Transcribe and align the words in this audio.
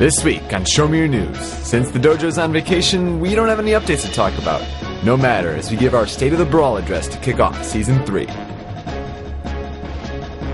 This 0.00 0.24
week 0.24 0.54
on 0.54 0.64
Show 0.64 0.88
Me 0.88 0.96
Your 0.96 1.08
News. 1.08 1.38
Since 1.38 1.90
the 1.90 1.98
dojo's 1.98 2.38
on 2.38 2.54
vacation, 2.54 3.20
we 3.20 3.34
don't 3.34 3.48
have 3.48 3.58
any 3.58 3.72
updates 3.72 4.00
to 4.06 4.10
talk 4.10 4.32
about. 4.38 4.66
No 5.04 5.14
matter, 5.14 5.50
as 5.50 5.70
we 5.70 5.76
give 5.76 5.94
our 5.94 6.06
State 6.06 6.32
of 6.32 6.38
the 6.38 6.46
Brawl 6.46 6.78
address 6.78 7.06
to 7.08 7.18
kick 7.18 7.38
off 7.38 7.62
Season 7.62 8.02
3. 8.06 8.26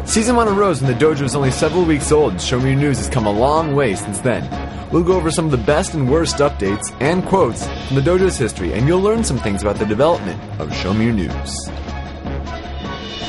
Season 0.05 0.35
1 0.35 0.49
arose 0.49 0.83
when 0.83 0.93
the 0.93 0.99
dojo 0.99 1.21
was 1.21 1.37
only 1.37 1.53
several 1.53 1.85
weeks 1.85 2.11
old, 2.11 2.33
and 2.33 2.43
Show 2.43 2.59
Me 2.59 2.71
Your 2.71 2.81
News 2.81 2.99
has 2.99 3.09
come 3.09 3.27
a 3.27 3.31
long 3.31 3.77
way 3.77 3.95
since 3.95 4.19
then. 4.19 4.43
We'll 4.91 5.05
go 5.05 5.15
over 5.15 5.31
some 5.31 5.45
of 5.45 5.53
the 5.53 5.59
best 5.59 5.95
and 5.95 6.11
worst 6.11 6.39
updates 6.39 6.93
and 7.01 7.25
quotes 7.25 7.69
from 7.87 7.95
the 7.95 8.03
dojo's 8.03 8.37
history, 8.37 8.73
and 8.73 8.89
you'll 8.89 9.01
learn 9.01 9.23
some 9.23 9.39
things 9.39 9.63
about 9.63 9.77
the 9.77 9.87
development 9.87 10.43
of 10.61 10.75
Show 10.75 10.93
Me 10.93 11.05
Your 11.05 11.15
News. 11.15 11.71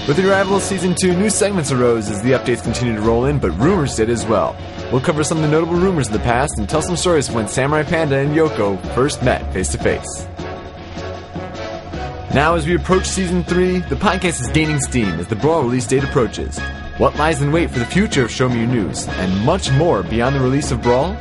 With 0.08 0.18
the 0.18 0.28
arrival 0.28 0.56
of 0.56 0.64
Season 0.64 0.96
2, 1.00 1.16
new 1.16 1.30
segments 1.30 1.72
arose 1.72 2.10
as 2.10 2.24
the 2.24 2.32
updates 2.32 2.64
continued 2.64 2.96
to 2.96 3.02
roll 3.02 3.26
in, 3.26 3.38
but 3.38 3.52
rumors 3.60 3.96
did 3.96 4.10
as 4.10 4.26
well. 4.26 4.58
We'll 4.92 5.02
cover 5.02 5.24
some 5.24 5.40
of 5.40 5.44
the 5.44 5.50
notable 5.50 5.76
rumors 5.76 6.08
of 6.08 6.14
the 6.14 6.20
past 6.20 6.58
and 6.58 6.70
tell 6.70 6.82
some 6.82 6.96
stories 6.96 7.28
of 7.28 7.36
when 7.36 7.50
Samurai 7.50 7.84
Panda 7.84 8.18
and 8.18 8.34
Yoko 8.34 8.80
first 8.96 9.21
met 9.21 9.52
face 9.52 9.70
to 9.74 9.78
face. 9.78 10.25
Now, 12.34 12.56
as 12.56 12.66
we 12.66 12.75
approach 12.75 13.06
Season 13.06 13.44
3, 13.44 13.80
the 13.80 13.96
podcast 13.96 14.39
is 14.42 14.47
gaining 14.50 14.80
steam 14.80 15.20
as 15.20 15.28
the 15.28 15.36
Brawl 15.36 15.64
release 15.64 15.88
date 15.88 16.06
approaches. 16.06 16.58
What 17.00 17.18
lies 17.18 17.42
in 17.42 17.52
wait 17.52 17.70
for 17.70 17.80
the 17.80 17.86
future 17.86 18.24
of 18.24 18.32
Show 18.32 18.47
Me 18.47 18.60
Your 18.60 18.68
News, 18.68 19.08
and 19.08 19.46
much 19.46 19.71
more 19.71 20.04
beyond 20.04 20.36
the 20.36 20.39
release 20.39 20.71
of 20.71 20.82
Brawl? 20.82 21.14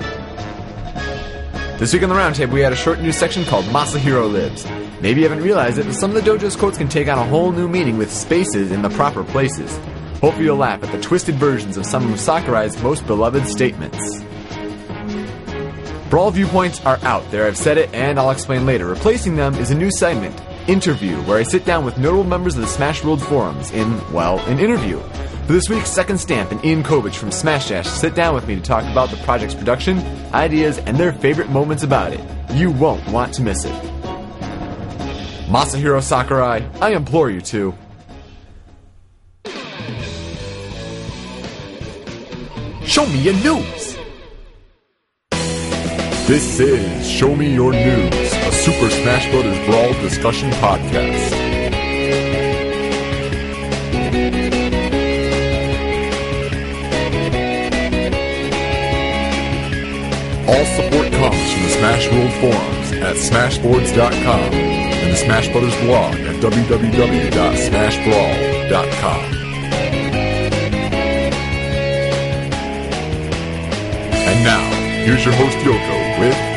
This 1.78 1.92
week 1.92 2.04
on 2.04 2.08
the 2.08 2.14
Roundtable, 2.14 2.52
we 2.52 2.60
had 2.60 2.72
a 2.72 2.76
short 2.76 3.00
news 3.00 3.16
section 3.16 3.44
called 3.44 3.64
Masahiro 3.66 4.30
Libs. 4.30 4.64
Maybe 5.00 5.22
you 5.22 5.28
haven't 5.28 5.44
realized 5.44 5.78
it, 5.78 5.86
but 5.86 5.94
some 5.94 6.14
of 6.14 6.22
the 6.22 6.30
dojo's 6.30 6.54
quotes 6.54 6.78
can 6.78 6.88
take 6.88 7.08
on 7.08 7.18
a 7.18 7.24
whole 7.24 7.50
new 7.50 7.68
meaning 7.68 7.98
with 7.98 8.12
spaces 8.12 8.70
in 8.70 8.82
the 8.82 8.90
proper 8.90 9.24
places. 9.24 9.78
Hope 10.26 10.40
you'll 10.40 10.56
laugh 10.56 10.82
at 10.82 10.90
the 10.90 11.00
twisted 11.00 11.36
versions 11.36 11.76
of 11.76 11.86
some 11.86 12.12
of 12.12 12.18
Sakurai's 12.18 12.82
most 12.82 13.06
beloved 13.06 13.46
statements. 13.46 14.24
Brawl 16.10 16.32
viewpoints 16.32 16.84
are 16.84 16.98
out 17.02 17.30
there, 17.30 17.46
I've 17.46 17.56
said 17.56 17.78
it, 17.78 17.94
and 17.94 18.18
I'll 18.18 18.32
explain 18.32 18.66
later. 18.66 18.86
Replacing 18.86 19.36
them 19.36 19.54
is 19.54 19.70
a 19.70 19.76
new 19.76 19.88
segment, 19.92 20.36
Interview, 20.66 21.14
where 21.26 21.38
I 21.38 21.44
sit 21.44 21.64
down 21.64 21.84
with 21.84 21.96
notable 21.96 22.24
members 22.24 22.56
of 22.56 22.62
the 22.62 22.66
Smash 22.66 23.04
World 23.04 23.22
forums 23.22 23.70
in, 23.70 24.12
well, 24.12 24.40
an 24.46 24.58
interview. 24.58 24.98
For 25.46 25.52
this 25.52 25.68
week's 25.68 25.92
second 25.92 26.18
stamp, 26.18 26.50
and 26.50 26.64
Ian 26.64 26.82
Kovich 26.82 27.14
from 27.14 27.30
Smash 27.30 27.68
Dash 27.68 27.86
sit 27.86 28.16
down 28.16 28.34
with 28.34 28.48
me 28.48 28.56
to 28.56 28.60
talk 28.60 28.82
about 28.90 29.10
the 29.10 29.18
project's 29.18 29.54
production, 29.54 30.00
ideas, 30.34 30.78
and 30.78 30.96
their 30.96 31.12
favorite 31.12 31.50
moments 31.50 31.84
about 31.84 32.12
it. 32.12 32.20
You 32.50 32.72
won't 32.72 33.06
want 33.10 33.32
to 33.34 33.42
miss 33.42 33.64
it. 33.64 33.74
Masahiro 35.46 36.02
Sakurai, 36.02 36.68
I 36.80 36.94
implore 36.94 37.30
you 37.30 37.40
to. 37.42 37.72
Show 42.86 43.06
me 43.06 43.18
your 43.18 43.34
news! 43.34 43.96
This 46.26 46.58
is 46.60 47.08
Show 47.08 47.34
Me 47.34 47.52
Your 47.52 47.72
News, 47.72 48.32
a 48.32 48.52
Super 48.52 48.90
Smash 48.90 49.30
Bros. 49.30 49.58
Brawl 49.66 49.92
discussion 50.02 50.50
podcast. 50.52 51.32
All 60.48 60.64
support 60.76 61.10
comes 61.12 61.52
from 61.52 61.62
the 61.64 61.70
Smash 61.70 62.08
World 62.12 62.32
forums 62.40 62.92
at 62.92 63.16
smashboards.com 63.16 64.52
and 64.54 65.12
the 65.12 65.16
Smash 65.16 65.48
Brothers 65.48 65.74
blog 65.80 66.14
at 66.14 66.36
www.smashbrawl.com. 66.40 69.35
And 74.36 74.44
now, 74.44 74.70
here's 75.06 75.24
your 75.24 75.32
host 75.34 75.56
Yoko 75.58 76.18
with 76.18 76.55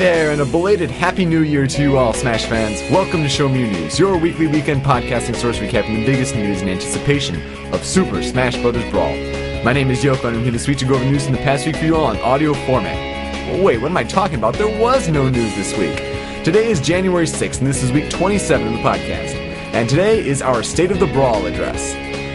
there, 0.00 0.30
and 0.30 0.40
a 0.40 0.46
belated 0.46 0.90
Happy 0.90 1.26
New 1.26 1.42
Year 1.42 1.66
to 1.66 1.82
you 1.82 1.98
all, 1.98 2.14
Smash 2.14 2.46
fans. 2.46 2.80
Welcome 2.90 3.22
to 3.22 3.28
Show 3.28 3.50
Me 3.50 3.70
News, 3.70 3.98
your 3.98 4.16
weekly 4.16 4.46
weekend 4.46 4.80
podcasting 4.80 5.36
source 5.36 5.58
recapping 5.58 5.94
the 5.94 6.06
biggest 6.06 6.34
news 6.34 6.62
in 6.62 6.70
anticipation 6.70 7.36
of 7.74 7.84
Super 7.84 8.22
Smash 8.22 8.56
Bros. 8.56 8.82
Brawl. 8.90 9.14
My 9.62 9.74
name 9.74 9.90
is 9.90 10.02
Yoko, 10.02 10.28
and 10.28 10.38
I'm 10.38 10.42
here 10.42 10.52
this 10.52 10.66
week 10.66 10.78
to 10.78 10.86
go 10.86 10.94
over 10.94 11.04
news 11.04 11.26
in 11.26 11.32
the 11.32 11.38
past 11.40 11.66
week 11.66 11.76
for 11.76 11.84
you 11.84 11.96
all 11.96 12.10
in 12.12 12.16
audio 12.20 12.54
format. 12.64 13.62
Wait, 13.62 13.78
what 13.82 13.90
am 13.90 13.96
I 13.98 14.04
talking 14.04 14.36
about? 14.36 14.54
There 14.54 14.80
was 14.80 15.06
no 15.10 15.28
news 15.28 15.54
this 15.54 15.76
week. 15.76 15.98
Today 16.44 16.70
is 16.70 16.80
January 16.80 17.26
6th, 17.26 17.58
and 17.58 17.66
this 17.66 17.82
is 17.82 17.92
week 17.92 18.08
27 18.08 18.68
of 18.68 18.72
the 18.72 18.78
podcast. 18.78 19.34
And 19.74 19.86
today 19.86 20.26
is 20.26 20.40
our 20.40 20.62
State 20.62 20.92
of 20.92 20.98
the 20.98 21.08
Brawl 21.08 21.44
address. 21.44 21.92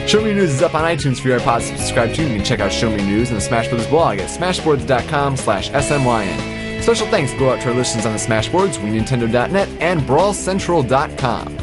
Show 0.07 0.21
Me 0.21 0.35
News 0.35 0.51
is 0.51 0.61
up 0.61 0.75
on 0.75 0.83
iTunes 0.83 1.19
for 1.19 1.29
your 1.29 1.39
iPods 1.39 1.71
to 1.71 1.77
subscribe 1.79 2.13
to. 2.13 2.21
You 2.21 2.35
can 2.35 2.45
check 2.45 2.59
out 2.59 2.71
Show 2.71 2.91
Me 2.91 3.03
News 3.03 3.29
and 3.29 3.37
the 3.37 3.41
Smash 3.41 3.69
Brothers 3.69 3.87
blog 3.87 4.19
at 4.19 4.29
smashboards.com 4.29 5.35
slash 5.37 5.71
smyn. 5.71 6.44
Special 6.85 7.07
thanks 7.07 7.33
go 7.33 7.49
out 7.49 7.59
to 7.61 7.69
our 7.69 7.73
listeners 7.73 8.05
on 8.05 8.13
the 8.13 8.19
Smashboards, 8.19 8.77
WeNintendo.net, 8.77 9.67
and 9.79 10.01
BrawlCentral.com. 10.01 11.57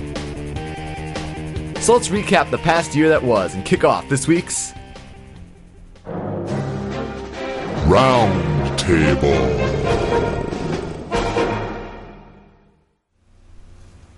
So 1.80 1.92
let's 1.92 2.08
recap 2.08 2.50
the 2.50 2.58
past 2.58 2.96
year 2.96 3.08
that 3.08 3.22
was 3.22 3.54
and 3.54 3.64
kick 3.64 3.84
off 3.84 4.08
this 4.08 4.26
week's 4.26 4.72
Round 7.86 8.76
Table. 8.76 9.30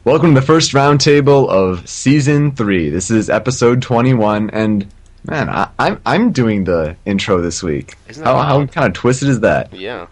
Welcome 0.04 0.34
to 0.34 0.40
the 0.40 0.46
first 0.46 0.72
roundtable 0.72 1.46
of 1.50 1.86
season 1.86 2.52
three. 2.52 2.88
This 2.88 3.10
is 3.10 3.28
episode 3.28 3.82
twenty-one, 3.82 4.48
and 4.54 4.90
man, 5.28 5.50
I, 5.50 5.68
I'm 5.78 6.00
I'm 6.06 6.32
doing 6.32 6.64
the 6.64 6.96
intro 7.04 7.42
this 7.42 7.62
week. 7.62 7.98
Isn't 8.08 8.24
that 8.24 8.34
How, 8.34 8.42
how 8.42 8.64
kind 8.64 8.86
of 8.86 8.94
twisted 8.94 9.28
is 9.28 9.40
that? 9.40 9.70
Yeah. 9.74 10.06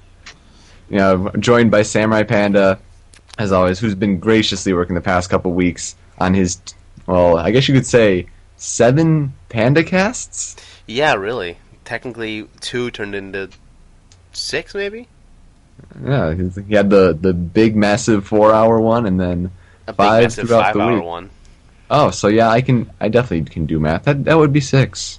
You 0.93 0.99
know, 0.99 1.31
joined 1.39 1.71
by 1.71 1.83
Samurai 1.83 2.23
Panda, 2.23 2.79
as 3.39 3.51
always, 3.51 3.79
who's 3.79 3.95
been 3.95 4.19
graciously 4.19 4.75
working 4.75 4.95
the 4.95 5.01
past 5.01 5.31
couple 5.31 5.51
weeks 5.53 5.97
on 6.19 6.35
his, 6.35 6.61
well, 7.07 7.39
I 7.39 7.51
guess 7.51 7.67
you 7.67 7.73
could 7.73 7.87
say 7.87 8.27
seven 8.59 9.33
Panda 9.49 9.83
casts. 9.85 10.55
Yeah, 10.87 11.15
really. 11.15 11.57
Technically, 11.87 12.47
two 12.61 12.91
turned 12.91 13.15
into 13.15 13.49
six, 14.33 14.75
maybe? 14.75 15.09
Yeah, 16.05 16.35
he 16.35 16.75
had 16.75 16.91
the 16.91 17.17
the 17.19 17.33
big, 17.33 17.75
massive 17.75 18.27
four-hour 18.27 18.79
one, 18.79 19.07
and 19.07 19.19
then 19.19 19.51
A 19.87 19.95
Five 19.95 20.25
massive 20.25 20.47
throughout 20.49 20.65
five 20.67 20.75
the 20.75 20.81
hour 20.81 20.95
week. 20.97 21.05
one. 21.05 21.31
oh, 21.91 22.11
so 22.11 22.29
yeah, 22.29 22.51
I 22.51 22.61
can, 22.61 22.91
I 23.01 23.09
definitely 23.09 23.51
can 23.51 23.65
do 23.65 23.81
math. 23.81 24.05
That 24.05 24.25
that 24.27 24.35
would 24.37 24.53
be 24.53 24.61
six. 24.61 25.19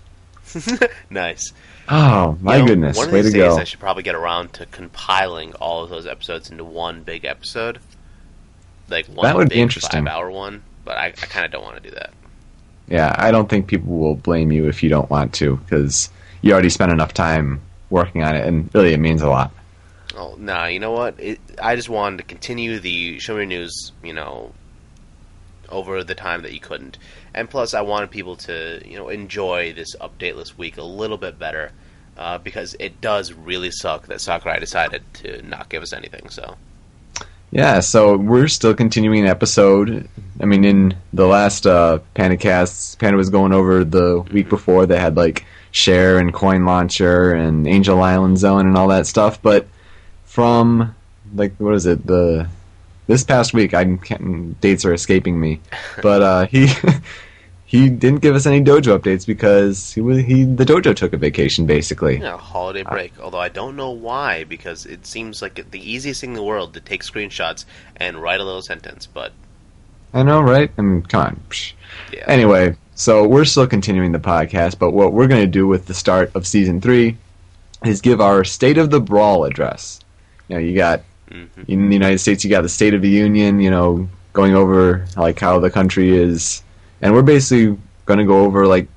nice. 1.10 1.52
Oh 1.90 2.38
my 2.42 2.56
You 2.58 2.62
know, 2.62 2.68
goodness, 2.68 2.98
One 2.98 3.08
of 3.08 3.14
way 3.14 3.22
these 3.22 3.34
to 3.34 3.38
days, 3.40 3.54
go! 3.56 3.58
I 3.58 3.64
should 3.66 3.80
probably 3.80 4.04
get 4.04 4.16
around 4.16 4.54
to 4.54 4.66
compiling 4.68 5.54
all 5.56 5.84
of 5.84 5.90
those 5.90 6.06
episodes 6.08 6.50
into 6.50 6.64
one 6.64 7.04
big 7.04 7.26
episode. 7.26 7.80
Like 8.90 9.08
one 9.08 9.24
That 9.26 9.36
would 9.36 9.50
be 9.50 9.56
big 9.56 9.62
interesting. 9.64 10.06
five 10.06 10.14
hour 10.14 10.32
one. 10.32 10.64
But 10.86 10.98
I, 10.98 11.06
I 11.08 11.12
kind 11.12 11.46
of 11.46 11.52
don't 11.52 11.64
want 11.64 11.82
to 11.82 11.90
do 11.90 11.96
that. 11.96 12.12
Yeah, 12.88 13.16
I 13.18 13.32
don't 13.32 13.50
think 13.50 13.68
people 13.68 13.98
will 13.98 14.16
blame 14.16 14.52
you 14.52 14.68
if 14.68 14.84
you 14.84 14.90
don't 14.90 15.10
want 15.10 15.34
to, 15.36 15.56
because 15.58 16.10
you 16.42 16.52
already 16.52 16.70
spent 16.70 16.92
enough 16.92 17.14
time 17.14 17.62
working 17.90 18.24
on 18.24 18.36
it, 18.36 18.46
and 18.46 18.70
really, 18.76 18.94
it 18.94 19.00
means 19.00 19.22
a 19.22 19.30
lot. 19.30 19.52
Oh, 20.16 20.36
nah, 20.38 20.66
you 20.66 20.80
know 20.80 20.92
what? 20.92 21.18
It, 21.20 21.40
I 21.62 21.76
just 21.78 21.90
wanted 21.90 22.18
to 22.18 22.24
continue 22.24 22.80
the 22.80 23.20
Show 23.20 23.38
Me 23.38 23.46
News, 23.46 23.94
you 24.04 24.12
know, 24.14 24.52
over 25.70 26.04
the 26.04 26.16
time 26.16 26.42
that 26.44 26.54
you 26.54 26.60
couldn't. 26.60 26.98
And 27.34 27.50
plus, 27.50 27.74
I 27.74 27.82
wanted 27.82 28.12
people 28.12 28.36
to, 28.38 28.82
you 28.86 28.98
know, 28.98 29.10
enjoy 29.10 29.74
this 29.74 29.96
updateless 29.96 30.58
week 30.58 30.78
a 30.78 30.84
little 30.84 31.18
bit 31.18 31.40
better. 31.40 31.72
Uh, 32.16 32.38
because 32.38 32.76
it 32.80 33.02
does 33.02 33.34
really 33.34 33.72
suck 33.72 34.06
that 34.06 34.22
Sakurai 34.22 34.60
decided 34.60 35.02
to 35.16 35.42
not 35.42 35.68
give 35.70 35.82
us 35.82 35.94
anything, 35.94 36.30
so. 36.30 36.58
Yeah, 37.54 37.80
so 37.82 38.18
we're 38.18 38.48
still 38.48 38.74
continuing 38.74 39.28
episode. 39.28 40.08
I 40.40 40.46
mean, 40.46 40.64
in 40.64 40.96
the 41.12 41.28
last 41.28 41.68
uh, 41.68 42.00
Panda 42.16 42.38
casts, 42.38 42.96
Panda 42.96 43.18
was 43.18 43.30
going 43.30 43.54
over 43.54 43.84
the 43.84 44.22
week 44.32 44.50
before. 44.50 44.86
They 44.86 45.00
had 45.00 45.16
like 45.16 45.46
Share 45.72 46.18
and 46.18 46.34
Coin 46.34 46.66
Launcher 46.66 47.34
and 47.34 47.68
Angel 47.68 48.02
Island 48.02 48.40
Zone 48.40 48.66
and 48.66 48.76
all 48.76 48.88
that 48.88 49.06
stuff. 49.06 49.40
But 49.40 49.68
from 50.26 50.96
like 51.36 51.54
what 51.58 51.76
is 51.76 51.86
it 51.86 52.06
the 52.08 52.48
this 53.06 53.24
past 53.24 53.54
week? 53.54 53.76
I 53.76 53.84
dates 54.60 54.84
are 54.84 54.94
escaping 54.94 55.40
me, 55.40 55.60
but 56.02 56.22
uh, 56.24 56.46
he 56.48 56.70
he 57.74 57.90
didn't 57.90 58.22
give 58.22 58.36
us 58.36 58.46
any 58.46 58.62
dojo 58.62 59.00
updates 59.00 59.26
because 59.26 59.94
he 59.94 60.00
was 60.00 60.20
he 60.20 60.44
the 60.44 60.64
dojo 60.64 60.96
took 60.96 61.12
a 61.12 61.18
vacation 61.18 61.66
basically. 61.66 62.20
know, 62.20 62.38
holiday 62.38 62.84
break. 62.84 63.12
Although 63.20 63.40
I 63.40 63.50
don't 63.50 63.76
know 63.76 63.90
why, 63.90 64.44
because 64.44 64.86
it 64.86 65.08
seems 65.08 65.42
like 65.42 65.56
the 65.72 65.92
easiest 65.92 66.22
thing 66.22 66.30
in 66.32 66.36
the 66.36 66.44
world 66.44 66.76
to 66.76 66.80
take 66.80 67.02
screenshots 67.04 67.66
and 67.96 68.22
write 68.22 68.40
a 68.40 68.44
little 68.44 68.62
sentence. 68.62 69.08
But 69.08 69.32
I 70.14 70.22
know, 70.22 70.40
right? 70.42 70.70
I 70.78 70.82
mean, 70.84 71.02
come 71.02 71.22
on. 71.22 71.42
Yeah. 72.14 72.26
Anyway, 72.28 72.76
so 72.94 73.28
we're 73.28 73.46
still 73.46 73.66
continuing 73.66 74.12
the 74.12 74.20
podcast, 74.20 74.78
but 74.78 74.92
what 74.92 75.12
we're 75.14 75.26
going 75.28 75.42
to 75.42 75.48
do 75.48 75.66
with 75.66 75.88
the 75.88 75.96
start 75.96 76.32
of 76.36 76.46
season 76.46 76.80
three 76.80 77.18
is 77.84 78.02
give 78.02 78.22
our 78.22 78.44
State 78.44 78.78
of 78.78 78.92
the 78.92 79.02
Brawl 79.02 79.46
address. 79.46 80.00
You 80.48 80.56
know, 80.58 80.62
you 80.62 80.76
got 80.78 81.02
Mhm. 81.32 81.48
in 81.68 81.90
the 81.90 81.96
United 81.96 82.20
States, 82.20 82.44
you 82.44 82.52
got 82.52 82.62
the 82.62 82.70
State 82.70 82.94
of 82.94 83.02
the 83.02 83.10
Union. 83.10 83.60
You 83.60 83.72
know, 83.72 84.08
going 84.34 84.54
over 84.54 85.06
like 85.18 85.40
how 85.40 85.58
the 85.60 85.72
country 85.72 86.16
is, 86.16 86.62
and 87.04 87.14
we're 87.14 87.22
basically 87.22 87.78
going 88.06 88.20
to 88.20 88.26
go 88.26 88.46
over 88.46 88.66
like 88.66 88.88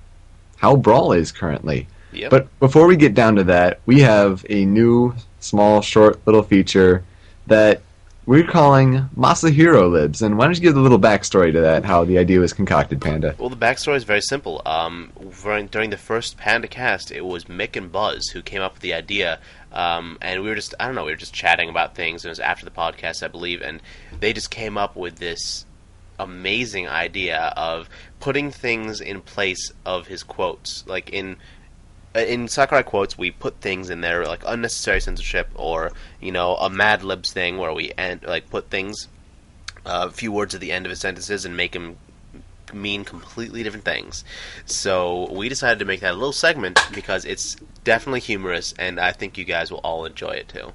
how 0.57 0.77
Brawl 0.77 1.13
is 1.13 1.33
currently. 1.33 1.89
Yep. 2.13 2.31
But 2.31 2.59
before 2.61 2.87
we 2.87 2.97
get 2.97 3.15
down 3.15 3.37
to 3.37 3.45
that, 3.45 3.81
we 3.85 4.01
have 4.01 4.47
a 4.49 4.65
new, 4.65 5.15
small, 5.41 5.83
short 5.83 6.25
little 6.25 6.45
feature 6.45 7.05
that 7.49 7.83
we're 8.25 8.47
calling 8.47 9.09
Masahiro 9.17 9.91
Libs. 9.91 10.23
And 10.23 10.39
why 10.39 10.47
don't 10.47 10.55
you 10.55 10.63
give 10.63 10.77
a 10.77 10.81
little 10.81 11.01
backstory 11.01 11.53
to 11.53 11.61
that, 11.61 11.85
how 11.85 12.05
the 12.05 12.17
idea 12.17 12.41
was 12.41 12.53
concocted, 12.53 13.01
Panda? 13.01 13.35
Well, 13.39 13.51
the 13.51 13.57
backstory 13.57 13.97
is 13.97 14.05
very 14.05 14.23
simple. 14.23 14.63
Um, 14.65 15.13
during, 15.43 15.67
during 15.67 15.91
the 15.91 15.97
first 15.97 16.39
Panda 16.39 16.69
cast, 16.69 17.11
it 17.11 17.25
was 17.25 17.45
Mick 17.45 17.77
and 17.77 17.91
Buzz 17.91 18.29
who 18.29 18.41
came 18.41 18.63
up 18.63 18.75
with 18.75 18.83
the 18.83 18.95
idea, 18.95 19.41
um, 19.73 20.17
and 20.23 20.43
we 20.43 20.49
were 20.49 20.55
just, 20.55 20.75
I 20.81 20.87
don't 20.87 20.95
know, 20.95 21.05
we 21.05 21.13
were 21.13 21.17
just 21.17 21.35
chatting 21.35 21.69
about 21.69 21.95
things. 21.95 22.25
It 22.25 22.29
was 22.29 22.41
after 22.41 22.65
the 22.65 22.71
podcast, 22.71 23.23
I 23.23 23.29
believe, 23.29 23.63
and 23.63 23.83
they 24.19 24.33
just 24.33 24.51
came 24.51 24.79
up 24.79 24.97
with 24.97 25.17
this 25.17 25.66
amazing 26.19 26.89
idea 26.89 27.53
of 27.57 27.89
putting 28.21 28.51
things 28.51 29.01
in 29.01 29.21
place 29.21 29.73
of 29.85 30.07
his 30.07 30.23
quotes. 30.23 30.85
Like 30.87 31.11
in 31.11 31.37
uh, 32.15 32.21
in 32.21 32.49
Sakurai 32.49 32.83
quotes, 32.83 33.19
we 33.19 33.31
put 33.31 33.61
things 33.61 33.91
in 33.91 34.01
there 34.01 34.27
like 34.27 34.43
unnecessary 34.47 35.01
censorship, 35.01 35.49
or 35.55 35.93
you 36.21 36.33
know, 36.33 36.57
a 36.57 36.71
Mad 36.71 37.03
Libs 37.03 37.33
thing 37.33 37.59
where 37.59 37.73
we 37.73 37.93
end, 37.99 38.23
like 38.25 38.49
put 38.51 38.71
things 38.71 39.09
a 39.85 40.11
few 40.11 40.33
words 40.33 40.55
at 40.55 40.61
the 40.61 40.73
end 40.73 40.87
of 40.87 40.91
his 40.91 41.01
sentences 41.01 41.45
and 41.45 41.57
make 41.57 41.73
them 41.73 41.97
mean 42.73 43.05
completely 43.05 43.63
different 43.63 43.85
things. 43.85 44.25
So 44.65 45.31
we 45.33 45.49
decided 45.49 45.79
to 45.79 45.85
make 45.85 46.01
that 46.01 46.13
a 46.13 46.15
little 46.15 46.33
segment 46.33 46.81
because 46.93 47.25
it's 47.25 47.57
definitely 47.85 48.21
humorous, 48.21 48.75
and 48.79 48.99
I 48.99 49.13
think 49.13 49.39
you 49.39 49.45
guys 49.45 49.71
will 49.71 49.79
all 49.79 50.05
enjoy 50.05 50.31
it 50.31 50.49
too. 50.49 50.73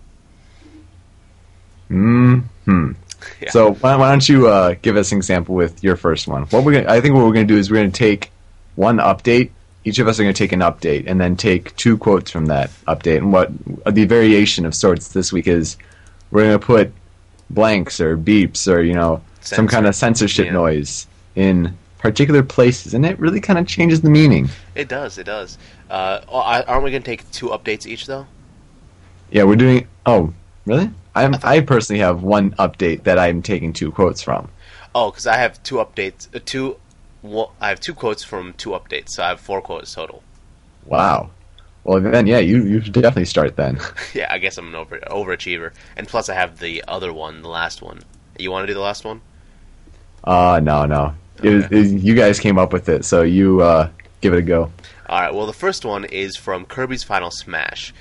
Hmm. 1.87 2.91
Yeah. 3.41 3.49
So 3.51 3.73
why, 3.75 3.95
why 3.95 4.09
don't 4.09 4.27
you 4.27 4.47
uh, 4.47 4.75
give 4.81 4.97
us 4.97 5.11
an 5.11 5.17
example 5.17 5.55
with 5.55 5.83
your 5.83 5.95
first 5.95 6.27
one? 6.27 6.43
What 6.43 6.63
we're 6.63 6.73
gonna, 6.73 6.91
I 6.91 7.01
think 7.01 7.15
what 7.15 7.25
we're 7.25 7.33
going 7.33 7.47
to 7.47 7.53
do 7.53 7.59
is 7.59 7.71
we're 7.71 7.77
going 7.77 7.91
to 7.91 7.97
take 7.97 8.31
one 8.75 8.97
update. 8.97 9.49
Each 9.83 9.97
of 9.99 10.07
us 10.07 10.19
are 10.19 10.23
going 10.23 10.33
to 10.33 10.37
take 10.37 10.51
an 10.51 10.59
update 10.59 11.05
and 11.07 11.19
then 11.19 11.35
take 11.35 11.75
two 11.75 11.97
quotes 11.97 12.29
from 12.29 12.45
that 12.47 12.69
update. 12.87 13.17
And 13.17 13.33
what 13.33 13.51
the 13.91 14.05
variation 14.05 14.65
of 14.65 14.75
sorts 14.75 15.07
this 15.09 15.33
week 15.33 15.47
is, 15.47 15.75
we're 16.29 16.43
going 16.43 16.59
to 16.59 16.65
put 16.65 16.93
blanks 17.49 17.99
or 17.99 18.15
beeps 18.17 18.71
or 18.71 18.81
you 18.81 18.93
know 18.93 19.21
some 19.41 19.67
kind 19.67 19.87
of 19.87 19.95
censorship 19.95 20.45
Yeah. 20.45 20.53
noise 20.53 21.07
in 21.35 21.75
particular 21.97 22.43
places, 22.43 22.93
and 22.93 23.05
it 23.05 23.17
really 23.19 23.41
kind 23.41 23.57
of 23.59 23.67
changes 23.67 24.01
the 24.01 24.09
meaning. 24.09 24.49
It 24.75 24.87
does, 24.87 25.17
it 25.17 25.23
does. 25.25 25.57
Uh, 25.89 26.21
aren't 26.29 26.83
we 26.83 26.91
going 26.91 27.03
to 27.03 27.05
take 27.09 27.29
two 27.31 27.47
updates 27.47 27.85
each 27.85 28.05
though? 28.07 28.25
Yeah, 29.31 29.43
we're 29.43 29.55
doing. 29.55 29.87
Oh, 30.05 30.33
really? 30.65 30.89
I'm, 31.15 31.35
I 31.43 31.59
personally 31.61 31.99
have 31.99 32.23
one 32.23 32.51
update 32.51 33.03
that 33.03 33.19
I'm 33.19 33.41
taking 33.41 33.73
two 33.73 33.91
quotes 33.91 34.21
from. 34.21 34.49
Oh, 34.95 35.11
because 35.11 35.27
I 35.27 35.37
have 35.37 35.61
two 35.63 35.75
updates, 35.75 36.33
uh, 36.35 36.39
two. 36.45 36.77
Well, 37.21 37.53
I 37.61 37.69
have 37.69 37.79
two 37.79 37.93
quotes 37.93 38.23
from 38.23 38.53
two 38.53 38.71
updates, 38.71 39.09
so 39.11 39.23
I 39.23 39.29
have 39.29 39.39
four 39.39 39.61
quotes 39.61 39.93
total. 39.93 40.23
Wow. 40.85 41.29
Well, 41.83 41.99
then, 41.99 42.27
yeah, 42.27 42.39
you, 42.39 42.63
you 42.65 42.81
should 42.81 42.93
definitely 42.93 43.25
start 43.25 43.55
then. 43.55 43.79
yeah, 44.13 44.27
I 44.29 44.37
guess 44.37 44.57
I'm 44.57 44.67
an 44.67 44.75
over 44.75 44.99
overachiever, 44.99 45.73
and 45.97 46.07
plus 46.07 46.29
I 46.29 46.35
have 46.35 46.59
the 46.59 46.83
other 46.87 47.11
one, 47.11 47.41
the 47.41 47.49
last 47.49 47.81
one. 47.81 48.01
You 48.37 48.51
want 48.51 48.63
to 48.63 48.67
do 48.67 48.73
the 48.73 48.79
last 48.81 49.03
one? 49.05 49.21
Uh, 50.23 50.59
no, 50.63 50.85
no. 50.85 51.13
It 51.43 51.49
was, 51.49 51.65
it- 51.71 52.01
you 52.01 52.13
guys 52.15 52.39
came 52.39 52.57
up 52.59 52.71
with 52.73 52.87
it, 52.89 53.03
so 53.05 53.21
you 53.23 53.61
uh, 53.61 53.89
give 54.21 54.33
it 54.33 54.37
a 54.37 54.41
go. 54.43 54.71
All 55.09 55.19
right. 55.19 55.33
Well, 55.33 55.47
the 55.47 55.53
first 55.53 55.83
one 55.83 56.05
is 56.05 56.37
from 56.37 56.65
Kirby's 56.65 57.03
Final 57.03 57.31
Smash. 57.31 57.93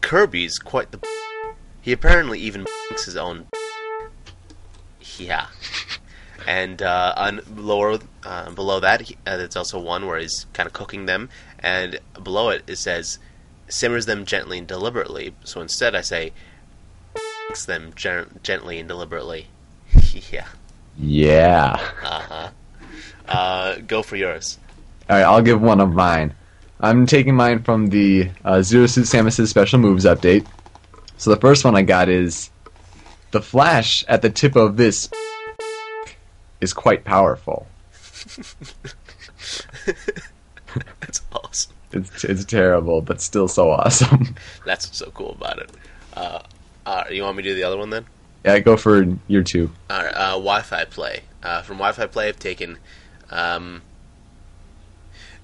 Kirby's 0.00 0.58
quite 0.58 0.90
the. 0.92 0.98
He 1.82 1.92
apparently 1.92 2.38
even 2.38 2.66
his 2.92 3.16
own. 3.16 3.46
Yeah. 5.18 5.48
And 6.46 6.80
uh, 6.80 7.12
on 7.16 7.40
lower, 7.54 7.98
uh, 8.24 8.50
below 8.52 8.80
that, 8.80 9.02
he, 9.02 9.16
uh, 9.26 9.36
there's 9.36 9.56
also 9.56 9.78
one 9.78 10.06
where 10.06 10.18
he's 10.18 10.46
kind 10.52 10.66
of 10.66 10.72
cooking 10.72 11.06
them, 11.06 11.28
and 11.58 12.00
below 12.22 12.48
it 12.48 12.62
it 12.66 12.76
says, 12.76 13.18
simmers 13.68 14.06
them 14.06 14.24
gently 14.24 14.58
and 14.58 14.66
deliberately. 14.66 15.34
So 15.44 15.60
instead, 15.60 15.94
I 15.94 16.00
say, 16.00 16.32
cooks 17.48 17.64
them 17.64 17.92
gen- 17.94 18.38
gently 18.42 18.78
and 18.78 18.88
deliberately. 18.88 19.48
yeah. 20.30 20.46
Yeah. 20.98 21.90
Uh 22.02 22.20
huh. 22.20 22.50
Uh, 23.28 23.76
go 23.86 24.02
for 24.02 24.16
yours. 24.16 24.58
All 25.08 25.16
right, 25.16 25.24
I'll 25.24 25.42
give 25.42 25.60
one 25.60 25.80
of 25.80 25.92
mine. 25.92 26.34
I'm 26.80 27.06
taking 27.06 27.36
mine 27.36 27.62
from 27.62 27.88
the 27.88 28.30
uh, 28.44 28.62
Zero 28.62 28.86
Suit 28.86 29.04
Samus's 29.06 29.50
Special 29.50 29.78
Moves 29.78 30.04
update. 30.04 30.46
So 31.22 31.30
the 31.30 31.36
first 31.36 31.64
one 31.64 31.76
I 31.76 31.82
got 31.82 32.08
is 32.08 32.50
the 33.30 33.40
flash 33.40 34.04
at 34.08 34.22
the 34.22 34.30
tip 34.30 34.56
of 34.56 34.76
this 34.76 35.08
is 36.60 36.72
quite 36.72 37.04
powerful. 37.04 37.68
That's 40.98 41.22
awesome. 41.32 41.74
It's 41.92 42.24
it's 42.24 42.44
terrible, 42.44 43.02
but 43.02 43.20
still 43.20 43.46
so 43.46 43.70
awesome. 43.70 44.34
That's 44.66 44.88
what's 44.88 44.98
so 44.98 45.12
cool 45.14 45.30
about 45.30 45.60
it. 45.60 45.70
Uh, 46.12 46.40
uh, 46.86 47.04
you 47.08 47.22
want 47.22 47.36
me 47.36 47.44
to 47.44 47.50
do 47.50 47.54
the 47.54 47.62
other 47.62 47.78
one 47.78 47.90
then? 47.90 48.04
yeah, 48.44 48.58
go 48.58 48.76
for 48.76 49.06
your 49.28 49.44
two. 49.44 49.70
All 49.90 50.02
right, 50.02 50.14
uh, 50.16 50.32
Wi-Fi 50.32 50.86
play. 50.86 51.20
Uh, 51.40 51.62
from 51.62 51.76
Wi-Fi 51.76 52.06
play, 52.06 52.30
I've 52.30 52.40
taken. 52.40 52.78
Um, 53.30 53.82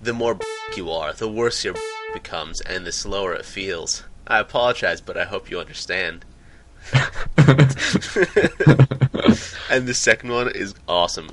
the 0.02 0.12
more 0.12 0.40
you 0.76 0.90
are, 0.90 1.12
the 1.12 1.28
worse 1.28 1.64
your 1.64 1.76
becomes, 2.12 2.60
and 2.62 2.84
the 2.84 2.90
slower 2.90 3.32
it 3.32 3.44
feels. 3.44 4.02
I 4.28 4.38
apologize, 4.38 5.00
but 5.00 5.16
I 5.16 5.24
hope 5.24 5.50
you 5.50 5.58
understand. 5.58 6.24
And 9.70 9.86
the 9.86 9.94
second 9.94 10.30
one 10.30 10.50
is 10.50 10.74
awesome. 10.88 11.30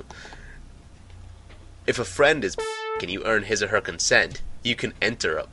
If 1.86 1.98
a 1.98 2.04
friend 2.04 2.44
is 2.44 2.56
and 3.00 3.10
you 3.10 3.22
earn 3.24 3.44
his 3.44 3.62
or 3.62 3.68
her 3.68 3.80
consent, 3.80 4.42
you 4.62 4.74
can 4.74 4.92
enter 5.00 5.38
a. 5.38 5.46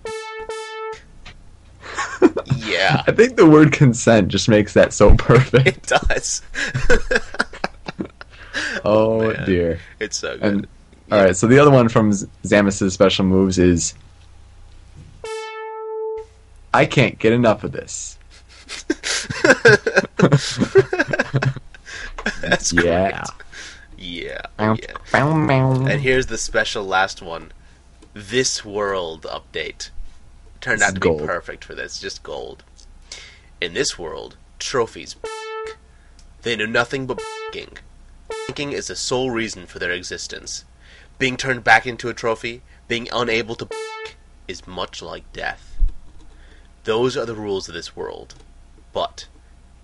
yeah, 2.57 3.04
I 3.07 3.12
think 3.12 3.38
the 3.38 3.50
word 3.50 3.72
consent 3.72 4.30
just 4.30 4.50
makes 4.50 4.74
that 4.74 4.94
so 4.94 5.16
perfect. 5.16 5.68
it 5.68 5.81
does. 5.84 6.42
Oh, 8.86 9.22
oh, 9.22 9.34
man. 9.34 9.46
dear. 9.46 9.80
it's 10.00 10.18
so 10.18 10.38
good. 10.38 10.44
And 10.44 10.68
all 11.12 11.24
right, 11.24 11.36
so 11.36 11.48
the 11.48 11.60
other 11.60 11.72
one 11.72 11.89
from 11.89 12.12
Z- 12.12 12.27
Zamus's 12.44 12.94
special 12.94 13.25
moves 13.25 13.60
is 13.60 13.94
I 16.74 16.86
can't 16.86 17.20
get 17.20 17.34
enough 17.34 17.63
of 17.63 17.72
this. 17.72 18.18
That's 22.42 22.74
Yeah. 22.74 23.24
Yeah. 23.98 24.42
Yeah. 24.60 24.75
And 25.88 26.01
here's 26.01 26.27
the 26.27 26.38
special 26.38 26.84
last 26.84 27.22
one. 27.22 27.51
This 28.13 28.63
world 28.65 29.24
update 29.24 29.89
turned 30.62 30.82
This 30.82 30.89
out 30.89 30.94
to 30.96 31.00
gold. 31.00 31.20
be 31.22 31.25
perfect 31.25 31.63
for 31.65 31.75
this. 31.75 32.00
Just 32.00 32.24
gold. 32.24 32.63
In 33.62 33.74
this 33.74 33.98
world, 33.98 34.36
trophies. 34.60 35.15
They 36.42 36.56
know 36.56 36.65
nothing 36.65 37.06
but 37.08 37.22
banking. 37.51 37.77
Banking 38.48 38.74
is 38.74 38.88
the 38.88 38.96
sole 38.96 39.32
reason 39.32 39.65
for 39.65 39.80
their 39.80 39.92
existence. 39.92 40.65
Being 41.18 41.38
turned 41.38 41.63
back 41.63 41.88
into 41.88 42.10
a 42.10 42.13
trophy, 42.13 42.62
being 42.88 43.08
unable 43.12 43.56
to 43.56 43.68
is 44.48 44.68
much 44.68 45.01
like 45.01 45.32
death. 45.32 45.73
Those 46.84 47.16
are 47.18 47.25
the 47.25 47.36
rules 47.36 47.68
of 47.68 47.74
this 47.74 47.96
world. 47.96 48.36
But 48.92 49.28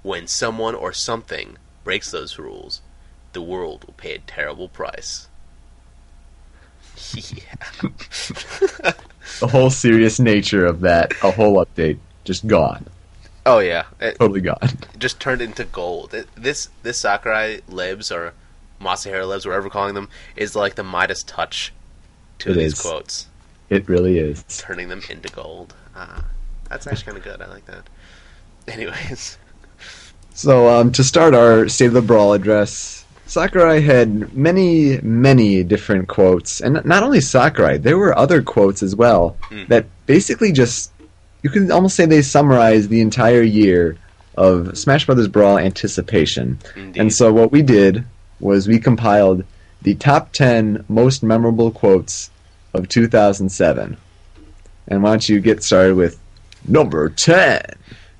when 0.03 0.27
someone 0.27 0.75
or 0.75 0.93
something 0.93 1.57
breaks 1.83 2.11
those 2.11 2.37
rules, 2.37 2.81
the 3.33 3.41
world 3.41 3.85
will 3.85 3.93
pay 3.93 4.15
a 4.15 4.19
terrible 4.19 4.67
price. 4.69 5.27
Yeah. 7.15 7.55
the 9.39 9.47
whole 9.47 9.69
serious 9.69 10.19
nature 10.19 10.65
of 10.65 10.81
that, 10.81 11.11
a 11.23 11.31
whole 11.31 11.63
update, 11.65 11.97
just 12.23 12.45
gone. 12.45 12.85
oh 13.45 13.59
yeah, 13.59 13.85
it 13.99 14.19
Totally 14.19 14.41
gone. 14.41 14.57
just 14.99 15.19
turned 15.19 15.41
into 15.41 15.63
gold. 15.63 16.13
It, 16.13 16.27
this 16.35 16.69
this 16.83 16.99
Sakurai 16.99 17.61
libs 17.67 18.11
or 18.11 18.33
Masahiro 18.81 19.27
libs, 19.27 19.45
whatever 19.45 19.65
we're 19.67 19.71
calling 19.71 19.95
them, 19.95 20.09
is 20.35 20.55
like 20.55 20.75
the 20.75 20.83
Midas 20.83 21.23
touch 21.23 21.73
to 22.39 22.51
It 22.51 22.55
these 22.55 22.73
is. 22.73 22.81
quotes, 22.81 23.27
It 23.69 23.87
really 23.89 24.19
is. 24.19 24.43
turning 24.59 24.89
them 24.89 25.01
into 25.09 25.29
gold. 25.29 25.73
Ah, 25.95 26.25
that's 26.69 26.87
actually 26.87 27.05
kind 27.05 27.17
of 27.17 27.23
good. 27.23 27.41
I 27.41 27.47
like 27.47 27.65
that. 27.65 27.83
Anyways, 28.67 29.37
So, 30.33 30.69
um, 30.69 30.91
to 30.93 31.03
start 31.03 31.33
our 31.33 31.67
State 31.67 31.87
of 31.87 31.93
the 31.93 32.01
Brawl 32.01 32.33
address, 32.33 33.03
Sakurai 33.25 33.81
had 33.81 34.33
many, 34.35 34.99
many 35.01 35.63
different 35.63 36.07
quotes. 36.07 36.61
And 36.61 36.83
not 36.85 37.03
only 37.03 37.19
Sakurai, 37.21 37.77
there 37.77 37.97
were 37.97 38.17
other 38.17 38.41
quotes 38.41 38.81
as 38.83 38.95
well 38.95 39.37
Hmm. 39.49 39.63
that 39.67 39.85
basically 40.05 40.51
just, 40.51 40.91
you 41.43 41.49
could 41.49 41.69
almost 41.71 41.95
say 41.95 42.05
they 42.05 42.21
summarize 42.21 42.87
the 42.87 43.01
entire 43.01 43.41
year 43.41 43.97
of 44.37 44.77
Smash 44.77 45.05
Brothers 45.05 45.27
Brawl 45.27 45.57
anticipation. 45.57 46.59
indeed. 46.75 46.99
And 47.01 47.13
so 47.13 47.33
what 47.33 47.51
we 47.51 47.61
did 47.61 48.05
was 48.39 48.67
we 48.67 48.79
compiled 48.79 49.43
the 49.81 49.95
top 49.95 50.31
10 50.31 50.85
most 50.87 51.23
memorable 51.23 51.71
quotes 51.71 52.29
of 52.73 52.87
2007. 52.87 53.97
And 54.87 55.03
why 55.03 55.09
don't 55.09 55.27
you 55.29 55.39
get 55.39 55.63
started 55.63 55.95
with 55.95 56.19
number 56.67 57.09
10? 57.09 57.61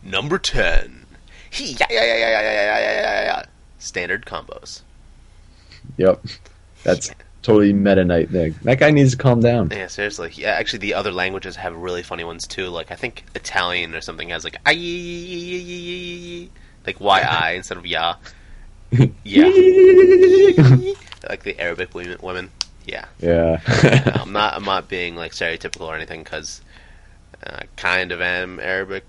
Number 0.04 0.38
10. 0.38 1.06
He, 1.50 1.74
yeah, 1.74 1.88
yeah, 1.90 2.04
yeah, 2.04 2.16
yeah, 2.18 2.30
yeah, 2.30 2.42
yeah, 2.42 2.80
yeah, 2.80 3.02
yeah, 3.02 3.22
yeah. 3.24 3.46
Standard 3.80 4.26
combos. 4.26 4.82
Yep. 5.98 6.24
That's 6.84 7.12
totally 7.42 7.74
Meta 7.74 8.06
Knight 8.06 8.30
thing. 8.30 8.56
That 8.64 8.80
guy 8.80 8.92
needs 8.92 9.12
to 9.12 9.18
calm 9.18 9.40
down. 9.42 9.70
Yeah, 9.72 9.88
seriously. 9.88 10.32
Yeah, 10.34 10.52
uh, 10.52 10.60
actually, 10.60 10.80
the 10.80 10.94
other 10.94 11.12
languages 11.12 11.56
have 11.58 11.76
really 11.76 12.04
funny 12.04 12.24
ones 12.24 12.46
too. 12.48 12.68
Like 12.68 12.92
I 12.92 12.96
think 12.96 13.26
Italian 13.36 13.96
or 13.96 14.02
something 14.02 14.30
has 14.30 14.44
like 14.44 14.58
like 14.66 14.78
y 17.00 17.22
i 17.22 17.52
instead 17.56 17.78
of 17.78 17.86
ya. 17.86 18.16
Yeah, 19.24 19.44
like 21.30 21.44
the 21.44 21.56
Arabic 21.60 21.94
women. 21.94 22.18
women. 22.22 22.50
Yeah, 22.88 23.06
yeah. 23.20 23.60
I'm 24.16 24.32
not. 24.32 24.56
I'm 24.56 24.66
not 24.66 24.90
being 24.90 25.16
like 25.16 25.34
stereotypical 25.34 25.82
or 25.82 25.96
anything 25.96 26.24
because 26.24 26.62
uh, 27.46 27.62
kind 27.76 28.12
of 28.12 28.22
am 28.22 28.60
Arabic, 28.60 29.06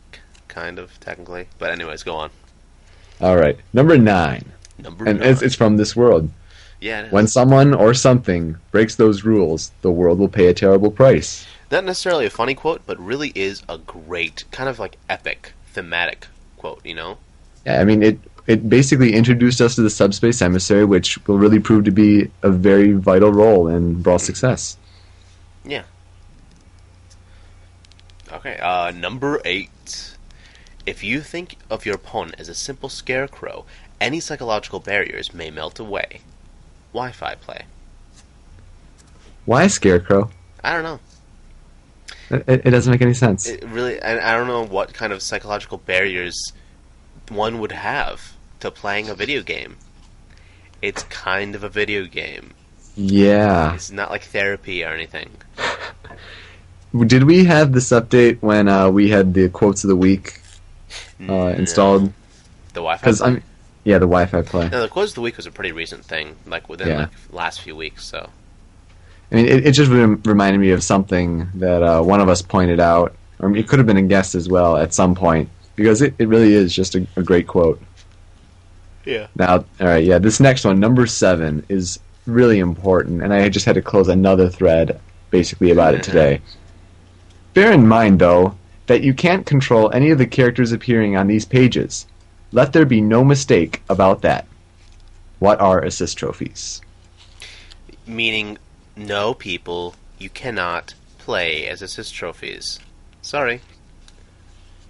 kind 0.49 0.78
of 0.78 0.99
technically. 1.00 1.49
But 1.58 1.70
anyways, 1.72 2.02
go 2.02 2.16
on. 2.16 2.30
All 3.20 3.37
right. 3.37 3.58
Number 3.72 3.99
9. 3.99 4.52
Number 4.78 5.04
And 5.06 5.20
nine. 5.20 5.28
it's, 5.28 5.42
it's 5.42 5.54
from 5.54 5.76
this 5.76 5.94
world. 5.94 6.30
yeah. 6.80 7.08
When 7.10 7.26
someone 7.26 7.75
or 7.75 7.92
something 7.94 8.56
breaks 8.70 8.94
those 8.96 9.25
rules, 9.25 9.72
the 9.82 9.90
world 9.90 10.18
will 10.18 10.28
pay 10.28 10.46
a 10.46 10.54
terrible 10.54 10.90
price. 10.90 11.46
not 11.70 11.84
necessarily 11.84 12.26
a 12.26 12.30
funny 12.30 12.54
quote, 12.54 12.80
but 12.87 12.99
really 12.99 13.32
is 13.34 13.62
a 13.68 13.78
great 13.78 14.44
kind 14.50 14.68
of 14.68 14.78
like 14.78 14.96
epic 15.08 15.52
thematic 15.72 16.26
quote. 16.56 16.84
You 16.84 16.94
know. 16.94 17.18
Yeah, 17.66 17.80
I 17.80 17.84
mean, 17.84 18.02
it 18.02 18.18
it 18.46 18.68
basically 18.70 19.12
introduced 19.14 19.60
us 19.60 19.75
to 19.76 19.82
the 19.82 19.90
subspace 19.90 20.40
emissary, 20.42 20.84
which 20.87 21.25
will 21.28 21.38
really 21.38 21.60
prove 21.60 21.84
to 21.84 21.90
be 21.92 22.30
a 22.42 22.50
very 22.50 22.92
vital 22.92 23.30
role 23.32 23.68
in 23.68 24.00
Brawl 24.02 24.18
success. 24.18 24.76
Okay, 28.32 28.58
uh, 28.58 28.90
number 28.92 29.40
eight. 29.44 30.16
If 30.87 31.04
you 31.04 31.20
think 31.20 31.56
of 31.68 31.84
your 31.84 31.96
opponent 31.96 32.37
as 32.38 32.49
a 32.49 32.54
simple 32.54 32.88
scarecrow, 32.88 33.64
any 34.00 34.20
psychological 34.20 34.80
barriers 34.80 35.34
may 35.34 35.50
melt 35.50 35.78
away. 35.78 36.20
Wi 36.92 37.12
Fi 37.12 37.34
play. 37.34 37.64
Why 39.44 39.66
Scarecrow? 39.66 40.30
I 40.62 40.72
don't 40.72 40.82
know. 40.82 41.00
It, 42.30 42.62
it 42.66 42.70
doesn't 42.70 42.90
make 42.90 43.02
any 43.02 43.14
sense. 43.14 43.49
It 43.49 43.64
really, 43.64 44.00
I, 44.00 44.32
I 44.32 44.37
don't 44.37 44.46
know 44.46 44.64
what 44.64 44.94
kind 44.94 45.12
of 45.12 45.22
psychological 45.22 45.78
barriers 45.78 46.52
one 47.28 47.58
would 47.58 47.72
have 47.72 48.34
to 48.60 48.70
playing 48.70 49.08
a 49.08 49.14
video 49.14 49.42
game. 49.42 49.76
It's 50.82 51.02
kind 51.04 51.54
of 51.54 51.64
a 51.64 51.68
video 51.68 52.06
game. 52.06 52.54
yeah. 52.94 53.75
It's 53.75 53.90
not 53.90 54.10
like 54.10 54.22
therapy 54.22 54.84
or 54.84 54.88
anything. 54.88 55.30
Did 57.06 57.25
we 57.25 57.44
have 57.44 57.73
this 57.73 57.90
update 57.90 58.38
when 58.40 58.68
uh, 58.68 58.90
we 58.90 59.11
had 59.11 59.32
the 59.35 59.49
quotes 59.49 59.85
of 59.85 59.88
the 59.88 59.97
week 59.97 60.40
uh, 61.20 61.25
No. 61.25 61.49
installed? 61.49 62.12
The 62.73 62.80
Wi 62.80 62.97
Fi 62.97 63.00
Because 63.00 63.20
I'm, 63.23 63.42
yeah, 63.85 63.99
the 63.99 64.06
Wi-Fi 64.06 64.42
play. 64.42 64.68
No, 64.68 64.82
the 64.82 64.88
quotes 64.88 65.12
of 65.12 65.14
the 65.16 65.20
week 65.23 65.37
was 65.37 65.47
a 65.47 65.50
pretty 65.50 65.73
recent 65.73 66.04
thing, 66.04 66.37
like 66.47 66.68
within 66.68 66.88
Yeah. 66.88 66.99
like 66.99 67.09
last 67.32 67.61
few 67.62 67.75
weeks. 67.76 68.04
So 68.04 68.28
I 69.30 69.35
mean, 69.35 69.47
it, 69.47 69.66
it 69.68 69.73
just 69.73 69.90
rem- 69.90 70.20
reminded 70.25 70.59
me 70.59 70.70
of 70.70 70.82
something 70.82 71.49
that 71.54 71.82
uh, 71.82 72.02
one 72.02 72.20
of 72.20 72.28
us 72.28 72.42
pointed 72.42 72.80
out, 72.80 73.14
or 73.38 73.56
it 73.56 73.68
could 73.68 73.78
have 73.78 73.87
been 73.87 73.97
a 73.97 74.02
guest 74.02 74.35
as 74.35 74.49
well 74.49 74.76
at 74.76 74.92
some 74.92 75.14
point, 75.14 75.49
because 75.76 76.02
it, 76.02 76.14
it 76.18 76.28
really 76.28 76.52
is 76.52 76.75
just 76.75 76.94
a, 76.97 77.06
a 77.16 77.23
great 77.23 77.47
quote. 77.47 77.80
yeah, 79.04 79.28
Now, 79.37 79.54
all 79.80 79.87
right, 79.87 80.04
yeah, 80.04 80.18
this 80.18 80.40
next 80.40 80.64
one, 80.64 80.78
number 80.80 81.06
seven, 81.06 81.64
is 81.68 81.99
really 82.26 82.59
important, 82.59 83.23
and 83.23 83.32
I 83.32 83.49
just 83.49 83.64
had 83.66 83.76
to 83.76 83.82
close 83.82 84.09
another 84.09 84.49
thread 84.50 85.00
basically 85.30 85.70
about 85.70 85.94
it 85.94 86.02
today. 86.02 86.40
Bear 87.54 87.73
in 87.73 87.87
mind, 87.87 88.19
though, 88.19 88.57
that 88.87 89.02
you 89.02 89.14
can't 89.14 89.47
control 89.47 89.90
any 89.92 90.11
of 90.11 90.19
the 90.19 90.26
characters 90.26 90.73
appearing 90.73 91.16
on 91.16 91.26
these 91.26 91.45
pages. 91.45 92.07
Let 92.52 92.73
there 92.73 92.85
be 92.85 93.00
no 93.00 93.25
mistake 93.25 93.83
about 93.88 94.23
that. 94.23 94.47
What 95.38 95.61
are 95.61 95.80
assist 95.80 96.19
trophies? 96.19 96.80
meaning 98.11 98.59
no 98.97 99.33
people 99.35 99.95
you 100.19 100.28
cannot 100.28 100.95
play 101.19 101.66
as 101.66 101.80
assist 101.80 102.14
trophies. 102.14 102.78
Sorry, 103.23 103.61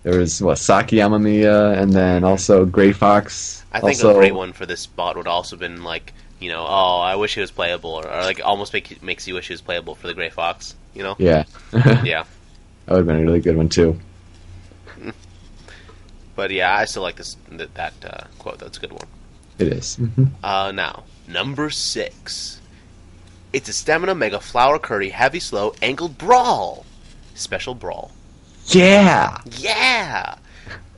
There 0.03 0.19
was 0.19 0.41
what 0.41 0.59
Saki 0.59 0.97
Amamiya, 0.97 1.77
and 1.79 1.93
then 1.93 2.25
also 2.25 2.65
Gray 2.65 2.93
Fox. 2.93 3.65
I 3.73 3.81
think 3.81 3.99
also, 3.99 4.11
a 4.11 4.15
great 4.15 4.35
one 4.35 4.53
for 4.53 4.67
this 4.67 4.81
spot 4.81 5.17
would 5.17 5.27
also 5.27 5.57
been 5.57 5.85
like 5.85 6.13
you 6.39 6.49
know, 6.51 6.65
oh, 6.67 7.01
I 7.01 7.17
wish 7.17 7.35
he 7.35 7.41
was 7.43 7.51
playable, 7.51 7.91
or, 7.91 8.07
or 8.07 8.23
like 8.23 8.41
almost 8.43 8.73
make, 8.73 9.03
makes 9.03 9.29
you 9.29 9.35
wish 9.35 9.49
he 9.49 9.53
was 9.53 9.61
playable 9.61 9.95
for 9.95 10.07
the 10.07 10.15
Gray 10.15 10.31
Fox. 10.31 10.75
You 10.95 11.03
know? 11.03 11.17
Yeah. 11.19 11.45
yeah, 12.03 12.25
that 12.91 12.97
would 12.97 13.07
have 13.07 13.07
been 13.07 13.21
a 13.21 13.25
really 13.25 13.39
good 13.41 13.57
one 13.57 13.69
too. 13.69 13.97
but 16.35 16.51
yeah, 16.51 16.77
I 16.77 16.87
still 16.87 17.03
like 17.03 17.15
this 17.15 17.37
that, 17.53 17.73
that 17.75 17.93
uh, 18.05 18.25
quote. 18.41 18.59
That's 18.59 18.79
a 18.79 18.81
good 18.81 18.93
one. 18.93 19.07
It 19.61 19.69
is. 19.69 19.97
Mhm. 19.97 20.31
Uh, 20.43 20.73
now 20.73 21.05
number 21.29 21.71
six. 21.71 22.61
It's 23.53 23.69
a 23.69 23.73
stamina 23.73 24.17
mega 24.17 24.41
flower 24.41 24.81
curry 24.81 25.11
heavy 25.11 25.39
slow 25.39 25.73
angled 25.81 26.19
brawl, 26.19 26.85
special 27.35 27.77
brawl. 27.77 28.11
Yeah. 28.67 29.39
Yeah. 29.59 30.35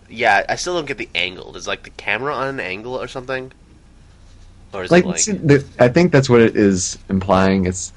Yeah, 0.08 0.44
I 0.48 0.56
still 0.56 0.74
don't 0.74 0.86
get 0.86 0.96
the 0.98 1.10
angle. 1.14 1.54
Is 1.56 1.66
like 1.66 1.82
the 1.82 1.90
camera 1.90 2.34
on 2.34 2.48
an 2.48 2.60
angle 2.60 2.94
or 2.94 3.06
something? 3.06 3.52
Or 4.72 4.84
is 4.84 4.90
Like, 4.90 5.04
it 5.04 5.08
like 5.08 5.18
see, 5.18 5.32
the, 5.32 5.62
I 5.78 5.88
think 5.88 6.10
that's 6.12 6.30
what 6.30 6.40
it 6.40 6.56
is 6.56 6.98
implying. 7.10 7.66
It's 7.66 7.92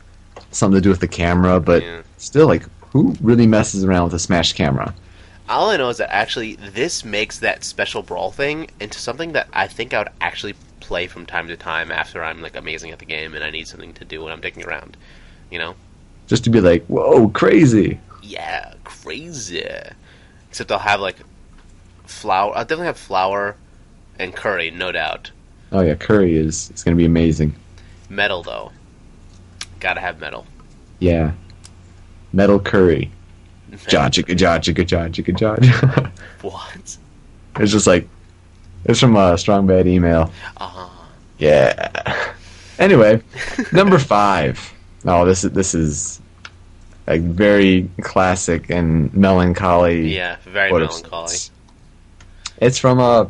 something 0.52 0.78
to 0.78 0.82
do 0.82 0.90
with 0.90 1.00
the 1.00 1.08
camera, 1.08 1.60
but 1.62 1.84
Yeah. 1.84 2.02
still, 2.18 2.48
like, 2.48 2.64
who 2.96 3.14
really 3.20 3.46
messes 3.46 3.84
around 3.84 4.06
with 4.06 4.14
a 4.14 4.20
smash 4.20 4.54
camera? 4.54 4.96
all 5.50 5.70
I 5.70 5.76
know 5.76 5.90
is 5.90 5.98
that 5.98 6.14
actually 6.14 6.56
this 6.56 7.04
makes 7.04 7.40
that 7.40 7.66
special 7.66 8.02
brawl 8.02 8.32
thing 8.32 8.70
into 8.80 9.00
something 9.00 9.34
that 9.34 9.50
I 9.52 9.68
think 9.68 9.94
I 9.94 10.00
would 10.00 10.10
actually 10.22 10.56
play 10.80 11.08
from 11.08 11.26
time 11.26 11.50
to 11.50 11.58
time 11.58 11.92
after 11.92 12.24
I'm 12.24 12.42
like 12.42 12.56
amazing 12.56 12.92
at 12.92 13.00
the 13.00 13.06
game 13.06 13.34
and 13.34 13.44
I 13.44 13.50
need 13.50 13.68
something 13.68 13.94
to 13.96 14.06
do 14.06 14.24
when 14.24 14.32
I'm 14.32 14.40
digging 14.40 14.66
around. 14.66 14.96
You 15.52 15.60
know? 15.60 15.76
Just 16.28 16.46
to 16.46 16.50
be 16.50 16.62
like, 16.62 16.86
whoa, 16.86 17.28
crazy. 17.30 18.00
Yeah, 18.24 18.74
crazy. 18.86 19.68
Except 20.50 20.72
I'll 20.72 20.80
have 20.80 21.02
like 21.02 21.18
flour 22.06 22.56
I'll 22.56 22.64
definitely 22.64 22.88
have 22.88 22.98
flour 22.98 23.58
and 24.18 24.34
curry, 24.34 24.72
no 24.72 24.94
doubt. 24.94 25.32
Oh 25.74 25.82
yeah, 25.82 25.96
curry 25.96 26.38
is 26.38 26.70
it's 26.70 26.82
gonna 26.82 26.96
be 26.96 27.06
amazing. 27.06 27.54
Metal 28.10 28.42
though. 28.42 28.72
Gotta 29.82 30.00
have 30.00 30.22
metal. 30.22 30.48
Yeah, 31.00 31.34
metal 32.36 32.60
curry. 32.60 33.10
Ja 33.92 34.10
jigga 34.10 34.34
ja 34.40 34.60
jigga 34.60 34.84
ja 34.92 35.08
jigga 35.10 35.34
ja. 35.42 35.56
What? 36.42 36.98
It's 37.60 37.72
just 37.72 37.88
like 37.88 38.08
it's 38.86 39.00
from 39.00 39.16
a 39.18 39.38
strong 39.38 39.66
bad 39.68 39.88
email. 39.88 40.32
Uh 40.58 40.88
Yeah. 41.38 41.90
Anyway, 42.80 43.22
number 43.74 44.00
five. 44.00 44.74
Oh, 45.06 45.26
this 45.26 45.44
is 45.44 45.52
this 45.52 45.74
is 45.76 46.22
a 47.08 47.18
very 47.20 47.90
classic 48.02 48.70
and 48.70 49.14
melancholy. 49.14 50.16
yeah, 50.16 50.38
very 50.46 50.72
melancholy. 50.72 51.36
It's 52.62 52.80
from 52.80 53.00
uh, 53.00 53.26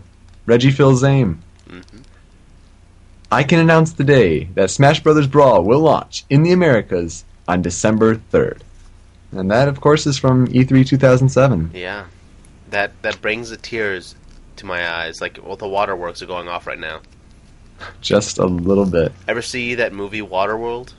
Reggie 0.46 0.72
Fils-Aime. 0.72 1.42
Mhm. 1.70 2.04
I 3.32 3.44
can 3.44 3.60
announce 3.60 3.92
today 3.94 4.46
that 4.54 4.70
Smash 4.70 5.02
Brothers 5.02 5.28
Brawl 5.28 5.64
will 5.64 5.80
launch 5.82 6.24
in 6.30 6.44
the 6.44 6.52
Americas 6.54 7.26
on 7.48 7.62
December 7.64 8.16
3rd. 8.32 8.62
And 9.36 9.52
that, 9.52 9.68
of 9.68 9.82
course, 9.82 10.08
is 10.08 10.18
from 10.18 10.48
E 10.48 10.64
E3 10.64 10.88
2007. 10.88 11.72
Yeah. 11.74 12.06
That 12.70 12.92
that 13.04 13.22
brings 13.22 13.50
the 13.50 13.58
tears 13.58 14.16
to 14.58 14.66
my 14.66 14.90
eyes. 14.90 15.22
Like 15.22 15.40
well 15.44 15.56
the 15.56 15.68
waterworks 15.68 16.22
are 16.22 16.26
going 16.26 16.48
off 16.48 16.68
right 16.68 16.80
now. 16.80 17.02
Just 18.02 18.38
a 18.38 18.46
little 18.46 18.86
bit 18.86 19.12
Ever 19.28 19.42
see 19.42 19.76
that 19.76 19.92
movie 19.94 20.22
Waterworld? 20.22 20.94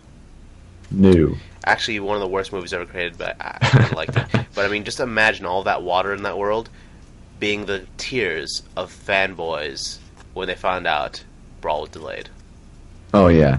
new. 0.90 1.36
Actually, 1.64 1.98
one 1.98 2.14
of 2.16 2.20
the 2.20 2.28
worst 2.28 2.52
movies 2.52 2.72
ever 2.72 2.86
created, 2.86 3.18
but 3.18 3.36
I, 3.40 3.58
I 3.60 3.92
liked 3.96 4.16
it. 4.16 4.26
But 4.54 4.64
I 4.64 4.68
mean, 4.68 4.84
just 4.84 5.00
imagine 5.00 5.46
all 5.46 5.64
that 5.64 5.82
water 5.82 6.14
in 6.14 6.22
that 6.22 6.38
world 6.38 6.68
being 7.40 7.66
the 7.66 7.86
tears 7.96 8.62
of 8.76 8.92
fanboys 8.92 9.98
when 10.34 10.46
they 10.46 10.54
found 10.54 10.86
out 10.86 11.24
Brawl 11.60 11.80
was 11.82 11.90
delayed. 11.90 12.28
Oh, 13.12 13.28
yeah. 13.28 13.58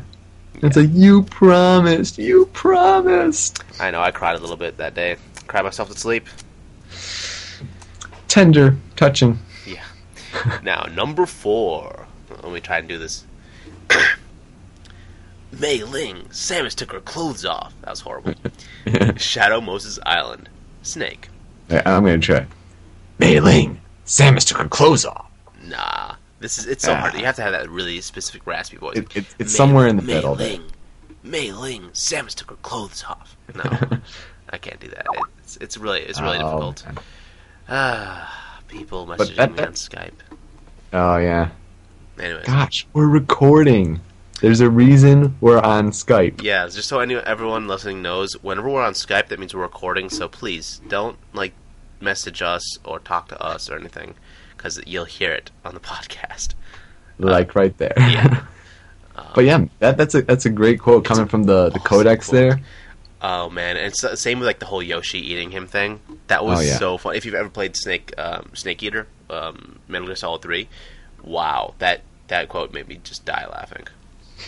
It's 0.61 0.75
like, 0.75 0.89
you 0.91 1.23
promised, 1.23 2.17
you 2.17 2.47
promised. 2.47 3.63
I 3.79 3.91
know, 3.91 4.01
I 4.01 4.11
cried 4.11 4.35
a 4.35 4.39
little 4.39 4.57
bit 4.57 4.77
that 4.77 4.95
day. 4.95 5.17
Cried 5.45 5.63
myself 5.63 5.91
to 5.91 5.97
sleep. 5.97 6.27
Tender, 8.27 8.75
touching. 8.95 9.39
Yeah. 9.65 9.83
now, 10.63 10.87
number 10.93 11.25
four. 11.25 12.07
Let 12.43 12.51
me 12.51 12.59
try 12.59 12.79
and 12.79 12.87
do 12.87 12.97
this. 12.97 13.25
Mei 15.59 15.83
Ling, 15.83 16.25
Samus 16.25 16.75
took 16.75 16.91
her 16.91 16.99
clothes 16.99 17.45
off. 17.45 17.73
That 17.81 17.91
was 17.91 18.01
horrible. 18.01 18.33
Shadow 19.17 19.61
Moses 19.61 19.99
Island. 20.05 20.49
Snake. 20.81 21.29
I'm 21.69 22.03
going 22.03 22.19
to 22.19 22.25
try. 22.25 22.45
Mei 23.19 23.39
Ling, 23.39 23.79
Samus 24.05 24.45
took 24.45 24.57
her 24.57 24.67
clothes 24.67 25.05
off. 25.05 25.29
Nah. 25.63 26.15
This 26.39 26.58
is 26.58 26.65
it's 26.67 26.84
so 26.84 26.94
Ah. 26.94 26.98
hard. 26.98 27.13
You 27.15 27.25
have 27.25 27.36
to 27.38 27.41
have 27.41 27.51
that 27.53 27.70
really 27.70 28.00
specific 28.01 28.46
raspy 28.46 28.77
voice. 28.77 28.98
It- 28.98 29.15
it- 29.15 29.36
it's 29.39 29.56
somewhere 29.56 29.88
in 29.88 29.96
the 29.96 30.01
Mei 30.03 30.15
middle 30.15 30.36
Ling, 30.36 30.63
Mei 31.24 31.51
Ling, 31.51 31.89
Samus 31.94 32.36
took 32.36 32.50
her 32.51 32.58
clothes 32.58 33.03
off. 33.10 33.36
No, 33.56 33.63
I 34.50 34.58
can't 34.58 34.79
do 34.79 34.88
that. 34.89 35.06
It's 35.39 35.58
it's 35.58 35.77
really 35.77 36.01
it's 36.01 36.22
really 36.22 36.38
Oh, 36.38 36.72
difficult. 36.74 36.86
man. 36.86 36.98
Ah, 37.70 38.60
people 38.67 39.08
messaging 39.08 39.36
that- 39.36 39.51
me 39.51 39.58
that- 39.58 39.67
on 39.67 39.74
Skype. 39.74 40.12
Oh 40.94 41.17
yeah. 41.17 41.50
Anyways, 42.20 42.46
Gosh, 42.46 42.88
we're 42.94 43.08
recording. 43.08 44.00
There's 44.41 44.60
a 44.62 44.70
reason 44.70 45.36
we're 45.41 45.60
on 45.60 45.89
Skype. 45.91 46.44
yeah, 46.44 46.67
just 46.67 46.88
so 46.88 47.00
anyone, 47.00 47.24
everyone 47.25 47.67
listening 47.67 48.01
knows, 48.03 48.34
whenever 48.44 48.70
we're 48.70 48.84
on 48.84 48.94
Skype, 48.94 49.27
that 49.29 49.39
means 49.39 49.53
we're 49.56 49.62
recording. 49.63 50.10
So 50.10 50.27
please 50.27 50.79
don't 50.88 51.17
like 51.34 51.53
message 52.00 52.41
us 52.44 52.77
or 52.84 53.00
talk 53.00 53.27
to 53.29 53.41
us 53.41 53.70
or 53.70 53.77
anything, 53.77 54.13
because 54.57 54.79
you'll 54.85 55.05
hear 55.05 55.31
it 55.31 55.51
on 55.63 55.73
the 55.73 55.79
podcast. 55.93 56.53
Like 57.19 57.55
right 57.55 57.75
there. 57.77 57.93
Yeah. 57.97 58.43
but 59.35 59.45
yeah, 59.45 59.65
that, 59.79 59.97
that's 59.97 60.13
a 60.15 60.21
that's 60.21 60.45
a 60.45 60.49
great 60.49 60.79
quote 60.79 61.05
coming 61.05 61.27
from 61.27 61.43
the, 61.43 61.69
the 61.69 61.79
awesome 61.79 61.99
codec 62.05 62.23
quote. 62.25 62.31
there. 62.31 62.59
Oh 63.19 63.49
man, 63.49 63.77
and 63.77 63.87
it's 63.87 64.01
the 64.01 64.15
same 64.15 64.39
with 64.39 64.45
like 64.45 64.59
the 64.59 64.67
whole 64.67 64.83
Yoshi 64.83 65.17
eating 65.19 65.49
him 65.51 65.65
thing. 65.65 65.99
That 66.27 66.45
was 66.45 66.59
Oh, 66.59 66.61
yeah. 66.61 66.77
so 66.77 66.97
fun. 66.99 67.15
If 67.15 67.25
you've 67.25 67.33
ever 67.33 67.49
played 67.49 67.75
Snake 67.75 68.13
um, 68.19 68.51
Snake 68.53 68.83
Eater, 68.83 69.07
um, 69.31 69.79
Metal 69.87 70.05
Gear 70.07 70.15
Solid 70.15 70.43
Three, 70.43 70.69
wow, 71.23 71.73
that 71.79 72.01
that 72.27 72.47
quote 72.49 72.73
made 72.73 72.87
me 72.87 72.99
just 73.03 73.25
die 73.25 73.47
laughing. 73.51 73.87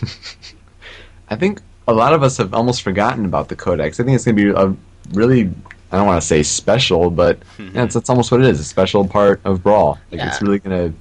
I 1.28 1.34
think 1.36 1.60
a 1.88 1.92
lot 1.92 2.12
of 2.12 2.22
us 2.22 2.36
have 2.36 2.54
almost 2.54 2.82
forgotten 2.82 3.24
about 3.24 3.48
the 3.48 3.56
codec. 3.56 3.80
I 3.86 3.90
think 3.90 4.10
it's 4.10 4.24
going 4.24 4.36
to 4.36 4.42
be 4.44 4.50
a 4.50 4.74
really 5.12 5.52
I 5.92 5.96
don't 5.96 6.06
want 6.06 6.20
to 6.20 6.26
say 6.26 6.42
special, 6.42 7.10
but 7.10 7.38
yeah, 7.58 7.70
that's, 7.72 7.94
that's 7.94 8.08
almost 8.10 8.30
what 8.30 8.40
it 8.40 8.46
is—a 8.46 8.64
special 8.64 9.06
part 9.06 9.40
of 9.44 9.62
Brawl. 9.62 9.98
Like 10.10 10.20
it's 10.22 10.40
really 10.40 10.58
going 10.60 10.92
to 10.92 10.98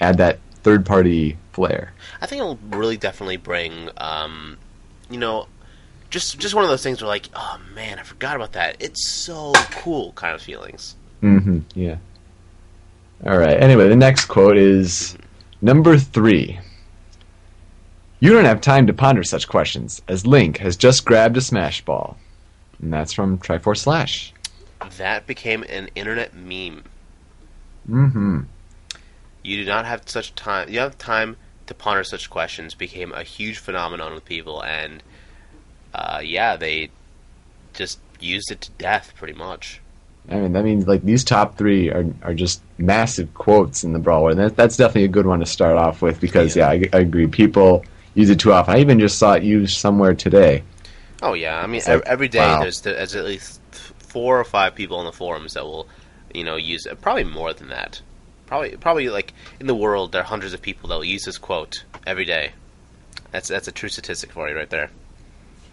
add 0.00 0.18
that 0.18 0.38
third-party 0.62 1.38
flair. 1.52 1.92
I 2.20 2.26
think 2.26 2.40
it'll 2.40 2.58
really 2.70 2.96
definitely 2.96 3.38
bring, 3.38 3.88
um, 3.96 4.58
you 5.10 5.18
know, 5.18 5.46
just 6.10 6.38
just 6.38 6.54
one 6.54 6.64
of 6.64 6.70
those 6.70 6.82
things 6.82 7.00
where 7.00 7.08
like, 7.08 7.28
oh 7.34 7.58
man, 7.74 7.98
I 7.98 8.02
forgot 8.02 8.36
about 8.36 8.52
that. 8.52 8.76
It's 8.78 9.08
so 9.08 9.52
cool, 9.72 10.12
kind 10.12 10.34
of 10.34 10.42
feelings. 10.42 10.96
Mm-hmm. 11.22 11.60
Yeah. 11.74 11.96
All 13.24 13.38
right. 13.38 13.56
Anyway, 13.60 13.88
the 13.88 13.96
next 13.96 14.26
quote 14.26 14.58
is 14.58 15.16
number 15.62 15.96
three. 15.96 16.60
You 18.20 18.32
don't 18.32 18.44
have 18.44 18.60
time 18.60 18.86
to 18.86 18.92
ponder 18.92 19.22
such 19.24 19.48
questions, 19.48 20.02
as 20.08 20.26
Link 20.26 20.58
has 20.58 20.76
just 20.76 21.04
grabbed 21.04 21.36
a 21.36 21.40
smash 21.40 21.84
ball. 21.84 22.16
And 22.80 22.92
that's 22.92 23.12
from 23.12 23.38
Triforce 23.38 23.78
Slash. 23.78 24.32
That 24.98 25.26
became 25.26 25.64
an 25.68 25.88
internet 25.94 26.34
meme. 26.34 26.84
Mm-hmm. 27.88 28.40
You 29.42 29.56
do 29.56 29.64
not 29.64 29.86
have 29.86 30.08
such 30.08 30.34
time. 30.34 30.68
You 30.68 30.80
have 30.80 30.98
time 30.98 31.36
to 31.66 31.74
ponder 31.74 32.04
such 32.04 32.28
questions. 32.30 32.74
Became 32.74 33.12
a 33.12 33.22
huge 33.22 33.58
phenomenon 33.58 34.14
with 34.14 34.24
people, 34.24 34.62
and 34.62 35.02
uh, 35.94 36.20
yeah, 36.22 36.56
they 36.56 36.90
just 37.72 37.98
used 38.20 38.50
it 38.50 38.60
to 38.62 38.70
death, 38.72 39.12
pretty 39.16 39.34
much. 39.34 39.80
I 40.28 40.36
mean, 40.36 40.52
that 40.52 40.64
means 40.64 40.88
like 40.88 41.02
these 41.02 41.22
top 41.22 41.56
three 41.56 41.90
are, 41.90 42.04
are 42.22 42.34
just 42.34 42.60
massive 42.78 43.32
quotes 43.34 43.84
in 43.84 43.92
the 43.92 43.98
Brawl, 43.98 44.30
and 44.30 44.40
that, 44.40 44.56
that's 44.56 44.76
definitely 44.76 45.04
a 45.04 45.08
good 45.08 45.26
one 45.26 45.40
to 45.40 45.46
start 45.46 45.76
off 45.76 46.02
with 46.02 46.20
because 46.20 46.56
yeah, 46.56 46.68
I, 46.68 46.82
I 46.92 46.98
agree. 46.98 47.28
People 47.28 47.84
use 48.14 48.30
it 48.30 48.40
too 48.40 48.52
often. 48.52 48.74
I 48.74 48.80
even 48.80 48.98
just 48.98 49.18
saw 49.18 49.34
it 49.34 49.44
used 49.44 49.76
somewhere 49.76 50.14
today. 50.14 50.64
Oh 51.26 51.34
yeah, 51.34 51.58
I 51.60 51.66
mean 51.66 51.82
like, 51.86 52.02
every 52.06 52.28
day 52.28 52.38
wow. 52.38 52.60
there's 52.60 52.80
there's 52.82 53.16
at 53.16 53.24
least 53.24 53.60
four 53.98 54.38
or 54.38 54.44
five 54.44 54.74
people 54.76 54.98
on 54.98 55.04
the 55.06 55.12
forums 55.12 55.54
that 55.54 55.64
will, 55.64 55.88
you 56.32 56.44
know, 56.44 56.54
use 56.54 56.86
it. 56.86 57.00
Probably 57.00 57.24
more 57.24 57.52
than 57.52 57.68
that. 57.70 58.00
Probably 58.46 58.76
probably 58.76 59.08
like 59.08 59.34
in 59.58 59.66
the 59.66 59.74
world 59.74 60.12
there 60.12 60.20
are 60.20 60.24
hundreds 60.24 60.54
of 60.54 60.62
people 60.62 60.88
that 60.88 60.94
will 60.94 61.04
use 61.04 61.24
this 61.24 61.36
quote 61.38 61.84
every 62.06 62.24
day. 62.24 62.52
That's 63.32 63.48
that's 63.48 63.66
a 63.66 63.72
true 63.72 63.88
statistic 63.88 64.30
for 64.30 64.48
you 64.48 64.54
right 64.56 64.70
there. 64.70 64.90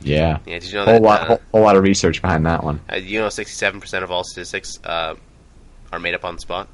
Yeah, 0.02 0.40
Yeah, 0.46 0.60
did 0.60 0.70
you 0.72 0.74
know 0.80 0.86
whole 0.86 0.94
that? 0.96 1.02
lot, 1.04 1.22
uh, 1.22 1.26
whole, 1.26 1.42
whole 1.52 1.62
lot 1.62 1.76
of 1.78 1.84
research 1.84 2.22
behind 2.22 2.46
that 2.48 2.64
one. 2.64 2.82
uh, 2.92 2.96
you 2.96 3.20
know, 3.20 3.30
sixty-seven 3.30 3.80
percent 3.80 4.04
of 4.04 4.12
all 4.12 4.24
statistics 4.24 4.80
uh, 4.84 5.16
are 5.94 6.00
made 6.00 6.16
up 6.16 6.26
on 6.26 6.36
the 6.36 6.42
spot. 6.42 6.68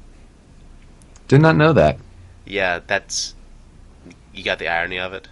Did 1.28 1.42
not 1.42 1.54
know 1.54 1.72
that. 1.74 1.98
Yeah, 2.46 2.80
that's 2.84 3.34
you 4.34 4.42
got 4.42 4.58
the 4.58 4.68
irony 4.68 4.98
of 4.98 5.12
it. 5.12 5.28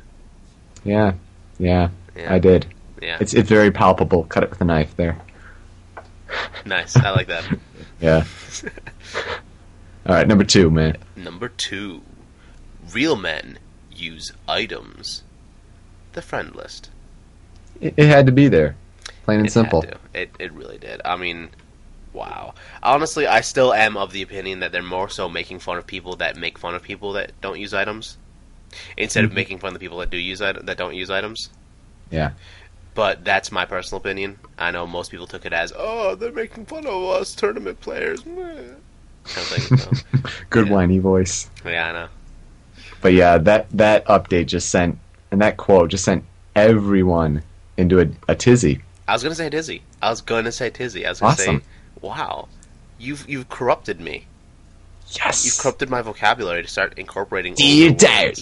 Yeah, 0.84 1.14
yeah, 1.58 1.88
Yeah, 2.14 2.32
I 2.32 2.38
did. 2.38 2.66
Yeah, 3.02 3.18
It's 3.20 3.34
it's 3.34 3.48
very 3.48 3.70
palpable. 3.70 4.24
Cut 4.24 4.42
it 4.42 4.50
with 4.50 4.60
a 4.60 4.64
knife 4.64 4.94
there. 4.96 5.18
nice. 6.64 6.96
I 6.96 7.10
like 7.10 7.28
that. 7.28 7.44
Yeah. 8.00 8.24
All 10.06 10.14
right, 10.14 10.28
number 10.28 10.44
two, 10.44 10.70
man. 10.70 10.96
Number 11.16 11.48
two, 11.48 12.02
real 12.92 13.16
men 13.16 13.58
use 13.92 14.30
items. 14.46 15.24
The 16.12 16.22
friend 16.22 16.54
list. 16.54 16.90
It, 17.80 17.94
it 17.96 18.06
had 18.06 18.26
to 18.26 18.32
be 18.32 18.46
there, 18.46 18.76
plain 19.24 19.40
and 19.40 19.46
It 19.48 19.50
had 19.50 19.52
simple. 19.52 19.82
to. 19.82 19.96
It 20.14 20.30
it 20.38 20.52
really 20.52 20.78
did. 20.78 21.00
I 21.04 21.16
mean, 21.16 21.48
wow. 22.12 22.54
Honestly, 22.84 23.26
I 23.26 23.40
still 23.40 23.74
am 23.74 23.96
of 23.96 24.12
the 24.12 24.22
opinion 24.22 24.60
that 24.60 24.70
they're 24.70 24.80
more 24.82 25.08
so 25.08 25.28
making 25.28 25.58
fun 25.58 25.76
of 25.76 25.86
people 25.86 26.14
that 26.16 26.36
make 26.36 26.56
fun 26.56 26.76
of 26.76 26.82
people 26.82 27.14
that 27.14 27.32
don't 27.40 27.58
use 27.58 27.74
items, 27.74 28.16
instead 28.96 29.24
of 29.24 29.32
Mhm. 29.32 29.34
making 29.34 29.58
fun 29.58 29.68
of 29.68 29.74
the 29.74 29.80
people 29.80 29.98
that 29.98 30.10
do 30.10 30.16
use 30.18 30.40
it 30.40 30.64
that 30.66 30.78
don't 30.78 30.94
use 30.94 31.10
items. 31.10 31.50
Yeah. 32.10 32.30
But 32.98 33.24
that's 33.24 33.52
my 33.52 33.64
personal 33.64 34.00
opinion. 34.00 34.40
I 34.58 34.72
know 34.72 34.84
most 34.84 35.12
people 35.12 35.28
took 35.28 35.46
it 35.46 35.52
as, 35.52 35.72
"Oh, 35.76 36.16
they're 36.16 36.32
making 36.32 36.66
fun 36.66 36.84
of 36.84 37.00
us 37.04 37.32
tournament 37.32 37.80
players." 37.80 38.22
Kind 38.22 38.76
of 39.36 39.46
thing. 39.46 39.78
so. 39.78 39.90
Good 40.50 40.66
Yeah. 40.66 40.72
whiny 40.72 40.98
voice. 40.98 41.48
Yeah, 41.64 41.90
I 41.90 41.92
know. 41.92 42.08
But 43.00 43.12
yeah, 43.12 43.38
that 43.38 43.68
that 43.70 44.04
update 44.06 44.46
just 44.46 44.70
sent 44.70 44.98
and 45.30 45.40
that 45.40 45.56
quote 45.58 45.90
just 45.90 46.04
sent 46.04 46.24
everyone 46.56 47.44
into 47.76 48.00
a, 48.00 48.08
a 48.26 48.34
tizzy. 48.34 48.82
I 49.06 49.12
was 49.12 49.22
gonna 49.22 49.36
say 49.36 49.48
Tizzy. 49.48 49.82
I 50.02 50.10
was 50.10 50.20
gonna 50.20 50.50
say 50.50 50.68
Tizzy. 50.68 51.06
I 51.06 51.10
was 51.10 51.20
gonna 51.20 51.34
Awesome. 51.34 51.60
say, 51.60 51.64
"Wow, 52.00 52.48
you've 52.98 53.28
you've 53.28 53.48
corrupted 53.48 54.00
me. 54.00 54.26
Yes. 55.12 55.44
You've 55.46 55.56
corrupted 55.58 55.88
my 55.88 56.02
vocabulary 56.02 56.64
to 56.64 56.68
start 56.68 56.94
incorporating." 56.98 57.54
Dear 57.54 57.90
older 57.90 58.06
diary, 58.06 58.34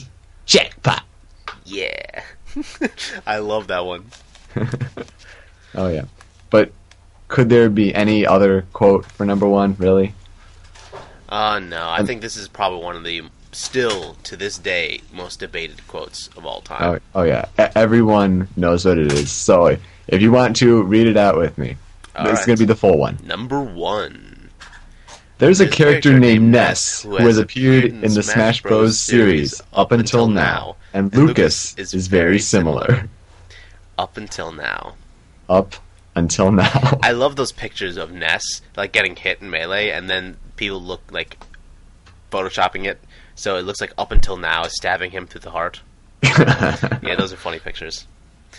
jackpot. 0.47 1.03
Yeah, 1.67 2.23
I 3.27 3.37
love 3.37 3.67
that 3.67 3.85
one. 3.85 4.07
oh 5.75 5.89
yeah. 5.89 6.05
But 6.51 6.73
could 7.29 7.49
there 7.49 7.69
be 7.69 7.95
any 7.95 8.27
other 8.27 8.63
quote 8.73 9.05
for 9.07 9.25
number 9.27 9.47
one? 9.49 9.77
Really? 9.79 10.15
Uh 11.29 11.59
no, 11.59 11.83
I 11.83 11.99
Um, 11.99 12.07
think 12.07 12.21
this 12.21 12.37
is 12.37 12.49
probably 12.49 12.83
one 12.83 12.97
of 12.97 13.05
the 13.05 13.23
still 13.53 14.15
to 14.23 14.37
this 14.37 14.59
day 14.59 15.01
most 15.13 15.41
debated 15.41 15.87
quotes 15.89 16.29
of 16.37 16.45
all 16.47 16.61
time. 16.61 17.01
Oh, 17.15 17.21
oh 17.21 17.23
yeah. 17.25 17.47
E- 17.59 17.65
everyone 17.75 18.49
knows 18.57 18.85
what 18.85 18.99
it 18.99 19.13
is. 19.13 19.31
So 19.31 19.77
if 20.09 20.23
you 20.23 20.31
want 20.31 20.57
to 20.57 20.83
read 20.83 21.07
it 21.07 21.17
out 21.17 21.37
with 21.37 21.57
me, 21.59 21.77
All 22.15 22.27
it's 22.29 22.41
right. 22.41 22.47
going 22.47 22.57
to 22.57 22.63
be 22.63 22.67
the 22.67 22.77
full 22.77 22.99
one. 22.99 23.19
Number 23.25 23.61
one. 23.61 24.51
There's 25.39 25.61
a 25.61 25.65
There's 25.65 25.75
character 25.75 26.19
named 26.19 26.51
Ness 26.51 27.03
who 27.03 27.17
has 27.17 27.37
appeared 27.39 27.85
in 27.87 28.01
the 28.15 28.23
Smash 28.23 28.63
Bros. 28.63 28.99
series 28.99 29.61
up 29.75 29.93
until 29.93 30.29
now, 30.29 30.77
and 30.95 31.15
Lucas 31.15 31.75
is 31.77 32.07
very 32.07 32.39
similar. 32.39 33.07
Up 33.99 34.17
until 34.17 34.53
now. 34.53 34.95
Up 35.49 35.75
until 36.15 36.53
now. 36.53 36.99
I 37.03 37.13
love 37.13 37.37
those 37.37 37.53
pictures 37.53 37.97
of 37.97 38.11
Ness 38.13 38.43
like 38.77 38.93
getting 38.93 39.17
hit 39.17 39.41
in 39.41 39.51
melee, 39.51 39.91
and 39.91 40.09
then 40.09 40.37
people 40.57 40.83
look 40.83 41.03
like 41.11 41.39
photoshopping 42.31 42.87
it, 42.87 43.01
so 43.35 43.57
it 43.57 43.63
looks 43.63 43.81
like 43.81 43.93
up 43.97 44.13
until 44.13 44.37
now 44.37 44.65
is 44.65 44.73
stabbing 44.77 45.11
him 45.11 45.27
through 45.27 45.41
the 45.43 45.51
heart. 45.51 45.81
Yeah, 47.03 47.15
those 47.17 47.33
are 47.33 47.37
funny 47.37 47.61
pictures. 47.61 48.07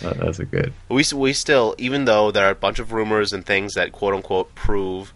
Oh, 0.02 0.10
That's 0.10 0.38
a 0.38 0.44
good. 0.44 0.72
We 0.88 1.04
we 1.14 1.32
still, 1.32 1.74
even 1.76 2.04
though 2.04 2.30
there 2.30 2.46
are 2.46 2.52
a 2.52 2.54
bunch 2.54 2.78
of 2.78 2.92
rumors 2.92 3.32
and 3.32 3.44
things 3.44 3.74
that 3.74 3.92
quote 3.92 4.14
unquote 4.14 4.54
prove 4.54 5.12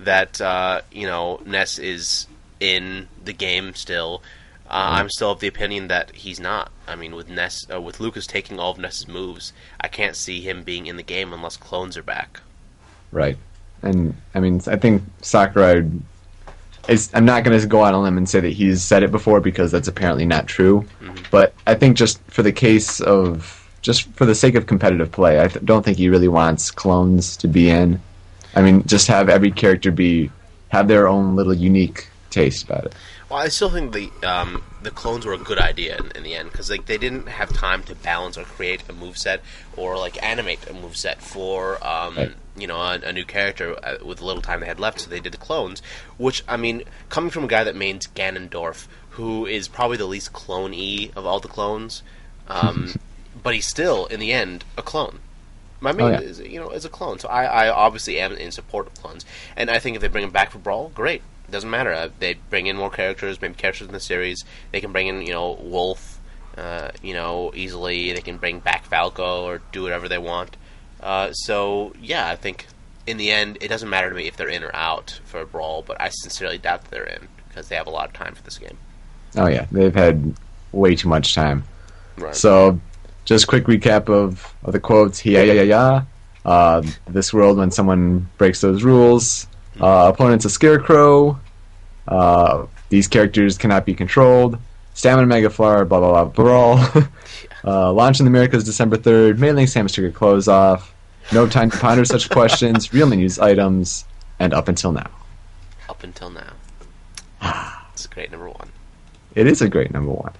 that 0.00 0.40
uh, 0.40 0.82
you 0.92 1.06
know 1.06 1.40
Ness 1.44 1.78
is 1.78 2.26
in 2.60 3.08
the 3.24 3.32
game 3.32 3.74
still, 3.74 4.22
uh, 4.68 4.98
I'm 4.98 5.08
still 5.08 5.30
of 5.30 5.40
the 5.40 5.46
opinion 5.46 5.88
that 5.88 6.14
he's 6.14 6.40
not. 6.40 6.70
I 6.88 6.96
mean, 6.96 7.14
with 7.14 7.28
Ness, 7.28 7.66
uh, 7.72 7.80
with 7.80 8.00
Lucas 8.00 8.26
taking 8.26 8.58
all 8.58 8.72
of 8.72 8.78
Ness's 8.78 9.08
moves, 9.08 9.52
I 9.80 9.88
can't 9.88 10.16
see 10.16 10.40
him 10.40 10.62
being 10.62 10.86
in 10.86 10.96
the 10.96 11.02
game 11.02 11.32
unless 11.32 11.56
clones 11.56 11.96
are 11.96 12.02
back. 12.02 12.40
Right. 13.12 13.36
And 13.82 14.16
I 14.34 14.40
mean, 14.40 14.60
I 14.66 14.76
think 14.76 15.02
Sakurai 15.22 15.88
is. 16.88 17.10
I'm 17.14 17.24
not 17.24 17.44
going 17.44 17.58
to 17.58 17.66
go 17.66 17.84
out 17.84 17.94
on 17.94 18.00
a 18.00 18.02
limb 18.02 18.18
and 18.18 18.28
say 18.28 18.40
that 18.40 18.52
he's 18.52 18.82
said 18.82 19.02
it 19.02 19.10
before 19.10 19.40
because 19.40 19.70
that's 19.70 19.88
apparently 19.88 20.26
not 20.26 20.46
true. 20.46 20.84
But 21.30 21.54
I 21.66 21.74
think 21.74 21.96
just 21.96 22.20
for 22.22 22.42
the 22.42 22.52
case 22.52 23.00
of 23.00 23.68
just 23.82 24.04
for 24.14 24.26
the 24.26 24.34
sake 24.34 24.54
of 24.54 24.66
competitive 24.66 25.12
play, 25.12 25.40
I 25.40 25.48
th- 25.48 25.64
don't 25.64 25.84
think 25.84 25.98
he 25.98 26.08
really 26.08 26.28
wants 26.28 26.70
clones 26.70 27.36
to 27.38 27.48
be 27.48 27.70
in. 27.70 28.00
I 28.54 28.62
mean, 28.62 28.84
just 28.86 29.06
have 29.08 29.28
every 29.28 29.50
character 29.50 29.90
be 29.90 30.30
have 30.68 30.88
their 30.88 31.06
own 31.06 31.36
little 31.36 31.54
unique 31.54 32.08
taste 32.30 32.64
about 32.64 32.86
it. 32.86 32.94
Well, 33.28 33.40
I 33.40 33.48
still 33.48 33.70
think 33.70 33.92
the 33.92 34.10
um, 34.24 34.62
the 34.82 34.92
clones 34.92 35.26
were 35.26 35.32
a 35.32 35.38
good 35.38 35.58
idea 35.58 35.96
in, 35.96 36.12
in 36.12 36.22
the 36.22 36.34
end 36.34 36.52
because 36.52 36.70
like 36.70 36.86
they 36.86 36.96
didn't 36.96 37.26
have 37.26 37.52
time 37.52 37.82
to 37.84 37.94
balance 37.96 38.38
or 38.38 38.44
create 38.44 38.84
a 38.88 38.92
move 38.92 39.18
set 39.18 39.42
or 39.76 39.96
like 39.98 40.22
animate 40.22 40.68
a 40.70 40.72
move 40.72 40.96
set 40.96 41.20
for 41.20 41.84
um, 41.84 42.16
Right. 42.16 42.32
you 42.56 42.68
know 42.68 42.76
a, 42.76 43.00
a 43.04 43.12
new 43.12 43.24
character 43.24 43.76
uh, 43.84 43.96
with 44.04 44.18
the 44.18 44.24
little 44.24 44.42
time 44.42 44.60
they 44.60 44.66
had 44.66 44.78
left. 44.78 45.00
So 45.00 45.10
they 45.10 45.18
did 45.18 45.32
the 45.32 45.38
clones, 45.38 45.82
which 46.18 46.44
I 46.46 46.56
mean, 46.56 46.84
coming 47.08 47.30
from 47.30 47.44
a 47.44 47.48
guy 47.48 47.64
that 47.64 47.74
mains 47.74 48.06
Ganondorf, 48.06 48.86
who 49.10 49.44
is 49.44 49.66
probably 49.66 49.96
the 49.96 50.06
least 50.06 50.32
clone-y 50.32 51.10
of 51.16 51.26
all 51.26 51.40
the 51.40 51.48
clones, 51.48 52.04
um, 52.46 52.94
but 53.42 53.54
he's 53.54 53.66
still 53.66 54.06
in 54.06 54.20
the 54.20 54.32
end 54.32 54.64
a 54.78 54.82
clone. 54.82 55.18
My 55.80 55.90
main 55.90 56.06
Oh, 56.06 56.10
yeah. 56.12 56.20
is 56.20 56.38
you 56.38 56.60
know 56.60 56.70
is 56.70 56.84
a 56.84 56.88
clone, 56.88 57.18
so 57.18 57.28
I, 57.28 57.66
I 57.66 57.68
obviously 57.70 58.20
am 58.20 58.34
in 58.34 58.52
support 58.52 58.86
of 58.86 58.94
clones, 58.94 59.26
and 59.56 59.68
I 59.68 59.80
think 59.80 59.96
if 59.96 60.00
they 60.02 60.06
bring 60.08 60.22
him 60.24 60.30
back 60.30 60.52
for 60.52 60.58
Brawl, 60.58 60.90
great. 60.94 61.22
Doesn't 61.50 61.70
matter. 61.70 61.92
Uh, 61.92 62.08
they 62.18 62.34
bring 62.50 62.66
in 62.66 62.76
more 62.76 62.90
characters, 62.90 63.40
maybe 63.40 63.54
characters 63.54 63.86
in 63.86 63.92
the 63.92 64.00
series. 64.00 64.44
They 64.72 64.80
can 64.80 64.92
bring 64.92 65.06
in 65.06 65.22
you 65.22 65.32
know 65.32 65.52
Wolf, 65.62 66.20
uh, 66.56 66.90
you 67.02 67.14
know 67.14 67.52
easily. 67.54 68.12
They 68.12 68.20
can 68.20 68.38
bring 68.38 68.60
back 68.60 68.84
Falco 68.84 69.44
or 69.44 69.60
do 69.72 69.82
whatever 69.82 70.08
they 70.08 70.18
want. 70.18 70.56
Uh, 71.00 71.32
so 71.32 71.92
yeah, 72.00 72.28
I 72.28 72.36
think 72.36 72.66
in 73.06 73.16
the 73.16 73.30
end 73.30 73.58
it 73.60 73.68
doesn't 73.68 73.88
matter 73.88 74.10
to 74.10 74.16
me 74.16 74.26
if 74.26 74.36
they're 74.36 74.48
in 74.48 74.64
or 74.64 74.74
out 74.74 75.20
for 75.24 75.40
a 75.40 75.46
Brawl, 75.46 75.82
but 75.82 76.00
I 76.00 76.08
sincerely 76.08 76.58
doubt 76.58 76.82
that 76.82 76.90
they're 76.90 77.04
in 77.04 77.28
because 77.48 77.68
they 77.68 77.76
have 77.76 77.86
a 77.86 77.90
lot 77.90 78.08
of 78.08 78.14
time 78.14 78.34
for 78.34 78.42
this 78.42 78.58
game. 78.58 78.76
Oh 79.36 79.46
yeah, 79.46 79.66
they've 79.70 79.94
had 79.94 80.34
way 80.72 80.94
too 80.94 81.08
much 81.08 81.34
time. 81.34 81.64
Right. 82.16 82.34
So, 82.34 82.80
just 83.24 83.46
quick 83.46 83.64
recap 83.64 84.08
of, 84.08 84.54
of 84.64 84.72
the 84.72 84.80
quotes. 84.80 85.24
Yeah, 85.24 85.42
yeah, 85.42 85.52
yeah, 85.54 85.62
yeah. 85.62 86.02
Uh, 86.44 86.82
this 87.08 87.32
world, 87.32 87.58
when 87.58 87.70
someone 87.70 88.28
breaks 88.38 88.60
those 88.60 88.84
rules, 88.84 89.46
uh, 89.80 90.10
opponent's 90.12 90.44
a 90.44 90.50
scarecrow. 90.50 91.38
Uh, 92.08 92.66
these 92.88 93.08
characters 93.08 93.58
cannot 93.58 93.84
be 93.84 93.94
controlled. 93.94 94.58
Stamina 94.94 95.26
Mega 95.26 95.50
Flower, 95.50 95.84
blah 95.84 96.00
blah 96.00 96.10
blah, 96.10 96.24
brawl. 96.24 96.78
uh, 97.64 97.92
launch 97.92 98.20
in 98.20 98.26
the 98.26 98.30
Americas 98.30 98.64
December 98.64 98.96
third. 98.96 99.38
Mei 99.38 99.52
Ling 99.52 99.66
Samus 99.66 99.92
took 99.94 100.04
her 100.04 100.10
clothes 100.10 100.48
off. 100.48 100.94
No 101.32 101.46
time 101.48 101.70
to 101.70 101.78
ponder 101.78 102.04
such 102.04 102.30
questions. 102.30 102.92
Real 102.94 103.08
news 103.08 103.38
items, 103.38 104.04
and 104.38 104.54
up 104.54 104.68
until 104.68 104.92
now, 104.92 105.10
Up 105.88 106.02
until 106.04 106.30
now, 106.30 106.52
it's 107.92 108.04
a 108.04 108.08
great 108.08 108.30
number 108.30 108.48
one. 108.48 108.70
it 109.34 109.46
is 109.46 109.60
a 109.60 109.68
great 109.68 109.92
number 109.92 110.12
one. 110.12 110.32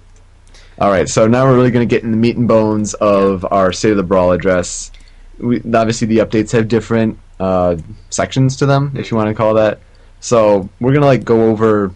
All 0.79 0.89
right, 0.89 1.09
so 1.09 1.27
now 1.27 1.45
we're 1.45 1.55
really 1.55 1.71
going 1.71 1.87
to 1.87 1.93
get 1.93 2.03
in 2.03 2.11
the 2.11 2.17
meat 2.17 2.37
and 2.37 2.47
bones 2.47 2.93
of 2.95 3.45
our 3.51 3.73
State 3.73 3.91
of 3.91 3.97
the 3.97 4.03
Brawl 4.03 4.31
address. 4.31 4.91
We, 5.39 5.57
obviously, 5.73 6.07
the 6.07 6.19
updates 6.19 6.51
have 6.51 6.67
different 6.67 7.17
uh, 7.39 7.77
sections 8.09 8.55
to 8.57 8.65
them, 8.65 8.93
if 8.95 9.11
you 9.11 9.17
want 9.17 9.29
to 9.29 9.33
call 9.35 9.53
that. 9.55 9.79
So 10.19 10.67
we're 10.79 10.91
going 10.91 11.01
to 11.01 11.07
like 11.07 11.23
go 11.23 11.49
over 11.49 11.91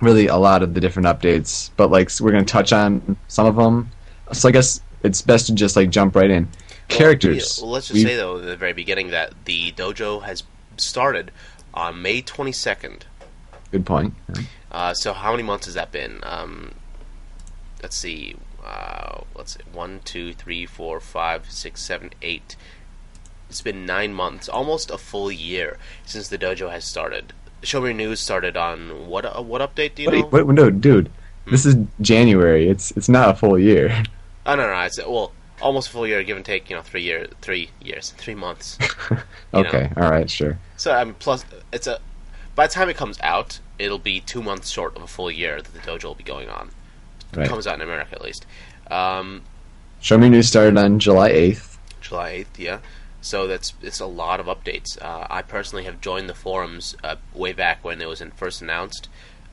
really 0.00 0.28
a 0.28 0.36
lot 0.36 0.62
of 0.62 0.74
the 0.74 0.80
different 0.80 1.06
updates, 1.06 1.70
but 1.76 1.90
like 1.90 2.10
we're 2.20 2.30
going 2.30 2.44
to 2.44 2.52
touch 2.52 2.72
on 2.72 3.16
some 3.28 3.46
of 3.46 3.56
them. 3.56 3.90
So 4.32 4.48
I 4.48 4.52
guess 4.52 4.80
it's 5.02 5.22
best 5.22 5.46
to 5.46 5.54
just 5.54 5.74
like 5.76 5.90
jump 5.90 6.14
right 6.14 6.30
in. 6.30 6.48
Characters. 6.88 7.58
Well, 7.58 7.64
yeah, 7.64 7.64
well, 7.64 7.72
let's 7.74 7.88
just 7.88 7.94
We've- 7.96 8.08
say 8.08 8.16
though, 8.16 8.38
at 8.38 8.44
the 8.44 8.56
very 8.56 8.72
beginning, 8.72 9.10
that 9.10 9.32
the 9.44 9.72
dojo 9.72 10.22
has 10.22 10.44
started 10.76 11.30
on 11.74 12.00
May 12.00 12.22
twenty 12.22 12.52
second. 12.52 13.06
Good 13.70 13.84
point. 13.84 14.14
Uh, 14.72 14.94
so 14.94 15.12
how 15.12 15.32
many 15.32 15.42
months 15.42 15.66
has 15.66 15.74
that 15.74 15.92
been? 15.92 16.20
Um, 16.22 16.72
let's 17.82 17.96
see. 17.96 18.36
Uh, 18.64 19.20
let's 19.34 19.54
see. 19.54 19.60
One, 19.72 20.00
two, 20.04 20.32
three, 20.32 20.64
four, 20.64 21.00
five, 21.00 21.50
six, 21.50 21.82
seven, 21.82 22.10
eight. 22.22 22.56
It's 23.48 23.62
been 23.62 23.86
nine 23.86 24.12
months, 24.12 24.48
almost 24.48 24.90
a 24.90 24.98
full 24.98 25.32
year 25.32 25.78
since 26.04 26.28
the 26.28 26.38
dojo 26.38 26.70
has 26.70 26.84
started. 26.84 27.32
Show 27.62 27.80
Me 27.80 27.92
News 27.92 28.20
started 28.20 28.56
on 28.56 29.08
what? 29.08 29.24
Uh, 29.24 29.42
what 29.42 29.60
update 29.60 29.94
do 29.94 30.02
you 30.02 30.10
Wait, 30.10 30.20
know? 30.32 30.44
wait, 30.44 30.46
no, 30.46 30.70
dude. 30.70 31.10
This 31.50 31.64
is 31.64 31.76
January. 32.00 32.68
It's 32.68 32.90
it's 32.92 33.08
not 33.08 33.30
a 33.30 33.34
full 33.34 33.58
year. 33.58 34.02
Oh 34.46 34.54
no, 34.54 34.66
no, 34.66 34.80
it's 34.80 34.96
well, 34.96 35.32
almost 35.60 35.88
a 35.88 35.90
full 35.90 36.06
year, 36.06 36.22
give 36.24 36.38
and 36.38 36.46
take. 36.46 36.70
You 36.70 36.76
know, 36.76 36.80
three 36.82 37.02
year, 37.02 37.26
three 37.42 37.68
years, 37.82 38.14
three 38.16 38.34
months. 38.34 38.78
Okay, 39.52 39.90
all 39.94 40.10
right, 40.10 40.30
sure. 40.30 40.58
So 40.78 40.92
I 40.92 41.04
mean, 41.04 41.14
plus 41.18 41.44
it's 41.70 41.86
a. 41.86 41.98
By 42.54 42.66
the 42.66 42.72
time 42.72 42.88
it 42.88 42.96
comes 42.96 43.18
out, 43.22 43.60
it'll 43.78 43.98
be 43.98 44.20
two 44.20 44.42
months 44.42 44.70
short 44.70 44.96
of 44.96 45.02
a 45.02 45.06
full 45.06 45.30
year 45.30 45.60
that 45.60 45.74
the 45.74 45.80
dojo 45.80 46.04
will 46.04 46.14
be 46.14 46.24
going 46.24 46.48
on. 46.48 46.70
Right. 47.34 47.46
Comes 47.46 47.66
out 47.66 47.74
in 47.74 47.82
America 47.82 48.14
at 48.14 48.22
least. 48.22 48.46
Um, 48.90 49.42
Show 50.00 50.16
Me 50.16 50.28
News 50.30 50.48
started 50.48 50.78
on 50.78 50.98
July 50.98 51.28
eighth. 51.28 51.78
July 52.00 52.30
eighth, 52.30 52.58
yeah. 52.58 52.78
So 53.20 53.46
that's 53.46 53.74
it's 53.82 54.00
a 54.00 54.06
lot 54.06 54.40
of 54.40 54.46
updates. 54.46 55.00
Uh, 55.00 55.26
I 55.28 55.42
personally 55.42 55.84
have 55.84 56.00
joined 56.00 56.28
the 56.28 56.34
forums 56.34 56.96
uh, 57.02 57.16
way 57.34 57.52
back 57.52 57.84
when 57.84 58.00
it 58.00 58.08
was 58.08 58.20
in 58.20 58.30
first 58.30 58.62
announced. 58.62 59.08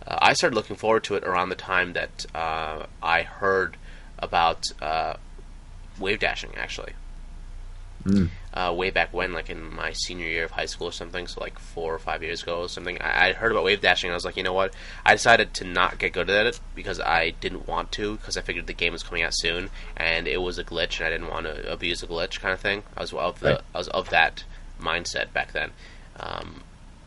Uh, 0.06 0.18
I 0.22 0.34
started 0.34 0.56
looking 0.56 0.76
forward 0.76 1.04
to 1.06 1.16
it 1.16 1.24
around 1.24 1.50
the 1.50 1.56
time 1.56 1.94
that 1.94 2.26
uh, 2.36 2.86
I 3.02 3.24
heard 3.24 3.78
about 4.20 4.66
uh, 4.82 5.16
wave 6.00 6.20
dashing. 6.20 6.52
Actually, 6.56 6.94
Mm. 8.06 8.30
uh, 8.54 8.72
way 8.72 8.92
back 8.92 9.12
when, 9.14 9.34
like 9.34 9.50
in 9.50 9.74
my 9.74 9.92
senior 9.92 10.28
year 10.28 10.46
of 10.46 10.52
high 10.52 10.68
school 10.68 10.88
or 10.90 10.92
something, 10.92 11.26
so 11.26 11.42
like 11.42 11.58
four 11.58 11.94
or 11.94 11.98
five 11.98 12.22
years 12.22 12.44
ago 12.44 12.62
or 12.62 12.70
something, 12.70 13.02
I, 13.02 13.30
I 13.30 13.34
heard 13.34 13.52
about 13.52 13.64
wave 13.64 13.82
dashing. 13.82 14.10
and 14.10 14.14
I 14.14 14.16
was 14.16 14.26
like, 14.26 14.38
you 14.38 14.44
know 14.44 14.54
what? 14.54 14.76
I 15.04 15.14
decided 15.14 15.56
to 15.56 15.64
not 15.66 15.98
get 15.98 16.14
good 16.14 16.30
at 16.30 16.46
it 16.46 16.60
because 16.76 17.00
I 17.00 17.32
didn't 17.32 17.68
want 17.68 17.92
to, 17.94 18.18
because 18.18 18.38
I 18.38 18.42
figured 18.42 18.68
the 18.68 18.74
game 18.74 18.94
was 18.94 19.02
coming 19.02 19.24
out 19.24 19.34
soon, 19.34 19.72
and 19.98 20.28
it 20.28 20.42
was 20.42 20.60
a 20.60 20.64
glitch, 20.64 21.00
and 21.00 21.08
I 21.08 21.10
didn't 21.10 21.30
want 21.30 21.48
to 21.48 21.72
abuse 21.72 22.04
a 22.04 22.08
glitch 22.08 22.40
kind 22.40 22.54
of 22.54 22.60
thing. 22.60 22.84
I 22.96 23.02
was 23.02 23.12
of 23.12 23.40
the 23.40 23.50
Right. 23.54 23.62
I 23.74 23.78
was 23.80 23.88
of 23.88 24.10
that 24.12 24.44
mindset 24.80 25.34
back 25.34 25.52
then. 25.54 25.72
Um, 26.20 26.62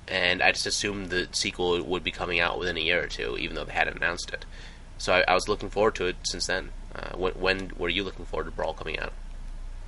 and 0.09 0.43
I 0.43 0.53
just 0.53 0.67
assumed 0.67 1.11
the 1.11 1.29
sequel 1.33 1.83
would 1.83 2.03
be 2.03 2.11
coming 2.11 2.41
out 2.41 2.59
within 2.59 2.77
a 2.77 2.81
year 2.81 3.03
or 3.03 3.07
two, 3.07 3.37
even 3.39 3.55
though 3.55 3.65
they 3.65 3.73
hadn't 3.73 3.99
announced 3.99 4.31
it. 4.33 4.45
So 4.97 5.13
I, 5.15 5.25
I 5.29 5.35
was 5.35 5.49
looking 5.49 5.71
forward 5.71 5.95
to 5.97 6.07
it 6.07 6.17
since 6.25 6.47
then. 6.47 6.71
Uh, 6.95 7.17
when, 7.17 7.35
when 7.35 7.73
were 7.79 7.89
you 7.89 8.03
looking 8.03 8.25
forward 8.25 8.47
to 8.47 8.51
Brawl 8.51 8.73
coming 8.75 8.99
out? 8.99 9.13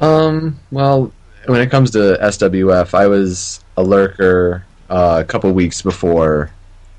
Um, 0.01 0.59
well, 0.71 1.13
when 1.47 1.61
it 1.61 1.71
comes 1.71 1.91
to 1.93 2.19
SWF, 2.21 2.95
I 2.95 3.07
was 3.07 3.63
a 3.77 3.83
lurker 3.83 4.65
uh, 4.89 5.19
a 5.21 5.25
couple 5.25 5.53
weeks 5.53 5.83
before 5.83 6.51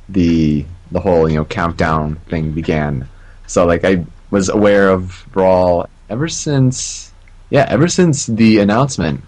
the 0.09 0.65
the 0.91 0.99
whole 0.99 1.29
you 1.29 1.37
know 1.37 1.45
countdown 1.45 2.15
thing 2.29 2.51
began. 2.51 3.07
So 3.47 3.65
like 3.65 3.83
I 3.85 4.05
was 4.29 4.49
aware 4.49 4.89
of 4.89 5.25
Brawl 5.31 5.87
ever 6.09 6.27
since 6.27 7.11
yeah 7.49 7.65
ever 7.69 7.87
since 7.87 8.25
the 8.25 8.59
announcement 8.59 9.21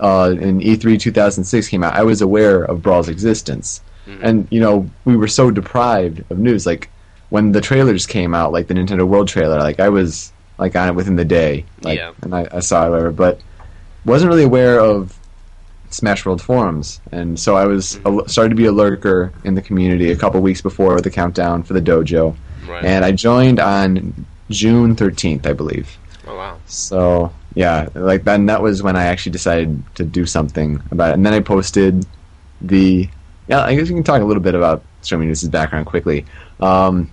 uh, 0.00 0.34
in 0.38 0.60
E3 0.60 0.98
2006 1.00 1.68
came 1.68 1.82
out. 1.84 1.94
I 1.94 2.02
was 2.02 2.20
aware 2.20 2.62
of 2.64 2.82
Brawl's 2.82 3.08
existence, 3.08 3.80
Mhm. 4.06 4.18
and 4.22 4.48
you 4.50 4.60
know 4.60 4.88
we 5.04 5.16
were 5.16 5.28
so 5.28 5.50
deprived 5.50 6.24
of 6.30 6.38
news. 6.38 6.66
Like 6.66 6.88
when 7.30 7.52
the 7.52 7.60
trailers 7.60 8.06
came 8.06 8.34
out, 8.34 8.52
like 8.52 8.66
the 8.68 8.74
Nintendo 8.74 9.06
World 9.06 9.28
trailer, 9.28 9.58
like 9.58 9.80
I 9.80 9.88
was 9.88 10.32
like 10.58 10.74
on 10.76 10.88
it 10.88 10.94
within 10.94 11.16
the 11.16 11.24
day, 11.24 11.64
like 11.82 11.98
Yeah. 11.98 12.12
and 12.22 12.34
I, 12.34 12.46
I 12.52 12.60
saw 12.60 12.86
it 12.86 12.90
whatever, 12.90 13.10
but 13.12 13.40
wasn't 14.04 14.28
really 14.30 14.44
aware 14.44 14.80
of 14.80 15.16
Smash 15.90 16.26
World 16.26 16.42
forums, 16.42 17.00
and 17.12 17.38
so 17.38 17.56
I 17.56 17.64
was 17.66 17.98
a, 18.04 18.28
started 18.28 18.50
to 18.50 18.54
be 18.56 18.66
a 18.66 18.72
lurker 18.72 19.32
in 19.44 19.54
the 19.54 19.62
community 19.62 20.10
a 20.10 20.16
couple 20.16 20.40
weeks 20.42 20.60
before 20.60 21.00
the 21.00 21.10
countdown 21.10 21.62
for 21.62 21.72
the 21.72 21.80
dojo, 21.80 22.36
Right. 22.68 22.84
and 22.84 23.04
I 23.04 23.12
joined 23.12 23.58
on 23.60 24.26
June 24.50 24.94
13th, 24.96 25.46
I 25.46 25.52
believe. 25.54 25.96
oh 26.26 26.36
wow. 26.36 26.58
So 26.66 27.32
yeah, 27.54 27.88
like 27.94 28.24
then 28.24 28.46
that 28.46 28.60
was 28.62 28.82
when 28.82 28.96
I 28.96 29.04
actually 29.04 29.32
decided 29.32 29.82
to 29.94 30.04
do 30.04 30.26
something 30.26 30.82
about 30.90 31.10
it, 31.10 31.14
and 31.14 31.24
then 31.24 31.32
I 31.34 31.40
posted 31.40 32.04
the. 32.60 33.08
Yeah, 33.48 33.62
I 33.64 33.74
guess 33.74 33.88
we 33.88 33.94
can 33.94 34.04
talk 34.04 34.20
a 34.20 34.24
little 34.26 34.42
bit 34.42 34.54
about 34.54 34.82
Me 35.10 35.24
News's 35.24 35.48
background 35.48 35.86
quickly. 35.86 36.26
Um, 36.60 37.10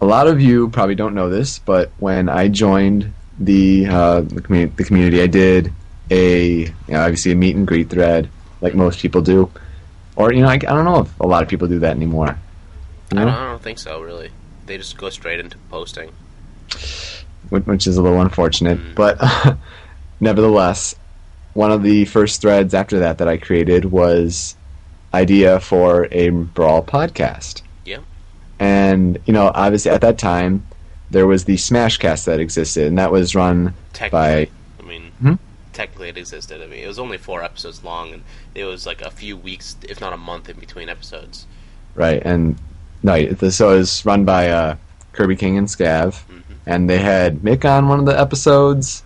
a 0.00 0.06
lot 0.06 0.26
of 0.26 0.40
you 0.40 0.68
probably 0.70 0.94
don't 0.94 1.14
know 1.14 1.28
this, 1.28 1.58
but 1.58 1.90
when 1.98 2.28
I 2.28 2.48
joined 2.48 3.12
the 3.38 3.86
uh, 3.86 4.20
the, 4.22 4.40
commu- 4.40 4.74
the 4.76 4.84
community, 4.84 5.22
I 5.22 5.26
did 5.26 5.72
a 6.10 6.46
you 6.46 6.74
know, 6.88 7.00
obviously 7.00 7.32
a 7.32 7.34
meet 7.34 7.56
and 7.56 7.66
greet 7.66 7.90
thread, 7.90 8.28
like 8.60 8.74
most 8.74 9.00
people 9.00 9.22
do, 9.22 9.50
or 10.16 10.32
you 10.32 10.42
know 10.42 10.48
I, 10.48 10.54
I 10.54 10.58
don't 10.58 10.84
know 10.84 11.00
if 11.00 11.20
a 11.20 11.26
lot 11.26 11.42
of 11.42 11.48
people 11.48 11.68
do 11.68 11.78
that 11.80 11.96
anymore. 11.96 12.38
You 13.12 13.20
I 13.20 13.24
don't, 13.24 13.34
I 13.34 13.46
don't 13.50 13.62
think 13.62 13.78
so, 13.78 14.00
really. 14.00 14.30
They 14.66 14.78
just 14.78 14.96
go 14.96 15.10
straight 15.10 15.40
into 15.40 15.58
posting. 15.68 16.12
which, 17.48 17.66
which 17.66 17.86
is 17.86 17.96
a 17.96 18.02
little 18.02 18.20
unfortunate. 18.20 18.78
Mm. 18.78 18.94
But 18.94 19.58
nevertheless, 20.20 20.94
one 21.54 21.72
of 21.72 21.82
the 21.82 22.04
first 22.04 22.40
threads 22.40 22.72
after 22.72 23.00
that 23.00 23.18
that 23.18 23.28
I 23.28 23.36
created 23.36 23.86
was 23.86 24.56
idea 25.12 25.58
for 25.60 26.06
a 26.12 26.30
brawl 26.30 26.84
podcast. 26.84 27.62
And 28.60 29.18
you 29.24 29.32
know, 29.32 29.50
obviously 29.54 29.90
at 29.90 30.02
that 30.02 30.18
time 30.18 30.64
there 31.10 31.26
was 31.26 31.44
the 31.46 31.56
Smashcast 31.56 32.26
that 32.26 32.38
existed, 32.38 32.86
and 32.86 32.96
that 32.98 33.10
was 33.10 33.34
run 33.34 33.74
by 34.12 34.48
I 34.78 34.82
mean, 34.86 35.10
Hmm? 35.20 35.34
technically 35.72 36.08
it 36.10 36.16
existed. 36.16 36.62
I 36.62 36.66
mean, 36.66 36.84
it 36.84 36.86
was 36.86 37.00
only 37.00 37.18
four 37.18 37.42
episodes 37.42 37.82
long, 37.82 38.12
and 38.12 38.22
it 38.54 38.64
was 38.64 38.86
like 38.86 39.00
a 39.02 39.10
few 39.10 39.36
weeks, 39.36 39.76
if 39.88 40.00
not 40.00 40.12
a 40.12 40.16
month, 40.16 40.48
in 40.48 40.56
between 40.60 40.88
episodes. 40.88 41.46
right 41.96 42.22
and 42.24 42.56
no, 43.02 43.14
so 43.48 43.70
it 43.74 43.78
was 43.78 44.04
run 44.06 44.24
by 44.26 44.50
uh, 44.50 44.76
Kirby 45.14 45.34
King 45.34 45.56
and 45.58 45.66
Scav, 45.66 46.22
Mhm. 46.30 46.42
and 46.66 46.88
they 46.88 46.98
had 46.98 47.38
Mick 47.40 47.64
on 47.64 47.88
one 47.88 47.98
of 47.98 48.04
the 48.06 48.16
episodes, 48.20 49.02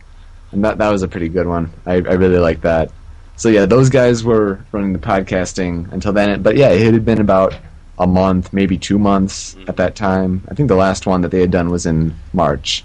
and 0.52 0.62
that 0.64 0.76
that 0.78 0.90
was 0.90 1.02
a 1.02 1.08
pretty 1.08 1.28
good 1.28 1.46
one. 1.46 1.72
I, 1.86 1.94
I 1.94 2.14
really 2.14 2.38
liked 2.38 2.62
that. 2.62 2.90
So 3.36 3.48
yeah, 3.48 3.64
those 3.66 3.88
guys 3.88 4.22
were 4.24 4.58
running 4.72 4.92
the 4.92 4.98
podcasting 4.98 5.90
until 5.92 6.12
then. 6.12 6.42
But 6.42 6.56
yeah, 6.56 6.68
it 6.70 6.92
had 6.92 7.04
been 7.04 7.20
about 7.20 7.54
a 7.98 8.06
month, 8.06 8.52
maybe 8.52 8.76
two 8.76 8.98
months 8.98 9.54
Mhm. 9.54 9.68
at 9.68 9.76
that 9.76 9.94
time. 9.94 10.42
I 10.50 10.54
think 10.54 10.68
the 10.68 10.74
last 10.76 11.06
one 11.06 11.20
that 11.22 11.30
they 11.30 11.40
had 11.40 11.50
done 11.50 11.70
was 11.70 11.86
in 11.86 12.14
March. 12.32 12.84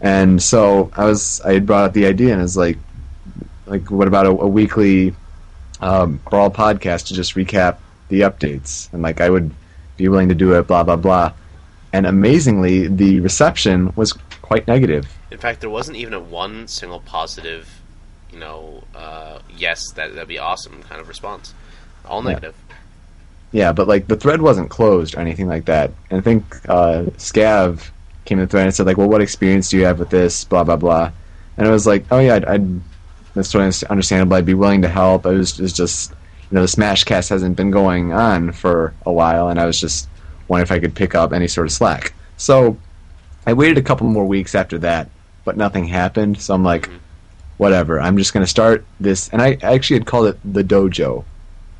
And 0.00 0.42
so 0.42 0.90
I 0.96 1.04
was 1.04 1.40
I 1.44 1.52
had 1.52 1.66
brought 1.66 1.84
up 1.84 1.92
the 1.92 2.06
idea 2.06 2.32
and 2.32 2.40
I 2.40 2.42
was 2.44 2.56
like 2.56 2.78
like 3.66 3.90
what 3.90 4.08
about 4.08 4.26
a, 4.26 4.30
a 4.30 4.46
weekly 4.48 5.14
um, 5.80 6.20
brawl 6.30 6.50
podcast 6.50 7.06
to 7.08 7.14
just 7.14 7.34
recap 7.34 7.76
the 8.08 8.20
updates 8.20 8.92
and 8.92 9.02
like 9.02 9.20
I 9.20 9.30
would 9.30 9.50
be 9.96 10.08
willing 10.08 10.28
to 10.28 10.34
do 10.34 10.52
it 10.54 10.66
blah 10.66 10.82
blah 10.82 10.96
blah. 10.96 11.32
And 11.92 12.06
amazingly 12.06 12.88
the 12.88 13.20
reception 13.20 13.92
was 13.96 14.12
quite 14.40 14.66
negative. 14.66 15.06
In 15.30 15.38
fact, 15.38 15.60
there 15.60 15.70
wasn't 15.70 15.96
even 15.98 16.14
a 16.14 16.20
one 16.20 16.66
single 16.68 17.00
positive, 17.00 17.68
you 18.32 18.38
know, 18.38 18.82
uh, 18.94 19.38
yes, 19.56 19.80
that 19.92 20.14
that'd 20.14 20.28
be 20.28 20.38
awesome 20.38 20.82
kind 20.88 21.00
of 21.00 21.08
response. 21.08 21.54
All 22.06 22.22
negative. 22.22 22.54
Yeah, 22.68 22.74
but 23.52 23.86
like 23.86 24.08
the 24.08 24.16
thread 24.16 24.40
wasn't 24.42 24.70
closed 24.70 25.14
or 25.14 25.20
anything 25.20 25.46
like 25.46 25.66
that. 25.66 25.90
And 26.10 26.18
I 26.18 26.22
think 26.22 26.44
uh, 26.68 27.04
Scav 27.18 27.90
came 28.24 28.38
to 28.38 28.46
the 28.46 28.50
thread 28.50 28.64
and 28.66 28.74
said 28.74 28.86
like, 28.86 28.96
"Well, 28.96 29.08
what 29.08 29.20
experience 29.20 29.68
do 29.70 29.76
you 29.76 29.84
have 29.84 29.98
with 29.98 30.10
this?" 30.10 30.44
Blah 30.44 30.64
blah 30.64 30.76
blah. 30.76 31.10
And 31.56 31.66
I 31.68 31.70
was 31.70 31.86
like, 31.86 32.04
"Oh 32.10 32.18
yeah, 32.18 32.36
I'd, 32.36 32.44
I'd 32.46 32.80
that's 33.34 33.50
totally 33.52 33.72
understandable. 33.90 34.36
I'd 34.36 34.46
be 34.46 34.54
willing 34.54 34.82
to 34.82 34.88
help." 34.88 35.26
It 35.26 35.30
was, 35.34 35.58
was 35.58 35.72
just 35.72 36.10
you 36.50 36.54
know 36.56 36.62
the 36.62 36.68
Smash 36.68 37.04
Cast 37.04 37.28
hasn't 37.28 37.56
been 37.56 37.70
going 37.70 38.12
on 38.12 38.52
for 38.52 38.94
a 39.04 39.12
while, 39.12 39.48
and 39.48 39.60
I 39.60 39.66
was 39.66 39.78
just 39.78 40.08
wondering 40.48 40.66
if 40.66 40.72
I 40.72 40.80
could 40.80 40.94
pick 40.94 41.14
up 41.14 41.32
any 41.32 41.48
sort 41.48 41.66
of 41.66 41.72
slack. 41.72 42.14
So 42.36 42.76
I 43.46 43.52
waited 43.52 43.78
a 43.78 43.82
couple 43.82 44.06
more 44.06 44.24
weeks 44.26 44.54
after 44.54 44.78
that, 44.78 45.08
but 45.44 45.56
nothing 45.56 45.84
happened. 45.86 46.40
So 46.40 46.54
I'm 46.54 46.64
like, 46.64 46.88
Mhm. 46.88 46.98
whatever. 47.58 48.00
I'm 48.00 48.16
just 48.16 48.32
going 48.32 48.44
to 48.44 48.50
start 48.50 48.84
this, 49.00 49.28
and 49.28 49.40
I 49.42 49.58
actually 49.62 49.98
had 49.98 50.06
called 50.06 50.26
it 50.28 50.38
the 50.44 50.64
Dojo 50.64 51.24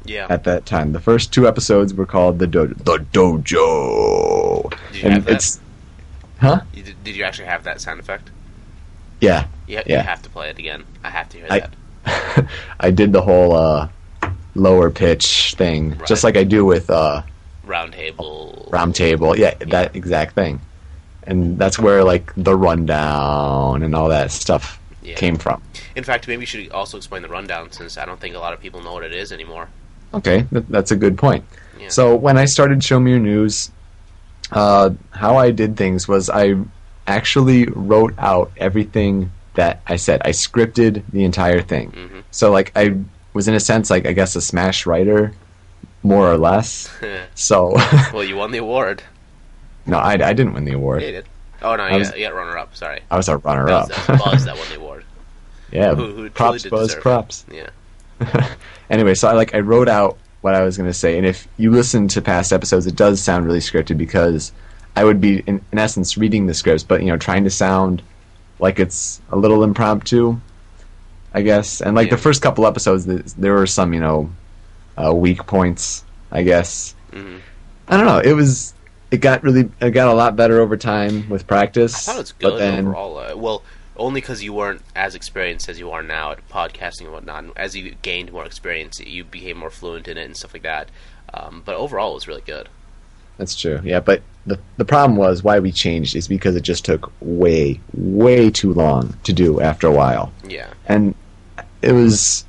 Yeah. 0.05 0.27
at 0.31 0.45
that 0.45 0.67
time. 0.67 0.93
The 0.93 1.01
first 1.01 1.33
two 1.33 1.47
episodes 1.47 1.95
were 1.95 2.07
called 2.07 2.39
the 2.39 2.47
Dojo. 2.47 2.77
The 2.85 2.99
Dojo. 3.13 4.71
Did 4.93 5.03
you 5.03 5.11
have 5.11 5.25
that? 5.27 5.35
it's 5.35 5.61
huh? 6.41 6.61
You 6.75 6.83
did, 6.83 7.05
did 7.05 7.17
you 7.17 7.25
actually 7.25 7.47
have 7.47 7.65
that 7.65 7.81
sound 7.81 8.01
effect? 8.01 8.31
Yeah. 9.21 9.47
You, 9.67 9.81
Yeah. 9.87 9.99
you 10.03 10.07
have 10.09 10.23
to 10.23 10.31
play 10.31 10.51
it 10.51 10.59
again. 10.59 10.85
I 11.05 11.11
have 11.11 11.29
to 11.31 11.37
hear 11.39 11.47
I- 11.51 11.61
that. 11.61 12.47
I 12.81 12.91
did 12.91 13.13
the 13.13 13.23
whole 13.23 13.55
uh, 13.55 13.89
lower 14.55 14.91
pitch 14.91 15.55
thing, 15.57 15.91
Right. 15.91 16.07
just 16.07 16.25
like 16.25 16.37
I 16.37 16.43
do 16.45 16.65
with 16.65 16.91
uh, 16.91 17.23
Round 17.65 17.93
table. 17.93 18.69
Round 18.73 18.93
Table. 18.95 19.39
Yeah, 19.39 19.55
that 19.69 19.95
exact 19.95 20.35
thing. 20.35 20.61
And 21.25 21.57
that's 21.59 21.79
where 21.79 22.03
like 22.03 22.33
the 22.37 22.57
rundown 22.57 23.85
and 23.85 23.95
all 23.95 24.09
that 24.09 24.33
stuff 24.33 24.81
Yeah. 25.03 25.15
came 25.15 25.37
from. 25.37 25.63
In 25.95 26.03
fact, 26.03 26.27
maybe 26.27 26.41
you 26.41 26.47
should 26.47 26.73
also 26.73 26.97
explain 26.97 27.23
the 27.23 27.29
rundown 27.29 27.71
since 27.71 27.97
I 27.97 28.05
don't 28.05 28.19
think 28.19 28.35
a 28.35 28.41
lot 28.41 28.53
of 28.53 28.61
people 28.61 28.83
know 28.83 28.93
what 28.95 29.05
it 29.05 29.13
is 29.13 29.31
anymore. 29.31 29.69
Okay, 30.15 30.45
th- 30.53 30.65
that's 30.69 30.91
a 30.91 30.97
good 30.97 31.17
point. 31.19 31.45
Yeah. 31.81 31.89
So 31.89 32.15
when 32.17 32.37
I 32.39 32.45
started 32.45 32.83
Show 32.85 33.01
Me 33.01 33.11
Your 33.13 33.21
News, 33.21 33.71
uh, 34.51 34.91
how 35.11 35.37
I 35.37 35.51
did 35.51 35.77
things 35.77 36.07
was 36.07 36.29
I 36.31 36.57
actually 37.07 37.67
wrote 37.67 38.15
out 38.19 38.53
everything 38.57 39.31
that 39.55 39.81
I 39.87 39.97
said. 39.97 40.23
I 40.25 40.31
scripted 40.31 41.03
the 41.13 41.25
entire 41.25 41.63
thing. 41.63 41.91
hmm 41.91 42.21
So 42.31 42.51
like 42.51 42.73
I 42.77 42.97
was 43.35 43.49
in 43.49 43.55
a 43.55 43.61
sense 43.61 43.91
like 43.91 44.07
I 44.07 44.13
guess 44.13 44.37
a 44.37 44.41
smash 44.41 44.87
writer, 44.87 45.33
more 46.03 46.31
or 46.31 46.39
less. 46.39 46.89
So 47.35 47.73
well, 48.13 48.25
you 48.25 48.37
won 48.37 48.51
the 48.53 48.59
award. 48.59 49.03
no, 49.87 49.97
I, 49.99 50.13
I 50.13 50.33
didn't 50.35 50.53
win 50.55 50.65
the 50.65 50.73
award. 50.75 51.03
you 51.03 51.13
did. 51.13 51.27
Oh 51.63 51.75
no, 51.77 51.83
I 51.85 51.93
you, 51.93 51.99
was- 51.99 52.11
got, 52.11 52.19
you 52.19 52.27
got 52.27 52.35
runner 52.35 52.59
up. 52.59 52.77
Sorry. 52.77 53.01
I 53.11 53.17
was 53.17 53.29
a 53.29 53.39
runner 53.39 53.67
That 53.67 53.73
up. 53.75 53.89
that 53.89 54.09
was 54.11 54.21
Buzz 54.23 54.45
that 54.45 54.57
won 54.57 54.69
the 54.69 54.77
award. 54.77 55.05
yeah, 55.73 55.95
Who, 55.95 56.13
who 56.15 56.31
props, 56.31 56.67
Buzz, 56.67 56.93
it. 56.95 57.01
props. 57.01 57.47
Yeah. 57.51 57.71
Anyway, 58.93 59.15
so 59.15 59.29
I 59.29 59.33
like 59.33 59.55
I 59.55 59.61
wrote 59.61 59.89
out 59.89 60.19
what 60.43 60.55
I 60.55 60.63
was 60.63 60.77
going 60.77 60.89
to 60.89 60.95
say, 60.95 61.17
and 61.19 61.27
if 61.27 61.49
you 61.57 61.71
listen 61.71 62.07
to 62.09 62.23
past 62.23 62.53
episodes, 62.53 62.87
it 62.87 62.97
does 62.97 63.21
sound 63.21 63.47
really 63.47 63.61
scripted 63.61 63.99
because 63.99 64.53
I 64.97 65.05
would 65.05 65.21
be 65.21 65.39
in, 65.41 65.65
in 65.73 65.79
essence 65.79 66.17
reading 66.17 66.47
the 66.47 66.55
scripts, 66.55 66.85
but 66.85 67.01
you 67.03 67.09
know, 67.09 67.17
trying 67.17 67.45
to 67.45 67.51
sound 67.51 68.03
like 68.61 68.79
it's 68.79 69.21
a 69.31 69.37
little 69.37 69.65
impromptu, 69.65 70.41
I 71.33 71.43
guess. 71.43 71.81
And 71.81 71.97
like 71.97 72.09
Yeah. 72.09 72.17
the 72.17 72.23
first 72.23 72.43
couple 72.43 72.67
episodes, 72.67 73.07
there 73.35 73.55
were 73.55 73.67
some 73.67 73.93
you 73.95 74.01
know 74.01 74.31
uh, 74.97 75.15
weak 75.15 75.47
points, 75.47 76.05
I 76.31 76.43
guess. 76.43 76.95
hmm 77.13 77.39
I 77.89 77.97
don't 77.97 78.07
know. 78.07 78.19
It 78.21 78.35
was. 78.35 78.75
It 79.11 79.19
got 79.21 79.43
really. 79.43 79.69
It 79.81 79.91
got 79.91 80.09
a 80.09 80.15
lot 80.15 80.37
better 80.37 80.61
over 80.61 80.77
time 80.77 81.29
with 81.29 81.47
practice. 81.47 81.95
I 82.09 82.13
thought 82.13 82.19
it 82.19 82.23
was 82.23 82.33
but 82.33 82.51
good 82.51 82.61
then, 82.61 82.87
overall. 82.87 83.19
Uh, 83.19 83.37
well, 83.37 83.65
only 83.97 84.21
because 84.21 84.43
you 84.43 84.53
weren't 84.53 84.83
as 84.97 85.15
experienced 85.15 85.69
as 85.69 85.79
you 85.79 85.91
are 85.91 86.03
now 86.03 86.33
at 86.33 86.49
podcasting 86.49 87.03
and 87.03 87.13
whatnot. 87.13 87.45
And 87.45 87.53
as 87.57 87.77
you 87.77 87.95
gained 88.03 88.33
more 88.33 88.45
experience, 88.47 89.01
you 89.01 89.25
became 89.25 89.59
more 89.59 89.71
fluent 89.71 90.09
in 90.09 90.17
it 90.19 90.25
and 90.25 90.37
stuff 90.37 90.55
like 90.55 90.63
that. 90.63 90.89
Um, 91.35 91.63
but 91.65 91.75
overall, 91.77 92.13
it 92.13 92.15
was 92.15 92.29
really 92.29 92.43
good. 92.43 92.69
That's 93.39 93.55
true. 93.59 93.81
Yeah, 93.83 94.01
but 94.01 94.23
the 94.47 94.59
the 94.77 94.85
problem 94.85 95.17
was 95.17 95.43
why 95.43 95.59
we 95.59 95.73
changed 95.73 96.15
is 96.17 96.29
because 96.29 96.55
it 96.57 96.63
just 96.63 96.85
took 96.85 97.11
way, 97.21 97.81
way 97.95 98.51
too 98.51 98.73
long 98.75 99.17
to 99.25 99.33
do 99.33 99.61
after 99.61 99.87
a 99.87 99.93
while, 99.93 100.33
Yeah. 100.47 100.67
and 100.87 101.15
it 101.81 101.93
was 101.93 102.45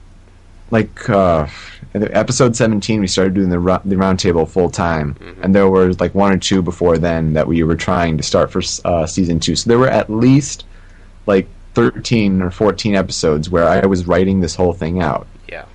like 0.72 1.10
uh, 1.10 1.48
episode 1.94 2.56
seventeen 2.56 3.00
we 3.00 3.08
started 3.08 3.34
doing 3.34 3.50
the 3.50 3.60
ru- 3.60 3.80
the 3.86 3.96
roundtable 3.96 4.48
full 4.48 4.70
time, 4.70 5.16
Mhm. 5.16 5.36
and 5.44 5.56
there 5.56 5.70
were 5.70 5.94
like 5.94 6.14
one 6.14 6.34
or 6.34 6.38
two 6.38 6.62
before 6.62 6.98
then 6.98 7.34
that 7.34 7.48
we 7.48 7.64
were 7.64 7.76
trying 7.76 8.18
to 8.18 8.24
start 8.24 8.52
for 8.52 8.62
uh, 8.86 9.06
season 9.08 9.40
two. 9.40 9.56
So 9.56 9.70
there 9.70 9.80
were 9.80 9.90
at 9.90 10.10
least 10.10 10.66
like 11.26 11.48
thirteen 11.74 12.42
or 12.42 12.52
fourteen 12.52 12.96
episodes 12.96 13.50
where 13.50 13.68
I 13.68 13.86
was 13.86 14.06
writing 14.08 14.42
this 14.42 14.56
whole 14.56 14.74
thing 14.74 15.02
out. 15.02 15.28
Yeah. 15.50 15.66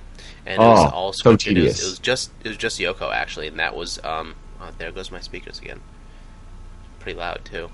And 0.45 0.55
it 0.55 0.59
was 0.65 0.91
Oh, 0.91 0.95
all 0.95 1.13
so 1.13 1.31
scripted. 1.31 1.31
It 1.31 1.35
was, 1.35 1.43
tedious. 1.43 1.81
it 1.83 1.85
was 1.85 1.99
just 1.99 2.31
it 2.43 2.47
was 2.49 2.57
just 2.57 2.79
Yoko 2.79 3.13
actually, 3.13 3.47
and 3.47 3.59
that 3.59 3.75
was 3.75 4.03
um. 4.03 4.35
Oh, 4.61 4.69
there 4.77 4.91
goes 4.91 5.09
my 5.11 5.21
speakers 5.21 5.59
again. 5.59 5.79
Pretty 6.99 7.17
loud 7.17 7.41
too. 7.45 7.69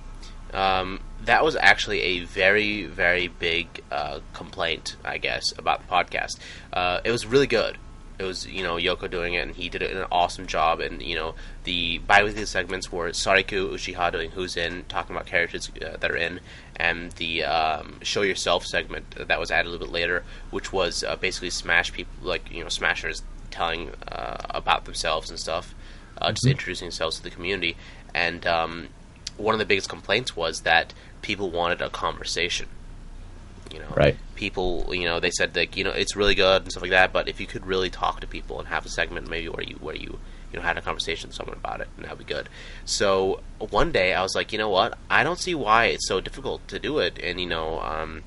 Um, 0.54 1.00
that 1.24 1.44
was 1.44 1.56
actually 1.56 2.02
a 2.02 2.20
very 2.26 2.86
very 2.86 3.28
big 3.28 3.82
uh, 3.92 4.20
complaint, 4.34 4.96
I 5.04 5.18
guess, 5.18 5.46
about 5.58 5.82
the 5.82 5.92
podcast. 5.92 6.38
Uh, 6.72 7.02
it 7.04 7.12
was 7.12 7.26
really 7.26 7.48
good. 7.48 7.78
It 8.18 8.24
was 8.24 8.48
you 8.48 8.64
know 8.64 8.76
Yoko 8.76 9.10
doing 9.10 9.34
it, 9.34 9.40
and 9.40 9.56
he 9.56 9.70
did 9.70 9.82
an 9.82 10.06
awesome 10.12 10.48
job. 10.48 10.80
And 10.80 11.02
you 11.02 11.16
know 11.16 11.36
the 11.64 12.00
biweekly 12.00 12.46
segments 12.46 12.92
were 12.92 13.10
Sariku 13.10 13.74
Uchiha 13.74 14.12
doing 14.12 14.32
Who's 14.32 14.58
In, 14.58 14.86
talking 14.90 15.16
about 15.16 15.26
characters 15.28 15.70
uh, 15.82 15.98
that 15.98 16.12
are 16.12 16.18
in, 16.18 16.40
and 16.76 17.12
the 17.14 17.44
um, 17.44 18.00
Show 18.02 18.22
Yourself 18.22 18.66
segment 18.66 19.28
that 19.28 19.40
was 19.40 19.52
added 19.52 19.68
a 19.68 19.72
little 19.72 19.88
bit 19.88 19.94
later, 19.94 20.24
which 20.52 20.72
was 20.72 21.04
uh, 21.04 21.16
basically 21.16 21.50
Smash 21.50 21.92
people, 21.92 22.14
like 22.22 22.52
you 22.52 22.64
know 22.64 22.70
Smashers 22.70 23.24
telling 23.52 23.92
uh, 24.12 24.38
about 24.50 24.86
themselves 24.86 25.30
and 25.30 25.40
stuff, 25.40 25.74
uh, 26.18 26.32
just 26.32 26.46
introducing 26.46 26.88
themselves 26.88 27.18
to 27.18 27.24
the 27.24 27.30
community. 27.30 27.76
And 28.14 28.46
um, 28.48 28.88
one 29.38 29.54
of 29.56 29.60
the 29.60 29.66
biggest 29.66 29.90
complaints 29.90 30.36
was 30.36 30.62
that 30.62 30.94
people 31.22 31.50
wanted 31.52 31.82
a 31.82 31.90
conversation. 31.90 32.68
You 33.74 33.80
know, 33.80 33.86
Right. 33.96 34.16
people, 34.36 34.86
you 34.94 35.06
know, 35.06 35.20
they 35.20 35.32
said 35.32 35.56
like, 35.56 35.76
you 35.76 35.84
know, 35.84 35.92
it's 35.92 36.16
really 36.16 36.36
good 36.36 36.64
and 36.64 36.72
stuff 36.72 36.82
like 36.84 36.92
that. 36.92 37.12
But 37.14 37.28
if 37.28 37.40
you 37.40 37.48
could 37.48 37.66
really 37.66 37.90
talk 37.90 38.20
to 38.22 38.28
people 38.28 38.60
and 38.60 38.68
have 38.70 38.86
a 38.86 38.90
segment 38.90 39.30
maybe 39.30 39.50
where 39.50 39.64
you 39.64 39.76
where 39.82 39.96
you 39.96 40.20
you 40.54 40.60
know 40.60 40.62
had 40.62 40.78
a 40.78 40.82
conversation 40.82 41.30
with 41.30 41.36
someone 41.36 41.58
about 41.58 41.82
it, 41.82 41.88
and 41.98 42.06
that'd 42.06 42.18
be 42.18 42.24
good. 42.24 42.48
So 42.86 43.42
one 43.60 43.92
day 43.92 44.14
I 44.14 44.22
was 44.22 44.36
like, 44.36 44.52
you 44.52 44.58
know 44.58 44.70
what? 44.70 44.98
I 45.10 45.24
don't 45.24 45.40
see 45.40 45.56
why 45.56 45.86
it's 45.86 46.08
so 46.08 46.22
difficult 46.22 46.68
to 46.70 46.80
do 46.80 47.00
it. 47.00 47.20
And 47.22 47.40
you 47.40 47.48
know, 47.48 47.80
um, 47.82 48.24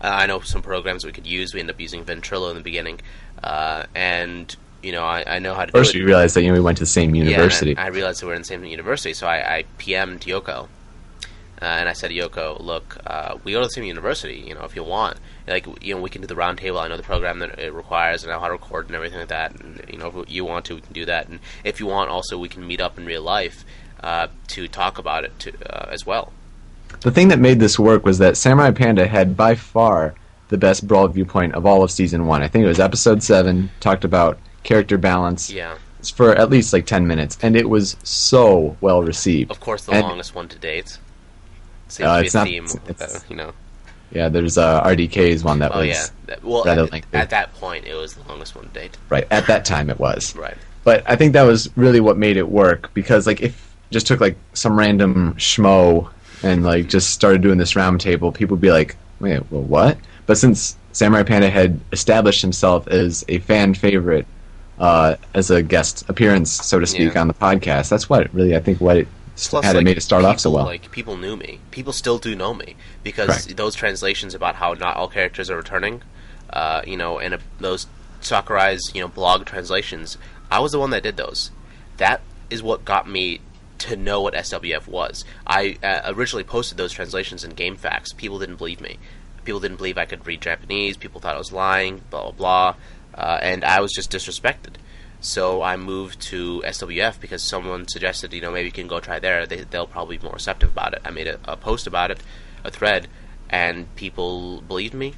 I 0.00 0.26
know 0.26 0.40
some 0.40 0.62
programs 0.62 1.04
we 1.04 1.12
could 1.12 1.26
use. 1.26 1.52
We 1.52 1.60
ended 1.60 1.74
up 1.76 1.80
using 1.80 2.04
Ventrilo 2.04 2.50
in 2.50 2.56
the 2.56 2.62
beginning, 2.62 3.00
uh, 3.42 3.84
and 3.94 4.54
you 4.82 4.92
know, 4.92 5.02
I, 5.04 5.24
I 5.26 5.38
know 5.40 5.54
how 5.54 5.64
to 5.64 5.72
First, 5.72 5.92
do 5.92 5.98
we 5.98 6.04
it. 6.04 6.06
realized 6.06 6.36
that 6.36 6.42
you 6.42 6.48
know 6.48 6.54
we 6.54 6.60
went 6.60 6.78
to 6.78 6.82
the 6.82 6.86
same 6.86 7.14
university. 7.16 7.72
Yeah, 7.72 7.82
I, 7.82 7.88
realized 7.88 8.22
that 8.22 8.26
we're 8.26 8.34
in 8.34 8.42
the 8.42 8.46
same 8.46 8.64
university, 8.64 9.12
so 9.12 9.26
I, 9.26 9.56
I 9.56 9.64
PM'd 9.78 10.20
Yoko. 10.22 10.68
Uh, 11.60 11.64
and 11.64 11.88
I 11.88 11.92
said, 11.92 12.10
Yoko, 12.12 12.60
look, 12.60 12.98
uh, 13.06 13.36
we 13.42 13.52
go 13.52 13.60
to 13.60 13.66
the 13.66 13.70
same 13.70 13.84
university. 13.84 14.44
You 14.46 14.54
know, 14.54 14.62
if 14.64 14.76
you 14.76 14.84
want, 14.84 15.18
like, 15.46 15.66
you 15.82 15.94
know, 15.94 16.00
we 16.00 16.08
can 16.10 16.20
do 16.20 16.28
the 16.28 16.34
roundtable. 16.36 16.80
I 16.80 16.86
know 16.88 16.96
the 16.96 17.02
program 17.02 17.40
that 17.40 17.58
it 17.58 17.72
requires, 17.72 18.22
and 18.22 18.32
I 18.32 18.36
know 18.36 18.40
how 18.40 18.46
to 18.46 18.52
record 18.52 18.86
and 18.86 18.94
everything 18.94 19.18
like 19.18 19.28
that. 19.28 19.58
And 19.60 19.82
you 19.90 19.98
know, 19.98 20.20
if 20.20 20.30
you 20.30 20.44
want 20.44 20.64
to, 20.66 20.76
we 20.76 20.80
can 20.82 20.92
do 20.92 21.04
that. 21.06 21.28
And 21.28 21.40
if 21.64 21.80
you 21.80 21.86
want, 21.86 22.10
also, 22.10 22.38
we 22.38 22.48
can 22.48 22.66
meet 22.66 22.80
up 22.80 22.96
in 22.98 23.06
real 23.06 23.22
life 23.22 23.64
uh, 24.02 24.28
to 24.48 24.68
talk 24.68 24.98
about 24.98 25.24
it 25.24 25.36
to, 25.40 25.52
uh, 25.74 25.88
as 25.90 26.06
well. 26.06 26.32
The 27.00 27.10
thing 27.10 27.28
that 27.28 27.38
made 27.40 27.58
this 27.60 27.78
work 27.78 28.04
was 28.04 28.18
that 28.18 28.36
Samurai 28.36 28.70
Panda 28.70 29.06
had 29.08 29.36
by 29.36 29.54
far 29.56 30.14
the 30.48 30.56
best 30.58 30.86
brawl 30.86 31.08
viewpoint 31.08 31.54
of 31.54 31.66
all 31.66 31.82
of 31.82 31.90
season 31.90 32.26
one. 32.26 32.42
I 32.42 32.48
think 32.48 32.64
it 32.64 32.68
was 32.68 32.80
episode 32.80 33.22
seven, 33.22 33.70
talked 33.80 34.04
about 34.04 34.38
character 34.62 34.96
balance 34.96 35.50
Yeah, 35.50 35.76
for 36.14 36.34
at 36.34 36.48
least 36.50 36.72
like 36.72 36.86
10 36.86 37.06
minutes, 37.06 37.36
and 37.42 37.56
it 37.56 37.68
was 37.68 37.96
so 38.04 38.76
well 38.80 39.02
received. 39.02 39.50
of 39.50 39.60
course, 39.60 39.84
the 39.84 39.92
And- 39.92 40.02
longest 40.06 40.34
one 40.34 40.48
to 40.48 40.58
date. 40.58 40.98
Seems 41.88 42.06
Uh, 42.06 42.22
it's 42.24 42.34
not- 42.34 42.46
theme, 42.46 42.64
it's- 42.88 43.16
uh, 43.16 43.20
you 43.28 43.36
know. 43.36 43.52
Yeah, 44.10 44.28
there's 44.30 44.56
uh, 44.56 44.82
RDK's 44.84 45.44
one 45.44 45.58
that 45.58 45.72
Oh 45.74 45.80
was 45.80 45.88
yeah. 45.88 46.06
That, 46.26 46.42
well, 46.44 46.64
rather 46.64 46.84
at, 46.84 46.92
lengthy. 46.92 47.16
at 47.18 47.28
that 47.30 47.54
point, 47.54 47.84
it 47.86 47.94
was 47.94 48.14
the 48.14 48.26
longest 48.28 48.54
one 48.56 48.64
to 48.66 48.70
date. 48.72 48.96
right 49.10 49.26
at 49.30 49.46
that 49.48 49.64
time 49.66 49.90
it 49.90 49.98
was. 50.00 50.34
Right. 50.34 50.56
But 50.84 51.02
I 51.06 51.16
think 51.16 51.34
that 51.34 51.42
was 51.42 51.68
really 51.76 52.00
what 52.00 52.16
made 52.16 52.38
it 52.38 52.48
work 52.48 52.90
because 52.94 53.26
like 53.26 53.42
if 53.42 53.74
just 53.90 54.06
took 54.06 54.20
like 54.20 54.36
some 54.54 54.78
random 54.78 55.34
schmo 55.34 56.08
and 56.42 56.64
like 56.64 56.88
just 56.88 57.10
started 57.10 57.42
doing 57.42 57.58
this 57.58 57.74
roundtable, 57.74 58.32
people 58.32 58.54
would 58.54 58.62
be 58.62 58.70
like, 58.70 58.96
wait, 59.20 59.40
well, 59.50 59.62
what? 59.62 59.98
But 60.24 60.38
since 60.38 60.76
Samurai 60.92 61.22
Panda 61.22 61.50
had 61.50 61.78
established 61.92 62.40
himself 62.40 62.88
as 62.88 63.24
a 63.28 63.38
fan 63.40 63.74
favorite 63.74 64.26
uh, 64.78 65.16
as 65.34 65.50
a 65.50 65.62
guest 65.62 66.08
appearance, 66.08 66.50
so 66.50 66.78
to 66.80 66.86
speak, 66.86 67.12
Yeah. 67.14 67.20
on 67.20 67.28
the 67.28 67.34
podcast. 67.34 67.90
That's 67.90 68.08
what 68.08 68.32
really 68.32 68.56
I 68.56 68.60
think 68.60 68.80
what 68.80 68.96
it 68.96 69.08
Plus, 69.46 69.64
had 69.64 69.76
it 69.76 69.78
like, 69.78 69.84
made 69.84 69.96
it 69.96 70.02
start 70.02 70.24
off 70.24 70.40
so 70.40 70.50
well. 70.50 70.64
Like 70.64 70.90
people 70.90 71.16
knew 71.16 71.36
me. 71.36 71.60
People 71.70 71.92
still 71.92 72.18
do 72.18 72.34
know 72.34 72.54
me 72.54 72.74
because 73.02 73.44
Correct. 73.44 73.56
those 73.56 73.74
translations 73.74 74.34
about 74.34 74.56
how 74.56 74.72
not 74.72 74.96
all 74.96 75.08
characters 75.08 75.48
are 75.50 75.56
returning, 75.56 76.02
uh, 76.50 76.82
you 76.86 76.96
know, 76.96 77.18
and 77.18 77.34
uh, 77.34 77.38
those 77.60 77.86
Sakurai's 78.20 78.90
you 78.94 79.00
know 79.00 79.08
blog 79.08 79.44
translations. 79.46 80.18
I 80.50 80.58
was 80.60 80.72
the 80.72 80.78
one 80.78 80.90
that 80.90 81.02
did 81.02 81.16
those. 81.16 81.50
That 81.98 82.20
is 82.50 82.62
what 82.62 82.84
got 82.84 83.08
me 83.08 83.40
to 83.78 83.96
know 83.96 84.20
what 84.20 84.34
SWF 84.34 84.88
was. 84.88 85.24
I 85.46 85.78
uh, 85.82 86.12
originally 86.12 86.44
posted 86.44 86.76
those 86.76 86.92
translations 86.92 87.44
in 87.44 87.52
GameFAQs. 87.52 88.16
People 88.16 88.38
didn't 88.40 88.56
believe 88.56 88.80
me. 88.80 88.98
People 89.44 89.60
didn't 89.60 89.76
believe 89.76 89.96
I 89.96 90.04
could 90.04 90.26
read 90.26 90.40
Japanese. 90.40 90.96
People 90.96 91.20
thought 91.20 91.36
I 91.36 91.38
was 91.38 91.52
lying. 91.52 92.02
Blah 92.10 92.32
blah 92.32 92.32
blah. 92.32 92.74
Uh, 93.14 93.38
and 93.40 93.64
I 93.64 93.80
was 93.80 93.92
just 93.92 94.10
disrespected. 94.10 94.74
So 95.20 95.62
I 95.62 95.76
moved 95.76 96.20
to 96.22 96.62
SWF 96.64 97.20
because 97.20 97.42
someone 97.42 97.88
suggested, 97.88 98.32
you 98.32 98.40
know, 98.40 98.52
maybe 98.52 98.66
you 98.66 98.72
can 98.72 98.86
go 98.86 99.00
try 99.00 99.18
there. 99.18 99.46
They, 99.46 99.62
they'll 99.62 99.86
probably 99.86 100.18
be 100.18 100.24
more 100.24 100.34
receptive 100.34 100.70
about 100.70 100.94
it. 100.94 101.02
I 101.04 101.10
made 101.10 101.26
a, 101.26 101.38
a 101.44 101.56
post 101.56 101.86
about 101.86 102.10
it, 102.10 102.20
a 102.64 102.70
thread, 102.70 103.08
and 103.50 103.94
people 103.96 104.60
believed 104.62 104.94
me, 104.94 105.14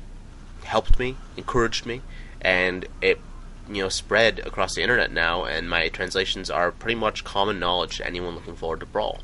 helped 0.64 0.98
me, 0.98 1.16
encouraged 1.36 1.84
me, 1.84 2.00
and 2.40 2.86
it, 3.02 3.20
you 3.68 3.82
know, 3.82 3.88
spread 3.90 4.38
across 4.40 4.74
the 4.74 4.82
internet 4.82 5.12
now. 5.12 5.44
And 5.44 5.68
my 5.68 5.88
translations 5.88 6.50
are 6.50 6.72
pretty 6.72 6.94
much 6.94 7.22
common 7.22 7.58
knowledge 7.58 7.98
to 7.98 8.06
anyone 8.06 8.34
looking 8.34 8.56
forward 8.56 8.80
to 8.80 8.86
Brawl. 8.86 9.20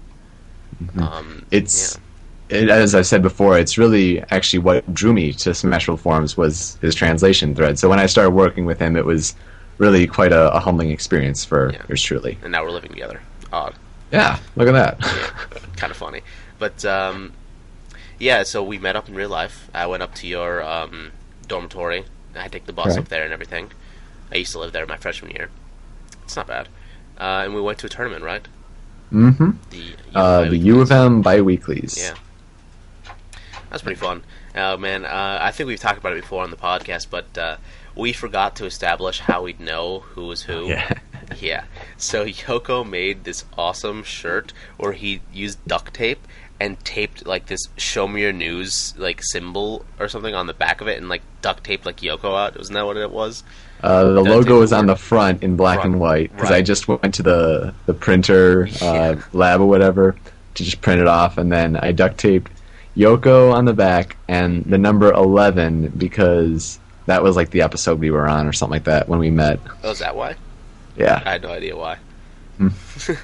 Um, 0.98 1.46
it's 1.50 1.98
it, 2.48 2.68
as 2.68 2.94
I 2.94 3.02
said 3.02 3.22
before, 3.22 3.58
it's 3.58 3.78
really 3.78 4.20
actually 4.30 4.60
what 4.60 4.92
drew 4.92 5.12
me 5.12 5.32
to 5.32 5.54
Smash 5.54 5.88
World 5.88 6.00
Forums 6.00 6.36
was 6.36 6.76
his 6.80 6.94
translation 6.94 7.54
thread. 7.54 7.78
So 7.78 7.88
when 7.88 7.98
I 7.98 8.06
started 8.06 8.30
working 8.30 8.66
with 8.66 8.78
him, 8.78 8.96
it 8.96 9.04
was 9.04 9.34
really 9.78 10.06
quite 10.06 10.32
a, 10.32 10.52
a 10.54 10.60
humbling 10.60 10.90
experience 10.90 11.44
for 11.44 11.72
Yeah. 11.72 11.82
yours 11.88 12.02
truly. 12.02 12.38
and 12.42 12.52
now 12.52 12.62
we're 12.64 12.70
living 12.70 12.90
together. 12.90 13.20
Odd. 13.52 13.74
Yeah, 14.12 14.38
look 14.56 14.68
at 14.68 14.72
that. 14.72 14.98
kind 15.76 15.90
of 15.90 15.96
funny. 15.96 16.22
But 16.58 16.84
um, 16.84 17.32
yeah, 18.18 18.42
so 18.44 18.62
we 18.62 18.78
met 18.78 18.96
up 18.96 19.08
in 19.08 19.14
real 19.14 19.28
life. 19.28 19.68
I 19.74 19.86
went 19.86 20.02
up 20.02 20.14
to 20.16 20.26
your 20.26 20.62
um, 20.62 21.12
dormitory. 21.48 22.04
I 22.34 22.48
take 22.48 22.66
the 22.66 22.72
bus 22.72 22.88
Right. 22.88 22.98
up 22.98 23.08
there 23.08 23.24
and 23.24 23.32
everything. 23.32 23.70
I 24.32 24.36
used 24.36 24.52
to 24.52 24.58
live 24.58 24.72
there 24.72 24.86
my 24.86 24.96
freshman 24.96 25.30
year. 25.32 25.48
It's 26.24 26.36
not 26.36 26.46
bad. 26.46 26.68
Uh, 27.18 27.42
and 27.44 27.54
we 27.54 27.60
went 27.60 27.78
to 27.78 27.86
a 27.86 27.88
tournament, 27.88 28.22
right? 28.24 28.46
mm-hmm. 29.12 29.50
The 29.70 29.94
Uh, 30.14 30.44
the 30.50 30.56
U 30.56 30.80
of 30.80 30.90
M 30.90 31.22
biweeklies. 31.22 31.96
Yeah. 31.98 32.14
That's 33.70 33.82
pretty 33.82 33.98
fun. 34.00 34.22
Uh, 34.54 34.76
man, 34.76 35.04
uh, 35.04 35.38
I 35.40 35.50
think 35.50 35.66
we've 35.68 35.80
talked 35.80 35.98
about 35.98 36.12
it 36.16 36.22
before 36.22 36.42
on 36.42 36.50
the 36.50 36.56
podcast, 36.56 37.08
but 37.10 37.36
uh, 37.38 37.56
we 37.96 38.12
forgot 38.12 38.54
to 38.56 38.66
establish 38.66 39.20
how 39.20 39.42
we'd 39.44 39.58
know 39.60 40.00
who 40.00 40.26
was 40.26 40.42
who. 40.42 40.68
Yeah. 40.68 40.92
Yeah. 41.40 41.64
So 41.96 42.24
Yoko 42.24 42.88
made 42.88 43.24
this 43.24 43.44
awesome 43.58 44.04
shirt 44.04 44.52
where 44.76 44.92
he 44.92 45.20
used 45.32 45.58
duct 45.66 45.92
tape 45.92 46.20
and 46.60 46.78
taped 46.84 47.26
like 47.26 47.46
this 47.46 47.62
"Show 47.76 48.06
Me 48.06 48.22
Your 48.22 48.32
News" 48.32 48.94
like 48.96 49.20
symbol 49.24 49.84
or 49.98 50.06
something 50.06 50.36
on 50.36 50.46
the 50.46 50.54
back 50.54 50.80
of 50.80 50.86
it, 50.86 50.98
and 50.98 51.08
like 51.08 51.22
duct 51.42 51.64
taped 51.64 51.84
like 51.84 51.96
Yoko 51.96 52.38
out. 52.38 52.56
Wasn't 52.56 52.74
that 52.74 52.86
what 52.86 52.96
it 52.96 53.10
was? 53.10 53.42
Uh, 53.82 54.04
the 54.04 54.22
That 54.22 54.30
logo 54.30 54.62
is 54.62 54.72
on 54.72 54.86
the 54.86 54.94
front 54.94 55.42
in 55.42 55.56
black 55.56 55.78
Front, 55.80 55.94
and 55.94 56.00
white 56.00 56.30
because 56.32 56.52
I 56.52 56.62
just 56.62 56.86
went 56.86 57.12
to 57.14 57.24
the 57.24 57.74
the 57.86 57.92
printer 57.94 58.68
uh, 58.80 58.84
Yeah. 59.16 59.20
lab 59.32 59.60
or 59.60 59.66
whatever 59.66 60.14
to 60.54 60.62
just 60.64 60.80
print 60.80 61.00
it 61.00 61.08
off, 61.08 61.38
and 61.38 61.50
then 61.50 61.74
I 61.76 61.90
duct 61.90 62.18
taped 62.18 62.52
Yoko 62.96 63.52
on 63.52 63.64
the 63.64 63.74
back 63.74 64.16
and 64.28 64.64
the 64.64 64.78
number 64.78 65.12
eleven 65.12 65.88
because 65.88 66.78
that 67.06 67.22
was 67.22 67.36
like 67.36 67.50
the 67.50 67.62
episode 67.62 67.98
we 68.00 68.10
were 68.10 68.28
on 68.28 68.46
or 68.46 68.52
something 68.52 68.72
like 68.74 68.84
that 68.84 69.08
when 69.08 69.18
we 69.18 69.30
met. 69.30 69.60
Oh, 69.82 69.90
is 69.90 69.98
that 70.00 70.14
why? 70.16 70.36
Yeah, 70.96 71.22
I 71.24 71.32
had 71.32 71.42
no 71.42 71.50
idea 71.50 71.76
why. 71.76 71.98
Hmm. 72.58 72.68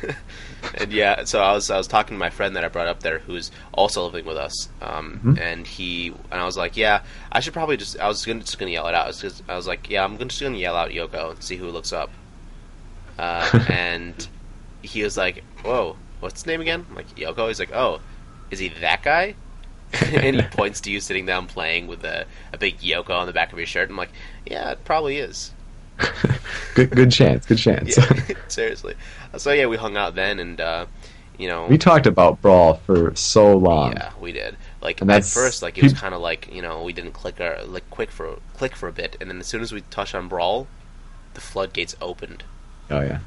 and 0.78 0.92
yeah, 0.92 1.24
so 1.24 1.40
I 1.42 1.52
was 1.52 1.70
I 1.70 1.78
was 1.78 1.86
talking 1.86 2.14
to 2.16 2.18
my 2.18 2.30
friend 2.30 2.54
that 2.56 2.64
I 2.64 2.68
brought 2.68 2.86
up 2.86 3.00
there, 3.00 3.20
who's 3.20 3.50
also 3.72 4.04
living 4.04 4.24
with 4.26 4.36
us, 4.36 4.68
um, 4.82 5.20
Mhm. 5.24 5.40
and 5.40 5.66
he 5.66 6.08
and 6.30 6.40
I 6.40 6.44
was 6.44 6.56
like, 6.56 6.76
yeah, 6.76 7.02
I 7.30 7.40
should 7.40 7.54
probably 7.54 7.76
just 7.76 7.98
I 7.98 8.08
was 8.08 8.24
gonna, 8.26 8.40
just 8.40 8.58
gonna 8.58 8.70
yell 8.70 8.86
it 8.88 8.94
out. 8.94 9.04
I 9.04 9.08
was, 9.08 9.20
just, 9.20 9.42
I 9.48 9.56
was 9.56 9.66
like, 9.66 9.88
yeah, 9.90 10.04
I'm 10.04 10.16
gonna, 10.16 10.28
just 10.28 10.40
gonna 10.42 10.56
yell 10.58 10.76
out 10.76 10.90
Yoko 10.90 11.30
and 11.32 11.42
see 11.42 11.56
who 11.56 11.68
looks 11.70 11.92
up. 11.92 12.10
Uh, 13.18 13.64
and 13.68 14.28
he 14.82 15.02
was 15.02 15.16
like, 15.16 15.42
whoa, 15.64 15.96
what's 16.20 16.40
his 16.42 16.46
name 16.46 16.60
again? 16.60 16.84
I'm 16.90 16.94
like 16.96 17.08
Yoko. 17.16 17.48
He's 17.48 17.58
like, 17.58 17.72
oh, 17.72 18.00
is 18.50 18.58
he 18.58 18.68
that 18.80 19.02
guy? 19.02 19.34
and 20.14 20.36
he 20.36 20.42
points 20.50 20.80
to 20.82 20.90
you 20.90 21.00
sitting 21.00 21.26
down 21.26 21.46
playing 21.46 21.86
with 21.86 22.04
a, 22.04 22.26
a 22.52 22.58
big 22.58 22.78
Yoko 22.78 23.10
on 23.10 23.26
the 23.26 23.32
back 23.32 23.52
of 23.52 23.58
your 23.58 23.66
shirt. 23.66 23.90
I'm 23.90 23.96
like, 23.96 24.12
yeah, 24.46 24.70
it 24.70 24.84
probably 24.84 25.18
is. 25.18 25.52
good 26.74 26.90
good 26.90 27.12
chance, 27.12 27.46
good 27.46 27.58
chance. 27.58 27.96
Yeah, 27.96 28.34
seriously. 28.48 28.94
So 29.36 29.52
yeah, 29.52 29.66
we 29.66 29.76
hung 29.76 29.96
out 29.96 30.14
then, 30.14 30.38
and 30.38 30.60
uh, 30.60 30.86
you 31.38 31.48
know, 31.48 31.66
we 31.66 31.78
talked 31.78 32.06
about 32.06 32.40
Brawl 32.40 32.74
for 32.74 33.14
so 33.14 33.56
long. 33.56 33.92
yeah, 33.92 34.12
we 34.20 34.32
did. 34.32 34.56
Like 34.80 35.00
And 35.00 35.10
at 35.10 35.24
first, 35.24 35.62
like 35.62 35.78
it 35.78 35.84
was 35.84 35.92
kind 35.92 36.14
of 36.14 36.20
like 36.20 36.52
you 36.52 36.62
know 36.62 36.82
we 36.82 36.92
didn't 36.92 37.12
click 37.12 37.40
our 37.40 37.62
like 37.64 37.88
quick 37.90 38.10
for 38.10 38.38
click 38.54 38.74
for 38.74 38.88
a 38.88 38.92
bit, 38.92 39.16
and 39.20 39.30
then 39.30 39.38
as 39.38 39.46
soon 39.46 39.60
as 39.62 39.72
we 39.72 39.82
touched 39.82 40.14
on 40.14 40.28
brawl, 40.28 40.66
the 41.34 41.40
floodgates 41.40 41.94
opened. 42.00 42.42
Oh 42.90 43.00
yeah, 43.00 43.20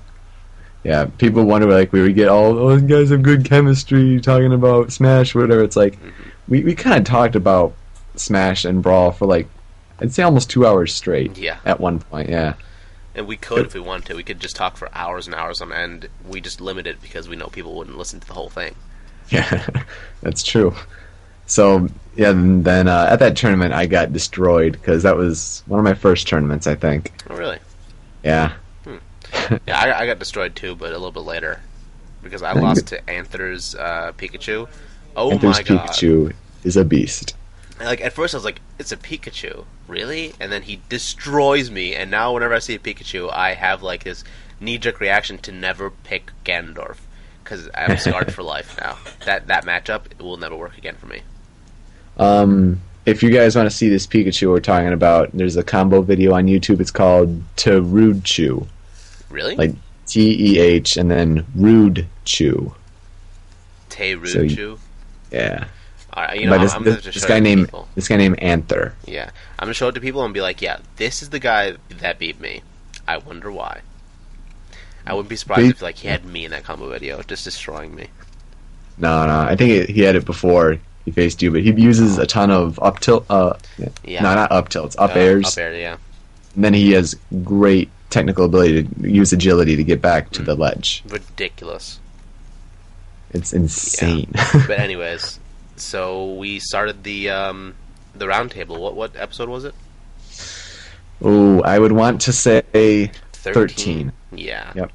yeah. 0.83 1.05
People 1.17 1.45
wonder 1.45 1.67
like 1.71 1.93
we 1.93 2.01
would 2.01 2.15
get 2.15 2.27
all 2.27 2.57
oh 2.57 2.75
you 2.75 2.81
guys 2.81 3.09
have 3.11 3.21
good 3.21 3.45
chemistry 3.45 4.19
talking 4.19 4.51
about 4.51 4.91
Smash 4.91 5.33
whatever. 5.35 5.63
It's 5.63 5.75
like 5.77 5.95
Mm-hmm. 5.95 6.29
We 6.47 6.63
we 6.63 6.75
kind 6.75 6.97
of 6.97 7.03
talked 7.03 7.35
about 7.35 7.73
Smash 8.15 8.65
and 8.65 8.81
Brawl 8.81 9.11
for 9.11 9.25
like 9.25 9.47
I'd 9.99 10.13
say 10.13 10.23
almost 10.23 10.49
two 10.49 10.65
hours 10.65 10.93
straight. 10.93 11.37
Yeah. 11.37 11.57
At 11.65 11.79
one 11.79 11.99
point, 11.99 12.29
yeah. 12.29 12.55
And 13.13 13.27
we 13.27 13.37
could, 13.37 13.65
if 13.65 13.73
we 13.73 13.79
wanted 13.79 14.07
to, 14.07 14.15
we 14.15 14.23
could 14.23 14.41
just 14.41 14.57
talk 14.57 14.75
for 14.75 14.89
hours 14.93 15.25
and 15.25 15.33
hours 15.33 15.61
on 15.61 15.71
end. 15.71 16.09
We 16.27 16.41
just 16.41 16.59
limit 16.59 16.85
it 16.85 17.01
because 17.01 17.29
we 17.29 17.37
know 17.37 17.47
people 17.47 17.73
wouldn't 17.73 17.97
listen 17.97 18.19
to 18.19 18.27
the 18.27 18.33
whole 18.33 18.49
thing. 18.49 18.75
Yeah, 19.29 19.65
that's 20.21 20.43
true. 20.43 20.75
So 21.45 21.87
yeah, 22.15 22.31
and 22.31 22.65
then 22.65 22.87
uh, 22.87 23.07
at 23.09 23.19
that 23.19 23.37
tournament 23.37 23.73
I 23.73 23.85
got 23.85 24.11
destroyed 24.11 24.73
because 24.73 25.03
that 25.03 25.15
was 25.15 25.63
one 25.67 25.79
of 25.79 25.83
my 25.83 25.93
first 25.93 26.27
tournaments 26.27 26.67
I 26.67 26.75
think. 26.75 27.13
Oh, 27.29 27.35
really? 27.35 27.59
Yeah. 28.23 28.53
Yeah, 29.67 29.77
I, 29.77 30.01
I 30.01 30.05
got 30.07 30.17
destroyed 30.17 30.55
too, 30.55 30.75
but 30.75 30.89
a 30.89 30.97
little 30.97 31.11
bit 31.11 31.19
later 31.19 31.59
because 32.23 32.41
I 32.41 32.53
lost 32.53 32.87
to 32.87 33.09
Anther's 33.09 33.75
uh, 33.75 34.13
Pikachu. 34.17 34.67
Oh 35.15 35.31
Anthony's 35.31 35.57
my 35.57 35.63
god! 35.63 35.89
Pikachu 35.89 36.33
is 36.63 36.77
a 36.77 36.85
beast. 36.85 37.35
Like 37.79 38.01
at 38.01 38.13
first, 38.13 38.33
I 38.33 38.37
was 38.37 38.45
like, 38.45 38.61
"It's 38.79 38.91
a 38.91 38.97
Pikachu, 38.97 39.65
really?" 39.87 40.33
And 40.39 40.51
then 40.51 40.63
he 40.63 40.81
destroys 40.89 41.69
me. 41.69 41.95
And 41.95 42.09
now, 42.11 42.33
whenever 42.33 42.53
I 42.53 42.59
see 42.59 42.75
a 42.75 42.79
Pikachu, 42.79 43.31
I 43.31 43.53
have 43.53 43.83
like 43.83 44.03
this 44.03 44.23
knee-jerk 44.59 44.99
reaction 44.99 45.37
to 45.39 45.51
never 45.51 45.89
pick 45.89 46.31
Ganondorf 46.45 46.97
because 47.43 47.69
I'm 47.75 47.97
scarred 48.05 48.33
for 48.33 48.43
life 48.43 48.77
now. 48.79 48.97
That 49.25 49.47
that 49.47 49.65
matchup 49.65 50.21
will 50.21 50.37
never 50.37 50.55
work 50.55 50.77
again 50.77 50.95
for 50.95 51.07
me. 51.07 51.21
Um, 52.17 52.81
if 53.05 53.21
you 53.21 53.29
guys 53.29 53.55
want 53.55 53.69
to 53.69 53.75
see 53.75 53.89
this 53.89 54.07
Pikachu 54.07 54.49
we're 54.49 54.59
talking 54.59 54.93
about, 54.93 55.31
there's 55.33 55.57
a 55.57 55.63
combo 55.63 56.01
video 56.01 56.33
on 56.33 56.45
YouTube. 56.47 56.79
It's 56.79 56.91
called 56.91 57.43
TehRudeChu. 57.55 58.67
Really? 59.29 59.55
Like 59.55 59.75
T 60.07 60.53
E 60.55 60.59
H 60.59 60.97
and 60.97 61.11
then 61.11 61.45
Rude 61.55 62.07
Chew. 62.23 62.73
Teiruchu. 63.89 64.55
so 64.55 64.79
Yeah. 65.35 65.65
All 66.13 66.23
right, 66.23 66.39
you 66.39 66.45
know, 66.45 66.51
But 66.53 66.61
this, 66.61 66.73
I'm 66.73 66.83
this, 66.83 67.25
guy 67.25 67.39
named 67.41 67.65
people. 67.67 67.87
this 67.95 68.07
guy 68.07 68.15
named 68.15 68.39
Anther. 68.39 68.93
Yeah, 69.05 69.29
I'm 69.59 69.65
gonna 69.65 69.73
show 69.73 69.89
it 69.89 69.93
to 69.95 70.01
people 70.01 70.23
and 70.23 70.33
be 70.33 70.39
like, 70.41 70.61
"Yeah, 70.61 70.77
this 70.95 71.21
is 71.21 71.29
the 71.29 71.39
guy 71.39 71.75
that 71.99 72.19
beat 72.19 72.39
me." 72.39 72.61
I 73.07 73.17
wonder 73.17 73.51
why. 73.51 73.81
I 75.05 75.13
wouldn't 75.13 75.29
be 75.29 75.35
surprised 75.35 75.69
if 75.69 75.81
like 75.81 75.97
he 75.97 76.07
had 76.07 76.25
me 76.25 76.45
in 76.45 76.51
that 76.51 76.63
combo 76.63 76.89
video, 76.89 77.21
just 77.23 77.43
destroying 77.43 77.93
me. 77.93 78.07
No, 78.97 79.27
no, 79.27 79.39
I 79.41 79.55
think 79.57 79.71
it, 79.71 79.89
he 79.89 80.01
had 80.01 80.15
it 80.15 80.23
before 80.25 80.77
he 81.03 81.11
faced 81.11 81.41
you, 81.41 81.51
but 81.51 81.61
he 81.61 81.71
uses 81.73 82.17
a 82.17 82.25
ton 82.25 82.49
of 82.49 82.79
up 82.81 82.99
tilt. 83.01 83.25
Uh, 83.29 83.53
Yeah. 84.03 84.23
no, 84.23 84.33
not 84.33 84.51
up 84.53 84.69
tilts, 84.69 84.95
up 84.97 85.15
Uh, 85.15 85.19
airs. 85.19 85.45
Up 85.47 85.57
air, 85.57 85.75
yeah. 85.77 85.97
And 86.55 86.63
then 86.63 86.73
he 86.73 86.91
has 86.93 87.15
great 87.43 87.89
technical 88.09 88.45
ability 88.45 88.83
to 88.83 89.09
use 89.11 89.33
agility 89.33 89.75
to 89.75 89.83
get 89.83 90.01
back 90.01 90.27
Mm. 90.29 90.31
to 90.31 90.41
the 90.43 90.55
ledge. 90.55 91.03
Ridiculous. 91.09 91.99
It's 93.35 93.51
insane. 93.51 94.31
But 94.33 94.79
anyways, 94.79 95.39
so 95.75 96.33
we 96.33 96.59
started 96.59 97.03
the 97.03 97.29
um, 97.29 97.75
the 98.15 98.25
roundtable. 98.25 98.79
What 98.79 98.95
what 98.95 99.15
episode 99.15 99.49
was 99.49 99.65
it? 99.65 99.75
oh, 101.21 101.61
I 101.61 101.77
would 101.79 101.91
want 101.91 102.21
to 102.21 102.33
say 102.33 103.11
13. 103.33 104.11
Yeah. 104.31 104.71
Yep. 104.75 104.91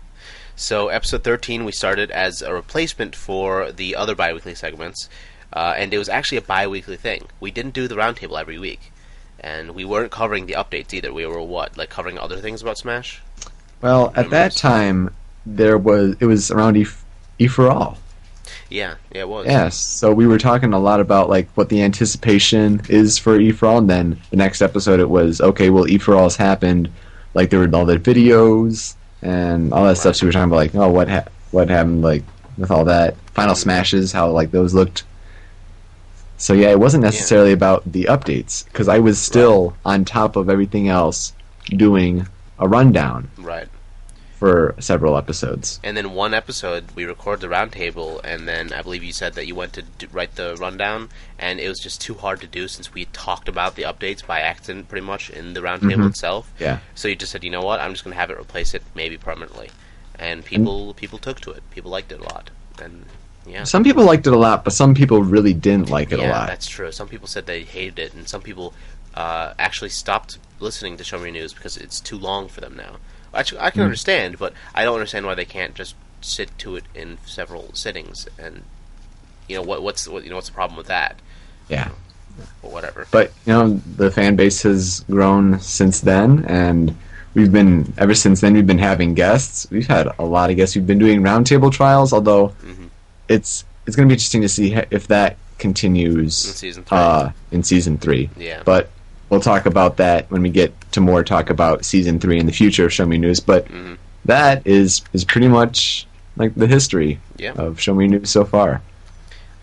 So 0.57 0.89
episode 0.89 1.23
thirteen, 1.23 1.65
we 1.65 1.73
started 1.73 2.11
as 2.11 2.43
a 2.43 2.53
replacement 2.53 3.15
for 3.15 3.73
the 3.73 3.95
other 3.97 4.15
biweekly 4.15 4.55
segments, 4.55 5.09
uh, 5.53 5.75
and 5.77 5.93
it 5.93 5.99
was 5.99 6.09
actually 6.09 6.39
a 6.39 6.43
biweekly 6.43 6.97
thing. 6.97 7.27
We 7.41 7.51
didn't 7.51 7.75
do 7.75 7.89
the 7.89 7.95
roundtable 7.97 8.41
every 8.41 8.59
week, 8.59 8.93
and 9.39 9.75
we 9.75 9.85
weren't 9.85 10.11
covering 10.11 10.47
the 10.47 10.55
updates 10.55 10.93
either. 10.93 11.13
We 11.13 11.27
were 11.27 11.43
what 11.43 11.77
like 11.79 11.91
covering 11.91 12.19
other 12.19 12.39
things 12.39 12.61
about 12.61 12.77
Smash. 12.77 13.23
Well, 13.81 14.13
at 14.15 14.29
that 14.31 14.53
time, 14.53 15.15
there 15.47 15.79
was 15.79 16.17
it 16.21 16.27
was 16.27 16.51
around 16.51 16.77
E, 16.77 16.87
e 17.39 17.47
for 17.47 17.71
all. 17.71 17.99
Yeah, 18.71 18.95
yeah, 19.13 19.23
it 19.23 19.29
was. 19.29 19.47
Yes, 19.47 19.77
so 19.77 20.13
we 20.13 20.27
were 20.27 20.39
talking 20.39 20.73
a 20.73 20.79
lot 20.79 21.01
about 21.01 21.29
like 21.29 21.49
what 21.57 21.69
the 21.69 21.83
anticipation 21.83 22.81
is 22.89 23.19
for 23.19 23.39
E 23.39 23.51
for 23.53 23.67
all, 23.67 23.79
and 23.79 23.91
then 23.91 24.21
the 24.31 24.37
next 24.37 24.63
episode 24.63 25.01
it 25.01 25.11
was 25.11 25.41
okay. 25.41 25.71
Well, 25.71 25.89
E 25.89 25.99
for 25.99 26.15
all 26.15 26.25
has 26.25 26.37
happened. 26.37 26.91
like 27.35 27.51
there 27.51 27.61
were 27.61 27.71
all 27.75 27.85
the 27.85 27.97
videos 27.99 28.95
and 29.23 29.73
all 29.73 29.85
that 29.85 29.97
stuff. 29.97 30.17
So 30.17 30.25
we 30.25 30.29
were 30.29 30.33
talking 30.33 30.51
about 30.51 30.57
like, 30.57 30.75
oh, 30.75 30.91
what 30.91 31.09
ha- 31.09 31.27
what 31.51 31.69
happened 31.69 32.03
like 32.03 32.25
with 32.57 32.71
all 32.71 32.85
that 32.85 33.17
final 33.35 33.55
smashes, 33.55 34.13
how 34.13 34.31
like 34.31 34.51
those 34.51 34.73
looked. 34.75 35.05
So 36.39 36.55
yeah, 36.55 36.71
it 36.71 36.79
wasn't 36.79 37.03
necessarily 37.03 37.53
about 37.53 37.91
the 37.91 38.05
updates 38.05 38.65
because 38.65 38.89
I 38.89 38.99
was 38.99 39.21
still 39.21 39.77
on 39.85 40.05
top 40.05 40.37
of 40.37 40.49
everything 40.49 40.89
else, 40.89 41.35
doing 41.69 42.27
a 42.59 42.69
rundown 42.69 43.31
Right. 43.39 43.69
For 44.41 44.75
several 44.81 45.19
episodes. 45.19 45.79
And 45.85 45.95
then 45.99 46.15
one 46.15 46.33
episode, 46.33 46.93
we 46.95 47.05
record 47.05 47.41
the 47.43 47.47
roundtable, 47.47 48.21
and 48.25 48.49
then 48.49 48.73
I 48.73 48.81
believe 48.81 49.05
you 49.05 49.13
said 49.13 49.35
that 49.35 49.47
you 49.47 49.55
went 49.55 49.75
to 49.75 49.83
d- 49.83 50.07
write 50.11 50.37
the 50.37 50.57
rundown, 50.57 51.11
and 51.39 51.61
it 51.61 51.69
was 51.69 51.79
just 51.79 52.01
too 52.01 52.15
hard 52.15 52.41
to 52.41 52.47
do 52.47 52.67
since 52.67 52.95
we 52.95 53.05
talked 53.05 53.49
about 53.51 53.77
the 53.77 53.83
updates 53.83 54.27
by 54.27 54.41
accident, 54.41 54.89
pretty 54.89 55.05
much 55.05 55.29
in 55.29 55.53
the 55.53 55.61
roundtable 55.61 56.05
Mhm. 56.05 56.09
itself. 56.09 56.51
Yeah. 56.59 56.79
So 56.95 57.07
you 57.09 57.17
just 57.17 57.33
said, 57.33 57.45
you 57.45 57.51
know 57.51 57.61
what, 57.61 57.81
I'm 57.81 57.93
just 57.93 58.03
going 58.03 58.15
to 58.15 58.19
have 58.19 58.31
it 58.31 58.39
replace 58.41 58.73
it, 58.73 58.83
maybe 58.95 59.19
permanently, 59.19 59.69
and 60.19 60.43
people 60.43 60.95
people 60.95 61.19
took 61.19 61.41
to 61.43 61.51
it. 61.51 61.63
People 61.71 61.91
liked 61.91 62.11
it 62.11 62.21
a 62.21 62.25
lot, 62.25 62.49
and 62.83 63.05
yeah. 63.47 63.65
Some 63.65 63.85
people 63.85 64.05
liked 64.05 64.27
it 64.27 64.33
a 64.33 64.39
lot, 64.39 64.65
but 64.65 64.73
some 64.73 64.95
people 64.95 65.23
really 65.23 65.53
didn't 65.53 65.91
like 65.91 66.13
it 66.13 66.19
yeah, 66.19 66.31
a 66.31 66.33
lot. 66.33 66.47
that's 66.49 66.67
true. 66.67 66.91
Some 66.93 67.09
people 67.09 67.29
said 67.29 67.45
they 67.45 67.63
hated 67.65 67.99
it, 67.99 68.15
and 68.15 68.27
some 68.27 68.41
people 68.41 68.73
uh, 69.15 69.53
actually 69.59 69.91
stopped 69.91 70.39
listening 70.61 70.97
to 70.97 71.05
Show 71.05 71.19
Me 71.19 71.31
News 71.31 71.53
because 71.53 71.77
it's 71.77 72.01
too 72.01 72.17
long 72.17 72.49
for 72.49 72.63
them 72.63 72.75
now. 72.77 72.97
Actually, 73.35 73.61
I 73.61 73.71
can 73.71 73.81
Mm. 73.83 73.85
understand, 73.85 74.39
but 74.39 74.53
I 74.75 74.85
don't 74.85 74.95
understand 74.95 75.27
why 75.27 75.35
they 75.35 75.45
can't 75.45 75.75
just 75.75 75.95
sit 76.21 76.51
to 76.59 76.77
it 76.77 76.85
in 76.95 77.19
several 77.27 77.71
sittings. 77.75 78.27
And 78.39 78.63
you 79.49 79.57
know 79.57 79.63
what? 79.63 79.83
What's 79.83 80.07
what, 80.09 80.25
you 80.25 80.31
know 80.31 80.37
what's 80.37 80.49
the 80.49 80.55
problem 80.55 80.77
with 80.77 80.87
that? 80.89 81.17
Yeah. 81.69 81.91
Or 82.63 82.71
whatever. 82.71 83.07
But 83.11 83.33
you 83.47 83.53
know, 83.53 83.81
the 83.97 84.11
fan 84.11 84.37
base 84.37 84.63
has 84.63 85.01
grown 85.11 85.61
since 85.61 86.01
then, 86.01 86.45
and 86.47 86.97
we've 87.35 87.53
been 87.53 87.93
ever 87.99 88.15
since 88.15 88.41
then. 88.41 88.55
We've 88.55 88.67
been 88.67 88.79
having 88.79 89.15
guests. 89.15 89.67
We've 89.71 89.87
had 89.87 90.09
a 90.19 90.25
lot 90.25 90.51
of 90.51 90.57
guests. 90.57 90.75
We've 90.75 90.87
been 90.87 90.99
doing 90.99 91.21
roundtable 91.23 91.71
trials, 91.73 92.13
although 92.13 92.49
Mhm. 92.65 92.89
it's 93.29 93.65
it's 93.87 93.97
going 93.97 94.09
to 94.09 94.13
be 94.13 94.15
interesting 94.15 94.43
to 94.43 94.49
see 94.49 94.75
if 94.91 95.07
that 95.09 95.37
continues 95.59 96.47
In 96.47 96.53
season 96.55 96.85
three. 96.85 96.99
Uh, 96.99 97.31
in 97.51 97.63
season 97.63 97.99
three. 97.99 98.31
Yeah. 98.37 98.63
But 98.65 98.91
we'll 99.31 99.41
talk 99.41 99.65
about 99.67 99.97
that 99.97 100.31
when 100.31 100.43
we 100.43 100.51
get 100.51 100.73
to 100.93 101.01
more 101.01 101.25
talk 101.25 101.49
about 101.51 101.85
season 101.85 102.19
three 102.21 102.39
in 102.39 102.47
the 102.47 102.53
future 102.53 102.85
of 102.85 102.93
Show 102.93 103.07
Me 103.07 103.17
News. 103.17 103.41
But 103.41 103.67
Mhm. 103.69 103.97
that 104.27 104.67
is 104.67 105.03
is 105.13 105.25
pretty 105.25 105.49
much 105.49 106.07
like 106.37 106.55
the 106.55 106.67
history 106.67 107.19
Yeah. 107.39 107.53
of 107.53 107.81
Show 107.81 107.95
Me 107.95 108.07
News 108.09 108.31
so 108.31 108.45
far. 108.45 108.83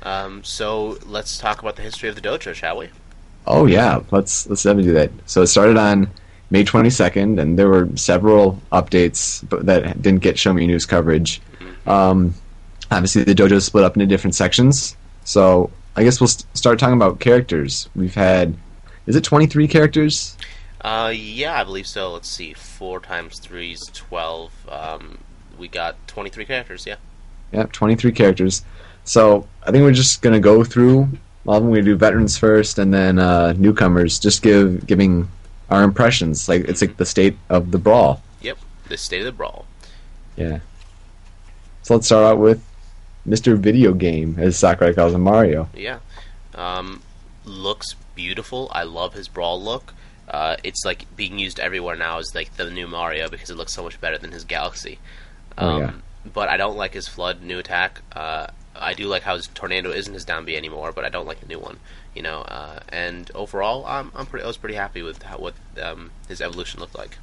Um, 0.04 0.42
so 0.44 0.98
let's 1.06 1.38
talk 1.38 1.62
about 1.62 1.76
the 1.76 1.82
history 1.82 2.08
of 2.10 2.16
the 2.16 2.22
dojo, 2.22 2.54
shall 2.54 2.78
we? 2.78 2.88
Oh 3.46 3.66
yeah, 3.66 4.00
let's 4.12 4.48
let's 4.50 4.64
definitely 4.64 4.92
do 4.92 4.94
that. 4.96 5.12
So 5.26 5.42
it 5.42 5.48
started 5.48 5.78
on 5.78 6.10
May 6.50 6.64
22nd, 6.64 7.40
and 7.40 7.60
there 7.60 7.68
were 7.68 7.90
several 7.96 8.62
updates 8.72 9.42
that 9.66 10.02
didn't 10.02 10.22
get 10.22 10.40
Show 10.40 10.54
Me 10.54 10.66
News 10.66 10.86
coverage. 10.86 11.42
Um, 11.86 12.34
obviously, 12.92 13.24
the 13.24 13.34
dojo 13.36 13.62
split 13.62 13.84
up 13.84 13.96
into 13.96 14.06
different 14.06 14.36
sections. 14.36 14.96
So 15.26 15.70
I 15.96 16.04
guess 16.04 16.22
we'll 16.22 16.28
st- 16.28 16.46
start 16.58 16.80
talking 16.80 16.96
about 16.96 17.20
characters. 17.20 17.90
We've 17.96 18.14
had, 18.16 18.56
is 19.08 19.16
it 19.16 19.24
23 19.24 19.68
characters? 19.68 20.38
Uh, 20.82 21.12
yeah, 21.14 21.60
I 21.60 21.64
believe 21.64 21.88
so. 21.88 22.14
Let's 22.14 22.30
see, 22.30 22.54
four 22.54 23.00
times 23.00 23.40
three 23.40 23.74
is 23.74 23.90
twelve. 23.94 24.52
Um, 24.70 25.18
we 25.58 25.68
got 25.68 25.96
twenty-three 26.08 26.46
characters. 26.46 26.86
Yeah. 26.86 26.98
Yep, 27.52 27.72
23 27.72 28.12
characters. 28.12 28.64
So 29.04 29.48
I 29.64 29.72
think 29.72 29.84
we're 29.84 29.92
just 29.94 30.22
gonna 30.22 30.40
go 30.40 30.64
through. 30.64 31.10
Well, 31.46 31.62
we're 31.62 31.78
gonna 31.78 31.84
do 31.84 31.96
veterans 31.96 32.38
first, 32.38 32.78
and 32.78 32.94
then 32.94 33.20
uh, 33.20 33.54
newcomers. 33.58 34.20
Just 34.20 34.44
give 34.44 34.86
giving 34.86 35.28
our 35.70 35.84
impressions. 35.84 36.48
Like 36.48 36.66
it's 36.66 36.82
like 36.82 36.98
the 36.98 37.06
state 37.06 37.38
of 37.50 37.72
the 37.72 37.78
brawl. 37.78 38.22
Yep. 38.42 38.58
The 38.90 38.98
state 38.98 39.22
of 39.22 39.26
the 39.26 39.32
brawl. 39.32 39.66
Yeah. 40.36 40.60
So 41.82 41.96
let's 41.96 42.06
start 42.06 42.26
out 42.26 42.38
with 42.38 42.64
Mr. 43.28 43.58
Video 43.58 43.94
Game, 43.94 44.36
as 44.38 44.58
Sakurai 44.58 44.94
calls 44.94 45.14
him 45.14 45.22
Mario. 45.22 45.70
Yeah. 45.74 46.00
Um, 46.54 47.02
looks 47.48 47.96
beautiful. 48.16 48.70
I 48.74 48.84
love 48.84 49.14
his 49.14 49.28
brawl 49.28 49.62
look. 49.62 49.94
Uh, 50.28 50.58
it's 50.64 50.84
like 50.86 51.06
being 51.16 51.40
used 51.40 51.60
everywhere 51.60 51.96
now 51.96 52.18
as 52.20 52.36
like 52.36 52.56
the 52.58 52.70
new 52.70 52.88
Mario 52.88 53.30
because 53.30 53.50
it 53.50 53.56
looks 53.56 53.74
so 53.74 53.84
much 53.84 54.00
better 54.02 54.18
than 54.18 54.32
his 54.32 54.44
Galaxy. 54.44 55.00
Um, 55.58 55.68
Oh, 55.70 55.80
yeah. 55.80 55.92
But 56.34 56.50
I 56.50 56.58
don't 56.58 56.76
like 56.76 56.94
his 56.94 57.08
F.L.U.D.D. 57.08 57.46
new 57.48 57.58
attack. 57.60 58.02
Uh, 58.14 58.48
I 58.76 58.94
do 58.94 59.06
like 59.08 59.24
how 59.24 59.36
his 59.38 59.48
Tornado 59.48 59.92
isn't 59.92 60.14
his 60.14 60.26
down 60.26 60.44
B 60.44 60.58
anymore, 60.58 60.92
but 60.92 61.06
I 61.06 61.10
don't 61.10 61.26
like 61.26 61.40
the 61.40 61.48
new 61.48 61.58
one. 61.60 61.80
You 62.14 62.22
know, 62.22 62.42
uh, 62.42 62.80
and 62.90 63.32
overall, 63.34 63.86
I'm, 63.86 64.12
I'm 64.14 64.26
pretty. 64.26 64.44
I 64.44 64.48
was 64.48 64.58
pretty 64.58 64.76
happy 64.76 65.02
with 65.02 65.24
how 65.24 65.38
what 65.38 65.54
um, 65.82 66.12
his 66.28 66.42
evolution 66.42 66.82
looked 66.82 66.98
like. 66.98 67.18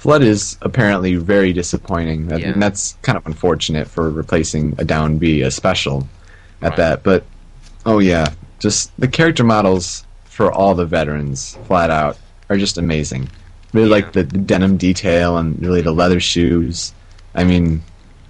F.L.U.D.D. 0.00 0.30
is 0.30 0.58
apparently 0.60 1.14
very 1.14 1.52
disappointing, 1.54 2.28
Yeah. 2.28 2.36
and 2.50 2.62
that's 2.62 2.96
kind 3.02 3.16
of 3.16 3.26
unfortunate 3.26 3.88
for 3.88 4.10
replacing 4.10 4.74
a 4.78 4.84
down 4.84 5.16
B, 5.18 5.40
a 5.40 5.50
special 5.50 6.06
at 6.60 6.70
Right. 6.70 6.76
that. 6.76 7.02
But 7.02 7.24
oh 7.86 7.98
yeah, 7.98 8.28
just 8.58 8.90
the 9.00 9.08
character 9.08 9.44
models 9.44 10.04
for 10.24 10.50
all 10.52 10.74
the 10.74 10.86
veterans, 10.86 11.56
flat 11.64 11.90
out, 11.90 12.16
are 12.48 12.56
just 12.56 12.78
amazing. 12.78 13.28
Really 13.72 13.88
Yeah. 13.88 13.94
like 13.96 14.12
the, 14.12 14.22
the 14.22 14.38
denim 14.38 14.76
detail 14.76 15.36
and 15.36 15.60
really 15.60 15.82
the 15.82 15.92
leather 15.92 16.20
shoes. 16.20 16.92
I 17.34 17.44
mean, 17.44 17.82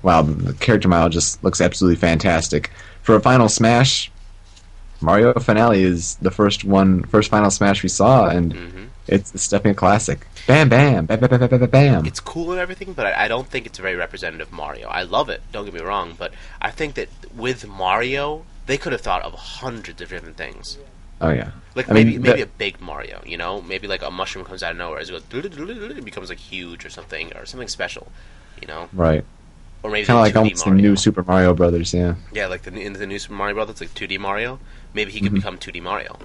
wow, 0.03 0.23
the 0.23 0.53
character 0.55 0.89
model 0.89 1.09
just 1.11 1.43
looks 1.45 1.61
absolutely 1.61 1.97
fantastic. 1.97 2.71
For 3.03 3.15
a 3.15 3.21
final 3.21 3.49
smash, 3.49 4.11
Mario 5.01 5.33
Finale 5.35 5.83
is 5.83 6.17
the 6.17 6.31
first 6.31 6.65
one, 6.65 7.05
first 7.05 7.31
final 7.31 7.51
smash 7.51 7.83
we 7.83 7.89
saw, 7.89 8.29
and 8.29 8.53
hmm 8.53 8.85
it's, 9.11 9.35
it's 9.35 9.49
definitely 9.49 9.71
a 9.71 9.75
classic. 9.75 10.27
Bam, 10.47 10.69
bam, 10.69 11.07
bam, 11.07 11.19
bam, 11.19 11.31
bam, 11.31 11.41
bam, 11.49 11.61
bam, 11.61 11.71
bam. 11.71 12.05
It's 12.07 12.21
cool 12.21 12.51
and 12.51 12.61
everything, 12.61 12.93
but 12.93 13.07
I, 13.07 13.25
I 13.25 13.29
don't 13.29 13.49
think 13.49 13.65
it's 13.65 13.79
very 13.79 13.97
representative 13.97 14.49
of 14.49 14.53
Mario. 14.53 14.87
I 14.89 15.03
love 15.05 15.31
it. 15.31 15.41
Don't 15.51 15.65
get 15.65 15.73
me 15.73 15.81
wrong, 15.81 16.15
but 16.19 16.35
I 16.61 16.71
think 16.71 16.93
that 16.97 17.09
with 17.35 17.67
Mario, 17.67 18.45
they 18.69 18.79
could 18.79 18.93
have 18.93 19.01
thought 19.01 19.23
of 19.23 19.33
hundreds 19.35 20.01
of 20.01 20.09
different 20.09 20.37
things. 20.37 20.79
Oh 21.21 21.31
yeah. 21.31 21.51
Like 21.75 21.91
I 21.91 21.95
mean, 21.95 22.07
maybe 22.07 22.19
maybe 22.19 22.37
the- 22.43 22.45
a 22.45 22.47
big 22.65 22.81
Mario, 22.81 23.21
you 23.27 23.37
know, 23.37 23.61
maybe 23.63 23.89
like 23.89 24.03
a 24.03 24.11
mushroom 24.11 24.45
comes 24.45 24.63
out 24.63 24.71
of 24.73 24.79
nowhere 24.79 25.01
as 25.01 25.11
it 25.11 25.29
goes, 25.29 25.45
it 25.45 26.05
becomes 26.05 26.29
like 26.29 26.39
huge 26.39 26.85
or 26.87 26.91
something, 26.91 27.33
or 27.37 27.45
something 27.45 27.67
special, 27.67 28.07
you 28.63 28.69
know, 28.69 28.89
Right. 28.93 29.25
or 29.83 29.91
maybe 29.91 30.07
Kind 30.07 30.19
of 30.19 30.23
like 30.23 30.35
2D 30.35 30.37
almost 30.39 30.65
the 30.65 30.71
new 30.71 30.95
Super 30.97 31.25
Mario 31.25 31.55
Brothers, 31.55 31.93
yeah. 31.93 32.15
yeah, 32.33 32.47
like 32.47 32.63
the 32.63 32.73
in 32.79 32.93
the 32.93 33.07
new 33.07 33.19
Super 33.19 33.35
Mario 33.35 33.55
Brothers, 33.57 33.81
like 33.81 33.95
2D 33.95 34.17
Mario. 34.19 34.61
Maybe 34.95 35.11
he 35.11 35.21
could 35.21 35.33
Mhm. 35.33 35.41
become 35.43 35.59
2D 35.59 35.81
Mario, 35.83 36.19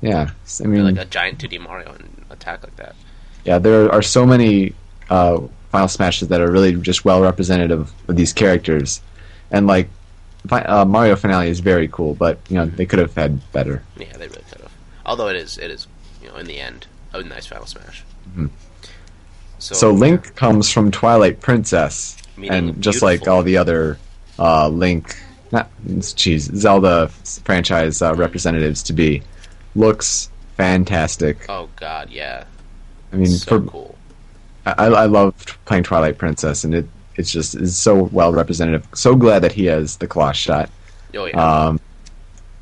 Yeah. 0.00 0.30
I 0.60 0.64
Or, 0.64 0.68
mean, 0.68 0.84
like 0.84 0.98
a 0.98 1.04
giant 1.08 1.38
2D 1.38 1.58
Mario 1.58 1.92
and 1.92 2.24
attack 2.30 2.62
like 2.62 2.76
that. 2.76 2.94
yeah, 3.44 3.58
there 3.58 3.90
are 3.92 4.02
so 4.02 4.24
many 4.26 4.74
uh, 5.10 5.38
Final 5.70 5.88
Smashes 5.88 6.28
that 6.28 6.40
are 6.40 6.50
really 6.50 6.72
just 6.76 7.04
well 7.04 7.20
representative 7.20 7.92
of 8.08 8.16
these 8.16 8.32
characters. 8.32 9.00
And 9.50 9.66
like 9.66 9.88
uh, 10.50 10.84
Mario 10.84 11.16
Finale 11.16 11.48
is 11.48 11.60
very 11.60 11.88
cool, 11.88 12.14
but 12.14 12.38
you 12.48 12.56
know, 12.56 12.66
they 12.66 12.86
could 12.86 12.98
have 12.98 13.14
had 13.14 13.40
better. 13.52 13.82
Yeah, 13.96 14.12
they 14.12 14.28
really 14.28 14.42
could 14.50 14.60
have. 14.60 14.72
Although 15.06 15.28
it 15.28 15.36
is, 15.36 15.58
it 15.58 15.70
is, 15.70 15.86
you 16.22 16.28
know, 16.28 16.36
in 16.36 16.46
the 16.46 16.58
end, 16.58 16.86
a 17.12 17.22
nice 17.22 17.46
Final 17.46 17.66
Smash. 17.66 18.04
Mhm. 18.36 18.50
So, 19.58 19.74
So 19.74 19.90
Link 19.92 20.34
comes 20.34 20.70
from 20.70 20.90
Twilight 20.90 21.40
Princess, 21.40 22.16
Meaning 22.36 22.70
and 22.70 22.82
just 22.82 23.02
like 23.02 23.26
all 23.28 23.42
the 23.42 23.56
other 23.56 23.98
uh, 24.38 24.68
Link, 24.68 25.16
not 25.52 25.70
jeez, 25.88 26.54
Zelda 26.54 27.08
franchise 27.44 28.02
uh, 28.02 28.14
representatives 28.14 28.82
to 28.84 28.92
be, 28.92 29.22
looks 29.74 30.28
fantastic. 30.56 31.46
Oh 31.48 31.68
God, 31.76 32.10
yeah, 32.10 32.44
I 33.12 33.16
mean, 33.16 33.28
so 33.30 33.60
for 33.60 33.66
cool. 33.66 33.94
I, 34.66 34.86
I 34.86 35.04
love 35.06 35.34
playing 35.66 35.84
Twilight 35.84 36.18
Princess, 36.18 36.64
and 36.64 36.74
it 36.74 36.86
it's 37.16 37.30
just 37.30 37.54
is 37.54 37.76
so 37.76 38.04
well 38.04 38.32
representative. 38.32 38.86
So 38.94 39.14
glad 39.14 39.40
that 39.42 39.52
he 39.52 39.66
has 39.66 39.96
the 39.96 40.06
claw 40.06 40.32
shot. 40.32 40.70
Oh 41.16 41.26
yeah, 41.26 41.40
Um, 41.66 41.80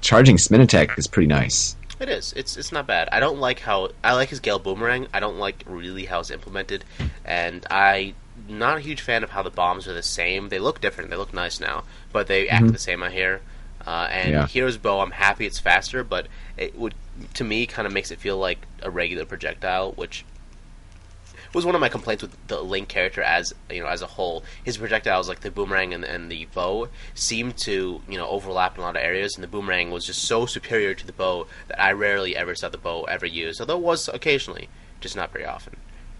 charging 0.01 0.39
spin 0.39 0.61
attack 0.61 0.99
is 0.99 1.07
pretty 1.07 1.27
nice. 1.29 1.77
it 2.01 2.09
is. 2.09 2.33
It's 2.37 2.57
it's 2.57 2.73
not 2.73 2.87
bad. 2.87 3.09
I 3.13 3.21
don't 3.21 3.39
like 3.39 3.61
how 3.61 3.91
I 4.03 4.15
like 4.15 4.29
his 4.31 4.41
Gale 4.41 4.59
Boomerang. 4.59 5.07
I 5.15 5.21
don't 5.21 5.39
like 5.39 5.63
really 5.67 6.07
how 6.07 6.21
it's 6.21 6.31
implemented, 6.31 6.85
and 7.25 7.65
I 7.71 8.15
not 8.49 8.79
a 8.79 8.81
huge 8.81 9.01
fan 9.01 9.23
of 9.23 9.31
how 9.31 9.43
the 9.43 9.51
bombs 9.51 9.87
are 9.87 9.93
the 9.95 10.03
same. 10.03 10.49
They 10.49 10.59
look 10.59 10.81
different. 10.81 11.11
They 11.11 11.17
look 11.17 11.33
nice 11.33 11.61
now, 11.61 11.85
but 12.13 12.27
they 12.27 12.49
act 12.49 12.65
Mhm. 12.67 12.73
the 12.73 12.79
same. 12.79 13.03
I 13.03 13.11
hear. 13.11 13.41
Uh, 13.87 14.09
and 14.11 14.31
Yeah. 14.33 14.47
Hero's 14.47 14.77
Bow, 14.79 15.01
I'm 15.01 15.11
happy 15.13 15.45
it's 15.47 15.59
faster, 15.59 16.03
but 16.05 16.27
it 16.57 16.77
would 16.77 16.95
to 17.35 17.45
me 17.45 17.67
kind 17.67 17.87
of 17.87 17.93
makes 17.93 18.11
it 18.11 18.19
feel 18.19 18.39
like 18.39 18.59
a 18.83 18.91
regular 18.91 19.25
projectile, 19.25 19.93
which 19.93 20.25
was 21.55 21.67
one 21.67 21.75
of 21.75 21.81
my 21.81 21.89
complaints 21.89 22.23
with 22.23 22.35
the 22.49 22.61
Link 22.63 22.89
character 22.89 23.23
as 23.23 23.53
you 23.71 23.81
know 23.81 23.87
as 23.87 24.03
a 24.03 24.07
whole. 24.07 24.43
His 24.65 24.79
projectiles, 24.79 25.29
like 25.29 25.41
the 25.41 25.51
boomerang 25.51 25.93
and, 25.95 26.05
and 26.05 26.31
the 26.31 26.47
bow, 26.55 26.89
seemed 27.15 27.57
to 27.59 28.01
you 28.09 28.19
know 28.19 28.27
overlap 28.29 28.77
in 28.77 28.83
a 28.83 28.87
lot 28.87 28.97
of 28.97 29.03
areas, 29.03 29.35
and 29.35 29.45
the 29.45 29.49
boomerang 29.49 29.91
was 29.91 30.07
just 30.07 30.23
so 30.23 30.47
superior 30.47 30.95
to 30.95 31.07
the 31.07 31.13
bow 31.13 31.47
that 31.69 31.81
I 31.81 31.93
rarely 31.93 32.37
ever 32.37 32.55
saw 32.55 32.69
the 32.69 32.79
bow 32.79 33.05
ever 33.05 33.27
used. 33.27 33.61
Although 33.61 33.79
it 33.79 33.83
was 33.83 34.09
occasionally, 34.09 34.69
just 35.01 35.17
not 35.17 35.33
very 35.33 35.45
often. 35.45 35.77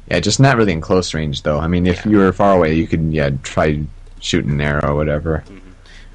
Yeah, 0.09 0.21
just 0.21 0.41
not 0.41 0.57
really 0.57 0.73
in 0.73 0.81
close 0.81 1.15
range 1.15 1.43
though. 1.43 1.59
I 1.59 1.69
mean, 1.69 1.87
if 1.87 2.05
Yeah. 2.05 2.13
you 2.13 2.19
were 2.19 2.33
far 2.33 2.57
away, 2.57 2.75
you 2.75 2.87
could 2.87 3.13
yeah 3.13 3.31
try 3.43 3.83
shooting 4.21 4.51
an 4.53 4.61
arrow 4.61 4.93
or 4.93 4.95
whatever. 4.95 5.45
Mm-hmm. 5.47 5.71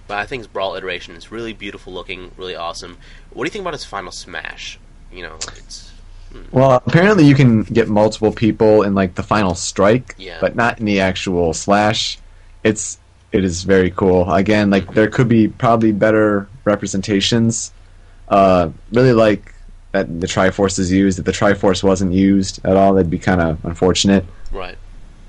But 0.08 0.20
I 0.20 0.26
think 0.26 0.42
his 0.42 0.48
brawl 0.48 0.76
iteration 0.76 1.16
is 1.16 1.32
really 1.32 1.52
beautiful 1.54 1.92
looking, 1.92 2.32
really 2.38 2.56
awesome. 2.56 2.98
What 3.32 3.44
do 3.44 3.48
you 3.48 3.52
think 3.52 3.64
about 3.64 3.74
his 3.74 3.84
final 3.84 4.12
smash? 4.12 4.80
You 5.12 5.24
know, 5.24 5.36
it's 5.36 5.87
Well, 6.52 6.82
apparently 6.86 7.26
you 7.26 7.36
can 7.36 7.64
get 7.64 7.88
multiple 7.90 8.32
people 8.32 8.84
in 8.84 8.94
like 8.96 9.16
the 9.16 9.24
final 9.24 9.56
strike, 9.56 10.16
Yeah. 10.18 10.38
but 10.40 10.56
not 10.56 10.80
in 10.80 10.86
the 10.86 11.00
actual 11.00 11.54
slash. 11.54 12.18
It's 12.64 12.98
it 13.32 13.44
is 13.44 13.64
very 13.64 13.92
cool. 13.92 14.32
Again, 14.32 14.70
like 14.70 14.94
there 14.94 15.10
could 15.10 15.28
be 15.28 15.48
probably 15.48 15.92
better 15.92 16.48
representations. 16.66 17.72
Uh, 18.30 18.70
really 18.92 19.14
like 19.14 19.54
that 19.92 20.20
the 20.22 20.28
Triforce 20.28 20.80
is 20.80 20.92
used. 20.92 21.20
If 21.20 21.26
the 21.26 21.32
Triforce 21.32 21.84
wasn't 21.84 22.14
used 22.14 22.60
at 22.66 22.76
all, 22.78 22.94
that'd 22.94 23.10
be 23.10 23.20
kind 23.20 23.42
of 23.42 23.64
unfortunate. 23.66 24.26
Right. 24.52 24.78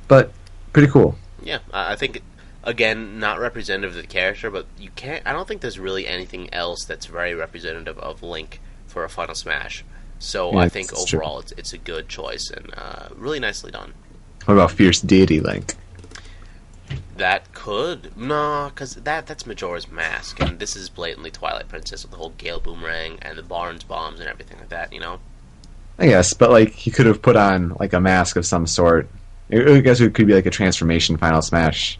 But 0.08 0.32
pretty 0.72 0.88
cool. 0.88 1.16
Yeah, 1.42 1.58
I 1.72 1.92
I 1.92 1.96
think 1.96 2.22
again 2.64 3.18
not 3.18 3.38
representative 3.40 3.96
of 3.96 4.02
the 4.02 4.06
character, 4.08 4.50
but 4.50 4.66
you 4.78 4.90
can't. 4.96 5.22
I 5.26 5.32
don't 5.32 5.46
think 5.48 5.60
there's 5.60 5.78
really 5.78 6.06
anything 6.06 6.52
else 6.52 6.84
that's 6.84 7.06
very 7.06 7.34
representative 7.34 7.98
of 7.98 8.22
Link 8.22 8.60
for 8.86 9.04
a 9.04 9.08
Final 9.08 9.34
Smash. 9.34 9.84
So 10.18 10.52
Yeah, 10.52 10.58
I 10.60 10.68
think 10.68 10.88
that's 10.88 11.04
true. 11.04 11.20
overall 11.20 11.40
it's 11.40 11.52
it's 11.52 11.72
a 11.72 11.78
good 11.78 12.08
choice 12.08 12.50
and 12.50 12.72
uh, 12.76 13.08
really 13.14 13.40
nicely 13.40 13.70
done. 13.70 13.94
What 14.44 14.54
about 14.54 14.70
Fierce 14.72 15.00
Deity 15.00 15.40
Link? 15.40 15.74
That 17.16 17.52
could 17.52 18.16
no, 18.16 18.70
because 18.72 18.94
that 18.94 19.26
that's 19.26 19.44
Majora's 19.44 19.90
Mask, 19.90 20.40
and 20.40 20.58
this 20.58 20.76
is 20.76 20.88
blatantly 20.88 21.30
Twilight 21.30 21.68
Princess 21.68 22.02
with 22.02 22.12
the 22.12 22.16
whole 22.16 22.32
Gale 22.38 22.60
Boomerang 22.60 23.18
and 23.20 23.36
the 23.36 23.42
Barnes 23.42 23.84
bombs 23.84 24.20
and 24.20 24.28
everything 24.28 24.58
like 24.58 24.68
that. 24.70 24.92
You 24.92 25.00
know. 25.00 25.20
I 25.98 26.06
guess, 26.06 26.32
but 26.32 26.50
like 26.50 26.70
he 26.70 26.90
could 26.90 27.06
have 27.06 27.20
put 27.20 27.36
on 27.36 27.76
like 27.80 27.92
a 27.92 28.00
mask 28.00 28.36
of 28.36 28.46
some 28.46 28.66
sort. 28.66 29.08
I 29.52 29.56
I 29.56 29.80
guess 29.80 30.00
it 30.00 30.14
could 30.14 30.26
be 30.26 30.34
like 30.34 30.46
a 30.46 30.50
transformation 30.50 31.16
Final 31.16 31.42
Smash. 31.42 31.98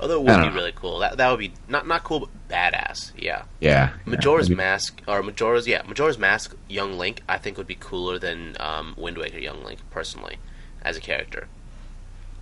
Although 0.00 0.20
it 0.20 0.24
would 0.24 0.40
be 0.42 0.48
know. 0.48 0.54
really 0.54 0.72
cool. 0.74 0.98
That 0.98 1.16
that 1.18 1.30
would 1.30 1.38
be 1.38 1.52
not 1.68 1.86
not 1.86 2.02
cool, 2.04 2.20
but 2.20 2.30
badass. 2.48 3.12
Yeah. 3.16 3.44
Yeah, 3.60 3.90
Majora's 4.06 4.48
yeah, 4.50 4.56
Mask 4.56 5.00
or 5.06 5.22
Majora's 5.22 5.66
yeah 5.68 5.82
Majora's 5.86 6.18
Mask 6.18 6.54
Young 6.68 6.98
Link 6.98 7.22
I 7.28 7.38
think 7.38 7.56
would 7.58 7.66
be 7.66 7.76
cooler 7.78 8.18
than 8.18 8.56
um, 8.60 8.94
Wind 8.96 9.16
Waker 9.18 9.38
Young 9.38 9.62
Link 9.64 9.80
personally 9.90 10.38
as 10.82 10.96
a 10.96 11.00
character 11.00 11.46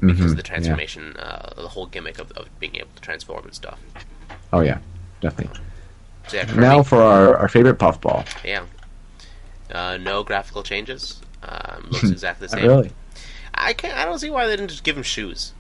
because 0.00 0.18
Mhm, 0.18 0.24
of 0.24 0.30
the 0.30 0.36
yeah. 0.38 0.42
transformation, 0.42 1.16
uh, 1.16 1.52
the 1.56 1.68
whole 1.68 1.86
gimmick 1.86 2.18
of, 2.18 2.32
of 2.32 2.48
being 2.58 2.74
able 2.76 2.88
to 2.96 3.00
transform 3.02 3.44
and 3.44 3.54
stuff. 3.54 3.78
Oh 4.52 4.60
yeah, 4.60 4.78
definitely. 5.20 5.60
So 6.28 6.38
yeah, 6.38 6.44
Now 6.54 6.82
for 6.82 7.00
our, 7.00 7.36
our 7.36 7.48
favorite 7.48 7.78
puffball. 7.78 8.24
yeah, 8.44 8.64
uh, 9.70 9.98
no 9.98 10.24
graphical 10.24 10.62
changes. 10.64 11.20
Um, 11.44 11.86
looks 11.90 12.10
exactly 12.10 12.46
the 12.48 12.56
same. 12.56 12.66
really. 12.66 12.90
I 13.54 13.74
can't. 13.74 13.96
I 13.96 14.04
don't 14.04 14.18
see 14.18 14.30
why 14.30 14.46
they 14.46 14.56
didn't 14.56 14.70
just 14.70 14.82
give 14.84 14.96
him 14.96 15.02
shoes. 15.04 15.52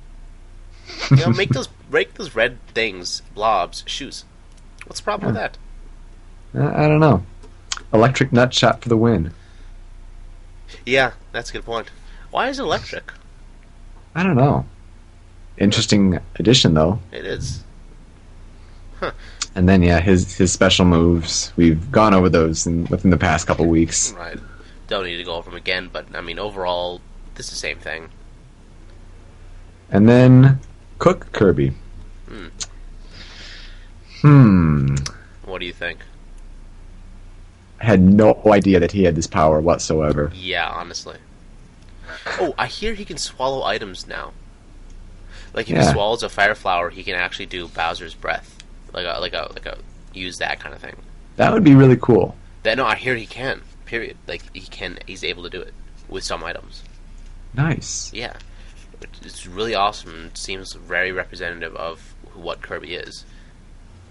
You 1.10 1.16
know, 1.16 1.30
make 1.30 1.48
those 1.50 1.68
break 1.90 2.14
those 2.14 2.34
red 2.34 2.58
things 2.68 3.22
blobs 3.34 3.84
shoes. 3.86 4.24
What's 4.86 5.00
the 5.00 5.04
problem 5.04 5.34
with 5.34 5.36
that? 5.36 5.58
I, 6.54 6.84
I 6.84 6.88
don't 6.88 7.00
know. 7.00 7.24
Electric 7.92 8.32
nut 8.32 8.52
shot 8.54 8.82
for 8.82 8.88
the 8.88 8.96
win. 8.96 9.32
Yeah, 10.86 11.12
that's 11.32 11.50
a 11.50 11.52
good 11.52 11.64
point. 11.64 11.88
Why 12.30 12.48
is 12.48 12.58
it 12.58 12.62
electric? 12.62 13.12
I 14.14 14.22
don't 14.22 14.36
know. 14.36 14.66
Interesting 15.58 16.18
addition 16.36 16.74
though. 16.74 16.98
It 17.10 17.26
is. 17.26 17.62
And 19.54 19.68
then 19.68 19.82
yeah, 19.82 20.00
his 20.00 20.34
his 20.36 20.52
special 20.52 20.86
moves. 20.86 21.52
We've 21.56 21.90
gone 21.92 22.14
over 22.14 22.28
those 22.28 22.66
in, 22.66 22.86
within 22.86 23.10
the 23.10 23.18
past 23.18 23.46
couple 23.46 23.66
weeks. 23.66 24.12
Right. 24.12 24.38
Don't 24.88 25.04
need 25.04 25.18
to 25.18 25.24
go 25.24 25.34
over 25.34 25.50
them 25.50 25.58
again, 25.58 25.90
but 25.92 26.06
I 26.14 26.20
mean, 26.20 26.38
overall, 26.38 27.00
this 27.34 27.46
is 27.46 27.52
the 27.52 27.58
same 27.58 27.78
thing. 27.78 28.08
And 29.90 30.08
then 30.08 30.58
Cook 31.02 31.32
Kirby. 31.32 31.72
Hmm. 32.28 32.46
Hmm. 34.20 34.94
What 35.44 35.58
do 35.58 35.66
you 35.66 35.72
think? 35.72 35.98
I 37.80 37.86
had 37.86 38.00
no 38.00 38.40
idea 38.46 38.78
that 38.78 38.92
he 38.92 39.02
had 39.02 39.16
this 39.16 39.26
power 39.26 39.60
whatsoever. 39.60 40.30
Yeah, 40.32 40.68
honestly. 40.68 41.16
Oh, 42.38 42.54
I 42.56 42.68
hear 42.68 42.94
he 42.94 43.04
can 43.04 43.16
swallow 43.18 43.64
items 43.64 44.06
now. 44.06 44.30
Like 45.52 45.68
if 45.68 45.74
Yeah. 45.74 45.86
he 45.86 45.92
swallows 45.92 46.22
a 46.22 46.28
fire 46.28 46.54
flower, 46.54 46.88
he 46.90 47.02
can 47.02 47.16
actually 47.16 47.46
do 47.46 47.66
Bowser's 47.66 48.14
breath, 48.14 48.58
like 48.92 49.04
a 49.04 49.18
like 49.20 49.32
a 49.32 49.50
like 49.52 49.66
a 49.66 49.78
use 50.14 50.38
that 50.38 50.60
kind 50.60 50.72
of 50.72 50.80
thing. 50.80 50.94
That 51.34 51.52
would 51.52 51.64
be 51.64 51.74
really 51.74 51.96
cool. 52.00 52.36
That 52.62 52.76
no, 52.76 52.86
I 52.86 52.94
hear 52.94 53.16
he 53.16 53.26
can. 53.26 53.62
Period. 53.86 54.16
Like 54.28 54.42
he 54.54 54.60
can, 54.60 54.98
he's 55.04 55.24
able 55.24 55.42
to 55.42 55.50
do 55.50 55.60
it 55.62 55.74
with 56.08 56.22
some 56.22 56.44
items. 56.44 56.84
Nice. 57.54 58.12
Yeah, 58.14 58.34
it's 59.22 59.46
really 59.46 59.74
awesome. 59.74 60.14
and 60.14 60.36
seems 60.36 60.72
very 60.74 61.12
representative 61.12 61.74
of 61.76 62.14
what 62.34 62.62
Kirby 62.62 62.94
is. 62.94 63.24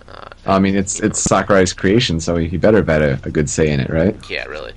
Uh, 0.07 0.29
I 0.45 0.59
mean, 0.59 0.75
it's 0.75 0.99
it's 0.99 1.19
Sakurai's 1.19 1.73
creation, 1.73 2.19
so 2.19 2.35
he 2.35 2.57
better 2.57 2.77
have 2.77 2.87
had 2.87 3.01
a, 3.01 3.19
a 3.23 3.31
good 3.31 3.49
say 3.49 3.69
in 3.69 3.79
it, 3.79 3.89
right? 3.89 4.15
Yeah, 4.29 4.45
really. 4.45 4.73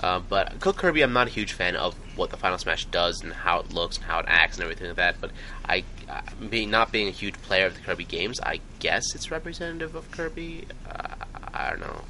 Uh, 0.00 0.20
but 0.20 0.60
Cook 0.60 0.76
Kirby, 0.76 1.02
I'm 1.02 1.12
not 1.12 1.26
a 1.26 1.30
huge 1.30 1.52
fan 1.52 1.74
of 1.74 1.94
what 2.16 2.30
the 2.30 2.36
Final 2.36 2.58
Smash 2.58 2.84
does 2.86 3.22
and 3.22 3.32
how 3.32 3.60
it 3.60 3.72
looks 3.72 3.96
and 3.96 4.04
how 4.06 4.18
it 4.18 4.26
acts 4.28 4.56
and 4.56 4.64
everything 4.64 4.88
like 4.88 4.96
that. 4.96 5.20
But 5.20 5.30
I, 5.64 5.84
uh, 6.08 6.20
being 6.50 6.70
not 6.70 6.92
being 6.92 7.08
a 7.08 7.12
huge 7.12 7.34
player 7.42 7.66
of 7.66 7.74
the 7.74 7.80
Kirby 7.80 8.04
games, 8.04 8.38
I 8.40 8.60
guess 8.78 9.14
it's 9.14 9.30
representative 9.30 9.94
of 9.94 10.10
Kirby. 10.10 10.66
Uh, 10.88 11.14
I 11.54 11.70
don't 11.70 11.80
know. 11.80 12.02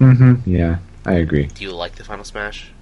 Mm-hmm. 0.00 0.50
Yeah, 0.50 0.78
I 1.06 1.14
agree. 1.14 1.46
Do 1.46 1.62
you 1.62 1.72
like 1.72 1.94
the 1.94 2.04
Final 2.04 2.24
Smash? 2.24 2.72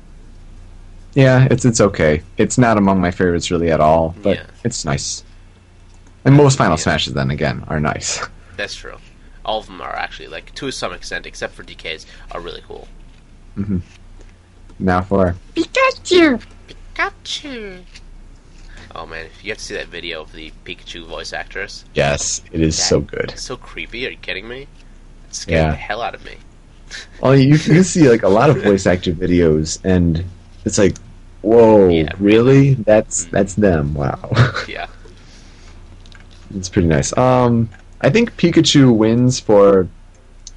Yeah, 1.15 1.49
it's 1.51 1.65
it's 1.65 1.81
okay. 1.81 2.23
It's 2.37 2.57
not 2.59 2.79
among 2.79 3.01
my 3.01 3.11
favorites 3.11 3.51
really 3.51 3.71
at 3.71 3.81
all, 3.81 4.15
but 4.23 4.37
Yeah. 4.37 4.47
it's 4.65 4.85
nice. 4.85 5.25
And 6.25 6.35
most 6.35 6.57
Final 6.59 6.73
Yeah. 6.77 6.83
Smashes, 6.83 7.15
then 7.15 7.31
again, 7.31 7.65
are 7.69 7.81
nice. 7.81 8.21
That's 8.57 8.75
true. 8.75 8.97
All 9.45 9.59
of 9.59 9.67
them 9.67 9.81
are 9.81 9.97
actually 9.97 10.29
like 10.29 10.55
to 10.57 10.71
some 10.71 10.93
extent, 10.93 11.27
except 11.27 11.55
for 11.55 11.65
DK's, 11.65 12.07
are 12.33 12.41
really 12.41 12.63
cool. 12.69 12.87
Mhm. 13.59 13.81
Now 14.79 15.01
for 15.03 15.35
Pikachu! 15.57 16.41
Pikachu. 16.95 17.81
Oh 18.95 19.07
man, 19.07 19.27
if 19.27 19.45
you 19.45 19.51
have 19.51 19.59
to 19.59 19.65
see 19.65 19.75
that 19.75 19.89
video 19.89 20.21
of 20.23 20.33
the 20.33 20.53
Pikachu 20.65 21.07
voice 21.07 21.33
actress. 21.33 21.85
yes, 21.95 22.43
it 22.53 22.61
is 22.61 22.77
That- 22.77 22.83
so 22.85 23.01
good. 23.01 23.33
So 23.37 23.57
creepy. 23.57 24.07
Are 24.07 24.11
you 24.11 24.17
kidding 24.19 24.47
me? 24.49 24.63
It 25.29 25.35
scared 25.35 25.59
Yeah. 25.65 25.71
the 25.71 25.77
hell 25.77 26.03
out 26.03 26.15
of 26.15 26.25
me. 26.25 26.35
Well, 27.21 27.37
you, 27.37 27.49
you 27.55 27.59
can 27.59 27.83
see 27.93 28.09
like 28.09 28.23
a 28.23 28.29
lot 28.29 28.51
of 28.51 28.63
voice 28.63 28.87
actor 28.87 29.13
videos, 29.13 29.79
and 29.85 30.25
it's 30.65 30.79
like, 30.79 30.97
whoa, 31.43 31.89
Yeah. 31.89 32.13
really? 32.19 32.75
That's 32.75 33.25
that's 33.27 33.55
them. 33.55 33.95
Wow, 33.95 34.31
Yeah. 34.69 34.87
it's 36.55 36.69
pretty 36.69 36.89
nice. 36.89 37.17
Um, 37.17 37.69
I 38.01 38.11
think 38.11 38.37
Pikachu 38.37 38.95
wins 38.97 39.39
for 39.41 39.89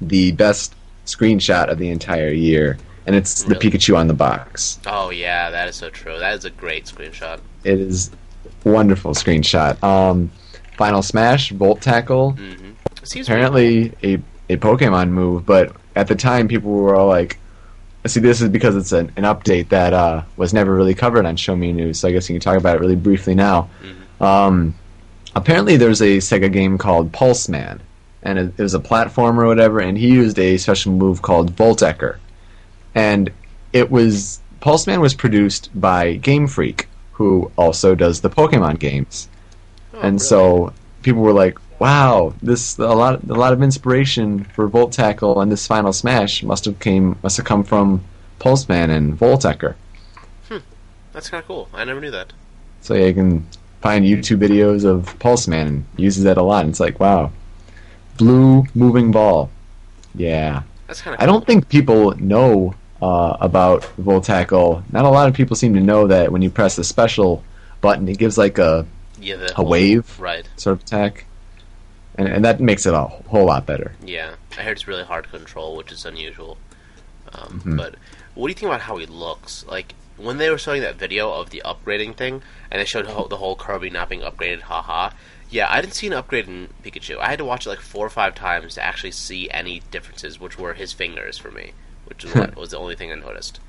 the 0.00 0.32
best 0.32 0.74
screenshot 1.06 1.68
of 1.70 1.78
the 1.78 1.90
entire 1.90 2.30
year, 2.30 2.78
and 3.06 3.14
it's 3.14 3.42
the 3.44 3.54
Pikachu 3.54 3.96
on 3.96 4.06
the 4.08 4.14
box. 4.14 4.78
Oh 4.86 5.10
yeah, 5.10 5.50
that 5.50 5.68
is 5.68 5.76
so 5.76 5.90
true. 5.90 6.18
That 6.18 6.34
is 6.34 6.44
a 6.44 6.50
great 6.50 6.86
screenshot. 6.86 7.40
It 7.64 7.78
is 7.80 8.10
wonderful 8.64 9.12
screenshot. 9.12 9.82
Um, 9.82 10.30
Final 10.76 11.02
Smash, 11.02 11.50
Volt 11.52 11.80
Tackle, 11.80 12.32
Mm-hmm. 12.32 12.70
Apparently 13.20 13.92
a 14.02 14.14
a 14.48 14.56
Pokemon 14.56 15.10
move, 15.10 15.44
but 15.46 15.74
at 15.94 16.08
the 16.08 16.14
time 16.14 16.48
people 16.48 16.70
were 16.70 16.94
all 16.94 17.06
like, 17.06 17.38
"See, 18.06 18.20
this 18.20 18.40
is 18.42 18.48
because 18.50 18.76
it's 18.76 18.92
an, 18.92 19.12
an 19.16 19.24
update 19.24 19.68
that 19.70 19.92
uh, 19.92 20.22
was 20.36 20.52
never 20.52 20.74
really 20.74 20.94
covered 20.94 21.26
on 21.26 21.36
Show 21.36 21.56
Me 21.56 21.72
News." 21.72 21.98
So 22.00 22.08
I 22.08 22.12
guess 22.12 22.28
you 22.28 22.34
can 22.34 22.40
talk 22.40 22.56
about 22.58 22.76
it 22.76 22.80
really 22.80 22.96
briefly 22.96 23.34
now. 23.34 23.68
Mhm. 24.20 24.24
Um, 24.24 24.74
apparently, 25.34 25.76
there's 25.76 26.00
a 26.02 26.18
Sega 26.18 26.52
game 26.52 26.78
called 26.78 27.12
Pulseman, 27.12 27.80
and 28.22 28.38
it, 28.38 28.54
it 28.58 28.62
was 28.62 28.74
a 28.74 28.78
platformer 28.80 29.42
or 29.44 29.46
whatever, 29.46 29.80
and 29.80 29.96
he 29.98 30.08
used 30.08 30.38
a 30.38 30.56
special 30.58 30.92
move 30.92 31.22
called 31.22 31.54
Volteccer, 31.56 32.16
and 32.94 33.30
it 33.72 33.90
was 33.90 34.40
Pulseman 34.60 35.00
was 35.00 35.14
produced 35.14 35.68
by 35.74 36.14
Game 36.16 36.46
Freak, 36.46 36.88
who 37.12 37.50
also 37.56 37.94
does 37.94 38.20
the 38.20 38.30
Pokemon 38.30 38.78
games 38.78 39.28
Oh, 39.92 39.98
and 40.00 40.14
really? 40.14 40.18
so 40.18 40.72
people 41.02 41.22
were 41.22 41.32
like, 41.32 41.58
"Wow, 41.84 42.34
this 42.42 42.78
a 42.78 42.94
lot 43.02 43.14
a 43.24 43.34
lot 43.44 43.52
of 43.52 43.62
inspiration 43.62 44.44
for 44.54 44.66
Volt 44.68 44.92
Tackle 44.92 45.40
and 45.40 45.52
this 45.52 45.66
Final 45.66 45.92
Smash 45.92 46.42
must 46.42 46.64
have 46.64 46.78
came 46.80 47.06
must 47.22 47.36
have 47.36 47.46
come 47.46 47.62
from 47.64 48.02
Pulseman 48.40 48.88
and 48.90 49.18
Volteccer." 49.18 49.74
Hmm, 50.48 50.58
that's 51.12 51.28
kind 51.30 51.42
of 51.42 51.46
cool. 51.46 51.68
I 51.74 51.84
never 51.84 52.00
knew 52.00 52.10
that. 52.10 52.32
So 52.80 52.94
yeah, 52.94 53.06
you 53.06 53.14
can 53.14 53.46
find 53.80 54.04
YouTube 54.04 54.38
videos 54.38 54.84
of 54.84 55.18
Pulseman 55.18 55.66
and 55.68 55.84
uses 55.96 56.24
that 56.24 56.38
a 56.38 56.42
lot. 56.42 56.60
And 56.64 56.70
it's 56.70 56.80
like, 56.80 56.98
wow, 57.00 57.30
blue 58.16 58.64
moving 58.74 59.10
ball. 59.12 59.50
Yeah, 60.14 60.62
That's 60.86 61.02
kind 61.02 61.14
of. 61.16 61.20
I 61.22 61.26
don't 61.26 61.44
think 61.46 61.68
people 61.68 62.12
know 62.16 62.74
uh, 63.02 63.36
about 63.40 63.84
Volt 63.98 64.24
Tackle. 64.24 64.82
Not 64.92 65.04
a 65.04 65.10
lot 65.10 65.28
of 65.28 65.34
people 65.34 65.56
seem 65.56 65.74
to 65.74 65.80
know 65.80 66.06
that 66.06 66.30
when 66.32 66.40
you 66.40 66.50
press 66.50 66.76
the 66.76 66.84
special 66.84 67.42
button, 67.80 68.08
it 68.08 68.16
gives 68.18 68.38
like 68.38 68.58
a 68.58 68.86
Yeah, 69.20 69.36
the 69.36 69.52
a 69.60 69.62
wave. 69.62 70.18
Right. 70.20 70.48
sort 70.56 70.76
of 70.78 70.82
attack, 70.82 71.26
and 72.16 72.28
and 72.28 72.44
that 72.44 72.60
makes 72.60 72.86
it 72.86 72.94
a 72.94 73.02
whole 73.02 73.46
lot 73.46 73.66
better. 73.66 73.92
Yeah, 74.04 74.34
I 74.58 74.62
heard 74.62 74.72
it's 74.76 74.88
really 74.88 75.04
hard 75.04 75.24
to 75.24 75.30
control, 75.30 75.76
which 75.76 75.92
is 75.92 76.04
unusual. 76.04 76.56
Um, 77.32 77.60
Mhm. 77.64 77.76
But 77.76 77.94
what 78.34 78.48
do 78.48 78.50
you 78.50 78.54
think 78.54 78.68
about 78.68 78.82
how 78.82 78.96
he 78.98 79.06
looks? 79.06 79.64
Like 79.68 79.94
when 80.16 80.38
they 80.38 80.48
were 80.50 80.58
showing 80.58 80.82
that 80.82 80.94
video 80.96 81.32
of 81.32 81.50
the 81.50 81.62
upgrading 81.64 82.16
thing, 82.16 82.42
and 82.70 82.80
they 82.80 82.84
showed 82.84 83.06
the 83.06 83.36
whole 83.36 83.56
Kirby 83.56 83.90
not 83.90 84.08
being 84.08 84.20
upgraded, 84.22 84.62
haha. 84.62 85.10
Yeah, 85.50 85.66
I 85.70 85.80
didn't 85.80 85.94
see 85.94 86.06
an 86.08 86.12
upgrade 86.14 86.48
in 86.48 86.68
Pikachu. 86.84 87.18
I 87.18 87.28
had 87.28 87.38
to 87.38 87.44
watch 87.44 87.66
it 87.66 87.68
like 87.68 87.80
four 87.80 88.06
or 88.06 88.10
five 88.10 88.34
times 88.34 88.74
to 88.74 88.82
actually 88.82 89.12
see 89.12 89.48
any 89.50 89.82
differences, 89.90 90.40
which 90.40 90.58
were 90.58 90.74
his 90.74 90.92
fingers 90.92 91.36
for 91.38 91.50
me, 91.50 91.72
which 92.06 92.24
what 92.34 92.56
was 92.62 92.70
the 92.70 92.78
only 92.78 92.96
thing 92.96 93.12
I 93.12 93.16
noticed. 93.16 93.60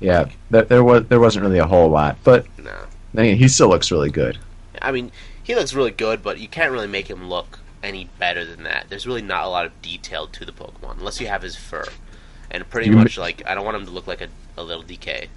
Yeah, 0.00 0.26
there, 0.50 0.62
there 0.62 0.82
was 0.84 1.06
there 1.06 1.20
wasn't 1.20 1.44
really 1.44 1.58
a 1.58 1.66
whole 1.66 1.88
lot, 1.90 2.16
but 2.24 2.46
No. 2.58 2.86
I 3.16 3.22
mean, 3.22 3.36
he 3.36 3.46
still 3.48 3.68
looks 3.68 3.90
really 3.92 4.10
good. 4.10 4.38
I 4.80 4.90
mean, 4.90 5.12
he 5.42 5.54
looks 5.54 5.74
really 5.74 5.90
good, 5.90 6.22
but 6.22 6.38
you 6.40 6.48
can't 6.48 6.72
really 6.72 6.88
make 6.88 7.08
him 7.08 7.28
look 7.28 7.58
any 7.82 8.08
better 8.18 8.44
than 8.44 8.62
that. 8.64 8.86
There's 8.88 9.06
really 9.06 9.22
not 9.22 9.44
a 9.44 9.48
lot 9.48 9.66
of 9.66 9.82
detail 9.82 10.26
to 10.28 10.44
the 10.44 10.52
Pokemon 10.52 10.98
unless 10.98 11.20
you 11.20 11.26
have 11.26 11.42
his 11.42 11.56
fur, 11.56 11.84
and 12.50 12.68
pretty 12.70 12.90
You- 12.90 12.96
much 12.96 13.18
like 13.18 13.42
I 13.46 13.54
don't 13.54 13.64
want 13.64 13.76
him 13.76 13.84
to 13.86 13.90
look 13.92 14.06
like 14.06 14.20
a, 14.20 14.28
a 14.56 14.62
little 14.62 14.82
DK. 14.84 15.28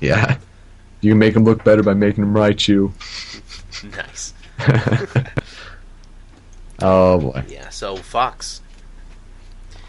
Yeah, 0.00 0.38
you 1.00 1.12
can 1.12 1.18
make 1.18 1.34
him 1.36 1.44
look 1.44 1.64
better 1.64 1.82
by 1.82 1.94
making 1.94 2.24
him 2.24 2.34
Raichu. 2.34 2.92
nice. 3.96 4.34
oh 6.82 7.18
boy. 7.18 7.44
Yeah. 7.48 7.68
So 7.70 7.96
Fox. 7.96 8.60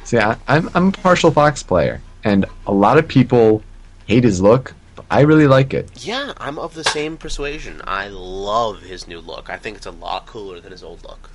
See, 0.03 0.17
I, 0.17 0.35
I'm 0.47 0.69
I'm 0.73 0.87
a 0.87 0.91
partial 0.91 1.31
Fox 1.31 1.63
player, 1.63 2.01
and 2.23 2.45
a 2.67 2.73
lot 2.73 2.97
of 2.97 3.07
people 3.07 3.63
hate 4.07 4.23
his 4.23 4.41
look. 4.41 4.73
But 4.95 5.05
I 5.09 5.21
really 5.21 5.47
like 5.47 5.73
it. 5.73 5.89
Yeah, 6.05 6.33
I'm 6.37 6.59
of 6.59 6.73
the 6.73 6.83
same 6.83 7.17
persuasion. 7.17 7.81
I 7.85 8.09
love 8.09 8.81
his 8.81 9.07
new 9.07 9.19
look. 9.19 9.49
I 9.49 9.57
think 9.57 9.77
it's 9.77 9.85
a 9.85 9.91
lot 9.91 10.25
cooler 10.25 10.59
than 10.59 10.71
his 10.71 10.83
old 10.83 11.03
look. 11.03 11.29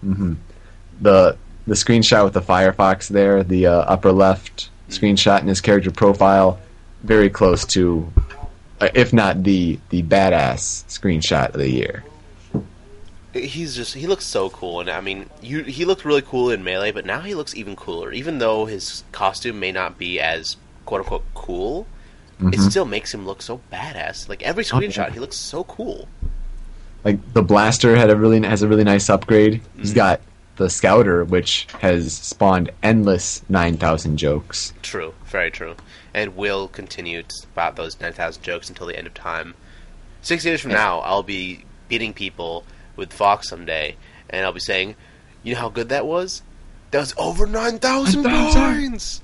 Hmm 0.00 0.34
The 1.00 1.36
the 1.66 1.74
screenshot 1.74 2.24
with 2.24 2.34
the 2.34 2.40
Firefox 2.42 3.08
there, 3.08 3.42
the 3.42 3.66
uh, 3.66 3.72
upper 3.72 4.12
left 4.12 4.70
screenshot 4.88 5.40
in 5.40 5.48
his 5.48 5.60
character 5.60 5.90
profile, 5.90 6.60
very 7.02 7.28
close 7.28 7.64
to, 7.66 8.12
uh, 8.80 8.88
if 8.94 9.12
not 9.12 9.42
the 9.42 9.78
the 9.90 10.02
badass 10.02 10.84
screenshot 10.88 11.48
of 11.48 11.58
the 11.60 11.70
year. 11.70 12.04
He's 13.34 13.74
just 13.76 13.94
he 13.94 14.06
looks 14.06 14.24
so 14.24 14.48
cool, 14.48 14.80
and 14.80 14.88
I 14.88 15.00
mean, 15.02 15.28
you 15.42 15.62
he 15.64 15.84
looked 15.84 16.04
really 16.04 16.22
cool 16.22 16.50
in 16.50 16.64
melee, 16.64 16.92
but 16.92 17.04
now 17.04 17.20
he 17.20 17.34
looks 17.34 17.54
even 17.54 17.76
cooler. 17.76 18.12
Even 18.12 18.38
though 18.38 18.64
his 18.64 19.04
costume 19.12 19.60
may 19.60 19.72
not 19.72 19.98
be 19.98 20.18
as 20.20 20.56
quote 20.86 21.00
unquote 21.02 21.24
cool, 21.34 21.86
it 22.40 22.44
Mhm. 22.60 22.70
still 22.70 22.84
makes 22.86 23.12
him 23.12 23.26
look 23.26 23.42
so 23.42 23.60
badass. 23.72 24.28
Like 24.28 24.42
every 24.42 24.64
Oh, 24.64 24.68
screenshot, 24.78 25.12
he 25.12 25.18
looks 25.20 25.36
so 25.36 25.64
cool. 25.64 26.08
Like 27.06 27.34
the 27.34 27.42
blaster 27.42 27.94
had 27.94 28.10
a 28.10 28.16
really 28.16 28.42
has 28.42 28.62
a 28.62 28.68
really 28.68 28.82
nice 28.82 29.08
upgrade. 29.08 29.62
He's 29.78 29.92
Mhm. 29.92 29.94
got 29.94 30.20
the 30.56 30.68
scouter, 30.68 31.24
which 31.24 31.68
has 31.80 32.12
spawned 32.12 32.72
endless 32.82 33.42
nine 33.48 33.76
thousand 33.76 34.16
jokes. 34.16 34.72
True, 34.82 35.14
very 35.26 35.52
true, 35.52 35.76
and 36.12 36.34
will 36.34 36.66
continue 36.66 37.22
to 37.22 37.32
spout 37.32 37.76
those 37.76 38.00
nine 38.00 38.12
thousand 38.12 38.42
jokes 38.42 38.68
until 38.68 38.88
the 38.88 38.98
end 38.98 39.06
of 39.06 39.14
time. 39.14 39.54
Six 40.20 40.44
years 40.44 40.60
from 40.60 40.72
Yeah. 40.72 40.78
now, 40.78 40.98
I'll 41.00 41.22
be 41.22 41.64
beating 41.88 42.12
people 42.12 42.64
with 42.96 43.12
Fox 43.12 43.48
someday, 43.48 43.94
and 44.28 44.44
I'll 44.44 44.52
be 44.52 44.58
saying, 44.58 44.96
"You 45.44 45.54
know 45.54 45.60
how 45.60 45.68
good 45.68 45.88
that 45.90 46.06
was? 46.06 46.42
That 46.90 46.98
was 46.98 47.14
over 47.16 47.46
nine 47.46 47.78
thousand 47.78 48.24
9,000. 48.24 48.90
points." 48.90 49.20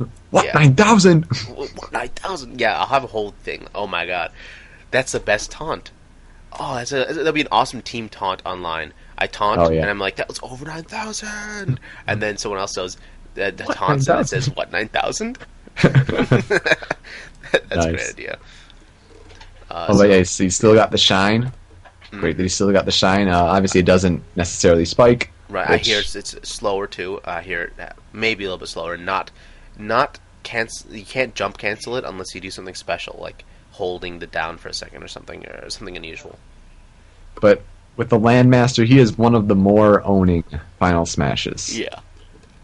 What 0.30 0.46
Yeah. 0.46 0.52
nine 0.54 0.74
thousand? 0.74 1.24
What, 1.54 1.92
nine 1.92 2.08
thousand? 2.16 2.60
Yeah, 2.60 2.76
I'll 2.80 2.86
have 2.86 3.04
a 3.04 3.08
whole 3.14 3.32
thing. 3.44 3.68
Oh 3.76 3.86
my 3.86 4.06
god, 4.06 4.32
that's 4.90 5.12
the 5.12 5.20
best 5.20 5.52
taunt. 5.52 5.92
Oh, 6.58 6.74
that's 6.76 6.92
a 6.92 7.04
that'll 7.04 7.32
be 7.32 7.42
an 7.42 7.48
awesome 7.52 7.82
team 7.82 8.08
taunt 8.08 8.40
online. 8.46 8.92
I 9.18 9.26
taunt, 9.26 9.60
Oh, 9.60 9.70
yeah. 9.70 9.82
and 9.82 9.90
I'm 9.90 9.98
like, 9.98 10.16
that 10.16 10.28
was 10.28 10.40
over 10.42 10.64
nine 10.64 10.84
thousand, 10.84 11.80
and 12.06 12.22
then 12.22 12.36
someone 12.36 12.60
else 12.60 12.74
goes, 12.76 12.96
uh, 13.38 13.50
What, 13.64 13.76
taunts, 13.76 14.08
and 14.08 14.20
it 14.20 14.28
says, 14.28 14.50
"What 14.50 14.72
nine 14.72 14.88
thousand? 14.88 15.38
That's 15.82 16.50
a 17.86 17.92
great 17.92 18.08
idea. 18.08 18.38
Uh, 19.70 19.86
Oh, 19.88 19.92
so- 19.92 19.98
but 19.98 20.10
yeah, 20.10 20.22
so 20.22 20.44
you 20.44 20.50
still 20.50 20.74
got 20.74 20.90
the 20.90 20.98
shine. 20.98 21.52
Mm. 22.12 22.20
Great 22.20 22.36
that 22.36 22.42
you 22.42 22.48
still 22.48 22.72
got 22.72 22.84
the 22.84 22.92
shine. 22.92 23.28
Uh, 23.28 23.42
obviously, 23.42 23.80
it 23.80 23.86
doesn't 23.86 24.22
necessarily 24.36 24.84
spike. 24.84 25.30
Right, 25.48 25.68
I 25.68 25.76
hear 25.78 26.00
it's, 26.00 26.16
it's 26.16 26.36
slower 26.48 26.86
too. 26.86 27.20
I 27.24 27.42
hear 27.42 27.62
it 27.64 27.72
uh, 27.80 27.88
maybe 28.12 28.44
a 28.44 28.48
little 28.48 28.58
bit 28.58 28.68
slower. 28.68 28.96
Not, 28.96 29.30
not 29.78 30.18
cancel. 30.42 30.94
You 30.94 31.04
can't 31.04 31.34
jump 31.34 31.58
cancel 31.58 31.96
it 31.96 32.04
unless 32.04 32.34
you 32.34 32.40
do 32.40 32.50
something 32.50 32.74
special, 32.74 33.18
like 33.20 33.44
holding 33.76 34.18
the 34.18 34.26
down 34.26 34.56
for 34.58 34.68
a 34.68 34.74
second 34.74 35.02
or 35.02 35.08
something, 35.08 35.46
or 35.46 35.70
something 35.70 35.96
unusual. 35.96 36.38
But 37.40 37.62
with 37.96 38.08
the 38.08 38.18
Landmaster, 38.18 38.86
he 38.86 38.98
is 38.98 39.16
one 39.16 39.34
of 39.34 39.48
the 39.48 39.54
more 39.54 40.02
owning 40.04 40.44
Final 40.78 41.06
Smashes. 41.06 41.78
Yeah, 41.78 42.00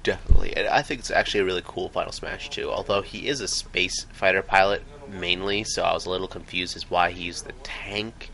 definitely. 0.02 0.56
And 0.56 0.68
I 0.68 0.82
think 0.82 1.00
it's 1.00 1.10
actually 1.10 1.40
a 1.40 1.44
really 1.44 1.62
cool 1.64 1.88
Final 1.88 2.12
Smash 2.12 2.50
too. 2.50 2.70
Although 2.70 3.02
he 3.02 3.28
is 3.28 3.40
a 3.40 3.48
space 3.48 4.06
fighter 4.12 4.42
pilot 4.42 4.82
mainly, 5.08 5.64
so 5.64 5.82
I 5.82 5.92
was 5.92 6.06
a 6.06 6.10
little 6.10 6.28
confused 6.28 6.76
as 6.76 6.90
why 6.90 7.10
he 7.10 7.24
used 7.24 7.46
the 7.46 7.52
tank. 7.62 8.30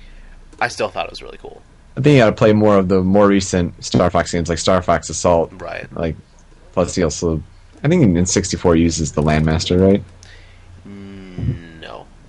I 0.61 0.69
still 0.69 0.89
thought 0.89 1.07
it 1.07 1.11
was 1.11 1.23
really 1.23 1.39
cool. 1.39 1.63
I 1.97 2.01
think 2.01 2.15
you 2.15 2.21
got 2.21 2.31
to 2.31 2.37
play 2.37 2.53
more 2.53 2.77
of 2.77 2.89
the 2.89 3.03
more 3.03 3.27
recent 3.27 3.85
Star 3.85 4.09
Fox 4.11 4.31
games, 4.31 4.49
like 4.49 4.59
Star 4.59 4.81
Fox 4.83 5.11
Assault. 5.11 5.51
Right. 5.55 5.93
Like, 5.93 6.15
plus 6.73 6.95
he 6.95 7.03
also, 7.03 7.43
I 7.83 7.89
think 7.89 8.17
in 8.17 8.25
64 8.25 8.77
uses 8.77 9.13
the 9.13 9.23
Landmaster, 9.23 9.81
right? 9.81 10.03
Mm, 10.87 11.57
no, 11.57 11.68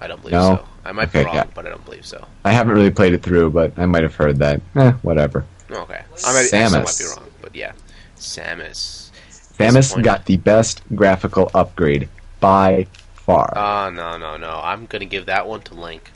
I 0.02 0.08
don't 0.08 0.22
believe 0.22 0.34
No? 0.34 0.58
so. 0.58 0.66
I 0.86 0.92
might 0.92 1.10
Okay, 1.10 1.20
be 1.20 1.26
wrong, 1.26 1.36
yeah. 1.36 1.44
but 1.54 1.66
I 1.66 1.70
don't 1.70 1.84
believe 1.86 2.06
so. 2.06 2.26
I 2.46 2.52
haven't 2.52 2.74
really 2.74 2.92
played 2.92 3.14
it 3.14 3.22
through, 3.24 3.52
but 3.52 3.78
I 3.78 3.86
might 3.86 4.04
have 4.04 4.16
heard 4.16 4.38
that. 4.40 4.62
Eh, 4.76 4.92
whatever. 5.02 5.46
Okay, 5.70 6.02
I 6.24 6.34
might, 6.34 6.54
I 6.74 6.80
might 6.80 6.84
Samus. 6.84 6.98
be 6.98 7.06
wrong, 7.06 7.30
but 7.42 7.56
yeah, 7.56 7.74
Samus. 8.18 9.12
Samus 9.58 10.02
got 10.02 10.26
the 10.26 10.38
best 10.38 10.82
graphical 10.96 11.52
upgrade 11.54 12.10
by 12.40 12.88
far. 13.14 13.54
Oh 13.56 13.90
no 13.90 14.18
no 14.18 14.38
no! 14.38 14.62
I'm 14.64 14.86
gonna 14.86 15.06
give 15.06 15.26
that 15.28 15.48
one 15.48 15.62
to 15.64 15.74
Link. 15.76 16.12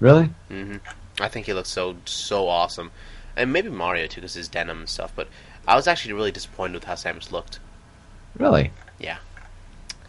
really? 0.00 0.30
hmm 0.48 0.76
I 1.20 1.28
think 1.28 1.46
he 1.46 1.52
looks 1.54 1.70
so 1.70 1.96
so 2.04 2.48
awesome, 2.48 2.90
and 3.36 3.52
maybe 3.52 3.70
Mario 3.70 4.06
too 4.06 4.20
because 4.20 4.34
his 4.34 4.48
denim 4.48 4.80
and 4.80 4.88
stuff. 4.88 5.12
But 5.14 5.28
I 5.66 5.76
was 5.76 5.86
actually 5.86 6.12
really 6.14 6.32
disappointed 6.32 6.74
with 6.74 6.84
how 6.84 6.94
Samus 6.94 7.32
looked. 7.32 7.58
Really? 8.38 8.72
Yeah. 8.98 9.18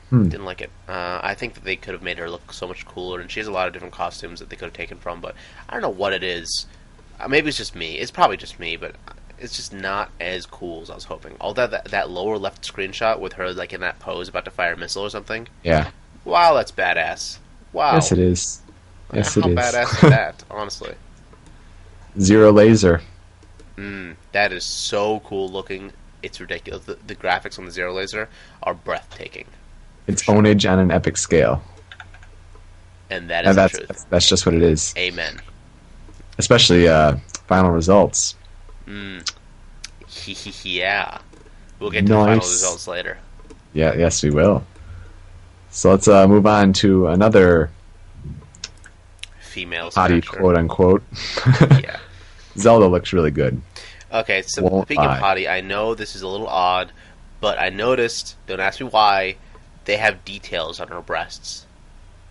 Hmm. 0.10 0.30
Didn't 0.30 0.46
like 0.46 0.62
it. 0.62 0.70
Uh, 0.88 1.20
I 1.22 1.34
think 1.34 1.54
that 1.56 1.64
they 1.66 1.76
could 1.76 1.94
have 1.94 2.02
made 2.02 2.18
her 2.18 2.30
look 2.30 2.54
so 2.54 2.68
much 2.68 2.86
cooler, 2.86 3.20
and 3.20 3.30
she 3.30 3.40
has 3.42 3.48
a 3.48 3.52
lot 3.52 3.68
of 3.68 3.74
different 3.74 3.94
costumes 3.94 4.40
that 4.40 4.50
they 4.50 4.56
could 4.56 4.66
have 4.66 4.74
taken 4.74 4.98
from. 4.98 5.20
But 5.20 5.36
I 5.68 5.74
don't 5.74 5.82
know 5.82 5.90
what 5.90 6.14
it 6.14 6.24
is. 6.24 6.66
Uh, 7.20 7.28
maybe 7.28 7.50
it's 7.50 7.58
just 7.58 7.76
me. 7.76 7.98
It's 7.98 8.12
probably 8.12 8.38
just 8.38 8.60
me, 8.60 8.78
but 8.78 8.96
it's 9.40 9.56
just 9.56 9.74
not 9.74 10.10
as 10.20 10.46
cool 10.46 10.82
as 10.82 10.90
I 10.90 10.96
was 10.96 11.04
hoping. 11.06 11.36
Although 11.42 11.68
that 11.68 11.86
that 11.90 12.10
lower 12.10 12.38
left 12.38 12.62
screenshot 12.72 13.20
with 13.20 13.34
her 13.34 13.52
like 13.54 13.74
in 13.74 13.82
that 13.82 14.00
pose 14.00 14.30
about 14.30 14.46
to 14.46 14.52
fire 14.52 14.74
a 14.74 14.78
missile 14.78 15.04
or 15.04 15.10
something. 15.10 15.48
Yeah. 15.64 15.90
Wow, 16.24 16.54
that's 16.54 16.72
badass. 16.72 17.40
Wow. 17.74 17.96
Yes, 17.96 18.12
it 18.12 18.20
is. 18.20 18.62
Yes, 19.14 19.36
How 19.36 19.42
it 19.42 19.48
is. 19.52 19.56
badass 19.58 19.94
is 19.96 20.02
that? 20.10 20.44
Honestly. 20.50 20.94
Zero 22.20 22.52
laser. 22.52 23.02
Mm, 23.78 24.16
that 24.32 24.52
is 24.52 24.64
so 24.64 25.20
cool 25.22 25.50
looking. 25.50 25.92
It's 26.24 26.40
ridiculous. 26.42 26.86
The, 26.86 26.98
the 27.06 27.16
graphics 27.16 27.60
on 27.60 27.66
the 27.66 27.72
Zero 27.72 27.94
Laser 27.94 28.28
are 28.64 28.74
breathtaking, 28.74 29.46
It's 30.08 30.24
ownage 30.24 30.70
on 30.72 30.80
an 30.80 30.90
epic 30.92 31.18
scale. 31.18 31.62
and 33.10 33.30
that 33.30 33.44
is 33.46 33.50
And 33.50 33.58
the 33.58 33.62
that's, 33.62 33.74
truth. 33.78 33.88
that's 33.88 34.04
that's 34.06 34.30
just 34.30 34.46
what 34.46 34.56
it 34.56 34.62
is. 34.64 34.94
Amen. 34.98 35.40
Especially 36.38 36.88
uh, 36.88 37.18
final 37.48 37.72
results. 37.72 38.36
Mm. 38.88 39.30
yeah. 40.64 41.20
We'll 41.80 41.92
get 41.92 42.02
to 42.08 42.14
the 42.14 42.16
final 42.20 42.36
results 42.38 42.88
later. 42.88 43.18
Yeah, 43.74 43.94
yes, 43.96 44.24
we 44.24 44.30
will. 44.32 44.66
So 45.70 45.92
let's 45.92 46.08
uh, 46.08 46.28
move 46.28 46.46
on 46.48 46.74
to 46.74 47.08
another 47.08 47.70
Female 49.42 49.92
potty 49.92 50.22
smasher. 50.22 50.40
quote 50.40 50.56
unquote. 50.58 51.04
Yeah. 51.82 51.98
Zelda 52.58 52.88
looks 52.88 53.14
really 53.14 53.32
good. 53.32 53.62
Okay, 54.12 54.42
so 54.44 54.64
Won't 54.64 54.88
speaking 54.88 55.04
lie. 55.04 55.16
of 55.16 55.22
potty, 55.22 55.48
I 55.48 55.62
know 55.62 55.94
this 55.94 56.16
is 56.16 56.22
a 56.22 56.28
little 56.28 56.48
odd, 56.48 56.92
but 57.42 57.60
I 57.60 57.70
noticed, 57.70 58.36
don't 58.48 58.60
ask 58.60 58.80
me 58.80 58.88
why, 58.88 59.36
they 59.88 59.98
have 59.98 60.24
details 60.26 60.80
on 60.82 60.90
her 60.90 61.02
breasts. 61.02 61.66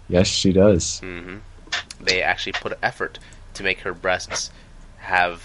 Yes, 0.09 0.29
she 0.29 0.53
does. 0.53 1.01
hmm 1.01 1.39
They 2.01 2.23
actually 2.23 2.53
put 2.53 2.79
effort 2.83 3.19
to 3.55 3.63
make 3.65 3.81
her 3.81 3.95
breasts 3.95 4.51
have, 4.99 5.43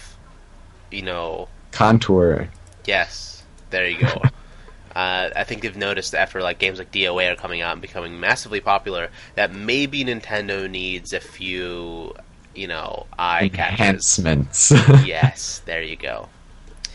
you 0.90 1.02
know, 1.02 1.48
Contour. 1.72 2.48
Yes, 2.84 3.42
there 3.70 3.88
you 3.88 3.98
go. 3.98 4.06
uh, 4.94 5.30
I 5.34 5.44
think 5.44 5.62
they've 5.62 5.76
noticed 5.76 6.14
after 6.14 6.42
like 6.42 6.58
games 6.58 6.78
like 6.78 6.92
DOA 6.92 7.32
are 7.32 7.36
coming 7.36 7.62
out 7.62 7.72
and 7.72 7.80
becoming 7.80 8.20
massively 8.20 8.60
popular 8.60 9.08
that 9.34 9.52
maybe 9.54 10.04
Nintendo 10.04 10.70
needs 10.70 11.14
a 11.14 11.20
few, 11.20 12.14
you 12.54 12.66
know, 12.68 13.06
eye 13.18 13.50
enhancements. 13.52 14.70
yes, 15.04 15.62
there 15.64 15.82
you 15.82 15.96
go. 15.96 16.28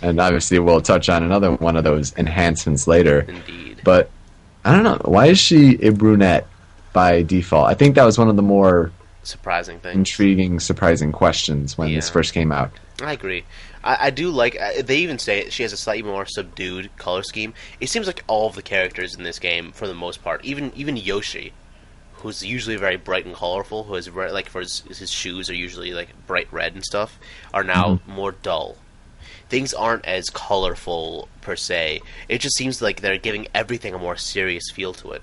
and 0.03 0.22
obviously, 0.22 0.59
we'll 0.59 0.80
touch 0.80 1.09
on 1.09 1.24
another 1.24 1.53
one 1.53 1.76
of 1.76 1.84
those 1.84 2.15
enhancements 2.18 2.86
later. 2.86 3.22
Indeed. 3.22 3.82
But 3.84 4.11
I 4.68 4.74
don't 4.74 4.84
know. 4.84 4.99
Why 5.05 5.28
is 5.28 5.39
she 5.39 5.76
a 5.82 5.91
brunette 5.91 6.45
by 6.91 7.24
default? 7.24 7.68
I 7.68 7.74
think 7.74 7.95
that 7.95 8.03
was 8.03 8.18
one 8.18 8.28
of 8.28 8.36
the 8.36 8.41
more 8.41 8.91
Surprising 9.24 9.80
thing. 9.80 9.97
intriguing, 9.99 10.59
surprising 10.59 11.11
questions 11.11 11.78
when 11.78 11.93
this 11.93 12.09
first 12.09 12.34
came 12.34 12.51
out. 12.51 12.72
I 13.01 13.13
agree. 13.13 13.45
I, 13.84 14.07
I 14.07 14.09
do 14.09 14.30
like. 14.30 14.57
They 14.84 14.97
even 14.97 15.20
say 15.20 15.49
she 15.49 15.63
has 15.63 15.72
a 15.72 15.78
slightly 15.78 16.03
more 16.03 16.26
subdued 16.26 16.89
color 16.97 17.24
scheme. 17.24 17.53
It 17.80 17.89
seems 17.89 18.07
like 18.07 18.24
all 18.28 18.47
of 18.47 18.55
the 18.55 18.61
characters 18.61 19.15
in 19.15 19.24
this 19.24 19.39
game, 19.39 19.72
for 19.72 19.88
the 19.88 19.93
most 19.93 20.22
part, 20.22 20.43
even 20.43 20.74
even 20.76 20.97
Yoshi, 20.97 21.53
who's 22.15 22.43
usually 22.43 22.76
very 22.76 22.97
bright 22.97 23.26
and 23.26 23.36
colorful, 23.36 23.86
who 23.86 23.95
is 23.95 24.09
like 24.09 24.49
for 24.49 24.59
his, 24.59 24.82
his 24.82 25.11
shoes 25.11 25.49
are 25.49 25.55
usually 25.55 25.93
like 25.93 26.09
bright 26.26 26.51
red 26.51 26.74
and 26.74 26.84
stuff, 26.84 27.20
are 27.53 27.63
now 27.63 27.95
mm-hmm. 27.95 28.11
more 28.11 28.32
dull. 28.34 28.76
Things 29.50 29.74
aren't 29.74 30.06
as 30.06 30.30
colorful 30.30 31.30
per 31.41 31.56
se. 31.56 32.02
It 32.28 32.41
just 32.41 32.58
seems 32.58 32.82
like 32.82 33.02
they're 33.02 33.18
giving 33.18 33.48
everything 33.56 33.93
a 33.93 33.98
more 33.98 34.18
serious 34.18 34.70
feel 34.72 34.93
to 34.95 35.12
it. 35.14 35.22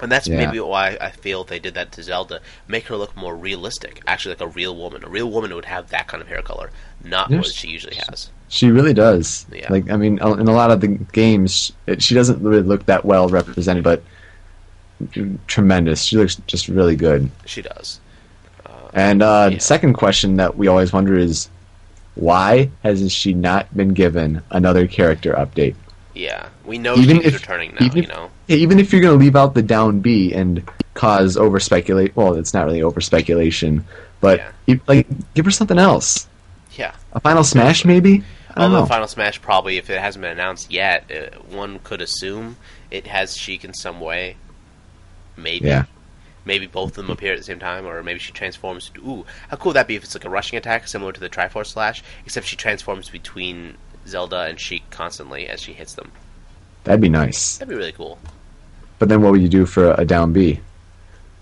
And 0.00 0.10
that's 0.10 0.26
Yeah. 0.26 0.38
maybe 0.46 0.58
why 0.58 0.96
I 1.00 1.10
feel 1.10 1.44
they 1.44 1.58
did 1.60 1.74
that 1.74 1.92
to 1.92 2.02
Zelda. 2.02 2.40
Make 2.66 2.86
her 2.86 2.96
look 2.96 3.16
more 3.16 3.36
realistic, 3.36 4.02
actually 4.06 4.34
like 4.34 4.40
a 4.40 4.48
real 4.48 4.74
woman. 4.74 5.04
A 5.04 5.08
real 5.08 5.30
woman 5.30 5.54
would 5.54 5.66
have 5.66 5.90
that 5.90 6.08
kind 6.08 6.20
of 6.22 6.28
hair 6.28 6.42
color, 6.42 6.70
not 7.04 7.30
what 7.30 7.46
Yes. 7.46 7.52
she 7.54 7.68
usually 7.68 7.94
has. 8.08 8.30
She 8.48 8.70
really 8.70 8.94
does. 8.94 9.46
Yeah. 9.52 9.66
Like 9.70 9.90
I 9.90 9.96
mean, 9.96 10.14
in 10.18 10.48
a 10.48 10.52
lot 10.52 10.70
of 10.70 10.80
the 10.80 10.88
games, 10.88 11.72
it, 11.86 12.02
she 12.02 12.14
doesn't 12.14 12.42
really 12.42 12.62
look 12.62 12.86
that 12.86 13.04
well 13.04 13.28
represented, 13.28 13.84
but 13.84 14.02
tremendous. 15.46 16.02
She 16.02 16.16
looks 16.16 16.36
just 16.46 16.68
really 16.68 16.96
good. 16.96 17.30
She 17.46 17.62
does. 17.62 18.00
And 18.94 19.22
uh, 19.22 19.50
Yeah. 19.52 19.58
second 19.58 19.94
question 19.94 20.36
that 20.36 20.56
we 20.56 20.68
always 20.68 20.92
wonder 20.92 21.16
is, 21.16 21.48
why 22.14 22.70
has 22.82 23.12
she 23.12 23.32
not 23.34 23.74
been 23.76 23.94
given 23.94 24.42
another 24.50 24.86
character 24.86 25.32
update? 25.34 25.74
Yeah, 26.14 26.48
we 26.66 26.76
know 26.78 26.94
Even 26.96 27.18
she's 27.18 27.26
if- 27.28 27.34
returning 27.40 27.74
now. 27.78 27.86
even 27.86 28.02
you 28.02 28.08
know, 28.08 28.30
even 28.48 28.78
if 28.78 28.92
you're 28.92 29.00
going 29.02 29.18
to 29.18 29.24
leave 29.24 29.36
out 29.36 29.54
the 29.54 29.62
down 29.62 30.00
B 30.00 30.32
and 30.34 30.62
cause 30.94 31.36
over 31.38 31.58
speculate, 31.58 32.14
well, 32.16 32.34
it's 32.34 32.52
not 32.52 32.66
really 32.66 32.82
over 32.82 33.00
speculation, 33.00 33.84
but 34.20 34.42
Yeah. 34.66 34.76
like 34.86 35.06
give 35.34 35.46
her 35.46 35.50
something 35.50 35.78
else. 35.78 36.28
yeah. 36.76 36.92
A 37.14 37.20
final 37.20 37.44
smash, 37.44 37.84
maybe. 37.84 38.22
I 38.54 38.60
don't 38.60 38.64
Although 38.64 38.80
know. 38.80 38.86
Final 38.86 39.08
Smash 39.08 39.40
probably, 39.40 39.78
if 39.78 39.88
it 39.88 39.98
hasn't 39.98 40.20
been 40.22 40.32
announced 40.32 40.70
yet, 40.70 41.10
uh, 41.10 41.38
one 41.48 41.78
could 41.78 42.02
assume 42.02 42.56
it 42.90 43.06
has 43.06 43.34
Sheik 43.34 43.64
in 43.64 43.72
some 43.72 43.98
way. 43.98 44.36
Maybe. 45.38 45.68
Yeah. 45.68 45.84
Maybe 46.44 46.66
both 46.66 46.90
of 46.90 46.96
them 46.96 47.10
appear 47.10 47.32
at 47.32 47.38
the 47.38 47.44
same 47.44 47.58
time, 47.60 47.86
or 47.86 48.02
maybe 48.02 48.18
she 48.18 48.32
transforms. 48.32 48.90
Ooh, 48.98 49.24
how 49.48 49.56
cool 49.56 49.70
would 49.70 49.76
that 49.76 49.86
be 49.86 49.94
if 49.96 50.02
it's 50.04 50.14
like 50.14 50.24
a 50.24 50.30
rushing 50.30 50.56
attack 50.58 50.88
similar 50.88 51.12
to 51.12 51.20
the 51.20 51.28
Triforce 51.28 51.66
Slash, 51.66 52.02
except 52.24 52.46
she 52.46 52.56
transforms 52.56 53.08
between 53.10 53.76
Zelda 54.06 54.42
and 54.42 54.58
Sheik 54.58 54.90
constantly 54.90 55.46
as 55.46 55.60
she 55.60 55.72
hits 55.72 55.94
them. 55.94 56.10
That'd 56.84 57.00
be 57.00 57.08
nice. 57.08 57.58
That'd 57.58 57.70
be 57.70 57.76
really 57.76 57.92
cool. 57.92 58.18
But 58.98 59.08
then, 59.08 59.22
what 59.22 59.32
would 59.32 59.42
you 59.42 59.48
do 59.48 59.66
for 59.66 59.94
a 59.94 60.04
down 60.04 60.32
B? 60.32 60.60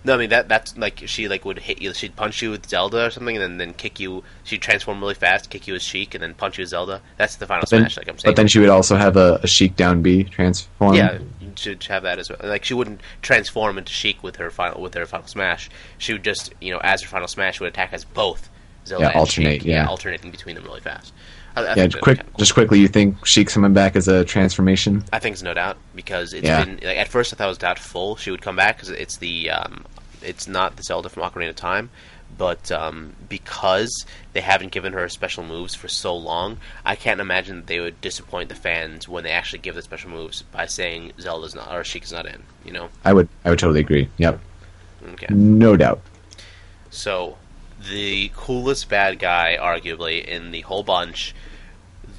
No, 0.02 0.14
I 0.14 0.16
mean 0.16 0.30
that 0.30 0.48
that's 0.48 0.76
like 0.78 1.02
she 1.06 1.28
like 1.28 1.44
would 1.44 1.58
hit 1.58 1.82
you. 1.82 1.92
She'd 1.92 2.16
punch 2.16 2.40
you 2.40 2.50
with 2.50 2.66
Zelda 2.66 3.06
or 3.06 3.10
something, 3.10 3.36
and 3.36 3.42
then, 3.42 3.58
then 3.58 3.74
kick 3.74 4.00
you. 4.00 4.24
She'd 4.44 4.62
transform 4.62 4.98
really 5.00 5.12
fast, 5.14 5.50
kick 5.50 5.66
you 5.68 5.74
as 5.74 5.82
Sheik, 5.82 6.14
and 6.14 6.22
then 6.22 6.32
punch 6.32 6.56
you 6.56 6.62
as 6.62 6.70
Zelda. 6.70 7.02
That's 7.18 7.36
the 7.36 7.46
Final 7.46 7.66
Then- 7.68 7.80
Smash, 7.82 7.96
like 7.98 8.08
I'm 8.08 8.18
saying. 8.18 8.30
but 8.32 8.36
then 8.36 8.48
she 8.48 8.60
would 8.60 8.70
also 8.70 8.96
have 8.96 9.16
a, 9.18 9.40
a 9.42 9.46
Sheik 9.46 9.76
down 9.76 10.00
B 10.00 10.24
transform. 10.24 10.94
Yeah, 10.94 11.18
should 11.58 11.82
have 11.84 12.02
that 12.04 12.18
as 12.18 12.28
well. 12.30 12.38
Like 12.42 12.64
she 12.64 12.74
wouldn't 12.74 13.00
transform 13.22 13.78
into 13.78 13.92
Sheik 13.92 14.22
with 14.22 14.36
her 14.36 14.50
final 14.50 14.80
with 14.80 14.94
her 14.94 15.06
final 15.06 15.26
smash. 15.26 15.68
She 15.98 16.12
would 16.12 16.24
just 16.24 16.52
you 16.60 16.72
know 16.72 16.80
as 16.82 17.02
her 17.02 17.08
final 17.08 17.28
smash 17.28 17.60
would 17.60 17.68
attack 17.68 17.92
as 17.92 18.04
both 18.04 18.48
Zelda 18.86 19.04
Yeah, 19.04 19.10
and 19.10 19.18
alternate, 19.20 19.52
Sheik. 19.62 19.64
yeah. 19.64 19.86
alternating 19.86 20.30
between 20.30 20.54
them 20.56 20.64
really 20.64 20.80
fast. 20.80 21.12
I, 21.56 21.62
I 21.64 21.74
Yeah, 21.74 21.88
quick, 21.88 22.18
cool. 22.18 22.26
just 22.38 22.54
quickly. 22.54 22.78
You 22.78 22.88
think 22.88 23.26
Sheik's 23.26 23.54
coming 23.54 23.72
back 23.74 23.96
as 23.96 24.06
a 24.08 24.24
transformation? 24.24 25.04
I 25.12 25.18
think 25.18 25.34
it's 25.34 25.42
no 25.42 25.52
doubt 25.54 25.76
because 25.94 26.32
it's 26.32 26.46
Yeah. 26.46 26.64
been 26.64 26.74
like 26.82 26.96
at 26.96 27.08
first 27.08 27.32
I 27.32 27.36
thought 27.36 27.46
it 27.46 27.48
was 27.48 27.58
doubtful 27.58 28.16
she 28.16 28.30
would 28.30 28.40
come 28.42 28.56
back 28.56 28.76
because 28.76 28.90
it's 28.90 29.16
the 29.18 29.50
um, 29.50 29.84
it's 30.22 30.46
not 30.46 30.76
the 30.76 30.82
Zelda 30.82 31.08
from 31.08 31.22
Ocarina 31.22 31.48
of 31.50 31.56
Time, 31.56 31.90
but 32.38 32.70
um, 32.72 33.14
because 33.28 34.06
they 34.32 34.40
haven't 34.40 34.72
given 34.72 34.92
her 34.92 35.08
special 35.08 35.44
moves 35.44 35.74
for 35.74 35.88
so 35.88 36.16
long, 36.16 36.58
I 36.84 36.96
can't 36.96 37.20
imagine 37.20 37.56
that 37.56 37.66
they 37.66 37.80
would 37.80 38.00
disappoint 38.00 38.48
the 38.48 38.54
fans 38.54 39.08
when 39.08 39.24
they 39.24 39.30
actually 39.30 39.58
give 39.60 39.74
the 39.74 39.82
special 39.82 40.10
moves 40.10 40.42
by 40.42 40.66
saying 40.66 41.12
Zelda's 41.20 41.54
not 41.54 41.74
or 41.74 41.84
Sheik's 41.84 42.12
not 42.12 42.26
in. 42.26 42.42
You 42.64 42.72
know? 42.72 42.88
I 43.04 43.12
would, 43.12 43.28
I 43.44 43.50
would 43.50 43.58
totally 43.58 43.80
agree. 43.80 44.08
Yep, 44.18 44.40
Okay. 45.12 45.26
no 45.30 45.76
doubt. 45.76 46.00
So, 46.90 47.36
the 47.88 48.30
coolest 48.34 48.88
bad 48.88 49.18
guy, 49.18 49.56
arguably, 49.60 50.24
in 50.24 50.50
the 50.50 50.60
whole 50.62 50.82
bunch, 50.82 51.34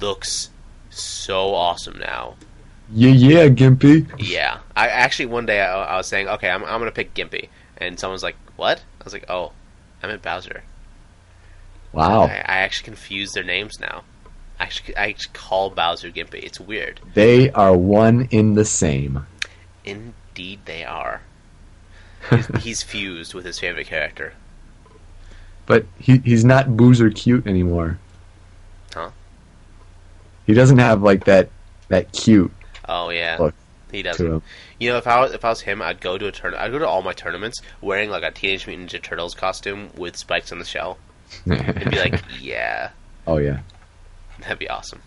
looks 0.00 0.50
so 0.90 1.54
awesome 1.54 1.98
now. 1.98 2.34
Yeah, 2.94 3.10
yeah, 3.10 3.48
Gimpy. 3.48 4.10
Yeah. 4.18 4.58
I 4.76 4.88
actually, 4.88 5.26
one 5.26 5.46
day, 5.46 5.60
I, 5.60 5.82
I 5.84 5.96
was 5.96 6.06
saying, 6.06 6.28
okay, 6.28 6.50
I'm, 6.50 6.62
I'm 6.64 6.78
going 6.80 6.90
to 6.90 6.94
pick 6.94 7.14
Gimpy. 7.14 7.48
And 7.78 7.98
someone's 7.98 8.22
like, 8.22 8.36
what? 8.56 8.82
I 9.00 9.04
was 9.04 9.12
like, 9.12 9.24
oh, 9.30 9.52
I 10.02 10.06
meant 10.06 10.22
Bowser. 10.22 10.62
Wow, 11.92 12.22
I, 12.22 12.36
I 12.36 12.58
actually 12.58 12.84
confuse 12.84 13.32
their 13.32 13.44
names 13.44 13.78
now. 13.80 14.04
I 14.58 14.64
actually, 14.64 14.96
I 14.96 15.08
actually 15.08 15.32
call 15.34 15.70
Bowser 15.70 16.10
Gimpy. 16.10 16.42
It's 16.42 16.58
weird. 16.58 17.00
they 17.14 17.50
are 17.50 17.76
one 17.76 18.28
in 18.30 18.54
the 18.54 18.64
same. 18.64 19.26
Indeed, 19.84 20.60
they 20.64 20.84
are. 20.84 21.22
He's, 22.30 22.46
he's 22.62 22.82
fused 22.82 23.34
with 23.34 23.44
his 23.44 23.58
favorite 23.58 23.86
character. 23.86 24.34
But 25.66 25.86
he 25.98 26.18
he's 26.18 26.44
not 26.44 26.76
boozer 26.76 27.10
cute 27.10 27.46
anymore. 27.46 27.98
Huh? 28.94 29.10
He 30.46 30.54
doesn't 30.54 30.78
have 30.78 31.02
like 31.02 31.24
that 31.24 31.50
that 31.88 32.12
cute 32.12 32.52
Oh, 32.88 33.10
yeah. 33.10 33.36
Look 33.38 33.54
he 33.92 34.02
doesn't. 34.02 34.26
him. 34.26 34.42
You 34.80 34.90
know, 34.90 34.96
if 34.98 35.06
I 35.06 35.20
was 35.20 35.32
if 35.32 35.44
I 35.44 35.50
was 35.50 35.60
him, 35.60 35.80
I'd 35.82 36.00
go 36.00 36.18
to 36.18 36.26
a 36.26 36.32
turn. 36.32 36.54
I'd 36.54 36.72
go 36.72 36.78
to 36.80 36.88
all 36.88 37.02
my 37.02 37.12
tournaments 37.12 37.60
wearing 37.80 38.10
like 38.10 38.22
a 38.24 38.30
Teenage 38.32 38.66
Mutant 38.66 38.90
Ninja 38.90 39.00
Turtles 39.02 39.34
costume 39.34 39.90
with 39.96 40.16
spikes 40.16 40.50
on 40.50 40.58
the 40.58 40.64
shell, 40.64 40.98
and 41.46 41.90
be 41.90 41.98
like, 41.98 42.20
"Yeah, 42.40 42.90
oh 43.26 43.36
yeah, 43.38 43.60
that'd 44.40 44.58
be 44.58 44.68
awesome." 44.68 45.00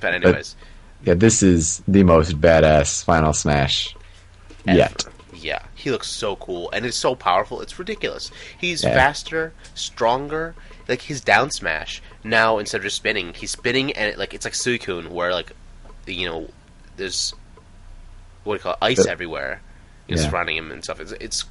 But 0.00 0.14
anyways, 0.14 0.56
yeah. 1.04 1.14
This 1.14 1.42
is 1.42 1.82
the 1.88 2.02
most 2.04 2.40
badass 2.40 3.04
Final 3.04 3.32
Smash 3.32 3.94
ever. 4.66 4.76
yet. 4.78 5.04
yeah, 5.34 5.62
he 5.74 5.90
looks 5.90 6.08
so 6.10 6.36
cool 6.36 6.70
and 6.72 6.86
it's 6.86 6.96
so 6.96 7.14
powerful. 7.14 7.60
It's 7.60 7.78
ridiculous. 7.78 8.30
He's 8.58 8.82
Yeah. 8.82 8.94
faster, 8.94 9.52
stronger. 9.74 10.54
Like 10.88 11.00
his 11.02 11.22
down 11.22 11.50
smash 11.50 12.02
now 12.24 12.58
instead 12.58 12.76
of 12.78 12.82
just 12.84 12.96
spinning, 12.96 13.32
he's 13.32 13.50
spinning 13.52 13.92
and 13.92 14.10
it, 14.10 14.18
like 14.18 14.34
it's 14.34 14.44
like 14.44 14.52
Suicune 14.52 15.08
where 15.08 15.32
like 15.32 15.52
you 16.06 16.28
know 16.28 16.48
there's 16.98 17.32
what 18.44 18.54
do 18.54 18.58
you 18.58 18.62
call 18.62 18.72
it, 18.72 18.78
ice 18.82 19.06
everywhere, 19.06 19.60
you 20.06 20.14
know, 20.16 20.22
Yeah. 20.22 20.28
surrounding 20.30 20.56
him 20.56 20.70
and 20.70 20.84
stuff. 20.84 21.00
It's, 21.00 21.12
it's 21.12 21.44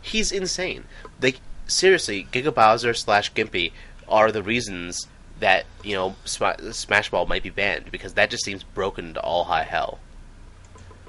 he's 0.00 0.30
insane. 0.32 0.84
Like 1.20 1.40
seriously, 1.66 2.26
Giga 2.32 2.54
Bowser 2.54 2.94
slash 2.94 3.32
Gimpy 3.32 3.72
are 4.08 4.30
the 4.32 4.42
reasons 4.42 5.06
that 5.40 5.64
you 5.82 5.94
know 5.94 6.14
Sma- 6.24 6.72
Smash 6.72 7.10
Ball 7.10 7.26
might 7.26 7.42
be 7.42 7.50
banned 7.50 7.90
because 7.90 8.14
that 8.14 8.30
just 8.30 8.44
seems 8.44 8.62
broken 8.62 9.14
to 9.14 9.20
all 9.20 9.44
high 9.44 9.64
hell. 9.64 9.98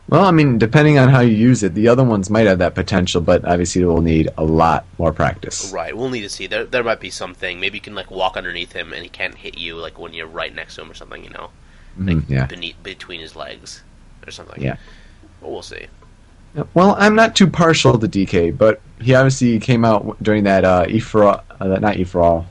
Well, 0.10 0.26
I 0.26 0.32
mean, 0.32 0.58
depending 0.60 1.00
on 1.00 1.08
how 1.10 1.22
you 1.22 1.34
use 1.36 1.64
it, 1.64 1.74
the 1.76 1.88
other 1.88 2.04
ones 2.04 2.30
might 2.30 2.46
have 2.46 2.60
that 2.60 2.76
potential, 2.76 3.22
but 3.22 3.46
obviously 3.46 3.82
it 3.82 3.86
will 3.86 4.02
need 4.02 4.30
a 4.38 4.44
lot 4.44 4.86
more 5.00 5.14
practice. 5.14 5.72
Right, 5.72 5.96
we'll 5.96 6.10
need 6.10 6.22
to 6.24 6.30
see. 6.30 6.46
There, 6.46 6.66
there 6.66 6.84
might 6.84 7.00
be 7.00 7.10
something. 7.10 7.60
Maybe 7.60 7.78
you 7.78 7.82
can 7.82 7.96
like 7.96 8.12
walk 8.12 8.36
underneath 8.36 8.74
him, 8.74 8.92
and 8.92 9.02
he 9.02 9.10
can't 9.10 9.34
hit 9.36 9.58
you 9.58 9.78
like 9.78 9.98
when 9.98 10.14
you're 10.14 10.28
right 10.28 10.54
next 10.54 10.76
to 10.76 10.82
him 10.82 10.92
or 10.92 10.94
something. 10.94 11.24
You 11.24 11.30
know, 11.30 11.50
Mhm, 11.98 12.26
yeah. 12.30 12.46
beneath 12.48 12.76
between 12.84 13.22
his 13.22 13.36
legs 13.36 13.82
or 14.28 14.32
something. 14.32 14.62
Yeah. 14.62 14.76
But 15.44 15.52
we'll 15.52 15.62
see. 15.62 15.86
Well, 16.74 16.96
I'm 16.98 17.16
not 17.16 17.36
too 17.36 17.48
partial 17.48 17.98
to 18.00 18.08
DK, 18.08 18.56
but 18.58 18.80
he 19.02 19.14
obviously 19.16 19.60
came 19.60 19.84
out 19.86 20.16
during 20.24 20.44
that 20.46 20.64
uh, 20.64 20.86
E 20.88 21.00
for 21.00 21.24
all, 21.24 21.44
uh, 21.60 21.68
that- 21.68 21.82
not 21.82 21.98
E 21.98 22.04
for 22.04 22.22
all, 22.22 22.46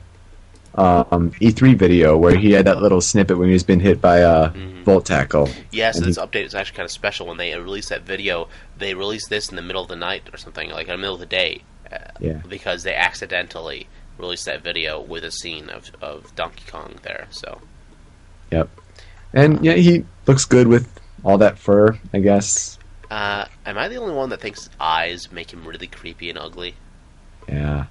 um, 0.75 1.31
E3 1.41 1.73
video 1.75 2.17
where 2.17 2.35
he 2.35 2.51
had 2.51 2.65
that 2.65 2.81
little 2.81 2.99
snippet 3.01 3.37
when 3.37 3.47
he 3.47 3.53
was 3.53 3.63
being 3.63 3.79
hit 3.79 4.01
by 4.01 4.17
a 4.17 4.49
Mhm. 4.49 4.83
Volt 4.83 5.05
Tackle. 5.05 5.49
Yeah, 5.71 5.91
so 5.91 5.99
And 5.99 6.07
this 6.07 6.17
update 6.17 6.43
is 6.45 6.53
actually 6.55 6.75
kind 6.77 6.85
of 6.85 6.91
special. 6.91 7.27
When 7.27 7.37
they 7.37 7.57
released 7.57 7.89
that 7.89 8.01
video, 8.01 8.47
they 8.77 8.93
released 8.93 9.29
this 9.29 9.49
in 9.49 9.55
the 9.55 9.61
middle 9.61 9.81
of 9.83 9.87
the 9.87 9.95
night 9.95 10.23
or 10.33 10.37
something, 10.37 10.69
like 10.71 10.87
in 10.87 10.91
the 10.93 10.97
middle 10.97 11.13
of 11.15 11.19
the 11.21 11.25
day, 11.25 11.61
uh, 11.91 11.97
Yeah. 12.19 12.41
because 12.49 12.83
they 12.83 12.93
accidentally 12.95 13.87
released 14.17 14.45
that 14.45 14.61
video 14.63 14.99
with 14.99 15.23
a 15.23 15.31
scene 15.31 15.69
of, 15.69 15.89
of 16.01 16.35
Donkey 16.35 16.63
Kong 16.69 16.95
there. 17.03 17.27
So 17.31 17.59
Yep. 18.51 18.69
And 19.33 19.63
yeah, 19.65 19.73
he 19.73 20.03
looks 20.27 20.43
good 20.45 20.67
with 20.67 20.87
all 21.23 21.37
that 21.37 21.57
fur, 21.57 21.97
I 22.13 22.19
guess. 22.19 22.77
Uh, 23.13 23.45
am 23.67 23.77
I 23.77 23.89
the 23.89 23.97
only 23.97 24.15
one 24.15 24.29
that 24.29 24.41
thinks 24.41 24.61
his 24.63 24.69
eyes 24.79 25.31
make 25.31 25.53
him 25.53 25.67
really 25.67 25.85
creepy 25.85 26.31
and 26.31 26.39
ugly? 26.39 26.73
Yeah, 27.47 27.85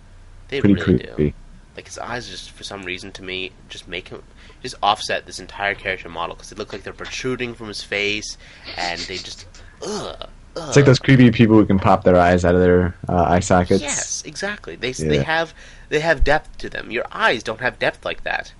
They 0.48 0.58
pretty 0.58 0.74
really 0.74 0.98
creepy. 0.98 1.30
do. 1.30 1.32
Like 1.76 1.86
his 1.86 1.96
eyes, 1.96 2.28
just 2.28 2.50
for 2.50 2.64
some 2.64 2.82
reason, 2.82 3.12
to 3.12 3.22
me, 3.22 3.52
just 3.68 3.86
make 3.86 4.08
him 4.08 4.24
just 4.64 4.74
offset 4.82 5.24
this 5.26 5.38
entire 5.38 5.76
character 5.76 6.08
model 6.08 6.34
because 6.34 6.50
they 6.50 6.56
look 6.56 6.72
like 6.72 6.82
they're 6.82 6.92
protruding 6.92 7.54
from 7.54 7.68
his 7.68 7.84
face, 7.84 8.36
and 8.76 9.00
they 9.02 9.16
just 9.16 9.46
ugh. 9.86 10.16
ugh. 10.20 10.28
It's 10.56 10.74
like 10.74 10.86
those 10.86 10.98
creepy 10.98 11.30
people 11.30 11.54
who 11.54 11.66
can 11.66 11.78
pop 11.78 12.02
their 12.02 12.16
eyes 12.16 12.44
out 12.44 12.56
of 12.56 12.60
their 12.60 12.96
uh, 13.08 13.22
eye 13.22 13.40
sockets. 13.40 13.80
Yes, 13.80 14.24
exactly. 14.26 14.74
They 14.74 14.90
s 14.90 14.98
they 14.98 15.22
have 15.22 15.54
they 15.88 16.00
have 16.00 16.24
depth 16.24 16.58
to 16.58 16.68
them. 16.68 16.90
Your 16.90 17.04
eyes 17.12 17.44
don't 17.44 17.60
have 17.60 17.78
depth 17.78 18.04
like 18.04 18.24
that, 18.24 18.52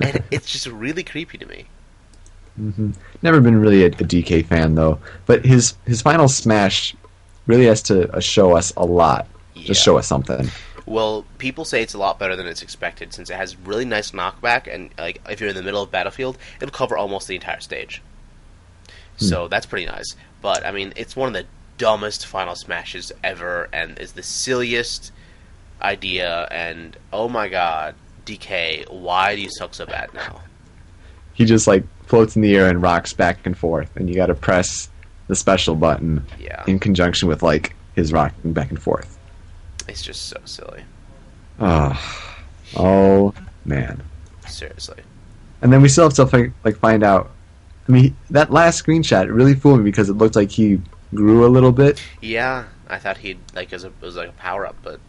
and 0.00 0.22
it's 0.30 0.48
just 0.52 0.68
really 0.68 1.02
creepy 1.02 1.36
to 1.38 1.46
me. 1.46 1.66
Hmm 2.56 2.90
Never 3.22 3.40
been 3.40 3.60
really 3.60 3.84
a, 3.84 3.88
a 3.88 3.90
DK 3.90 4.44
fan 4.46 4.74
though, 4.74 4.98
but 5.26 5.44
his 5.44 5.74
his 5.86 6.02
final 6.02 6.28
smash 6.28 6.94
really 7.46 7.66
has 7.66 7.82
to 7.82 8.10
uh, 8.14 8.20
show 8.20 8.56
us 8.56 8.72
a 8.76 8.84
lot. 8.84 9.26
Just 9.54 9.82
show 9.82 9.96
us 9.96 10.06
something. 10.06 10.48
Well, 10.84 11.24
people 11.38 11.64
say 11.64 11.82
it's 11.82 11.94
a 11.94 11.98
lot 11.98 12.18
better 12.18 12.36
than 12.36 12.46
it's 12.46 12.62
expected 12.62 13.12
since 13.12 13.30
it 13.30 13.36
has 13.36 13.56
really 13.56 13.84
nice 13.84 14.12
knockback, 14.12 14.72
and 14.72 14.90
like 14.98 15.20
if 15.28 15.40
you're 15.40 15.50
in 15.50 15.56
the 15.56 15.62
middle 15.62 15.82
of 15.82 15.90
battlefield, 15.90 16.38
it'll 16.60 16.72
cover 16.72 16.96
almost 16.96 17.26
the 17.26 17.34
entire 17.34 17.60
stage. 17.60 18.02
So 19.16 19.48
that's 19.48 19.66
pretty 19.66 19.86
nice. 19.86 20.14
But 20.42 20.64
I 20.64 20.70
mean, 20.72 20.92
it's 20.96 21.16
one 21.16 21.28
of 21.28 21.34
the 21.34 21.46
dumbest 21.78 22.26
final 22.26 22.54
smashes 22.54 23.12
ever, 23.24 23.68
and 23.72 23.98
is 23.98 24.12
the 24.12 24.22
silliest 24.22 25.12
idea. 25.82 26.46
And 26.50 26.96
oh 27.12 27.28
my 27.28 27.48
god, 27.48 27.94
DK, 28.24 28.88
why 28.90 29.34
do 29.34 29.42
you 29.42 29.50
suck 29.50 29.74
so 29.74 29.86
bad 29.86 30.12
now? 30.14 30.45
He 31.36 31.44
just 31.44 31.66
like 31.66 31.84
floats 32.06 32.34
in 32.34 32.42
the 32.42 32.56
air 32.56 32.68
and 32.68 32.82
rocks 32.82 33.12
back 33.12 33.46
and 33.46 33.56
forth, 33.56 33.94
and 33.96 34.08
you 34.08 34.16
got 34.16 34.26
to 34.26 34.34
press 34.34 34.88
the 35.28 35.36
special 35.36 35.74
button 35.74 36.24
Yeah, 36.40 36.64
in 36.66 36.78
conjunction 36.78 37.28
with 37.28 37.42
like 37.42 37.76
his 37.94 38.12
rocking 38.12 38.52
back 38.52 38.70
and 38.70 38.82
forth. 38.82 39.18
It's 39.86 40.02
just 40.02 40.28
so 40.28 40.38
silly. 40.44 40.82
Oh, 41.60 42.34
oh 42.76 43.34
man. 43.64 44.02
Seriously. 44.48 45.02
And 45.62 45.72
then 45.72 45.82
we 45.82 45.88
still 45.88 46.04
have 46.04 46.14
to 46.14 46.24
like, 46.24 46.52
like 46.64 46.76
find 46.78 47.02
out. 47.02 47.30
I 47.88 47.92
mean, 47.92 48.16
that 48.30 48.50
last 48.50 48.84
screenshot 48.84 49.32
really 49.32 49.54
fooled 49.54 49.78
me 49.78 49.84
because 49.84 50.08
it 50.08 50.14
looked 50.14 50.34
like 50.34 50.50
he 50.50 50.80
grew 51.14 51.46
a 51.46 51.48
little 51.48 51.72
bit, 51.72 52.02
Yeah, 52.20 52.64
I 52.88 52.98
thought 52.98 53.18
he'd 53.18 53.38
like 53.54 53.72
as 53.72 53.84
a 53.84 53.88
it 53.88 53.94
was 54.00 54.16
like 54.16 54.30
a 54.30 54.32
power 54.32 54.66
up, 54.66 54.76
but 54.82 55.00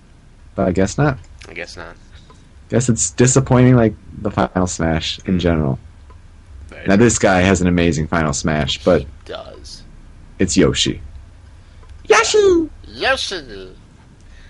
but 0.55 0.67
I 0.67 0.71
guess 0.71 0.97
not. 0.97 1.17
I 1.47 1.53
guess 1.53 1.77
not. 1.77 1.95
Guess 2.69 2.89
it's 2.89 3.11
disappointing, 3.11 3.75
like 3.75 3.93
the 4.21 4.31
Final 4.31 4.67
Smash 4.67 5.19
in 5.25 5.37
mm. 5.37 5.39
general. 5.39 5.79
Very 6.87 6.97
Now 6.97 7.03
this 7.03 7.19
guy 7.19 7.41
has 7.41 7.61
an 7.61 7.67
amazing 7.67 8.07
Final 8.07 8.33
Smash, 8.33 8.83
but 8.83 9.01
he 9.01 9.07
does. 9.25 9.83
it's 10.39 10.55
Yoshi. 10.57 11.01
Yoshi. 12.05 12.69
Yoshi. 12.87 13.75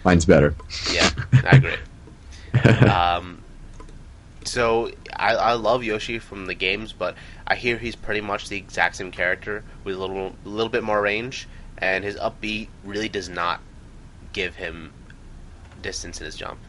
Mine's 0.03 0.25
better. 0.25 0.55
Yeah, 0.91 1.09
I 1.33 1.57
agree. 1.57 2.81
um, 2.87 3.41
so 4.45 4.91
I, 5.15 5.35
I 5.35 5.53
love 5.53 5.83
Yoshi 5.83 6.19
from 6.19 6.45
the 6.45 6.53
games, 6.53 6.93
but 6.93 7.15
I 7.47 7.55
hear 7.55 7.77
he's 7.77 7.95
pretty 7.95 8.21
much 8.21 8.47
the 8.49 8.57
exact 8.57 8.95
same 8.95 9.11
character 9.11 9.63
with 9.83 9.95
a 9.95 9.99
little 9.99 10.33
a 10.45 10.49
little 10.49 10.69
bit 10.69 10.83
more 10.83 11.01
range, 11.01 11.47
and 11.77 12.03
his 12.03 12.15
up 12.17 12.39
B 12.39 12.69
really 12.85 13.09
does 13.09 13.27
not 13.27 13.59
give 14.33 14.55
him 14.55 14.93
distance 15.81 16.19
in 16.19 16.25
his 16.25 16.35
jump. 16.35 16.59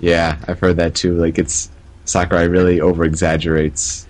yeah, 0.00 0.38
I've 0.48 0.58
heard 0.60 0.76
that 0.76 0.94
too. 0.94 1.14
Like 1.14 1.38
it's 1.38 1.70
Sakurai 2.06 2.46
really 2.46 2.80
over 2.80 3.04
exaggerates 3.04 4.06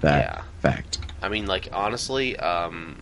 that 0.00 0.24
Yeah. 0.24 0.43
Fact. 0.68 0.98
I 1.22 1.28
mean, 1.28 1.46
like 1.46 1.68
honestly, 1.72 2.36
um, 2.38 2.96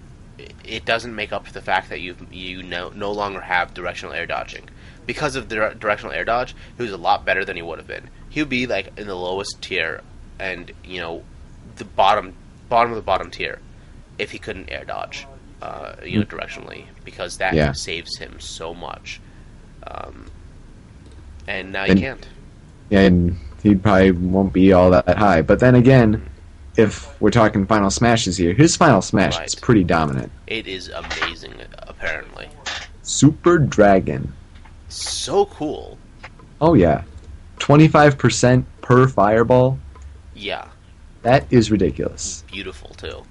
it- 0.64 0.84
doesn't 0.84 1.14
make 1.14 1.32
up 1.32 1.46
for 1.46 1.52
the 1.52 1.60
fact 1.62 1.88
that 1.90 2.00
you 2.00 2.16
you 2.30 2.62
no, 2.62 2.90
no 2.90 3.12
longer 3.12 3.40
have 3.40 3.74
directional 3.74 4.12
air 4.14 4.26
dodging. 4.26 4.68
Because 5.06 5.34
of 5.36 5.48
the 5.48 5.56
dir- 5.56 5.74
directional 5.74 6.12
air 6.12 6.24
dodge, 6.24 6.54
he 6.76 6.82
was 6.82 6.92
a 6.92 6.96
lot 6.96 7.24
better 7.24 7.44
than 7.44 7.56
he 7.56 7.62
would 7.62 7.78
have 7.78 7.86
been. 7.88 8.08
He 8.28 8.40
would 8.40 8.48
be 8.48 8.66
like 8.66 8.92
in 8.98 9.06
the 9.06 9.14
lowest 9.16 9.60
tier, 9.62 10.00
and 10.38 10.70
you 10.84 11.00
know, 11.00 11.22
the 11.76 11.84
bottom 11.84 12.34
bottom 12.68 12.90
of 12.92 12.96
the 12.96 13.02
bottom 13.02 13.30
tier, 13.30 13.58
if 14.18 14.30
he 14.30 14.38
couldn't 14.38 14.70
air 14.70 14.84
dodge, 14.84 15.26
uh, 15.60 15.94
you 16.04 16.18
know, 16.18 16.24
directionally, 16.24 16.84
because 17.04 17.36
that 17.38 17.54
Yeah. 17.54 17.72
saves 17.72 18.18
him 18.18 18.40
so 18.40 18.72
much. 18.74 19.20
Um, 19.86 20.26
and 21.46 21.72
now 21.72 21.84
And- 21.84 21.98
you 21.98 22.06
can't. 22.06 22.28
and 22.90 23.36
he 23.62 23.74
probably 23.74 24.10
won't 24.12 24.52
be 24.52 24.72
all 24.72 24.90
that 24.90 25.18
high. 25.18 25.42
But 25.42 25.58
then 25.60 25.74
again, 25.74 26.22
if 26.76 27.20
we're 27.20 27.30
talking 27.30 27.66
final 27.66 27.90
smashes 27.90 28.36
here, 28.36 28.54
his 28.54 28.76
final 28.76 29.02
smash 29.02 29.36
Right. 29.36 29.46
is 29.46 29.54
pretty 29.54 29.84
dominant. 29.84 30.30
It 30.46 30.66
is 30.66 30.88
amazing, 30.88 31.54
apparently. 31.78 32.48
Super 33.02 33.58
Dragon. 33.58 34.32
So 34.88 35.46
cool. 35.46 35.98
Oh 36.60 36.74
yeah, 36.74 37.02
twenty 37.58 37.88
five 37.88 38.16
percent 38.18 38.64
per 38.82 39.08
fireball. 39.08 39.78
Yeah, 40.34 40.68
That 41.22 41.44
is 41.50 41.70
ridiculous. 41.70 42.44
beautiful 42.50 42.90
too. 42.90 43.22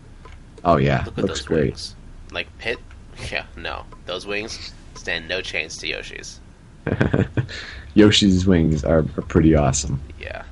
Oh 0.64 0.78
yeah, 0.78 1.04
Look 1.06 1.18
at 1.18 1.24
looks 1.26 1.40
those 1.40 1.48
great. 1.48 1.64
wings. 1.66 1.96
Like 2.32 2.48
Pit? 2.58 2.80
Yeah, 3.32 3.46
no. 3.58 3.86
Those 4.06 4.26
wings 4.26 4.74
stand 4.96 5.28
no 5.28 5.42
chance 5.42 5.78
to 5.78 5.88
Yoshi's. 5.88 6.40
Yoshi's 7.94 8.46
wings 8.48 8.84
are, 8.84 9.00
are 9.00 9.22
pretty 9.28 9.56
awesome. 9.56 10.00
Yeah. 10.20 10.44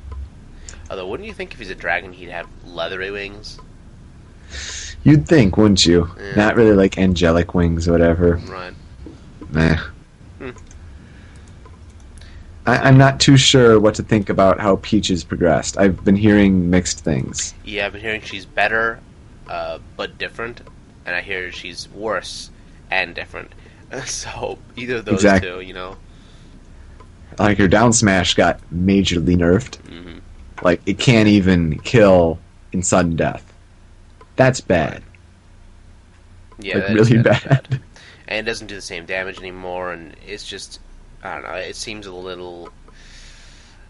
Although, 0.89 1.07
wouldn't 1.07 1.27
you 1.27 1.33
think 1.33 1.53
if 1.53 1.59
he's 1.59 1.69
a 1.69 1.75
dragon, 1.75 2.11
he'd 2.13 2.29
have 2.29 2.47
leathery 2.65 3.11
wings? 3.11 3.59
You'd 5.03 5.27
think, 5.27 5.55
wouldn't 5.57 5.85
you? 5.85 6.09
Yeah. 6.19 6.35
Not 6.35 6.55
really 6.55 6.73
like 6.75 6.97
angelic 6.97 7.53
wings 7.53 7.87
or 7.87 7.91
whatever. 7.91 8.35
Right. 8.47 8.73
Nah. 9.51 9.77
Hmm. 10.39 10.49
I, 12.65 12.77
I'm 12.77 12.97
not 12.97 13.19
too 13.19 13.37
sure 13.37 13.79
what 13.79 13.95
to 13.95 14.03
think 14.03 14.29
about 14.29 14.59
how 14.59 14.77
Peach 14.77 15.07
has 15.07 15.23
progressed. 15.23 15.77
I've 15.77 16.03
been 16.03 16.15
hearing 16.15 16.69
mixed 16.69 16.99
things. 17.03 17.53
Yeah, 17.63 17.85
I've 17.85 17.93
been 17.93 18.01
hearing 18.01 18.21
she's 18.21 18.45
better, 18.45 18.99
uh, 19.47 19.79
but 19.95 20.17
different, 20.17 20.61
and 21.05 21.15
I 21.15 21.21
hear 21.21 21.51
she's 21.51 21.87
worse 21.89 22.49
and 22.91 23.13
different. 23.15 23.51
So 24.05 24.59
either 24.75 24.97
of 24.97 25.05
those 25.05 25.15
Exact- 25.15 25.43
two, 25.43 25.61
you 25.61 25.73
know. 25.73 25.97
Like 27.39 27.57
her 27.57 27.67
down 27.67 27.91
smash 27.93 28.35
got 28.35 28.59
majorly 28.71 29.35
nerfed. 29.35 29.77
hmm 29.77 30.18
Like 30.63 30.81
it 30.85 30.99
can't 30.99 31.27
even 31.27 31.79
kill 31.79 32.39
in 32.71 32.83
sudden 32.83 33.15
death. 33.15 33.43
That's 34.35 34.61
bad. 34.61 35.03
Yeah, 36.59 36.77
like 36.79 36.89
really 36.89 37.17
is 37.17 37.23
bad. 37.23 37.67
and 38.27 38.39
it 38.39 38.49
doesn't 38.49 38.67
do 38.67 38.75
the 38.75 38.81
same 38.81 39.05
damage 39.05 39.39
anymore, 39.39 39.91
and 39.93 40.15
it's 40.27 40.45
just 40.47 40.79
I 41.23 41.33
don't 41.35 41.43
know. 41.43 41.53
It 41.55 41.75
seems 41.75 42.05
a 42.05 42.13
little 42.13 42.69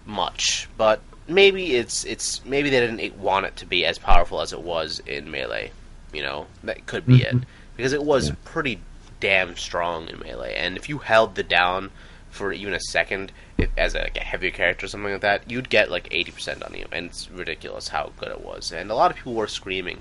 much, 0.05 0.67
but 0.78 1.01
maybe 1.28 1.76
it's 1.76 2.03
it's 2.05 2.43
maybe 2.45 2.70
they 2.70 2.80
didn't 2.80 3.17
want 3.17 3.45
it 3.45 3.55
to 3.57 3.65
be 3.65 3.86
as 3.86 3.97
powerful 3.97 4.41
as 4.41 4.53
it 4.53 4.61
was 4.61 4.99
in 5.05 5.30
melee. 5.32 5.72
You 6.13 6.24
know, 6.24 6.47
that 6.63 6.86
could 6.88 7.05
be 7.05 7.22
it 7.22 7.36
Mhm. 7.36 7.43
because 7.78 7.93
it 7.93 8.03
was 8.03 8.30
Yeah. 8.30 8.36
pretty 8.45 8.80
damn 9.20 9.55
strong 9.57 10.07
in 10.07 10.20
melee, 10.20 10.55
and 10.55 10.78
if 10.78 10.89
you 10.89 10.99
held 10.99 11.36
the 11.36 11.43
down 11.43 11.91
for 12.30 12.51
even 12.53 12.73
a 12.73 12.80
second 12.80 13.32
if, 13.57 13.69
as 13.77 13.95
a, 13.95 13.99
like 13.99 14.17
a 14.17 14.21
heavier 14.21 14.51
character 14.51 14.86
or 14.86 14.89
something 14.89 15.11
like 15.11 15.21
that, 15.21 15.49
you'd 15.49 15.69
get 15.69 15.89
like 15.91 16.07
eighty 16.11 16.32
percent 16.32 16.63
on 16.63 16.73
you, 16.73 16.86
and 16.91 17.07
it's 17.07 17.30
ridiculous 17.32 17.88
how 17.89 18.11
good 18.17 18.30
it 18.30 18.41
was. 18.41 18.71
And 18.71 18.91
a 18.91 18.95
lot 18.95 19.11
of 19.11 19.17
people 19.17 19.34
were 19.34 19.47
screaming 19.47 19.99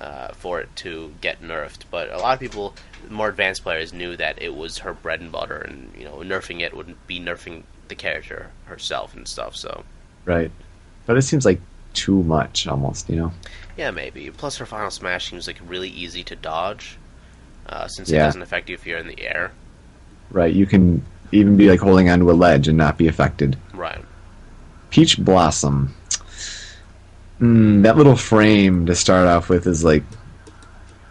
uh, 0.00 0.28
for 0.28 0.60
it 0.60 0.68
to 0.76 1.12
get 1.20 1.42
nerfed. 1.42 1.80
But 1.90 2.10
a 2.10 2.18
lot 2.18 2.34
of 2.34 2.40
people, 2.40 2.74
more 3.08 3.28
advanced 3.28 3.62
players, 3.62 3.92
knew 3.92 4.16
that 4.16 4.40
it 4.42 4.54
was 4.54 4.78
her 4.78 4.92
bread 4.94 5.20
and 5.20 5.30
butter, 5.30 5.58
and 5.58 5.92
you 5.96 6.04
know, 6.04 6.16
nerfing 6.18 6.60
it 6.60 6.76
wouldn't 6.76 7.06
be 7.06 7.20
nerfing 7.20 7.62
the 7.88 7.94
character 7.94 8.50
herself 8.66 9.14
and 9.14 9.26
stuff. 9.26 9.56
So 9.56 9.84
Right. 10.24 10.50
But 11.06 11.16
it 11.16 11.22
seems 11.22 11.44
like 11.44 11.60
too 11.92 12.22
much 12.22 12.66
almost, 12.68 13.08
you 13.10 13.16
know? 13.16 13.32
yeah, 13.76 13.90
maybe. 13.90 14.30
Plus, 14.30 14.58
her 14.58 14.66
final 14.66 14.90
smash 14.90 15.28
seems 15.30 15.46
like 15.48 15.58
really 15.66 15.88
easy 15.88 16.22
to 16.24 16.36
dodge, 16.36 16.96
uh, 17.66 17.88
since 17.88 18.10
it 18.10 18.14
Yeah. 18.16 18.26
doesn't 18.26 18.42
affect 18.42 18.68
you 18.68 18.74
if 18.74 18.86
you're 18.86 18.98
in 18.98 19.08
the 19.08 19.20
air. 19.20 19.50
Right. 20.30 20.54
You 20.54 20.66
can 20.66 21.04
even 21.32 21.56
be 21.56 21.68
like 21.68 21.80
holding 21.80 22.08
onto 22.10 22.30
a 22.30 22.32
ledge 22.32 22.68
and 22.68 22.76
not 22.76 22.98
be 22.98 23.08
affected. 23.08 23.56
Right. 23.74 24.04
Peach 24.90 25.18
Blossom. 25.18 25.94
Mm, 27.40 27.82
that 27.84 27.96
little 27.96 28.16
frame 28.16 28.86
to 28.86 28.94
start 28.94 29.26
off 29.26 29.48
with 29.48 29.66
is 29.66 29.82
like 29.84 30.02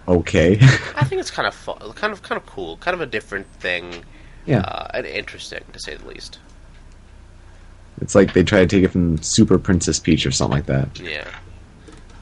okay. 0.08 0.54
I 0.96 1.06
think 1.06 1.22
it's 1.22 1.32
kind 1.32 1.48
of 1.48 1.54
fun, 1.54 1.78
kind 1.94 2.12
of 2.12 2.22
kind 2.22 2.40
of 2.40 2.46
cool, 2.46 2.78
kind 2.78 2.94
of 2.94 3.02
a 3.02 3.06
different 3.06 3.48
thing, 3.54 4.04
yeah. 4.46 4.62
uh, 4.62 4.92
and 4.94 5.06
interesting 5.06 5.64
to 5.72 5.80
say 5.80 5.96
the 5.96 6.08
least. 6.08 6.40
It's 8.02 8.16
like 8.16 8.34
they 8.34 8.44
try 8.44 8.60
to 8.60 8.68
take 8.68 8.84
it 8.84 8.90
from 8.90 9.22
Super 9.22 9.60
Princess 9.60 10.00
Peach 10.00 10.26
or 10.26 10.32
something 10.32 10.58
like 10.58 10.66
that. 10.68 11.00
Yeah. 11.00 11.28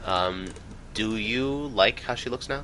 Um, 0.05 0.47
do 0.93 1.17
you 1.17 1.67
like 1.67 2.01
how 2.01 2.15
she 2.15 2.29
looks 2.29 2.49
now? 2.49 2.63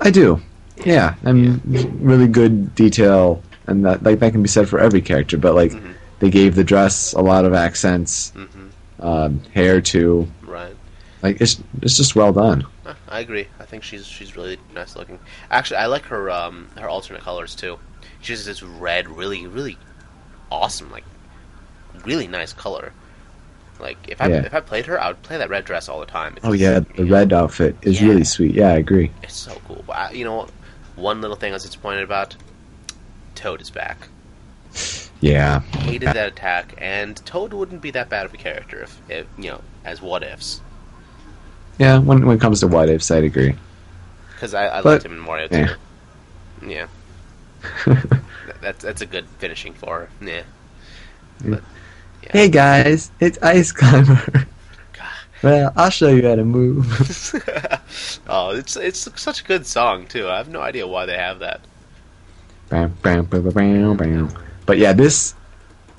I 0.00 0.10
do. 0.10 0.40
Yeah, 0.84 1.14
I 1.24 1.32
mean, 1.32 1.60
really 2.00 2.28
good 2.28 2.74
detail, 2.74 3.42
and 3.66 3.84
that 3.84 4.02
like 4.02 4.18
that 4.20 4.32
can 4.32 4.42
be 4.42 4.48
said 4.48 4.68
for 4.68 4.78
every 4.78 5.00
character. 5.00 5.36
But 5.38 5.54
like, 5.54 5.72
Mhm. 5.72 5.94
they 6.20 6.30
gave 6.30 6.54
the 6.54 6.64
dress 6.64 7.12
a 7.14 7.20
lot 7.20 7.44
of 7.44 7.54
accents, 7.54 8.30
hmm 8.30 8.68
um, 8.98 9.40
hair 9.52 9.80
too. 9.80 10.26
Right. 10.42 10.74
Like 11.22 11.40
it's 11.40 11.60
it's 11.82 11.96
just 11.96 12.14
well 12.16 12.32
done. 12.32 12.64
I 13.08 13.20
agree. 13.20 13.46
I 13.60 13.64
think 13.64 13.82
she's 13.82 14.06
she's 14.06 14.36
really 14.36 14.58
nice 14.74 14.96
looking. 14.96 15.18
Actually, 15.50 15.78
I 15.78 15.86
like 15.86 16.04
her 16.06 16.30
um 16.30 16.68
her 16.78 16.88
alternate 16.88 17.22
colors 17.22 17.54
too. 17.54 17.78
She 18.20 18.32
has 18.32 18.44
this 18.44 18.62
red, 18.62 19.08
really 19.08 19.46
really 19.46 19.76
awesome, 20.50 20.90
like 20.90 21.04
really 22.04 22.26
nice 22.26 22.52
color. 22.52 22.92
Like 23.80 23.98
if 24.08 24.20
I 24.20 24.28
Yeah. 24.28 24.42
if 24.46 24.54
I 24.54 24.60
played 24.60 24.86
her, 24.86 25.00
I 25.00 25.08
would 25.08 25.22
play 25.22 25.36
that 25.38 25.50
red 25.50 25.64
dress 25.64 25.88
all 25.88 26.00
the 26.00 26.06
time. 26.06 26.34
It's, 26.36 26.46
Oh 26.46 26.52
yeah, 26.52 26.80
the 26.96 27.04
red 27.04 27.32
outfit 27.32 27.76
is 27.82 28.00
Yeah. 28.00 28.08
really 28.08 28.24
sweet. 28.24 28.54
Yeah, 28.54 28.68
I 28.68 28.76
agree. 28.76 29.10
It's 29.22 29.36
so 29.36 29.60
cool. 29.66 29.84
But 29.86 29.96
I, 29.96 30.10
you 30.12 30.24
know, 30.24 30.36
what? 30.36 30.50
One 30.96 31.20
little 31.20 31.36
thing 31.36 31.52
I 31.52 31.54
was 31.56 31.62
disappointed 31.64 32.02
about. 32.04 32.36
Toad 33.34 33.60
is 33.60 33.70
back. 33.70 34.08
Yeah, 35.20 35.60
Hated 35.60 36.08
that 36.08 36.28
attack, 36.28 36.74
and 36.78 37.16
Toad 37.24 37.52
wouldn't 37.54 37.80
be 37.80 37.90
that 37.92 38.08
bad 38.10 38.26
of 38.26 38.34
a 38.34 38.36
character 38.36 38.82
if, 38.82 39.00
if 39.08 39.26
you 39.38 39.50
know, 39.50 39.60
as 39.84 40.02
what 40.02 40.22
ifs. 40.22 40.60
yeah. 41.78 41.98
When 41.98 42.26
when 42.26 42.36
it 42.36 42.40
comes 42.40 42.60
to 42.60 42.66
what 42.66 42.88
ifs, 42.90 43.10
I'd 43.10 43.24
agree. 43.24 43.54
Because 44.34 44.52
I, 44.52 44.68
I 44.78 44.82
But- 44.82 44.84
liked 44.92 45.04
him 45.06 45.12
in 45.12 45.18
Mario 45.20 45.48
yeah. 45.50 45.66
too. 46.60 46.68
Yeah. 46.68 46.86
That- 47.86 48.60
That's 48.60 48.82
that's 48.84 49.00
a 49.02 49.06
good 49.06 49.26
finishing 49.38 49.72
for 49.74 50.00
her. 50.00 50.08
Yeah. 50.26 50.42
But, 51.44 51.62
yeah. 52.22 52.28
Hey 52.32 52.48
guys, 52.48 53.10
it's 53.20 53.38
Ice 53.42 53.72
Climber. 53.72 54.46
God. 55.42 55.48
well, 55.50 55.72
I'll 55.76 55.90
show 55.90 56.08
you 56.08 56.26
how 56.28 56.34
to 56.36 56.44
move. 56.44 56.86
oh, 58.28 58.50
it's 58.50 58.76
it's 58.76 59.08
such 59.20 59.40
a 59.42 59.44
good 59.44 59.66
song 59.66 60.06
too. 60.06 60.28
I 60.28 60.36
have 60.38 60.48
no 60.48 60.60
idea 60.60 60.86
why 60.86 61.06
they 61.06 61.16
have 61.16 61.38
that. 61.40 61.60
Bam, 62.68 62.96
bam, 63.02 63.24
bam, 63.26 63.42
bam, 63.42 63.52
bam, 63.52 63.96
bam. 63.96 64.30
But 64.66 64.78
yeah, 64.78 64.92
this 64.92 65.34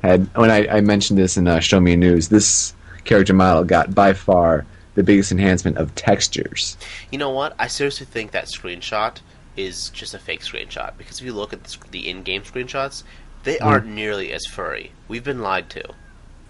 had 0.03 0.25
when 0.35 0.51
I, 0.51 0.67
I 0.67 0.81
mentioned 0.81 1.17
this 1.19 1.37
in 1.37 1.47
uh, 1.47 1.59
Show 1.59 1.79
Me 1.79 1.95
News, 1.95 2.27
this 2.29 2.73
character 3.05 3.33
model 3.33 3.63
got 3.63 3.95
by 3.95 4.13
far 4.13 4.65
the 4.95 5.03
biggest 5.03 5.31
enhancement 5.31 5.77
of 5.77 5.93
textures. 5.95 6.75
You 7.11 7.19
know 7.19 7.29
what? 7.29 7.55
I 7.59 7.67
seriously 7.67 8.05
think 8.07 8.31
that 8.31 8.45
screenshot 8.45 9.17
is 9.55 9.89
just 9.91 10.13
a 10.13 10.19
fake 10.19 10.41
screenshot. 10.41 10.97
Because 10.97 11.19
if 11.19 11.25
you 11.25 11.33
look 11.33 11.53
at 11.53 11.63
the, 11.63 11.77
the 11.91 12.09
in-game 12.09 12.41
screenshots, 12.41 13.03
they 13.43 13.57
Mm. 13.57 13.65
aren't 13.65 13.85
nearly 13.87 14.33
as 14.33 14.45
furry. 14.45 14.91
We've 15.07 15.23
been 15.23 15.41
lied 15.41 15.69
to. 15.71 15.83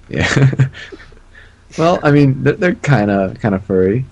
Yeah. 0.10 0.28
well, 1.78 2.00
I 2.04 2.12
mean, 2.12 2.44
they're, 2.44 2.76
kind 2.76 3.12
of 3.12 3.40
kind 3.40 3.54
of 3.56 3.64
furry, 3.64 4.06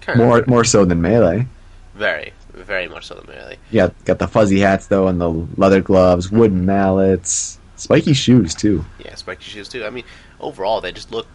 Kind 0.00 0.20
of. 0.20 0.26
more 0.26 0.44
more 0.46 0.64
so 0.64 0.84
than 0.84 1.00
melee. 1.00 1.46
Very, 1.94 2.32
very 2.52 2.88
much 2.88 3.06
so 3.06 3.14
than 3.14 3.26
melee. 3.26 3.58
Yeah, 3.70 3.90
got 4.04 4.18
the 4.18 4.26
fuzzy 4.28 4.60
hats 4.60 4.86
though, 4.88 5.06
and 5.08 5.20
the 5.20 5.30
leather 5.56 5.80
gloves, 5.80 6.30
wooden 6.30 6.66
mallets, 6.66 7.58
spiky 7.76 8.12
shoes 8.12 8.54
too. 8.54 8.84
Yeah, 9.04 9.14
spiky 9.14 9.44
shoes 9.44 9.68
too. 9.68 9.84
I 9.84 9.90
mean, 9.90 10.04
overall, 10.40 10.80
they 10.80 10.92
just 10.92 11.10
look 11.12 11.26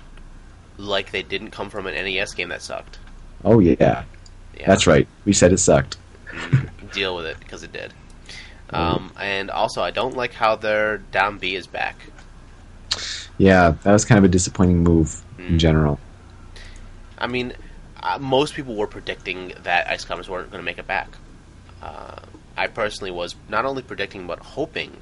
like 0.78 1.12
they 1.12 1.24
didn't 1.24 1.52
come 1.52 1.70
from 1.70 1.88
an 1.88 1.94
NES 1.94 2.34
game 2.34 2.50
that 2.50 2.62
sucked. 2.62 3.00
Oh 3.44 3.60
yeah, 3.60 3.76
Yeah. 4.58 4.68
that's 4.68 4.86
right. 4.88 5.08
We 5.26 5.34
said 5.34 5.52
it 5.54 5.60
sucked. 5.60 5.98
Mm, 6.32 6.70
deal 6.94 7.16
with 7.16 7.26
it 7.26 7.40
because 7.40 7.64
it 7.64 7.72
did. 7.72 7.94
Um, 8.72 9.12
and 9.20 9.50
also, 9.50 9.82
I 9.82 9.90
don't 9.92 10.16
like 10.16 10.34
how 10.34 10.56
their 10.56 11.00
down 11.00 11.40
B 11.40 11.56
is 11.56 11.66
back. 11.66 11.96
Yeah, 13.40 13.76
that 13.84 13.92
was 13.92 14.06
kind 14.06 14.18
of 14.20 14.26
a 14.26 14.28
disappointing 14.28 14.84
move 14.84 15.22
Mm. 15.40 15.50
in 15.50 15.60
general. 15.60 16.00
I 17.18 17.28
mean, 17.28 17.54
uh, 18.02 18.18
most 18.20 18.54
people 18.54 18.76
were 18.76 18.88
predicting 18.88 19.54
that 19.64 19.88
Ice 19.90 20.06
Climbers 20.06 20.30
weren't 20.30 20.52
going 20.52 20.62
to 20.62 20.66
make 20.66 20.78
it 20.78 20.88
back. 20.88 21.10
Uh, 21.82 22.20
I 22.58 22.68
personally 22.68 23.12
was 23.12 23.36
not 23.48 23.66
only 23.66 23.82
predicting 23.82 24.28
but 24.28 24.40
hoping 24.40 24.98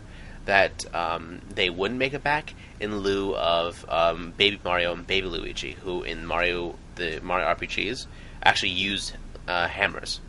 that 0.45 0.85
um, 0.95 1.41
they 1.53 1.69
wouldn't 1.69 1.99
make 1.99 2.13
it 2.13 2.23
back 2.23 2.53
in 2.79 2.99
lieu 2.99 3.35
of 3.35 3.83
um, 3.89 4.33
Baby 4.37 4.59
Mario 4.63 4.93
and 4.93 5.05
Baby 5.05 5.27
Luigi, 5.27 5.71
who 5.71 6.03
in 6.03 6.25
Mario 6.25 6.75
the 6.95 7.19
Mario 7.21 7.47
RPGs 7.47 8.05
actually 8.43 8.71
use 8.71 9.13
uh, 9.47 9.67
hammers. 9.67 10.19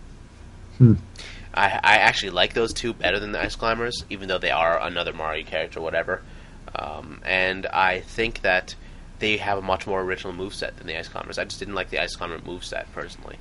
Hmm. 0.79 0.95
I, 1.55 1.81
I 1.83 1.97
actually 1.99 2.31
like 2.31 2.55
those 2.55 2.73
two 2.73 2.93
better 2.93 3.21
than 3.21 3.33
the 3.33 3.43
Ice 3.43 3.57
Climbers, 3.57 4.05
even 4.11 4.29
though 4.29 4.39
they 4.39 4.51
are 4.51 4.81
another 4.81 5.13
Mario 5.13 5.45
character, 5.45 5.81
whatever. 5.81 6.23
Um, 6.75 7.21
and 7.25 7.67
I 7.67 8.01
think 8.01 8.43
that 8.43 8.75
they 9.19 9.37
have 9.37 9.59
a 9.59 9.63
much 9.63 9.87
more 9.87 10.03
original 10.03 10.33
moveset 10.33 10.77
than 10.77 10.87
the 10.87 10.99
Ice 10.99 11.09
Climbers. 11.09 11.39
I 11.39 11.45
just 11.45 11.59
didn't 11.59 11.75
like 11.75 11.91
the 11.91 12.01
Ice 12.01 12.17
Climber 12.17 12.39
moveset 12.39 12.87
personally. 12.93 13.37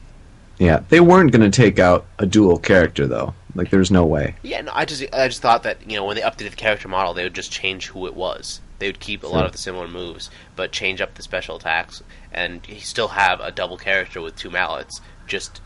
Yeah, 0.59 0.81
they 0.89 0.99
weren't 0.99 1.31
going 1.31 1.49
to 1.49 1.55
take 1.55 1.77
out 1.77 2.05
a 2.17 2.25
dual 2.25 2.57
character 2.57 3.05
though. 3.05 3.33
Like, 3.53 3.69
there's 3.69 3.91
no 3.91 4.05
way. 4.05 4.35
Yeah, 4.43 4.61
no, 4.61 4.71
I 4.73 4.85
just 4.85 5.03
I 5.13 5.27
just 5.27 5.41
thought 5.41 5.63
that 5.63 5.89
you 5.89 5.97
know 5.97 6.05
when 6.05 6.15
they 6.15 6.21
updated 6.21 6.51
the 6.51 6.55
character 6.55 6.87
model, 6.87 7.13
they 7.13 7.23
would 7.23 7.33
just 7.33 7.51
change 7.51 7.87
who 7.87 8.05
it 8.07 8.15
was. 8.15 8.61
They 8.79 8.87
would 8.87 8.99
keep 8.99 9.23
a 9.23 9.27
lot 9.27 9.45
of 9.45 9.51
the 9.51 9.57
similar 9.57 9.87
moves, 9.87 10.29
but 10.55 10.71
change 10.71 11.01
up 11.01 11.15
the 11.15 11.23
special 11.23 11.55
attacks, 11.55 12.03
and 12.31 12.61
still 12.79 13.07
have 13.09 13.39
a 13.39 13.51
double 13.51 13.77
character 13.77 14.21
with 14.21 14.35
two 14.35 14.51
mallets. 14.51 15.01
Just 15.25 15.61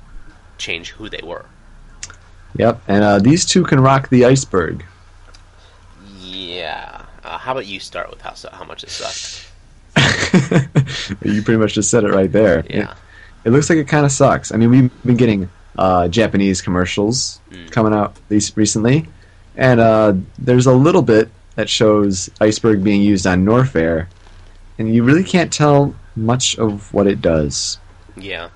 change 0.57 0.91
who 0.91 1.09
they 1.09 1.21
were. 1.21 1.45
Yep, 2.55 2.81
and 2.87 3.03
uh, 3.03 3.19
these 3.19 3.45
two 3.45 3.63
can 3.63 3.81
rock 3.81 4.09
the 4.09 4.25
iceberg. 4.25 4.85
Yeah. 6.19 7.05
Uh, 7.23 7.37
how 7.37 7.51
about 7.51 7.67
you 7.67 7.79
start 7.79 8.09
with 8.09 8.21
how 8.21 8.33
how 8.51 8.63
much 8.63 8.83
it 8.83 8.89
sucked? 8.89 9.50
you 11.23 11.41
pretty 11.43 11.57
much 11.57 11.73
just 11.73 11.89
said 11.89 12.03
it 12.03 12.11
right 12.11 12.31
there. 12.31 12.63
Yeah. 12.69 12.91
It, 12.91 12.97
it 13.45 13.49
looks 13.51 13.69
like 13.69 13.77
it 13.79 13.87
kind 13.87 14.05
of 14.05 14.11
sucks. 14.11 14.51
I 14.53 14.57
mean, 14.57 14.69
we've 14.69 15.03
been 15.05 15.17
getting 15.17 15.49
uh, 15.77 16.07
Japanese 16.07 16.61
commercials 16.61 17.39
Mm. 17.51 17.69
coming 17.71 17.93
out 17.93 18.15
least 18.29 18.55
recently, 18.55 19.07
and 19.57 19.79
uh, 19.81 20.13
there's 20.39 20.65
a 20.67 20.71
little 20.73 21.01
bit 21.01 21.29
that 21.55 21.67
shows 21.69 22.29
iceberg 22.39 22.81
being 22.81 23.01
used 23.01 23.27
on 23.27 23.43
Norfair, 23.45 24.07
and 24.79 24.93
you 24.95 25.03
really 25.03 25.23
can't 25.25 25.51
tell 25.51 25.93
much 26.15 26.57
of 26.57 26.93
what 26.93 27.07
it 27.07 27.21
does, 27.21 27.77
Yeah. 28.15 28.47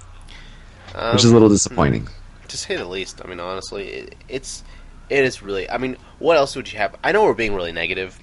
which 1.12 1.24
is 1.24 1.26
a 1.26 1.28
Um, 1.28 1.34
little 1.34 1.50
disappointing. 1.50 2.08
to 2.48 2.58
say 2.58 2.78
the 2.78 2.86
least. 2.86 3.22
I 3.24 3.28
mean, 3.28 3.42
honestly, 3.42 3.88
it, 3.90 4.16
it's 4.30 4.64
it 5.10 5.26
is 5.26 5.42
really. 5.44 5.70
I 5.70 5.78
mean, 5.78 5.98
what 6.20 6.38
else 6.38 6.56
would 6.56 6.72
you 6.72 6.78
have? 6.80 6.96
I 7.04 7.12
know 7.12 7.24
we're 7.26 7.34
being 7.34 7.54
really 7.54 7.74
negative, 7.74 8.18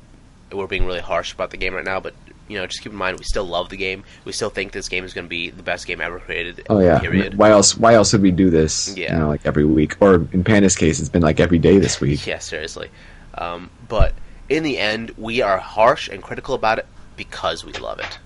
we're 0.50 0.66
being 0.66 0.86
really 0.86 1.00
harsh 1.00 1.34
about 1.34 1.50
the 1.50 1.58
game 1.58 1.74
right 1.74 1.84
now, 1.84 2.00
but 2.00 2.14
you 2.52 2.58
know, 2.58 2.66
just 2.66 2.82
keep 2.82 2.92
in 2.92 2.98
mind 2.98 3.18
we 3.18 3.24
still 3.24 3.44
love 3.46 3.70
the 3.70 3.76
game. 3.78 4.04
We 4.26 4.32
still 4.32 4.50
think 4.50 4.72
this 4.72 4.88
game 4.88 5.04
is 5.04 5.14
going 5.14 5.24
to 5.24 5.28
be 5.30 5.48
the 5.50 5.62
best 5.62 5.86
game 5.86 6.00
ever 6.02 6.20
created. 6.20 6.66
Oh 6.68 6.80
yeah. 6.80 6.98
Period. 6.98 7.36
Why 7.36 7.50
else? 7.50 7.76
Why 7.76 7.94
else 7.94 8.12
would 8.12 8.20
we 8.20 8.30
do 8.30 8.50
this? 8.50 8.94
Yeah. 8.96 9.14
You 9.14 9.18
know, 9.20 9.28
like 9.28 9.46
every 9.46 9.64
week, 9.64 9.96
or 10.00 10.16
in 10.32 10.44
Panda's 10.44 10.76
case, 10.76 11.00
it's 11.00 11.08
been 11.08 11.22
like 11.22 11.40
every 11.40 11.58
day 11.58 11.78
this 11.78 12.00
week. 12.00 12.26
Yeah, 12.32 12.38
seriously. 12.38 12.90
Um, 13.34 13.70
but 13.88 14.12
in 14.48 14.62
the 14.62 14.78
end, 14.78 15.12
we 15.16 15.40
are 15.40 15.58
harsh 15.58 16.08
and 16.08 16.22
critical 16.22 16.54
about 16.54 16.78
it 16.78 16.86
because 17.16 17.64
we 17.64 17.72
love 17.72 17.98
it. 17.98 18.18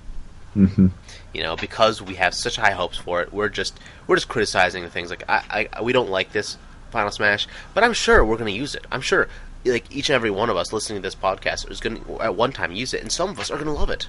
hmm 0.54 0.88
You 1.32 1.42
know, 1.44 1.56
because 1.56 2.02
we 2.02 2.16
have 2.16 2.34
such 2.34 2.56
high 2.56 2.72
hopes 2.72 2.98
for 2.98 3.22
it. 3.22 3.32
We're 3.32 3.48
just 3.48 3.78
we're 4.08 4.16
just 4.16 4.28
criticizing 4.28 4.82
the 4.82 4.90
things 4.90 5.08
like 5.10 5.22
I, 5.28 5.68
I 5.72 5.82
we 5.82 5.92
don't 5.92 6.10
like 6.10 6.32
this 6.32 6.58
Final 6.90 7.10
Smash, 7.10 7.46
but 7.74 7.84
I'm 7.84 7.92
sure 7.92 8.24
we're 8.24 8.36
going 8.38 8.52
to 8.52 8.58
use 8.58 8.74
it. 8.74 8.86
I'm 8.90 9.00
sure 9.00 9.28
like 9.72 9.94
each 9.94 10.08
and 10.08 10.14
every 10.14 10.30
one 10.30 10.50
of 10.50 10.56
us 10.56 10.72
listening 10.72 11.02
to 11.02 11.06
this 11.06 11.14
podcast 11.14 11.70
is 11.70 11.80
going 11.80 12.02
to 12.04 12.20
at 12.22 12.34
one 12.34 12.52
time 12.52 12.72
use 12.72 12.94
it, 12.94 13.02
and 13.02 13.10
some 13.12 13.30
of 13.30 13.38
us 13.40 13.50
are 13.50 13.54
going 13.56 13.66
to 13.66 13.72
love 13.72 13.90
it, 13.90 14.08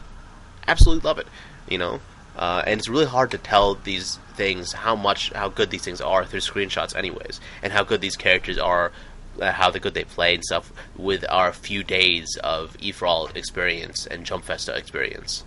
absolutely 0.68 1.03
love 1.08 1.20
it. 1.20 1.28
You 1.70 1.78
know, 1.78 1.99
uh, 2.38 2.64
and 2.66 2.80
it's 2.80 2.88
really 2.89 3.05
hard 3.05 3.32
to 3.32 3.38
tell 3.38 3.76
these 3.76 4.20
things 4.36 4.74
how 4.74 4.95
much 4.95 5.32
how 5.34 5.49
good 5.49 5.70
these 5.70 5.84
things 5.84 6.01
are 6.01 6.26
through 6.26 6.39
screenshots, 6.41 6.95
anyways, 6.95 7.39
and 7.62 7.74
how 7.74 7.84
good 7.84 8.01
these 8.01 8.16
characters 8.16 8.58
are. 8.58 8.91
Uh, 9.39 9.51
how 9.51 9.70
the 9.70 9.80
good 9.80 9.93
they 9.93 10.03
play 10.03 10.34
and 10.34 10.43
stuff 10.43 10.74
with 10.95 11.24
our 11.30 11.53
few 11.53 11.84
days 11.84 12.39
of 12.43 12.76
Efral 12.80 13.36
experience 13.36 14.08
and 14.08 14.26
Jump 14.26 14.43
Festa 14.45 14.76
experience. 14.76 15.43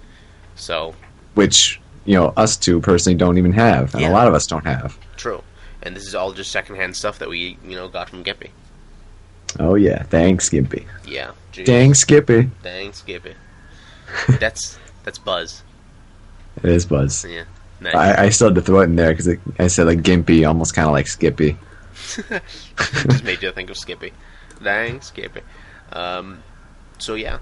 So 0.55 0.95
Which 1.35 1.81
you 2.05 2.15
know, 2.15 2.33
us 2.37 2.57
two 2.57 2.81
personally 2.81 3.17
don't 3.17 3.37
even 3.37 3.51
have, 3.51 3.93
and 3.95 4.03
Yeah. 4.03 4.11
a 4.11 4.13
lot 4.13 4.29
of 4.29 4.35
us 4.35 4.47
don't 4.47 4.65
have. 4.65 4.97
True. 5.17 5.43
And 5.83 5.97
this 5.97 6.07
is 6.07 6.15
all 6.15 6.33
just 6.33 6.53
secondhand 6.53 6.95
stuff 6.95 7.19
that 7.19 7.29
we, 7.29 7.59
you 7.65 7.75
know, 7.75 7.89
got 7.89 8.09
from 8.09 8.23
Gimpy. 8.23 8.51
Oh 9.59 9.75
yeah, 9.75 10.03
thanks, 10.05 10.47
Skippy. 10.47 10.87
Yeah. 11.07 11.33
Jeez. 11.53 11.65
Dang, 11.65 11.95
Skippy. 11.95 12.51
Dang, 12.63 12.93
Skippy. 12.93 13.35
that's 14.39 14.79
that's 15.05 15.19
Buzz. 15.19 15.63
It 16.63 16.71
is 16.71 16.87
Buzz. 16.87 17.25
Yeah. 17.25 17.45
Nice. 17.81 17.95
I, 17.95 18.25
I 18.25 18.29
still 18.29 18.49
had 18.49 18.55
to 18.57 18.61
throw 18.63 18.81
it 18.81 18.85
in 18.85 18.97
there 18.97 19.11
because 19.13 19.29
I 19.59 19.67
said 19.69 19.87
like 19.87 20.03
Gimpy, 20.03 20.47
almost 20.47 20.75
kind 20.75 20.87
of 20.87 20.93
like 20.93 21.09
Skippy. 21.09 21.57
just 22.17 23.25
made 23.25 23.43
you 23.43 23.51
think 23.53 23.71
of 23.71 23.77
Skippy. 23.77 24.13
Dang, 24.63 25.01
Skippy. 25.01 25.41
Um, 25.93 26.43
so 26.99 27.15
yeah, 27.15 27.39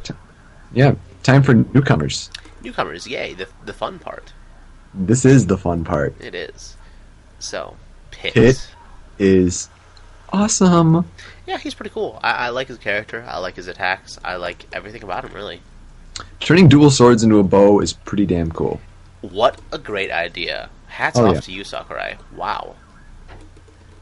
Yeah, 0.72 0.94
time 1.22 1.42
for 1.42 1.54
newcomers. 1.54 2.30
newcomers, 2.62 3.06
yay! 3.06 3.34
The 3.34 3.48
the 3.64 3.72
fun 3.72 3.98
part. 3.98 4.32
This 4.94 5.24
is 5.24 5.46
the 5.46 5.59
fun 5.59 5.84
part. 5.84 6.14
It 6.20 6.34
is. 6.34 6.76
So, 7.40 7.76
Pit. 8.11 8.34
Pit. 8.34 8.68
Is 9.18 9.68
awesome. 10.32 11.04
Yeah, 11.49 11.59
he's 11.59 11.74
pretty 11.74 11.90
cool. 11.90 12.20
I, 12.22 12.30
I 12.32 12.49
like 12.51 12.68
his 12.68 12.78
character. 12.78 13.24
I 13.26 13.38
like 13.38 13.57
his 13.57 13.66
attacks. 13.68 14.18
I 14.22 14.36
like 14.36 14.66
everything 14.72 15.03
about 15.03 15.24
him. 15.24 15.32
Really. 15.32 15.62
Turning 16.40 16.68
dual 16.68 16.90
swords 16.90 17.22
into 17.22 17.38
a 17.38 17.42
bow 17.44 17.80
is 17.80 17.92
pretty 17.92 18.26
damn 18.26 18.53
cool. 18.53 18.80
What 19.22 19.61
a 19.72 19.78
great 19.78 20.11
idea! 20.11 20.68
Hats 20.88 21.18
Oh, 21.18 21.26
off 21.26 21.34
yeah. 21.34 21.40
to 21.40 21.53
you, 21.53 21.64
Sakurai. 21.64 22.16
Wow. 22.36 22.76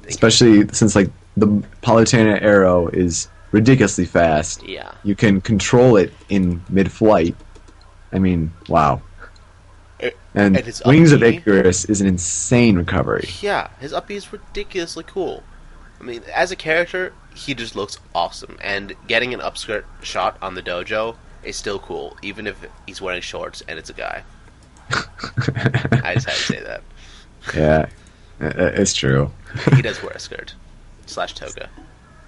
Thank 0.02 0.10
Especially 0.10 0.68
since 0.72 0.94
like 0.96 1.10
the 1.36 1.46
Palutena 1.82 2.40
arrow 2.42 2.88
is 2.88 3.28
ridiculously 3.52 4.04
fast. 4.06 4.62
you. 4.66 4.74
Yeah. 4.74 4.92
You 5.04 5.14
can 5.14 5.40
control 5.40 5.96
it 5.96 6.12
in 6.28 6.62
mid-flight. 6.68 7.34
I 8.12 8.18
mean, 8.18 8.52
wow. 8.68 9.02
It- 9.98 10.16
And, 10.34 10.56
and 10.56 10.80
Wings 10.84 11.12
of. 11.12 11.22
Icarus 11.22 11.84
is 11.86 12.00
an 12.00 12.06
insane 12.06 12.76
recovery. 12.76 13.28
Yeah, 13.40 13.68
his 13.80 13.92
up 13.92 14.10
is 14.10 14.32
ridiculously 14.32 15.04
cool. 15.06 15.42
I 16.00 16.04
mean, 16.04 16.22
as 16.34 16.50
a 16.50 16.56
character, 16.56 17.12
he 17.36 17.54
just 17.54 17.76
looks 17.76 17.98
awesome, 18.14 18.56
and 18.62 18.94
getting 19.06 19.32
an 19.34 19.40
upskirt 19.40 19.84
shot 20.02 20.36
on 20.42 20.54
the 20.54 20.62
dojo 20.62 21.14
is 21.44 21.56
still 21.56 21.78
cool, 21.78 22.16
even 22.22 22.46
if 22.46 22.56
he's 22.86 23.00
wearing 23.00 23.20
shorts 23.22 23.62
and 23.68 23.78
it's 23.78 23.90
a 23.90 23.92
guy. 23.92 24.22
I 24.90 26.14
just 26.14 26.26
had 26.26 26.34
to 26.34 26.42
say 26.42 26.60
that. 26.60 26.82
yeah, 27.54 27.86
it's 28.40 28.94
true. 28.94 29.30
He 29.74 29.82
does 29.82 30.02
wear 30.02 30.12
a 30.12 30.18
skirt 30.18 30.54
slash 31.06 31.34
toga. 31.34 31.68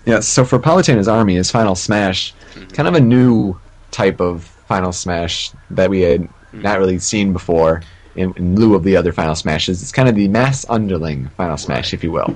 Yeah, 0.07 0.21
so 0.21 0.45
for 0.45 0.59
Palutena's 0.59 1.09
army 1.09 1.37
is 1.37 1.51
Final 1.51 1.75
Smash, 1.75 2.33
Mm-hmm. 2.55 2.69
kind 2.71 2.89
of 2.89 2.95
a 2.95 3.01
new 3.01 3.59
type 3.91 4.21
of 4.21 4.45
Final 4.45 4.91
Smash 4.93 5.53
that 5.71 5.91
we 5.91 6.01
had 6.01 6.29
not 6.53 6.79
really 6.79 6.99
seen 6.99 7.33
before 7.33 7.83
in, 8.17 8.33
in 8.37 8.57
lieu 8.57 8.75
of 8.75 8.83
the 8.83 8.97
other 8.97 9.13
Final 9.13 9.35
Smashes. 9.35 9.83
It's 9.83 9.93
kind 9.93 10.09
of 10.09 10.15
the 10.15 10.29
mass 10.29 10.65
underling 10.71 11.29
Final 11.37 11.57
Smash, 11.59 11.93
if 11.93 12.03
you 12.03 12.11
will. 12.11 12.35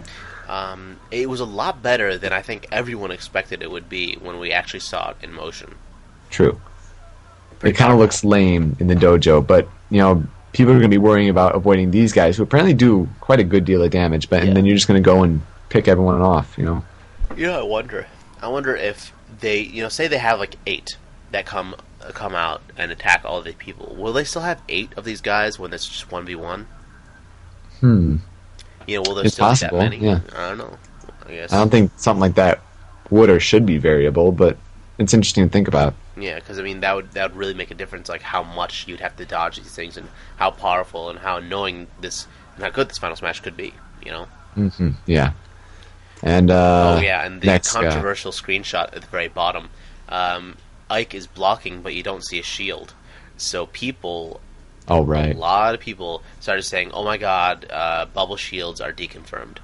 Um, 0.48 0.91
it 1.12 1.28
was 1.28 1.40
a 1.40 1.44
lot 1.44 1.82
better 1.82 2.16
than 2.18 2.32
I 2.32 2.42
think 2.42 2.66
everyone 2.72 3.10
expected 3.10 3.62
it 3.62 3.70
would 3.70 3.88
be 3.88 4.16
when 4.20 4.38
we 4.38 4.50
actually 4.52 4.80
saw 4.80 5.10
it 5.10 5.16
in 5.22 5.32
motion. 5.32 5.74
True. 6.30 6.60
It 7.62 7.76
kind 7.76 7.92
of 7.92 7.98
looks 7.98 8.24
lame 8.24 8.76
in 8.80 8.86
the 8.88 8.94
dojo, 8.96 9.46
but, 9.46 9.68
you 9.90 9.98
know, 9.98 10.24
people 10.52 10.72
are 10.72 10.78
going 10.78 10.90
to 10.90 10.94
be 10.94 10.98
worrying 10.98 11.28
about 11.28 11.54
avoiding 11.54 11.90
these 11.90 12.12
guys 12.12 12.36
who 12.36 12.42
apparently 12.42 12.74
do 12.74 13.08
quite 13.20 13.38
a 13.40 13.44
good 13.44 13.64
deal 13.64 13.82
of 13.82 13.90
damage, 13.90 14.28
but 14.28 14.42
Yeah. 14.42 14.48
and 14.48 14.56
then 14.56 14.64
you're 14.64 14.74
just 14.74 14.88
going 14.88 15.00
to 15.00 15.04
go 15.04 15.22
and 15.22 15.42
pick 15.68 15.86
everyone 15.86 16.20
off, 16.22 16.54
you 16.58 16.64
know? 16.64 16.84
Yeah, 17.36 17.58
I 17.58 17.62
wonder. 17.62 18.06
I 18.40 18.48
wonder 18.48 18.74
if 18.74 19.12
they, 19.40 19.60
you 19.60 19.82
know, 19.82 19.88
say 19.88 20.08
they 20.08 20.18
have 20.18 20.38
like 20.40 20.56
eight 20.66 20.96
that 21.30 21.46
come 21.46 21.74
uh, 22.02 22.10
come 22.10 22.34
out 22.34 22.60
and 22.76 22.90
attack 22.90 23.22
all 23.24 23.40
the 23.40 23.52
people. 23.52 23.94
Will 23.96 24.12
they 24.12 24.24
still 24.24 24.42
have 24.42 24.60
eight 24.68 24.92
of 24.96 25.04
these 25.04 25.20
guys 25.20 25.58
when 25.58 25.72
it's 25.72 25.86
just 25.88 26.10
one 26.10 26.26
v 26.26 26.34
one? 26.34 26.66
Hmm. 27.80 28.16
You 28.86 28.96
know, 28.96 29.02
will 29.06 29.14
there 29.14 29.24
It's 29.24 29.34
still 29.34 29.46
possible, 29.46 29.78
be 29.78 29.84
that 29.84 29.90
many? 29.90 30.04
yeah. 30.04 30.20
I 30.36 30.48
don't 30.48 30.58
know. 30.58 30.78
I 31.26 31.32
guess. 31.32 31.52
I 31.52 31.58
don't 31.58 31.70
think 31.70 31.92
something 31.96 32.20
like 32.20 32.34
that 32.34 32.60
would 33.10 33.30
or 33.30 33.40
should 33.40 33.66
be 33.66 33.78
variable, 33.78 34.32
but 34.32 34.56
it's 34.98 35.14
interesting 35.14 35.44
to 35.44 35.50
think 35.50 35.68
about. 35.68 35.94
Yeah, 36.16 36.36
because 36.36 36.58
I 36.58 36.62
mean 36.62 36.80
that 36.80 36.94
would 36.94 37.12
that 37.12 37.30
would 37.30 37.38
really 37.38 37.54
make 37.54 37.70
a 37.70 37.74
difference, 37.74 38.08
like 38.08 38.22
how 38.22 38.42
much 38.42 38.86
you'd 38.86 39.00
have 39.00 39.16
to 39.16 39.24
dodge 39.24 39.56
these 39.56 39.74
things, 39.74 39.96
and 39.96 40.08
how 40.36 40.50
powerful 40.50 41.10
and 41.10 41.18
how 41.18 41.38
annoying 41.38 41.86
this 42.00 42.26
and 42.54 42.64
how 42.64 42.70
good 42.70 42.88
this 42.88 42.98
Final 42.98 43.16
Smash 43.16 43.40
could 43.40 43.56
be. 43.56 43.72
You 44.04 44.12
know. 44.12 44.24
hmm 44.54 44.90
Yeah. 45.06 45.32
And 46.22 46.50
uh, 46.50 46.96
oh 46.96 47.00
yeah, 47.00 47.24
and 47.24 47.40
the 47.40 47.46
next, 47.46 47.74
uh, 47.74 47.80
controversial 47.80 48.30
screenshot 48.30 48.94
at 48.94 49.02
the 49.02 49.06
very 49.08 49.28
bottom. 49.28 49.70
Um, 50.08 50.56
Ike 50.88 51.14
is 51.14 51.26
blocking, 51.26 51.82
but 51.82 51.94
you 51.94 52.02
don't 52.02 52.24
see 52.24 52.38
a 52.38 52.42
shield. 52.42 52.94
So 53.36 53.66
people, 53.66 54.40
oh 54.86 55.02
right. 55.02 55.34
a 55.34 55.38
lot 55.38 55.74
of 55.74 55.80
people 55.80 56.22
started 56.38 56.62
saying, 56.62 56.92
"Oh 56.92 57.02
my 57.02 57.16
God, 57.16 57.66
uh, 57.70 58.06
bubble 58.06 58.36
shields 58.36 58.80
are 58.80 58.92
deconfirmed." 58.92 59.58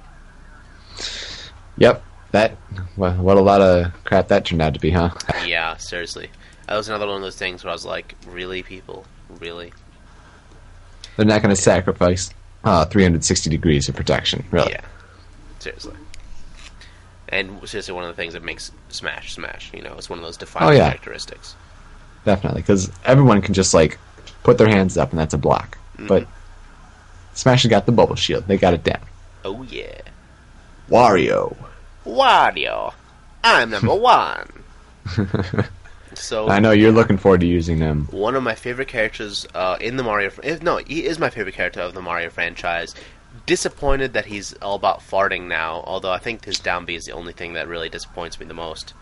Yep. 1.79 2.03
That. 2.31 2.57
Well, 2.95 3.15
what 3.15 3.37
a 3.37 3.41
lot 3.41 3.61
of 3.61 3.91
crap 4.03 4.27
that 4.27 4.45
turned 4.45 4.61
out 4.61 4.75
to 4.75 4.79
be, 4.79 4.91
huh? 4.91 5.09
yeah, 5.47 5.75
seriously, 5.77 6.29
that 6.67 6.75
was 6.75 6.87
another 6.87 7.07
one 7.07 7.15
of 7.15 7.21
those 7.23 7.37
things 7.37 7.63
where 7.63 7.71
I 7.71 7.73
was 7.73 7.85
like, 7.85 8.13
"Really, 8.27 8.61
people, 8.61 9.05
really?" 9.39 9.73
They're 11.17 11.25
not 11.25 11.41
going 11.41 11.55
to 11.55 11.59
sacrifice 11.59 12.29
uh, 12.63 12.85
360 12.85 13.49
degrees 13.49 13.89
of 13.89 13.95
protection, 13.95 14.45
really. 14.51 14.73
Yeah, 14.73 14.81
seriously. 15.57 15.95
And 17.29 17.67
seriously, 17.67 17.93
one 17.95 18.03
of 18.03 18.09
the 18.15 18.21
things 18.21 18.33
that 18.33 18.43
makes 18.43 18.71
Smash 18.89 19.33
Smash. 19.33 19.73
You 19.73 19.81
know, 19.81 19.95
it's 19.97 20.09
one 20.09 20.19
of 20.19 20.23
those 20.25 20.37
defining 20.37 20.69
Oh, 20.69 20.71
yeah. 20.71 20.89
characteristics. 20.89 21.55
Definitely, 22.25 22.61
because 22.61 22.91
everyone 23.05 23.41
can 23.41 23.53
just 23.55 23.73
like 23.73 23.97
put 24.43 24.57
their 24.59 24.67
hands 24.69 24.97
up 24.97 25.09
and 25.09 25.17
that's 25.19 25.33
a 25.33 25.37
block. 25.37 25.77
Mm-hmm. 25.93 26.07
But 26.07 26.27
Smash 27.33 27.63
has 27.63 27.69
got 27.69 27.85
the 27.87 27.91
bubble 27.91 28.15
shield; 28.15 28.45
they 28.47 28.57
got 28.57 28.73
it 28.75 28.83
down. 28.83 29.01
Oh 29.43 29.63
yeah, 29.63 30.01
Wario. 30.89 31.55
Wario, 32.09 32.93
I'm 33.43 33.69
number 33.69 33.95
one. 33.95 34.49
so 36.13 36.49
I 36.49 36.59
know 36.59 36.71
you're 36.71 36.91
looking 36.91 37.17
forward 37.17 37.41
to 37.41 37.47
using 37.47 37.79
them. 37.79 38.07
one 38.11 38.35
of 38.35 38.43
my 38.43 38.55
favorite 38.55 38.87
characters 38.87 39.45
uh, 39.53 39.77
in 39.79 39.97
the 39.97 40.03
Mario. 40.03 40.31
eh, 40.43 40.57
No, 40.61 40.77
he 40.77 41.05
is 41.05 41.19
my 41.19 41.29
favorite 41.29 41.55
character 41.55 41.81
of 41.81 41.93
the 41.93 42.01
Mario 42.01 42.29
franchise. 42.29 42.93
Disappointed 43.45 44.13
that 44.13 44.25
he's 44.25 44.53
all 44.55 44.75
about 44.75 44.99
farting 44.99 45.47
now. 45.47 45.83
Although 45.85 46.11
I 46.11 46.17
think 46.19 46.45
his 46.45 46.59
down 46.59 46.85
B 46.85 46.95
is 46.95 47.05
the 47.05 47.13
only 47.13 47.33
thing 47.33 47.53
that 47.53 47.67
really 47.67 47.89
disappoints 47.89 48.39
me 48.39 48.45
the 48.45 48.53
most, 48.53 48.93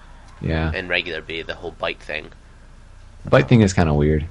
Yeah, 0.41 0.71
and 0.73 0.89
regular 0.89 1.21
B, 1.21 1.41
the 1.41 1.55
whole 1.55 1.71
bite 1.71 1.99
thing. 2.01 2.29
the 3.23 3.29
bite 3.29 3.47
thing 3.49 3.61
is 3.61 3.73
kind 3.73 3.89
of 3.89 3.95
weird, 3.95 4.25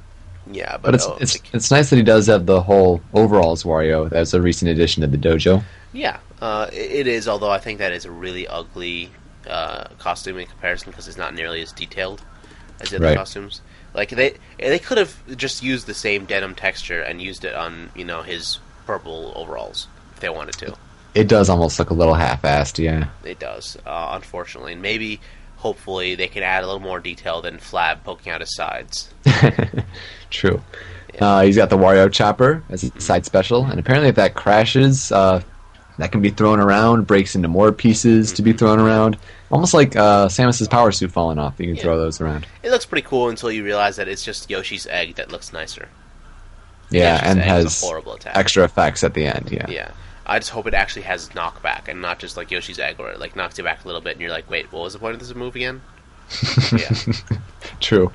Yeah, 0.51 0.73
but, 0.73 0.83
but 0.83 0.95
it's 0.95 1.07
oh, 1.07 1.17
it's 1.21 1.35
like- 1.37 1.55
it's 1.55 1.71
nice 1.71 1.91
that 1.91 1.97
he 1.97 2.03
does 2.03 2.27
have 2.29 2.47
the 2.47 2.61
whole 2.63 3.01
overalls 3.15 3.65
Wario. 3.65 4.09
That's 4.09 4.33
a 4.35 4.41
recent 4.41 4.71
addition 4.71 5.01
to 5.03 5.07
the 5.07 5.19
dojo. 5.19 5.63
Yeah, 5.97 6.19
uh, 6.41 6.69
it 6.73 7.07
is. 7.07 7.27
Although 7.29 7.51
I 7.51 7.59
think 7.59 7.79
that 7.79 7.93
is 7.93 8.05
a 8.05 8.11
really 8.11 8.47
ugly 8.47 9.11
uh, 9.49 9.85
costume 9.99 10.39
in 10.39 10.47
comparison 10.47 10.91
because 10.91 11.09
it's 11.09 11.17
not 11.17 11.35
nearly 11.35 11.63
as 11.63 11.73
detailed 11.73 12.23
as 12.81 12.91
the 12.91 12.97
other 12.97 13.07
Right. 13.07 13.17
costumes. 13.17 13.61
Like 13.95 14.11
they 14.11 14.35
they 14.59 14.79
could 14.79 14.99
have 14.99 15.15
just 15.37 15.63
used 15.63 15.87
the 15.87 15.95
same 15.95 16.27
denim 16.27 16.55
texture 16.55 17.01
and 17.01 17.23
used 17.23 17.45
it 17.45 17.55
on 17.55 17.91
you 17.97 18.05
know 18.05 18.23
his 18.23 18.59
purple 18.87 19.33
overalls 19.35 19.89
if 20.15 20.21
they 20.21 20.29
wanted 20.29 20.55
to. 20.59 20.77
It 21.15 21.29
does 21.29 21.49
almost 21.49 21.79
look 21.79 21.89
a 21.89 21.95
little 21.95 22.13
half-assed, 22.13 22.79
yeah. 22.79 23.09
It 23.25 23.39
does, 23.39 23.79
uh, 23.87 24.11
unfortunately. 24.13 24.75
And 24.75 24.83
maybe, 24.83 25.19
hopefully, 25.57 26.15
they 26.15 26.29
can 26.29 26.43
add 26.43 26.63
a 26.63 26.67
little 26.67 26.79
more 26.81 27.01
detail 27.01 27.41
than 27.41 27.57
Flab 27.57 28.05
poking 28.05 28.31
out 28.31 28.43
his 28.43 28.55
sides. 28.55 29.09
True. 30.31 30.63
Yeah. 31.15 31.25
Uh, 31.25 31.41
he's 31.43 31.57
got 31.57 31.71
the 31.71 31.79
Wario 31.79 32.13
chopper 32.13 32.63
as 32.69 32.85
a 32.85 33.01
side 33.01 33.25
special, 33.25 33.65
and 33.65 33.81
apparently, 33.81 34.11
if 34.11 34.17
that 34.17 34.35
crashes, 34.35 35.11
uh, 35.11 35.41
that 35.99 36.13
can 36.13 36.21
be 36.21 36.31
thrown 36.31 36.61
around, 36.61 37.07
breaks 37.07 37.35
into 37.35 37.49
more 37.49 37.73
pieces 37.73 38.33
to 38.33 38.43
be 38.43 38.53
thrown 38.53 38.79
around, 38.79 39.17
almost 39.51 39.73
like 39.75 39.97
uh, 39.97 40.29
Samus's 40.29 40.69
power 40.69 40.93
suit 40.93 41.11
falling 41.13 41.39
off. 41.39 41.55
You 41.59 41.67
can 41.67 41.77
Yeah. 41.77 41.83
throw 41.83 41.99
those 41.99 42.21
around. 42.21 42.47
It 42.63 42.71
looks 42.71 42.85
pretty 42.87 43.07
cool 43.07 43.29
until 43.29 43.51
you 43.51 43.65
realize 43.65 43.97
that 43.97 44.07
it's 44.09 44.25
just 44.25 44.51
Yoshi's 44.51 44.87
egg 44.87 45.15
that 45.17 45.31
looks 45.33 45.53
nicer. 45.53 45.89
Yeah, 46.91 47.15
Yoshi's 47.15 47.29
and 47.31 47.41
has 47.41 47.83
a 47.83 47.87
horrible 47.87 48.13
attack. 48.15 48.37
extra 48.37 48.65
effects 48.65 49.03
at 49.05 49.15
the 49.15 49.27
end. 49.27 49.49
Yeah. 49.51 49.67
Yeah. 49.69 49.91
I 50.29 50.39
just 50.39 50.51
hope 50.51 50.67
it 50.67 50.75
actually 50.75 51.03
has 51.03 51.29
knockback 51.31 51.87
and 51.89 52.03
not 52.03 52.19
just 52.19 52.37
like 52.37 52.51
Yoshi's 52.51 52.79
egg 52.81 52.99
where 52.99 53.13
it 53.13 53.21
like 53.21 53.37
knocks 53.37 53.59
you 53.59 53.65
back 53.65 53.85
a 53.85 53.87
little 53.87 54.01
bit 54.01 54.13
and 54.13 54.21
you're 54.21 54.31
like, 54.31 54.51
wait, 54.51 54.71
what 54.73 54.83
was 54.83 54.93
the 54.93 54.99
point 54.99 55.15
of 55.15 55.21
this 55.21 55.33
move 55.35 55.55
again? 55.57 55.83
yeah. 56.73 56.91
True. 57.81 58.11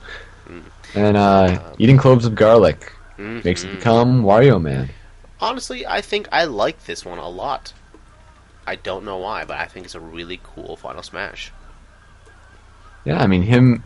And 0.93 1.15
uh, 1.15 1.59
eating 1.77 1.97
cloves 1.97 2.25
of 2.25 2.36
garlic 2.36 2.91
Mhm. 3.17 3.43
makes 3.45 3.63
it 3.63 3.71
become 3.75 4.23
Wario 4.23 4.61
Man. 4.61 4.89
Honestly, 5.41 5.85
I 5.87 6.01
think 6.01 6.27
I 6.31 6.45
like 6.45 6.85
this 6.85 7.03
one 7.03 7.17
a 7.17 7.27
lot. 7.29 7.73
I 8.67 8.75
don't 8.75 9.03
know 9.05 9.17
why, 9.17 9.43
but 9.45 9.57
I 9.59 9.65
think 9.65 9.85
it's 9.85 9.95
a 9.95 9.99
really 9.99 10.39
cool 10.43 10.75
Final 10.77 11.01
Smash. 11.03 11.51
Yeah, 13.05 13.19
I 13.19 13.27
mean 13.27 13.41
him 13.41 13.83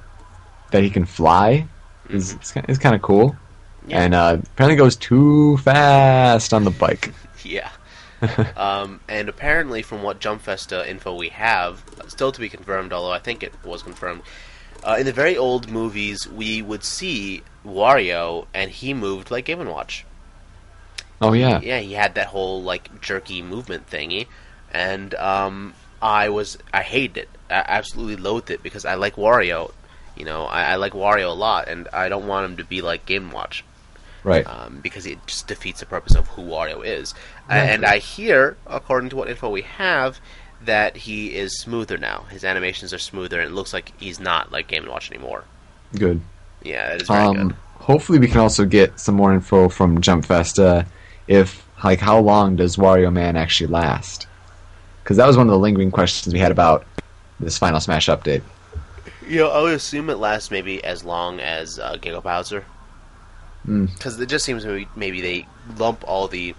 that 0.71 0.83
he 0.83 0.89
can 0.89 1.05
fly 1.05 1.67
is 2.09 2.35
is 2.67 2.77
kind 2.77 2.95
of 2.95 3.01
cool, 3.01 3.29
Mm-hmm. 3.31 3.91
Yeah. 3.91 4.03
and 4.03 4.13
uh, 4.15 4.37
apparently 4.43 4.75
goes 4.75 4.95
too 4.95 5.57
fast 5.57 6.53
on 6.53 6.63
the 6.63 6.71
bike. 6.71 7.13
Yeah. 7.43 7.69
um, 8.57 9.01
and 9.07 9.29
apparently, 9.29 9.83
from 9.83 10.01
what 10.01 10.19
Jump 10.19 10.41
Festa 10.41 10.89
info 10.89 11.13
we 11.15 11.29
have, 11.29 11.83
still 12.07 12.31
to 12.31 12.39
be 12.39 12.49
confirmed, 12.49 12.91
although 12.91 13.11
I 13.11 13.19
think 13.19 13.43
it 13.43 13.53
was 13.63 13.83
confirmed, 13.83 14.23
uh, 14.83 14.95
in 14.99 15.05
the 15.05 15.13
very 15.13 15.37
old 15.37 15.69
movies, 15.69 16.27
we 16.27 16.63
would 16.63 16.83
see 16.83 17.43
Wario, 17.63 18.47
and 18.51 18.71
he 18.71 18.95
moved 18.95 19.29
like 19.29 19.45
Game 19.45 19.63
Watch. 19.67 20.05
Oh 21.29 21.33
yeah, 21.33 21.59
Yeah, 21.61 21.79
he 21.79 21.93
had 21.93 22.15
that 22.15 22.27
whole 22.27 22.61
like 22.63 23.01
jerky 23.01 23.41
movement 23.41 23.89
thingy, 23.89 24.27
and 24.71 25.13
um, 25.15 25.73
I 26.01 26.29
was 26.29 26.57
I 26.73 26.81
hated 26.81 27.17
it. 27.17 27.29
I 27.49 27.63
absolutely 27.67 28.15
loathed 28.17 28.49
it 28.51 28.63
because 28.63 28.85
I 28.85 28.95
like 28.95 29.15
Wario. 29.15 29.71
You 30.17 30.25
know, 30.25 30.45
I, 30.45 30.63
I 30.71 30.75
like 30.75 30.93
Wario 30.93 31.27
a 31.29 31.33
lot, 31.33 31.67
and 31.67 31.87
I 31.93 32.09
don't 32.09 32.27
want 32.27 32.45
him 32.49 32.57
to 32.57 32.63
be 32.63 32.81
like 32.81 33.05
Game 33.05 33.31
Watch 33.31 33.63
right. 34.23 34.45
um, 34.47 34.79
because 34.81 35.05
it 35.05 35.19
just 35.27 35.47
defeats 35.47 35.81
the 35.81 35.85
purpose 35.85 36.15
of 36.15 36.27
who 36.29 36.41
Wario 36.43 36.85
is. 36.85 37.13
And 37.49 37.85
I 37.85 37.97
hear, 37.99 38.55
according 38.65 39.09
to 39.09 39.15
what 39.17 39.29
info 39.29 39.49
we 39.49 39.63
have, 39.63 40.19
that 40.61 40.95
he 40.95 41.35
is 41.35 41.59
smoother 41.59 41.97
now. 41.97 42.25
His 42.29 42.43
animations 42.45 42.93
are 42.93 42.97
smoother, 42.97 43.39
and 43.41 43.51
it 43.51 43.53
looks 43.53 43.73
like 43.73 43.91
he's 43.99 44.19
not 44.19 44.51
like 44.51 44.67
Game 44.67 44.87
Watch 44.87 45.11
anymore. 45.11 45.43
Good. 45.97 46.21
Yeah, 46.63 46.89
that 46.89 47.01
is 47.01 47.07
very 47.09 47.23
Um, 47.25 47.35
good. 47.49 47.55
hopefully 47.79 48.17
we 48.19 48.27
can 48.27 48.39
also 48.39 48.65
get 48.65 48.99
some 48.99 49.15
more 49.15 49.33
info 49.33 49.69
from 49.69 50.01
Jump 50.01 50.25
Festa. 50.25 50.85
If 51.27 51.65
like 51.83 51.99
how 51.99 52.19
long 52.19 52.55
does 52.55 52.77
Wario 52.77 53.11
Man 53.11 53.35
actually 53.35 53.67
last? 53.67 54.27
Because 55.03 55.17
that 55.17 55.27
was 55.27 55.37
one 55.37 55.47
of 55.47 55.51
the 55.51 55.59
lingering 55.59 55.91
questions 55.91 56.33
we 56.33 56.39
had 56.39 56.51
about 56.51 56.85
this 57.39 57.57
Final 57.57 57.79
Smash 57.79 58.07
update. 58.07 58.41
Yeah, 59.27 59.45
I 59.45 59.61
would 59.61 59.73
assume 59.73 60.09
it 60.09 60.17
lasts 60.17 60.51
maybe 60.51 60.83
as 60.83 61.03
long 61.03 61.39
as 61.39 61.79
uh, 61.79 61.97
Giga 61.97 62.21
Bowser. 62.21 62.65
Mm. 63.67 63.91
Because 63.93 64.19
it 64.19 64.29
just 64.29 64.45
seems 64.45 64.65
maybe, 64.65 64.87
maybe 64.95 65.21
they 65.21 65.47
lump 65.77 66.03
all 66.07 66.27
the 66.27 66.55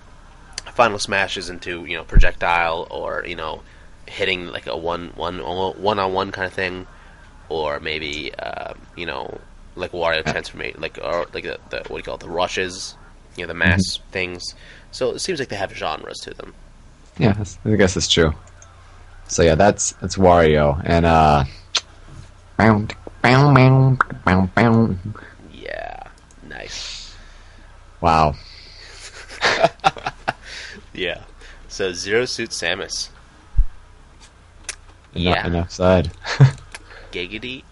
final 0.75 0.99
smashes 0.99 1.49
into 1.49 1.87
you 1.87 1.97
know 1.97 2.05
projectile 2.05 2.87
or 2.91 3.25
you 3.27 3.37
know 3.37 3.63
hitting 4.07 4.47
like 4.49 4.67
a 4.67 4.77
one 4.77 5.09
one 5.15 5.39
one 5.39 5.99
on 5.99 6.13
one 6.13 6.33
kind 6.33 6.47
of 6.47 6.53
thing, 6.53 6.87
or 7.49 7.81
maybe 7.81 8.35
uh, 8.39 8.75
you 8.97 9.07
know 9.07 9.41
like 9.77 9.93
Wario 9.93 10.25
transformation 10.25 10.81
like 10.81 10.99
or 11.03 11.27
like 11.33 11.45
the, 11.45 11.59
the 11.71 11.77
what 11.89 11.89
do 11.89 11.97
you 11.97 12.03
call 12.03 12.15
it 12.15 12.21
the 12.21 12.29
rushes, 12.29 12.97
you 13.37 13.45
know 13.45 13.49
the 13.49 13.55
mass 13.55 13.99
things. 14.11 14.55
So 14.91 15.11
it 15.11 15.21
seems 15.21 15.39
like 15.39 15.49
they 15.49 15.57
have 15.57 15.73
genres 15.73 16.19
to 16.21 16.35
them. 16.35 16.55
Yeah, 17.19 17.43
I 17.65 17.77
guess 17.77 17.95
that's 17.95 18.09
true. 18.09 18.33
So 19.29 19.43
yeah, 19.43 19.55
that's 19.55 19.93
that's 19.93 20.17
Wario 20.17 20.81
and 20.85 21.07
uh. 21.07 21.45
Yeah, 25.53 26.03
nice. 26.49 27.15
Wow. 28.01 28.35
Yeah. 30.97 31.23
So 31.69 31.93
Zero 31.93 32.25
Suit 32.25 32.51
Samus. 32.51 33.11
Yeah. 35.13 35.47
enough 35.47 35.71
said. 35.71 36.11
Giggity, 37.13 37.63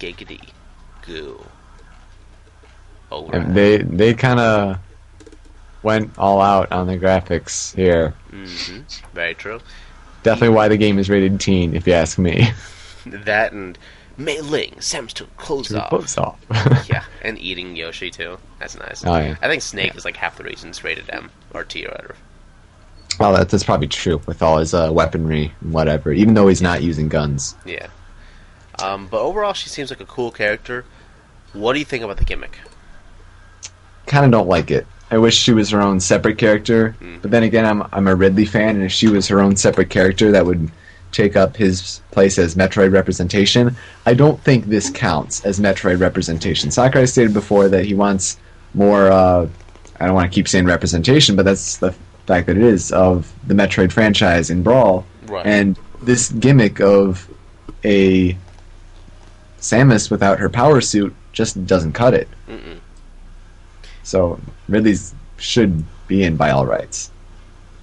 giggity, 0.00 0.50
goo. 1.06 1.44
Oh, 3.10 3.28
And 3.30 3.54
they 3.54 3.78
they 3.78 4.14
kind 4.14 4.40
of 4.40 4.78
went 5.82 6.18
all 6.18 6.40
out 6.40 6.70
on 6.72 6.86
the 6.86 6.98
graphics 6.98 7.74
here. 7.74 8.10
hmm 8.30 8.80
Very 9.14 9.34
true. 9.34 9.60
Definitely 10.22 10.54
why 10.56 10.68
the 10.68 10.76
game 10.76 10.98
is 10.98 11.08
rated 11.08 11.40
teen, 11.40 11.74
if 11.74 11.86
you 11.86 11.92
ask 11.92 12.18
me. 12.18 12.48
That 13.06 13.52
and 13.52 13.78
Mei 14.18 14.40
Ling, 14.42 14.72
Samus 14.80 15.12
took 15.14 15.34
clothes 15.38 15.72
off. 15.72 15.88
Close 15.88 16.18
off. 16.18 16.38
yeah, 16.90 17.04
and 17.22 17.38
eating 17.40 17.74
Yoshi 17.74 18.10
too. 18.10 18.36
That's 18.58 18.76
nice. 18.78 19.02
Oh, 19.06 19.16
yeah. 19.16 19.36
I 19.40 19.48
think 19.48 19.62
Snake 19.62 19.94
is 19.96 20.04
like 20.04 20.16
half 20.16 20.36
the 20.36 20.44
reason 20.44 20.68
it's 20.70 20.84
rated 20.84 21.08
M 21.08 21.30
or 21.54 21.64
T 21.64 21.86
or 21.86 21.90
whatever. 21.90 22.16
well, 23.18 23.32
that, 23.32 23.48
that's 23.48 23.64
probably 23.64 23.86
true 23.86 24.20
with 24.26 24.42
all 24.42 24.58
his 24.58 24.74
uh, 24.74 24.90
weaponry 24.92 25.52
and 25.62 25.72
whatever. 25.72 26.12
Even 26.12 26.34
though 26.34 26.48
he's 26.48 26.60
not 26.60 26.82
using 26.82 27.08
guns. 27.08 27.54
Yeah. 27.64 27.86
Um, 28.82 29.06
but 29.06 29.20
overall, 29.22 29.54
she 29.54 29.70
seems 29.70 29.88
like 29.88 30.00
a 30.00 30.06
cool 30.06 30.30
character. 30.32 30.84
What 31.54 31.72
do 31.72 31.78
you 31.78 31.84
think 31.86 32.04
about 32.04 32.18
the 32.18 32.24
gimmick? 32.24 32.58
Kind 34.06 34.26
of 34.26 34.32
don't 34.32 34.48
like 34.48 34.70
it. 34.70 34.86
I 35.10 35.18
wish 35.18 35.36
she 35.36 35.52
was 35.52 35.70
her 35.70 35.80
own 35.80 36.00
separate 36.00 36.38
character. 36.38 36.94
Mm. 37.00 37.22
But 37.22 37.30
then 37.30 37.42
again, 37.42 37.64
I'm 37.64 37.82
I'm 37.92 38.08
a 38.08 38.14
Ridley 38.14 38.44
fan, 38.44 38.76
and 38.76 38.84
if 38.84 38.92
she 38.92 39.08
was 39.08 39.28
her 39.28 39.40
own 39.40 39.56
separate 39.56 39.90
character, 39.90 40.30
that 40.32 40.44
would 40.44 40.70
take 41.12 41.36
up 41.36 41.56
his 41.56 42.00
place 42.10 42.38
as 42.38 42.54
Metroid 42.54 42.92
representation. 42.92 43.74
I 44.04 44.14
don't 44.14 44.40
think 44.42 44.66
this 44.66 44.90
counts 44.90 45.44
as 45.44 45.58
Metroid 45.58 46.00
representation. 46.00 46.70
Sakurai 46.70 47.06
stated 47.06 47.32
before 47.32 47.68
that 47.68 47.84
he 47.84 47.94
wants 47.94 48.38
more. 48.74 49.10
Uh, 49.10 49.48
I 50.00 50.06
don't 50.06 50.14
want 50.14 50.30
to 50.30 50.34
keep 50.34 50.46
saying 50.46 50.66
representation, 50.66 51.34
but 51.34 51.44
that's 51.44 51.78
the 51.78 51.92
fact 52.26 52.46
that 52.46 52.56
it 52.56 52.62
is 52.62 52.92
of 52.92 53.32
the 53.46 53.54
Metroid 53.54 53.90
franchise 53.90 54.50
in 54.50 54.62
Brawl. 54.62 55.06
Right. 55.26 55.46
And 55.46 55.78
this 56.02 56.30
gimmick 56.30 56.80
of 56.80 57.28
a 57.84 58.36
Samus 59.60 60.10
without 60.10 60.38
her 60.38 60.48
power 60.48 60.80
suit 60.80 61.14
just 61.32 61.66
doesn't 61.66 61.92
cut 61.92 62.14
it. 62.14 62.28
Mm-mm. 62.48 62.78
So 64.08 64.40
Ridley's 64.68 65.14
should 65.36 65.84
be 66.06 66.22
in 66.24 66.36
by 66.36 66.50
all 66.50 66.64
rights. 66.64 67.10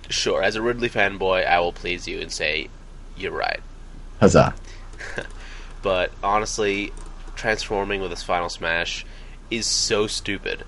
Sure, 0.10 0.42
as 0.42 0.56
a 0.56 0.62
Ridley 0.62 0.90
fanboy, 0.90 1.48
I 1.48 1.60
will 1.60 1.72
please 1.72 2.08
you 2.08 2.20
and 2.20 2.32
say 2.32 2.70
you're 3.16 3.32
right. 3.32 3.62
Huzzah! 4.20 4.56
But 5.86 6.12
honestly, 6.24 6.92
transforming 7.36 8.02
with 8.02 8.10
his 8.10 8.24
final 8.24 8.50
smash 8.50 9.06
is 9.52 9.68
so 9.68 10.08
stupid. 10.08 10.64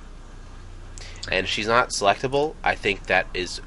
And 1.31 1.47
she's 1.47 1.65
not 1.65 1.89
selectable. 1.89 2.53
I 2.63 2.75
think 2.75 3.07
that 3.07 3.25
is 3.34 3.59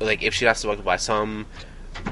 like 0.00 0.24
if 0.24 0.34
she's 0.34 0.46
not 0.46 0.56
selected 0.56 0.84
by 0.84 0.96
some 0.96 1.46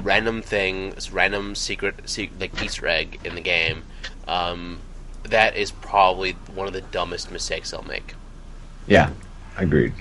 random 0.01 0.41
thing, 0.41 0.93
random 1.11 1.53
secret, 1.55 2.09
secret 2.09 2.39
like 2.39 2.63
Easter 2.63 2.87
egg 2.87 3.19
in 3.25 3.35
the 3.35 3.41
game, 3.41 3.83
um, 4.25 4.79
that 5.23 5.57
is 5.57 5.71
probably 5.71 6.31
one 6.55 6.65
of 6.65 6.71
the 6.71 6.79
dumbest 6.79 7.29
mistakes 7.29 7.71
they'll 7.71 7.83
make. 7.83 8.15
Yeah, 8.87 9.11
agreed. 9.57 9.93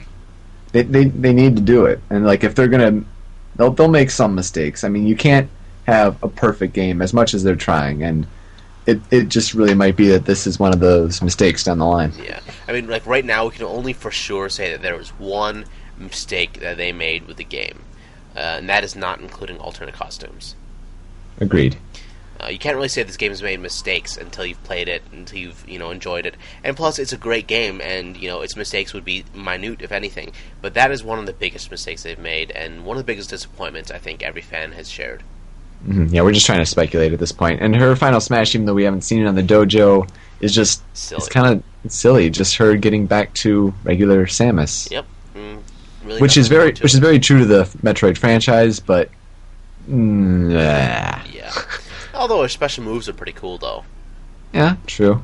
They, 0.73 0.83
they 0.83 1.05
they 1.05 1.33
need 1.33 1.57
to 1.57 1.63
do 1.63 1.87
it, 1.87 2.01
and 2.11 2.25
like 2.25 2.45
if 2.45 2.55
they're 2.55 2.69
gonna, 2.69 3.03
they'll 3.57 3.73
they'll 3.73 3.89
make 3.89 4.11
some 4.11 4.35
mistakes. 4.35 4.85
I 4.85 4.89
mean, 4.89 5.07
you 5.07 5.17
can't 5.17 5.49
have 5.87 6.23
a 6.23 6.29
perfect 6.29 6.73
game 6.73 7.03
as 7.03 7.13
much 7.13 7.35
as 7.35 7.43
they're 7.43 7.57
trying, 7.57 8.03
and 8.03 8.27
it 8.87 9.01
it 9.11 9.29
just 9.29 9.55
really 9.55 9.75
might 9.75 9.97
be 9.97 10.09
that 10.09 10.25
this 10.25 10.47
is 10.47 10.59
one 10.59 10.73
of 10.73 10.81
those 10.81 11.23
mistakes 11.23 11.65
down 11.65 11.79
the 11.79 11.87
line. 11.87 12.13
Yeah, 12.23 12.41
I 12.69 12.73
mean, 12.73 12.89
like 12.89 13.07
right 13.07 13.25
now, 13.25 13.47
we 13.47 13.53
can 13.53 13.65
only 13.65 13.93
for 13.93 14.11
sure 14.11 14.49
say 14.49 14.71
that 14.71 14.83
there 14.83 14.97
was 14.97 15.11
one 15.11 15.65
mistake 15.99 16.61
that 16.61 16.77
they 16.77 16.93
made 16.93 17.27
with 17.27 17.37
the 17.37 17.45
game, 17.45 17.85
uh, 18.37 18.59
and 18.59 18.69
that 18.69 18.85
is 18.85 18.97
not 18.97 19.21
including 19.21 19.59
alternate 19.59 19.95
costumes. 19.95 20.55
Agreed. 21.41 21.77
Uh, 22.43 22.49
you 22.49 22.59
can't 22.59 22.77
really 22.77 22.89
say 22.89 23.03
this 23.03 23.17
game 23.17 23.31
has 23.33 23.43
made 23.43 23.61
mistakes 23.61 24.17
until 24.17 24.45
you've 24.47 24.63
played 24.65 24.89
it, 24.89 25.03
until 25.13 25.39
you've 25.39 25.69
you 25.69 25.79
know 25.79 25.91
enjoyed 25.91 26.27
it. 26.27 26.37
And 26.65 26.77
plus, 26.77 26.99
it's 26.99 27.13
a 27.13 27.17
great 27.19 27.47
game, 27.47 27.81
and 27.81 28.17
you 28.17 28.29
know 28.29 28.41
its 28.41 28.57
mistakes 28.57 28.93
would 28.95 29.05
be 29.05 29.25
minute 29.35 29.83
if 29.83 29.93
anything. 29.93 30.33
But 30.63 30.75
that 30.75 30.91
is 30.91 31.03
one 31.05 31.19
of 31.19 31.27
the 31.27 31.33
biggest 31.33 31.71
mistakes 31.71 32.03
they've 32.03 32.19
made, 32.19 32.51
and 32.53 32.85
one 32.85 32.97
of 32.97 33.01
the 33.03 33.07
biggest 33.13 33.31
disappointments 33.31 33.91
I 33.91 33.99
think 33.99 34.23
every 34.23 34.43
fan 34.43 34.73
has 34.73 34.91
shared. 34.91 35.23
hmm 35.85 36.07
Yeah, 36.11 36.23
we're 36.23 36.33
just 36.33 36.47
trying 36.47 36.61
to 36.61 36.67
speculate 36.67 37.13
at 37.13 37.19
this 37.19 37.33
point. 37.33 37.61
And 37.61 37.75
her 37.77 37.95
final 37.97 38.21
smash, 38.21 38.55
even 38.55 38.67
though 38.67 38.75
we 38.75 38.85
haven't 38.85 39.03
seen 39.03 39.23
it 39.23 39.27
on 39.27 39.35
the 39.35 39.43
dojo, 39.43 40.09
is 40.41 40.55
just 40.55 40.83
Silly. 40.97 41.19
it's 41.19 41.29
kind 41.29 41.47
of 41.85 41.93
silly. 41.93 42.31
Just 42.31 42.57
her 42.57 42.77
getting 42.77 43.07
back 43.07 43.35
to 43.35 43.75
regular 43.85 44.27
Samus. 44.27 44.91
Yep. 44.91 45.07
Mm, 45.35 45.63
really 46.05 46.21
which 46.21 46.37
is 46.37 46.49
very 46.49 46.69
which 46.69 46.81
it. 46.81 46.95
is 46.95 46.99
very 46.99 47.19
true 47.19 47.41
to 47.41 47.45
the 47.45 47.65
Metroid 47.83 48.17
franchise, 48.19 48.81
but 48.81 49.11
mm, 49.89 50.53
yeah, 50.53 51.23
yeah. 51.33 51.53
Although 52.21 52.43
her 52.43 52.49
special 52.49 52.85
moves 52.85 53.09
are 53.09 53.15
pretty 53.15 53.33
cool, 53.33 53.57
though. 53.59 53.85
yeah, 54.53 54.77
true. 54.87 55.23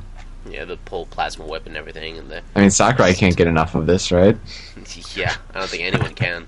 Yeah, 0.49 0.65
the 0.65 0.77
pull 0.77 1.05
plasma 1.05 1.45
whip 1.45 1.67
and 1.67 1.77
everything, 1.77 2.17
and 2.17 2.29
the 2.31 2.41
I 2.55 2.61
mean, 2.61 2.71
Sakurai 2.71 3.13
can't 3.13 3.35
get 3.37 3.45
enough 3.47 3.75
of 3.75 3.85
this, 3.85 4.11
right? 4.11 4.35
yeah. 5.15 5.35
I 5.53 5.59
don't 5.59 5.69
think 5.69 5.83
anyone 5.83 6.15
can. 6.15 6.47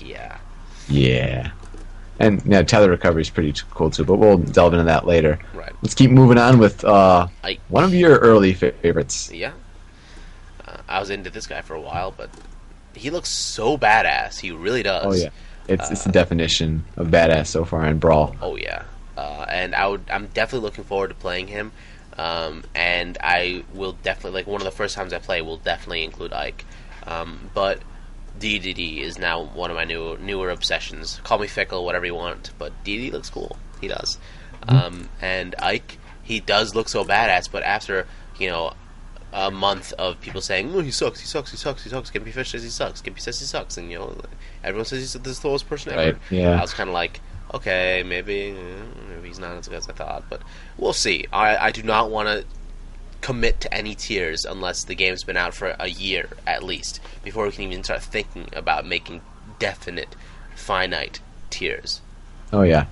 Yeah. 0.00 0.38
Yeah, 0.88 1.50
and 2.20 2.40
yeah, 2.46 2.62
tether 2.62 2.88
recovery 2.90 3.22
is 3.22 3.30
pretty 3.30 3.52
t- 3.54 3.62
cool 3.70 3.90
too, 3.90 4.04
but 4.04 4.16
we'll 4.18 4.38
delve 4.38 4.72
into 4.74 4.84
that 4.84 5.04
later. 5.04 5.40
Right. 5.52 5.72
Let's 5.82 5.94
keep 5.94 6.12
moving 6.12 6.38
on 6.38 6.58
with 6.60 6.84
uh, 6.84 7.26
I 7.42 7.58
one 7.68 7.82
of 7.82 7.92
your 7.92 8.18
early 8.18 8.54
fa- 8.54 8.70
favorites. 8.70 9.32
Yeah. 9.32 9.50
Uh, 10.64 10.76
I 10.88 11.00
was 11.00 11.10
into 11.10 11.28
this 11.28 11.48
guy 11.48 11.60
for 11.62 11.74
a 11.74 11.80
while, 11.80 12.12
but 12.16 12.30
he 12.94 13.10
looks 13.10 13.30
so 13.30 13.76
badass. 13.76 14.38
He 14.38 14.52
really 14.52 14.84
does. 14.84 15.06
Oh 15.06 15.12
yeah, 15.24 15.30
it's 15.66 15.90
it's 15.90 16.04
the 16.04 16.12
definition 16.12 16.84
of 16.96 17.08
badass 17.08 17.48
so 17.48 17.64
far 17.64 17.84
in 17.86 17.98
Brawl. 17.98 18.36
Oh 18.40 18.54
yeah. 18.54 18.84
Uh, 19.16 19.46
and 19.48 19.74
I 19.74 19.86
would, 19.86 20.04
I'm 20.10 20.26
definitely 20.28 20.66
looking 20.66 20.84
forward 20.84 21.08
to 21.08 21.14
playing 21.14 21.48
him. 21.48 21.72
Um, 22.18 22.64
and 22.74 23.18
I 23.20 23.64
will 23.74 23.92
definitely 23.92 24.40
like 24.40 24.46
one 24.46 24.60
of 24.60 24.64
the 24.64 24.70
first 24.70 24.94
times 24.94 25.12
I 25.12 25.18
play 25.18 25.42
will 25.42 25.58
definitely 25.58 26.02
include 26.02 26.32
Ike. 26.32 26.64
Um, 27.06 27.50
but 27.54 27.80
DDD 28.38 29.00
is 29.00 29.18
now 29.18 29.42
one 29.42 29.70
of 29.70 29.76
my 29.76 29.84
new 29.84 30.16
newer 30.18 30.50
obsessions. 30.50 31.20
Call 31.24 31.38
me 31.38 31.46
fickle, 31.46 31.84
whatever 31.84 32.06
you 32.06 32.14
want, 32.14 32.50
but 32.58 32.72
DDD 32.84 33.12
looks 33.12 33.30
cool. 33.30 33.56
He 33.80 33.88
does. 33.88 34.18
Um, 34.68 35.08
and 35.20 35.54
Ike, 35.58 35.98
he 36.22 36.40
does 36.40 36.74
look 36.74 36.88
so 36.88 37.04
badass. 37.04 37.50
But 37.50 37.62
after 37.62 38.06
you 38.38 38.48
know 38.48 38.72
a 39.32 39.50
month 39.50 39.92
of 39.94 40.20
people 40.20 40.40
saying, 40.40 40.74
"Oh, 40.74 40.80
he 40.80 40.90
sucks, 40.90 41.20
he 41.20 41.26
sucks, 41.26 41.50
he 41.50 41.56
sucks, 41.56 41.84
he 41.84 41.90
sucks," 41.90 42.10
Gimpy 42.10 42.32
Fish 42.32 42.50
says 42.50 42.62
he 42.62 42.68
sucks, 42.68 43.02
Gimpy 43.02 43.20
says 43.20 43.38
he 43.38 43.46
sucks, 43.46 43.76
and 43.76 43.90
you 43.90 43.98
know 43.98 44.16
everyone 44.64 44.86
says 44.86 45.00
he's 45.00 45.12
the 45.12 45.34
slowest 45.34 45.68
person 45.68 45.92
ever. 45.92 46.12
Right, 46.12 46.20
yeah. 46.30 46.58
I 46.58 46.62
was 46.62 46.72
kind 46.72 46.88
of 46.88 46.94
like, 46.94 47.20
okay, 47.54 48.02
maybe, 48.06 48.52
maybe 49.08 49.28
he's 49.28 49.38
not 49.38 49.56
as 49.56 49.68
good 49.68 49.78
as 49.78 49.88
I 49.88 49.92
thought, 49.92 50.24
but 50.28 50.42
we'll 50.78 50.92
see. 50.92 51.26
I, 51.32 51.56
I 51.56 51.70
do 51.70 51.82
not 51.82 52.10
want 52.10 52.28
to 52.28 52.44
commit 53.20 53.60
to 53.62 53.74
any 53.74 53.94
tiers 53.94 54.44
unless 54.44 54.84
the 54.84 54.94
game's 54.94 55.24
been 55.24 55.36
out 55.36 55.54
for 55.54 55.74
a 55.80 55.88
year 55.88 56.28
at 56.46 56.62
least 56.62 57.00
before 57.24 57.46
we 57.46 57.50
can 57.52 57.64
even 57.64 57.82
start 57.82 58.02
thinking 58.02 58.48
about 58.52 58.86
making 58.86 59.20
definite, 59.58 60.14
finite 60.54 61.20
tiers. 61.50 62.00
Oh 62.52 62.62
yeah, 62.62 62.86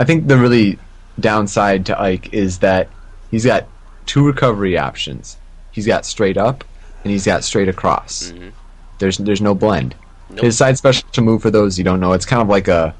I 0.00 0.04
think 0.04 0.26
the 0.26 0.38
really 0.38 0.78
downside 1.20 1.86
to 1.86 2.00
Ike 2.00 2.32
is 2.32 2.58
that 2.60 2.88
he's 3.30 3.44
got 3.44 3.66
two 4.06 4.26
recovery 4.26 4.76
options. 4.78 5.36
He's 5.70 5.86
got 5.86 6.04
straight 6.04 6.36
up, 6.36 6.64
and 7.04 7.12
he's 7.12 7.26
got 7.26 7.44
straight 7.44 7.68
across. 7.68 8.32
Mhm. 8.32 8.52
There's 8.98 9.18
there's 9.18 9.40
no 9.40 9.54
blend. 9.54 9.94
Nope. 10.30 10.40
His 10.44 10.58
side 10.58 10.76
special 10.76 11.08
to 11.12 11.20
move 11.20 11.42
for 11.42 11.50
those 11.50 11.78
you 11.78 11.84
don't 11.84 12.00
know, 12.00 12.12
it's 12.14 12.26
kind 12.26 12.42
of 12.42 12.48
like 12.48 12.68
a, 12.68 12.94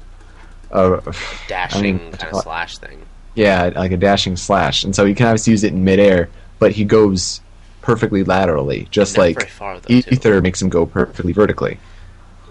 a 0.71 1.01
Dashing 1.47 1.79
I 1.79 1.81
mean, 1.81 2.11
kind 2.11 2.33
uh, 2.33 2.37
of 2.37 2.43
slash 2.43 2.77
thing. 2.77 3.07
yeah, 3.35 3.71
like 3.75 3.91
a 3.91 3.97
dashing 3.97 4.35
slash, 4.37 4.83
and 4.83 4.95
so 4.95 5.05
he 5.05 5.13
can 5.15 5.27
obviously 5.27 5.51
use 5.51 5.63
it 5.63 5.73
in 5.73 5.83
midair, 5.83 6.29
but 6.59 6.73
he 6.73 6.83
goes 6.85 7.41
perfectly 7.81 8.23
laterally, 8.23 8.87
just 8.91 9.17
like 9.17 9.49
far 9.49 9.79
though, 9.79 9.93
too. 10.01 10.11
Aether 10.11 10.41
makes 10.41 10.61
him 10.61 10.69
go 10.69 10.85
perfectly 10.85 11.33
vertically. 11.33 11.79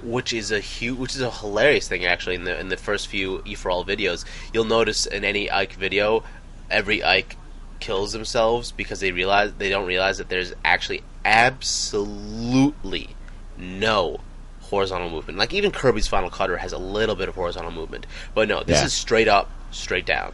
which 0.02 0.32
is 0.32 0.50
a 0.52 0.60
huge, 0.60 0.98
which 0.98 1.14
is 1.14 1.20
a 1.20 1.30
hilarious 1.30 1.88
thing 1.88 2.04
actually. 2.04 2.34
In 2.36 2.44
the 2.44 2.58
in 2.58 2.68
the 2.68 2.76
first 2.76 3.08
few 3.08 3.42
E 3.44 3.54
for 3.54 3.70
All 3.70 3.84
videos, 3.84 4.24
you'll 4.52 4.64
notice 4.64 5.06
in 5.06 5.24
any 5.24 5.50
Ike 5.50 5.74
video, 5.74 6.24
every 6.70 7.02
Ike 7.04 7.36
kills 7.80 8.12
themselves 8.12 8.72
because 8.72 9.00
they 9.00 9.12
realize 9.12 9.52
they 9.54 9.68
don't 9.70 9.86
realize 9.86 10.18
that 10.18 10.28
there's 10.28 10.52
actually 10.64 11.02
absolutely 11.24 13.16
no 13.56 14.20
horizontal 14.68 15.10
movement. 15.10 15.38
Like 15.38 15.52
even 15.54 15.70
Kirby's 15.70 16.06
Final 16.08 16.30
Cutter 16.30 16.56
has 16.58 16.72
a 16.72 16.78
little 16.78 17.14
bit 17.14 17.28
of 17.28 17.34
horizontal 17.34 17.70
movement, 17.72 18.06
but 18.34 18.48
no, 18.48 18.62
this 18.62 18.78
Yeah. 18.78 18.84
is 18.86 18.92
straight 18.92 19.28
up, 19.28 19.50
straight 19.70 20.06
down. 20.06 20.32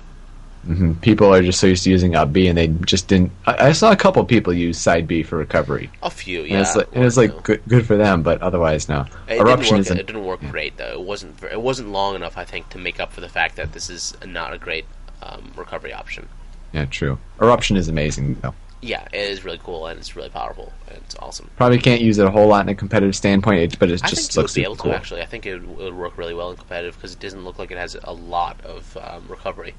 hmm 0.64 0.92
People 0.94 1.32
are 1.34 1.42
just 1.42 1.60
so 1.60 1.66
used 1.66 1.84
to 1.84 1.90
using 1.90 2.14
up 2.14 2.32
B, 2.32 2.48
and 2.48 2.56
they 2.56 2.68
just 2.86 3.06
didn't. 3.08 3.32
I, 3.46 3.68
I 3.68 3.72
saw 3.72 3.92
a 3.92 3.96
couple 3.96 4.24
people 4.24 4.52
use 4.54 4.78
side 4.78 5.06
B 5.06 5.22
for 5.22 5.36
recovery, 5.36 5.90
A 6.02 6.10
few, 6.10 6.40
and 6.42 6.50
yeah. 6.50 6.60
it's 6.62 6.74
like, 6.74 6.88
and 6.94 7.04
it's 7.04 7.16
like 7.18 7.34
no. 7.34 7.40
good, 7.40 7.62
good 7.68 7.86
for 7.86 7.96
them, 7.96 8.22
but 8.22 8.40
otherwise, 8.40 8.88
no. 8.88 9.04
It 9.28 9.38
Eruption 9.40 9.56
didn't 9.56 9.70
work. 9.76 9.80
isn't. 9.80 9.98
It 9.98 10.06
didn't 10.06 10.24
work 10.24 10.40
great 10.50 10.76
though. 10.78 10.92
It 10.92 11.00
wasn't. 11.02 11.42
It 11.44 11.60
wasn't 11.60 11.90
long 11.90 12.14
enough, 12.14 12.38
I 12.38 12.44
think, 12.44 12.70
to 12.70 12.78
make 12.78 12.98
up 12.98 13.12
for 13.12 13.20
the 13.20 13.28
fact 13.28 13.56
that 13.56 13.72
this 13.74 13.90
is 13.90 14.14
not 14.26 14.52
a 14.54 14.58
great 14.58 14.86
um, 15.22 15.52
recovery 15.56 15.92
option. 15.92 16.28
Yeah, 16.72 16.86
true. 16.86 17.18
Eruption 17.40 17.76
is 17.76 17.88
amazing 17.88 18.36
though. 18.40 18.54
Yeah, 18.84 19.02
it 19.14 19.30
is 19.30 19.46
really 19.46 19.60
cool 19.64 19.86
and 19.86 19.98
it's 19.98 20.14
really 20.14 20.28
powerful 20.28 20.70
and 20.88 20.98
it's 20.98 21.16
awesome. 21.16 21.48
Probably 21.56 21.78
can't 21.78 22.02
use 22.02 22.18
it 22.18 22.26
a 22.26 22.30
whole 22.30 22.48
lot 22.48 22.66
in 22.66 22.68
a 22.68 22.74
competitive 22.74 23.16
standpoint, 23.16 23.78
but 23.78 23.90
it 23.90 24.04
I 24.04 24.08
just 24.08 24.26
think 24.26 24.36
you 24.36 24.42
looks 24.42 24.54
would 24.54 24.60
be 24.60 24.64
able 24.64 24.76
cool. 24.76 24.92
to 24.92 24.96
actually. 24.96 25.22
I 25.22 25.24
think 25.24 25.46
it 25.46 25.58
would, 25.58 25.80
it 25.80 25.84
would 25.84 25.94
work 25.94 26.18
really 26.18 26.34
well 26.34 26.50
in 26.50 26.56
competitive 26.58 26.94
because 26.94 27.14
it 27.14 27.18
doesn't 27.18 27.44
look 27.44 27.58
like 27.58 27.70
it 27.70 27.78
has 27.78 27.96
a 28.04 28.12
lot 28.12 28.60
of 28.62 28.94
um, 28.98 29.24
recovery. 29.26 29.72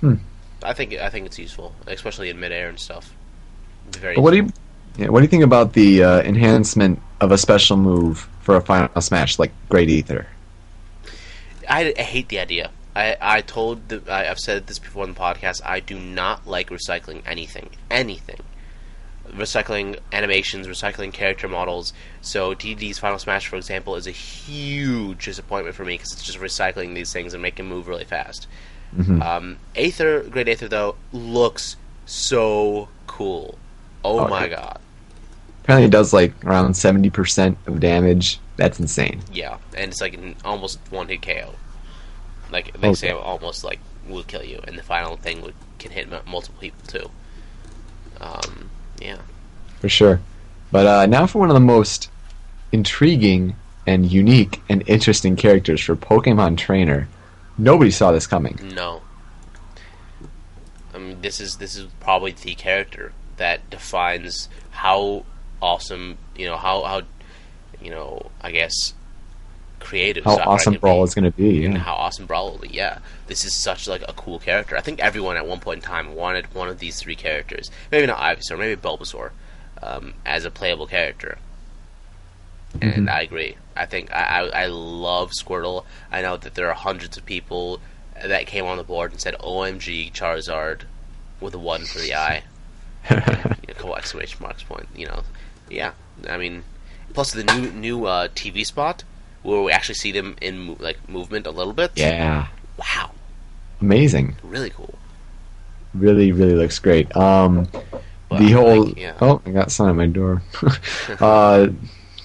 Hmm. 0.00 0.14
I 0.64 0.72
think 0.72 0.94
I 0.94 1.08
think 1.08 1.26
it's 1.26 1.38
useful, 1.38 1.72
especially 1.86 2.28
in 2.28 2.40
midair 2.40 2.68
and 2.68 2.80
stuff. 2.80 3.14
Very. 3.92 4.16
But 4.16 4.22
what 4.22 4.32
do 4.32 4.38
you, 4.38 4.48
yeah, 4.96 5.08
what 5.08 5.20
do 5.20 5.24
you 5.24 5.30
think 5.30 5.44
about 5.44 5.74
the 5.74 6.02
uh, 6.02 6.22
enhancement 6.22 7.00
of 7.20 7.30
a 7.30 7.38
special 7.38 7.76
move 7.76 8.28
for 8.40 8.56
a 8.56 8.60
final 8.60 9.00
smash, 9.00 9.38
like 9.38 9.52
Great 9.68 9.88
Aether? 9.88 10.26
I, 11.68 11.94
I 11.96 12.02
hate 12.02 12.28
the 12.28 12.40
idea. 12.40 12.72
I, 12.96 13.16
I 13.20 13.40
told 13.42 13.88
the, 13.90 14.02
I, 14.10 14.30
I've 14.30 14.38
said 14.38 14.66
this 14.66 14.78
before 14.78 15.04
in 15.04 15.12
the 15.14 15.20
podcast. 15.20 15.60
I 15.64 15.80
do 15.80 15.98
not 15.98 16.46
like 16.46 16.70
recycling 16.70 17.22
anything, 17.26 17.70
anything. 17.90 18.40
Recycling 19.32 19.98
animations, 20.12 20.68
recycling 20.68 21.12
character 21.12 21.48
models. 21.48 21.92
So 22.22 22.54
DD's 22.54 22.98
Final 22.98 23.18
Smash, 23.18 23.48
for 23.48 23.56
example, 23.56 23.96
is 23.96 24.06
a 24.06 24.12
huge 24.12 25.24
disappointment 25.24 25.74
for 25.74 25.84
me 25.84 25.94
because 25.94 26.12
it's 26.12 26.22
just 26.22 26.38
recycling 26.38 26.94
these 26.94 27.12
things 27.12 27.34
and 27.34 27.42
making 27.42 27.68
them 27.68 27.76
move 27.76 27.88
really 27.88 28.04
fast. 28.04 28.46
Mhm. 28.96 29.20
Um, 29.22 29.56
Aether, 29.74 30.22
Great 30.22 30.48
Aether 30.48 30.68
though, 30.68 30.94
looks 31.12 31.76
so 32.06 32.88
cool. 33.08 33.58
Oh, 34.04 34.20
Oh, 34.20 34.28
my 34.28 34.46
god, 34.48 34.78
Apparently, 35.64 35.86
it 35.86 35.90
does 35.90 36.12
like 36.12 36.32
around 36.44 36.74
seventy 36.74 37.10
percent 37.10 37.58
of 37.66 37.80
damage. 37.80 38.38
That's 38.56 38.78
insane. 38.78 39.20
yeah, 39.32 39.56
and 39.76 39.90
it's 39.90 40.00
like 40.00 40.14
an 40.14 40.36
almost 40.44 40.78
one 40.90 41.08
hit 41.08 41.20
KO. 41.22 41.56
Like 42.50 42.78
they 42.80 42.94
say, 42.94 43.12
Okay. 43.12 43.20
almost 43.22 43.64
like 43.64 43.80
will 44.08 44.22
kill 44.24 44.44
you, 44.44 44.60
and 44.66 44.78
the 44.78 44.82
final 44.82 45.16
thing 45.16 45.42
would 45.42 45.54
can 45.78 45.90
hit 45.90 46.12
m- 46.12 46.20
multiple 46.26 46.60
people 46.60 46.80
too. 46.86 47.10
Um, 48.20 48.70
yeah. 49.00 49.18
for 49.80 49.88
sure. 49.88 50.20
But 50.72 50.86
uh, 50.86 51.06
now 51.06 51.26
for 51.26 51.38
one 51.38 51.50
of 51.50 51.54
the 51.54 51.60
most 51.60 52.10
intriguing 52.72 53.56
and 53.86 54.10
unique 54.10 54.60
and 54.68 54.82
interesting 54.88 55.36
characters 55.36 55.80
for 55.80 55.94
Pokemon 55.96 56.56
Trainer. 56.58 57.08
Nobody 57.58 57.90
saw 57.90 58.10
this 58.12 58.26
coming. 58.26 58.58
No. 58.74 59.02
I 60.94 60.98
mean, 60.98 61.20
this 61.20 61.40
is 61.40 61.56
this 61.56 61.76
is 61.76 61.86
probably 62.00 62.32
the 62.32 62.54
character 62.54 63.12
that 63.36 63.68
defines 63.70 64.48
how 64.70 65.24
awesome 65.60 66.16
you 66.36 66.46
know 66.46 66.56
how 66.56 66.82
how 66.84 67.02
you 67.80 67.90
know 67.90 68.30
I 68.42 68.50
guess 68.50 68.94
creative 69.80 70.24
How 70.24 70.36
awesome 70.38 70.74
Brawl 70.74 71.04
is 71.04 71.14
going 71.14 71.24
to 71.30 71.36
be. 71.36 71.64
and 71.64 71.74
Yeah. 71.74 71.80
how 71.80 71.94
awesome 71.94 72.26
Brawl 72.26 72.50
will 72.52 72.58
be. 72.58 72.68
Yeah, 72.68 72.98
this 73.26 73.44
is 73.44 73.54
such 73.54 73.86
like 73.86 74.02
a 74.08 74.12
cool 74.14 74.38
character. 74.38 74.76
I 74.76 74.80
think 74.80 75.00
everyone 75.00 75.36
at 75.36 75.46
one 75.46 75.60
point 75.60 75.82
in 75.82 75.88
time 75.88 76.14
wanted 76.14 76.52
one 76.54 76.68
of 76.68 76.78
these 76.78 76.98
three 76.98 77.16
characters. 77.16 77.70
Maybe 77.92 78.06
not 78.06 78.18
Ivysaur, 78.18 78.58
maybe 78.58 78.80
Bulbasaur, 78.80 79.30
um, 79.82 80.14
as 80.24 80.44
a 80.44 80.50
playable 80.50 80.86
character. 80.86 81.38
And 82.80 83.08
Mhm. 83.08 83.12
I 83.12 83.20
agree. 83.22 83.56
I 83.76 83.86
think 83.86 84.12
I, 84.12 84.22
I 84.50 84.62
I 84.64 84.66
love 84.66 85.30
Squirtle. 85.32 85.84
I 86.12 86.20
know 86.22 86.36
that 86.36 86.54
there 86.54 86.68
are 86.68 86.74
hundreds 86.74 87.16
of 87.16 87.24
people 87.24 87.80
that 88.22 88.46
came 88.46 88.64
on 88.66 88.76
the 88.76 88.82
board 88.84 89.12
and 89.12 89.20
said 89.20 89.34
"OMG 89.40 90.10
Charizard" 90.12 90.82
with 91.40 91.54
a 91.54 91.58
one 91.58 91.84
for 91.86 91.98
the 91.98 92.14
eye. 92.14 92.42
you 93.10 93.74
know, 93.82 93.94
exclamation 93.94 94.38
marks 94.42 94.62
point. 94.62 94.88
You 94.94 95.06
know, 95.06 95.22
yeah. 95.70 95.92
I 96.28 96.36
mean, 96.36 96.64
plus 97.14 97.30
the 97.32 97.44
new 97.44 97.70
new 97.70 98.04
uh, 98.06 98.28
TV 98.28 98.64
spot 98.66 99.04
where 99.46 99.62
we 99.62 99.72
actually 99.72 99.94
see 99.94 100.12
them 100.12 100.36
in 100.40 100.76
like 100.80 100.98
movement 101.08 101.46
a 101.46 101.50
little 101.50 101.72
bit. 101.72 101.92
yeah. 101.96 102.48
Wow, 102.78 103.10
Amazing. 103.80 104.36
really 104.42 104.70
cool. 104.70 104.94
Really, 105.94 106.30
really 106.32 106.54
looks 106.54 106.78
great. 106.78 107.14
Um, 107.16 107.68
But, 108.28 108.38
the 108.40 108.50
whole 108.52 108.84
like, 108.86 108.98
yeah. 108.98 109.14
oh, 109.20 109.40
I 109.46 109.50
got 109.50 109.70
sun 109.72 109.88
at 109.88 109.94
my 109.96 110.06
door. 110.06 110.42
uh, 111.20 111.68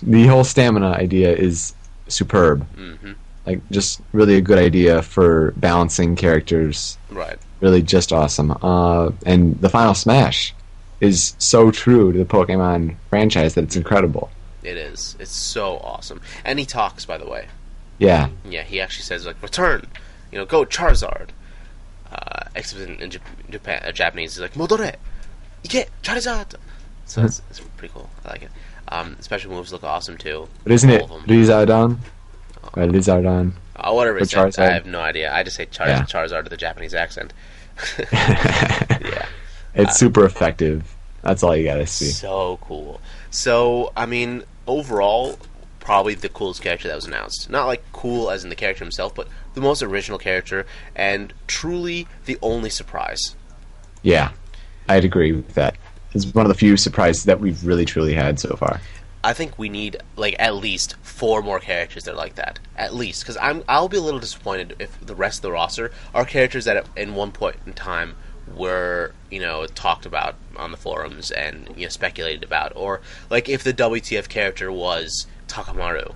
the 0.01 0.27
whole 0.27 0.43
stamina 0.43 0.91
idea 0.91 1.31
is 1.33 1.73
superb. 2.09 2.65
hmm 2.75 3.13
Like, 3.45 3.61
just 3.71 4.01
really 4.13 4.35
a 4.35 4.41
good 4.41 4.57
idea 4.59 5.01
for 5.03 5.53
balancing 5.57 6.15
characters. 6.17 6.97
Right. 7.11 7.37
Really, 7.61 7.81
just 7.81 8.11
awesome. 8.11 8.51
Uh, 8.61 9.11
and 9.25 9.55
the 9.61 9.69
final 9.69 9.93
smash 9.93 10.53
is 10.99 11.35
so 11.37 11.71
true 11.71 12.11
to 12.11 12.17
the 12.19 12.25
Pokemon 12.25 12.95
franchise 13.09 13.53
that 13.55 13.63
it's 13.63 13.75
incredible. 13.77 14.29
It 14.63 14.77
is. 14.77 15.15
It's 15.19 15.31
so 15.35 15.77
awesome. 15.77 16.21
And 16.45 16.59
he 16.59 16.65
talks, 16.65 17.05
by 17.05 17.17
the 17.17 17.27
way. 17.27 17.47
Yeah, 17.97 18.29
Yeah, 18.49 18.63
he 18.63 18.81
actually 18.81 19.03
says 19.03 19.25
like 19.27 19.41
"Return," 19.43 19.85
you 20.31 20.37
know, 20.39 20.45
go 20.45 20.65
Charizard. 20.65 21.29
Uh, 22.11 22.43
except 22.55 22.81
in, 22.81 22.99
in 22.99 23.11
Japan, 23.49 23.81
uh, 23.85 23.91
Japanese, 23.91 24.33
he's 24.35 24.41
like 24.41 24.53
"Modore, 24.55 24.95
ike 25.65 25.89
Charizard." 26.03 26.55
So 27.05 27.23
it's, 27.23 27.41
it's 27.49 27.59
pretty 27.77 27.93
cool. 27.93 28.09
I 28.25 28.29
like 28.29 28.43
it. 28.43 28.49
Um, 28.87 29.17
special 29.21 29.51
moves 29.51 29.71
look 29.71 29.83
awesome 29.83 30.17
too. 30.17 30.47
but 30.63 30.71
isn't 30.71 30.89
it. 30.89 31.03
Lizardon? 31.27 31.97
Or 32.73 32.83
Lizardon? 32.83 33.53
Uh, 33.75 33.91
whatever 33.93 34.17
it's 34.19 34.31
said, 34.31 34.57
I 34.59 34.71
have 34.73 34.85
no 34.85 34.99
idea. 34.99 35.31
I 35.33 35.43
just 35.43 35.55
say 35.55 35.65
Char- 35.65 35.87
Yeah. 35.87 36.03
Charizard 36.03 36.43
with 36.43 36.53
a 36.53 36.57
Japanese 36.57 36.93
accent. 36.93 37.33
yeah, 38.11 39.25
It's 39.75 39.97
super 39.97 40.25
effective. 40.25 40.95
That's 41.21 41.43
all 41.43 41.55
you 41.55 41.63
gotta 41.65 41.87
see. 41.87 42.05
so 42.05 42.57
cool. 42.61 42.99
So 43.29 43.91
I 43.95 44.05
mean, 44.05 44.43
overall, 44.67 45.37
probably 45.79 46.15
the 46.15 46.29
coolest 46.29 46.61
character 46.61 46.87
that 46.87 46.95
was 46.95 47.05
announced. 47.05 47.49
Not 47.49 47.67
like 47.67 47.83
cool 47.91 48.29
as 48.29 48.43
in 48.43 48.49
the 48.49 48.55
character 48.55 48.83
himself, 48.83 49.13
but 49.15 49.27
the 49.53 49.61
most 49.61 49.83
original 49.83 50.17
character 50.17 50.65
and 50.95 51.33
truly 51.47 52.07
the 52.25 52.37
only 52.41 52.69
surprise. 52.69 53.35
Yeah, 54.01 54.31
I'd 54.87 55.05
agree 55.05 55.31
with 55.31 55.53
that. 55.55 55.75
It's 56.13 56.25
one 56.25 56.45
of 56.45 56.49
the 56.49 56.57
few 56.57 56.77
surprises 56.77 57.25
that 57.25 57.39
we've 57.39 57.65
really 57.65 57.85
truly 57.85 58.13
had 58.13 58.39
so 58.39 58.55
far. 58.55 58.81
I 59.23 59.33
think 59.33 59.57
we 59.59 59.69
need 59.69 59.97
like 60.15 60.35
at 60.39 60.55
least 60.55 60.95
four 61.03 61.43
more 61.43 61.59
characters 61.59 62.05
that 62.05 62.13
are 62.13 62.17
like 62.17 62.35
that. 62.35 62.59
At 62.75 62.95
least, 62.95 63.21
because 63.21 63.37
I'm 63.37 63.63
I'll 63.69 63.87
be 63.87 63.97
a 63.97 64.01
little 64.01 64.19
disappointed 64.19 64.75
if 64.79 64.99
the 64.99 65.15
rest 65.15 65.39
of 65.39 65.41
the 65.43 65.51
roster 65.51 65.91
are 66.13 66.25
characters 66.25 66.65
that 66.65 66.87
in 66.97 67.13
one 67.13 67.31
point 67.31 67.57
in 67.65 67.73
time 67.73 68.15
were 68.55 69.13
you 69.29 69.39
know 69.39 69.65
talked 69.67 70.05
about 70.05 70.35
on 70.57 70.71
the 70.71 70.77
forums 70.77 71.31
and 71.31 71.69
you 71.75 71.83
know 71.83 71.89
speculated 71.89 72.43
about, 72.43 72.73
or 72.75 73.01
like 73.29 73.49
if 73.49 73.63
the 73.63 73.73
WTF 73.73 74.29
character 74.29 74.71
was 74.71 75.27
Takamaru. 75.47 76.15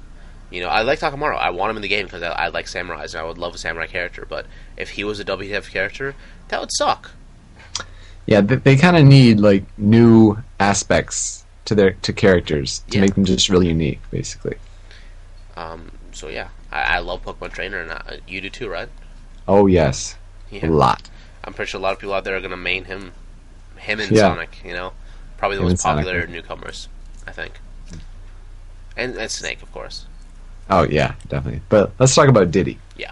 You 0.51 0.61
know, 0.61 0.69
I 0.69 0.83
like 0.83 0.99
Takamaru. 0.99 1.35
I 1.37 1.49
want 1.49 1.71
him 1.71 1.75
in 1.77 1.81
the 1.81 1.87
game 1.87 2.05
because 2.05 2.21
I, 2.21 2.29
I 2.29 2.47
like 2.49 2.67
samurais 2.67 3.13
and 3.13 3.15
I 3.15 3.23
would 3.23 3.37
love 3.39 3.55
a 3.55 3.57
samurai 3.57 3.87
character. 3.87 4.25
But 4.29 4.45
if 4.77 4.91
he 4.91 5.03
was 5.03 5.19
a 5.19 5.25
WTF 5.25 5.69
character, 5.71 6.15
that 6.49 6.59
would 6.61 6.71
suck. 6.71 7.11
Yeah, 8.27 8.41
they, 8.41 8.55
they 8.55 8.75
kind 8.75 8.95
of 8.95 9.03
need 9.05 9.39
like 9.39 9.65
new 9.77 10.37
aspects 10.59 11.45
to 11.65 11.75
their 11.75 11.91
to 11.93 12.13
characters 12.13 12.79
to 12.91 12.97
Yeah. 12.97 13.01
make 13.01 13.15
them 13.15 13.25
just 13.25 13.49
really 13.49 13.67
unique, 13.67 13.99
basically. 14.11 14.55
Um, 15.57 15.91
so 16.11 16.27
yeah, 16.27 16.49
I, 16.71 16.97
I 16.97 16.99
love 16.99 17.23
Pokemon 17.23 17.53
Trainer, 17.53 17.81
and 17.81 17.91
uh, 17.91 17.99
you 18.27 18.41
do 18.41 18.49
too, 18.49 18.69
right? 18.69 18.89
Oh 19.47 19.67
yes, 19.67 20.15
Yeah. 20.51 20.67
a 20.67 20.69
lot. 20.69 21.09
I'm 21.45 21.53
pretty 21.53 21.69
sure 21.69 21.79
a 21.79 21.81
lot 21.81 21.93
of 21.93 21.99
people 21.99 22.13
out 22.13 22.23
there 22.25 22.35
are 22.35 22.41
gonna 22.41 22.57
main 22.57 22.85
him, 22.85 23.13
him 23.77 23.99
and 23.99 24.11
Yeah. 24.11 24.29
Sonic. 24.29 24.57
You 24.65 24.73
know, 24.73 24.91
probably 25.37 25.57
the 25.57 25.61
Him 25.61 25.65
most 25.65 25.71
and 25.71 25.79
Sonic, 25.79 26.05
popular 26.05 26.27
newcomers, 26.27 26.89
I 27.27 27.31
think. 27.31 27.53
And 28.97 29.15
and 29.15 29.29
Snake, 29.31 29.61
of 29.61 29.71
course. 29.71 30.05
Oh 30.69 30.83
yeah, 30.83 31.13
definitely. 31.27 31.61
But 31.69 31.91
let's 31.99 32.15
talk 32.15 32.27
about 32.27 32.51
Diddy. 32.51 32.79
Yeah. 32.97 33.11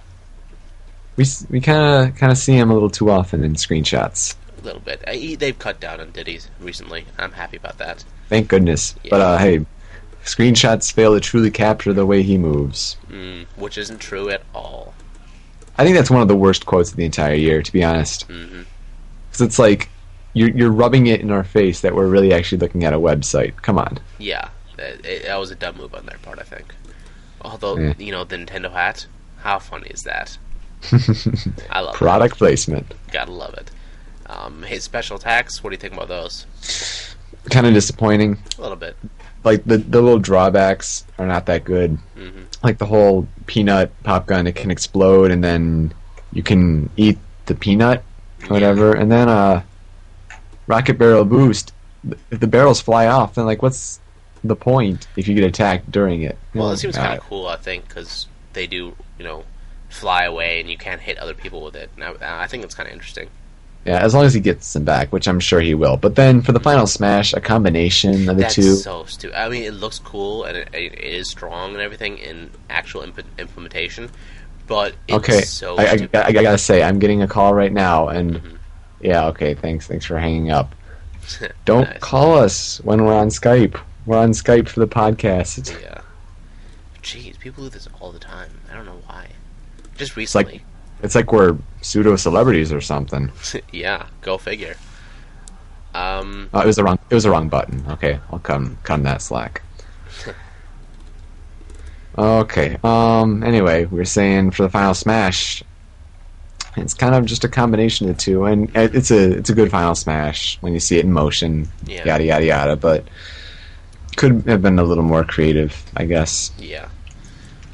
We 1.16 1.26
we 1.50 1.62
kind 1.62 2.10
of 2.10 2.16
kind 2.16 2.32
of 2.32 2.38
see 2.38 2.54
him 2.54 2.72
a 2.72 2.74
little 2.74 2.90
too 2.90 3.10
often 3.12 3.44
in 3.44 3.54
screenshots. 3.54 4.36
A 4.62 4.66
little 4.66 4.82
bit. 4.82 5.08
He, 5.10 5.36
they've 5.36 5.58
cut 5.58 5.80
down 5.80 6.00
on 6.00 6.12
Diddy's 6.12 6.50
recently. 6.60 7.06
I'm 7.20 7.34
happy 7.34 7.58
about 7.58 7.78
that. 7.80 8.04
Thank 8.30 8.48
goodness. 8.48 8.96
But 9.10 9.22
uh, 9.22 9.38
hey, 9.38 9.66
screenshots 10.24 10.92
fail 10.92 11.14
to 11.14 11.20
truly 11.20 11.52
capture 11.52 11.94
the 11.94 12.06
way 12.06 12.24
he 12.24 12.38
moves. 12.38 12.98
Mm, 13.10 13.46
which 13.58 13.78
isn't 13.78 14.00
true 14.00 14.30
at 14.30 14.42
all. 14.56 14.94
I 15.78 15.84
think 15.84 15.96
that's 15.96 16.10
one 16.12 16.22
of 16.22 16.28
the 16.28 16.36
worst 16.36 16.66
quotes 16.66 16.92
of 16.92 16.98
the 16.98 17.06
entire 17.06 17.34
year, 17.36 17.62
to 17.64 17.72
be 17.72 17.84
honest. 17.84 18.28
Because 18.28 19.42
it's 19.42 19.58
like 19.60 19.90
you're 20.34 20.50
you're 20.50 20.72
rubbing 20.72 21.08
it 21.08 21.22
in 21.22 21.32
our 21.32 21.44
face 21.44 21.82
that 21.82 21.96
we're 21.96 22.08
really 22.08 22.34
actually 22.34 22.60
looking 22.60 22.84
at 22.84 22.94
a 22.94 23.00
website. 23.00 23.56
Come 23.58 23.78
on. 23.80 24.00
Yeah, 24.20 24.50
that, 24.78 25.06
it, 25.06 25.24
that 25.26 25.38
was 25.38 25.52
a 25.52 25.56
dumb 25.56 25.78
move 25.78 25.94
on 25.96 26.06
their 26.06 26.18
part, 26.20 26.40
I 26.40 26.44
think. 26.44 26.74
Although 27.42 27.78
Yeah. 27.78 27.94
you 27.98 28.12
know 28.12 28.24
the 28.24 28.38
Nintendo 28.38 28.72
hat, 28.72 29.06
how 29.40 29.60
funny 29.60 29.90
is 29.90 30.02
that? 30.04 30.38
I 31.70 31.80
love 31.82 31.96
Product 31.96 32.38
placement. 32.38 32.94
Gotta 33.12 33.32
love 33.32 33.54
it. 33.56 33.72
Um, 34.28 34.64
his 34.64 34.84
special 34.84 35.18
attacks. 35.18 35.64
What 35.64 35.70
do 35.72 35.74
you 35.76 35.80
think 35.80 35.94
about 35.94 36.08
those? 36.08 36.46
Kind 37.50 37.68
of 37.68 37.74
disappointing. 37.74 38.38
A 38.58 38.62
little 38.62 38.78
bit. 38.78 38.96
Like 39.44 39.64
the 39.66 39.78
the 39.78 40.02
little 40.02 40.20
drawbacks 40.20 41.06
are 41.18 41.28
not 41.28 41.46
that 41.48 41.64
good. 41.66 41.98
hmm 42.16 42.44
Like 42.64 42.78
the 42.78 42.86
whole 42.86 43.28
peanut 43.46 43.92
pop 44.04 44.26
gun, 44.26 44.48
it 44.48 44.56
can 44.56 44.72
explode 44.72 45.32
and 45.32 45.44
then 45.44 45.94
you 46.32 46.44
can 46.44 46.90
eat 46.98 47.18
the 47.46 47.56
peanut, 47.56 48.04
or 48.44 48.54
whatever. 48.54 48.94
And 48.96 49.12
then 49.12 49.28
uh, 49.30 49.64
rocket 50.68 50.98
barrel 50.98 51.26
boost. 51.26 51.74
If 52.32 52.40
the 52.40 52.48
barrels 52.48 52.82
fly 52.82 53.08
off, 53.08 53.36
then 53.36 53.46
like 53.46 53.62
what's 53.62 54.00
the 54.44 54.56
point 54.56 55.08
if 55.16 55.28
you 55.28 55.36
get 55.36 55.44
attacked 55.46 55.90
during 55.92 56.22
it? 56.22 56.38
Well, 56.54 56.72
it 56.72 56.78
seems 56.78 56.98
Uh, 56.98 57.02
kind 57.02 57.18
of 57.18 57.24
cool, 57.26 57.48
I 57.48 57.56
think, 57.58 57.88
because 57.88 58.28
they 58.54 58.68
do, 58.68 58.96
you 59.18 59.24
know, 59.24 59.44
fly 59.90 60.24
away 60.24 60.60
and 60.60 60.70
you 60.70 60.78
can't 60.78 61.00
hit 61.02 61.18
other 61.18 61.34
people 61.34 61.64
with 61.64 61.76
it. 61.76 61.90
And 61.96 62.04
I, 62.04 62.44
I 62.44 62.48
think 62.48 62.64
it's 62.64 62.76
kind 62.76 62.88
of 62.88 62.94
interesting. 62.94 63.30
Yeah, 63.86 64.00
as 64.00 64.14
long 64.14 64.24
as 64.24 64.34
he 64.34 64.40
gets 64.40 64.72
them 64.72 64.86
back, 64.86 65.12
which 65.12 65.28
I'm 65.28 65.42
sure 65.42 65.60
he 65.60 65.74
will. 65.74 65.98
But 65.98 66.16
then 66.16 66.42
for 66.42 66.54
the 66.54 66.60
final 66.62 66.88
smash, 66.88 67.34
a 67.34 67.42
combination 67.42 68.30
of 68.30 68.38
the 68.38 68.44
That's 68.44 68.56
two. 68.56 68.76
so 68.76 69.04
stupid. 69.06 69.38
I 69.38 69.50
mean, 69.50 69.64
it 69.64 69.74
looks 69.74 70.00
cool 70.00 70.46
and 70.46 70.56
it, 70.56 70.70
it 70.74 71.00
is 71.00 71.30
strong 71.30 71.74
and 71.74 71.82
everything 71.82 72.18
in 72.18 72.50
actual 72.70 73.02
imp- 73.02 73.20
implementation, 73.38 74.10
but 74.68 74.96
it's 75.10 75.18
okay, 75.18 75.42
so 75.42 75.76
I, 75.78 75.82
I, 75.84 75.96
stupid. 75.98 76.16
I, 76.16 76.32
gotta 76.32 76.58
say, 76.58 76.82
I'm 76.82 76.98
getting 77.00 77.22
a 77.24 77.28
call 77.28 77.54
right 77.54 77.74
now, 77.74 78.08
and 78.08 78.36
Mhm. 78.36 78.58
yeah, 79.02 79.26
okay, 79.28 79.54
thanks, 79.54 79.86
thanks 79.86 80.06
for 80.06 80.18
hanging 80.18 80.50
up. 80.50 80.74
Don't 81.66 81.84
Nice. 81.90 82.00
call 82.00 82.36
us 82.38 82.80
when 82.86 83.04
we're 83.04 83.14
on 83.14 83.28
Skype. 83.28 83.78
We're 84.06 84.18
on 84.18 84.32
Skype 84.32 84.70
for 84.70 84.80
the 84.80 84.88
podcast. 84.88 85.78
Yeah. 85.82 86.00
Jeez, 87.02 87.38
people 87.38 87.64
do 87.66 87.70
this 87.70 87.88
all 88.00 88.12
the 88.14 88.20
time. 88.20 88.50
I 88.72 88.76
don't 88.76 88.86
know 88.86 89.02
why. 89.08 89.28
Just 89.98 90.16
recently. 90.16 90.64
It's 91.04 91.14
like 91.16 91.32
we're 91.32 91.58
pseudo 91.82 92.16
celebrities 92.16 92.72
or 92.74 92.82
something. 92.82 93.32
yeah, 93.72 94.08
go 94.22 94.38
figure. 94.38 94.76
Um, 95.94 96.50
Oh, 96.54 96.62
it 96.62 96.66
was 96.66 96.78
the 96.78 96.84
wrong. 96.84 96.98
It 97.10 97.14
was 97.14 97.24
the 97.26 97.30
wrong 97.30 97.50
button. 97.50 97.86
Okay, 97.90 98.20
I'll 98.32 98.40
come 98.40 98.78
come 98.84 99.04
that 99.04 99.22
slack. 99.22 99.62
Okay. 102.18 102.78
Um. 102.84 103.44
Anyway, 103.44 103.86
we 103.86 104.00
are 104.00 104.06
saying 104.06 104.52
for 104.52 104.64
the 104.64 104.70
final 104.70 104.94
smash, 104.94 105.64
it's 106.78 106.94
kind 106.94 107.16
of 107.16 107.26
just 107.26 107.44
a 107.44 107.50
combination 107.50 108.08
of 108.10 108.16
the 108.16 108.22
two, 108.22 108.46
and 108.46 108.70
it's 108.76 109.10
a 109.12 109.32
it's 109.38 109.50
a 109.50 109.56
good 109.56 109.72
final 109.72 109.96
smash 109.96 110.58
when 110.62 110.74
you 110.74 110.80
see 110.80 110.98
it 111.00 111.06
in 111.06 111.12
motion. 111.12 111.68
Yeah. 111.86 112.06
Yada 112.06 112.24
yada 112.24 112.46
yada. 112.46 112.76
But 112.76 113.08
could 114.16 114.44
have 114.48 114.62
been 114.62 114.78
a 114.78 114.84
little 114.84 115.04
more 115.04 115.24
creative, 115.24 115.84
I 115.98 116.06
guess. 116.06 116.52
yeah. 116.60 116.88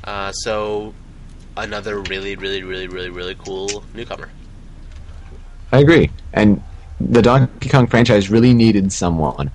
Uh, 0.06 0.32
so, 0.32 0.94
another 1.58 2.00
really, 2.02 2.36
really, 2.36 2.64
really, 2.64 2.88
really, 2.88 3.10
really 3.10 3.36
cool 3.36 3.84
newcomer. 3.94 4.30
I 5.72 5.80
agree. 5.80 6.10
And 6.34 6.62
the 7.00 7.22
Donkey 7.22 7.70
Kong 7.70 7.88
franchise 7.88 8.30
really 8.30 8.54
needed 8.54 8.92
someone, 8.92 9.52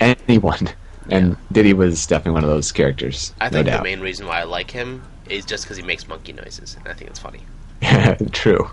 anyone, 0.00 0.70
and. 1.08 1.36
Diddy 1.50 1.72
was 1.72 2.06
definitely 2.06 2.32
one 2.32 2.44
of 2.44 2.50
those 2.50 2.72
characters. 2.72 3.34
I 3.40 3.48
no 3.48 3.62
think 3.62 3.66
the 3.66 3.82
main 3.82 4.00
reason 4.00 4.26
why 4.26 4.40
I 4.40 4.44
like 4.44 4.70
him 4.70 5.02
is 5.28 5.44
just 5.44 5.64
because 5.64 5.76
he 5.76 5.82
makes 5.82 6.06
monkey 6.08 6.32
noises, 6.32 6.76
and 6.78 6.88
I 6.88 6.94
think 6.94 7.10
it's 7.10 7.18
funny. 7.18 7.40
Yeah, 7.80 8.14
true. 8.32 8.70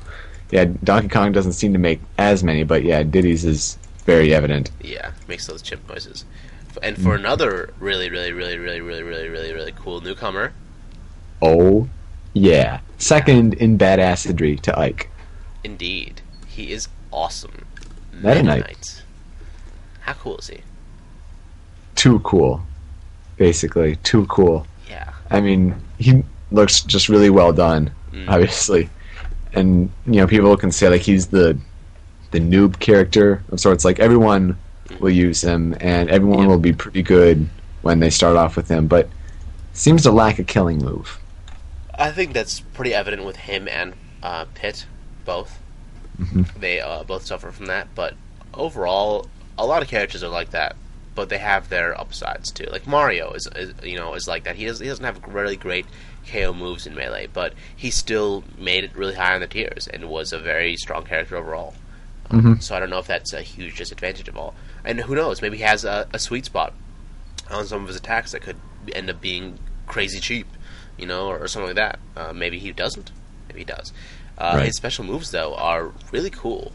Yeah, 0.51 0.65
Donkey 0.84 1.09
Kong 1.09 1.31
doesn't 1.31 1.53
seem 1.53 1.73
to 1.73 1.80
make 1.80 1.99
as 2.17 2.43
many, 2.43 2.63
but 2.63 2.84
yeah, 2.84 3.03
Diddy's 3.03 3.45
is 3.45 3.77
very 4.05 4.34
evident. 4.34 4.71
Yeah, 4.81 5.11
makes 5.27 5.45
those 5.47 5.61
chimp 5.61 5.88
noises. 5.89 6.26
And 6.81 6.95
mm. 6.95 7.03
for 7.03 7.15
another 7.15 7.73
really, 7.80 8.09
really, 8.09 8.31
really, 8.31 8.57
really, 8.57 8.81
really, 8.81 9.03
really, 9.03 9.27
really, 9.27 9.53
really 9.53 9.73
cool 9.76 10.01
newcomer, 10.01 10.53
Oh, 11.41 11.88
yeah. 12.34 12.80
Second 12.97 13.53
in 13.56 13.77
badassery 13.77 14.60
to 14.61 14.77
Ike. 14.77 15.10
indeed, 15.64 16.22
he 16.47 16.72
is 16.72 16.88
awesome. 17.11 17.65
Meta 18.14 18.43
Knight. 18.43 18.61
Knight. 18.68 19.03
How 20.01 20.14
cool 20.14 20.38
is 20.38 20.47
he? 20.47 20.60
Too 21.95 22.19
cool. 22.19 22.61
Basically, 23.38 23.95
too 23.97 24.26
cool. 24.27 24.65
Yeah. 24.89 25.11
I 25.30 25.39
mean, 25.41 25.76
he 25.97 26.23
looks 26.51 26.81
just 26.81 27.10
really 27.10 27.30
well 27.30 27.53
done, 27.53 27.91
Mm. 28.14 28.27
obviously. 28.30 28.89
And, 29.53 29.89
you 30.06 30.14
know, 30.15 30.27
people 30.27 30.56
can 30.57 30.72
say, 30.72 30.89
like, 30.89 31.01
he's 31.01 31.27
the 31.27 31.57
the 32.31 32.39
noob 32.39 32.77
character 32.80 33.41
of 33.51 33.60
sorts. 33.60 33.84
Like, 33.84 33.99
everyone 33.99 34.56
will 34.99 35.10
use 35.10 35.41
him, 35.41 35.76
and 35.80 36.07
everyone 36.10 36.39
Yep. 36.41 36.47
will 36.47 36.60
be 36.60 36.73
pretty 36.73 37.01
good 37.01 37.49
when 37.81 37.99
they 37.99 38.11
start 38.11 38.38
off 38.38 38.56
with 38.56 38.68
him, 38.69 38.85
but 38.88 39.10
seems 39.73 40.03
to 40.03 40.11
lack 40.11 40.38
a 40.38 40.43
killing 40.43 40.77
move. 40.77 41.18
I 41.99 42.11
think 42.11 42.34
that's 42.34 42.61
pretty 42.61 42.93
evident 42.93 43.26
with 43.26 43.35
him 43.35 43.67
and 43.67 43.93
uh, 44.23 44.45
Pit, 44.55 44.85
both. 45.26 45.59
Mhm. 46.19 46.53
They 46.59 46.80
uh, 46.81 47.03
both 47.03 47.26
suffer 47.26 47.51
from 47.51 47.67
that, 47.67 47.89
but 47.95 48.15
overall, 48.53 49.27
a 49.57 49.65
lot 49.65 49.81
of 49.81 49.88
characters 49.89 50.23
are 50.23 50.30
like 50.30 50.49
that. 50.51 50.76
But 51.15 51.27
they 51.30 51.38
have 51.39 51.67
their 51.67 51.99
upsides 51.99 52.49
too. 52.51 52.67
Like 52.71 52.88
Mario 52.88 53.34
is, 53.34 53.47
is 53.55 53.73
you 53.84 53.97
know, 53.97 54.13
is 54.13 54.27
like 54.27 54.45
that. 54.45 54.55
He 54.55 54.65
does, 54.65 54.80
he 54.80 54.88
doesn't 54.88 55.03
have 55.03 55.21
really 55.27 55.57
great 55.57 55.85
KO 56.31 56.53
moves 56.53 56.88
in 56.88 56.95
melee, 56.95 57.27
but 57.27 57.53
he 57.76 57.91
still 57.91 58.43
made 58.57 58.85
it 58.85 58.95
really 58.95 59.15
high 59.15 59.34
on 59.35 59.41
the 59.41 59.47
tiers 59.47 59.88
and 59.88 60.07
was 60.09 60.31
a 60.31 60.39
very 60.39 60.77
strong 60.77 61.03
character 61.03 61.35
overall. 61.35 61.73
Um, 62.31 62.41
Mhm. 62.41 62.63
So 62.63 62.73
I 62.76 62.80
don't 62.80 62.89
know 62.89 62.99
if 62.99 63.07
that's 63.07 63.34
a 63.34 63.41
huge 63.41 63.77
disadvantage 63.77 64.30
of 64.30 64.38
all. 64.38 64.53
And 64.85 65.01
who 65.01 65.15
knows? 65.15 65.41
Maybe 65.41 65.57
he 65.57 65.63
has 65.63 65.84
a, 65.84 66.07
a 66.13 66.19
sweet 66.19 66.45
spot 66.45 66.73
on 67.49 67.65
some 67.65 67.81
of 67.81 67.88
his 67.88 67.97
attacks 67.97 68.31
that 68.31 68.41
could 68.41 68.57
end 68.93 69.09
up 69.09 69.19
being 69.19 69.57
crazy 69.88 70.19
cheap, 70.21 70.47
you 70.99 71.05
know, 71.05 71.27
or, 71.27 71.39
or 71.39 71.47
something 71.47 71.67
like 71.67 71.76
that. 71.76 71.99
Uh, 72.15 72.34
maybe 72.34 72.59
he 72.59 72.71
doesn't. 72.71 73.11
Maybe 73.47 73.61
he 73.61 73.65
does. 73.65 73.93
Uh, 74.38 74.53
Right. 74.55 74.65
His 74.67 74.76
special 74.76 75.03
moves, 75.05 75.31
though, 75.31 75.55
are 75.55 75.91
really 76.11 76.30
cool. 76.30 76.71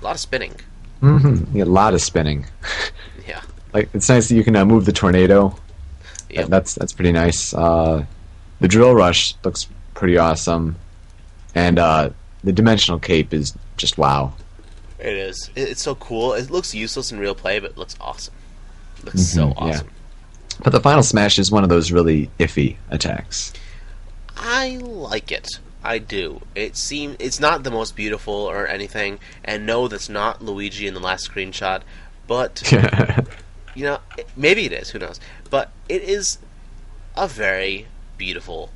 A 0.00 0.04
lot 0.04 0.14
of 0.14 0.20
spinning. 0.20 0.54
hmm 1.00 1.44
A 1.56 1.64
lot 1.64 1.94
of 1.94 2.00
spinning. 2.00 2.46
Yeah. 3.26 3.42
Like, 3.74 3.90
it's 3.92 4.08
nice 4.08 4.28
that 4.30 4.34
you 4.34 4.42
can 4.44 4.56
uh, 4.56 4.64
move 4.64 4.86
the 4.86 4.92
tornado. 4.92 5.54
Yep. 6.30 6.48
That's 6.48 6.74
that's 6.74 6.92
pretty 6.94 7.12
nice. 7.12 7.52
Uh, 7.52 8.04
the 8.60 8.68
drill 8.68 8.94
rush 8.94 9.34
looks 9.44 9.66
pretty 9.94 10.16
awesome, 10.18 10.76
and 11.54 11.78
uh, 11.78 12.10
the 12.44 12.52
dimensional 12.52 12.98
cape 12.98 13.34
is 13.34 13.54
just 13.76 13.98
wow. 13.98 14.32
It 14.98 15.14
is. 15.14 15.50
It's 15.56 15.82
so 15.82 15.94
cool. 15.94 16.32
It 16.34 16.50
looks 16.50 16.74
useless 16.74 17.12
in 17.12 17.18
real 17.18 17.34
play, 17.34 17.60
but 17.60 17.72
it 17.72 17.76
looks 17.78 17.96
awesome. 18.00 18.34
It 18.98 19.04
looks 19.06 19.22
so 19.22 19.52
awesome. 19.56 19.86
yeah. 19.86 19.92
But 20.62 20.70
the 20.70 20.80
final 20.80 21.02
smash 21.02 21.38
is 21.38 21.50
one 21.50 21.62
of 21.62 21.68
those 21.70 21.92
really 21.92 22.30
iffy 22.38 22.76
attacks. 22.90 23.52
I 24.36 24.76
like 24.82 25.30
it. 25.32 25.58
I 25.82 25.98
do. 25.98 26.40
It 26.54 26.76
seem 26.76 27.16
it's 27.18 27.38
not 27.40 27.62
the 27.62 27.70
most 27.70 27.94
beautiful 27.96 28.34
or 28.34 28.66
anything, 28.66 29.20
and 29.44 29.64
no, 29.64 29.88
that's 29.88 30.08
not 30.08 30.42
Luigi 30.42 30.86
in 30.86 30.94
the 30.94 31.00
last 31.00 31.30
screenshot. 31.30 31.82
But 32.26 32.70
you 33.74 33.84
know, 33.84 33.98
maybe 34.36 34.66
it 34.66 34.72
is. 34.72 34.90
Who 34.90 34.98
knows? 34.98 35.20
But 35.50 35.70
it 35.88 36.02
is 36.02 36.38
a 37.16 37.26
very 37.28 37.86
beautiful 38.16 38.70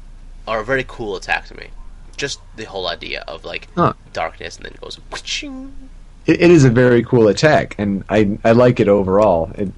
or 0.47 0.61
a 0.61 0.65
very 0.65 0.85
cool 0.87 1.17
attack 1.17 1.47
to 1.47 1.57
me. 1.57 1.69
Just 2.17 2.41
the 2.57 2.65
whole 2.65 2.87
idea 2.89 3.25
of 3.27 3.45
like 3.45 3.69
Huh. 3.75 3.95
darkness 4.13 4.57
and 4.57 4.67
then 4.67 4.73
it 4.75 4.81
goes. 4.81 4.99
it, 6.27 6.41
it 6.41 6.51
is 6.51 6.65
a 6.65 6.71
very 6.71 7.03
cool 7.03 7.29
attack, 7.29 7.75
and 7.79 8.05
I 8.09 8.39
I 8.45 8.53
like 8.53 8.79
it 8.81 8.89
overall. 8.89 9.51
It 9.57 9.73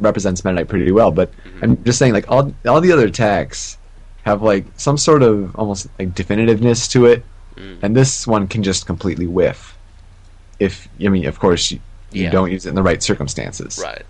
represents 0.00 0.44
Meta 0.44 0.54
Knight 0.56 0.68
pretty 0.68 0.90
well. 0.92 1.10
But 1.10 1.32
I'm 1.62 1.82
just 1.84 1.98
saying, 1.98 2.12
like 2.12 2.30
all 2.30 2.54
all 2.66 2.80
the 2.80 2.92
other 2.92 3.06
attacks 3.06 3.76
have 4.24 4.42
like 4.42 4.64
some 4.76 4.96
sort 4.96 5.22
of 5.22 5.54
almost 5.56 5.86
like 5.98 6.14
definitiveness 6.14 6.90
to 6.92 7.06
it, 7.06 7.24
Mm. 7.56 7.78
and 7.82 7.96
this 7.96 8.26
one 8.26 8.48
can 8.48 8.62
just 8.64 8.84
completely 8.86 9.26
whiff. 9.28 9.76
If 10.58 10.88
I 11.04 11.08
mean, 11.08 11.26
of 11.26 11.38
course, 11.38 11.70
you, 11.70 11.78
you 12.10 12.24
Yeah. 12.24 12.30
don't 12.30 12.50
use 12.50 12.66
it 12.66 12.70
in 12.70 12.74
the 12.74 12.82
right 12.82 13.00
circumstances. 13.02 13.78
Right. 13.82 14.02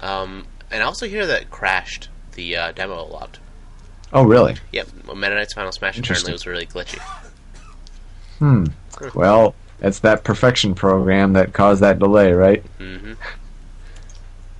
Um, 0.00 0.46
and 0.70 0.82
I 0.82 0.86
also 0.86 1.08
hear 1.08 1.26
that 1.26 1.50
crashed 1.50 2.08
the 2.34 2.56
uh, 2.56 2.72
demo 2.72 3.00
a 3.00 3.06
lot. 3.06 3.38
Oh, 4.12 4.24
really? 4.24 4.56
Yep, 4.72 4.88
Meta 5.16 5.34
Knight's 5.34 5.52
Final 5.54 5.72
Smash 5.72 5.98
apparently 5.98 6.32
was 6.32 6.46
really 6.46 6.66
glitchy. 6.66 7.00
Hmm. 8.38 8.64
Well, 9.14 9.54
it's 9.82 9.98
that 10.00 10.24
perfection 10.24 10.74
program 10.74 11.34
that 11.34 11.52
caused 11.52 11.82
that 11.82 11.98
delay, 11.98 12.32
right? 12.32 12.62
hmm 12.78 13.12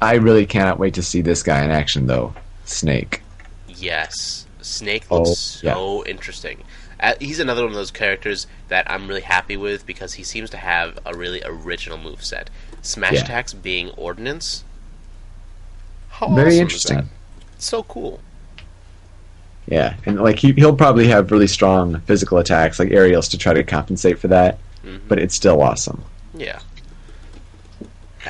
I 0.07 0.15
really 0.15 0.47
cannot 0.47 0.79
wait 0.79 0.95
to 0.95 1.03
see 1.03 1.21
this 1.21 1.43
guy 1.43 1.65
in 1.65 1.71
action, 1.73 2.07
though. 2.07 2.33
Snake. 2.65 3.23
Yes, 3.69 4.47
Snake 4.63 5.05
Oh, 5.11 5.23
looks 5.23 5.39
so 5.41 6.05
interesting. 6.07 6.63
Uh, 7.01 7.15
he's 7.21 7.41
another 7.41 7.63
one 7.63 7.73
of 7.73 7.77
those 7.77 7.91
characters 7.91 8.47
that 8.69 8.89
I'm 8.89 9.09
really 9.09 9.21
happy 9.23 9.57
with 9.57 9.85
because 9.85 10.15
he 10.15 10.23
seems 10.23 10.49
to 10.51 10.59
have 10.59 10.99
a 11.05 11.13
really 11.17 11.43
original 11.45 11.99
move 11.99 12.25
set. 12.25 12.51
Smash 12.83 13.15
Yeah. 13.15 13.23
attacks 13.25 13.53
being 13.53 13.91
ordnance. 13.91 14.63
How 16.09 16.29
Very 16.35 16.51
awesome 16.51 16.61
interesting. 16.63 17.09
So 17.59 17.83
cool. 17.83 18.21
Yeah, 19.67 19.95
and 20.07 20.21
like 20.21 20.39
he 20.39 20.53
he'll 20.53 20.77
probably 20.77 21.09
have 21.09 21.33
really 21.33 21.49
strong 21.49 21.99
physical 22.03 22.39
attacks 22.39 22.79
like 22.79 22.93
aerials 22.93 23.27
to 23.31 23.39
try 23.39 23.53
to 23.55 23.65
compensate 23.65 24.21
for 24.21 24.29
that, 24.29 24.59
Mhm. 24.85 25.01
but 25.09 25.19
it's 25.19 25.35
still 25.35 25.61
awesome. 25.61 26.05
Yeah. 26.33 26.61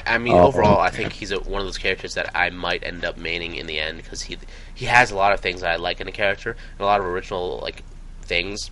I 0.07 0.19
mean, 0.19 0.35
Oh. 0.35 0.47
overall, 0.49 0.81
I 0.81 0.91
think 0.91 1.13
he's 1.13 1.31
a, 1.33 1.39
one 1.41 1.61
of 1.61 1.67
those 1.67 1.79
characters 1.79 2.15
that 2.15 2.31
I 2.35 2.51
might 2.51 2.83
end 2.85 3.05
up 3.05 3.19
maining 3.19 3.57
in 3.57 3.67
the 3.67 3.79
end 3.79 3.99
because 3.99 4.23
he 4.23 4.37
he 4.75 4.87
has 4.87 5.11
a 5.11 5.17
lot 5.17 5.33
of 5.33 5.41
things 5.41 5.61
that 5.61 5.71
I 5.71 5.77
like 5.77 6.01
in 6.01 6.09
a 6.09 6.13
character 6.13 6.51
and 6.51 6.81
a 6.81 6.85
lot 6.85 7.01
of 7.01 7.07
original 7.07 7.59
like 7.63 7.83
things. 8.23 8.71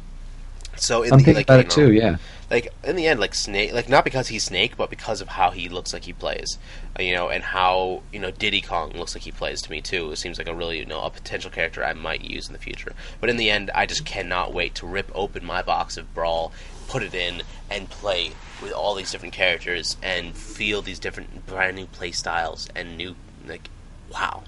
So 0.76 1.02
in 1.04 1.12
I'm 1.12 1.18
the 1.18 1.24
thinking 1.24 1.38
like 1.38 1.46
about 1.46 1.60
it 1.60 1.68
know, 1.68 1.86
too. 1.86 1.92
Yeah. 1.92 2.16
like 2.50 2.72
in 2.82 2.96
the 2.96 3.06
end, 3.06 3.20
like 3.20 3.32
Snake, 3.34 3.72
like 3.72 3.88
not 3.88 4.02
because 4.04 4.26
he's 4.28 4.42
Snake, 4.42 4.76
but 4.76 4.90
because 4.90 5.20
of 5.20 5.28
how 5.28 5.50
he 5.52 5.68
looks 5.68 5.92
like 5.92 6.02
he 6.04 6.12
plays, 6.12 6.58
uh, 6.98 7.02
you 7.02 7.14
know, 7.14 7.28
and 7.28 7.44
how 7.44 8.02
you 8.12 8.18
know 8.18 8.32
Diddy 8.32 8.60
Kong 8.60 8.90
looks 8.92 9.14
like 9.14 9.22
he 9.22 9.30
plays 9.30 9.62
to 9.62 9.70
me 9.70 9.80
too. 9.80 10.10
It 10.10 10.16
seems 10.16 10.36
like 10.36 10.48
a 10.48 10.54
really 10.54 10.78
you 10.80 10.84
know 10.86 11.02
a 11.02 11.10
potential 11.10 11.50
character 11.50 11.84
I 11.84 11.92
might 11.92 12.22
use 12.24 12.48
in 12.48 12.52
the 12.52 12.58
future. 12.58 12.92
But 13.20 13.30
in 13.30 13.36
the 13.36 13.50
end, 13.50 13.70
I 13.72 13.86
just 13.86 14.04
cannot 14.04 14.52
wait 14.52 14.74
to 14.76 14.86
rip 14.86 15.12
open 15.14 15.44
my 15.44 15.62
box 15.62 15.96
of 15.96 16.12
Brawl, 16.12 16.52
put 16.88 17.02
it 17.02 17.14
in, 17.14 17.42
and 17.70 17.88
play 17.90 18.30
with 18.62 18.72
all 18.72 18.94
these 18.94 19.10
different 19.10 19.34
characters 19.34 19.96
and 20.02 20.34
feel 20.36 20.80
these 20.82 20.98
different 20.98 21.46
brand 21.46 21.76
new 21.76 21.86
play 21.86 22.12
styles 22.12 22.68
and 22.76 22.96
new 22.96 23.14
like 23.46 23.68
wow. 24.12 24.42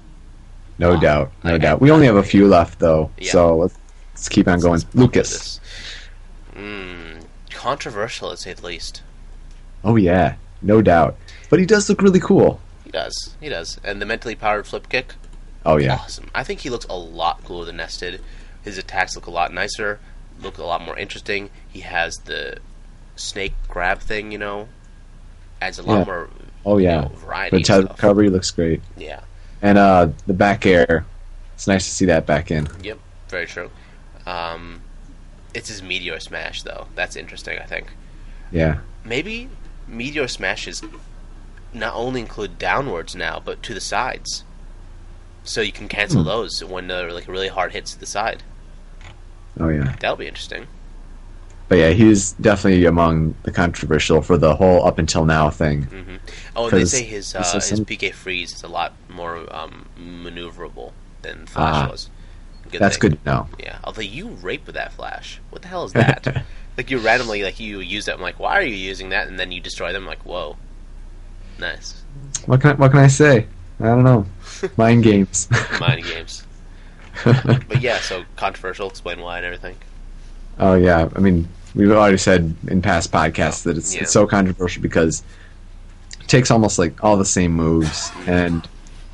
No 0.78 0.94
Wow. 0.94 1.00
doubt. 1.00 1.32
No 1.44 1.52
Like, 1.52 1.62
doubt. 1.62 1.72
I- 1.80 1.82
We 1.82 1.90
only 1.90 2.06
have 2.06 2.16
a 2.16 2.22
few 2.22 2.46
left 2.48 2.78
though, 2.78 3.10
Yeah. 3.18 3.32
so 3.32 3.56
let's, 3.56 3.76
let's 4.14 4.28
keep 4.28 4.46
on 4.48 4.60
going. 4.60 4.82
Lucas. 4.94 5.60
Mm, 6.54 7.24
controversial 7.50 8.30
to 8.30 8.36
say 8.36 8.52
the 8.52 8.64
least. 8.66 9.02
Oh 9.84 9.96
yeah, 9.96 10.36
no 10.62 10.82
doubt. 10.82 11.16
But 11.50 11.58
he 11.60 11.66
does 11.66 11.88
look 11.88 12.02
really 12.02 12.20
cool. 12.20 12.60
He 12.84 12.90
does. 12.90 13.36
He 13.40 13.48
does. 13.48 13.78
And 13.84 14.00
the 14.00 14.06
mentally 14.06 14.34
powered 14.34 14.66
flip 14.66 14.88
kick. 14.88 15.14
Oh 15.64 15.76
yeah. 15.78 15.94
awesome. 15.96 16.30
I 16.34 16.44
think 16.44 16.60
he 16.60 16.70
looks 16.70 16.86
a 16.86 16.96
lot 16.96 17.42
cooler 17.44 17.64
than 17.64 17.76
Ness 17.76 17.96
did. 17.98 18.20
His 18.62 18.78
attacks 18.78 19.14
look 19.16 19.26
a 19.26 19.30
lot 19.30 19.52
nicer, 19.52 20.00
look 20.40 20.58
a 20.58 20.64
lot 20.64 20.82
more 20.82 20.98
interesting. 20.98 21.50
He 21.68 21.80
has 21.80 22.18
the 22.18 22.58
snake 23.16 23.54
grab 23.68 24.00
thing, 24.00 24.32
you 24.32 24.38
know, 24.38 24.68
adds 25.60 25.78
a 25.78 25.82
lot 25.82 25.98
Yeah. 26.00 26.04
more 26.04 26.28
Oh 26.64 26.78
you 26.78 26.84
yeah. 26.86 27.00
know, 27.02 27.08
variety. 27.08 27.62
The 27.62 27.82
recovery 27.88 28.28
looks 28.28 28.50
great, 28.50 28.82
Yeah. 28.96 29.20
and 29.62 29.78
uh 29.78 30.08
the 30.26 30.34
back 30.34 30.66
air. 30.66 31.06
It's 31.54 31.66
nice 31.66 31.84
to 31.84 31.90
see 31.90 32.04
that 32.06 32.26
back 32.26 32.50
in. 32.50 32.68
Yep. 32.82 32.98
Very 33.28 33.46
true. 33.46 33.70
Um, 34.26 34.82
it's 35.54 35.68
his 35.68 35.82
meteor 35.82 36.20
smash 36.20 36.62
though. 36.62 36.86
That's 36.94 37.16
interesting. 37.16 37.58
I 37.58 37.64
think 37.64 37.86
Yeah. 38.52 38.78
maybe 39.04 39.48
meteor 39.88 40.28
smashes 40.28 40.82
not 41.72 41.94
only 41.94 42.20
include 42.20 42.58
downwards 42.58 43.14
now, 43.14 43.40
but 43.42 43.62
to 43.62 43.72
the 43.74 43.80
sides. 43.80 44.44
So 45.44 45.60
you 45.60 45.72
can 45.72 45.88
cancel 45.88 46.22
Hmm. 46.22 46.28
those 46.28 46.62
when 46.64 46.88
they're 46.88 47.12
like 47.12 47.28
really 47.28 47.48
hard 47.48 47.72
hits 47.72 47.92
to 47.92 48.00
the 48.00 48.06
side. 48.06 48.42
Oh 49.58 49.68
yeah. 49.68 49.94
That'll 50.00 50.16
be 50.16 50.26
interesting. 50.26 50.66
But 51.68 51.78
yeah, 51.78 51.90
he's 51.90 52.32
definitely 52.32 52.84
among 52.84 53.34
the 53.42 53.50
controversial 53.50 54.22
for 54.22 54.36
the 54.36 54.54
whole 54.54 54.86
up 54.86 54.98
until 54.98 55.24
now 55.24 55.50
thing. 55.50 55.82
hmm 55.82 56.16
Oh, 56.54 56.70
they 56.70 56.84
say 56.84 57.02
his 57.04 57.34
uh, 57.34 57.42
his 57.42 57.64
some- 57.66 57.84
PK 57.84 58.12
freeze 58.12 58.52
is 58.54 58.62
a 58.62 58.68
lot 58.68 58.92
more 59.08 59.52
um, 59.54 59.86
maneuverable 59.98 60.92
than 61.22 61.46
Flash 61.46 61.74
Ah. 61.74 61.90
was. 61.90 62.10
That's 62.70 62.96
thing. 62.96 63.10
good 63.10 63.24
to 63.24 63.30
know. 63.30 63.48
Yeah. 63.58 63.78
Although 63.84 64.02
you 64.02 64.28
rape 64.28 64.66
with 64.66 64.74
that 64.74 64.92
flash. 64.92 65.40
What 65.50 65.62
the 65.62 65.68
hell 65.68 65.84
is 65.84 65.92
that? 65.92 66.44
like 66.76 66.90
you 66.90 66.98
randomly 66.98 67.42
like 67.42 67.58
you 67.60 67.80
use 67.80 68.06
it. 68.08 68.14
I'm 68.14 68.20
like, 68.20 68.38
why 68.38 68.58
are 68.58 68.62
you 68.62 68.74
using 68.74 69.08
that? 69.10 69.26
And 69.28 69.38
then 69.38 69.50
you 69.52 69.60
destroy 69.60 69.92
them. 69.92 70.02
I'm 70.02 70.08
like, 70.08 70.24
whoa, 70.24 70.56
nice 71.58 72.02
What 72.46 72.60
can 72.60 72.70
I, 72.70 72.74
what 72.74 72.90
can 72.92 73.00
I 73.00 73.06
say? 73.08 73.46
I 73.80 73.84
don't 73.86 74.04
know. 74.04 74.26
Mind 74.76 75.02
games. 75.04 75.48
mind 75.80 76.04
games. 76.04 76.45
But 77.68 77.80
yeah, 77.80 77.98
so 77.98 78.24
controversial. 78.36 78.88
Explain 78.88 79.20
why 79.20 79.38
and 79.38 79.46
everything. 79.46 79.76
oh 80.58 80.74
yeah, 80.74 81.08
I 81.14 81.18
mean 81.20 81.48
we've 81.74 81.90
already 81.90 82.16
said 82.18 82.54
in 82.68 82.80
past 82.80 83.12
podcasts 83.12 83.62
that 83.64 83.76
it's 83.76 83.94
Yeah. 83.94 84.02
it's 84.02 84.12
so 84.12 84.26
controversial 84.26 84.82
because 84.82 85.22
it 86.20 86.28
takes 86.28 86.50
almost 86.50 86.78
like 86.78 87.02
all 87.04 87.16
the 87.18 87.24
same 87.24 87.52
moves 87.52 88.10
and 88.26 88.66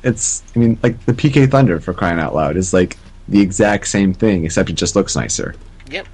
it's 0.03 0.43
I 0.55 0.59
mean 0.59 0.79
like 0.83 1.03
the 1.05 1.13
PK 1.13 1.49
Thunder 1.51 1.79
for 1.79 1.93
crying 1.93 2.19
out 2.19 2.33
loud 2.33 2.55
is 2.57 2.73
like 2.73 2.97
the 3.27 3.41
exact 3.41 3.87
same 3.87 4.13
thing 4.13 4.45
except 4.45 4.69
it 4.69 4.73
just 4.73 4.95
looks 4.95 5.15
nicer. 5.15 5.55
Yep. 5.89 6.07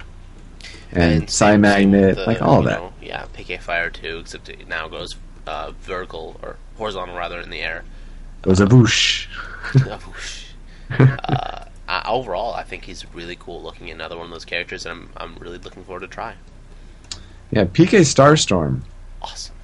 And, 0.92 1.30
PSI 1.30 1.56
Magnet, 1.56 2.18
uh, 2.18 2.24
like 2.26 2.42
all 2.42 2.62
that. 2.62 2.80
know, 2.80 2.92
yeah, 3.00 3.26
PK 3.36 3.60
Fire 3.60 3.90
too, 3.90 4.18
except 4.18 4.48
it 4.48 4.66
now 4.66 4.88
goes 4.88 5.14
uh, 5.46 5.70
vertical 5.82 6.36
or 6.42 6.56
horizontal 6.78 7.16
rather 7.16 7.40
in 7.40 7.50
the 7.50 7.60
air. 7.60 7.84
Goes 8.42 8.58
a 8.60 8.66
boosh. 8.66 9.26
Whoosh. 9.74 10.46
uh, 11.28 11.64
uh, 11.90 12.02
overall, 12.06 12.54
I 12.54 12.62
think 12.62 12.84
he's 12.84 13.04
really 13.14 13.36
cool 13.36 13.60
looking. 13.62 13.90
Another 13.90 14.16
one 14.16 14.26
of 14.26 14.30
those 14.30 14.44
characters, 14.44 14.86
and 14.86 14.92
I'm 14.92 15.10
I'm 15.16 15.34
really 15.42 15.58
looking 15.58 15.84
forward 15.84 16.00
to 16.00 16.06
try. 16.06 16.34
Yeah, 17.50 17.64
PK 17.64 18.00
Starstorm, 18.14 18.82
Awesome. 19.20 19.54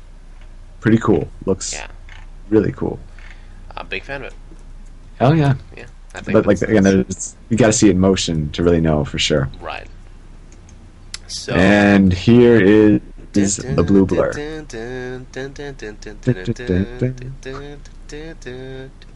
pretty 0.81 0.99
cool. 0.99 1.29
Looks 1.45 1.73
Yeah. 1.73 1.87
really 2.51 2.73
cool. 2.73 2.99
I'm 3.77 3.87
a 3.87 3.89
big 3.89 4.03
fan 4.03 4.23
of 4.23 4.29
it. 4.33 4.35
Hell 5.21 5.35
yeah. 5.37 5.55
Yeah. 5.77 5.87
I 6.15 6.21
think 6.21 6.33
But 6.35 6.47
like 6.47 6.61
again, 6.63 6.83
there's, 6.83 7.37
you 7.51 7.57
got 7.57 7.67
to 7.69 7.73
see 7.73 7.89
it 7.89 7.93
in 7.93 8.01
motion 8.01 8.51
to 8.53 8.63
really 8.65 8.81
know 8.81 9.05
for 9.05 9.19
sure. 9.19 9.49
right. 9.61 9.87
So 11.29 11.53
And 11.55 12.13
here 12.13 12.57
is, 12.61 13.01
is 13.35 13.57
the 13.59 13.83
blue 13.83 14.07
blur. 14.07 14.33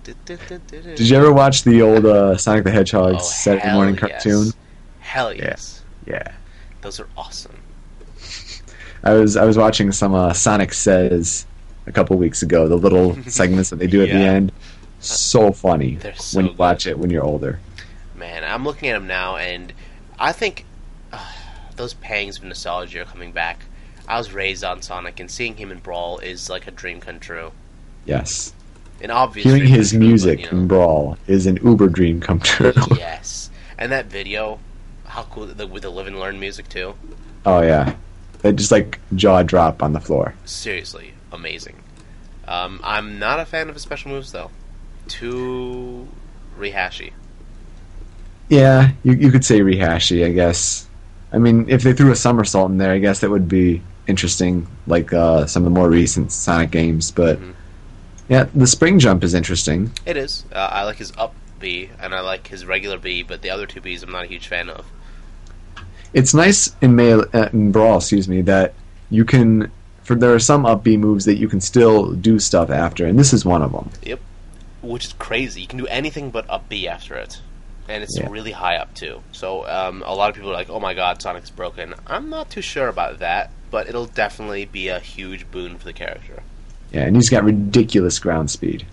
Did 0.05 1.01
you 1.01 1.17
ever 1.17 1.33
watch 1.33 1.63
the 1.65 1.83
old 1.83 2.07
uh, 2.07 2.37
Sonic 2.37 2.65
the 2.65 2.71
Hedgehog 2.71 3.15
Oh, 3.17 3.19
Saturday 3.19 3.73
morning 3.73 3.95
yes. 4.01 4.23
cartoon? 4.23 4.53
Hell 5.01 5.33
yes. 5.35 5.83
Yeah. 6.07 6.33
Those 6.81 6.99
are 7.01 7.09
awesome. 7.17 7.57
I 9.05 9.13
was 9.13 9.37
I 9.37 9.45
was 9.45 9.57
watching 9.59 9.93
some 9.93 10.15
uh, 10.15 10.33
Sonic 10.33 10.73
Says 10.73 11.47
a 11.87 11.93
couple 11.93 12.17
weeks 12.17 12.43
ago. 12.43 12.69
The 12.69 12.77
little 12.77 13.21
segments 13.27 13.71
that 13.71 13.77
they 13.79 13.87
do 13.87 14.03
at 14.03 14.09
the 14.09 14.15
end, 14.15 14.53
so 15.01 15.53
funny 15.53 15.99
so 16.17 16.37
when 16.37 16.47
you 16.47 16.51
good. 16.53 16.59
watch 16.59 16.87
it 16.87 16.99
when 16.99 17.11
you're 17.11 17.25
older. 17.25 17.61
Man, 18.15 18.45
I'm 18.45 18.65
looking 18.65 18.89
at 18.91 18.95
them 18.95 19.07
now, 19.07 19.37
and 19.37 19.73
I 20.19 20.33
think 20.33 20.65
uh, 21.13 21.33
those 21.77 21.95
pangs 21.95 22.39
of 22.39 22.45
nostalgia 22.45 23.03
are 23.03 23.07
coming 23.07 23.33
back. 23.33 23.65
I 24.07 24.19
was 24.19 24.33
raised 24.33 24.65
on 24.65 24.83
Sonic, 24.83 25.21
and 25.21 25.31
seeing 25.31 25.57
him 25.57 25.71
in 25.71 25.79
Brawl 25.79 26.19
is 26.19 26.51
like 26.51 26.67
a 26.67 26.71
dream 26.71 27.01
come 27.01 27.21
true. 27.21 27.53
Yes, 28.05 28.53
An 29.03 29.11
obvious 29.11 29.45
hearing 29.45 29.67
his 29.67 29.91
true, 29.91 29.99
but, 29.99 30.07
music 30.07 30.41
you 30.41 30.47
know. 30.47 30.59
in 30.59 30.67
Brawl 30.69 31.19
is 31.27 31.47
an 31.47 31.57
uber 31.65 31.89
dream 31.89 32.21
come 32.21 32.39
true. 32.41 32.73
yes, 32.97 33.51
and 33.79 33.91
that 33.93 34.07
video, 34.07 34.59
how 35.07 35.23
cool 35.25 35.47
the, 35.47 35.67
with 35.67 35.83
the 35.83 35.91
live 35.91 36.07
and 36.07 36.19
learn 36.19 36.39
music 36.39 36.69
too. 36.69 36.95
oh 37.47 37.63
yeah, 37.63 37.95
it 38.45 38.57
just 38.57 38.71
like 38.71 38.99
jaw 39.15 39.43
drop 39.43 39.83
on 39.83 39.93
the 39.95 40.01
floor. 40.01 40.35
Seriously, 40.45 41.15
amazing. 41.33 41.77
Um, 42.47 42.81
I'm 42.83 43.19
not 43.19 43.39
a 43.41 43.45
fan 43.47 43.69
of 43.69 43.75
his 43.75 43.83
special 43.83 44.11
moves 44.11 44.33
though. 44.33 44.51
Too 45.09 46.07
rehashy. 46.59 47.13
Yeah, 48.49 48.91
you 49.05 49.13
you 49.15 49.31
could 49.31 49.45
say 49.45 49.61
rehashy, 49.61 50.25
I 50.27 50.31
guess. 50.33 50.87
I 51.33 51.39
mean, 51.39 51.69
if 51.69 51.83
they 51.85 51.93
threw 51.93 52.11
a 52.11 52.17
somersault 52.17 52.71
in 52.71 52.79
there, 52.79 52.93
I 52.93 52.99
guess 52.99 53.21
that 53.21 53.31
would 53.31 53.49
be 53.49 53.83
interesting, 54.09 54.67
like 54.89 55.13
uh, 55.13 55.47
some 55.47 55.63
of 55.65 55.73
the 55.73 55.79
more 55.79 55.89
recent 55.89 56.33
Sonic 56.33 56.71
games. 56.73 57.13
But 57.13 57.39
Mhm. 57.39 57.55
Yeah, 58.31 58.47
the 58.55 58.66
spring 58.66 58.98
jump 58.98 59.23
is 59.23 59.35
interesting. 59.35 59.90
It 60.07 60.16
is. 60.16 60.44
Uh, 60.52 60.69
I 60.73 60.85
like 60.85 60.97
his 60.97 61.12
up 61.19 61.35
B, 61.59 61.90
and 62.01 62.15
I 62.15 62.20
like 62.20 62.47
his 62.47 62.65
regular 62.65 62.97
B, 62.97 63.23
but 63.23 63.43
the 63.43 63.51
other 63.51 63.66
two 63.66 63.82
Bs 63.82 64.02
I'm 64.02 64.12
not 64.12 64.24
a 64.24 64.28
huge 64.28 64.48
fan 64.48 64.70
of. 64.70 64.86
It's 66.15 66.32
nice 66.35 66.74
in 66.81 66.97
Melee, 66.97 67.27
uh, 67.35 67.48
in 67.52 67.70
Brawl, 67.73 67.98
excuse 67.98 68.28
me, 68.28 68.40
that 68.43 68.73
you 69.11 69.24
can. 69.24 69.70
For 70.05 70.15
there 70.16 70.35
are 70.35 70.40
some 70.40 70.66
up 70.66 70.82
B 70.82 70.97
moves 70.97 71.24
that 71.27 71.36
you 71.36 71.47
can 71.48 71.61
still 71.61 72.12
do 72.15 72.39
stuff 72.40 72.70
after, 72.70 73.07
and 73.07 73.19
this 73.19 73.32
is 73.32 73.44
one 73.44 73.62
of 73.62 73.70
them. 73.73 73.90
Yep, 74.02 74.20
which 74.82 75.05
is 75.07 75.12
crazy. 75.12 75.61
You 75.61 75.66
can 75.69 75.78
do 75.78 75.86
anything 75.86 76.31
but 76.31 76.48
up 76.51 76.69
B 76.69 76.89
after 76.89 77.15
it, 77.15 77.40
and 77.89 78.02
it's 78.02 78.19
Yeah. 78.19 78.28
really 78.28 78.51
high 78.52 78.77
up 78.77 78.93
too. 78.94 79.23
So 79.32 79.69
um, 79.69 80.02
a 80.07 80.15
lot 80.15 80.31
of 80.31 80.35
people 80.35 80.51
are 80.51 80.55
like, 80.55 80.70
"Oh 80.70 80.81
my 80.81 80.94
God, 80.94 81.23
Sonic's 81.23 81.51
broken." 81.51 81.94
I'm 82.09 82.28
not 82.31 82.51
too 82.51 82.62
sure 82.62 82.89
about 82.89 83.19
that, 83.20 83.51
but 83.70 83.89
it'll 83.89 84.07
definitely 84.07 84.65
be 84.65 84.89
a 84.89 84.98
huge 84.98 85.48
boon 85.52 85.78
for 85.78 85.85
the 85.85 85.93
character. 85.93 86.43
Yeah, 86.93 87.03
and 87.03 87.15
he's 87.17 87.29
got 87.31 87.45
ridiculous 87.45 88.19
ground 88.19 88.51
speed, 88.51 88.87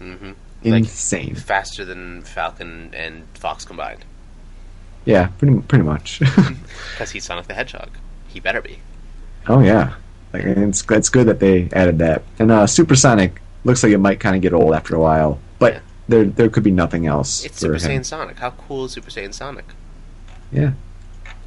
Mm-hmm. 0.00 0.32
Like 0.64 0.82
insane. 0.82 1.34
faster 1.36 1.84
than 1.84 2.22
Falcon 2.22 2.90
and 2.92 3.24
Fox 3.34 3.64
combined, 3.64 4.04
Yeah, 5.04 5.28
pretty 5.38 5.60
pretty 5.60 5.84
much. 5.84 6.18
because 6.92 7.10
he's 7.12 7.24
Sonic 7.24 7.46
the 7.46 7.54
Hedgehog. 7.54 7.90
He 8.28 8.40
better 8.40 8.60
be. 8.60 8.80
oh 9.46 9.60
yeah, 9.60 9.94
like 10.32 10.42
it's 10.44 10.84
it's 10.90 11.08
good 11.08 11.28
that 11.28 11.38
they 11.40 11.68
added 11.72 11.98
that. 12.00 12.22
And 12.40 12.50
uh, 12.50 12.66
Supersonic 12.66 13.40
looks 13.64 13.82
like 13.84 13.92
it 13.92 13.98
might 13.98 14.18
kind 14.20 14.34
of 14.34 14.42
get 14.42 14.52
old 14.52 14.74
after 14.74 14.96
a 14.96 15.00
while, 15.00 15.38
but 15.60 15.74
Yeah. 15.74 15.80
there 16.08 16.24
there 16.24 16.48
could 16.48 16.64
be 16.64 16.72
nothing 16.72 17.06
else. 17.06 17.44
It's 17.44 17.60
Super 17.60 17.74
him. 17.74 17.80
Saiyan 18.00 18.04
Sonic. 18.04 18.38
How 18.38 18.50
cool 18.50 18.86
is 18.86 18.92
Super 18.92 19.10
Saiyan 19.10 19.32
Sonic? 19.32 19.66
Yeah. 20.50 20.72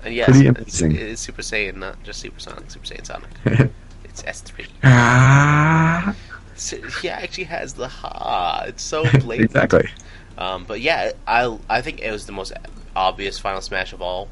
And 0.06 0.16
yes, 0.16 0.30
Pretty 0.30 0.48
it's, 0.48 0.82
amazing. 0.82 0.96
it's 0.96 1.22
Super 1.22 1.42
Saiyan, 1.42 1.76
not 1.76 2.02
just 2.04 2.22
Super 2.22 2.40
Sonic. 2.40 2.72
Super 2.72 2.86
Saiyan 2.86 3.06
Sonic. 3.06 3.72
It's 4.24 4.42
S3. 4.42 4.68
ah, 4.84 6.16
So 6.56 6.78
he 7.02 7.10
actually 7.10 7.46
has 7.46 7.74
the 7.74 7.88
ha. 7.88 8.64
It's 8.68 8.84
so 8.84 9.04
blatant. 9.20 9.42
exactly. 9.52 9.90
Um, 10.38 10.64
but 10.66 10.82
yeah, 10.82 11.12
I 11.28 11.58
I 11.70 11.82
think 11.82 12.02
it 12.02 12.12
was 12.12 12.26
the 12.26 12.32
most 12.32 12.54
obvious 12.96 13.40
Final 13.40 13.62
Smash 13.62 13.94
of 13.94 14.02
all, 14.02 14.28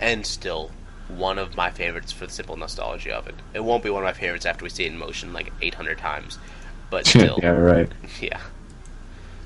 and 0.00 0.24
still 0.26 0.70
one 1.08 1.38
of 1.38 1.56
my 1.56 1.70
favorites 1.70 2.12
for 2.12 2.26
the 2.26 2.32
simple 2.32 2.56
nostalgia 2.56 3.14
of 3.14 3.26
it. 3.28 3.34
It 3.54 3.64
won't 3.64 3.82
be 3.82 3.88
one 3.90 4.02
of 4.02 4.06
my 4.06 4.12
favorites 4.12 4.44
after 4.44 4.62
we 4.64 4.68
see 4.70 4.84
it 4.84 4.92
in 4.92 4.98
motion 4.98 5.32
like 5.32 5.50
800 5.62 5.96
times, 5.98 6.38
but 6.90 7.06
still, 7.12 7.38
yeah, 7.42 7.50
right. 7.50 7.90
yeah. 8.20 8.40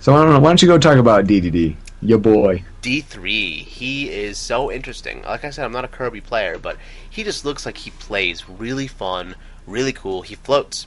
So 0.01 0.15
I 0.15 0.23
don't 0.25 0.33
know. 0.33 0.41
Why 0.41 0.51
don't 0.51 0.61
you 0.61 0.67
go 0.67 0.79
talk 0.79 0.97
about 0.99 1.27
DDD, 1.27 1.77
your 2.03 2.19
boy? 2.19 2.65
D3, 2.83 3.59
he 3.63 4.11
is 4.11 4.37
so 4.39 4.73
interesting. 4.73 5.23
Like 5.23 5.45
I 5.45 5.51
said, 5.51 5.65
I'm 5.65 5.71
not 5.71 5.85
a 5.85 5.89
Kirby 5.89 6.21
player, 6.21 6.59
but 6.59 6.77
he 7.09 7.23
just 7.23 7.45
looks 7.45 7.65
like 7.65 7.77
he 7.77 7.91
plays 7.93 8.49
really 8.49 8.89
fun, 8.89 9.37
really 9.67 9.93
cool. 9.93 10.23
He 10.23 10.35
floats. 10.35 10.87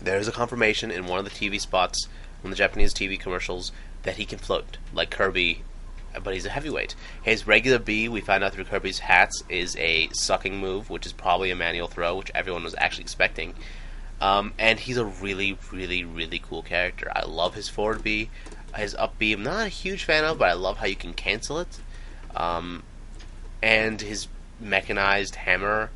There's 0.00 0.28
a 0.28 0.32
confirmation 0.32 0.90
in 0.90 1.06
one 1.06 1.18
of 1.18 1.24
the 1.24 1.30
TV 1.30 1.60
spots, 1.60 2.08
on 2.42 2.50
the 2.50 2.56
Japanese 2.56 2.92
TV 2.92 3.18
commercials, 3.18 3.72
that 4.02 4.16
he 4.16 4.26
can 4.26 4.38
float, 4.38 4.76
like 4.92 5.10
Kirby, 5.10 5.62
but 6.22 6.34
he's 6.34 6.46
a 6.46 6.50
heavyweight. 6.50 6.94
His 7.22 7.46
regular 7.46 7.78
B, 7.78 8.08
we 8.08 8.20
find 8.20 8.44
out 8.44 8.52
through 8.52 8.64
Kirby's 8.64 9.00
hats, 9.00 9.42
is 9.48 9.76
a 9.76 10.08
sucking 10.12 10.58
move, 10.58 10.90
which 10.90 11.06
is 11.06 11.12
probably 11.12 11.50
a 11.50 11.56
manual 11.56 11.88
throw, 11.88 12.16
which 12.16 12.30
everyone 12.34 12.64
was 12.64 12.74
actually 12.78 13.04
expecting. 13.04 13.54
Um, 14.20 14.52
and 14.58 14.78
he's 14.78 14.96
a 14.96 15.04
really, 15.04 15.58
really, 15.72 16.04
really 16.04 16.38
cool 16.38 16.62
character. 16.62 17.10
I 17.14 17.24
love 17.24 17.54
his 17.54 17.68
forward 17.68 18.02
B. 18.02 18.30
His 18.76 18.94
up 18.94 19.18
B, 19.18 19.32
I'm 19.32 19.42
not 19.42 19.66
a 19.66 19.68
huge 19.68 20.04
fan 20.04 20.24
of, 20.24 20.38
but 20.38 20.48
I 20.48 20.54
love 20.54 20.78
how 20.78 20.86
you 20.86 20.96
can 20.96 21.14
cancel 21.14 21.58
it. 21.58 21.78
Um, 22.34 22.82
and 23.62 24.00
his 24.00 24.28
mechanized 24.60 25.36
hammer. 25.36 25.90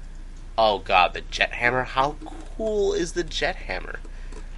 Oh 0.61 0.81
god, 0.81 1.15
the 1.15 1.21
jet 1.21 1.53
hammer. 1.53 1.85
How 1.85 2.17
cool 2.57 2.93
is 2.93 3.13
the 3.13 3.23
jet 3.23 3.55
hammer? 3.55 4.01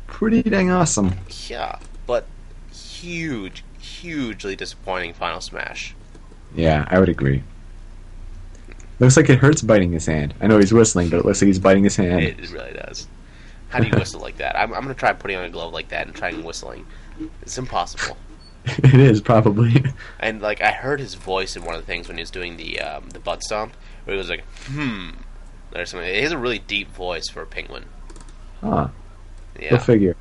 Pretty 0.07 0.43
dang 0.43 0.71
awesome. 0.71 1.13
Yeah, 1.47 1.79
but 2.07 2.27
huge, 2.73 3.63
hugely 3.79 4.57
disappointing 4.57 5.13
Final 5.13 5.43
Smash. 5.43 5.95
Yeah, 6.55 6.87
I 6.89 6.99
would 6.99 7.11
agree. 7.11 7.43
Looks 8.99 9.19
like 9.19 9.29
it 9.29 9.39
hurts 9.39 9.61
biting 9.61 9.93
his 9.93 10.07
hand. 10.07 10.33
I 10.41 10.47
know 10.47 10.59
he's 10.59 10.73
whistling, 10.73 11.11
but 11.11 11.19
it 11.19 11.27
looks 11.27 11.43
like 11.43 11.49
he's 11.49 11.59
biting 11.59 11.85
his 11.85 11.97
hand. 11.97 12.23
It 12.23 12.51
really 12.51 12.73
does. 12.73 13.07
How 13.69 13.81
do 13.81 13.87
you 13.87 13.93
whistle 13.95 14.21
like 14.23 14.39
that? 14.39 14.59
I'm, 14.59 14.73
I'm 14.73 14.83
gonna 14.83 14.95
try 14.95 15.13
putting 15.13 15.37
on 15.37 15.45
a 15.45 15.51
glove 15.51 15.75
like 15.75 15.91
that 15.91 16.07
and 16.07 16.17
trying 16.17 16.43
whistling. 16.43 16.87
It's 17.43 17.59
impossible. 17.59 18.17
it 18.65 18.95
is 18.95 19.21
probably. 19.21 19.85
And 20.19 20.41
like 20.41 20.63
I 20.63 20.73
heard 20.73 20.99
his 20.99 21.15
voice 21.15 21.57
in 21.57 21.65
one 21.65 21.75
of 21.75 21.83
the 21.83 21.87
things 21.87 22.09
when 22.09 22.17
he 22.17 22.23
was 22.23 22.31
doing 22.31 22.57
the 22.57 22.81
um, 22.81 23.11
the 23.11 23.21
butt 23.21 23.43
stomp, 23.43 23.75
where 24.05 24.15
he 24.15 24.19
was 24.19 24.31
like, 24.31 24.45
"Hmm," 24.67 25.11
or 25.75 25.85
something. 25.87 26.09
He 26.13 26.21
has 26.23 26.33
a 26.33 26.39
really 26.39 26.59
deep 26.61 26.91
voice 26.93 27.29
for 27.29 27.43
a 27.43 27.47
penguin. 27.47 27.85
Huh. 28.61 28.89
Go 29.55 29.61
Yeah, 29.61 29.79
figure. 29.79 30.17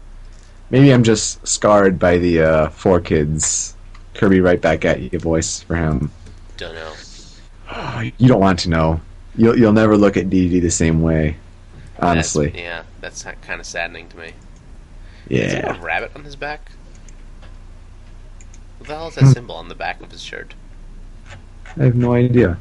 Maybe 0.69 0.91
I'm 0.93 1.03
just 1.03 1.45
scarred 1.47 1.97
by 1.97 2.17
the 2.17 2.41
uh, 2.41 2.69
four 2.69 2.99
kids. 3.01 3.75
Kirby 4.13 4.41
right 4.41 4.61
back 4.61 4.85
at 4.85 4.99
you 5.13 5.19
voice 5.19 5.61
for 5.63 5.75
him. 5.75 6.11
don't 6.57 6.75
know. 6.75 6.93
You 8.17 8.27
don't 8.27 8.39
want 8.41 8.59
to 8.59 8.69
know. 8.69 8.99
You'll 9.35 9.57
you'll 9.57 9.73
never 9.73 9.95
look 9.97 10.17
at 10.17 10.29
DD 10.29 10.61
the 10.61 10.69
same 10.71 11.01
way. 11.01 11.37
That's- 11.95 12.11
Honestly. 12.11 12.53
yeah, 12.55 12.83
that's 13.01 13.23
kind 13.23 13.59
of 13.59 13.65
saddening 13.65 14.09
to 14.09 14.17
me. 14.17 14.33
Is 15.29 15.51
there 15.53 15.63
Yeah. 15.65 15.77
a 15.77 15.81
rabbit 15.81 16.11
on 16.15 16.23
his 16.23 16.35
back? 16.35 16.71
What 18.79 18.87
the 18.87 18.95
hell 18.95 19.07
is 19.09 19.15
Hmm. 19.15 19.25
that 19.25 19.33
symbol 19.33 19.55
on 19.55 19.67
the 19.69 19.75
back 19.75 20.01
of 20.01 20.11
his 20.11 20.21
shirt? 20.21 20.53
I 21.77 21.83
have 21.83 21.95
no 21.95 22.13
idea. 22.13 22.57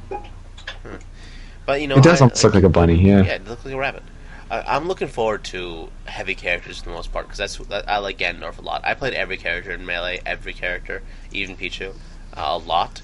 But 1.68 1.82
you 1.82 1.86
know, 1.86 1.96
it 1.96 2.02
does 2.02 2.22
I- 2.22 2.24
almost 2.24 2.42
look 2.42 2.54
like 2.54 2.64
a 2.64 2.70
bunny. 2.70 2.94
Yeah. 2.94 3.24
Yeah, 3.24 3.32
it 3.34 3.46
looks 3.46 3.62
like 3.62 3.74
a 3.74 3.76
rabbit. 3.76 4.02
I, 4.50 4.62
I'm 4.62 4.88
looking 4.88 5.06
forward 5.06 5.44
to 5.52 5.90
heavy 6.06 6.34
characters 6.34 6.78
for 6.78 6.86
the 6.86 6.92
most 6.92 7.12
part 7.12 7.26
because 7.26 7.36
that's 7.36 7.58
that, 7.68 7.86
I 7.86 7.98
like 7.98 8.16
Ganondorf 8.16 8.56
a 8.56 8.62
lot. 8.62 8.80
I 8.86 8.94
played 8.94 9.12
every 9.12 9.36
character 9.36 9.72
in 9.72 9.84
Melee, 9.84 10.22
every 10.24 10.54
character, 10.54 11.02
even 11.30 11.58
Pichu, 11.58 11.90
uh, 12.34 12.40
a 12.40 12.56
lot. 12.56 13.02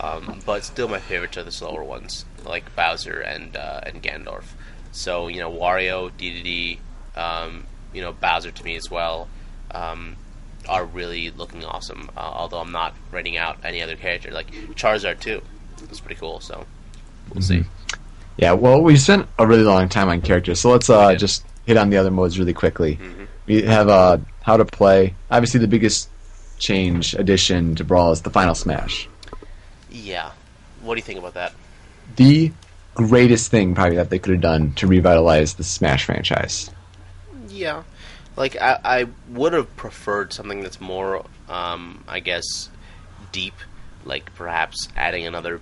Um, 0.00 0.40
but 0.46 0.64
still, 0.64 0.88
my 0.88 0.98
favorites 0.98 1.36
are 1.36 1.42
the 1.42 1.52
slower 1.52 1.84
ones, 1.84 2.24
like 2.42 2.74
Bowser 2.74 3.20
and 3.20 3.54
uh, 3.54 3.82
and 3.84 4.02
Ganondorf. 4.02 4.44
So 4.92 5.28
you 5.28 5.40
know, 5.40 5.52
Wario, 5.52 6.10
DDD, 6.10 6.78
um, 7.20 7.64
you 7.92 8.00
know, 8.00 8.14
Bowser 8.14 8.50
to 8.50 8.64
me 8.64 8.76
as 8.76 8.90
well, 8.90 9.28
um, 9.72 10.16
are 10.66 10.86
really 10.86 11.30
looking 11.32 11.66
awesome. 11.66 12.08
Uh, 12.16 12.20
although 12.20 12.60
I'm 12.60 12.72
not 12.72 12.94
writing 13.12 13.36
out 13.36 13.58
any 13.62 13.82
other 13.82 13.94
character, 13.94 14.30
like 14.30 14.50
Charizard 14.74 15.20
too. 15.20 15.42
It's 15.82 16.00
pretty 16.00 16.18
cool. 16.18 16.40
So 16.40 16.64
we'll 17.34 17.42
see. 17.42 17.64
Yeah, 18.36 18.52
well, 18.52 18.82
we 18.82 18.96
spent 18.96 19.28
a 19.38 19.46
really 19.46 19.62
long 19.62 19.88
time 19.88 20.08
on 20.08 20.20
characters, 20.20 20.60
so 20.60 20.70
let's 20.70 20.90
uh, 20.90 21.10
did. 21.12 21.18
just 21.20 21.44
hit 21.66 21.76
on 21.76 21.90
the 21.90 21.96
other 21.96 22.10
modes 22.10 22.38
really 22.38 22.52
quickly. 22.52 22.96
Mhm. 22.96 23.26
We 23.46 23.62
have 23.62 23.88
uh, 23.88 24.18
how 24.42 24.56
to 24.56 24.64
play. 24.64 25.14
Obviously, 25.30 25.60
the 25.60 25.68
biggest 25.68 26.08
change 26.58 27.14
addition 27.14 27.74
to 27.76 27.84
Brawl 27.84 28.12
is 28.12 28.22
the 28.22 28.30
Final 28.30 28.54
Smash. 28.54 29.08
Yeah. 29.90 30.32
What 30.82 30.94
do 30.94 30.98
you 30.98 31.02
think 31.04 31.18
about 31.18 31.34
that? 31.34 31.52
The 32.16 32.52
greatest 32.94 33.50
thing 33.50 33.74
probably 33.74 33.96
that 33.96 34.10
they 34.10 34.18
could 34.18 34.32
have 34.32 34.40
done 34.40 34.72
to 34.74 34.86
revitalize 34.86 35.54
the 35.54 35.64
Smash 35.64 36.04
franchise. 36.04 36.70
Yeah, 37.48 37.84
like 38.36 38.56
I, 38.60 38.78
I 38.84 39.06
would 39.30 39.52
have 39.52 39.74
preferred 39.76 40.32
something 40.32 40.60
that's 40.60 40.80
more, 40.80 41.24
um, 41.48 42.04
I 42.08 42.20
guess, 42.20 42.68
deep, 43.32 43.54
like 44.04 44.34
perhaps 44.34 44.88
adding 44.96 45.26
another 45.26 45.60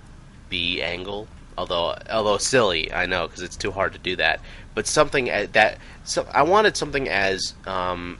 B 0.49 0.81
angle. 0.81 1.27
Although, 1.57 1.95
although 2.09 2.37
silly, 2.37 2.91
I 2.91 3.05
know 3.05 3.27
because 3.27 3.41
it's 3.41 3.55
too 3.55 3.71
hard 3.71 3.93
to 3.93 3.99
do 3.99 4.15
that. 4.17 4.41
But 4.73 4.87
something 4.87 5.25
that, 5.25 5.77
so 6.03 6.27
I 6.33 6.43
wanted 6.43 6.75
something 6.75 7.07
as 7.07 7.53
um, 7.65 8.17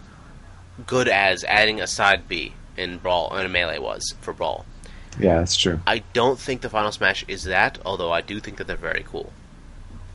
good 0.88 1.08
as 1.08 1.44
adding 1.44 1.82
a 1.82 1.88
side 1.88 2.28
B 2.28 2.54
in 2.78 2.98
Brawl 2.98 3.36
in 3.38 3.46
a 3.46 3.50
Melee 3.50 3.80
was 3.80 4.16
for 4.22 4.34
Brawl. 4.34 4.66
Yeah, 5.20 5.40
that's 5.40 5.56
true. 5.56 5.80
I 5.88 6.04
don't 6.14 6.40
think 6.40 6.62
the 6.62 6.70
Final 6.70 6.92
Smash 6.92 7.26
is 7.28 7.44
that, 7.46 7.78
although 7.86 8.12
I 8.12 8.22
do 8.22 8.40
think 8.40 8.58
that 8.58 8.68
they're 8.68 8.76
very 8.76 9.06
cool. 9.08 9.32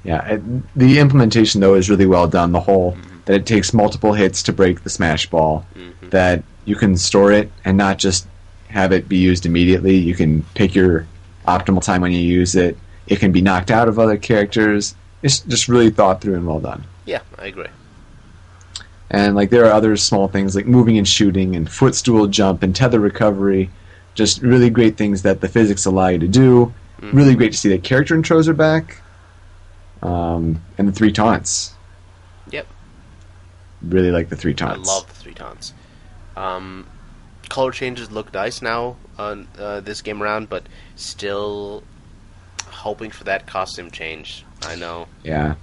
Yeah, 0.03 0.25
it, 0.27 0.43
the 0.79 0.99
implementation 0.99 1.61
though 1.61 1.75
is 1.75 1.91
really 1.91 2.07
well 2.07 2.27
done. 2.27 2.53
The 2.53 2.61
whole 2.61 2.97
that 3.27 3.35
it 3.35 3.47
takes 3.47 3.75
multiple 3.75 4.15
hits 4.15 4.43
to 4.45 4.53
break 4.53 4.83
the 4.83 4.91
Smash 4.91 5.27
Ball. 5.27 5.65
Mhm. 5.77 6.11
That 6.11 6.43
you 6.65 6.77
can 6.77 6.97
store 6.97 7.33
it 7.33 7.51
and 7.65 7.77
not 7.77 7.99
just 7.99 8.27
have 8.69 8.93
it 8.93 9.09
be 9.09 9.19
used 9.19 9.45
immediately. 9.45 9.97
You 9.97 10.15
can 10.15 10.43
pick 10.55 10.75
your 10.75 11.07
optimal 11.47 11.83
time 11.83 12.01
when 12.01 12.13
you 12.13 12.21
use 12.21 12.55
it. 12.55 12.79
It 13.11 13.19
can 13.19 13.32
be 13.32 13.43
knocked 13.43 13.70
out 13.70 13.89
of 13.89 13.99
other 13.99 14.16
characters. 14.16 14.95
It's 15.23 15.41
just 15.41 15.69
really 15.69 15.91
thought 15.91 16.23
through 16.23 16.37
and 16.37 16.47
well 16.47 16.61
done. 16.61 16.85
Yeah, 17.05 17.20
I 17.39 17.47
agree. 17.47 17.66
And 19.11 19.35
like 19.35 19.51
there 19.51 19.66
are 19.66 19.73
other 19.73 19.97
small 19.97 20.28
things 20.28 20.55
like 20.55 20.66
moving 20.66 20.97
and 20.97 21.07
shooting 21.07 21.57
and 21.57 21.69
footstool 21.70 22.28
jump 22.28 22.62
and 22.62 22.74
tether 22.74 23.01
recovery. 23.01 23.69
Just 24.15 24.41
really 24.41 24.70
great 24.70 24.97
things 24.97 25.23
that 25.23 25.41
the 25.41 25.49
physics 25.49 25.85
allow 25.85 26.07
you 26.09 26.19
to 26.20 26.28
do. 26.28 26.73
Mhm. 27.03 27.12
Really 27.12 27.35
great 27.35 27.53
to 27.53 27.59
see 27.59 27.69
that 27.70 27.82
character 27.82 28.16
intros 28.16 28.47
are 28.47 28.55
back. 28.55 29.03
Um, 30.03 30.62
and 30.78 30.87
the 30.89 30.93
three 30.93 31.12
taunts. 31.12 31.74
Yep. 32.51 32.66
Really 33.82 34.11
like 34.12 34.28
the 34.28 34.37
three 34.37 34.55
taunts. 34.55 34.89
I 34.89 34.93
love 34.93 35.09
the 35.09 35.15
three 35.15 35.35
taunts. 35.35 35.73
Um, 36.37 36.87
color 37.49 37.73
changes 37.73 38.11
look 38.11 38.32
nice 38.32 38.62
now 38.62 38.97
on 39.19 39.49
uh, 39.59 39.81
this 39.81 40.01
game 40.01 40.23
around, 40.23 40.49
but 40.49 40.62
still 40.95 41.82
hoping 42.81 43.11
for 43.11 43.24
that 43.24 43.47
costume 43.47 43.90
change. 43.90 44.44
I 44.62 44.74
know. 44.74 45.07
Yeah, 45.23 45.55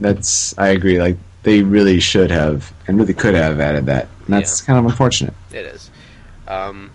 that's 0.00 0.56
I 0.58 0.68
agree. 0.68 1.00
Like 1.00 1.16
they 1.42 1.62
really 1.62 2.00
should 2.00 2.30
have 2.30 2.72
and 2.86 2.98
really 2.98 3.14
could 3.14 3.34
have 3.34 3.60
added 3.60 3.86
that. 3.86 4.08
And 4.24 4.34
that's 4.34 4.60
kind 4.60 4.78
of 4.78 4.84
unfortunate. 4.84 5.34
It 5.52 5.66
is. 5.66 5.90
Um, 6.48 6.90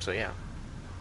so 0.00 0.12
yeah. 0.12 0.30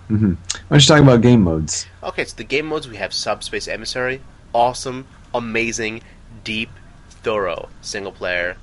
Mm-hmm. 0.09 0.33
Why 0.33 0.59
don't 0.69 0.81
you 0.81 0.87
talk 0.87 1.01
about 1.01 1.21
game 1.21 1.43
modes? 1.43 1.85
Okay, 2.03 2.25
so 2.25 2.35
the 2.35 2.43
game 2.43 2.65
modes 2.65 2.87
we 2.87 2.97
have 2.97 3.13
Subspace 3.13 3.67
Emissary, 3.67 4.21
awesome, 4.53 5.07
amazing, 5.33 6.01
deep, 6.43 6.69
thorough, 7.09 7.69
single 7.81 8.11
player, 8.11 8.57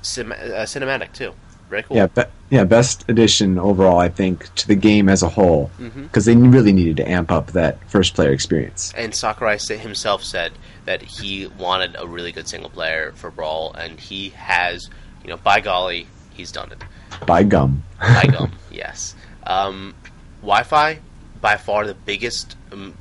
uh, 0.00 0.64
cinematic 0.64 1.12
too. 1.12 1.34
Cool. 1.70 1.96
Yeah, 1.96 2.06
be- 2.06 2.22
yeah, 2.50 2.64
best 2.64 3.04
addition 3.08 3.58
overall, 3.58 3.98
I 3.98 4.08
think, 4.08 4.54
to 4.56 4.68
the 4.68 4.76
game 4.76 5.08
as 5.08 5.22
a 5.22 5.28
whole, 5.28 5.70
because 5.78 6.24
they 6.24 6.36
really 6.36 6.72
needed 6.72 6.96
to 6.98 7.10
amp 7.10 7.30
up 7.32 7.48
that 7.52 7.78
first 7.90 8.14
player 8.14 8.30
experience. 8.30 8.92
And 8.96 9.14
Sakurai 9.14 9.58
himself 9.58 10.22
said 10.22 10.52
that 10.84 11.02
he 11.02 11.46
wanted 11.58 11.96
a 11.98 12.06
really 12.06 12.30
good 12.32 12.48
single 12.48 12.70
player 12.70 13.12
for 13.16 13.30
Brawl, 13.30 13.72
and 13.74 13.98
he 13.98 14.30
has, 14.30 14.88
you 15.24 15.30
know, 15.30 15.36
by 15.36 15.60
golly, 15.60 16.06
he's 16.34 16.52
done 16.52 16.70
it. 16.70 16.84
By 17.26 17.42
gum. 17.42 17.82
By 17.98 18.26
gum, 18.30 18.52
yes. 18.70 19.14
Um, 19.44 19.94
Wi-Fi, 20.40 21.00
by 21.40 21.56
far 21.56 21.86
the 21.86 21.94
biggest, 21.94 22.56
um, 22.70 22.94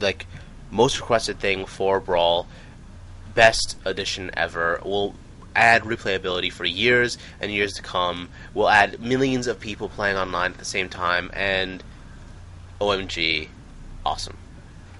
like, 0.00 0.26
most 0.70 1.00
requested 1.00 1.38
thing 1.38 1.64
for 1.64 1.98
Brawl. 2.00 2.46
Best 3.34 3.76
addition 3.86 4.30
ever. 4.36 4.80
Will 4.84 5.14
add 5.54 5.82
replayability 5.82 6.52
for 6.52 6.64
years 6.64 7.18
and 7.40 7.52
years 7.52 7.72
to 7.74 7.82
come. 7.82 8.28
We'll 8.54 8.68
add 8.68 9.00
millions 9.00 9.46
of 9.46 9.60
people 9.60 9.88
playing 9.88 10.16
online 10.16 10.52
at 10.52 10.58
the 10.58 10.64
same 10.64 10.88
time, 10.88 11.30
and 11.32 11.82
OMG, 12.80 13.48
awesome. 14.04 14.36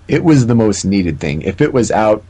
It 0.09 0.25
was 0.25 0.47
the 0.47 0.55
most 0.55 0.85
needed 0.85 1.21
thing. 1.21 1.43
If 1.43 1.61
it 1.61 1.73
was 1.73 1.91
out, 1.91 2.25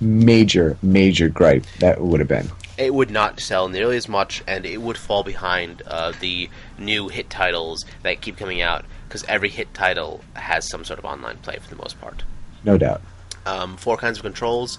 major, 0.00 0.76
major 0.82 1.28
gripe 1.28 1.64
that 1.78 2.00
would 2.00 2.20
have 2.20 2.28
been. 2.28 2.50
it 2.76 2.92
would 2.92 3.10
not 3.10 3.38
sell 3.40 3.68
nearly 3.68 3.96
as 3.96 4.08
much, 4.08 4.42
and 4.46 4.66
it 4.66 4.82
would 4.82 4.98
fall 4.98 5.22
behind 5.22 5.82
uh, 5.86 6.12
the 6.20 6.50
new 6.78 7.08
hit 7.08 7.30
titles 7.30 7.84
that 8.02 8.20
keep 8.20 8.36
coming 8.36 8.60
out 8.60 8.84
because 9.08 9.24
every 9.28 9.48
hit 9.48 9.72
title 9.74 10.22
has 10.34 10.68
some 10.68 10.84
sort 10.84 10.98
of 10.98 11.04
online 11.04 11.36
play 11.38 11.56
for 11.60 11.70
the 11.70 11.76
most 11.76 12.00
part. 12.00 12.24
No 12.64 12.76
doubt. 12.76 13.00
Um, 13.46 13.76
four 13.76 13.96
kinds 13.96 14.18
of 14.18 14.24
controls, 14.24 14.78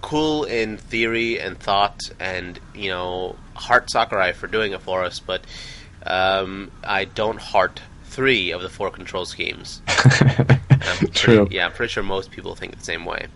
cool 0.00 0.44
in 0.44 0.76
theory 0.76 1.40
and 1.40 1.58
thought, 1.58 2.10
and 2.20 2.58
you 2.74 2.90
know, 2.90 3.36
heart 3.54 3.90
Sakurai 3.90 4.32
for 4.32 4.46
doing 4.46 4.72
it 4.72 4.80
for 4.82 5.04
us, 5.04 5.18
but 5.20 5.42
um, 6.06 6.70
I 6.84 7.04
don't 7.04 7.38
heart 7.40 7.80
three 8.04 8.50
of 8.52 8.62
the 8.62 8.68
four 8.68 8.90
control 8.90 9.24
schemes. 9.26 9.82
I'm 9.88 10.46
pretty- 10.98 11.06
True. 11.12 11.48
Yeah, 11.50 11.66
I'm 11.66 11.72
pretty 11.72 11.92
sure 11.92 12.02
most 12.02 12.30
people 12.30 12.54
think 12.54 12.76
the 12.76 12.84
same 12.84 13.04
way. 13.04 13.26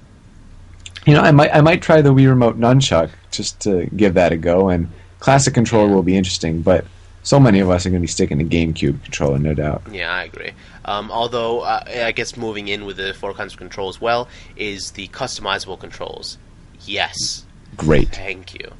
You 1.06 1.14
know, 1.14 1.20
I 1.20 1.32
might 1.32 1.52
I 1.54 1.60
might 1.60 1.82
try 1.82 2.00
the 2.00 2.14
Wii 2.14 2.28
Remote 2.28 2.58
Nunchuck 2.58 3.10
just 3.32 3.60
to 3.62 3.86
give 3.96 4.14
that 4.14 4.30
a 4.32 4.36
go. 4.36 4.68
And 4.68 4.88
classic 5.18 5.52
controller 5.54 5.92
will 5.92 6.04
be 6.04 6.16
interesting, 6.16 6.62
but 6.62 6.84
so 7.24 7.38
many 7.40 7.58
of 7.60 7.70
us 7.70 7.84
are 7.86 7.90
going 7.90 8.00
to 8.00 8.04
be 8.04 8.08
sticking 8.08 8.38
to 8.38 8.44
GameCube 8.44 9.02
controller, 9.04 9.38
no 9.38 9.54
doubt. 9.54 9.82
Yeah, 9.90 10.12
I 10.12 10.24
agree. 10.24 10.52
Um, 10.84 11.10
although 11.10 11.60
uh, 11.60 11.84
I 12.04 12.12
guess 12.12 12.36
moving 12.36 12.68
in 12.68 12.84
with 12.84 12.96
the 12.96 13.14
four 13.14 13.32
kinds 13.34 13.52
of 13.52 13.58
control 13.58 13.88
as 13.88 14.00
well 14.00 14.28
is 14.56 14.92
the 14.92 15.08
customizable 15.08 15.78
controls. 15.78 16.38
Yes, 16.86 17.44
Great. 17.76 18.08
thank 18.10 18.54
you. 18.54 18.72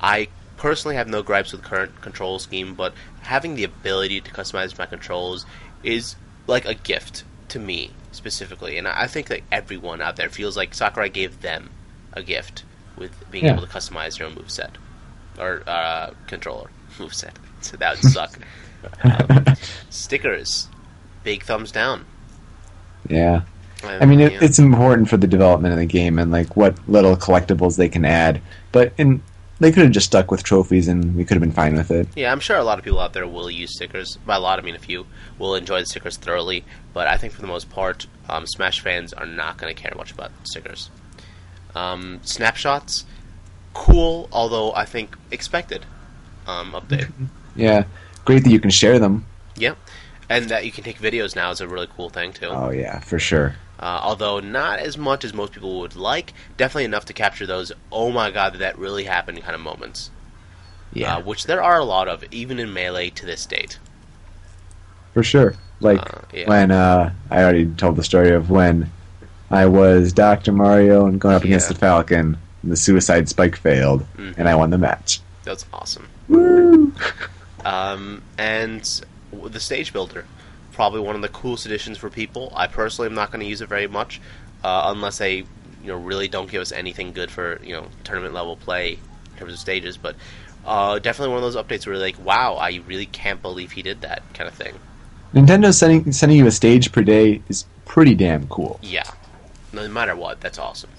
I 0.00 0.28
personally 0.56 0.96
have 0.96 1.08
no 1.08 1.22
gripes 1.22 1.52
with 1.52 1.62
the 1.62 1.68
current 1.68 2.00
control 2.00 2.38
scheme, 2.38 2.74
but 2.74 2.94
having 3.22 3.54
the 3.54 3.64
ability 3.64 4.20
to 4.20 4.30
customize 4.30 4.76
my 4.78 4.86
controls 4.86 5.44
is 5.82 6.16
like 6.46 6.64
a 6.64 6.74
gift 6.74 7.24
to 7.48 7.58
me 7.58 7.90
specifically, 8.12 8.78
and 8.78 8.86
I 8.88 9.02
I 9.02 9.06
think 9.06 9.28
that 9.28 9.40
everyone 9.50 10.00
out 10.00 10.16
there 10.16 10.28
feels 10.28 10.56
like 10.56 10.74
Sakurai 10.74 11.08
gave 11.08 11.40
them 11.42 11.70
a 12.12 12.22
gift 12.22 12.64
with 12.96 13.12
being 13.30 13.44
Yeah. 13.44 13.52
able 13.52 13.62
to 13.66 13.72
customize 13.72 14.18
their 14.18 14.26
own 14.26 14.34
moveset 14.34 14.70
or 15.38 15.62
uh, 15.66 16.10
controller 16.26 16.70
moveset. 16.98 17.34
So 17.60 17.76
that 17.78 17.96
would 17.96 18.12
suck. 18.12 18.38
um, 19.04 19.44
stickers, 19.90 20.68
big 21.24 21.42
thumbs 21.44 21.72
down. 21.72 22.04
Yeah. 23.08 23.42
I 23.84 24.04
mean, 24.04 24.20
it, 24.20 24.40
it's 24.42 24.58
important 24.58 25.08
for 25.08 25.16
the 25.16 25.26
development 25.26 25.72
of 25.72 25.78
the 25.78 25.86
game 25.86 26.18
and 26.18 26.30
like 26.30 26.56
what 26.56 26.76
little 26.88 27.16
collectibles 27.16 27.76
they 27.76 27.88
can 27.88 28.04
add. 28.04 28.40
But 28.70 28.92
in 28.98 29.22
they 29.62 29.70
could 29.70 29.84
have 29.84 29.92
just 29.92 30.06
stuck 30.06 30.30
with 30.30 30.42
trophies, 30.42 30.88
and 30.88 31.14
we 31.14 31.24
could 31.24 31.36
have 31.36 31.40
been 31.40 31.52
fine 31.52 31.76
with 31.76 31.90
it. 31.92 32.08
Yeah, 32.16 32.32
I'm 32.32 32.40
sure 32.40 32.56
a 32.56 32.64
lot 32.64 32.78
of 32.78 32.84
people 32.84 32.98
out 32.98 33.12
there 33.12 33.28
will 33.28 33.50
use 33.50 33.74
stickers. 33.74 34.18
By 34.26 34.36
a 34.36 34.40
lot, 34.40 34.58
I 34.58 34.62
mean 34.62 34.74
a 34.74 34.80
few 34.80 35.06
will 35.38 35.54
enjoy 35.54 35.80
the 35.80 35.86
stickers 35.86 36.16
thoroughly. 36.16 36.64
But 36.92 37.06
I 37.06 37.16
think 37.16 37.32
for 37.32 37.40
the 37.40 37.46
most 37.46 37.70
part, 37.70 38.06
um, 38.28 38.44
Smash 38.46 38.80
fans 38.80 39.12
are 39.12 39.26
not 39.26 39.58
going 39.58 39.72
to 39.72 39.80
care 39.80 39.92
much 39.96 40.10
about 40.10 40.32
stickers. 40.42 40.90
Um, 41.76 42.20
snapshots, 42.24 43.04
cool, 43.72 44.28
although 44.32 44.74
I 44.74 44.84
think 44.84 45.16
expected 45.30 45.86
um, 46.46 46.72
update. 46.72 47.10
Yeah, 47.54 47.84
great 48.24 48.44
that 48.44 48.50
you 48.50 48.58
can 48.58 48.70
share 48.70 48.98
them. 48.98 49.26
yeah, 49.56 49.74
and 50.32 50.48
that 50.50 50.64
you 50.64 50.72
can 50.72 50.84
take 50.84 50.98
videos 50.98 51.36
now 51.36 51.50
is 51.50 51.60
a 51.60 51.68
really 51.68 51.88
cool 51.96 52.08
thing 52.10 52.32
too. 52.32 52.46
Oh 52.48 52.70
yeah, 52.70 53.00
for 53.00 53.18
sure. 53.18 53.54
Uh, 53.78 53.98
although 54.02 54.38
not 54.40 54.78
as 54.78 54.96
much 54.96 55.24
as 55.24 55.34
most 55.34 55.52
people 55.52 55.80
would 55.80 55.96
like, 55.96 56.32
definitely 56.56 56.84
enough 56.84 57.04
to 57.06 57.12
capture 57.12 57.46
those 57.46 57.72
"oh 57.90 58.10
my 58.10 58.30
god, 58.30 58.54
that 58.54 58.78
really 58.78 59.04
happened" 59.04 59.40
kind 59.42 59.54
of 59.54 59.60
moments. 59.60 60.10
Yeah, 60.92 61.16
uh, 61.16 61.20
which 61.22 61.44
there 61.46 61.62
are 61.62 61.78
a 61.78 61.84
lot 61.84 62.06
of, 62.08 62.22
even 62.30 62.58
in 62.58 62.72
melee 62.72 63.10
to 63.10 63.26
this 63.26 63.46
date. 63.46 63.78
for 65.14 65.22
sure. 65.22 65.54
Like 65.80 66.00
Uh, 66.00 66.20
yeah. 66.32 66.48
when 66.48 66.70
uh, 66.70 67.12
I 67.30 67.42
already 67.42 67.66
told 67.66 67.96
the 67.96 68.04
story 68.04 68.30
of 68.30 68.48
when 68.50 68.90
I 69.50 69.66
was 69.66 70.12
Doctor 70.12 70.52
Mario 70.52 71.06
and 71.06 71.20
going 71.20 71.34
up 71.34 71.44
against 71.44 71.68
Yeah. 71.68 71.72
the 71.74 71.78
Falcon, 71.80 72.38
and 72.62 72.72
the 72.72 72.76
Suicide 72.76 73.28
Spike 73.28 73.56
failed, 73.56 74.06
Mhm. 74.16 74.34
and 74.38 74.48
I 74.48 74.54
won 74.54 74.70
the 74.70 74.78
match. 74.78 75.20
That's 75.44 75.66
awesome. 75.72 76.08
Woo! 76.28 76.92
Um, 77.64 78.22
and 78.38 78.88
the 79.32 79.60
stage 79.60 79.92
builder, 79.92 80.24
probably 80.72 81.00
one 81.00 81.16
of 81.16 81.22
the 81.22 81.28
coolest 81.28 81.66
additions 81.66 81.98
for 81.98 82.10
people. 82.10 82.52
I 82.54 82.66
personally 82.66 83.06
am 83.08 83.14
not 83.14 83.30
going 83.30 83.40
to 83.40 83.46
use 83.46 83.60
it 83.60 83.68
very 83.68 83.86
much, 83.86 84.20
uh, 84.62 84.84
unless 84.86 85.18
they, 85.18 85.36
you 85.36 85.46
know, 85.84 85.96
really 85.96 86.28
don't 86.28 86.50
give 86.50 86.60
us 86.62 86.72
anything 86.72 87.12
good 87.12 87.30
for 87.30 87.60
you 87.62 87.72
know 87.74 87.86
tournament 88.04 88.34
level 88.34 88.56
play 88.56 88.92
in 89.32 89.38
terms 89.38 89.52
of 89.52 89.58
stages. 89.58 89.96
But 89.96 90.16
uh, 90.66 90.98
definitely 90.98 91.34
one 91.34 91.42
of 91.42 91.52
those 91.52 91.62
updates 91.62 91.86
where 91.86 91.96
like, 91.98 92.18
wow, 92.24 92.54
I 92.54 92.80
really 92.86 93.06
can't 93.06 93.42
believe 93.42 93.72
he 93.72 93.82
did 93.82 94.02
that 94.02 94.22
kind 94.34 94.48
of 94.48 94.54
thing. 94.54 94.74
Nintendo 95.34 95.72
sending 95.74 96.12
sending 96.12 96.38
you 96.38 96.46
a 96.46 96.50
stage 96.50 96.92
per 96.92 97.02
day 97.02 97.42
is 97.48 97.64
pretty 97.86 98.14
damn 98.14 98.46
cool. 98.48 98.78
Yeah, 98.82 99.10
no 99.72 99.88
matter 99.88 100.14
what, 100.14 100.40
that's 100.40 100.58
awesome. 100.58 100.90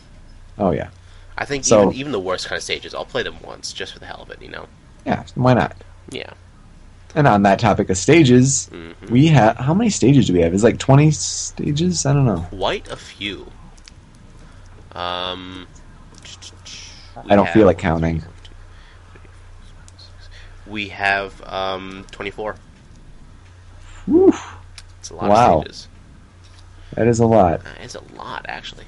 Oh 0.57 0.71
yeah, 0.71 0.89
I 1.37 1.45
think 1.45 1.65
So- 1.65 1.81
even 1.83 1.93
even 1.95 2.11
the 2.11 2.19
worst 2.19 2.47
kind 2.47 2.57
of 2.57 2.63
stages, 2.63 2.93
I'll 2.95 3.05
play 3.05 3.23
them 3.23 3.37
once 3.43 3.71
just 3.73 3.93
for 3.93 3.99
the 3.99 4.05
hell 4.07 4.21
of 4.21 4.31
it. 4.31 4.41
You 4.41 4.49
know? 4.49 4.67
yeah. 5.05 5.23
Why 5.35 5.53
not? 5.53 5.75
Yeah. 6.09 6.31
And 7.15 7.27
on 7.27 7.43
that 7.43 7.59
topic 7.59 7.89
of 7.89 7.97
stages, 7.97 8.67
hmm 8.67 8.91
we 9.09 9.27
have 9.27 9.57
how 9.57 9.73
many 9.73 9.89
stages 9.89 10.27
do 10.27 10.33
we 10.33 10.41
have? 10.41 10.53
Is 10.53 10.63
like 10.63 10.79
twenty 10.79 11.11
stages? 11.11 12.05
I 12.05 12.13
don't 12.13 12.25
know. 12.25 12.45
Quite 12.49 12.87
a 12.89 12.95
few. 12.95 13.51
Um, 14.93 15.67
I 17.27 17.35
don't 17.35 17.49
feel 17.49 17.65
like 17.65 17.77
counting. 17.77 18.23
We 20.65 20.87
have 20.89 21.41
um, 21.45 22.05
24. 22.11 22.55
Whew, 24.05 24.33
It's 24.99 25.09
a 25.09 25.15
lot 25.15 25.29
Wow. 25.29 25.57
of 25.59 25.61
stages. 25.63 25.87
that 26.95 27.07
is 27.07 27.19
a 27.19 27.25
lot. 27.27 27.59
Uh, 27.65 27.69
It's 27.81 27.95
a 27.95 28.03
lot, 28.15 28.45
actually. 28.47 28.85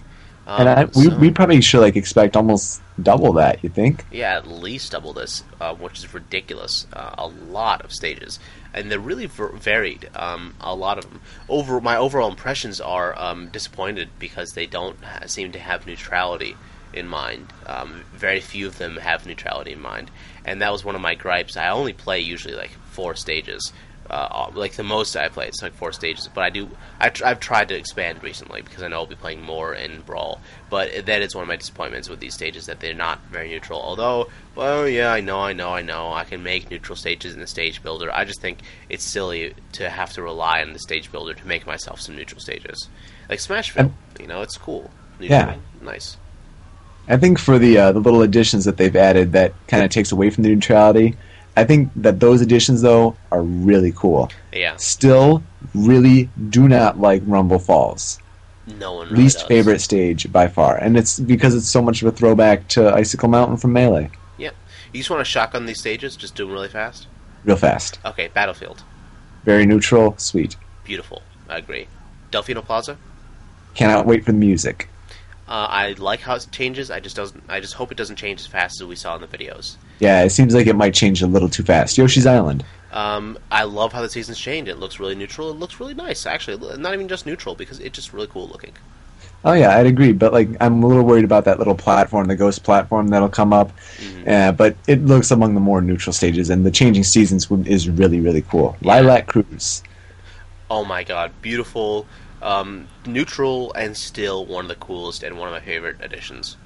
And 0.47 0.69
Um, 0.69 0.77
I, 0.77 0.85
we, 0.85 1.05
so- 1.09 1.17
we 1.17 1.31
probably 1.31 1.61
should 1.61 1.81
like 1.81 1.95
expect 1.95 2.35
almost 2.35 2.81
double 3.01 3.33
that. 3.33 3.63
You 3.63 3.69
think? 3.69 4.05
yeah, 4.11 4.35
at 4.37 4.47
least 4.47 4.91
double 4.91 5.11
this, 5.13 5.43
uh, 5.59 5.73
which 5.73 5.99
is 5.99 6.13
ridiculous. 6.13 6.85
Uh, 6.93 7.15
a 7.17 7.27
lot 7.27 7.83
of 7.83 7.91
stages, 7.91 8.39
and 8.73 8.91
they're 8.91 8.99
really 8.99 9.25
ver- 9.25 9.53
varied. 9.53 10.09
Um, 10.15 10.55
a 10.61 10.75
lot 10.75 10.97
of 10.99 11.09
them. 11.09 11.21
Over 11.49 11.81
my 11.81 11.97
overall 11.97 12.29
impressions 12.29 12.79
are 12.79 13.17
um, 13.19 13.47
disappointed 13.49 14.09
because 14.19 14.51
they 14.53 14.65
don't 14.67 15.03
ha- 15.03 15.25
seem 15.25 15.51
to 15.53 15.59
have 15.59 15.87
neutrality 15.87 16.55
in 16.93 17.07
mind. 17.07 17.51
Um, 17.65 18.03
very 18.13 18.39
few 18.39 18.67
of 18.67 18.77
them 18.77 18.97
have 18.97 19.25
neutrality 19.25 19.71
in 19.73 19.81
mind, 19.81 20.11
and 20.45 20.61
that 20.61 20.71
was 20.71 20.85
one 20.85 20.95
of 20.95 21.01
my 21.01 21.15
gripes. 21.15 21.57
I 21.57 21.69
only 21.69 21.93
play 21.93 22.19
usually 22.19 22.53
like 22.55 22.71
four 22.91 23.15
stages. 23.15 23.73
Uh, 24.09 24.51
like 24.53 24.73
the 24.73 24.83
most 24.83 25.15
I 25.15 25.29
play, 25.29 25.47
it's 25.47 25.63
like 25.63 25.73
four 25.73 25.91
stages. 25.91 26.29
But 26.33 26.43
I 26.43 26.49
do, 26.49 26.69
I 26.99 27.09
tr- 27.09 27.25
I've 27.25 27.39
tried 27.39 27.69
to 27.69 27.75
expand 27.75 28.23
recently 28.23 28.61
because 28.61 28.83
I 28.83 28.87
know 28.87 28.97
I'll 28.97 29.05
be 29.05 29.15
playing 29.15 29.41
more 29.41 29.73
in 29.73 30.01
Brawl. 30.01 30.39
But 30.69 31.05
that 31.07 31.21
is 31.21 31.33
one 31.33 31.41
of 31.41 31.47
my 31.47 31.55
disappointments 31.55 32.07
with 32.07 32.19
these 32.19 32.33
stages 32.33 32.67
that 32.67 32.79
they're 32.79 32.93
not 32.93 33.19
very 33.31 33.49
neutral. 33.49 33.81
Although, 33.81 34.29
well, 34.53 34.87
yeah, 34.87 35.11
I 35.11 35.21
know, 35.21 35.39
I 35.39 35.53
know, 35.53 35.69
I 35.69 35.81
know, 35.81 36.13
I 36.13 36.23
can 36.23 36.43
make 36.43 36.69
neutral 36.69 36.95
stages 36.95 37.33
in 37.33 37.39
the 37.39 37.47
stage 37.47 37.81
builder. 37.81 38.11
I 38.11 38.25
just 38.25 38.41
think 38.41 38.59
it's 38.89 39.03
silly 39.03 39.55
to 39.73 39.89
have 39.89 40.13
to 40.13 40.21
rely 40.21 40.61
on 40.61 40.73
the 40.73 40.79
stage 40.79 41.11
builder 41.11 41.33
to 41.33 41.47
make 41.47 41.65
myself 41.65 41.99
some 41.99 42.15
neutral 42.15 42.39
stages, 42.41 42.89
like 43.27 43.39
Smashville. 43.39 43.91
You 44.19 44.27
know, 44.27 44.41
it's 44.41 44.57
cool. 44.57 44.91
Yeah. 45.19 45.57
Nice. 45.81 46.17
I 47.07 47.17
think 47.17 47.37
for 47.37 47.59
the 47.59 47.77
uh, 47.77 47.91
the 47.91 47.99
little 47.99 48.21
additions 48.21 48.65
that 48.65 48.77
they've 48.77 48.95
added 48.95 49.31
that 49.33 49.53
kind 49.67 49.83
of 49.83 49.91
takes 49.91 50.11
away 50.11 50.29
from 50.29 50.43
the 50.43 50.49
neutrality, 50.49 51.15
I 51.57 51.63
think 51.63 51.89
that 51.95 52.19
those 52.19 52.41
additions 52.41 52.81
though 52.81 53.15
are 53.31 53.41
really 53.41 53.93
cool. 53.95 54.29
Yeah, 54.53 54.75
Still, 54.77 55.41
really 55.73 56.29
do 56.49 56.67
not 56.67 56.99
like 56.99 57.21
Rumble 57.25 57.59
Falls. 57.59 58.19
no 58.79 58.93
one 58.93 59.07
really 59.09 59.23
Least 59.23 59.39
does. 59.39 59.47
favorite 59.47 59.79
stage 59.79 60.31
by 60.31 60.47
far, 60.47 60.75
and 60.77 60.97
it's 60.97 61.19
because 61.19 61.55
it's 61.55 61.69
so 61.69 61.81
much 61.81 62.01
of 62.01 62.07
a 62.07 62.11
throwback 62.11 62.67
to 62.69 62.89
Icicle 62.93 63.29
Mountain 63.29 63.57
from 63.57 63.73
Melee. 63.73 64.09
Yeah. 64.37 64.51
You 64.93 64.99
just 64.99 65.09
want 65.09 65.21
to 65.21 65.25
shotgun 65.25 65.65
these 65.65 65.79
stages, 65.79 66.15
just 66.15 66.35
do 66.35 66.45
them 66.45 66.53
really 66.53 66.69
fast. 66.69 67.07
Real 67.43 67.57
fast, 67.57 67.99
Okay, 68.03 68.27
Battlefield, 68.33 68.83
very 69.43 69.65
neutral, 69.65 70.15
sweet. 70.17 70.55
beautiful. 70.83 71.21
I 71.47 71.57
agree. 71.59 71.87
Delfino 72.31 72.65
Plaza. 72.65 72.97
Cannot 73.75 74.05
wait 74.07 74.25
for 74.25 74.31
the 74.31 74.37
music. 74.37 74.89
Uh, 75.47 75.67
I 75.69 75.91
like 75.93 76.21
how 76.21 76.35
it 76.35 76.47
changes. 76.51 76.89
I 76.89 76.99
just 76.99 77.15
doesn't. 77.15 77.43
I 77.47 77.59
just 77.59 77.75
hope 77.75 77.91
it 77.91 77.97
doesn't 77.97 78.15
change 78.15 78.39
as 78.39 78.47
fast 78.47 78.81
as 78.81 78.87
we 78.87 78.95
saw 78.95 79.15
in 79.15 79.21
the 79.21 79.27
videos. 79.27 79.75
Yeah, 79.99 80.23
it 80.23 80.31
seems 80.31 80.55
like 80.55 80.65
it 80.67 80.75
might 80.75 80.93
change 80.93 81.21
a 81.21 81.27
little 81.27 81.49
too 81.49 81.63
fast. 81.63 81.97
Yoshi's 81.97 82.25
Island. 82.25 82.65
Um, 82.91 83.37
I 83.51 83.63
love 83.63 83.93
how 83.93 84.01
the 84.01 84.09
season's 84.09 84.39
changed. 84.39 84.69
It 84.69 84.79
looks 84.79 84.99
really 84.99 85.15
neutral. 85.15 85.51
It 85.51 85.57
looks 85.57 85.79
really 85.79 85.93
nice, 85.93 86.25
actually. 86.25 86.77
Not 86.77 86.93
even 86.93 87.07
just 87.07 87.25
neutral 87.25 87.53
because 87.53 87.79
it's 87.79 87.95
just 87.95 88.11
really 88.13 88.27
cool 88.27 88.47
looking. 88.47 88.71
Oh 89.43 89.53
yeah, 89.53 89.77
I'd 89.77 89.85
agree, 89.85 90.11
but 90.11 90.33
like 90.33 90.49
I'm 90.59 90.81
a 90.81 90.87
little 90.87 91.03
worried 91.03 91.25
about 91.25 91.45
that 91.45 91.59
little 91.59 91.75
platform, 91.75 92.27
the 92.27 92.35
ghost 92.35 92.63
platform 92.63 93.09
that'll 93.09 93.29
come 93.29 93.53
up. 93.53 93.71
Mhm. 93.99 94.27
Uh, 94.27 94.51
but 94.53 94.75
it 94.87 95.05
looks 95.05 95.29
among 95.29 95.53
the 95.53 95.59
more 95.59 95.81
neutral 95.81 96.13
stages, 96.13 96.49
and 96.49 96.65
the 96.65 96.71
changing 96.71 97.03
seasons 97.03 97.47
is 97.67 97.87
really 97.87 98.19
really 98.19 98.41
cool. 98.41 98.75
Yeah. 98.81 99.01
Lylat 99.01 99.27
Cruise. 99.27 99.83
Oh 100.71 100.83
my 100.83 101.03
god, 101.03 101.31
beautiful, 101.43 102.07
um, 102.45 102.87
neutral, 103.05 103.73
and 103.73 103.97
still 103.97 104.45
one 104.45 104.65
of 104.65 104.69
the 104.69 104.75
coolest 104.75 105.23
and 105.23 105.37
one 105.37 105.47
of 105.47 105.53
my 105.53 105.59
favorite 105.59 105.97
additions. 105.99 106.57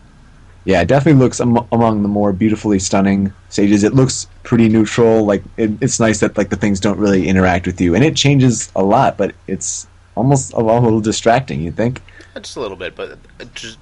Yeah, 0.65 0.81
it 0.81 0.87
definitely 0.87 1.19
looks 1.19 1.39
am- 1.39 1.65
among 1.71 2.03
the 2.03 2.09
more 2.09 2.33
beautifully 2.33 2.79
stunning 2.79 3.33
stages. 3.47 3.83
It 3.83 3.93
looks 3.93 4.27
pretty 4.43 4.67
neutral. 4.67 5.25
Like 5.25 5.41
it, 5.57 5.71
it's 5.81 5.99
nice 5.99 6.19
that 6.19 6.37
like 6.37 6.49
the 6.49 6.57
things 6.57 6.79
don't 6.79 6.99
really 6.99 7.27
interact 7.27 7.65
with 7.65 7.79
you, 7.79 7.95
and 7.95 8.03
it 8.03 8.15
changes 8.15 8.71
a 8.75 8.83
lot. 8.83 9.17
But 9.17 9.33
it's 9.47 9.87
almost 10.15 10.53
a 10.53 10.59
little 10.59 10.99
distracting. 10.99 11.61
You 11.61 11.71
think? 11.71 12.01
Just 12.35 12.57
a 12.57 12.61
little 12.61 12.77
bit, 12.77 12.95
but 12.95 13.17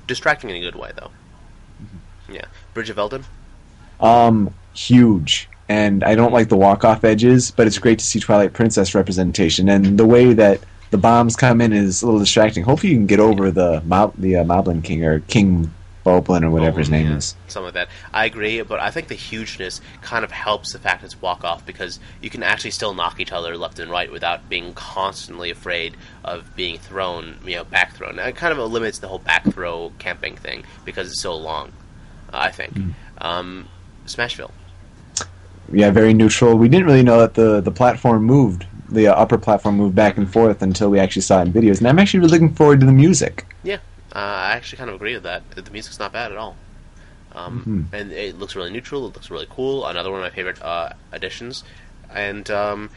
distracting 0.08 0.50
in 0.50 0.56
a 0.56 0.60
good 0.60 0.76
way, 0.76 0.92
though. 0.96 1.12
Yeah, 2.30 2.46
Bridge 2.74 2.90
of 2.90 2.98
Eldin. 2.98 3.24
Um, 4.00 4.54
huge. 4.74 5.50
And 5.70 6.04
I 6.04 6.16
don't 6.16 6.32
like 6.32 6.50
the 6.50 6.56
walk 6.56 6.86
off 6.86 7.04
edges, 7.04 7.52
but 7.52 7.68
it's 7.68 7.78
great 7.78 8.00
to 8.00 8.06
see 8.06 8.20
Twilight 8.20 8.54
Princess 8.54 8.96
representation. 8.96 9.68
And 9.68 9.98
the 9.98 10.06
way 10.06 10.34
that 10.34 10.62
the 10.92 10.98
bombs 10.98 11.36
come 11.36 11.62
in 11.62 11.74
is 11.74 12.02
a 12.02 12.06
little 12.06 12.20
distracting. 12.20 12.64
Hopefully, 12.64 12.92
you 12.94 12.98
can 13.00 13.08
get 13.08 13.20
over 13.20 13.52
the 13.52 13.82
Mob- 13.86 14.16
the 14.18 14.38
uh, 14.38 14.44
Moblin 14.44 14.84
King 14.84 15.04
or 15.04 15.20
King 15.22 15.74
Boblin 16.06 16.44
or 16.44 16.50
whatever 16.50 16.80
his 16.80 16.88
Oh, 16.88 16.92
name 16.92 17.08
yeah, 17.08 17.18
is. 17.18 17.36
Something 17.50 17.66
like 17.66 17.74
that. 17.74 17.90
I 18.14 18.24
agree, 18.26 18.62
but 18.62 18.80
I 18.80 18.92
think 18.92 19.10
the 19.10 19.16
hugeness 19.16 19.82
kind 20.02 20.24
of 20.24 20.32
helps 20.32 20.72
the 20.72 20.80
fact 20.80 21.04
it's 21.04 21.22
walk 21.22 21.44
off 21.44 21.66
because 21.66 22.00
you 22.22 22.30
can 22.30 22.44
actually 22.44 22.72
still 22.72 22.94
knock 22.94 23.20
each 23.20 23.34
other 23.34 23.58
left 23.58 23.80
and 23.80 23.92
right 23.92 24.10
without 24.10 24.48
being 24.48 24.74
constantly 24.74 25.50
afraid 25.50 25.98
of 26.24 26.56
being 26.56 26.78
thrown, 26.78 27.38
you 27.46 27.56
know, 27.58 27.66
back 27.66 27.94
thrown. 27.96 28.20
It 28.20 28.38
kind 28.38 28.54
of 28.54 28.58
eliminates 28.60 29.00
the 29.00 29.10
whole 29.10 29.20
back 29.20 29.44
throw 29.52 29.92
camping 30.00 30.38
thing 30.38 30.64
because 30.86 31.10
it's 31.10 31.22
so 31.22 31.36
long. 31.36 31.74
Uh, 32.32 32.38
I 32.38 32.52
think. 32.52 32.72
Hmm. 32.78 32.90
Um, 33.20 33.68
Smashville. 34.06 34.52
Yeah, 35.74 35.92
very 35.92 36.14
neutral. 36.14 36.58
We 36.58 36.70
didn't 36.70 36.86
really 36.86 37.04
know 37.04 37.20
that 37.20 37.34
the 37.34 37.60
the 37.60 37.72
platform 37.72 38.24
moved. 38.24 38.66
The 38.90 39.08
uh, 39.08 39.14
upper 39.14 39.38
platform 39.38 39.78
moved 39.78 39.96
back 39.96 40.18
and 40.18 40.32
forth 40.32 40.62
until 40.62 40.90
we 40.90 41.00
actually 41.00 41.24
saw 41.24 41.42
it 41.42 41.48
in 41.48 41.54
videos. 41.54 41.80
And 41.80 41.88
I'm 41.88 42.00
actually 42.00 42.22
really 42.22 42.32
looking 42.32 42.54
forward 42.54 42.80
to 42.80 42.86
the 42.86 42.94
music. 42.94 43.46
Yeah, 43.64 43.80
uh, 44.14 44.20
I 44.20 44.52
actually 44.54 44.78
kind 44.78 44.90
of 44.90 44.96
agree 44.96 45.14
with 45.14 45.24
that. 45.24 45.50
The 45.52 45.70
music's 45.72 46.00
not 46.00 46.14
bad 46.14 46.32
at 46.32 46.38
all. 46.38 46.56
Um, 47.34 47.90
And 47.94 48.12
it 48.12 48.40
looks 48.40 48.56
really 48.56 48.72
neutral. 48.72 49.08
It 49.08 49.14
looks 49.16 49.30
really 49.30 49.48
cool. 49.50 49.86
Another 49.86 50.10
one 50.10 50.20
of 50.22 50.24
my 50.26 50.36
favorite 50.36 50.62
uh, 50.62 50.94
additions. 51.12 51.64
And 52.10 52.50
um, 52.50 52.90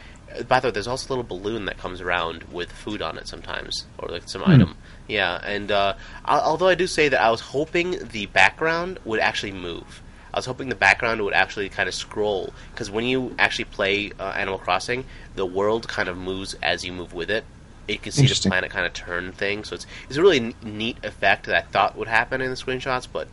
by 0.47 0.59
the 0.59 0.69
way, 0.69 0.71
there's 0.71 0.87
also 0.87 1.07
a 1.07 1.09
little 1.15 1.23
balloon 1.37 1.65
that 1.65 1.77
comes 1.77 2.01
around 2.01 2.45
with 2.45 2.71
food 2.71 3.01
on 3.01 3.17
it 3.17 3.27
sometimes, 3.27 3.85
or 3.97 4.07
like 4.09 4.23
some 4.27 4.43
item. 4.45 4.77
Yeah, 5.07 5.39
and 5.43 5.71
uh, 5.71 5.95
al- 6.25 6.41
although 6.41 6.69
I 6.69 6.75
do 6.75 6.87
say 6.87 7.09
that 7.09 7.21
I 7.21 7.29
was 7.29 7.41
hoping 7.41 7.97
the 8.11 8.27
background 8.27 8.99
would 9.03 9.19
actually 9.19 9.51
move. 9.51 10.00
I 10.33 10.37
was 10.37 10.45
hoping 10.45 10.69
the 10.69 10.75
background 10.75 11.21
would 11.21 11.33
actually 11.33 11.69
kind 11.69 11.89
of 11.89 11.95
scroll 11.95 12.53
because 12.71 12.89
when 12.89 13.05
you 13.05 13.35
actually 13.37 13.65
play 13.65 14.11
uh, 14.19 14.33
Animal 14.37 14.59
Crossing, 14.59 15.05
the 15.35 15.45
world 15.45 15.87
kind 15.87 16.07
of 16.09 16.17
moves 16.17 16.55
as 16.63 16.85
you 16.85 16.93
move 16.93 17.13
with 17.13 17.29
it. 17.29 17.43
You 17.87 17.97
can 17.97 18.11
see 18.13 18.25
the 18.27 18.49
planet 18.49 18.71
kind 18.71 18.85
of 18.85 18.93
turn 18.93 19.33
thing, 19.33 19.63
so 19.65 19.75
it's 19.75 19.85
it's 20.07 20.15
a 20.17 20.21
really 20.21 20.39
n- 20.39 20.53
neat 20.63 20.97
effect 21.03 21.47
that 21.47 21.55
I 21.55 21.61
thought 21.61 21.97
would 21.97 22.07
happen 22.07 22.39
in 22.39 22.49
the 22.49 22.55
screenshots, 22.55 23.07
but 23.11 23.27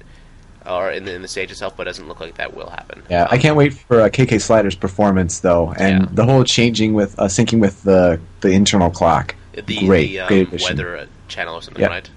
or 0.67 0.91
in 0.91 1.05
the, 1.05 1.15
in 1.15 1.23
the 1.23 1.29
stage 1.29 1.51
itself, 1.53 1.77
but 1.77 1.87
it 1.87 1.91
doesn't 1.91 2.09
look 2.09 2.21
like 2.21 2.35
that 2.35 2.55
will 2.55 2.69
happen. 2.69 3.03
Yeah, 3.09 3.29
I 3.31 3.37
Um, 3.37 3.41
can't 3.41 3.57
wait 3.57 3.73
for 3.75 4.01
uh, 4.01 4.09
KK 4.09 4.41
Slider's 4.41 4.75
performance 4.75 5.41
though, 5.41 5.73
and 5.79 6.03
Yeah. 6.03 6.09
the 6.13 6.25
whole 6.25 6.43
changing 6.45 6.95
with 6.95 7.17
uh, 7.21 7.25
syncing 7.27 7.61
with 7.61 7.83
the 7.85 8.19
the 8.41 8.49
internal 8.51 8.91
clock. 8.91 9.37
the 9.53 9.63
great, 9.87 10.09
the 10.09 10.21
um, 10.21 10.29
great 10.29 10.49
addition. 10.49 10.77
weather 10.77 10.97
uh, 10.97 11.07
channel 11.29 11.55
or 11.55 11.63
something, 11.63 11.83
Yeah. 11.83 11.89
right? 11.89 12.11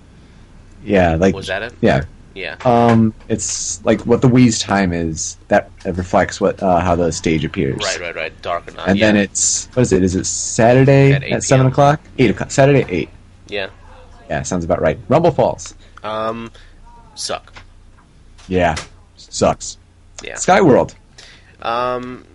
Yeah, 0.83 1.15
like 1.15 1.35
Was 1.35 1.47
that 1.47 1.61
it? 1.61 1.73
yeah, 1.81 2.03
Yeah. 2.33 2.55
um, 2.63 3.13
it's 3.27 3.83
like 3.83 4.01
what 4.01 4.21
the 4.21 4.29
Wii's 4.29 4.59
time 4.59 4.93
is. 4.93 5.37
That 5.49 5.69
reflects 5.85 6.39
what 6.39 6.61
uh, 6.63 6.79
how 6.79 6.95
the 6.95 7.11
stage 7.11 7.43
appears. 7.43 7.77
Right, 7.79 7.99
right, 7.99 8.15
right. 8.15 8.41
Dark 8.41 8.67
or 8.67 8.71
not? 8.71 8.87
And 8.87 8.97
yeah. 8.97 9.07
then 9.07 9.17
it's 9.17 9.67
what 9.73 9.81
is 9.83 9.91
it? 9.91 10.03
Is 10.03 10.15
it 10.15 10.25
Saturday 10.25 11.11
At 11.13 11.23
at, 11.23 11.43
seven 11.43 11.67
o'clock? 11.67 11.99
Eight 12.17 12.31
o'clock. 12.31 12.51
Saturday 12.51 12.83
at 12.83 12.91
eight. 12.91 13.09
yeah. 13.47 13.69
Yeah, 14.29 14.43
sounds 14.43 14.63
about 14.63 14.79
right. 14.79 14.97
Rumble 15.09 15.31
Falls. 15.31 15.75
Um, 16.03 16.51
suck. 17.15 17.51
Yeah, 18.47 18.77
sucks. 19.17 19.77
Yeah. 20.23 20.35
Skyworld. 20.35 20.95
Um, 21.61 22.25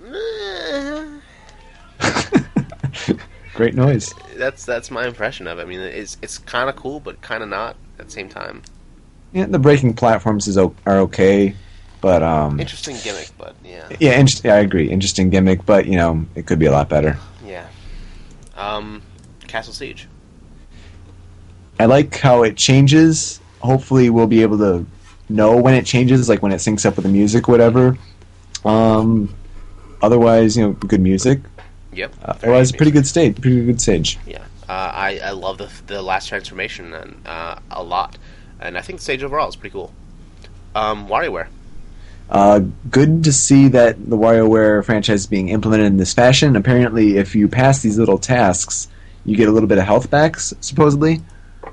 great 3.55 3.75
noise. 3.75 4.13
That's 4.37 4.67
that's 4.67 4.91
my 4.91 5.07
impression 5.07 5.47
of 5.47 5.59
it. 5.59 5.63
I 5.63 5.65
mean, 5.65 5.81
it's 5.81 6.19
it's 6.21 6.37
kind 6.37 6.69
of 6.69 6.77
cool, 6.77 7.01
but 7.01 7.23
kind 7.23 7.43
of 7.43 7.49
not 7.49 7.77
at 7.99 8.07
the 8.07 8.13
same 8.13 8.29
time. 8.29 8.63
Yeah, 9.33 9.47
the 9.47 9.59
breaking 9.59 9.95
platforms 9.95 10.47
is 10.49 10.57
o- 10.57 10.75
are 10.87 10.99
okay, 11.01 11.55
but 12.01 12.23
um, 12.23 12.59
Interesting 12.61 12.97
gimmick, 13.03 13.31
but 13.37 13.55
yeah, 13.65 13.89
yeah, 14.01 14.19
inter- 14.19 14.41
yeah, 14.45 14.55
I 14.55 14.59
agree. 14.59 14.89
Interesting 14.91 15.31
gimmick, 15.31 15.67
but 15.67 15.87
you 15.87 15.97
know, 15.97 16.25
it 16.35 16.47
could 16.47 16.59
be 16.59 16.67
a 16.67 16.73
lot 16.73 16.89
better. 16.89 17.19
yeah. 17.45 17.67
Um, 18.57 19.03
Castle 19.47 19.75
Siege. 19.75 20.09
I 21.79 21.85
like 21.85 22.17
how 22.19 22.43
it 22.43 22.57
changes. 22.57 23.41
Hopefully, 23.61 24.09
we'll 24.11 24.27
be 24.27 24.41
able 24.43 24.57
to 24.59 24.87
know 25.29 25.57
when 25.61 25.75
it 25.75 25.85
changes, 25.85 26.29
like 26.29 26.43
when 26.43 26.53
it 26.53 26.57
syncs 26.57 26.87
up 26.87 26.97
with 26.97 27.03
the 27.05 27.11
music, 27.11 27.49
whatever. 27.49 27.99
Um, 28.65 29.35
otherwise, 30.01 30.57
you 30.57 30.63
know, 30.67 30.73
good 30.73 31.01
music. 31.03 31.41
Yep. 31.93 32.15
Uh, 32.23 32.31
otherwise, 32.43 32.73
pretty 32.73 32.93
good 32.93 33.07
stage. 33.07 33.39
Pretty 33.41 33.65
good 33.67 33.81
stage. 33.81 34.19
Yeah, 34.27 34.39
uh, 34.69 34.73
I 34.73 35.21
I 35.23 35.31
love 35.33 35.59
the 35.59 35.71
the 35.87 36.01
last 36.01 36.29
transformation 36.29 36.95
and 36.95 37.27
uh, 37.27 37.59
a 37.71 37.83
lot, 37.83 38.17
and 38.61 38.77
I 38.77 38.81
think 38.81 38.99
the 38.99 39.05
stage 39.05 39.23
overall 39.23 39.49
is 39.49 39.57
pretty 39.57 39.73
cool. 39.73 39.93
Um, 40.75 41.09
WarioWare. 41.09 41.49
Uh, 42.29 42.61
good 42.91 43.25
to 43.25 43.33
see 43.33 43.69
that 43.69 44.11
the 44.11 44.17
WarioWare 44.17 44.85
franchise 44.85 45.21
is 45.21 45.27
being 45.27 45.49
implemented 45.49 45.87
in 45.87 45.97
this 45.97 46.13
fashion. 46.13 46.57
Apparently, 46.57 47.17
if 47.17 47.35
you 47.35 47.49
pass 47.49 47.83
these 47.83 47.99
little 47.99 48.19
tasks, 48.19 48.89
you 49.25 49.37
get 49.37 49.49
a 49.49 49.53
little 49.53 49.69
bit 49.69 49.79
of 49.79 49.85
health 49.85 50.11
backs, 50.11 50.53
supposedly. 50.61 51.21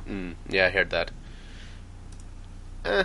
Mm, 0.07 0.35
yeah, 0.49 0.68
I 0.68 0.69
heard 0.69 0.89
that. 0.91 1.11
Eh, 2.85 3.03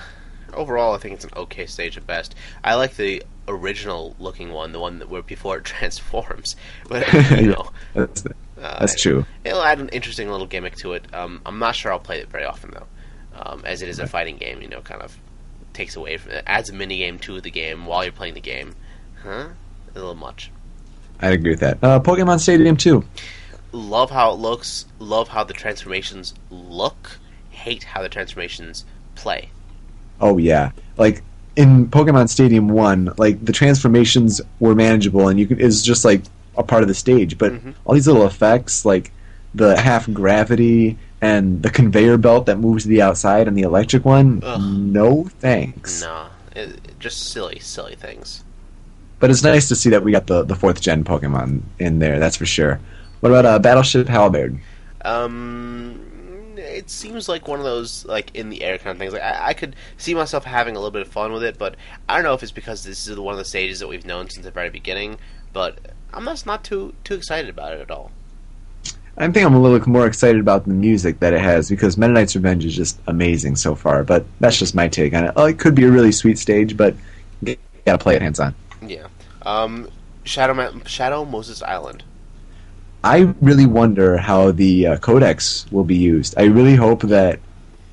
overall, 0.53 0.95
I 0.95 0.99
think 0.99 1.15
it's 1.15 1.25
an 1.25 1.31
okay 1.37 1.67
stage 1.67 1.97
at 1.97 2.07
best. 2.07 2.35
I 2.63 2.75
like 2.75 2.97
the 2.97 3.23
original 3.47 4.15
looking 4.19 4.53
one, 4.53 4.73
the 4.73 4.81
one 4.81 4.99
that 4.99 5.09
where 5.09 5.23
before 5.23 5.59
it 5.59 5.65
transforms. 5.65 6.57
But 6.89 7.11
you 7.31 7.49
know, 7.49 7.71
That's, 7.95 8.25
uh, 8.61 8.87
true. 8.99 9.25
It'll 9.45 9.63
add 9.63 9.81
an 9.81 9.89
interesting 9.89 10.31
little 10.31 10.47
gimmick 10.47 10.77
to 10.77 10.93
it. 10.93 11.13
Um, 11.15 11.41
I'm 11.47 11.59
not 11.59 11.77
sure 11.77 11.93
I'll 11.93 11.99
play 11.99 12.21
it 12.21 12.29
very 12.29 12.45
often 12.45 12.73
though, 12.73 12.87
um, 13.39 13.63
as 13.65 13.83
it 13.83 13.89
is 13.89 13.99
a 13.99 14.07
fighting 14.07 14.37
game. 14.37 14.61
You 14.63 14.69
know, 14.69 14.81
kind 14.81 15.03
of 15.03 15.17
takes 15.73 15.97
away 15.97 16.17
from 16.17 16.33
it, 16.33 16.45
adds 16.47 16.71
a 16.71 16.73
mini 16.73 16.99
game 16.99 17.19
to 17.21 17.41
the 17.41 17.51
game 17.51 17.87
while 17.87 18.03
you're 18.05 18.13
playing 18.13 18.35
the 18.35 18.41
game. 18.41 18.75
Huh? 19.23 19.49
A 19.91 19.95
little 19.95 20.15
much. 20.15 20.51
I'd 21.21 21.33
agree 21.33 21.51
with 21.51 21.61
that. 21.61 21.79
Uh, 21.83 22.01
Pokemon 22.01 22.41
Stadium 22.41 22.77
2. 22.77 23.05
Love 23.73 24.11
how 24.11 24.33
it 24.33 24.39
looks. 24.39 24.87
Love 24.99 25.29
how 25.29 25.45
the 25.45 25.53
transformations 25.55 26.35
look. 26.51 27.19
Hate 27.51 27.85
how 27.85 28.03
the 28.03 28.09
transformations 28.09 28.85
play. 29.15 29.51
Oh, 30.21 30.39
yeah. 30.39 30.71
Like, 30.97 31.23
in 31.57 31.89
Pokemon 31.89 32.29
Stadium 32.29 32.69
1, 32.69 33.15
like, 33.19 33.45
the 33.45 33.53
transformations 33.53 34.41
were 34.61 34.75
manageable, 34.75 35.29
and 35.29 35.39
you 35.41 35.47
could, 35.47 35.61
it 35.61 35.65
was 35.65 35.83
just, 35.83 36.05
like, 36.05 36.23
a 36.57 36.63
part 36.63 36.83
of 36.83 36.89
the 36.89 36.95
stage. 36.95 37.39
But 37.39 37.53
Mhm. 37.53 37.75
all 37.85 37.95
these 37.95 38.07
little 38.07 38.27
effects, 38.27 38.85
like 38.85 39.13
the 39.55 39.81
half 39.81 40.11
gravity 40.13 40.99
and 41.21 41.63
the 41.63 41.71
conveyor 41.71 42.17
belt 42.19 42.47
that 42.47 42.59
moves 42.59 42.85
to 42.85 42.89
the 42.89 43.03
outside 43.03 43.49
and 43.49 43.57
the 43.57 43.63
electric 43.63 44.05
one, 44.05 44.41
Ugh. 44.45 44.61
no 44.61 45.25
thanks. 45.41 46.03
It, 46.55 46.69
it- 46.71 46.81
just 46.99 47.31
silly, 47.31 47.59
silly 47.61 47.95
things. 47.95 48.43
But 49.21 49.31
it's 49.31 49.43
nice 49.45 49.69
to 49.69 49.77
see 49.77 49.91
that 49.91 50.03
we 50.03 50.11
got 50.13 50.27
the, 50.27 50.43
the 50.45 50.55
fourth 50.57 50.81
gen 50.81 51.05
Pokemon 51.05 51.63
in 51.79 51.99
there, 52.01 52.19
that's 52.19 52.37
for 52.37 52.47
sure. 52.47 52.81
What 53.21 53.31
about 53.31 53.47
uh, 53.47 53.59
Battleship 53.61 54.09
Halberd? 54.09 54.59
Um, 55.05 56.01
it 56.57 56.91
seems 56.91 57.29
like 57.29 57.49
one 57.49 57.59
of 57.59 57.65
those 57.65 58.05
like 58.05 58.35
in 58.35 58.49
the 58.51 58.63
air 58.63 58.79
kind 58.79 58.91
of 58.93 58.99
things. 58.99 59.13
Like 59.13 59.23
I, 59.23 59.49
I 59.49 59.53
could 59.55 59.75
see 59.97 60.15
myself 60.15 60.45
having 60.45 60.75
a 60.77 60.79
little 60.79 60.91
bit 60.91 61.03
of 61.03 61.09
fun 61.09 61.33
with 61.33 61.43
it, 61.45 61.59
but 61.59 61.77
I 62.09 62.15
don't 62.17 62.25
know 62.25 62.35
if 62.35 62.43
it's 62.43 62.53
because 62.53 62.85
this 62.85 63.07
is 63.07 63.19
one 63.19 63.33
of 63.33 63.39
the 63.39 63.45
stages 63.45 63.81
that 63.81 63.89
we've 63.89 64.05
known 64.07 64.29
since 64.29 64.45
the 64.45 64.51
very 64.51 64.71
beginning. 64.71 65.19
But 65.53 65.79
I'm 66.13 66.25
just 66.27 66.47
not 66.47 66.65
too 66.65 66.95
too 67.05 67.15
excited 67.15 67.49
about 67.49 67.73
it 67.75 67.81
at 67.81 67.91
all. 67.91 68.11
I 69.19 69.31
think 69.31 69.45
I'm 69.45 69.55
a 69.55 69.61
little 69.61 69.87
more 69.89 70.07
excited 70.07 70.41
about 70.41 70.65
the 70.65 70.71
music 70.73 71.19
that 71.21 71.33
it 71.33 71.41
has 71.41 71.69
because 71.69 71.97
Meta 71.99 72.13
Knight's 72.13 72.37
Revenge 72.37 72.65
is 72.65 72.75
just 72.77 73.01
amazing 73.07 73.57
so 73.57 73.75
far. 73.75 74.05
But 74.05 74.25
that's 74.41 74.59
just 74.59 74.75
my 74.75 74.89
take 74.89 75.13
on 75.15 75.25
it. 75.25 75.33
Oh, 75.37 75.47
it 75.47 75.59
could 75.59 75.75
be 75.75 75.85
a 75.85 75.91
really 75.91 76.13
sweet 76.13 76.39
stage, 76.39 76.77
but 76.77 76.95
you 77.43 77.57
gotta 77.85 77.99
play 77.99 78.15
it 78.17 78.23
hands 78.23 78.39
on. 78.41 78.55
Yeah. 78.87 79.07
Um, 79.43 79.89
Shadow 80.25 80.55
Ma- 80.55 80.71
Shadow 80.87 81.25
Moses 81.25 81.63
Island. 81.63 82.05
I 83.05 83.33
really 83.41 83.67
wonder 83.67 84.17
how 84.19 84.51
the 84.53 84.87
uh, 84.89 84.97
codecs 84.99 85.71
will 85.73 85.85
be 85.85 85.97
used. 85.97 86.35
I 86.37 86.45
really 86.45 86.75
hope 86.75 87.03
that, 87.03 87.39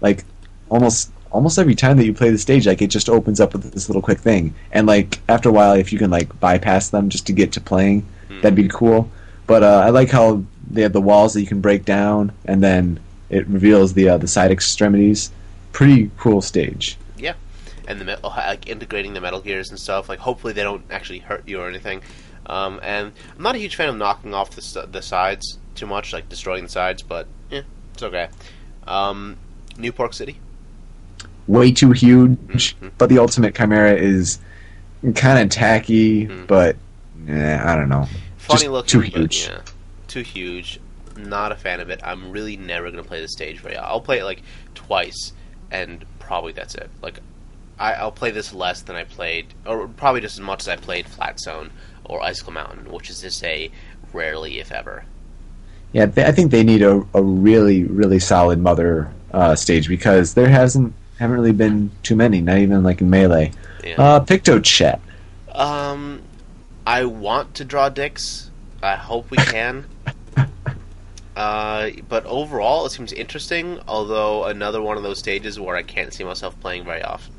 like, 0.02 0.26
almost 0.69 1.11
almost 1.31 1.60
every 1.60 1.76
time 1.76 1.97
that 1.97 2.06
you 2.06 2.14
play 2.14 2.30
the 2.31 2.38
stage, 2.38 2.65
like 2.65 2.81
it 2.81 2.88
just 2.88 3.10
opens 3.10 3.39
up 3.41 3.52
with 3.53 3.72
this 3.73 3.89
little 3.89 4.02
quick 4.02 4.19
thing, 4.19 4.53
and 4.72 4.88
like 4.88 5.19
after 5.30 5.49
a 5.49 5.52
while, 5.52 5.73
if 5.73 5.91
you 5.93 5.99
can 5.99 6.10
like 6.10 6.39
bypass 6.39 6.89
them 6.89 7.10
just 7.10 7.27
to 7.27 7.34
get 7.34 7.52
to 7.53 7.61
playing, 7.61 8.06
Hmm. 8.30 8.41
that'd 8.41 8.56
be 8.56 8.68
cool. 8.68 9.10
But 9.47 9.61
uh, 9.61 9.84
I 9.85 9.89
like 9.91 10.10
how 10.10 10.43
they 10.70 10.82
have 10.82 10.94
the 10.94 11.02
walls 11.02 11.34
that 11.34 11.42
you 11.42 11.48
can 11.48 11.62
break 11.62 11.86
down, 11.86 12.32
and 12.46 12.64
then 12.64 13.00
it 13.30 13.48
reveals 13.48 13.94
the 13.94 14.10
uh, 14.10 14.18
the 14.18 14.28
side 14.28 14.52
extremities. 14.52 15.32
Pretty 15.72 16.10
cool 16.18 16.42
stage. 16.42 16.98
Yeah, 17.18 17.34
and 17.88 18.00
the 18.00 18.06
metal, 18.06 18.30
like 18.36 18.68
integrating 18.70 19.14
the 19.14 19.22
metal 19.22 19.42
gears 19.42 19.70
and 19.70 19.80
stuff. 19.80 20.08
Like 20.10 20.20
hopefully 20.20 20.54
they 20.54 20.64
don't 20.64 20.84
actually 20.92 21.20
hurt 21.20 21.48
you 21.48 21.60
or 21.62 21.68
anything. 21.68 22.02
Um, 22.48 22.80
and 22.84 23.12
I'm 23.36 23.42
not 23.44 23.56
a 23.56 23.58
huge 23.58 23.76
fan 23.76 23.90
of 23.90 23.98
knocking 23.98 24.34
off 24.34 24.52
the 24.52 24.88
the 24.92 25.02
sides 25.02 25.58
too 25.76 25.86
much, 25.88 26.14
like 26.14 26.30
destroying 26.30 26.64
the 26.66 26.70
sides. 26.70 27.02
But 27.02 27.28
yeah, 27.50 27.62
it's 27.94 28.04
okay. 28.04 28.30
Um, 28.88 29.38
New 29.78 29.92
Pork 29.92 30.14
City. 30.14 30.40
Way 31.48 31.72
too 31.72 31.92
huge, 31.92 32.76
Mhm. 32.80 32.92
but 32.98 33.10
the 33.10 33.20
Ultimate 33.20 33.54
Chimera 33.56 33.94
is 33.94 34.40
kind 35.16 35.40
of 35.40 35.50
tacky. 35.50 36.28
Mhm. 36.28 36.48
But 36.48 36.76
eh, 37.28 37.60
I 37.64 37.76
don't 37.76 37.90
know. 37.90 38.08
Funny 38.38 38.60
Just 38.62 38.68
looking, 38.72 38.88
too 38.90 39.00
but 39.02 39.08
huge. 39.20 39.48
yeah, 39.50 39.60
too 40.16 40.22
huge. 40.22 40.80
Not 41.18 41.52
a 41.52 41.56
fan 41.56 41.82
of 41.82 41.90
it. 41.90 42.00
I'm 42.04 42.32
really 42.32 42.56
never 42.56 42.90
gonna 42.90 43.04
play 43.04 43.22
the 43.22 43.28
stage 43.28 43.60
very. 43.60 43.76
I'll 43.76 44.02
play 44.02 44.20
it 44.20 44.24
like 44.24 44.42
twice, 44.74 45.34
and 45.72 46.06
probably 46.20 46.54
that's 46.54 46.76
it. 46.76 46.90
Like, 47.02 47.20
I, 47.78 47.94
I'll 47.94 48.12
play 48.12 48.32
this 48.32 48.54
less 48.54 48.82
than 48.82 48.96
I 48.96 49.04
played, 49.04 49.48
or 49.66 49.88
probably 49.88 50.22
just 50.22 50.38
as 50.38 50.42
much 50.42 50.62
as 50.62 50.68
I 50.70 50.78
played 50.78 51.06
Flat 51.06 51.40
Zone 51.40 51.72
or 52.06 52.22
Icicle 52.22 52.54
Mountain, 52.54 52.92
which 52.92 53.10
is 53.10 53.22
to 53.22 53.32
say, 53.32 53.72
rarely 54.14 54.60
if 54.60 54.72
ever. 54.72 55.06
Yeah, 55.92 56.08
I 56.18 56.32
think 56.32 56.52
they 56.52 56.64
need 56.64 56.82
a, 56.82 57.06
a 57.14 57.22
really, 57.22 57.84
really 57.84 58.20
solid 58.20 58.60
mother 58.60 59.12
uh, 59.32 59.56
stage 59.56 59.88
because 59.88 60.34
there 60.34 60.50
hasn't 60.50 60.94
haven't 61.20 61.38
really 61.38 61.54
been 61.54 61.92
too 62.04 62.16
many, 62.16 62.42
not 62.42 62.58
even 62.58 62.84
like 62.84 63.02
in 63.02 63.10
melee. 63.10 63.52
Yeah. 63.84 64.02
Uh, 64.02 64.20
Pictochat. 64.20 65.00
Um, 65.54 66.22
I 66.86 67.06
want 67.06 67.56
to 67.56 67.66
draw 67.66 67.90
dicks. 67.90 68.52
I 68.81 68.95
hope 68.95 69.31
we 69.31 69.38
can. 69.38 69.85
uh, 71.35 71.89
but 72.07 72.26
overall, 72.26 72.85
it 72.85 72.91
seems 72.91 73.11
interesting. 73.14 73.80
Although 73.88 74.45
another 74.45 74.81
one 74.81 74.97
of 74.97 75.03
those 75.03 75.19
stages 75.19 75.60
where 75.60 75.76
I 75.76 75.84
can't 75.84 76.14
see 76.14 76.23
myself 76.23 76.60
playing 76.60 76.85
very 76.85 77.02
often. 77.03 77.34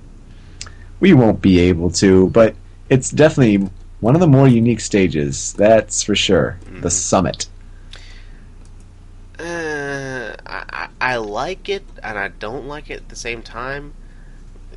We 1.01 1.13
won't 1.13 1.43
be 1.43 1.59
able 1.61 1.91
to, 1.93 2.29
but 2.31 2.55
it's 2.89 3.11
definitely 3.11 3.69
one 4.01 4.15
of 4.15 4.21
the 4.21 4.27
more 4.27 4.49
unique 4.49 4.81
stages. 4.81 5.53
That's 5.55 6.03
for 6.03 6.15
sure. 6.15 6.59
The 6.81 6.89
Mhm. 6.89 6.93
summit. 6.93 7.47
Uh, 9.39 10.35
I, 10.47 10.65
I 10.73 10.89
I 11.01 11.17
like 11.17 11.69
it 11.69 11.85
and 12.03 12.19
I 12.19 12.29
don't 12.29 12.67
like 12.67 12.91
it 12.91 12.97
at 12.97 13.09
the 13.11 13.17
same 13.17 13.43
time. 13.43 13.93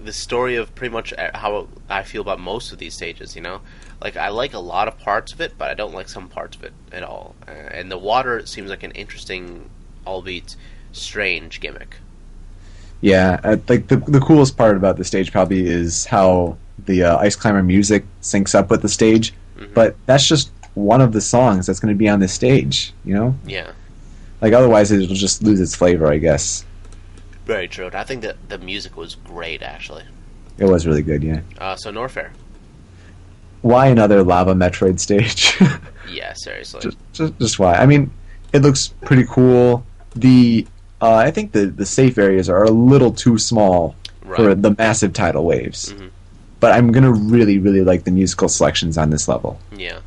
The 0.03 0.11
story 0.13 0.55
of 0.55 0.73
pretty 0.75 0.91
much 0.93 1.13
uh, 1.13 1.31
how 1.35 1.67
I 1.89 2.03
feel 2.03 2.21
about 2.21 2.39
most 2.39 2.71
of 2.71 2.77
these 2.77 2.93
stages, 2.93 3.35
you 3.35 3.41
know, 3.41 3.61
like 4.01 4.15
I 4.17 4.29
like 4.29 4.53
a 4.53 4.59
lot 4.59 4.87
of 4.87 4.97
parts 4.99 5.33
of 5.33 5.41
it, 5.41 5.53
but 5.57 5.69
I 5.69 5.73
don't 5.73 5.93
like 5.93 6.09
some 6.09 6.27
parts 6.29 6.55
of 6.57 6.63
it 6.63 6.73
at 6.91 7.03
all. 7.03 7.35
Uh, 7.47 7.51
and 7.51 7.91
the 7.91 7.97
water 7.97 8.45
seems 8.45 8.69
like 8.69 8.83
an 8.83 8.91
interesting, 8.91 9.69
albeit 10.07 10.55
strange 10.91 11.59
gimmick. 11.59 11.97
Yeah, 13.01 13.39
uh, 13.43 13.57
like 13.67 13.87
the 13.87 13.97
the 13.97 14.19
coolest 14.19 14.57
part 14.57 14.75
about 14.75 14.97
the 14.97 15.03
stage 15.05 15.31
probably 15.31 15.65
is 15.67 16.05
how 16.05 16.57
the 16.85 17.03
uh, 17.03 17.17
Ice 17.17 17.35
Climber 17.35 17.63
music 17.63 18.05
syncs 18.21 18.53
up 18.55 18.69
with 18.69 18.81
the 18.81 18.89
stage. 18.89 19.33
Mhm. 19.57 19.73
But 19.73 19.95
that's 20.05 20.25
just 20.27 20.51
one 20.75 21.01
of 21.01 21.11
the 21.13 21.21
songs 21.21 21.65
that's 21.65 21.79
going 21.79 21.93
to 21.93 21.97
be 21.97 22.07
on 22.09 22.19
this 22.19 22.33
stage. 22.33 22.93
You 23.05 23.13
know, 23.15 23.35
Yeah, 23.45 23.71
like 24.41 24.53
otherwise 24.53 24.91
it'll 24.91 25.15
just 25.15 25.43
lose 25.43 25.59
its 25.61 25.75
flavor. 25.75 26.07
I 26.07 26.17
guess 26.17 26.65
very 27.45 27.67
true. 27.67 27.89
I 27.93 28.03
think 28.03 28.21
that 28.21 28.35
the 28.49 28.57
music 28.59 28.95
was 28.95 29.15
great, 29.15 29.61
actually. 29.63 30.03
it 30.57 30.65
was 30.65 30.85
really 30.85 31.01
good. 31.01 31.23
Yeah. 31.23 31.39
Uh, 31.57 31.75
so 31.77 31.91
Norfair, 31.91 32.29
Why 33.61 33.87
another 33.87 34.23
lava 34.23 34.53
Metroid 34.53 34.99
stage? 34.99 35.57
yeah, 36.11 36.33
seriously. 36.33 36.81
just, 36.81 36.97
just, 37.13 37.37
just 37.39 37.59
why? 37.59 37.75
I 37.75 37.85
mean, 37.85 38.11
it 38.53 38.61
looks 38.61 38.89
pretty 39.05 39.25
cool. 39.29 39.85
The 40.15 40.65
uh, 41.01 41.15
I 41.15 41.31
think 41.31 41.51
the 41.51 41.67
the 41.67 41.85
safe 41.85 42.17
areas 42.17 42.49
are 42.49 42.63
a 42.63 42.71
little 42.71 43.11
too 43.11 43.37
small 43.37 43.95
for 44.35 44.53
the 44.53 44.75
massive 44.77 45.13
tidal 45.13 45.45
waves. 45.45 45.93
Mhm. 45.93 46.11
But 46.59 46.73
I'm 46.73 46.91
gonna 46.91 47.11
really, 47.11 47.57
really 47.57 47.81
like 47.81 48.03
the 48.03 48.11
musical 48.11 48.49
selections 48.49 48.97
on 48.97 49.09
this 49.09 49.27
level. 49.27 49.59
Yeah. 49.75 49.99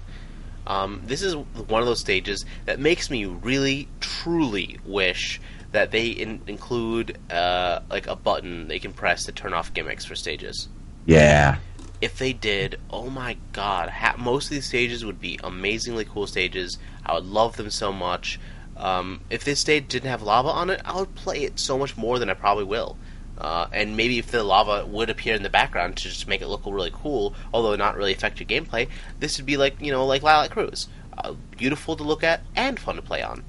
Um, 0.67 1.03
this 1.05 1.23
is 1.23 1.35
one 1.35 1.83
of 1.83 1.87
those 1.87 2.01
stages 2.01 2.45
that 2.67 2.79
makes 2.79 3.11
me 3.11 3.25
really, 3.25 3.89
truly 4.01 4.79
wish 4.85 5.41
that 5.73 5.91
they 5.91 6.09
in- 6.09 6.41
include 6.47 7.19
uh, 7.31 7.81
like 7.91 8.07
a 8.07 8.15
button 8.15 8.69
they 8.69 8.79
can 8.79 8.93
press 8.93 9.25
to 9.25 9.33
turn 9.33 9.55
off 9.55 9.75
gimmicks 9.75 10.05
for 10.05 10.15
stages. 10.15 10.69
Yeah, 11.07 11.57
If 12.03 12.19
they 12.19 12.33
did, 12.33 12.81
oh 12.91 13.09
my 13.09 13.37
god, 13.53 13.89
ha- 13.89 14.17
most 14.19 14.47
of 14.47 14.51
these 14.51 14.67
stages 14.67 15.05
would 15.05 15.21
be 15.21 15.39
amazingly 15.45 16.05
cool 16.05 16.27
stages. 16.27 16.77
I 17.07 17.15
would 17.15 17.27
love 17.27 17.57
them 17.57 17.71
so 17.71 17.93
much. 17.93 18.41
Um, 18.77 19.21
if 19.31 19.45
this 19.45 19.61
stage 19.61 19.87
didn't 19.87 20.11
have 20.11 20.21
lava 20.21 20.49
on 20.49 20.69
it, 20.69 20.81
I 20.85 20.97
would 20.99 21.15
play 21.15 21.45
it 21.45 21.61
so 21.61 21.79
much 21.79 21.97
more 21.97 22.19
than 22.19 22.29
I 22.29 22.35
probably 22.35 22.65
will. 22.65 22.97
Uh, 23.39 23.69
and 23.73 23.97
maybe 23.97 24.19
if 24.19 24.33
the 24.33 24.43
lava 24.43 24.85
would 24.85 25.11
appear 25.11 25.37
in 25.37 25.45
the 25.45 25.49
background 25.49 25.97
to 25.99 26.09
just 26.09 26.27
make 26.27 26.43
it 26.43 26.49
look 26.49 26.67
really 26.67 26.91
cool, 26.93 27.37
although 27.55 27.77
not 27.77 27.97
really 27.97 28.13
affect 28.13 28.41
your 28.41 28.49
gameplay, 28.49 28.89
this 29.21 29.39
would 29.39 29.47
be 29.47 29.57
like 29.57 29.81
you 29.81 29.93
know 29.93 30.05
like 30.05 30.23
Lylat 30.23 30.51
Cruise, 30.51 30.89
uh, 31.19 31.35
beautiful 31.57 31.95
to 31.95 32.03
look 32.03 32.25
at 32.25 32.41
and 32.57 32.81
fun 32.81 32.97
to 32.97 33.03
play 33.03 33.23
on. 33.23 33.45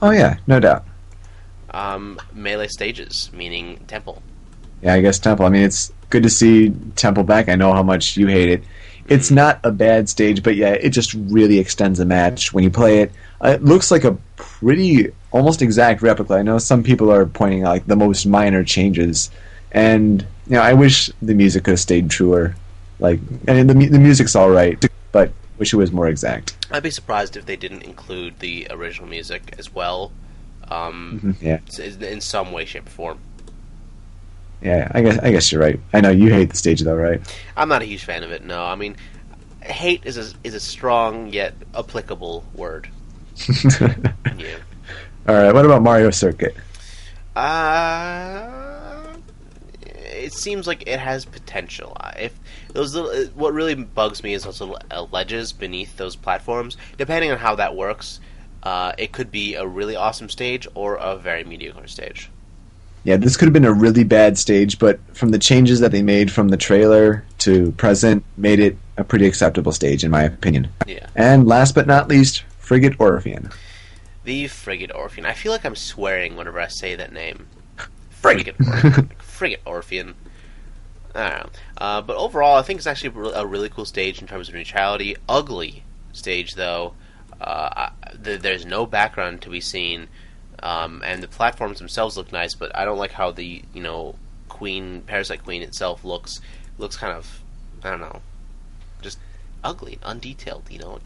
Oh 0.00 0.10
yeah, 0.10 0.38
no 0.46 0.58
doubt. 0.58 0.86
Um, 1.70 2.18
melee 2.32 2.68
stages, 2.68 3.30
meaning 3.34 3.84
temple. 3.86 4.22
Yeah, 4.84 4.92
I 4.92 5.00
guess 5.00 5.18
Temple. 5.18 5.46
I 5.46 5.48
mean, 5.48 5.62
it's 5.62 5.90
good 6.10 6.22
to 6.22 6.30
see 6.30 6.70
Temple 6.96 7.24
back. 7.24 7.48
I 7.48 7.54
know 7.54 7.72
how 7.72 7.82
much 7.82 8.16
you 8.16 8.26
hate 8.26 8.48
it. 8.48 8.64
It's 9.06 9.30
not 9.30 9.60
a 9.64 9.70
bad 9.70 10.08
stage, 10.08 10.42
but 10.42 10.56
yeah, 10.56 10.72
it 10.72 10.90
just 10.90 11.12
really 11.14 11.58
extends 11.58 11.98
the 11.98 12.06
match 12.06 12.52
when 12.52 12.64
you 12.64 12.70
play 12.70 13.00
it. 13.00 13.12
Uh, 13.44 13.48
it 13.50 13.62
looks 13.64 13.90
like 13.90 14.04
a 14.04 14.16
pretty, 14.36 15.10
almost 15.30 15.60
exact 15.60 16.00
replica. 16.00 16.34
I 16.34 16.42
know 16.42 16.58
some 16.58 16.82
people 16.82 17.12
are 17.12 17.26
pointing 17.26 17.64
out 17.64 17.68
like 17.70 17.86
the 17.86 17.96
most 17.96 18.24
minor 18.24 18.64
changes, 18.64 19.30
and 19.72 20.22
you 20.46 20.56
know, 20.56 20.62
I 20.62 20.72
wish 20.72 21.10
the 21.20 21.34
music 21.34 21.64
could 21.64 21.72
have 21.72 21.80
stayed 21.80 22.10
truer. 22.10 22.54
Like, 22.98 23.20
and 23.46 23.68
the 23.68 23.74
the 23.74 23.98
music's 23.98 24.34
all 24.34 24.48
right, 24.50 24.82
but 25.12 25.32
wish 25.58 25.74
it 25.74 25.76
was 25.76 25.92
more 25.92 26.08
exact. 26.08 26.56
I'd 26.70 26.82
be 26.82 26.90
surprised 26.90 27.36
if 27.36 27.44
they 27.44 27.56
didn't 27.56 27.82
include 27.82 28.38
the 28.38 28.66
original 28.70 29.08
music 29.08 29.54
as 29.58 29.74
well, 29.74 30.12
um, 30.70 31.36
Mhm, 31.42 31.42
Yeah, 31.42 32.08
in 32.08 32.20
some 32.20 32.52
way, 32.52 32.64
shape, 32.64 32.86
or 32.86 32.90
form. 32.90 33.18
Yeah. 34.64 34.88
I 34.92 35.02
guess 35.02 35.18
I 35.18 35.30
guess 35.30 35.52
you're 35.52 35.60
right. 35.60 35.78
I 35.92 36.00
know 36.00 36.10
you 36.10 36.32
hate 36.32 36.50
the 36.50 36.56
stage 36.56 36.80
though, 36.80 36.96
right? 36.96 37.20
I'm 37.56 37.68
not 37.68 37.82
a 37.82 37.84
huge 37.84 38.04
fan 38.04 38.22
of 38.22 38.32
it. 38.32 38.44
No, 38.44 38.64
I 38.64 38.74
mean, 38.74 38.96
hate 39.60 40.02
is 40.04 40.16
a, 40.16 40.34
is 40.42 40.54
a 40.54 40.60
strong 40.60 41.28
yet 41.32 41.54
applicable 41.74 42.44
word. 42.54 42.88
Yeah. 44.36 44.56
all 45.28 45.34
right. 45.34 45.52
What 45.54 45.64
about 45.64 45.82
Mario 45.82 46.10
Circuit? 46.10 46.56
Uh, 47.36 49.04
it 49.84 50.32
seems 50.32 50.66
like 50.66 50.86
it 50.86 50.98
has 50.98 51.24
potential. 51.24 51.96
If 52.18 52.38
those 52.72 52.94
little, 52.94 53.10
uh, 53.10 53.28
what 53.34 53.52
really 53.52 53.74
bugs 53.74 54.22
me 54.22 54.34
is 54.34 54.44
those 54.44 54.60
little 54.60 54.78
uh, 54.90 55.06
ledges 55.12 55.52
beneath 55.52 55.96
those 55.96 56.16
platforms. 56.16 56.76
Depending 56.98 57.30
on 57.30 57.38
how 57.38 57.54
that 57.56 57.76
works, 57.76 58.20
uh, 58.62 58.92
it 58.98 59.12
could 59.12 59.30
be 59.30 59.54
a 59.54 59.66
really 59.66 59.96
awesome 59.96 60.28
stage 60.28 60.66
or 60.74 60.96
a 60.96 61.16
very 61.16 61.44
mediocre 61.44 61.86
stage. 61.86 62.30
Yeah, 63.04 63.16
this 63.18 63.36
could 63.36 63.46
have 63.46 63.52
been 63.52 63.64
a 63.66 63.72
really 63.72 64.02
bad 64.04 64.38
stage, 64.38 64.78
but 64.78 64.98
from 65.14 65.28
the 65.30 65.38
changes 65.38 65.80
that 65.80 65.92
they 65.92 66.02
made 66.02 66.32
from 66.32 66.48
the 66.48 66.56
trailer 66.56 67.24
to 67.40 67.70
present, 67.72 68.24
made 68.38 68.58
it 68.60 68.78
a 68.96 69.04
pretty 69.04 69.26
acceptable 69.26 69.72
stage, 69.72 70.04
in 70.04 70.10
my 70.10 70.22
opinion. 70.22 70.68
Yeah. 70.86 71.06
And 71.14 71.46
last 71.46 71.74
but 71.74 71.86
not 71.86 72.08
least, 72.08 72.44
Frigate 72.58 72.98
Orpheon. 72.98 73.50
The 74.24 74.46
Frigate 74.48 74.90
Orpheon. 74.94 75.26
I 75.26 75.34
feel 75.34 75.52
like 75.52 75.66
I'm 75.66 75.76
swearing 75.76 76.34
whenever 76.36 76.58
I 76.58 76.68
say 76.68 76.94
that 76.94 77.12
name. 77.12 77.46
Frigate. 78.10 78.56
Frigate 78.56 78.84
Orpheon. 78.84 79.10
Frigate 79.18 79.60
Orpheon. 79.66 80.14
I 81.14 81.28
don't 81.28 81.38
know. 81.44 81.50
Uh, 81.76 82.00
but 82.00 82.16
overall, 82.16 82.56
I 82.56 82.62
think 82.62 82.78
it's 82.78 82.86
actually 82.86 83.14
a 83.34 83.40
a 83.40 83.46
really 83.46 83.68
cool 83.68 83.84
stage 83.84 84.20
in 84.22 84.26
terms 84.26 84.48
of 84.48 84.54
neutrality. 84.54 85.16
Ugly 85.28 85.84
stage, 86.12 86.54
though. 86.54 86.94
Uh, 87.40 87.68
I- 87.76 88.16
th- 88.24 88.40
there's 88.40 88.64
no 88.64 88.86
background 88.86 89.42
to 89.42 89.50
be 89.50 89.60
seen, 89.60 90.08
um, 90.64 91.02
and 91.04 91.22
the 91.22 91.28
platforms 91.28 91.78
themselves 91.78 92.16
look 92.16 92.32
nice. 92.32 92.54
But 92.54 92.76
I 92.76 92.84
don't 92.84 92.98
like 92.98 93.12
how 93.12 93.30
the 93.30 93.62
you 93.72 93.82
know 93.82 94.16
Queen 94.48 95.02
Parasite 95.02 95.44
Queen 95.44 95.62
itself 95.62 96.04
looks. 96.04 96.40
Looks 96.78 96.96
kind 96.96 97.12
of 97.16 97.40
I 97.84 97.90
don't 97.90 98.00
know, 98.00 98.20
just 99.02 99.18
ugly, 99.62 99.98
undetailed. 100.02 100.68
You 100.70 100.80
know, 100.80 100.96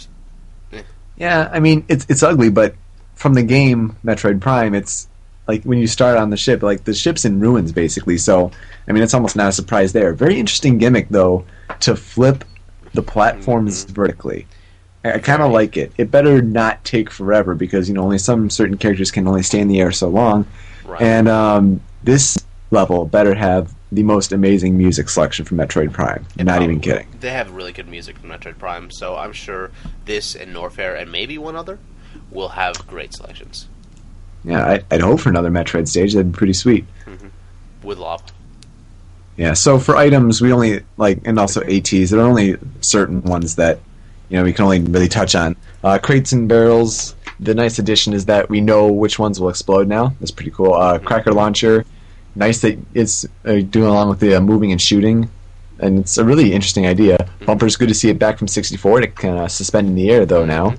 It's- 0.70 0.84
Yeah, 1.16 1.50
I 1.52 1.60
mean 1.60 1.84
it's 1.88 2.06
it's 2.08 2.22
ugly, 2.22 2.48
but 2.48 2.74
from 3.14 3.34
the 3.34 3.42
game 3.42 3.96
Metroid 4.04 4.40
Prime, 4.40 4.74
it's 4.74 5.08
like 5.48 5.64
when 5.64 5.78
you 5.78 5.86
start 5.88 6.16
on 6.18 6.30
the 6.30 6.36
ship, 6.36 6.62
like 6.62 6.84
the 6.84 6.94
ship's 6.94 7.24
in 7.24 7.40
ruins 7.40 7.72
basically. 7.72 8.16
So 8.18 8.50
I 8.88 8.92
mean, 8.92 9.02
it's 9.02 9.12
almost 9.14 9.34
not 9.36 9.48
a 9.48 9.52
surprise 9.52 9.92
there. 9.92 10.12
Very 10.12 10.38
interesting 10.38 10.78
gimmick 10.78 11.08
though 11.10 11.44
to 11.80 11.96
flip 11.96 12.44
the 12.94 13.02
platforms 13.02 13.84
vertically. 13.84 14.46
I, 15.04 15.18
kind 15.18 15.42
of 15.42 15.52
like 15.52 15.76
it. 15.76 15.92
It 15.96 16.10
better 16.10 16.42
not 16.42 16.84
take 16.84 17.10
forever 17.10 17.54
because 17.54 17.88
you 17.88 17.94
know 17.94 18.02
only 18.02 18.18
some 18.18 18.50
certain 18.50 18.76
characters 18.76 19.10
can 19.10 19.26
only 19.28 19.42
stay 19.42 19.60
in 19.60 19.68
the 19.68 19.80
air 19.80 19.92
so 19.92 20.08
long. 20.08 20.46
right. 20.84 21.00
And 21.00 21.28
um, 21.28 21.80
this 22.02 22.38
level 22.70 23.06
better 23.06 23.34
have 23.34 23.74
the 23.90 24.02
most 24.02 24.32
amazing 24.32 24.76
music 24.76 25.08
selection 25.08 25.44
from 25.44 25.56
Metroid 25.56 25.92
Prime. 25.92 26.26
And 26.38 26.46
not 26.46 26.62
even 26.62 26.80
kidding. 26.80 27.08
They 27.20 27.30
have 27.30 27.50
really 27.52 27.72
good 27.72 27.88
music 27.88 28.18
from 28.18 28.28
Metroid 28.30 28.58
Prime, 28.58 28.90
so 28.90 29.16
I'm 29.16 29.32
sure 29.32 29.70
this 30.04 30.34
and 30.34 30.54
Norfair 30.54 31.00
and 31.00 31.10
maybe 31.10 31.38
one 31.38 31.56
other 31.56 31.78
will 32.30 32.50
have 32.50 32.86
great 32.86 33.14
selections 33.14 33.68
Yeah, 34.44 34.64
I, 34.64 34.84
I'd 34.90 35.00
hope 35.00 35.20
for 35.20 35.30
another 35.30 35.50
Metroid 35.50 35.88
stage. 35.88 36.12
That'd 36.12 36.32
be 36.32 36.36
pretty 36.36 36.52
sweet. 36.52 36.84
with 37.82 37.98
lava. 37.98 38.24
Yeah. 39.36 39.54
So 39.54 39.78
for 39.78 39.96
items, 39.96 40.40
we 40.42 40.52
only 40.52 40.82
like, 40.96 41.20
and 41.24 41.38
also 41.38 41.62
ATs. 41.62 42.10
There 42.10 42.18
are 42.18 42.26
only 42.28 42.56
certain 42.80 43.22
ones 43.22 43.56
that 43.56 43.78
you 44.28 44.36
know 44.36 44.44
we 44.44 44.52
can 44.52 44.64
only 44.64 44.80
really 44.80 45.08
touch 45.08 45.34
on. 45.34 45.56
Uh, 45.82 45.98
crates 45.98 46.32
and 46.32 46.48
barrels. 46.48 47.14
The 47.40 47.54
nice 47.54 47.78
addition 47.78 48.12
is 48.14 48.26
that 48.26 48.48
we 48.50 48.60
know 48.60 48.88
which 48.90 49.18
ones 49.18 49.40
will 49.40 49.48
explode 49.48 49.86
now. 49.88 50.14
That's 50.20 50.30
pretty 50.32 50.50
cool. 50.50 50.74
Uh, 50.74 50.98
cracker 50.98 51.32
launcher. 51.32 51.84
Nice 52.34 52.60
that 52.60 52.78
it's 52.94 53.24
uh, 53.44 53.60
doing 53.60 53.88
along 53.88 54.10
with 54.10 54.20
the 54.20 54.36
uh, 54.36 54.40
moving 54.40 54.70
and 54.72 54.80
shooting, 54.80 55.30
and 55.78 56.00
it's 56.00 56.18
a 56.18 56.24
really 56.24 56.52
interesting 56.52 56.86
idea. 56.86 57.28
Bumper's 57.46 57.76
good 57.76 57.88
to 57.88 57.94
see 57.94 58.10
it 58.10 58.18
back 58.18 58.38
from 58.38 58.48
64 58.48 59.00
to 59.00 59.06
kind 59.08 59.38
of 59.38 59.50
suspend 59.50 59.88
in 59.88 59.94
the 59.94 60.10
air 60.10 60.26
though 60.26 60.44
now. 60.44 60.74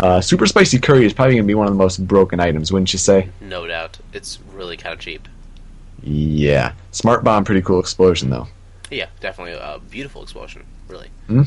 Uh, 0.00 0.20
super 0.20 0.46
spicy 0.46 0.78
curry 0.78 1.06
is 1.06 1.12
probably 1.12 1.34
going 1.34 1.44
to 1.44 1.46
be 1.46 1.54
one 1.54 1.68
of 1.68 1.72
the 1.72 1.78
most 1.78 2.04
broken 2.06 2.40
items, 2.40 2.72
wouldn't 2.72 2.92
you 2.92 2.98
say? 2.98 3.28
No 3.40 3.66
doubt. 3.66 3.98
It's 4.12 4.40
really 4.52 4.76
kind 4.76 4.92
of 4.92 4.98
cheap. 4.98 5.28
Yeah. 6.02 6.72
Smart 6.90 7.22
bomb, 7.22 7.44
pretty 7.44 7.62
cool 7.62 7.80
explosion 7.80 8.30
though. 8.30 8.48
Yeah, 8.90 9.06
definitely 9.20 9.52
a 9.52 9.80
beautiful 9.90 10.22
explosion. 10.22 10.64
Really. 10.88 11.08
hmm 11.26 11.42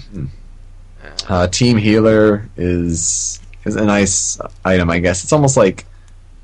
Uh, 1.27 1.47
Team 1.47 1.77
Healer 1.77 2.47
is 2.57 3.39
is 3.65 3.75
a 3.75 3.85
nice 3.85 4.39
item, 4.65 4.89
I 4.89 4.99
guess. 4.99 5.23
It's 5.23 5.34
almost 5.34 5.57
like 5.57 5.85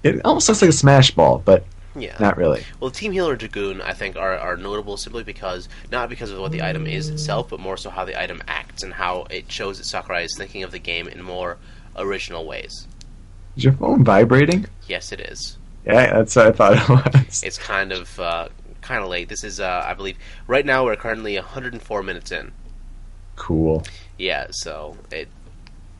it 0.04 0.22
almost 0.26 0.48
looks 0.50 0.62
like 0.62 0.70
a 0.70 0.74
smash 0.74 1.12
ball, 1.12 1.42
but 1.44 1.66
yeah. 1.96 2.16
not 2.20 2.38
really. 2.38 2.64
Well, 2.80 2.92
Team 2.92 3.12
Healer 3.12 3.32
and 3.32 3.40
Dragoon, 3.40 3.82
I 3.82 3.94
think, 3.94 4.16
are, 4.16 4.38
are 4.38 4.58
notable 4.58 4.98
simply 4.98 5.24
because 5.24 5.70
not 5.92 6.10
because 6.10 6.32
of 6.32 6.40
what 6.40 6.52
the 6.52 6.62
item 6.62 6.86
is 6.86 7.10
itself, 7.10 7.50
but 7.50 7.60
more 7.60 7.78
so 7.78 7.90
how 7.90 8.06
the 8.06 8.22
item 8.22 8.42
acts 8.48 8.84
and 8.84 8.94
how 8.94 9.26
it 9.30 9.52
shows 9.52 9.78
that 9.78 9.86
Sakurai 9.86 10.24
is 10.24 10.36
thinking 10.38 10.64
of 10.64 10.72
the 10.72 10.80
game 10.80 11.08
in 11.08 11.22
more 11.22 11.58
original 11.96 12.46
ways. 12.46 12.88
Is 13.56 13.64
your 13.64 13.74
phone 13.74 14.04
vibrating? 14.04 14.66
Yes, 14.88 15.12
it 15.12 15.20
is. 15.20 15.58
Yeah, 15.86 16.14
that's 16.14 16.36
what 16.36 16.48
I 16.48 16.52
thought 16.52 16.74
it 16.74 16.90
was. 16.90 17.44
It's 17.44 17.58
kind 17.58 17.92
of 17.92 18.20
uh, 18.20 18.50
kind 18.82 19.04
of 19.04 19.10
late. 19.10 19.30
This 19.30 19.44
is, 19.44 19.60
uh, 19.60 19.84
I 19.86 19.94
believe, 19.94 20.18
right 20.48 20.66
now 20.66 20.86
we're 20.86 20.96
currently 20.96 21.36
104 21.36 22.04
minutes 22.04 22.32
in. 22.32 22.52
cool. 23.36 23.84
Yeah, 24.18 24.48
so 24.52 24.96
it, 25.12 25.28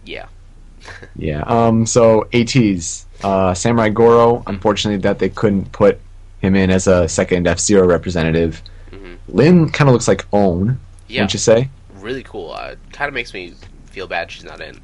yeah, 0.06 0.28
Yeah. 1.16 1.42
Um. 1.48 1.86
So 1.86 2.28
ATs, 2.34 3.06
uh, 3.24 3.54
Samurai 3.54 3.90
Goro. 3.90 4.44
Unfortunately, 4.48 5.02
that 5.02 5.20
they 5.20 5.30
couldn't 5.30 5.72
put 5.72 6.00
him 6.40 6.56
in 6.56 6.70
as 6.70 6.88
a 6.88 7.08
second 7.08 7.48
F 7.48 7.60
Zero 7.60 7.88
representative. 7.88 8.62
Mhm. 8.92 9.18
Lyn 9.30 9.70
kind 9.70 9.90
of 9.90 9.94
looks 9.94 10.08
like 10.08 10.26
Own. 10.34 10.80
yeah, 11.08 11.22
Wouldn't 11.22 11.34
you 11.34 11.40
say? 11.40 11.70
really 11.96 12.24
cool. 12.24 12.52
Uh, 12.52 12.76
kind 12.92 13.08
of 13.08 13.14
makes 13.14 13.34
me 13.34 13.54
feel 13.86 14.08
bad 14.08 14.30
she's 14.30 14.44
not 14.44 14.60
in. 14.60 14.78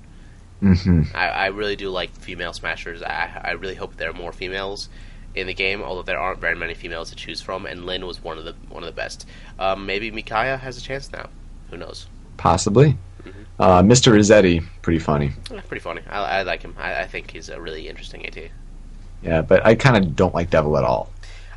Mm-hmm. 0.64 1.02
I, 1.14 1.28
I 1.30 1.46
really 1.48 1.76
do 1.76 1.90
like 1.90 2.12
female 2.12 2.54
smashers. 2.54 3.02
I, 3.04 3.42
I 3.44 3.52
really 3.52 3.76
hope 3.76 3.98
there 3.98 4.10
are 4.10 4.14
more 4.14 4.32
females 4.32 4.88
in 5.36 5.48
the 5.48 5.54
game, 5.54 5.82
although 5.82 6.02
there 6.02 6.18
aren't 6.18 6.40
very 6.40 6.56
many 6.56 6.74
females 6.74 7.10
to 7.10 7.16
choose 7.18 7.42
from. 7.42 7.66
And 7.66 7.86
Lyn 7.86 8.06
was 8.08 8.24
one 8.24 8.38
of 8.38 8.46
the 8.46 8.56
one 8.70 8.84
of 8.84 8.88
the 8.88 8.94
best. 8.96 9.26
Um, 9.60 9.86
maybe 9.86 10.12
Micaiah 10.12 10.56
has 10.58 10.78
a 10.78 10.82
chance 10.82 11.12
now. 11.12 11.28
Who 11.72 11.78
knows? 11.78 12.08
Possibly. 12.38 12.98
Uh, 13.60 13.84
Mr. 13.84 14.14
Resetti, 14.14 14.66
pretty 14.82 15.00
funny. 15.00 15.34
Eh, 15.52 15.60
pretty 15.68 15.82
funny. 15.82 16.02
I, 16.10 16.40
I 16.40 16.42
like 16.44 16.62
him. 16.62 16.76
I, 16.80 17.02
I 17.02 17.06
think 17.06 17.32
he's 17.32 17.50
a 17.50 17.60
really 17.60 17.90
interesting 17.90 18.26
AT. 18.26 18.38
Yeah, 19.22 19.42
but 19.42 19.66
I 19.66 19.76
kind 19.76 19.98
of 19.98 20.16
don't 20.16 20.34
like 20.34 20.50
Devil 20.50 20.78
at 20.78 20.86
all. 20.86 21.12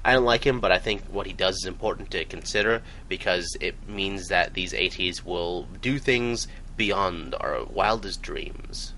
I 0.04 0.14
don't 0.14 0.24
like 0.24 0.44
him, 0.44 0.58
but 0.58 0.72
I 0.72 0.78
think 0.78 1.02
what 1.04 1.26
he 1.26 1.32
does 1.32 1.58
is 1.58 1.64
important 1.64 2.10
to 2.10 2.24
consider 2.24 2.82
because 3.08 3.56
it 3.60 3.76
means 3.88 4.28
that 4.28 4.54
these 4.54 4.74
ATs 4.74 5.24
will 5.24 5.68
do 5.80 6.00
things 6.00 6.48
beyond 6.76 7.36
our 7.38 7.64
wildest 7.66 8.20
dreams. 8.20 8.94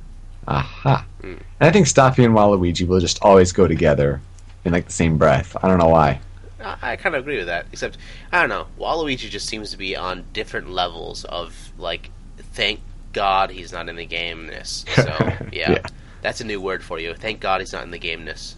Aha. 0.48 1.05
Mm. 1.20 1.32
And 1.32 1.43
I 1.60 1.70
think 1.70 1.86
Stafy 1.86 2.24
and 2.24 2.35
Waluigi 2.35 2.86
will 2.86 3.01
just 3.01 3.18
always 3.20 3.52
go 3.52 3.68
together 3.68 4.22
in 4.64 4.72
like 4.72 4.86
the 4.86 4.93
same 4.93 5.18
breath. 5.18 5.55
I 5.62 5.68
don't 5.68 5.78
know 5.78 5.89
why. 5.89 6.20
I, 6.59 6.93
I 6.93 6.97
kind 6.97 7.14
of 7.14 7.20
agree 7.20 7.36
with 7.36 7.47
that. 7.47 7.66
Except, 7.70 7.98
I 8.32 8.40
don't 8.40 8.48
know. 8.48 8.66
Waluigi 8.78 9.28
just 9.28 9.47
seems 9.47 9.70
to 9.72 9.76
be 9.76 9.94
on 9.94 10.24
different 10.32 10.70
levels 10.70 11.24
of 11.24 11.72
like, 11.76 12.10
thank 12.39 12.81
God 13.15 13.51
he's 13.51 13.73
not 13.73 13.89
in 13.89 13.97
the 13.97 14.07
gameness. 14.07 14.85
So 14.95 15.16
yeah, 15.53 15.70
Yeah. 15.73 15.82
that's 16.20 16.41
a 16.43 16.45
new 16.45 16.61
word 16.61 16.82
for 16.85 16.99
you. 17.01 17.15
Thank 17.15 17.41
God 17.41 17.61
he's 17.61 17.73
not 17.73 17.85
in 17.85 17.91
the 17.91 17.99
gameness. 17.99 18.57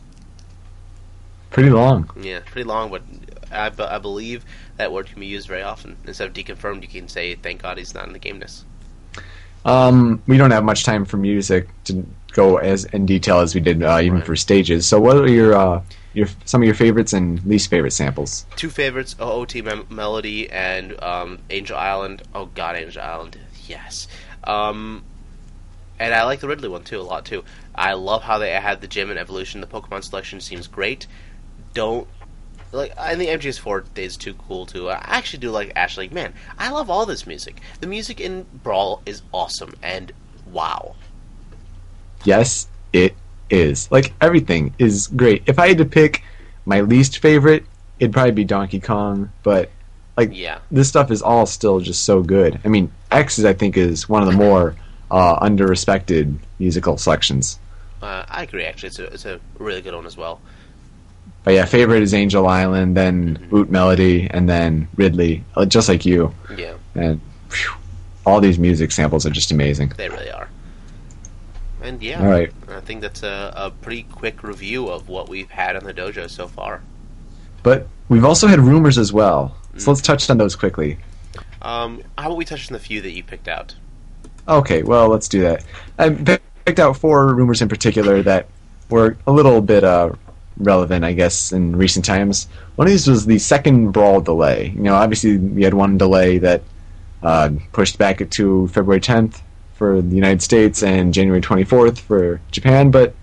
Pretty 1.51 1.70
long. 1.70 2.11
Yeah, 2.20 2.41
pretty 2.45 2.65
long, 2.65 2.91
but 2.91 3.03
I, 3.53 3.99
believe 3.99 4.45
that 4.77 4.93
word 4.93 5.07
can 5.07 5.20
be 5.20 5.27
used 5.27 5.47
very 5.49 5.62
often. 5.62 5.97
Instead 6.07 6.27
of 6.28 6.35
deconfirmed, 6.35 6.83
you 6.83 6.89
can 6.89 7.09
say 7.09 7.35
thank 7.37 7.62
God 7.62 7.78
he's 7.78 7.95
not 7.95 8.07
in 8.07 8.12
the 8.12 8.19
gameness. 8.19 8.65
Um, 9.65 10.23
we 10.27 10.37
don't 10.37 10.51
have 10.51 10.65
much 10.65 10.85
time 10.85 11.05
for 11.05 11.16
music 11.16 11.69
to 11.85 12.07
go 12.33 12.59
as 12.59 12.85
in 12.87 13.07
detail 13.07 13.39
as 13.39 13.55
we 13.55 13.61
did 13.61 13.83
uh, 13.83 13.99
even 14.01 14.19
Right. 14.19 14.27
for 14.27 14.37
stages. 14.37 14.87
So, 14.87 15.01
what 15.01 15.16
are 15.16 15.28
your 15.31 15.55
uh, 15.55 15.83
your 16.15 16.28
some 16.45 16.62
of 16.62 16.66
your 16.66 16.74
favorites 16.74 17.12
and 17.12 17.45
least 17.45 17.69
favorite 17.70 17.93
samples? 17.93 18.47
Two 18.57 18.69
favorites: 18.70 19.16
OOT 19.20 19.65
Mem- 19.65 19.87
Melody 19.91 20.49
and 20.51 21.01
um, 21.03 21.39
Angel 21.51 21.77
Island. 21.77 22.23
Oh 22.35 22.47
God, 22.47 22.77
Angel 22.77 23.03
Island. 23.03 23.39
Yes. 23.66 24.07
Um, 24.47 25.02
and 25.98 26.14
I 26.14 26.24
like 26.24 26.40
the 26.40 26.48
Ridley 26.48 26.68
one 26.68 26.85
too 26.85 27.01
a 27.01 27.02
lot 27.02 27.24
too. 27.24 27.44
I 27.74 27.94
love 27.94 28.23
how 28.23 28.39
they 28.39 28.51
had 28.51 28.81
the 28.81 28.86
gym 28.86 29.10
and 29.10 29.18
evolution. 29.18 29.60
The 29.60 29.66
Pokemon 29.66 30.05
selection 30.05 30.40
seems 30.40 30.66
great. 30.66 31.06
Don't 31.74 32.06
like 32.73 32.93
and 32.98 33.20
the 33.20 33.28
MGS4 33.28 33.85
is 33.97 34.16
too 34.16 34.35
cool 34.35 34.66
too. 34.66 34.90
I 34.90 35.01
actually 35.02 35.40
do 35.40 35.51
like 35.51 35.73
Ashley. 35.74 36.09
Man, 36.09 36.35
I 36.59 36.70
love 36.70 36.90
all 36.90 37.06
this 37.06 37.27
music. 37.27 37.60
The 37.81 37.86
music 37.86 38.20
in 38.20 38.47
Brawl 38.62 39.02
is 39.06 39.23
awesome 39.32 39.74
and 39.82 40.12
wow. 40.51 40.97
Yes, 42.24 42.68
it 42.93 43.14
is. 43.51 43.90
Like 43.90 44.12
everything 44.20 44.74
is 44.78 45.06
great. 45.09 45.43
If 45.47 45.59
I 45.59 45.68
had 45.68 45.78
to 45.78 45.85
pick 45.85 46.23
my 46.64 46.81
least 46.81 47.18
favorite, 47.18 47.64
it'd 47.98 48.12
probably 48.12 48.32
be 48.32 48.44
Donkey 48.44 48.81
Kong. 48.81 49.31
But 49.43 49.70
like 50.16 50.30
Yeah. 50.32 50.59
this 50.70 50.88
stuff 50.88 51.10
is 51.10 51.22
all 51.22 51.47
still 51.47 51.80
just 51.80 52.05
so 52.05 52.22
good. 52.22 52.59
I 52.64 52.68
mean, 52.68 52.90
X 53.10 53.38
is 53.38 53.44
I 53.44 53.52
think 53.52 53.76
is 53.76 54.09
one 54.09 54.22
of 54.22 54.28
the 54.28 54.34
more 54.36 54.74
uh, 55.10 55.36
under-respected 55.40 56.38
musical 56.59 56.97
selections. 56.98 57.59
Uh, 58.02 58.24
I 58.28 58.43
agree. 58.43 58.64
Actually, 58.64 58.88
it's 58.88 58.98
a 58.98 59.05
it's 59.05 59.24
a 59.24 59.40
really 59.59 59.80
good 59.82 59.94
one 59.94 60.06
as 60.06 60.16
well. 60.16 60.40
But 61.44 61.55
yeah, 61.55 61.64
favorite 61.64 62.02
is 62.02 62.12
Angel 62.12 62.47
Island, 62.48 62.97
then 62.97 63.47
Boot 63.51 63.70
Melody, 63.70 64.26
and 64.30 64.48
then 64.48 64.88
Ridley, 64.97 65.44
uh, 65.55 65.64
just 65.64 65.88
like 65.88 66.05
you. 66.05 66.34
Yeah, 66.56 66.74
And 66.97 67.20
phew, 67.51 67.72
all 68.24 68.40
these 68.40 68.59
music 68.59 68.90
samples 68.90 69.24
are 69.26 69.30
just 69.30 69.52
amazing. 69.52 69.93
they 69.97 70.09
really 70.09 70.30
are. 70.30 70.48
And 71.82 72.02
yeah, 72.02 72.20
All 72.20 72.28
right. 72.28 72.52
I 72.68 72.80
think 72.80 73.01
that's 73.01 73.22
a, 73.22 73.52
a 73.55 73.70
pretty 73.70 74.02
quick 74.05 74.43
review 74.43 74.88
of 74.88 75.09
what 75.09 75.28
we've 75.28 75.48
had 75.51 75.76
on 75.76 75.84
the 75.84 75.94
dojo 75.94 76.28
so 76.28 76.48
far. 76.48 76.82
But 77.62 77.86
we've 78.09 78.24
also 78.24 78.48
had 78.48 78.59
rumors 78.59 78.98
as 78.98 79.12
well. 79.12 79.56
So 79.78 79.90
let's 79.90 80.01
touch 80.01 80.28
on 80.31 80.39
those 80.39 80.57
quickly. 80.57 80.98
Um, 81.62 82.03
how 82.16 82.27
about 82.27 82.36
we 82.36 82.44
touch 82.44 82.69
on 82.70 82.73
the 82.73 82.78
few 82.78 83.01
that 83.03 83.12
you 83.12 83.23
picked 83.23 83.48
out? 83.48 83.74
Okay, 84.48 84.82
well, 84.82 85.09
let's 85.09 85.28
do 85.28 85.40
that. 85.43 85.65
I 85.98 86.39
picked 86.65 86.78
out 86.78 86.97
four 86.97 87.35
rumors 87.35 87.62
in 87.62 87.69
particular 87.69 88.23
that 88.23 88.48
were 88.89 89.16
a 89.27 89.32
little 89.32 89.61
bit 89.61 89.82
uh, 89.85 90.12
relevant, 90.59 91.05
I 91.05 91.12
guess, 91.12 91.53
in 91.53 91.77
recent 91.77 92.05
times. 92.05 92.48
One 92.77 92.86
of 92.86 92.93
these 92.93 93.09
was 93.09 93.27
the 93.27 93.39
second 93.39 93.93
brawl 93.93 94.20
delay. 94.20 94.73
You 94.74 94.82
know, 94.82 94.94
obviously 94.94 95.39
we 95.39 95.62
had 95.62 95.74
one 95.74 95.98
delay 95.98 96.39
that 96.39 96.62
uh, 97.23 97.51
pushed 97.73 97.98
back 97.98 98.20
it 98.20 98.31
to 98.32 98.69
February 98.69 99.01
10th 99.01 99.40
for 99.74 100.01
the 100.01 100.15
United 100.15 100.43
States 100.43 100.82
and 100.82 101.12
January 101.12 101.40
24th 101.40 101.98
for 101.98 102.40
Japan, 102.51 102.90
but 102.90 103.15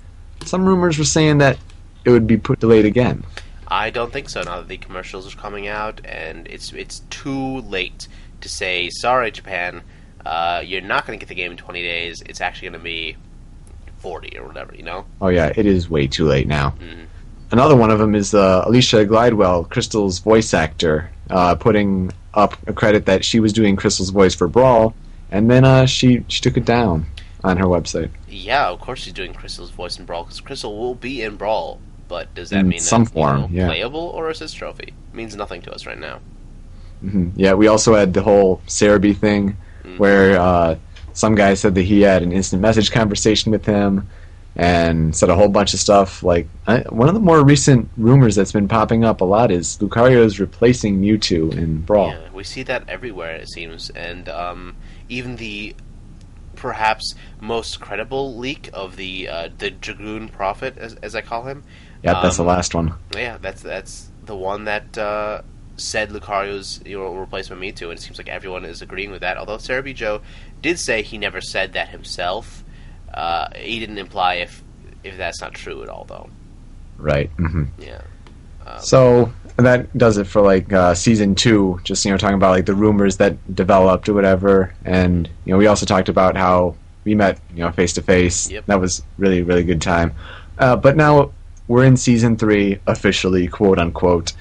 some 0.46 0.66
rumors 0.66 0.98
were 0.98 1.06
saying 1.06 1.40
that 1.40 1.58
it 2.06 2.10
would 2.10 2.28
be 2.28 2.38
put 2.38 2.60
delayed 2.60 2.86
again. 2.86 3.24
I 3.74 3.90
don't 3.90 4.14
think 4.14 4.30
so. 4.30 4.44
Now 4.44 4.58
that 4.58 4.68
the 4.68 4.78
commercials 4.78 5.34
are 5.34 5.36
coming 5.36 5.68
out, 5.68 6.00
and 6.06 6.48
it's 6.48 6.72
it's 6.74 7.00
too 7.10 7.62
late 7.62 8.08
to 8.42 8.48
say 8.48 8.92
sorry, 8.92 9.32
Japan. 9.32 9.82
Uh, 10.24 10.62
you're 10.64 10.80
not 10.80 11.08
going 11.08 11.18
to 11.18 11.26
get 11.26 11.28
the 11.28 11.36
game 11.36 11.52
in 11.52 11.58
20 11.58 11.82
days. 11.82 12.22
It's 12.22 12.40
actually 12.40 12.70
going 12.70 12.80
to 12.80 12.84
be 12.86 13.18
40 13.98 14.38
or 14.38 14.46
whatever. 14.46 14.76
You 14.76 14.84
know. 14.84 15.06
Oh 15.20 15.30
yeah, 15.30 15.52
it 15.58 15.66
is 15.66 15.90
way 15.90 16.06
too 16.06 16.26
late 16.26 16.48
now. 16.48 16.76
Mhm. 16.80 17.08
Another 17.52 17.76
one 17.76 17.90
of 17.90 17.98
them 17.98 18.14
is 18.14 18.36
uh, 18.36 18.64
Alesia 18.66 19.08
Glidewell, 19.08 19.68
Krystal's 19.68 20.20
voice 20.20 20.54
actor, 20.54 21.10
uh, 21.32 21.56
putting 21.56 22.12
up 22.36 22.56
a 22.68 22.74
credit 22.74 23.08
that 23.08 23.26
she 23.26 23.40
was 23.40 23.54
doing 23.54 23.76
Krystal's 23.76 24.12
voice 24.12 24.36
for 24.36 24.48
Brawl, 24.48 24.94
and 25.32 25.50
then 25.50 25.66
uh, 25.66 25.88
she 25.88 26.24
she 26.28 26.42
took 26.42 26.58
it 26.58 26.66
down 26.66 27.08
on 27.44 27.58
her 27.58 27.66
website. 27.66 28.12
Yeah, 28.30 28.70
of 28.70 28.80
course 28.80 29.00
she's 29.00 29.14
doing 29.14 29.34
Krystal's 29.34 29.72
voice 29.72 29.98
in 29.98 30.06
Brawl 30.06 30.26
because 30.26 30.42
Krystal 30.42 30.78
will 30.78 30.94
be 30.96 31.24
in 31.24 31.38
Brawl. 31.38 31.80
But 32.14 32.36
does 32.36 32.52
that 32.52 32.60
In 32.60 32.68
mean 32.70 32.80
some 32.80 33.06
that, 33.06 33.16
you 33.16 33.22
know, 33.24 33.28
form, 33.42 33.52
yeah. 33.52 33.66
playable 33.66 34.08
or 34.14 34.30
assist 34.30 34.56
trophy? 34.56 34.90
It 34.90 35.16
means 35.16 35.36
nothing 35.36 35.64
to 35.64 35.74
us 35.74 35.88
right 35.88 35.98
now. 35.98 36.20
hmm 37.02 37.30
Yeah, 37.36 37.54
we 37.54 37.66
also 37.68 37.96
had 37.96 38.14
the 38.14 38.22
whole 38.22 38.62
Cerebi 38.68 39.18
thing, 39.18 39.58
Mhm. 39.84 39.98
where 39.98 40.40
uh, 40.40 40.76
some 41.14 41.34
guy 41.34 41.56
said 41.56 41.74
that 41.74 41.82
he 41.82 42.02
had 42.02 42.22
an 42.22 42.32
instant 42.32 42.62
message 42.62 42.92
conversation 42.92 43.52
with 43.52 43.66
him, 43.66 44.08
and 44.56 45.16
said 45.16 45.30
a 45.32 45.36
whole 45.36 45.50
bunch 45.50 45.74
of 45.74 45.80
stuff. 45.80 46.22
Like 46.22 46.48
I, 46.68 46.82
one 46.90 47.08
of 47.08 47.16
the 47.16 47.20
more 47.20 47.44
recent 47.44 47.90
rumors 47.98 48.36
that's 48.36 48.52
been 48.52 48.68
popping 48.68 49.04
up 49.04 49.20
a 49.22 49.26
lot 49.26 49.50
is 49.50 49.80
Lucario's 49.82 50.40
replacing 50.40 51.02
Mewtwo 51.02 51.52
in 51.58 51.82
Brawl. 51.82 52.10
Yeah, 52.10 52.30
we 52.32 52.44
see 52.44 52.62
that 52.62 52.84
everywhere 52.88 53.36
it 53.38 53.50
seems, 53.50 53.90
and 53.90 54.30
um, 54.30 54.76
even 55.10 55.38
the 55.38 55.76
perhaps 56.56 57.16
most 57.42 57.80
credible 57.82 58.38
leak 58.38 58.70
of 58.74 58.96
the 58.98 59.28
uh, 59.28 59.50
the 59.58 59.72
Dragoon 59.72 60.30
Prophet, 60.30 60.78
as, 60.78 60.94
as 61.02 61.16
I 61.16 61.22
call 61.22 61.46
him. 61.46 61.64
Yeah, 62.04 62.22
that's 62.22 62.38
the 62.38 62.44
Um, 62.44 62.48
last 62.48 62.76
one. 62.76 62.94
Yeah, 63.16 63.38
that's 63.42 63.62
that's 63.62 64.10
the 64.26 64.36
one 64.36 64.66
that 64.66 64.98
uh, 64.98 65.42
said 65.78 66.10
Lucario's 66.10 66.82
you 66.86 66.98
know 66.98 67.14
replacement 67.16 67.62
Mewtwo, 67.62 67.90
and 67.90 67.94
it 67.98 68.02
seems 68.02 68.18
like 68.18 68.30
everyone 68.30 68.66
is 68.66 68.82
agreeing 68.82 69.12
with 69.12 69.22
that. 69.22 69.38
Although 69.38 69.58
Cerebi 69.58 69.96
Joe 69.96 70.22
did 70.62 70.80
say 70.80 71.02
he 71.02 71.18
never 71.18 71.42
said 71.42 71.74
that 71.74 71.90
himself. 71.90 72.64
Uh, 73.14 73.48
he 73.56 73.80
didn't 73.80 73.98
imply 74.00 74.36
if 74.36 74.64
if 75.04 75.18
that's 75.18 75.42
not 75.42 75.54
true 75.54 75.84
at 75.84 75.90
all, 75.90 76.06
though. 76.06 76.30
Right. 76.98 77.30
hmm 77.38 77.64
Yeah. 77.80 78.02
Um, 78.66 78.80
So 78.80 79.34
that 79.58 79.96
does 79.98 80.18
it 80.18 80.26
for 80.26 80.42
like 80.42 80.72
uh, 80.74 80.96
season 80.96 81.36
two. 81.36 81.80
Just 81.84 82.04
you 82.06 82.12
know, 82.12 82.18
talking 82.18 82.36
about 82.36 82.52
like 82.52 82.66
the 82.66 82.74
rumors 82.76 83.18
that 83.18 83.38
developed 83.56 84.10
or 84.10 84.14
whatever, 84.14 84.74
and 84.84 85.30
you 85.46 85.54
know, 85.54 85.58
we 85.58 85.68
also 85.68 85.86
talked 85.86 86.10
about 86.10 86.36
how 86.38 86.76
we 87.04 87.14
met, 87.16 87.40
you 87.54 87.62
know, 87.64 87.72
face 87.72 87.94
to 87.94 88.02
face. 88.02 88.48
That 88.66 88.80
was 88.80 89.04
really 89.18 89.42
really 89.44 89.64
good 89.64 89.82
time. 89.82 90.14
Uh, 90.58 90.76
but 90.76 90.96
now 90.98 91.32
we're 91.74 91.84
in 91.86 91.98
season 91.98 92.38
three 92.38 92.80
officially, 92.86 93.48
quote 93.48 93.80
unquote, 93.80 94.34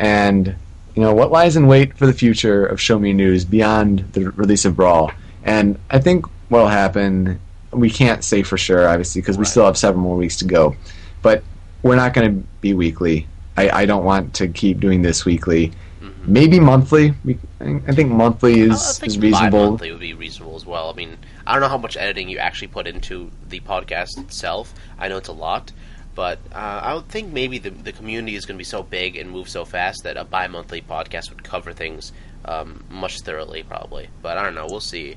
and 0.00 0.56
you 0.96 1.02
know 1.02 1.14
what 1.14 1.30
lies 1.30 1.56
in 1.56 1.68
wait 1.68 1.96
for 1.96 2.04
the 2.04 2.12
future 2.12 2.66
of 2.66 2.80
Show 2.80 2.98
Me 2.98 3.12
News 3.12 3.44
beyond 3.44 4.00
the 4.12 4.30
release 4.32 4.64
of 4.64 4.74
Brawl. 4.74 5.12
And 5.44 5.78
I 5.88 6.00
think 6.00 6.26
what'll 6.48 6.66
happen, 6.66 7.38
we 7.70 7.90
can't 7.90 8.24
say 8.24 8.42
for 8.42 8.58
sure, 8.58 8.88
obviously, 8.88 9.20
because 9.22 9.38
we 9.38 9.44
still 9.44 9.64
have 9.66 9.78
several 9.78 10.02
more 10.02 10.16
weeks 10.16 10.36
to 10.38 10.44
go. 10.44 10.74
But 11.22 11.44
we're 11.84 11.94
not 11.94 12.12
going 12.12 12.28
to 12.42 12.48
be 12.60 12.74
weekly. 12.74 13.28
I, 13.56 13.82
I 13.82 13.86
don't 13.86 14.04
want 14.04 14.34
to 14.34 14.48
keep 14.48 14.80
doing 14.80 15.02
this 15.02 15.24
weekly. 15.24 15.72
mhm. 16.02 16.26
Maybe 16.26 16.58
monthly. 16.58 17.14
We, 17.24 17.38
I 17.60 17.92
think 17.92 18.10
monthly 18.10 18.62
I 18.62 18.74
is, 18.74 18.98
think 18.98 19.10
is 19.12 19.18
reasonable. 19.18 19.58
Bi-monthly 19.60 19.92
would 19.92 20.00
be 20.00 20.14
reasonable 20.14 20.56
as 20.56 20.66
well. 20.66 20.90
I 20.90 20.94
mean, 20.94 21.18
I 21.46 21.52
don't 21.52 21.62
know 21.62 21.68
how 21.68 21.78
much 21.78 21.96
editing 21.96 22.28
you 22.28 22.38
actually 22.38 22.68
put 22.68 22.86
into 22.88 23.30
the 23.48 23.60
podcast 23.60 24.18
itself. 24.18 24.74
I 24.98 25.08
know 25.08 25.18
it's 25.18 25.28
a 25.28 25.32
lot, 25.32 25.72
but 26.14 26.38
uh, 26.52 26.80
I 26.82 26.94
would 26.94 27.08
think 27.08 27.32
maybe 27.32 27.58
the 27.58 27.70
the 27.70 27.92
community 27.92 28.36
is 28.36 28.44
going 28.44 28.56
to 28.56 28.58
be 28.58 28.64
so 28.64 28.82
big 28.82 29.16
and 29.16 29.30
move 29.30 29.48
so 29.48 29.64
fast 29.64 30.04
that 30.04 30.16
a 30.16 30.24
bi-monthly 30.24 30.82
podcast 30.82 31.30
would 31.30 31.42
cover 31.44 31.72
things 31.72 32.12
um, 32.44 32.84
much 32.90 33.20
thoroughly, 33.20 33.62
probably. 33.62 34.08
But 34.22 34.38
I 34.38 34.42
don't 34.42 34.54
know. 34.54 34.66
We'll 34.68 34.80
see. 34.80 35.16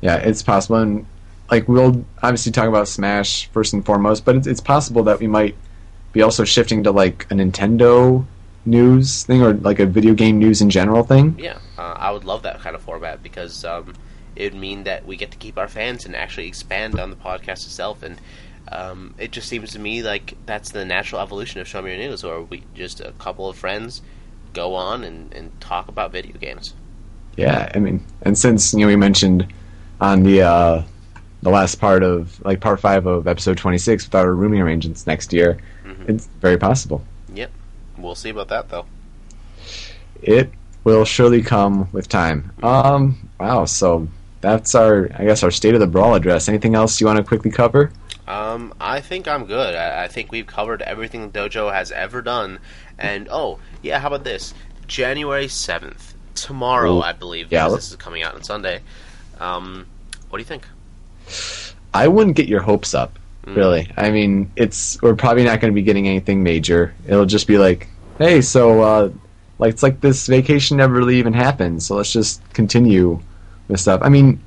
Yeah, 0.00 0.16
it's 0.16 0.42
possible. 0.42 0.76
And 0.76 1.06
like 1.50 1.68
we'll 1.68 2.04
obviously 2.22 2.52
talk 2.52 2.68
about 2.68 2.88
Smash 2.88 3.46
first 3.48 3.72
and 3.72 3.84
foremost, 3.84 4.24
but 4.24 4.36
it's, 4.36 4.46
it's 4.46 4.60
possible 4.60 5.02
that 5.04 5.20
we 5.20 5.26
might 5.26 5.54
be 6.12 6.22
also 6.22 6.44
shifting 6.44 6.82
to 6.84 6.90
like 6.90 7.24
a 7.30 7.34
Nintendo 7.34 8.24
news 8.64 9.24
thing 9.24 9.42
or 9.42 9.54
like 9.54 9.80
a 9.80 9.86
video 9.86 10.14
game 10.14 10.38
news 10.38 10.60
in 10.60 10.70
general 10.70 11.02
thing. 11.02 11.36
Yeah, 11.38 11.58
uh, 11.78 11.94
I 11.96 12.10
would 12.10 12.24
love 12.24 12.42
that 12.42 12.60
kind 12.60 12.76
of 12.76 12.82
format 12.82 13.22
because 13.22 13.64
um, 13.64 13.94
it 14.36 14.52
would 14.52 14.60
mean 14.60 14.84
that 14.84 15.06
we 15.06 15.16
get 15.16 15.30
to 15.32 15.36
keep 15.36 15.58
our 15.58 15.68
fans 15.68 16.06
and 16.06 16.14
actually 16.14 16.46
expand 16.46 16.98
on 16.98 17.10
the 17.10 17.16
podcast 17.16 17.64
itself. 17.66 18.02
And 18.02 18.18
um, 18.78 19.14
it 19.18 19.30
just 19.32 19.48
seems 19.48 19.72
to 19.72 19.78
me 19.78 20.02
like 20.02 20.34
that's 20.46 20.70
the 20.70 20.84
natural 20.84 21.20
evolution 21.20 21.60
of 21.60 21.68
Show 21.68 21.82
Me 21.82 21.90
Your 21.90 21.98
News, 22.08 22.22
where 22.24 22.40
we 22.40 22.62
just 22.74 23.00
a 23.00 23.12
couple 23.18 23.48
of 23.48 23.56
friends 23.56 24.02
go 24.52 24.74
on 24.74 25.04
and, 25.04 25.32
and 25.32 25.58
talk 25.60 25.88
about 25.88 26.12
video 26.12 26.36
games. 26.38 26.74
Yeah, 27.36 27.70
I 27.74 27.78
mean, 27.78 28.04
and 28.22 28.36
since 28.36 28.72
you 28.74 28.80
know 28.80 28.86
we 28.86 28.96
mentioned 28.96 29.46
on 30.00 30.22
the 30.22 30.42
uh, 30.42 30.82
the 31.42 31.50
last 31.50 31.76
part 31.76 32.02
of 32.02 32.40
like 32.44 32.60
part 32.60 32.80
five 32.80 33.06
of 33.06 33.26
episode 33.26 33.56
twenty 33.58 33.78
six 33.78 34.04
with 34.04 34.14
our 34.14 34.32
rooming 34.34 34.60
arrangements 34.60 35.06
next 35.06 35.32
year, 35.32 35.58
Mhm. 35.86 36.08
it's 36.08 36.26
very 36.40 36.58
possible. 36.58 37.02
Yep, 37.34 37.50
we'll 37.98 38.14
see 38.14 38.30
about 38.30 38.48
that 38.48 38.68
though. 38.68 38.86
It 40.22 40.50
will 40.84 41.04
surely 41.04 41.42
come 41.42 41.88
with 41.92 42.08
time. 42.08 42.52
Um, 42.62 43.28
wow. 43.40 43.64
So 43.64 44.08
that's 44.40 44.74
our, 44.74 45.08
I 45.16 45.24
guess, 45.24 45.42
our 45.42 45.50
state 45.50 45.74
of 45.74 45.80
the 45.80 45.86
brawl 45.86 46.14
address. 46.14 46.48
Anything 46.48 46.74
else 46.74 47.00
you 47.00 47.06
want 47.06 47.16
to 47.18 47.24
quickly 47.24 47.50
cover? 47.50 47.92
Um, 48.26 48.74
I 48.80 49.00
think 49.00 49.26
I'm 49.26 49.46
good. 49.46 49.74
I, 49.74 50.04
I 50.04 50.08
think 50.08 50.30
we've 50.30 50.46
covered 50.46 50.82
everything 50.82 51.30
dojo 51.30 51.72
has 51.72 51.90
ever 51.90 52.22
done. 52.22 52.58
And 52.98 53.28
oh, 53.30 53.58
yeah, 53.82 53.98
how 53.98 54.08
about 54.08 54.24
this? 54.24 54.54
January 54.86 55.48
seventh, 55.48 56.14
tomorrow, 56.34 56.98
Ooh. 56.98 57.02
I 57.02 57.12
believe. 57.12 57.50
Yeah, 57.50 57.68
this 57.68 57.90
is 57.90 57.96
coming 57.96 58.22
out 58.22 58.34
on 58.34 58.42
Sunday. 58.42 58.80
Um, 59.40 59.86
what 60.30 60.38
do 60.38 60.42
you 60.42 60.46
think? 60.46 60.66
I 61.94 62.08
wouldn't 62.08 62.36
get 62.36 62.48
your 62.48 62.62
hopes 62.62 62.94
up. 62.94 63.18
Mm. 63.46 63.56
Really. 63.56 63.92
I 63.96 64.10
mean, 64.10 64.52
it's 64.54 65.00
we're 65.02 65.16
probably 65.16 65.44
not 65.44 65.60
going 65.60 65.72
to 65.72 65.74
be 65.74 65.82
getting 65.82 66.06
anything 66.06 66.42
major. 66.42 66.94
It'll 67.06 67.26
just 67.26 67.46
be 67.46 67.58
like, 67.58 67.88
hey, 68.18 68.40
so 68.40 68.82
uh, 68.82 69.10
like 69.58 69.72
it's 69.72 69.82
like 69.82 70.00
this 70.00 70.26
vacation 70.28 70.76
never 70.76 70.94
really 70.94 71.16
even 71.16 71.32
happened. 71.32 71.82
So 71.82 71.96
let's 71.96 72.12
just 72.12 72.40
continue 72.52 73.20
with 73.68 73.80
stuff. 73.80 74.00
I 74.02 74.08
mean, 74.08 74.40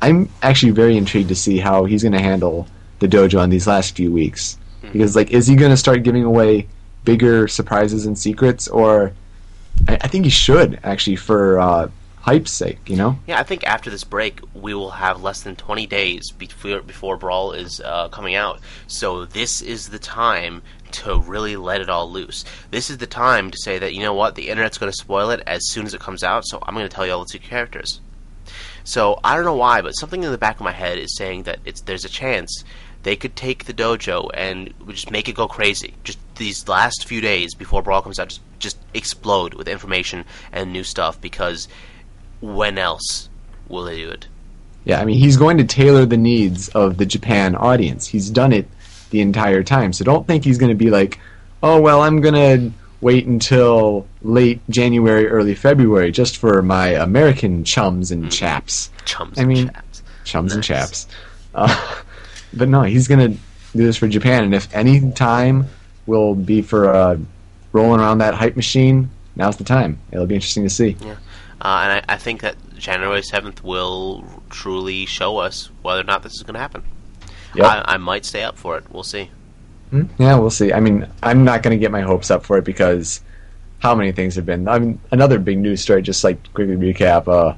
I'm 0.00 0.28
actually 0.42 0.72
very 0.72 0.96
intrigued 0.96 1.28
to 1.30 1.34
see 1.34 1.58
how 1.58 1.84
he's 1.84 2.02
going 2.02 2.12
to 2.12 2.20
handle 2.20 2.68
the 2.98 3.08
dojo 3.08 3.42
in 3.42 3.50
these 3.50 3.66
last 3.66 3.96
few 3.96 4.10
weeks. 4.10 4.58
Mm-hmm. 4.82 4.92
Because 4.92 5.16
like, 5.16 5.30
is 5.30 5.46
he 5.46 5.56
going 5.56 5.70
to 5.70 5.76
start 5.76 6.02
giving 6.02 6.24
away 6.24 6.68
bigger 7.04 7.48
surprises 7.48 8.06
and 8.06 8.18
secrets, 8.18 8.68
or 8.68 9.12
I, 9.88 9.98
I 10.02 10.08
think 10.08 10.24
he 10.24 10.30
should 10.30 10.80
actually 10.82 11.16
for 11.16 11.58
uh, 11.58 11.90
hype's 12.26 12.52
sake, 12.52 12.90
you 12.90 12.96
know? 12.96 13.18
Yeah, 13.26 13.38
I 13.38 13.44
think 13.44 13.64
after 13.64 13.88
this 13.88 14.02
break, 14.02 14.40
we 14.52 14.74
will 14.74 14.90
have 14.90 15.22
less 15.22 15.42
than 15.42 15.54
20 15.54 15.86
days 15.86 16.32
before, 16.32 16.80
before 16.82 17.16
Brawl 17.16 17.52
is 17.52 17.80
uh, 17.80 18.08
coming 18.08 18.34
out. 18.34 18.60
So 18.88 19.24
this 19.24 19.62
is 19.62 19.88
the 19.88 20.00
time 20.00 20.62
to 20.92 21.20
really 21.20 21.56
let 21.56 21.80
it 21.80 21.88
all 21.88 22.10
loose. 22.10 22.44
This 22.72 22.90
is 22.90 22.98
the 22.98 23.06
time 23.06 23.50
to 23.52 23.58
say 23.58 23.78
that, 23.78 23.94
you 23.94 24.02
know 24.02 24.14
what, 24.14 24.34
the 24.34 24.48
internet's 24.48 24.76
going 24.76 24.90
to 24.90 24.98
spoil 24.98 25.30
it 25.30 25.40
as 25.46 25.68
soon 25.68 25.86
as 25.86 25.94
it 25.94 26.00
comes 26.00 26.24
out, 26.24 26.44
so 26.46 26.58
I'm 26.62 26.74
going 26.74 26.88
to 26.88 26.94
tell 26.94 27.06
you 27.06 27.12
all 27.12 27.24
the 27.24 27.30
two 27.30 27.38
characters. 27.38 28.00
So 28.82 29.18
I 29.22 29.34
don't 29.34 29.44
know 29.44 29.56
why, 29.56 29.80
but 29.82 29.92
something 29.92 30.22
in 30.22 30.30
the 30.30 30.38
back 30.38 30.56
of 30.56 30.62
my 30.62 30.72
head 30.72 30.98
is 30.98 31.16
saying 31.16 31.44
that 31.44 31.58
it's 31.64 31.80
there's 31.82 32.04
a 32.04 32.08
chance 32.08 32.64
they 33.06 33.14
could 33.14 33.36
take 33.36 33.66
the 33.66 33.72
dojo 33.72 34.28
and 34.34 34.74
just 34.88 35.12
make 35.12 35.28
it 35.28 35.36
go 35.36 35.46
crazy. 35.46 35.94
Just 36.02 36.18
these 36.34 36.66
last 36.66 37.06
few 37.06 37.20
days 37.20 37.54
before 37.54 37.80
Brawl 37.80 38.02
comes 38.02 38.18
out, 38.18 38.30
just 38.30 38.40
just 38.58 38.78
explode 38.94 39.54
with 39.54 39.68
information 39.68 40.24
and 40.50 40.72
new 40.72 40.82
stuff 40.82 41.20
because 41.20 41.68
when 42.40 42.78
else 42.78 43.28
will 43.68 43.84
they 43.84 43.98
do 43.98 44.10
it? 44.10 44.26
Yeah, 44.84 45.00
I 45.00 45.04
mean, 45.04 45.20
he's 45.20 45.36
going 45.36 45.56
to 45.58 45.64
tailor 45.64 46.04
the 46.04 46.16
needs 46.16 46.68
of 46.70 46.96
the 46.96 47.06
Japan 47.06 47.54
audience. 47.54 48.08
He's 48.08 48.28
done 48.28 48.52
it 48.52 48.68
the 49.10 49.20
entire 49.20 49.62
time. 49.62 49.92
So 49.92 50.04
don't 50.04 50.26
think 50.26 50.42
he's 50.42 50.58
going 50.58 50.70
to 50.70 50.84
be 50.84 50.90
like, 50.90 51.20
oh, 51.62 51.80
well, 51.80 52.02
I'm 52.02 52.20
going 52.20 52.34
to 52.34 52.72
wait 53.00 53.26
until 53.26 54.08
late 54.22 54.60
January, 54.68 55.28
early 55.28 55.54
February 55.54 56.10
just 56.10 56.38
for 56.38 56.60
my 56.60 56.88
American 56.88 57.62
chums 57.62 58.10
and 58.10 58.32
chaps. 58.32 58.90
Chums 59.04 59.38
I 59.38 59.42
and 59.42 59.48
mean, 59.48 59.68
chaps. 59.68 60.02
Chums 60.24 60.54
and 60.54 60.64
chaps. 60.64 61.06
Uh, 61.54 62.02
but 62.56 62.68
no, 62.68 62.82
he's 62.82 63.08
going 63.08 63.32
to 63.32 63.38
do 63.74 63.84
this 63.84 63.96
for 63.96 64.08
Japan. 64.08 64.44
And 64.44 64.54
if 64.54 64.72
any 64.74 65.12
time 65.12 65.66
will 66.06 66.34
be 66.34 66.62
for 66.62 66.92
uh, 66.92 67.18
rolling 67.72 68.00
around 68.00 68.18
that 68.18 68.34
hype 68.34 68.56
machine, 68.56 69.10
now's 69.34 69.56
the 69.56 69.64
time. 69.64 69.98
It'll 70.12 70.26
be 70.26 70.34
interesting 70.34 70.64
to 70.64 70.70
see. 70.70 70.96
Uh, 71.02 71.80
and 71.82 71.92
I, 71.92 72.02
I 72.08 72.16
think 72.16 72.42
that 72.42 72.56
January 72.76 73.20
7th 73.20 73.62
will 73.62 74.24
truly 74.50 75.06
show 75.06 75.38
us 75.38 75.70
whether 75.82 76.00
or 76.00 76.04
not 76.04 76.22
this 76.22 76.34
is 76.34 76.42
going 76.42 76.54
to 76.54 76.60
happen. 76.60 76.82
Yep. 77.54 77.66
I, 77.66 77.94
I 77.94 77.96
might 77.96 78.24
stay 78.24 78.42
up 78.42 78.56
for 78.58 78.76
it. 78.76 78.84
We'll 78.90 79.02
see. 79.02 79.30
Hmm, 79.90 80.02
Yeah, 80.18 80.38
we'll 80.38 80.50
see. 80.50 80.72
I 80.72 80.80
mean, 80.80 81.06
I'm 81.22 81.44
not 81.44 81.62
going 81.62 81.76
to 81.76 81.80
get 81.80 81.90
my 81.90 82.02
hopes 82.02 82.30
up 82.30 82.44
for 82.44 82.58
it 82.58 82.64
because 82.64 83.20
how 83.78 83.94
many 83.94 84.12
things 84.12 84.34
have 84.36 84.46
been. 84.46 84.68
I 84.68 84.78
mean, 84.78 84.98
another 85.10 85.38
big 85.38 85.58
news 85.58 85.80
story, 85.80 86.02
just 86.02 86.24
like 86.24 86.52
quickly 86.54 86.76
recap 86.76 87.28
uh, 87.28 87.56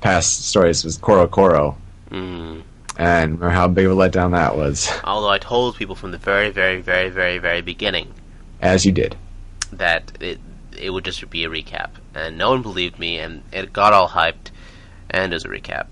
past 0.00 0.46
stories, 0.48 0.84
was 0.84 0.98
CoroCoro. 0.98 1.76
Mm. 2.10 2.62
And 2.98 3.32
remember 3.34 3.50
how 3.50 3.68
big 3.68 3.86
of 3.86 3.92
a 3.92 3.94
letdown 3.94 4.32
that 4.32 4.56
was, 4.56 4.90
Although 5.04 5.28
I 5.30 5.38
told 5.38 5.76
people 5.76 5.94
from 5.94 6.10
the 6.10 6.18
very, 6.18 6.50
very, 6.50 6.80
very, 6.80 7.08
very, 7.10 7.38
very 7.38 7.60
beginning 7.62 8.12
as 8.60 8.84
you 8.84 8.90
did. 8.92 9.16
that 9.72 10.12
it 10.20 10.40
it 10.76 10.90
would 10.90 11.04
just 11.04 11.28
be 11.30 11.44
a 11.44 11.48
recap, 11.48 11.90
and 12.14 12.36
no 12.38 12.50
one 12.50 12.62
believed 12.62 12.98
me, 12.98 13.18
and 13.18 13.42
it 13.52 13.72
got 13.72 13.92
all 13.92 14.08
hyped, 14.08 14.50
and 15.10 15.32
as 15.32 15.44
a 15.44 15.48
recap. 15.48 15.86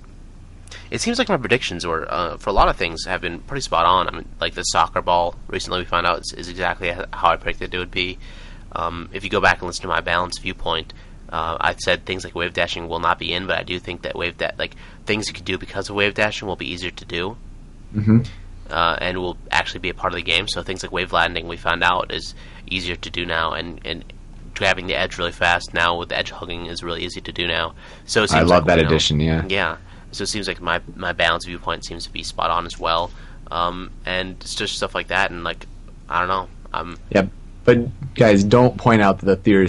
It 0.91 1.01
seems 1.01 1.19
like 1.19 1.29
my 1.29 1.37
predictions 1.37 1.87
were 1.87 2.07
uh, 2.13 2.37
for 2.39 2.51
a 2.51 2.53
lot 2.53 2.69
of 2.69 2.77
things 2.77 3.05
have 3.07 3.21
been 3.21 3.39
pretty 3.41 3.63
spot 3.63 3.87
on. 3.87 4.09
I 4.09 4.11
mean, 4.13 4.29
like 4.41 4.55
the 4.55 4.63
soccer 4.63 5.01
ball 5.03 5.37
recently 5.49 5.81
we 5.81 5.85
found 5.85 6.07
out 6.07 6.21
is, 6.21 6.33
is 6.33 6.49
exactly 6.49 6.91
how 6.91 7.07
I 7.31 7.37
predicted 7.37 7.75
it 7.75 7.79
would 7.79 7.91
be. 7.91 8.19
Um, 8.73 9.09
if 9.13 9.23
you 9.25 9.31
go 9.31 9.41
back 9.41 9.59
and 9.59 9.67
listen 9.67 9.83
to 9.83 9.89
my 9.89 10.01
balanced 10.01 10.43
viewpoint, 10.43 10.93
uh, 11.31 11.57
I 11.61 11.75
said 11.77 12.05
things 12.05 12.25
like 12.25 12.35
wave 12.35 12.53
dashing 12.53 12.89
will 12.89 13.01
not 13.01 13.19
be 13.19 13.33
in, 13.33 13.47
but 13.47 13.59
I 13.59 13.63
do 13.63 13.79
think 13.81 14.03
that 14.03 14.15
wave 14.17 14.37
da- 14.39 14.53
like 14.59 14.77
things 15.07 15.29
you 15.29 15.35
can 15.35 15.45
do 15.45 15.57
because 15.57 15.89
of 15.89 15.97
wave 15.97 16.15
dashing 16.15 16.47
will 16.49 16.57
be 16.57 16.67
easier 16.67 16.91
to 16.91 17.05
do 17.05 17.37
hmm 17.93 18.21
uh, 18.71 18.97
and 19.01 19.19
will 19.19 19.37
actually 19.51 19.81
be 19.81 19.91
a 19.91 19.95
part 19.95 20.13
of 20.13 20.17
the 20.17 20.23
game. 20.23 20.49
So 20.49 20.63
things 20.63 20.83
like 20.83 20.93
wave 20.93 21.13
landing, 21.13 21.47
we 21.49 21.57
found 21.57 21.83
out, 21.83 22.13
is 22.13 22.35
easier 22.67 22.97
to 22.97 23.11
do 23.11 23.25
now, 23.25 23.53
and 23.53 23.81
and 23.85 24.05
grabbing 24.55 24.87
the 24.87 24.95
edge 24.95 25.19
really 25.19 25.33
fast 25.33 25.75
now 25.75 25.99
with 25.99 26.11
edge 26.13 26.31
hugging 26.31 26.67
is 26.67 26.83
really 26.83 27.05
easy 27.05 27.21
to 27.21 27.33
do 27.33 27.47
now. 27.47 27.75
So 28.07 28.23
it 28.23 28.33
I 28.33 28.41
love 28.41 28.49
like, 28.49 28.65
that 28.67 28.79
you 28.79 28.85
know, 28.85 28.91
addition, 28.91 29.21
yeah. 29.21 29.45
Yeah. 29.47 29.77
So 30.13 30.23
it 30.23 30.29
seems 30.29 30.49
like 30.49 30.61
my 30.61 30.81
my 30.95 31.13
balance 31.13 31.45
viewpoint 31.45 31.85
seems 31.85 32.05
to 32.05 32.13
be 32.13 32.23
spot 32.23 32.51
on 32.51 32.67
as 32.67 32.79
well, 32.79 33.11
um, 33.51 33.91
and 34.05 34.37
it's 34.41 34.55
just 34.55 34.77
stuff 34.77 34.95
like 34.95 35.09
that, 35.09 35.31
and 35.31 35.45
like 35.45 35.67
I 36.09 36.21
don't 36.21 36.29
know, 36.29 36.49
I'm 36.73 36.99
Yep. 37.11 37.31
But 37.67 38.15
guys, 38.15 38.45
don't 38.45 38.79
point 38.79 39.03
out 39.03 39.19
the 39.19 39.37
theory 39.37 39.67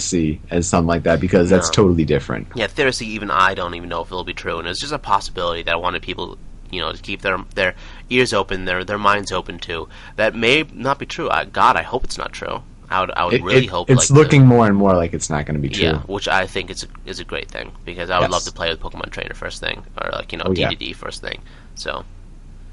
as 0.51 0.67
something 0.67 0.87
like 0.87 1.03
that 1.03 1.19
because 1.19 1.49
that's 1.49 1.67
No. 1.69 1.73
totally 1.73 2.05
different. 2.05 2.47
yeah, 2.55 2.67
theoretically, 2.67 3.07
even 3.07 3.29
I 3.31 3.55
don't 3.55 3.73
even 3.75 3.89
know 3.89 4.01
if 4.01 4.07
it'll 4.07 4.23
be 4.23 4.33
true, 4.35 4.59
and 4.59 4.67
it's 4.67 4.79
just 4.79 4.93
a 4.93 4.99
possibility 4.99 5.63
that 5.63 5.73
I 5.73 5.77
wanted 5.77 6.03
people, 6.03 6.37
you 6.71 6.79
know, 6.79 6.91
to 6.93 7.01
keep 7.01 7.21
their 7.23 7.39
their 7.55 7.73
ears 8.09 8.33
open, 8.33 8.65
their 8.65 8.83
their 8.85 8.99
minds 8.99 9.31
open 9.31 9.57
to. 9.59 9.89
That 10.15 10.35
may 10.35 10.63
not 10.71 10.99
be 10.99 11.05
true. 11.07 11.29
I, 11.29 11.45
God, 11.45 11.75
I 11.75 11.81
hope 11.81 12.03
it's 12.03 12.17
not 12.17 12.31
true. 12.31 12.61
I 12.89 13.01
would 13.01 13.11
I 13.11 13.25
would 13.25 13.33
It- 13.33 13.43
really 13.43 13.65
it- 13.65 13.69
hope. 13.69 13.89
it's 13.89 13.99
like, 13.99 14.07
the- 14.09 14.13
looking 14.23 14.45
more 14.45 14.65
and 14.67 14.77
more 14.77 14.95
like 14.95 15.13
it's 15.13 15.29
not 15.29 15.45
going 15.45 15.55
to 15.55 15.61
be 15.61 15.67
true. 15.69 15.83
Yeah, 15.85 15.97
which 16.01 16.27
I 16.27 16.45
think 16.45 16.69
is 16.69 16.83
a, 16.83 16.87
is 17.09 17.19
a 17.19 17.25
great 17.25 17.49
thing 17.51 17.71
because 17.83 18.09
I 18.11 18.17
would 18.19 18.25
Yes. 18.25 18.31
love 18.31 18.43
to 18.43 18.51
play 18.53 18.69
with 18.69 18.79
Pokemon 18.79 19.09
Trainer 19.11 19.33
first 19.33 19.59
thing, 19.59 19.83
or 20.01 20.11
like 20.11 20.31
you 20.31 20.37
know 20.37 20.45
Oh, 20.47 20.53
D 20.53 20.61
yeah. 20.61 20.93
first 20.93 21.21
thing. 21.21 21.39
So 21.75 22.05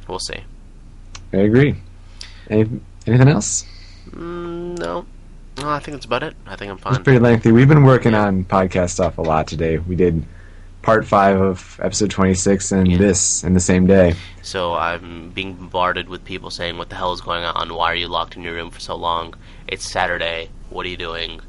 we'll 0.06 0.20
see. 0.20 0.40
I 1.32 1.38
agree. 1.38 1.74
Any, 2.50 2.68
anything 3.06 3.28
else? 3.28 3.64
Mm, 4.10 4.78
no, 4.78 5.06
no, 5.58 5.68
I 5.70 5.78
think 5.78 5.94
that's 5.96 6.04
about 6.06 6.22
it. 6.22 6.34
I 6.46 6.56
think 6.56 6.70
I'm 6.70 6.78
fine. 6.78 6.94
It's 6.94 7.02
pretty 7.02 7.18
lengthy. 7.20 7.52
We've 7.52 7.68
been 7.68 7.84
working 7.84 8.14
on 8.14 8.44
podcast 8.44 8.90
stuff 8.90 9.18
a 9.18 9.22
lot 9.22 9.46
today. 9.46 9.78
We 9.78 9.96
did 9.96 10.24
part 10.82 11.06
five 11.06 11.40
of 11.40 11.80
episode 11.82 12.10
26 12.10 12.72
and 12.72 12.90
Yeah. 12.90 12.98
this 12.98 13.42
in 13.44 13.54
the 13.54 13.60
same 13.60 13.86
day. 13.86 14.14
So 14.42 14.74
I'm 14.74 15.30
being 15.30 15.54
bombarded 15.54 16.08
with 16.08 16.24
people 16.24 16.50
saying, 16.50 16.76
"What 16.76 16.90
the 16.90 16.96
hell 16.96 17.12
is 17.12 17.20
going 17.20 17.44
on? 17.44 17.72
Why 17.74 17.90
are 17.92 17.94
you 17.94 18.08
locked 18.08 18.36
in 18.36 18.42
your 18.42 18.54
room 18.54 18.70
for 18.70 18.80
so 18.80 18.94
long? 18.96 19.34
It's 19.66 19.90
Saturday. 19.90 20.50
What 20.70 20.84
are 20.84 20.88
you 20.90 20.96
doing?" 20.98 21.40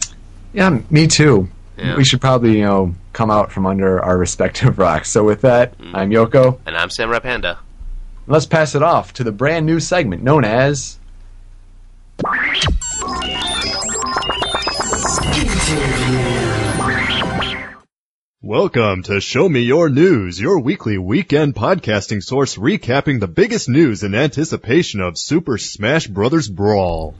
Yeah, 0.54 0.80
me 0.90 1.08
too. 1.08 1.50
Yeah. 1.78 1.98
We 1.98 2.06
should 2.06 2.22
probably, 2.22 2.58
you 2.60 2.64
know, 2.64 2.96
come 3.12 3.30
out 3.30 3.52
from 3.52 3.66
under 3.66 4.02
our 4.02 4.18
respective 4.18 4.78
rocks. 4.86 5.10
So 5.12 5.24
with 5.26 5.42
that, 5.42 5.78
Mm. 5.80 5.92
I'm 5.94 6.10
Yoko. 6.12 6.60
And 6.66 6.78
I'm 6.78 6.90
Samurai 6.90 7.20
Panda. 7.20 7.58
Let's 8.28 8.46
pass 8.46 8.74
it 8.76 8.82
off 8.82 9.12
to 9.16 9.24
the 9.26 9.34
brand 9.34 9.66
new 9.66 9.82
segment 9.82 10.24
known 10.24 10.46
as 10.46 10.98
Welcome 18.44 19.02
to 19.04 19.20
Show 19.20 19.50
Me 19.50 19.62
Your 19.62 19.90
News, 19.90 20.40
your 20.40 20.60
weekly 20.60 21.00
weekend 21.00 21.56
podcasting 21.56 22.22
source 22.22 22.56
recapping 22.56 23.20
the 23.20 23.28
biggest 23.28 23.68
news 23.68 24.04
in 24.04 24.14
anticipation 24.14 25.02
of 25.02 25.18
Super 25.18 25.58
Smash 25.58 26.06
Bros. 26.06 26.50
Brawl. 26.50 27.16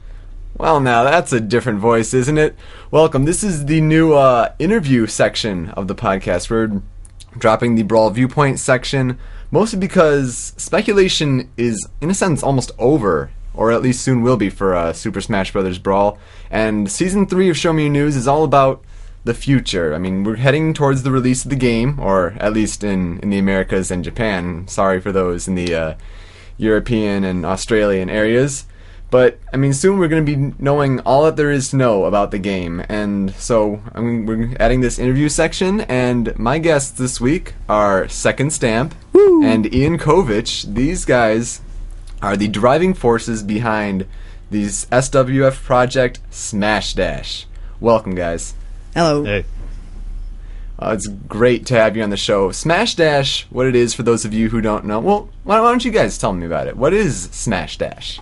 Well, 0.56 0.78
now 0.78 1.02
that's 1.02 1.32
a 1.32 1.40
different 1.40 1.80
voice, 1.80 2.14
isn't 2.14 2.38
it? 2.38 2.54
Welcome. 2.92 3.24
This 3.24 3.42
is 3.42 3.66
the 3.66 3.80
new 3.80 4.12
uh, 4.12 4.52
interview 4.60 5.08
section 5.08 5.70
of 5.70 5.88
the 5.88 5.96
podcast. 5.96 6.48
We're 6.48 6.82
dropping 7.36 7.74
the 7.74 7.82
Brawl 7.82 8.10
Viewpoint 8.10 8.60
section, 8.60 9.18
mostly 9.50 9.80
because 9.80 10.54
speculation 10.56 11.50
is, 11.56 11.84
in 12.00 12.10
a 12.10 12.14
sense, 12.14 12.44
almost 12.44 12.70
over, 12.78 13.32
or 13.56 13.72
at 13.72 13.82
least 13.82 14.02
soon 14.02 14.22
will 14.22 14.36
be 14.36 14.50
for 14.50 14.74
uh, 14.74 14.92
Super 14.92 15.20
Smash 15.20 15.52
Bros. 15.52 15.78
Brawl. 15.78 16.18
And 16.50 16.90
season 16.90 17.26
three 17.26 17.48
of 17.50 17.56
Show 17.56 17.72
Me 17.72 17.84
Your 17.84 17.92
News 17.92 18.16
is 18.16 18.28
all 18.28 18.44
about 18.44 18.84
the 19.24 19.34
future. 19.34 19.94
I 19.94 19.98
mean, 19.98 20.24
we're 20.24 20.36
heading 20.36 20.72
towards 20.72 21.02
the 21.02 21.10
release 21.10 21.44
of 21.44 21.50
the 21.50 21.56
game, 21.56 21.98
or 21.98 22.36
at 22.38 22.52
least 22.52 22.84
in, 22.84 23.18
in 23.20 23.30
the 23.30 23.38
Americas 23.38 23.90
and 23.90 24.04
Japan. 24.04 24.68
Sorry 24.68 25.00
for 25.00 25.12
those 25.12 25.48
in 25.48 25.56
the 25.56 25.74
uh, 25.74 25.94
European 26.56 27.24
and 27.24 27.44
Australian 27.44 28.08
areas. 28.08 28.66
But 29.10 29.38
I 29.52 29.56
mean, 29.56 29.72
soon 29.72 29.98
we're 29.98 30.08
going 30.08 30.24
to 30.24 30.36
be 30.36 30.54
knowing 30.58 31.00
all 31.00 31.24
that 31.24 31.36
there 31.36 31.52
is 31.52 31.70
to 31.70 31.76
know 31.76 32.04
about 32.04 32.32
the 32.32 32.38
game, 32.38 32.84
and 32.88 33.32
so 33.36 33.80
I 33.94 34.00
mean, 34.00 34.26
we're 34.26 34.56
adding 34.58 34.80
this 34.80 34.98
interview 34.98 35.28
section. 35.28 35.82
And 35.82 36.36
my 36.38 36.58
guests 36.58 36.90
this 36.90 37.20
week 37.20 37.54
are 37.68 38.08
Second 38.08 38.52
Stamp 38.52 38.94
and 39.14 39.72
Ian 39.72 39.98
Kovich. 39.98 40.74
These 40.74 41.04
guys 41.04 41.60
are 42.22 42.36
the 42.36 42.48
driving 42.48 42.94
forces 42.94 43.42
behind 43.42 44.06
these 44.50 44.86
SWF 44.86 45.62
project 45.62 46.20
Smash 46.30 46.94
Dash. 46.94 47.46
Welcome, 47.80 48.14
guys. 48.14 48.54
Hello. 48.94 49.24
Hey, 49.24 49.44
Uh, 50.78 50.92
it's 50.94 51.06
great 51.06 51.64
to 51.66 51.74
have 51.74 51.96
you 51.96 52.02
on 52.02 52.10
the 52.10 52.16
show. 52.16 52.50
Smash 52.52 52.94
Dash, 52.96 53.46
what 53.50 53.66
it 53.66 53.74
is 53.74 53.94
for 53.94 54.02
those 54.02 54.24
of 54.26 54.34
you 54.34 54.50
who 54.50 54.60
don't 54.60 54.84
know. 54.84 55.00
Well, 55.00 55.28
why 55.44 55.60
why 55.60 55.70
don't 55.70 55.84
you 55.84 55.90
guys 55.90 56.18
tell 56.18 56.32
me 56.34 56.44
about 56.46 56.66
it? 56.66 56.76
What 56.76 56.92
is 56.92 57.28
Smash 57.32 57.78
Dash? 57.78 58.20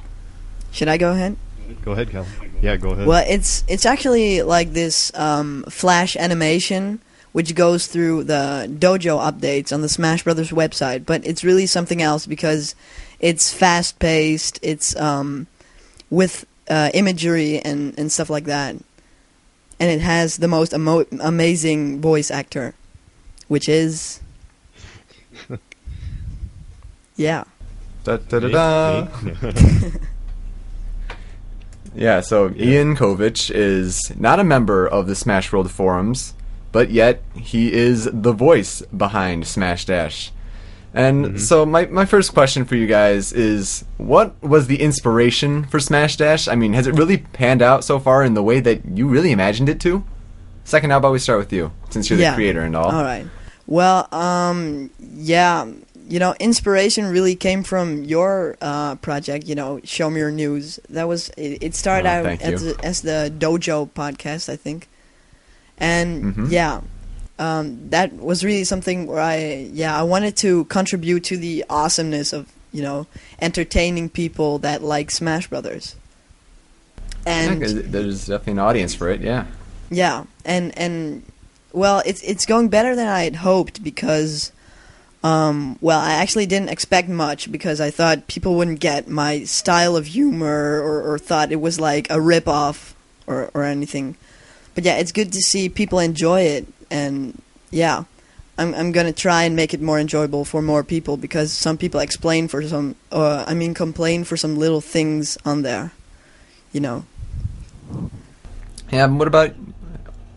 Should 0.71 0.89
I 0.89 0.97
go 0.97 1.13
ahead? 1.13 1.37
go 1.85 1.93
ahead, 1.93 2.11
Cal. 2.11 2.27
Yeah, 2.63 2.77
go 2.77 2.91
ahead. 2.91 3.07
Well, 3.07 3.25
it's 3.29 3.65
it's 3.69 3.85
actually 3.85 4.43
like 4.43 4.73
this 4.73 5.11
um, 5.15 5.65
flash 5.69 6.17
animation 6.17 7.01
which 7.33 7.57
goes 7.57 7.89
through 7.89 8.23
the 8.23 8.69
dojo 8.79 9.19
updates 9.19 9.73
on 9.73 9.83
the 9.83 9.89
Smash 9.89 10.23
Brothers 10.23 10.51
website, 10.51 11.05
but 11.05 11.27
it's 11.27 11.43
really 11.43 11.67
something 11.67 12.01
else 12.01 12.27
because 12.27 12.77
it's 13.25 13.51
fast 13.55 13.99
paced. 13.99 14.59
It's 14.63 14.95
um, 14.97 15.47
with 16.11 16.45
uh, 16.69 16.91
imagery 16.93 17.59
and 17.59 17.99
and 17.99 18.13
stuff 18.13 18.29
like 18.29 18.45
that, 18.45 18.77
and 19.81 19.91
it 19.91 20.03
has 20.03 20.37
the 20.37 20.49
most 20.49 20.75
amo- 20.75 21.07
amazing 21.21 22.03
voice 22.03 22.31
actor, 22.31 22.75
which 23.49 23.67
is 23.67 24.21
yeah. 27.17 27.45
Da, 28.05 28.19
da, 28.19 28.39
da, 28.41 28.49
da. 28.49 29.09
Yeah, 31.97 32.23
so 32.23 32.53
Ian 32.57 32.97
Kovic 32.97 33.53
is 33.55 34.01
not 34.19 34.41
a 34.41 34.45
member 34.45 34.85
of 34.85 35.07
the 35.07 35.15
Smash 35.15 35.53
World 35.53 35.71
forums, 35.71 36.35
but 36.73 36.91
yet 36.91 37.23
he 37.37 37.73
is 37.73 38.11
the 38.13 38.33
voice 38.33 38.83
behind 38.87 39.47
Smash 39.47 39.85
Dash. 39.85 40.33
And 40.95 41.41
so 41.41 41.67
my, 41.67 41.87
my 41.87 42.05
first 42.05 42.33
question 42.33 42.65
for 42.65 42.77
you 42.77 42.87
guys 42.87 43.33
is 43.33 43.85
what 43.99 44.41
was 44.43 44.69
the 44.69 44.81
inspiration 44.81 45.65
for 45.65 45.81
Smash 45.81 46.17
Dash? 46.17 46.47
I 46.47 46.55
mean, 46.55 46.73
has 46.75 46.87
it 46.87 46.95
really 46.95 47.19
panned 47.19 47.63
out 47.63 47.83
so 47.83 47.99
far 47.99 48.23
in 48.23 48.35
the 48.35 48.43
way 48.45 48.61
that 48.61 48.85
you 48.87 49.09
really 49.09 49.33
imagined 49.33 49.69
it 49.69 49.81
to? 49.81 50.05
Second, 50.63 50.91
how 50.91 50.99
about 50.99 51.11
we 51.13 51.19
start 51.19 51.41
with 51.41 51.53
you, 51.53 51.73
since 51.91 52.09
you're 52.09 52.19
Yeah. 52.19 52.31
the 52.31 52.37
creator 52.37 52.61
and 52.63 52.77
all. 52.77 52.93
All 52.95 53.03
right. 53.03 53.27
Well, 53.67 54.07
um, 54.15 54.91
yeah, 55.01 55.67
you 56.09 56.19
know, 56.21 56.35
inspiration 56.39 57.07
really 57.07 57.35
came 57.35 57.65
from 57.65 58.05
your 58.05 58.57
uh, 58.63 58.95
project. 58.97 59.47
You 59.49 59.57
know, 59.57 59.81
show 59.85 60.11
me 60.11 60.21
your 60.21 60.31
news. 60.31 60.79
That 60.91 61.09
was 61.09 61.31
it. 61.31 61.59
it 61.61 61.75
started 61.75 62.07
Oh, 62.09 62.29
out 62.31 62.41
as, 62.41 62.63
as 62.85 63.03
the 63.03 63.33
Dojo 63.37 63.91
podcast, 63.91 64.49
I 64.49 64.57
think, 64.57 64.87
and 65.79 66.35
Mhm. 66.37 66.51
yeah, 66.51 66.83
um, 67.39 67.91
that 67.91 68.13
was 68.13 68.45
really 68.45 68.65
something 68.65 69.07
where 69.07 69.21
I 69.21 69.69
yeah 69.73 69.99
I 69.99 70.03
wanted 70.03 70.37
to 70.39 70.65
contribute 70.67 71.25
to 71.25 71.37
the 71.37 71.65
awesomeness 71.69 72.33
of 72.33 72.51
you 72.73 72.83
know 72.83 73.07
entertaining 73.41 74.09
people 74.09 74.59
that 74.59 74.83
like 74.83 75.11
Smash 75.11 75.49
Brothers. 75.49 75.97
Yeah, 77.27 77.55
there's 77.57 78.27
definitely 78.27 78.53
an 78.53 78.59
audience 78.59 78.95
for 78.95 79.09
it, 79.09 79.23
yeah. 79.23 79.47
yeah, 79.91 80.25
and 80.45 80.77
and 80.79 81.23
well, 81.75 82.03
it's 82.07 82.23
it's 82.23 82.47
going 82.47 82.69
better 82.69 82.95
than 82.95 83.09
I 83.09 83.25
had 83.25 83.37
hoped 83.37 83.83
because, 83.83 84.53
um, 85.23 85.77
well, 85.81 85.99
I 85.99 86.13
actually 86.13 86.47
didn't 86.47 86.69
expect 86.69 87.09
much 87.09 87.51
because 87.51 87.81
I 87.81 87.91
thought 87.91 88.29
people 88.29 88.55
wouldn't 88.55 88.81
get 88.81 89.09
my 89.09 89.45
style 89.45 89.97
of 89.97 90.07
humor 90.07 90.81
or, 90.81 91.03
or 91.03 91.19
thought 91.19 91.51
it 91.51 91.61
was 91.61 91.81
like 91.81 92.09
a 92.11 92.21
rip 92.21 92.47
off 92.47 92.95
or 93.27 93.51
or 93.55 93.65
anything. 93.65 94.17
But 94.75 94.85
yeah, 94.85 94.97
it's 94.97 95.13
good 95.13 95.33
to 95.33 95.41
see 95.41 95.69
people 95.69 95.99
enjoy 95.99 96.43
it, 96.43 96.67
and 96.91 97.41
yeah, 97.71 98.05
I'm 98.57 98.75
I'm 98.75 98.93
gonna 98.93 99.13
try 99.13 99.45
and 99.45 99.57
make 99.57 99.75
it 99.75 99.81
more 99.81 99.99
enjoyable 99.99 100.45
for 100.45 100.63
more 100.63 100.85
people 100.85 101.17
because 101.17 101.53
some 101.53 101.77
people 101.77 102.01
explain 102.01 102.49
for 102.49 102.63
some, 102.63 102.97
uh, 103.11 103.45
I 103.47 103.55
mean, 103.55 103.75
complain 103.75 104.25
for 104.25 104.37
some 104.37 104.57
little 104.57 104.81
things 104.81 105.37
on 105.45 105.63
there, 105.63 105.93
you 106.73 106.81
know. 106.81 107.05
Yeah, 108.91 109.07
what 109.07 109.27
about 109.27 109.55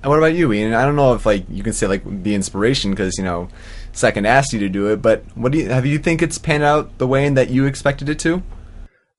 what 0.03 0.17
about 0.17 0.33
you, 0.33 0.51
Ian? 0.53 0.73
I 0.73 0.83
don't 0.83 0.95
know 0.95 1.13
if 1.13 1.25
like 1.25 1.45
you 1.49 1.63
can 1.63 1.73
say 1.73 1.87
like 1.87 2.03
the 2.23 2.33
inspiration 2.33 2.91
because 2.91 3.17
you 3.17 3.23
know 3.23 3.49
second 3.91 4.25
asked 4.25 4.53
you 4.53 4.59
to 4.59 4.69
do 4.69 4.87
it, 4.87 5.01
but 5.01 5.23
what 5.35 5.51
do 5.51 5.59
you 5.59 5.69
have 5.69 5.85
you 5.85 5.99
think 5.99 6.21
it's 6.21 6.37
panned 6.37 6.63
out 6.63 6.97
the 6.97 7.07
way 7.07 7.29
that 7.29 7.49
you 7.49 7.65
expected 7.65 8.09
it 8.09 8.19
to? 8.19 8.41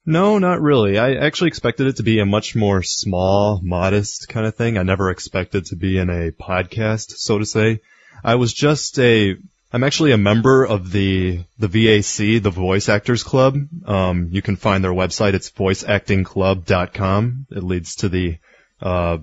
No, 0.09 0.39
not 0.39 0.63
really. 0.63 0.97
I 0.97 1.17
actually 1.17 1.49
expected 1.49 1.87
it 1.87 1.97
to 1.97 2.03
be 2.03 2.19
a 2.19 2.25
much 2.25 2.57
more 2.57 2.83
small, 2.83 3.61
modest 3.63 4.27
kind 4.31 4.47
of 4.47 4.55
thing. 4.55 4.79
I 4.79 4.83
never 4.83 5.11
expected 5.11 5.67
to 5.67 5.77
be 5.77 5.99
in 5.99 6.09
a 6.09 6.31
podcast, 6.31 7.19
so 7.19 7.39
to 7.39 7.45
say. 7.45 7.83
I 8.25 8.37
was 8.37 8.55
just 8.55 8.99
a, 8.99 9.37
I'm 9.71 9.85
actually 9.85 10.13
a 10.13 10.17
member 10.17 10.65
of 10.65 10.93
the, 10.93 11.45
the 11.59 11.69
VAC, 11.69 12.43
the 12.43 12.49
Voice 12.49 12.89
Actors 12.89 13.23
Club. 13.23 13.59
Um, 13.85 14.29
you 14.31 14.41
can 14.41 14.57
find 14.57 14.83
their 14.83 14.93
website. 14.93 15.35
It's 15.35 15.51
voiceactingclub.com. 15.51 17.47
It 17.51 17.63
leads 17.63 17.97
to 17.97 18.09
the, 18.09 18.39
uh, 18.81 19.19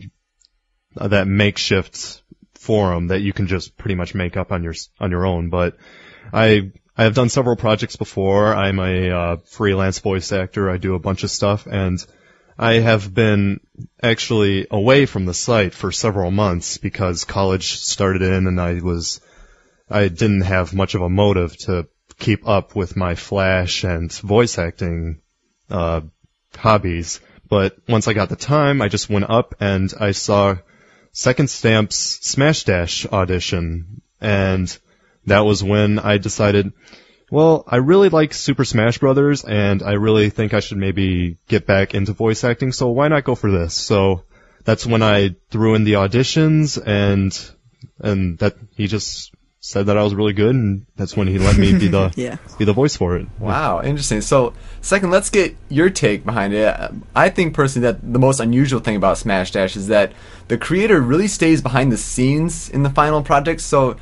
that 0.93 1.25
makeshift 1.25 2.21
forum 2.53 3.07
that 3.07 3.21
you 3.21 3.33
can 3.33 3.47
just 3.47 3.75
pretty 3.75 3.95
much 3.95 4.13
make 4.13 4.37
up 4.37 4.51
on 4.51 4.61
your, 4.61 4.75
on 4.99 5.09
your 5.09 5.25
own. 5.25 5.49
But 5.49 5.77
I 6.31 6.73
I 6.97 7.03
have 7.03 7.13
done 7.13 7.29
several 7.29 7.55
projects 7.55 7.97
before. 7.97 8.55
I'm 8.55 8.79
a 8.79 9.09
uh, 9.09 9.37
freelance 9.45 9.99
voice 9.99 10.31
actor. 10.31 10.69
I 10.69 10.77
do 10.77 10.95
a 10.95 10.99
bunch 10.99 11.23
of 11.23 11.31
stuff, 11.31 11.67
and 11.67 12.03
I 12.57 12.75
have 12.75 13.13
been 13.13 13.59
actually 14.01 14.67
away 14.71 15.05
from 15.05 15.25
the 15.25 15.33
site 15.33 15.73
for 15.73 15.91
several 15.91 16.31
months 16.31 16.77
because 16.77 17.25
college 17.25 17.73
started 17.73 18.21
in, 18.21 18.47
and 18.47 18.61
I 18.61 18.75
was 18.75 19.19
I 19.89 20.07
didn't 20.07 20.41
have 20.41 20.73
much 20.73 20.95
of 20.95 21.01
a 21.01 21.09
motive 21.09 21.57
to 21.57 21.87
keep 22.17 22.47
up 22.47 22.75
with 22.75 22.95
my 22.95 23.15
Flash 23.15 23.83
and 23.83 24.11
voice 24.11 24.57
acting 24.57 25.21
uh, 25.69 26.01
hobbies. 26.55 27.19
But 27.47 27.77
once 27.89 28.07
I 28.07 28.13
got 28.13 28.29
the 28.29 28.37
time, 28.37 28.81
I 28.81 28.87
just 28.87 29.09
went 29.09 29.29
up 29.29 29.55
and 29.59 29.93
I 29.99 30.11
saw 30.11 30.55
Second 31.11 31.49
Stamp's 31.49 31.97
Smash 31.97 32.63
Dash 32.63 33.05
audition, 33.05 34.01
and 34.21 34.75
that 35.25 35.41
was 35.41 35.63
when 35.63 35.99
I 35.99 36.17
decided, 36.17 36.73
well, 37.31 37.63
I 37.67 37.77
really 37.77 38.09
like 38.09 38.33
Super 38.33 38.65
Smash 38.65 38.97
Brothers, 38.99 39.43
and 39.43 39.81
I 39.83 39.93
really 39.93 40.29
think 40.29 40.53
I 40.53 40.59
should 40.59 40.77
maybe 40.77 41.37
get 41.47 41.65
back 41.65 41.93
into 41.93 42.13
voice 42.13 42.43
acting, 42.43 42.71
so 42.71 42.89
why 42.89 43.07
not 43.07 43.23
go 43.23 43.35
for 43.35 43.51
this? 43.51 43.73
So 43.73 44.23
that's 44.63 44.85
when 44.85 45.01
I 45.03 45.35
threw 45.49 45.75
in 45.75 45.83
the 45.83 45.93
auditions, 45.93 46.81
and 46.83 47.37
and 47.99 48.37
that 48.39 48.55
he 48.75 48.87
just 48.87 49.31
said 49.59 49.87
that 49.87 49.97
I 49.97 50.03
was 50.03 50.13
really 50.13 50.33
good, 50.33 50.53
and 50.53 50.85
that's 50.95 51.17
when 51.17 51.27
he 51.27 51.39
let 51.39 51.57
me 51.57 51.73
be 51.77 51.87
the 51.87 52.13
Yeah. 52.15 52.37
be 52.59 52.65
the 52.65 52.73
voice 52.73 52.95
for 52.95 53.15
it. 53.17 53.27
Wow, 53.39 53.81
interesting. 53.81 54.21
So, 54.21 54.53
second, 54.81 55.09
let's 55.09 55.31
get 55.31 55.55
your 55.69 55.89
take 55.89 56.23
behind 56.23 56.53
it. 56.53 56.75
I 57.15 57.29
think 57.29 57.55
personally 57.55 57.91
that 57.91 58.13
the 58.13 58.19
most 58.19 58.39
unusual 58.39 58.79
thing 58.79 58.95
about 58.95 59.17
Smash 59.17 59.49
Dash 59.51 59.75
is 59.75 59.87
that 59.87 60.13
the 60.49 60.57
creator 60.59 61.01
really 61.01 61.27
stays 61.27 61.63
behind 61.63 61.91
the 61.91 61.97
scenes 61.97 62.69
in 62.69 62.83
the 62.83 62.91
final 62.91 63.23
project. 63.23 63.61
So, 63.61 63.97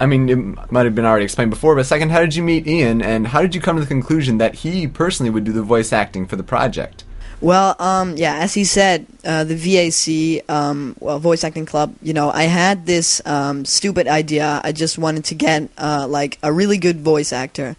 I 0.00 0.06
mean, 0.06 0.28
it 0.28 0.72
might 0.72 0.84
have 0.84 0.94
been 0.94 1.04
already 1.04 1.24
explained 1.24 1.50
before, 1.50 1.74
but 1.74 1.86
second, 1.86 2.10
how 2.10 2.20
did 2.20 2.34
you 2.34 2.42
meet 2.42 2.66
Ian, 2.66 3.02
and 3.02 3.26
how 3.26 3.42
did 3.42 3.54
you 3.54 3.60
come 3.60 3.76
to 3.76 3.82
the 3.82 3.88
conclusion 3.88 4.38
that 4.38 4.54
he 4.56 4.86
personally 4.86 5.30
would 5.30 5.44
do 5.44 5.52
the 5.52 5.62
voice 5.62 5.92
acting 5.92 6.26
for 6.26 6.36
the 6.36 6.42
project? 6.42 7.04
Well, 7.40 7.76
um, 7.78 8.16
yeah, 8.16 8.38
as 8.38 8.54
he 8.54 8.64
said, 8.64 9.06
uh, 9.24 9.44
the 9.44 9.54
VAC, 9.54 10.42
um, 10.50 10.96
well, 10.98 11.20
voice 11.20 11.44
acting 11.44 11.66
club. 11.66 11.94
You 12.02 12.12
know, 12.12 12.30
I 12.30 12.44
had 12.44 12.86
this 12.86 13.22
um, 13.26 13.64
stupid 13.64 14.08
idea. 14.08 14.60
I 14.64 14.72
just 14.72 14.98
wanted 14.98 15.24
to 15.26 15.34
get 15.36 15.68
uh, 15.78 16.06
like 16.08 16.38
a 16.42 16.52
really 16.52 16.78
good 16.78 17.00
voice 17.00 17.32
actor, 17.32 17.76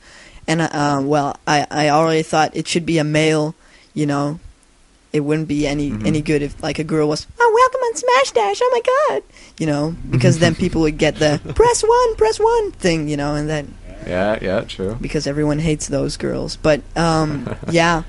and 0.48 0.62
uh, 0.62 1.02
well, 1.04 1.38
I 1.46 1.68
I 1.70 1.90
already 1.90 2.24
thought 2.24 2.56
it 2.56 2.68
should 2.68 2.86
be 2.86 3.00
a 3.00 3.04
male. 3.04 3.54
You 3.94 4.06
know, 4.06 4.40
it 5.11 5.22
wouldn't 5.22 5.48
be 5.48 5.65
any 5.68 5.91
any 6.06 6.22
good 6.22 6.41
if 6.41 6.61
like 6.61 6.80
a 6.80 6.84
girl 6.84 7.07
was. 7.10 7.26
Oh, 7.40 7.52
welcome 7.53 7.80
on 7.81 7.95
Smash 7.95 8.31
Dash! 8.31 8.60
Oh 8.61 8.69
my 8.72 9.15
God! 9.15 9.23
You 9.60 9.65
know, 9.68 9.95
because 10.10 10.40
then 10.40 10.56
people 10.64 10.81
would 10.81 10.98
get 10.98 11.15
the 11.15 11.40
press 11.56 11.81
one, 11.84 12.15
press 12.15 12.40
one 12.40 12.72
thing. 12.73 13.07
You 13.10 13.18
know, 13.18 13.36
and 13.36 13.49
then 13.49 13.73
Yeah, 14.07 14.38
yeah, 14.41 14.61
true. 14.61 14.98
because 15.02 15.27
everyone 15.27 15.60
hates 15.60 15.88
those 15.88 16.18
girls. 16.18 16.56
But 16.56 16.81
um, 16.95 17.56
yeah, 17.72 18.03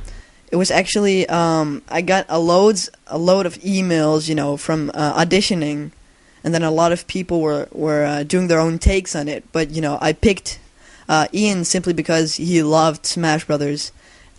it 0.52 0.56
was 0.56 0.70
actually 0.70 1.26
um, 1.28 1.82
I 1.88 2.02
got 2.02 2.26
a 2.28 2.38
loads 2.38 2.90
a 3.06 3.18
load 3.18 3.46
of 3.46 3.54
emails, 3.58 4.28
you 4.28 4.34
know, 4.34 4.56
from 4.56 4.90
uh, 4.94 5.24
auditioning, 5.24 5.92
and 6.44 6.52
then 6.54 6.62
a 6.62 6.70
lot 6.70 6.92
of 6.92 7.06
people 7.06 7.40
were 7.40 7.66
were 7.72 8.04
uh, 8.04 8.22
doing 8.24 8.48
their 8.48 8.60
own 8.60 8.78
takes 8.78 9.16
on 9.16 9.26
it. 9.28 9.44
But 9.52 9.70
you 9.70 9.80
know, 9.80 9.96
I 10.00 10.12
picked 10.12 10.60
uh, 11.08 11.26
Ian 11.34 11.64
simply 11.64 11.92
because 11.92 12.36
he 12.36 12.62
loved 12.62 13.04
Smash 13.06 13.44
Brothers, 13.46 13.90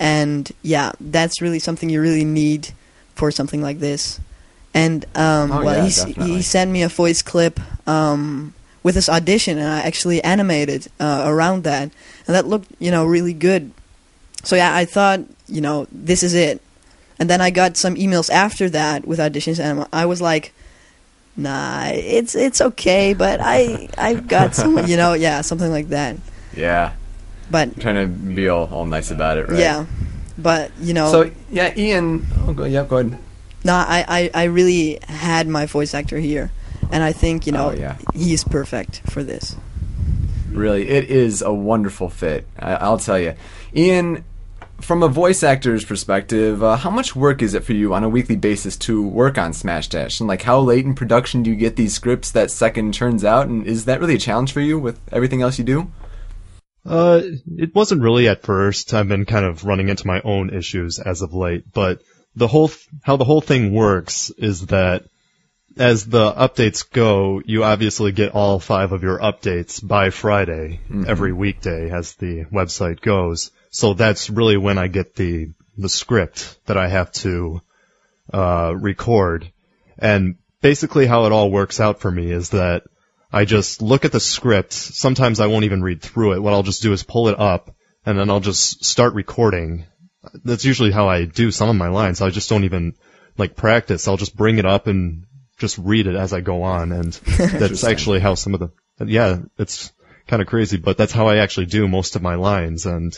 and 0.02 0.52
yeah, 0.64 0.92
that's 1.00 1.42
really 1.42 1.60
something 1.60 1.88
you 1.90 2.02
really 2.02 2.26
need 2.26 2.74
for 3.16 3.30
something 3.32 3.62
like 3.62 3.80
this. 3.80 4.20
And 4.74 5.06
um, 5.16 5.52
Oh, 5.52 5.62
well, 5.64 5.76
yeah, 5.78 5.84
he 5.84 5.88
s- 5.88 6.04
he 6.28 6.42
sent 6.42 6.72
me 6.72 6.82
a 6.82 6.90
voice 6.90 7.22
clip 7.22 7.60
um, 7.88 8.54
with 8.84 8.96
his 8.96 9.08
audition, 9.08 9.58
and 9.60 9.68
I 9.68 9.82
actually 9.82 10.24
animated 10.24 10.88
uh, 11.00 11.24
around 11.28 11.64
that, 11.64 11.84
and 12.26 12.36
that 12.36 12.48
looked 12.48 12.72
you 12.80 12.90
know 12.90 13.06
really 13.06 13.34
good. 13.34 13.72
So 14.44 14.56
yeah, 14.56 14.74
I 14.76 14.86
thought 14.86 15.20
you 15.48 15.62
know 15.62 15.86
this 15.92 16.24
is 16.24 16.34
it, 16.34 16.62
and 17.20 17.30
then 17.30 17.42
I 17.42 17.52
got 17.52 17.78
some 17.78 17.96
emails 17.96 18.30
after 18.32 18.70
that 18.72 19.06
with 19.06 19.20
auditions, 19.20 19.60
and 19.60 19.86
I 19.94 20.06
was 20.08 20.20
like, 20.22 20.52
nah, 21.38 21.88
it's 21.94 22.34
it's 22.34 22.62
okay, 22.62 23.14
but 23.14 23.40
I 23.44 23.90
I've 23.98 24.28
got 24.28 24.56
some 24.56 24.88
you 24.90 24.98
know 24.98 25.14
yeah 25.14 25.42
something 25.42 25.70
like 25.70 25.90
that, 25.90 26.16
Yeah, 26.56 26.94
but 27.52 27.80
trying 27.80 27.96
to 27.96 28.08
be 28.08 28.48
all, 28.50 28.68
all 28.72 28.86
nice 28.86 29.12
about 29.12 29.38
it, 29.38 29.50
right? 29.50 29.60
yeah, 29.60 29.86
but 30.38 30.72
you 30.80 30.94
know 30.94 31.12
So, 31.12 31.32
yeah, 31.52 31.74
Ian. 31.78 32.26
Oh, 32.48 32.54
go, 32.54 32.64
yeah, 32.66 32.84
go 32.86 32.98
ahead. 32.98 33.18
no, 33.64 33.74
I, 33.74 34.06
I 34.08 34.22
I 34.34 34.44
really 34.46 34.98
had 35.08 35.48
my 35.48 35.66
voice 35.68 35.94
actor 35.94 36.18
here, 36.18 36.52
and 36.92 37.04
I 37.04 37.12
think 37.12 37.46
you 37.46 37.52
know 37.54 37.70
Oh, 37.70 37.74
yeah. 37.74 37.98
he's 38.16 38.44
perfect 38.44 39.02
for 39.12 39.24
this. 39.24 39.56
Really, 40.52 40.90
it 40.90 41.06
is 41.10 41.42
a 41.42 41.54
wonderful 41.54 42.10
fit. 42.10 42.46
I, 42.60 42.74
I'll 42.76 42.98
tell 43.00 43.20
you, 43.20 43.36
Ian. 43.76 44.24
From 44.82 45.04
a 45.04 45.08
voice 45.08 45.44
actor's 45.44 45.86
perspective, 45.86 46.64
uh, 46.64 46.76
how 46.76 46.90
much 46.90 47.16
work 47.16 47.44
is 47.44 47.54
it 47.54 47.64
for 47.64 47.74
you 47.74 47.94
on 47.94 48.04
a 48.04 48.10
weekly 48.10 48.36
basis 48.36 48.76
to 48.78 49.08
work 49.08 49.38
on 49.38 49.54
Smash 49.54 49.90
Dash? 49.90 50.20
And 50.20 50.28
like, 50.28 50.42
how 50.42 50.60
late 50.60 50.86
in 50.86 50.96
production 50.96 51.44
do 51.44 51.52
you 51.52 51.56
get 51.56 51.76
these 51.76 51.94
scripts 51.94 52.32
that 52.32 52.50
second 52.50 52.96
turns 52.96 53.24
out? 53.24 53.46
And 53.46 53.68
is 53.68 53.86
that 53.86 54.00
really 54.02 54.16
a 54.16 54.18
challenge 54.18 54.52
for 54.52 54.60
you 54.60 54.80
with 54.80 55.00
everything 55.12 55.44
else 55.44 55.60
you 55.60 55.64
do? 55.64 55.92
Uh, 56.86 57.22
it 57.58 57.76
wasn't 57.76 58.02
really 58.02 58.28
at 58.28 58.42
first. 58.42 58.94
I've 58.94 59.08
been 59.08 59.26
kind 59.26 59.46
of 59.46 59.66
running 59.66 59.90
into 59.90 60.08
my 60.08 60.22
own 60.22 60.54
issues 60.54 61.00
as 61.00 61.22
of 61.22 61.34
late, 61.34 61.72
but 61.72 62.02
the 62.36 62.48
whole, 62.48 62.70
th- 62.70 62.88
how 63.04 63.18
the 63.18 63.24
whole 63.24 63.42
thing 63.42 63.74
works 63.74 64.30
is 64.32 64.68
that 64.68 65.06
as 65.78 66.06
the 66.06 66.32
updates 66.32 66.90
go, 66.90 67.42
you 67.46 67.64
obviously 67.64 68.12
get 68.12 68.34
all 68.34 68.60
five 68.60 68.92
of 68.92 69.04
your 69.04 69.20
updates 69.20 69.86
by 69.86 70.10
Friday, 70.10 70.80
every 71.08 71.34
weekday 71.34 71.90
as 71.92 72.16
the 72.16 72.46
website 72.46 73.02
goes. 73.02 73.52
So 73.70 73.94
that's 73.94 74.30
really 74.30 74.58
when 74.58 74.78
I 74.78 74.88
get 74.88 75.16
the, 75.16 75.52
the 75.78 75.88
script 75.90 76.58
that 76.66 76.78
I 76.78 76.88
have 76.88 77.12
to, 77.14 77.62
uh, 78.34 78.74
record. 78.76 79.52
And 79.98 80.36
basically 80.62 81.06
how 81.06 81.26
it 81.26 81.32
all 81.32 81.52
works 81.52 81.80
out 81.80 82.00
for 82.02 82.12
me 82.12 82.32
is 82.32 82.50
that 82.50 82.84
I 83.32 83.46
just 83.46 83.82
look 83.82 84.06
at 84.06 84.12
the 84.12 84.20
script. 84.20 84.74
Sometimes 84.74 85.40
I 85.40 85.48
won't 85.48 85.66
even 85.66 85.82
read 85.82 86.02
through 86.02 86.34
it. 86.34 86.42
What 86.42 86.54
I'll 86.54 86.64
just 86.64 86.82
do 86.82 86.92
is 86.92 87.04
pull 87.04 87.30
it 87.30 87.40
up 87.40 87.74
and 88.06 88.18
then 88.18 88.30
I'll 88.30 88.40
just 88.40 88.84
start 88.84 89.14
recording. 89.14 89.86
That's 90.44 90.66
usually 90.66 90.92
how 90.92 91.08
I 91.08 91.26
do 91.26 91.52
some 91.52 91.70
of 91.70 91.76
my 91.76 91.88
lines. 91.88 92.22
I 92.22 92.30
just 92.30 92.50
don't 92.50 92.66
even 92.66 92.96
like 93.38 93.56
practice. 93.56 94.08
I'll 94.08 94.18
just 94.18 94.36
bring 94.36 94.58
it 94.58 94.66
up 94.66 94.88
and 94.88 95.26
just 95.58 95.78
read 95.78 96.08
it 96.08 96.16
as 96.16 96.34
I 96.34 96.42
go 96.42 96.64
on. 96.64 96.92
And 96.92 97.14
that's 97.38 97.84
actually 97.84 98.20
how 98.20 98.36
some 98.36 98.54
of 98.54 98.60
the, 98.60 99.06
yeah, 99.06 99.40
it's 99.58 99.94
kind 100.28 100.42
of 100.42 100.48
crazy, 100.48 100.78
but 100.78 100.98
that's 100.98 101.14
how 101.14 101.28
I 101.28 101.38
actually 101.38 101.68
do 101.68 101.88
most 101.88 102.16
of 102.16 102.22
my 102.22 102.36
lines. 102.36 102.86
And, 102.86 103.18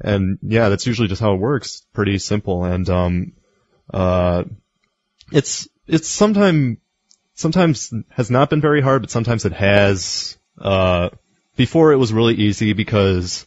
and 0.00 0.38
yeah, 0.42 0.68
that's 0.68 0.86
usually 0.86 1.08
just 1.08 1.22
how 1.22 1.34
it 1.34 1.40
works. 1.40 1.82
Pretty 1.94 2.18
simple. 2.18 2.64
And, 2.64 2.88
um, 2.90 3.32
uh, 3.92 4.44
it's, 5.32 5.68
it's 5.86 6.08
sometime, 6.08 6.78
sometimes 7.34 7.92
has 8.10 8.30
not 8.30 8.50
been 8.50 8.60
very 8.60 8.80
hard, 8.80 9.02
but 9.02 9.10
sometimes 9.10 9.44
it 9.44 9.52
has. 9.52 10.36
Uh, 10.58 11.10
before 11.56 11.92
it 11.92 11.96
was 11.96 12.12
really 12.12 12.34
easy 12.34 12.72
because 12.72 13.46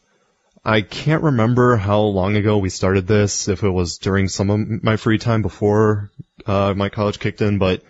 I 0.63 0.81
can't 0.81 1.23
remember 1.23 1.75
how 1.75 2.01
long 2.01 2.35
ago 2.35 2.57
we 2.57 2.69
started 2.69 3.07
this, 3.07 3.47
if 3.47 3.63
it 3.63 3.69
was 3.69 3.97
during 3.99 4.27
some 4.27 4.49
of 4.49 4.83
my 4.83 4.97
free 4.97 5.17
time 5.17 5.41
before, 5.41 6.11
uh, 6.45 6.73
my 6.75 6.89
college 6.89 7.19
kicked 7.19 7.41
in, 7.41 7.59
but, 7.59 7.83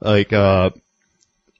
like, 0.00 0.32
uh, 0.32 0.70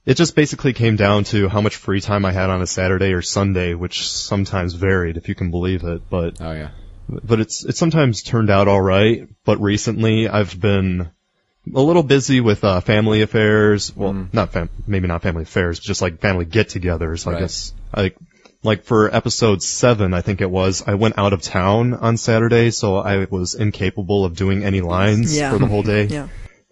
it 0.05 0.15
just 0.19 0.37
basically 0.37 0.75
came 0.75 0.97
down 0.97 1.25
to 1.25 1.49
how 1.49 1.63
much 1.63 1.77
free 1.77 2.03
time 2.03 2.27
I 2.27 2.33
had 2.33 2.51
on 2.51 2.61
a 2.61 2.67
Saturday 2.67 3.15
or 3.15 3.23
Sunday, 3.23 3.73
which 3.73 4.07
sometimes 4.07 4.75
varied, 4.75 5.17
if 5.17 5.29
you 5.29 5.35
can 5.35 5.51
believe 5.51 5.83
it, 5.85 6.03
but, 6.11 6.41
Oh 6.41 6.53
yeah. 6.53 6.71
but 7.09 7.41
it's, 7.41 7.65
it's 7.65 7.79
sometimes 7.79 8.23
turned 8.23 8.51
out 8.51 8.69
alright, 8.69 9.29
but 9.45 9.61
recently 9.63 10.29
I've 10.29 10.59
been 10.61 11.11
a 11.73 11.81
little 11.81 12.03
busy 12.03 12.41
with, 12.41 12.65
uh, 12.65 12.81
family 12.81 13.23
affairs, 13.23 13.95
well, 13.97 14.27
not 14.33 14.53
fam- 14.53 14.69
maybe 14.87 15.07
not 15.09 15.23
family 15.23 15.43
affairs, 15.45 15.79
just 15.79 16.03
like 16.03 16.21
family 16.21 16.45
get-togethers, 16.45 17.27
I 17.27 17.33
Right. 17.33 17.41
guess, 17.41 17.73
like, 17.97 18.17
like 18.63 18.85
for 18.85 19.15
episode 19.15 19.63
seven, 19.63 20.15
I 20.15 20.21
think 20.23 20.41
it 20.41 20.51
was, 20.51 20.83
I 20.87 20.95
went 20.95 21.19
out 21.19 21.33
of 21.33 21.43
town 21.43 21.95
on 21.95 22.17
Saturday, 22.17 22.71
so 22.71 22.97
I 22.97 23.27
was 23.31 23.55
incapable 23.55 24.25
of 24.25 24.37
doing 24.37 24.65
any 24.65 24.81
lines 24.81 25.37
Yeah. 25.37 25.53
for 25.53 25.59
the 25.59 25.67
whole 25.67 25.83
day, 25.83 26.05
Yeah. 26.11 26.29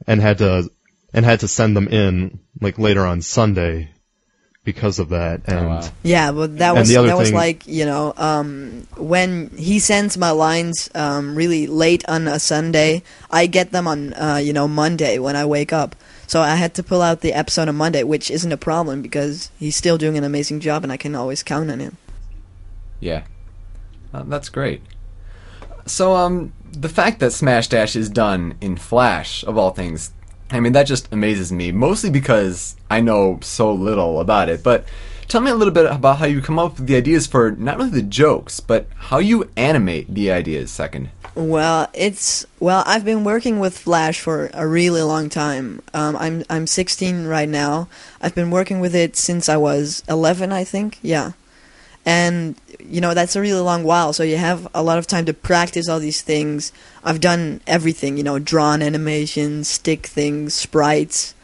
and 0.07 0.21
had 0.21 0.39
to, 0.39 0.69
and 1.15 1.25
had 1.25 1.41
to 1.41 1.49
send 1.49 1.77
them 1.77 1.89
in, 1.89 2.41
like 2.61 2.79
later 2.79 3.05
on 3.07 3.21
Sunday, 3.23 3.91
because 4.65 4.99
of 4.99 5.09
that, 5.11 5.43
and, 5.47 5.59
Oh, 5.59 5.69
wow. 5.69 5.89
Yeah, 6.03 6.33
but 6.33 6.59
that 6.59 6.75
was 6.75 6.89
the 6.89 6.97
other 6.97 7.09
that 7.09 7.19
was 7.19 7.33
like 7.33 7.67
you 7.67 7.85
know 7.85 8.13
um, 8.17 8.87
when 8.97 9.51
he 9.57 9.79
sends 9.79 10.17
my 10.17 10.31
lines 10.31 10.89
um, 10.95 11.35
really 11.35 11.67
late 11.67 12.05
on 12.09 12.29
a 12.29 12.39
Sunday, 12.39 13.03
I 13.31 13.47
get 13.47 13.73
them 13.73 13.87
on 13.87 14.15
uh, 14.15 14.37
you 14.43 14.53
know 14.53 14.69
Monday 14.69 15.19
when 15.19 15.37
I 15.37 15.45
wake 15.45 15.73
up. 15.73 15.97
So 16.27 16.41
I 16.41 16.55
had 16.55 16.75
to 16.75 16.83
pull 16.83 17.03
out 17.03 17.21
the 17.21 17.35
episode 17.35 17.69
on 17.69 17.77
Monday, 17.77 18.05
which 18.05 18.31
isn't 18.31 18.53
a 18.53 18.57
problem 18.57 19.03
because 19.03 19.51
he's 19.59 19.77
still 19.77 19.99
doing 19.99 20.17
an 20.17 20.25
amazing 20.25 20.61
job, 20.61 20.83
and 20.83 20.91
I 20.91 20.97
can 20.97 21.15
always 21.15 21.43
count 21.43 21.71
on 21.71 21.79
him. 21.79 21.99
Yeah. 23.01 23.25
Uh, 24.15 24.23
that's 24.25 24.49
great. 24.49 24.81
So, 25.85 26.15
um, 26.15 26.53
the 26.71 26.89
fact 26.89 27.21
that 27.21 27.33
Smash 27.33 27.69
Dash 27.69 27.97
is 27.97 28.09
done 28.09 28.55
in 28.61 28.77
Flash, 28.77 29.45
of 29.45 29.59
all 29.59 29.71
things, 29.71 30.13
I 30.53 30.61
mean, 30.61 30.73
that 30.73 30.87
just 30.87 31.13
amazes 31.13 31.51
me, 31.51 31.73
mostly 31.73 32.11
because 32.11 32.77
I 32.91 33.01
know 33.01 33.39
so 33.43 33.73
little 33.73 34.21
about 34.21 34.49
it. 34.49 34.63
But 34.63 34.85
tell 35.29 35.41
me 35.41 35.51
a 35.51 35.55
little 35.55 35.73
bit 35.73 35.87
about 35.87 36.19
how 36.19 36.27
you 36.27 36.43
come 36.43 36.59
up 36.59 36.79
with 36.79 36.87
the 36.87 36.97
ideas 36.97 37.27
for 37.27 37.53
not 37.53 37.79
really 37.79 37.91
the 37.91 38.03
jokes, 38.03 38.61
but 38.61 38.87
how 38.97 39.19
you 39.19 39.51
animate 39.57 40.15
the 40.15 40.31
ideas, 40.31 40.71
second. 40.71 41.11
Well, 41.35 41.89
it's 41.95 42.45
well. 42.61 42.85
I've 42.87 43.07
been 43.07 43.25
working 43.25 43.59
with 43.59 43.79
Flash 43.79 44.21
for 44.21 44.51
a 44.53 44.67
really 44.67 45.01
long 45.01 45.31
time. 45.31 45.81
Um, 45.95 46.15
I'm 46.17 46.45
I'm 46.51 46.67
16 46.67 47.25
right 47.27 47.49
now. 47.49 47.89
I've 48.21 48.35
been 48.35 48.51
working 48.51 48.81
with 48.81 48.95
it 48.95 49.17
since 49.17 49.49
I 49.49 49.57
was 49.57 50.03
11, 50.11 50.53
I 50.53 50.65
think. 50.65 50.99
Yeah, 51.01 51.33
and 52.05 52.57
you 52.79 53.01
know 53.01 53.15
that's 53.15 53.37
a 53.37 53.41
really 53.41 53.61
long 53.61 53.85
while. 53.85 54.13
So 54.13 54.23
you 54.23 54.37
have 54.37 54.69
a 54.75 54.83
lot 54.83 54.99
of 54.99 55.07
time 55.07 55.25
to 55.27 55.35
practice 55.35 55.89
all 55.89 56.01
these 56.01 56.23
things. 56.23 56.73
I've 57.05 57.21
done 57.21 57.61
everything. 57.67 58.17
You 58.17 58.23
know, 58.23 58.39
drawn 58.39 58.83
animations, 58.83 59.69
stick 59.69 60.07
things, 60.07 60.55
sprites. 60.55 61.35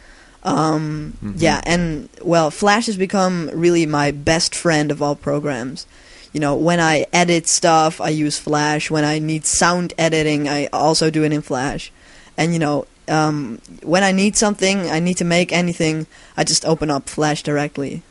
Um, 0.45 1.17
Yeah, 1.37 1.61
and 1.65 2.09
well, 2.23 2.51
Flash 2.51 2.87
has 2.87 2.97
become 2.97 3.51
really 3.53 3.87
my 3.87 4.13
best 4.13 4.55
friend 4.55 4.91
of 4.91 5.03
all 5.03 5.17
programs 5.17 5.87
you 6.33 6.41
know, 6.41 6.55
when 6.55 6.79
I 6.81 7.07
edit 7.13 7.49
stuff, 7.49 8.01
I 8.01 8.11
use 8.11 8.39
Flash. 8.39 8.91
When 8.91 9.05
I 9.05 9.19
need 9.19 9.47
sound 9.47 9.95
editing, 9.97 10.49
I 10.49 10.67
also 10.73 11.11
do 11.11 11.25
it 11.25 11.33
in 11.33 11.43
Flash. 11.43 11.91
And 12.37 12.53
you 12.53 12.59
know, 12.59 12.87
um, 13.09 13.61
when 13.83 14.03
I 14.05 14.13
need 14.13 14.37
something, 14.37 14.91
I 14.91 15.01
need 15.01 15.17
to 15.17 15.25
make 15.25 15.53
anything, 15.53 16.07
I 16.37 16.45
just 16.45 16.65
open 16.65 16.91
up 16.91 17.09
Flash 17.09 17.43
directly. 17.43 18.03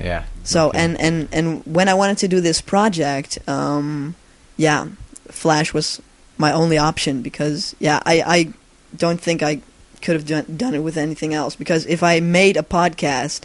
Yeah. 0.00 0.24
So 0.44 0.68
Okay. 0.68 0.78
and 0.78 1.00
and 1.00 1.28
and 1.32 1.62
when 1.66 1.88
I 1.88 1.94
wanted 1.94 2.18
to 2.18 2.28
do 2.28 2.40
this 2.40 2.60
project, 2.60 3.38
um, 3.48 4.14
yeah, 4.56 4.86
Flash 5.28 5.72
was 5.74 6.00
my 6.38 6.52
only 6.52 6.78
option 6.78 7.22
because 7.22 7.74
yeah, 7.80 8.00
I 8.04 8.22
I 8.26 8.48
don't 8.96 9.20
think 9.20 9.42
I 9.42 9.60
could 10.02 10.14
have 10.14 10.26
done 10.26 10.56
done 10.56 10.74
it 10.74 10.82
with 10.82 10.96
anything 10.96 11.32
else 11.34 11.56
because 11.56 11.86
if 11.86 12.02
I 12.02 12.20
made 12.20 12.56
a 12.58 12.62
podcast, 12.62 13.42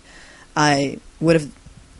I 0.55 0.99
would 1.21 1.35
have 1.39 1.49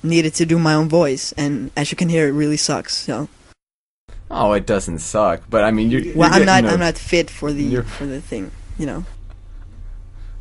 needed 0.03 0.34
to 0.35 0.45
do 0.45 0.59
my 0.59 0.73
own 0.73 0.89
voice, 0.89 1.34
and 1.38 1.71
as 1.76 1.91
you 1.91 1.97
can 1.97 2.09
hear, 2.09 2.27
it 2.27 2.31
really 2.31 2.57
sucks. 2.57 2.95
So 2.95 3.30
Oh, 4.31 4.51
it 4.53 4.67
doesn't 4.67 4.99
suck, 4.99 5.41
but 5.49 5.63
I 5.63 5.71
mean, 5.71 5.89
you're, 5.89 6.13
well, 6.15 6.30
I'm 6.31 6.45
not 6.45 6.63
a- 6.63 6.67
I'm 6.67 6.80
not 6.80 6.97
fit 6.97 7.30
for 7.30 7.51
the 7.53 7.81
for 7.81 8.05
the 8.05 8.21
thing, 8.21 8.51
you 8.77 8.85
know. 8.85 9.05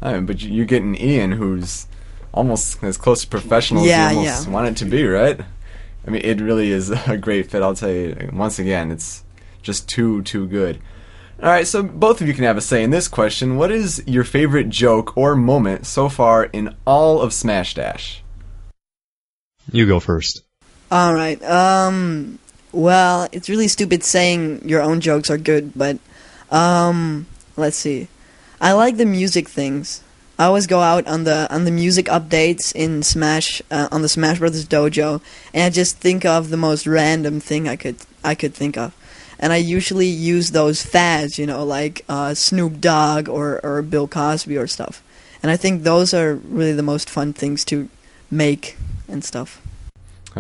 I 0.03 0.13
mean, 0.15 0.27
but 0.27 0.43
you're 0.43 0.67
getting 0.67 0.95
Ian, 0.97 1.33
who's 1.33 1.87
almost 2.39 2.83
as 2.85 2.97
close 2.97 3.23
to 3.23 3.27
professional 3.29 3.85
Yeah, 3.85 4.07
as 4.07 4.13
you 4.13 4.19
almost 4.21 4.47
yeah. 4.47 4.53
want 4.55 4.69
it 4.69 4.77
to 4.79 4.85
be, 4.85 5.05
right? 5.07 5.41
I 6.07 6.11
mean, 6.11 6.23
it 6.25 6.41
really 6.41 6.71
is 6.71 6.91
a 7.07 7.17
great 7.19 7.51
fit. 7.51 7.63
I'll 7.63 7.75
tell 7.75 7.91
you 7.91 8.31
once 8.33 8.59
again, 8.59 8.91
it's 8.91 9.25
just 9.63 9.89
too 9.89 10.23
too 10.23 10.47
good. 10.47 10.79
All 11.43 11.49
right, 11.51 11.67
so 11.67 11.83
both 11.85 12.21
of 12.21 12.27
you 12.27 12.35
can 12.35 12.45
have 12.45 12.57
a 12.57 12.61
say 12.61 12.83
in 12.83 12.91
this 12.91 13.07
question. 13.07 13.57
What 13.57 13.71
is 13.71 14.03
your 14.07 14.25
favorite 14.25 14.71
joke 14.71 15.17
or 15.17 15.37
moment 15.37 15.87
so 15.87 16.09
far 16.09 16.45
in 16.53 16.75
all 16.85 17.21
of 17.21 17.33
Smash 17.33 17.75
Dash? 17.75 18.23
you 19.71 19.87
go 19.87 20.01
first. 20.01 20.43
All 20.91 21.15
right. 21.15 21.43
Um. 21.43 22.39
Well, 22.73 23.29
it's 23.33 23.49
really 23.49 23.69
stupid 23.69 24.03
saying 24.05 24.69
your 24.69 24.83
own 24.83 25.01
jokes 25.01 25.31
are 25.31 25.39
good, 25.39 25.73
but 25.75 25.99
um, 26.51 27.27
let's 27.57 27.77
see. 27.77 28.09
I 28.61 28.73
like 28.73 28.97
the 28.97 29.07
music 29.07 29.49
things. 29.49 30.03
I 30.39 30.45
always 30.45 30.69
go 30.69 30.81
out 30.81 31.09
on 31.09 31.25
the 31.25 31.53
on 31.53 31.65
the 31.65 31.73
music 31.73 32.07
updates 32.07 32.73
in 32.75 33.03
Smash 33.03 33.61
uh, 33.73 33.89
on 33.91 34.03
the 34.03 34.09
Smash 34.09 34.39
Brothers 34.39 34.67
Dojo, 34.67 35.21
and 35.53 35.65
I 35.65 35.71
just 35.71 35.97
think 35.97 36.25
of 36.25 36.51
the 36.51 36.57
most 36.57 36.87
random 36.87 37.41
thing 37.41 37.69
I 37.69 37.75
could 37.75 37.97
I 38.23 38.37
could 38.37 38.55
think 38.55 38.77
of, 38.77 38.95
and 39.41 39.53
I 39.53 39.57
usually 39.57 40.07
use 40.07 40.53
those 40.53 40.81
fads, 40.81 41.41
you 41.41 41.47
know, 41.47 41.65
like 41.65 42.05
uh, 42.09 42.35
Snoop 42.35 42.81
Dogg 42.81 43.29
or 43.29 43.61
or 43.65 43.83
Bill 43.83 44.07
Cosby 44.07 44.57
or 44.57 44.69
stuff, 44.69 45.03
and 45.43 45.51
I 45.51 45.57
think 45.57 45.83
those 45.83 46.15
are 46.15 46.37
really 46.37 46.73
the 46.73 46.85
most 46.85 47.11
fun 47.11 47.33
things 47.33 47.65
to 47.67 47.89
make 48.31 48.77
and 49.09 49.25
stuff. 49.25 49.61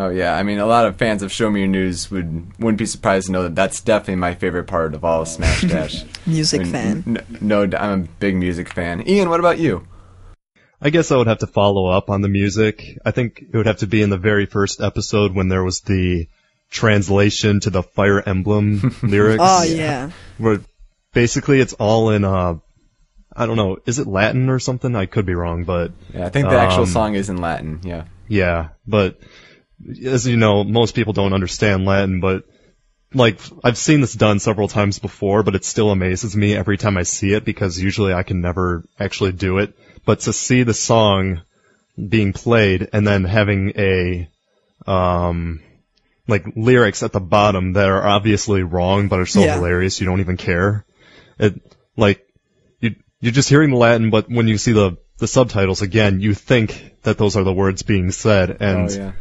Oh 0.00 0.10
yeah, 0.10 0.36
I 0.36 0.44
mean, 0.44 0.60
a 0.60 0.66
lot 0.66 0.86
of 0.86 0.96
fans 0.96 1.22
of 1.24 1.32
Show 1.32 1.50
Me 1.50 1.58
Your 1.60 1.68
News 1.68 2.08
would 2.10 2.52
wouldn't 2.60 2.78
be 2.78 2.86
surprised 2.86 3.26
to 3.26 3.32
know 3.32 3.42
that 3.42 3.56
that's 3.56 3.80
definitely 3.80 4.16
my 4.16 4.34
favorite 4.36 4.68
part 4.68 4.94
of 4.94 5.04
all 5.04 5.22
of 5.22 5.28
Smash 5.28 5.62
Dash. 5.68 6.04
Music 6.24 6.60
I 6.60 6.64
mean, 6.64 6.72
fan. 6.72 7.02
n- 7.06 7.38
no, 7.40 7.62
I'm 7.64 8.02
a 8.04 8.06
big 8.20 8.36
music 8.36 8.72
fan. 8.72 9.06
Ian, 9.08 9.28
what 9.28 9.40
about 9.40 9.58
you? 9.58 9.88
I 10.80 10.90
guess 10.90 11.10
I 11.10 11.16
would 11.16 11.26
have 11.26 11.38
to 11.40 11.48
follow 11.48 11.88
up 11.88 12.10
on 12.10 12.20
the 12.20 12.28
music. 12.28 12.96
I 13.04 13.10
think 13.10 13.42
it 13.52 13.56
would 13.56 13.66
have 13.66 13.78
to 13.78 13.88
be 13.88 14.00
in 14.00 14.10
the 14.10 14.16
very 14.18 14.46
first 14.46 14.80
episode 14.80 15.34
when 15.34 15.48
there 15.48 15.64
was 15.64 15.80
the 15.80 16.28
translation 16.70 17.58
to 17.60 17.70
the 17.70 17.82
Fire 17.82 18.22
Emblem 18.26 18.94
lyrics. 19.02 19.42
Oh 19.44 19.64
yeah. 19.64 20.10
Where 20.38 20.60
basically 21.12 21.60
it's 21.60 21.72
all 21.72 22.10
in, 22.10 22.24
uh, 22.24 22.58
I 23.34 23.46
don't 23.46 23.56
know, 23.56 23.78
is 23.86 23.98
it 23.98 24.06
Latin 24.06 24.48
or 24.48 24.60
something? 24.60 24.94
I 24.94 25.06
could 25.06 25.26
be 25.26 25.34
wrong, 25.34 25.64
but 25.64 25.90
Yeah, 26.14 26.26
I 26.26 26.28
think 26.28 26.48
the 26.48 26.56
actual 26.58 26.82
Um, 26.84 26.88
song 26.88 27.14
is 27.16 27.28
in 27.28 27.38
Latin. 27.38 27.80
Yeah. 27.82 28.04
yeah, 28.28 28.68
but 28.86 29.18
as 30.04 30.26
you 30.26 30.36
know, 30.36 30.64
most 30.64 30.94
people 30.94 31.12
don't 31.12 31.32
understand 31.32 31.84
Latin, 31.84 32.20
but 32.20 32.44
like, 33.14 33.40
I've 33.64 33.78
seen 33.78 34.00
this 34.00 34.12
done 34.12 34.38
several 34.38 34.68
times 34.68 34.98
before, 34.98 35.42
but 35.42 35.54
it 35.54 35.64
still 35.64 35.90
amazes 35.90 36.36
me 36.36 36.54
every 36.54 36.76
time 36.76 36.96
I 36.96 37.04
see 37.04 37.32
it 37.32 37.44
because 37.44 37.80
usually 37.80 38.12
I 38.12 38.22
can 38.22 38.40
never 38.40 38.84
actually 38.98 39.32
do 39.32 39.58
it. 39.58 39.74
But 40.04 40.20
to 40.20 40.32
see 40.32 40.62
the 40.62 40.74
song 40.74 41.42
being 41.96 42.32
played 42.32 42.88
and 42.92 43.06
then 43.06 43.24
having 43.24 43.72
a, 43.76 44.28
um, 44.86 45.60
like 46.26 46.44
lyrics 46.54 47.02
at 47.02 47.12
the 47.12 47.20
bottom 47.20 47.72
that 47.72 47.88
are 47.88 48.06
obviously 48.06 48.62
wrong 48.62 49.08
but 49.08 49.20
are 49.20 49.26
so 49.26 49.42
Yeah. 49.42 49.54
hilarious 49.54 50.00
you 50.00 50.06
don't 50.06 50.20
even 50.20 50.36
care. 50.36 50.84
It, 51.38 51.54
like, 51.96 52.26
you, 52.80 52.96
you're 53.20 53.32
just 53.32 53.48
hearing 53.48 53.70
the 53.70 53.76
Latin, 53.76 54.10
but 54.10 54.28
when 54.28 54.48
you 54.48 54.58
see 54.58 54.72
the 54.72 54.98
the 55.18 55.26
subtitles 55.26 55.82
again, 55.82 56.20
you 56.20 56.32
think 56.32 56.94
that 57.02 57.18
those 57.18 57.36
are 57.36 57.42
the 57.42 57.52
words 57.52 57.82
being 57.82 58.12
said, 58.12 58.58
and 58.60 58.88
oh 58.88 58.92
yeah. 58.92 59.12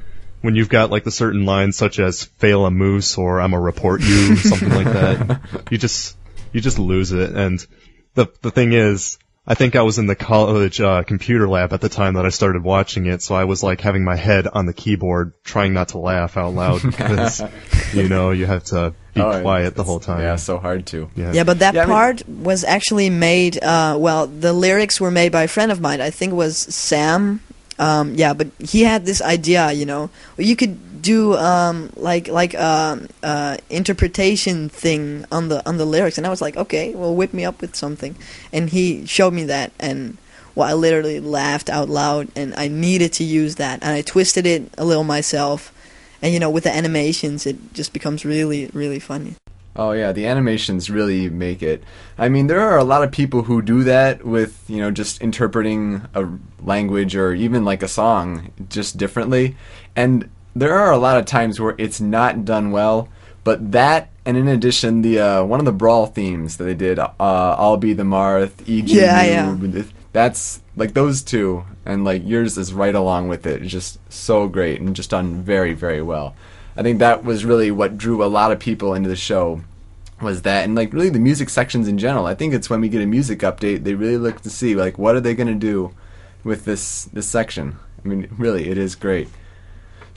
When 0.41 0.55
you've 0.55 0.69
got 0.69 0.91
like 0.91 1.03
the 1.03 1.11
certain 1.11 1.45
lines 1.45 1.75
such 1.77 1.99
as 1.99 2.23
"fail 2.37 2.65
a 2.65 2.71
moose" 2.71 3.17
or 3.17 3.41
"I'm 3.41 3.53
a 3.53 3.59
report 3.59 4.01
you," 4.01 4.35
something 4.35 4.69
like 4.69 4.85
that, 4.85 5.41
you 5.71 5.77
just 5.77 6.15
you 6.53 6.61
just 6.61 6.79
lose 6.79 7.11
it. 7.11 7.31
And 7.35 7.65
the 8.13 8.27
the 8.41 8.51
thing 8.51 8.73
is, 8.73 9.17
I 9.45 9.53
think 9.55 9.75
I 9.75 9.81
was 9.81 9.97
in 9.97 10.07
the 10.07 10.15
college 10.15 10.79
uh, 10.81 11.03
computer 11.03 11.47
lab 11.47 11.71
at 11.73 11.81
the 11.81 11.89
time 11.89 12.15
that 12.15 12.25
I 12.25 12.29
started 12.29 12.63
watching 12.63 13.05
it, 13.05 13.21
so 13.21 13.33
I 13.35 13.45
was 13.45 13.63
like 13.63 13.81
having 13.81 14.03
my 14.03 14.15
head 14.15 14.47
on 14.47 14.65
the 14.65 14.73
keyboard, 14.73 15.33
trying 15.43 15.73
not 15.73 15.89
to 15.89 15.97
laugh 15.99 16.35
out 16.37 16.53
loud 16.53 16.81
because 16.83 17.41
you 17.93 18.07
know 18.09 18.31
you 18.31 18.45
have 18.45 18.63
to 18.65 18.93
be 19.13 19.21
Oh, 19.21 19.41
quiet 19.41 19.73
the 19.75 19.83
whole 19.83 19.99
time. 19.99 20.21
Yeah, 20.21 20.35
so 20.35 20.59
hard 20.59 20.85
to. 20.87 21.09
Yeah. 21.15 21.31
Yeah, 21.33 21.43
but 21.45 21.59
that 21.59 21.73
Yeah, 21.73 21.83
I 21.83 21.85
mean- 21.85 21.93
part 21.93 22.29
was 22.29 22.63
actually 22.63 23.09
made. 23.09 23.61
Uh, 23.63 23.95
well, 23.99 24.27
the 24.27 24.53
lyrics 24.53 24.99
were 25.01 25.11
made 25.11 25.31
by 25.31 25.43
a 25.43 25.47
friend 25.47 25.71
of 25.71 25.81
mine. 25.81 26.01
I 26.01 26.09
think 26.11 26.33
it 26.33 26.35
was 26.35 26.57
Sam. 26.57 27.39
Um, 27.79 28.15
yeah, 28.15 28.33
but 28.33 28.47
he 28.59 28.83
had 28.83 29.05
this 29.05 29.21
idea, 29.21 29.71
you 29.71 29.85
know, 29.85 30.09
you 30.37 30.55
could 30.55 31.01
do 31.01 31.35
um, 31.35 31.91
like 31.95 32.27
like 32.27 32.55
um, 32.55 33.07
uh, 33.23 33.57
interpretation 33.69 34.67
thing 34.69 35.25
on 35.31 35.49
the 35.49 35.65
on 35.67 35.77
the 35.77 35.85
lyrics, 35.85 36.17
and 36.17 36.25
I 36.25 36.29
was 36.29 36.41
like, 36.41 36.57
okay, 36.57 36.93
well, 36.95 37.15
whip 37.15 37.33
me 37.33 37.45
up 37.45 37.61
with 37.61 37.75
something, 37.75 38.15
and 38.51 38.69
he 38.69 39.05
showed 39.05 39.33
me 39.33 39.43
that, 39.45 39.71
and 39.79 40.17
well, 40.55 40.67
I 40.67 40.73
literally 40.73 41.19
laughed 41.19 41.69
out 41.69 41.87
loud, 41.87 42.29
and 42.35 42.53
I 42.55 42.67
needed 42.67 43.13
to 43.13 43.23
use 43.23 43.55
that, 43.55 43.83
and 43.83 43.91
I 43.91 44.01
twisted 44.01 44.45
it 44.45 44.71
a 44.77 44.85
little 44.85 45.03
myself, 45.03 45.71
and 46.21 46.33
you 46.33 46.39
know, 46.39 46.49
with 46.49 46.63
the 46.63 46.75
animations, 46.75 47.45
it 47.45 47.73
just 47.73 47.93
becomes 47.93 48.25
really 48.25 48.67
really 48.73 48.99
funny. 48.99 49.35
Oh 49.77 49.91
yeah, 49.91 50.11
the 50.11 50.25
animations 50.25 50.89
really 50.89 51.29
make 51.29 51.61
it. 51.61 51.83
I 52.17 52.29
mean, 52.29 52.47
there 52.47 52.61
are 52.61 52.77
a 52.77 52.83
lot 52.83 53.03
of 53.03 53.11
people 53.11 53.43
who 53.43 53.61
do 53.61 53.83
that 53.83 54.25
with, 54.25 54.63
you 54.67 54.77
know, 54.77 54.89
just 54.89 55.21
interpreting 55.21 56.07
a 56.15 56.27
language 56.63 57.15
or 57.15 57.33
even 57.35 57.63
like 57.63 57.83
a 57.83 57.87
song 57.87 58.51
just 58.69 58.97
differently. 58.97 59.55
And 59.95 60.31
there 60.55 60.73
are 60.73 60.91
a 60.91 60.97
lot 60.97 61.17
of 61.17 61.25
times 61.25 61.59
where 61.59 61.75
it's 61.77 62.01
not 62.01 62.43
done 62.43 62.71
well, 62.71 63.07
but 63.43 63.71
that 63.71 64.09
and 64.25 64.35
in 64.35 64.47
addition 64.47 65.03
the 65.03 65.19
uh, 65.19 65.43
one 65.43 65.59
of 65.59 65.65
the 65.65 65.71
brawl 65.71 66.07
themes 66.07 66.57
that 66.57 66.63
they 66.63 66.73
did, 66.73 66.97
uh, 66.97 67.11
I'll 67.19 67.77
be 67.77 67.93
the 67.93 68.03
Marth, 68.03 68.61
EG 68.61 68.89
Yeah, 68.89 69.23
yeah. 69.23 69.83
That's 70.11 70.61
like 70.75 70.95
those 70.95 71.21
two 71.21 71.63
and 71.85 72.03
like 72.03 72.23
yours 72.25 72.57
is 72.57 72.73
right 72.73 72.95
along 72.95 73.27
with 73.27 73.45
it. 73.45 73.61
It's 73.61 73.71
just 73.71 73.99
so 74.11 74.47
great 74.47 74.81
and 74.81 74.95
just 74.95 75.11
done 75.11 75.43
very 75.43 75.73
very 75.73 76.01
well. 76.01 76.35
I 76.77 76.83
think 76.83 76.99
that 76.99 77.23
was 77.23 77.43
really 77.43 77.71
what 77.71 77.97
drew 77.97 78.23
a 78.23 78.27
lot 78.27 78.51
of 78.51 78.59
people 78.59 78.93
into 78.93 79.09
the 79.09 79.15
show 79.15 79.61
was 80.21 80.43
that 80.43 80.63
and 80.63 80.75
like 80.75 80.93
really 80.93 81.09
the 81.09 81.19
music 81.19 81.49
sections 81.49 81.87
in 81.87 81.97
general. 81.97 82.25
I 82.25 82.35
think 82.35 82.53
it's 82.53 82.69
when 82.69 82.81
we 82.81 82.89
get 82.89 83.01
a 83.01 83.07
music 83.07 83.39
update 83.39 83.83
they 83.83 83.95
really 83.95 84.17
look 84.17 84.41
to 84.41 84.49
see 84.49 84.75
like 84.75 84.97
what 84.97 85.15
are 85.15 85.21
they 85.21 85.35
going 85.35 85.47
to 85.47 85.55
do 85.55 85.93
with 86.43 86.65
this 86.65 87.05
this 87.05 87.27
section. 87.27 87.77
I 88.03 88.07
mean 88.07 88.27
really 88.37 88.69
it 88.69 88.77
is 88.77 88.95
great. 88.95 89.27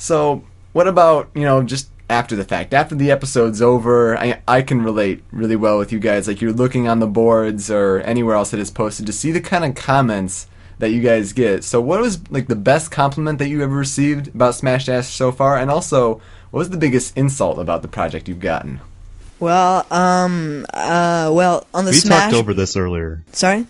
So, 0.00 0.44
what 0.72 0.88
about, 0.88 1.28
you 1.34 1.42
know, 1.42 1.62
just 1.62 1.90
after 2.08 2.34
the 2.34 2.44
fact? 2.44 2.72
After 2.72 2.94
the 2.94 3.10
episode's 3.10 3.60
over, 3.60 4.16
I 4.16 4.40
I 4.48 4.62
can 4.62 4.82
relate 4.82 5.22
really 5.30 5.56
well 5.56 5.76
with 5.76 5.92
you 5.92 5.98
guys 5.98 6.26
like 6.26 6.40
you're 6.40 6.54
looking 6.54 6.88
on 6.88 7.00
the 7.00 7.06
boards 7.06 7.70
or 7.70 8.00
anywhere 8.00 8.34
else 8.34 8.50
that 8.52 8.60
is 8.60 8.70
posted 8.70 9.04
to 9.06 9.12
see 9.12 9.30
the 9.30 9.42
kind 9.42 9.62
of 9.62 9.74
comments 9.74 10.46
that 10.78 10.90
you 10.90 11.02
guys 11.02 11.34
get. 11.34 11.64
So, 11.64 11.82
what 11.82 12.00
was 12.00 12.18
like 12.30 12.48
the 12.48 12.56
best 12.56 12.90
compliment 12.90 13.38
that 13.40 13.48
you 13.48 13.62
ever 13.62 13.76
received 13.76 14.28
about 14.28 14.54
Smash 14.54 14.86
Dash 14.86 15.08
so 15.08 15.30
far 15.30 15.58
and 15.58 15.70
also 15.70 16.22
what 16.50 16.58
was 16.58 16.70
the 16.70 16.76
biggest 16.76 17.16
insult 17.16 17.58
about 17.58 17.82
the 17.82 17.88
project 17.88 18.28
you've 18.28 18.40
gotten? 18.40 18.80
Well, 19.38 19.86
um, 19.90 20.66
uh, 20.74 21.30
well, 21.32 21.66
on 21.72 21.86
the 21.86 21.92
we 21.92 21.96
Smash. 21.96 22.24
talked 22.24 22.34
over 22.34 22.52
this 22.52 22.76
earlier. 22.76 23.22
Sorry. 23.32 23.66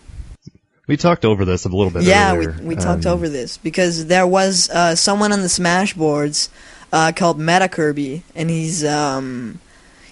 We 0.89 0.97
talked 0.97 1.25
over 1.25 1.45
this 1.45 1.65
a 1.65 1.69
little 1.69 1.91
bit 1.93 2.03
Yeah, 2.03 2.35
earlier. 2.35 2.57
we 2.61 2.69
we 2.69 2.75
talked 2.77 3.07
um, 3.07 3.13
over 3.13 3.29
this 3.29 3.57
because 3.59 4.07
there 4.07 4.27
was 4.27 4.69
uh, 4.71 4.97
someone 4.97 5.31
on 5.33 5.43
the 5.43 5.49
Smash 5.49 5.95
boards 5.95 6.51
uh, 6.93 7.13
called 7.15 7.39
Meta 7.39 7.69
Kirby, 7.69 8.25
and 8.35 8.51
he's 8.51 8.85
um, 8.85 9.61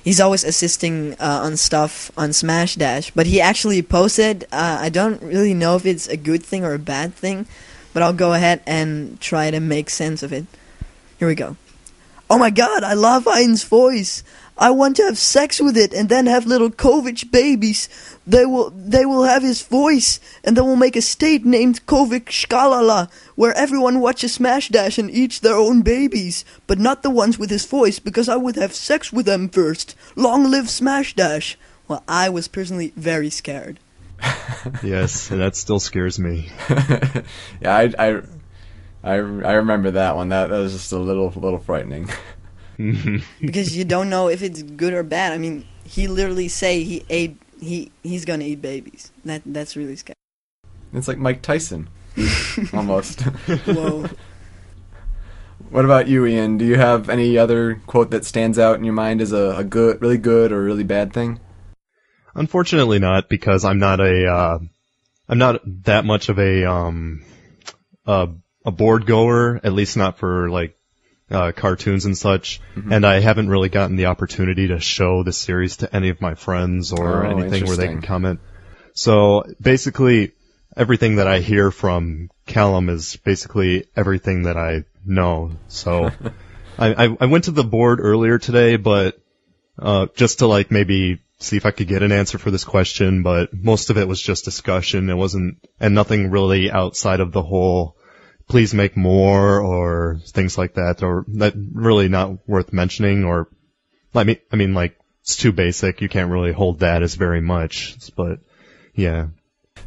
he's 0.04 0.20
always 0.20 0.44
assisting 0.44 1.14
uh, 1.14 1.40
on 1.42 1.56
stuff 1.56 2.12
on 2.16 2.32
Smash 2.32 2.76
Dash. 2.76 3.10
But 3.10 3.26
he 3.26 3.40
actually 3.40 3.82
posted. 3.82 4.44
Uh, 4.52 4.78
I 4.80 4.88
don't 4.88 5.20
really 5.20 5.54
know 5.54 5.74
if 5.74 5.84
it's 5.84 6.06
a 6.06 6.16
good 6.16 6.44
thing 6.44 6.64
or 6.64 6.74
a 6.74 6.78
bad 6.78 7.12
thing, 7.12 7.48
but 7.92 8.04
I'll 8.04 8.12
go 8.12 8.34
ahead 8.34 8.60
and 8.64 9.20
try 9.20 9.50
to 9.50 9.58
make 9.58 9.90
sense 9.90 10.22
of 10.22 10.32
it. 10.32 10.46
Here 11.18 11.26
we 11.26 11.34
go. 11.34 11.56
Oh 12.30 12.38
my 12.38 12.50
god, 12.50 12.84
I 12.84 12.92
love 12.92 13.26
Ein's 13.26 13.64
voice. 13.64 14.22
I 14.58 14.70
want 14.70 14.96
to 14.96 15.04
have 15.04 15.16
sex 15.16 15.60
with 15.60 15.76
it 15.76 15.94
and 15.94 16.08
then 16.08 16.26
have 16.26 16.44
little 16.44 16.68
Kovic 16.68 17.30
babies. 17.30 17.88
They 18.26 18.44
will 18.44 18.70
they 18.70 19.06
will 19.06 19.22
have 19.22 19.42
his 19.42 19.62
voice 19.62 20.18
and 20.44 20.56
then 20.56 20.66
we'll 20.66 20.76
make 20.76 20.96
a 20.96 21.00
state 21.00 21.46
named 21.46 21.86
Kovic 21.86 22.26
Shkalala 22.26 23.08
where 23.36 23.54
everyone 23.54 24.00
watches 24.00 24.34
Smash 24.34 24.68
Dash 24.68 24.98
and 24.98 25.10
eats 25.10 25.38
their 25.38 25.54
own 25.54 25.82
babies, 25.82 26.44
but 26.66 26.78
not 26.78 27.02
the 27.02 27.10
ones 27.10 27.38
with 27.38 27.50
his 27.50 27.64
voice 27.64 27.98
because 28.00 28.28
I 28.28 28.36
would 28.36 28.56
have 28.56 28.74
sex 28.74 29.12
with 29.12 29.26
them 29.26 29.48
first. 29.48 29.94
Long 30.16 30.50
live 30.50 30.68
Smash 30.68 31.14
Dash. 31.14 31.56
Well, 31.86 32.02
I 32.08 32.28
was 32.28 32.48
personally 32.48 32.92
very 32.96 33.30
scared. 33.30 33.78
Yes, 34.82 35.28
that 35.28 35.56
still 35.56 35.80
scares 35.80 36.18
me. 36.18 36.50
yeah, 37.60 37.74
I, 37.76 37.92
I, 37.98 38.22
I, 39.08 39.14
I 39.14 39.52
remember 39.54 39.92
that 39.92 40.16
one. 40.16 40.28
That, 40.28 40.50
that 40.50 40.58
was 40.58 40.72
just 40.72 40.92
a 40.92 40.98
little 40.98 41.30
little 41.30 41.58
frightening. 41.58 42.10
because 43.40 43.76
you 43.76 43.84
don't 43.84 44.10
know 44.10 44.28
if 44.28 44.42
it's 44.42 44.62
good 44.62 44.92
or 44.92 45.02
bad. 45.02 45.32
I 45.32 45.38
mean, 45.38 45.66
he 45.84 46.08
literally 46.08 46.48
say 46.48 46.84
he 46.84 47.04
ate 47.08 47.40
he 47.58 47.90
he's 48.02 48.26
gonna 48.26 48.44
eat 48.44 48.60
babies. 48.60 49.10
That 49.24 49.42
that's 49.46 49.76
really 49.76 49.96
scary. 49.96 50.14
It's 50.92 51.08
like 51.08 51.16
Mike 51.16 51.40
Tyson, 51.40 51.88
almost. 52.74 53.22
Whoa. 53.22 54.08
what 55.70 55.84
about 55.86 56.08
you, 56.08 56.26
Ian? 56.26 56.58
Do 56.58 56.66
you 56.66 56.76
have 56.76 57.08
any 57.08 57.38
other 57.38 57.76
quote 57.86 58.10
that 58.10 58.26
stands 58.26 58.58
out 58.58 58.78
in 58.78 58.84
your 58.84 58.94
mind 58.94 59.22
as 59.22 59.32
a, 59.32 59.56
a 59.56 59.64
good, 59.64 60.02
really 60.02 60.18
good, 60.18 60.52
or 60.52 60.62
really 60.62 60.84
bad 60.84 61.14
thing? 61.14 61.40
Unfortunately 62.34 62.98
not, 62.98 63.28
because 63.28 63.64
I'm 63.64 63.78
not 63.78 64.00
a, 64.00 64.26
uh, 64.26 64.58
I'm 65.28 65.38
not 65.38 65.60
that 65.84 66.04
much 66.04 66.28
of 66.28 66.38
a, 66.38 66.64
um, 66.64 67.24
a, 68.06 68.28
a 68.68 68.70
board 68.70 69.06
goer, 69.06 69.60
at 69.64 69.72
least 69.72 69.96
not 69.96 70.18
for 70.18 70.50
like, 70.50 70.76
uh, 71.30 71.52
cartoons 71.52 72.06
and 72.06 72.16
such, 72.16 72.60
and 72.90 73.04
I 73.04 73.20
haven't 73.20 73.50
really 73.50 73.68
gotten 73.68 73.96
the 73.96 74.06
opportunity 74.06 74.68
to 74.68 74.80
show 74.80 75.22
the 75.22 75.32
series 75.32 75.78
to 75.78 75.94
any 75.94 76.08
of 76.08 76.22
my 76.22 76.34
friends 76.34 76.92
or 76.92 77.26
Oh, 77.26 77.38
anything 77.38 77.66
where 77.66 77.76
they 77.76 77.88
can 77.88 78.00
comment. 78.00 78.40
So 78.94 79.44
basically, 79.60 80.32
everything 80.76 81.16
that 81.16 81.26
I 81.26 81.40
hear 81.40 81.70
from 81.70 82.30
Callum 82.46 82.88
is 82.88 83.16
basically 83.16 83.84
everything 83.94 84.44
that 84.44 84.56
I 84.56 84.84
know. 85.04 85.52
So 85.68 86.10
I, 86.78 87.04
I, 87.04 87.16
I 87.20 87.26
went 87.26 87.44
to 87.44 87.50
the 87.50 87.64
board 87.64 88.00
earlier 88.00 88.38
today, 88.38 88.76
but 88.76 89.18
uh, 89.78 90.06
just 90.16 90.38
to 90.38 90.46
like 90.46 90.70
maybe 90.70 91.20
see 91.40 91.56
if 91.56 91.66
I 91.66 91.72
could 91.72 91.88
get 91.88 92.02
an 92.02 92.12
answer 92.12 92.38
for 92.38 92.50
this 92.50 92.64
question, 92.64 93.22
but 93.22 93.52
most 93.52 93.90
of 93.90 93.98
it 93.98 94.08
was 94.08 94.20
just 94.20 94.44
discussion. 94.44 95.10
It 95.10 95.14
wasn't, 95.14 95.58
and 95.78 95.94
nothing 95.94 96.30
really 96.30 96.70
outside 96.70 97.20
of 97.20 97.32
the 97.32 97.42
whole, 97.42 97.96
please 98.48 98.74
make 98.74 98.96
more 98.96 99.60
or 99.60 100.18
things 100.26 100.56
like 100.56 100.74
that, 100.74 101.02
or 101.02 101.24
that 101.28 101.54
really 101.56 102.08
not 102.08 102.48
worth 102.48 102.72
mentioning, 102.72 103.24
or, 103.24 103.48
I 104.14 104.24
mean, 104.24 104.38
I 104.52 104.56
mean 104.56 104.74
like, 104.74 104.98
it's 105.22 105.36
too 105.36 105.52
basic. 105.52 106.00
You 106.00 106.08
can't 106.08 106.30
really 106.30 106.52
hold 106.52 106.80
that 106.80 107.02
as 107.02 107.14
very 107.14 107.42
much, 107.42 107.96
but 108.16 108.40
yeah. 108.94 109.28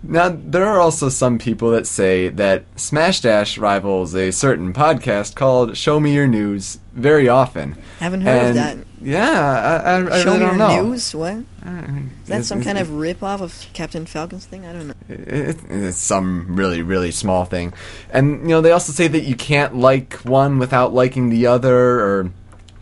Now, 0.03 0.30
there 0.30 0.65
are 0.65 0.80
also 0.80 1.10
some 1.10 1.38
people 1.38 1.69
that 1.72 1.86
say 1.86 2.30
that 2.30 2.64
Smash 2.76 3.22
Dash 3.22 3.57
rivals 3.57 4.15
a 4.15 4.32
certain 4.32 4.73
podcast 4.73 5.36
called 5.36 5.78
Show 5.78 5.99
Me 5.99 6.14
Your 6.14 6.28
News 6.28 6.80
very 6.94 7.30
often. 7.30 7.78
Haven't 7.99 8.22
heard 8.22 8.49
of 8.49 8.56
that. 8.56 8.78
Yeah, 8.99 9.82
I, 9.86 9.91
I, 9.91 10.15
I 10.15 10.23
Show 10.23 10.34
really 10.34 10.40
me 10.40 10.45
your 10.45 10.56
know. 10.56 10.84
news. 10.84 11.14
What? 11.15 11.38
Is 11.38 12.28
that 12.28 12.45
some 12.45 12.64
kind 12.64 12.80
of 12.80 12.91
rip 12.91 13.22
off 13.22 13.41
of 13.41 13.65
Captain 13.73 14.06
Falcon's 14.07 14.45
thing? 14.45 14.65
I 14.65 14.73
don't 14.73 14.88
know. 14.88 14.94
It, 15.07 15.57
it's 15.69 15.98
some 15.98 16.56
really, 16.56 16.82
really 16.82 17.11
small 17.11 17.45
thing. 17.45 17.73
And, 18.11 18.41
you 18.41 18.49
know, 18.49 18.61
they 18.61 18.72
also 18.72 18.91
say 18.91 19.07
that 19.07 19.23
you 19.23 19.36
can't 19.36 19.76
like 19.76 20.15
one 20.23 20.57
without 20.57 20.94
liking 20.94 21.30
the 21.30 21.45
other, 21.45 21.99
or 21.99 22.32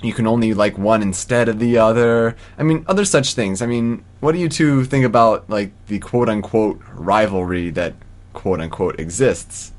you 0.02 0.14
can 0.14 0.28
only 0.28 0.54
like 0.54 0.78
one 0.78 1.02
instead 1.02 1.50
of 1.50 1.60
the 1.60 1.78
other. 1.78 2.36
I 2.58 2.64
mean, 2.64 2.86
other 2.88 3.06
such 3.06 3.34
things. 3.34 3.62
I 3.62 3.66
mean, 3.66 4.04
what 4.20 4.32
do 4.32 4.40
you 4.40 4.50
two 4.50 4.86
think 4.86 5.06
about, 5.06 5.50
like, 5.50 5.72
the 5.88 6.00
quote 6.00 6.30
unquote 6.30 6.82
rivalry 6.94 7.70
that 7.72 7.96
quote 8.34 8.62
unquote 8.62 9.00
exists? 9.00 9.72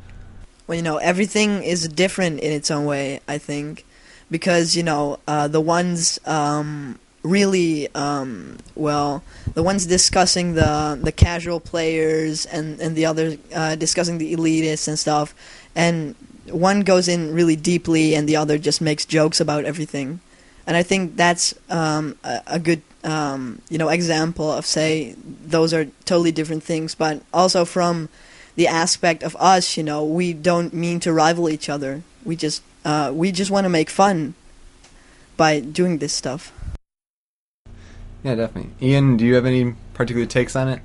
Well, 0.67 0.77
you 0.77 0.83
know, 0.83 0.99
everything 0.99 1.63
is 1.63 1.89
different 1.89 2.41
in 2.41 2.53
its 2.53 2.71
own 2.71 2.85
way. 2.85 3.21
I 3.27 3.39
think 3.39 3.85
because 4.31 4.77
you 4.77 4.83
know 4.83 5.19
uh, 5.27 5.49
the 5.49 5.61
ones 5.61 6.21
um, 6.27 6.99
really 7.23 7.93
um, 7.95 8.59
well, 8.77 9.23
the 9.55 9.63
ones 9.63 9.87
discussing 9.87 10.55
the 10.55 10.99
the 11.03 11.13
casual 11.13 11.61
players 11.61 12.47
and 12.47 12.81
and 12.81 12.95
the 12.95 13.07
other 13.07 13.37
uh, 13.55 13.75
discussing 13.75 14.19
the 14.19 14.35
elitists 14.35 14.87
and 14.87 14.99
stuff, 14.99 15.35
and 15.75 16.15
one 16.51 16.81
goes 16.81 17.09
in 17.09 17.35
really 17.35 17.57
deeply 17.57 18.15
and 18.15 18.29
the 18.29 18.37
other 18.37 18.59
just 18.59 18.81
makes 18.81 19.05
jokes 19.05 19.41
about 19.41 19.65
everything. 19.65 20.21
and 20.67 20.77
I 20.77 20.83
think 20.83 21.17
that's 21.17 21.55
um, 21.69 22.17
a, 22.23 22.43
a 22.47 22.59
good 22.59 22.83
um, 23.03 23.63
you 23.69 23.79
know 23.79 23.89
example 23.89 24.53
of 24.53 24.67
say 24.67 25.15
those 25.17 25.73
are 25.73 25.87
totally 26.05 26.33
different 26.33 26.63
things, 26.63 26.95
but 26.95 27.23
also 27.33 27.65
from 27.65 28.09
the 28.57 28.67
aspect 28.67 29.23
of 29.23 29.37
us, 29.37 29.77
you 29.77 29.83
know, 29.83 30.05
we 30.05 30.33
don't 30.33 30.75
mean 30.75 31.01
to 31.01 31.13
rival 31.13 31.49
each 31.49 31.69
other. 31.69 32.03
We 32.25 32.37
just 32.37 32.63
uh, 32.85 33.11
we 33.15 33.33
just 33.33 33.51
want 33.51 33.65
to 33.65 33.69
make 33.69 33.91
fun 33.91 34.35
by 35.37 35.61
doing 35.61 35.99
this 35.99 36.13
stuff. 36.13 36.53
Yeah, 38.23 38.35
definitely. 38.35 38.73
Ian, 38.87 39.17
do 39.17 39.25
you 39.25 39.35
have 39.35 39.47
any 39.47 39.75
particular 39.95 40.27
takes 40.27 40.55
on 40.55 40.69
it? 40.69 40.83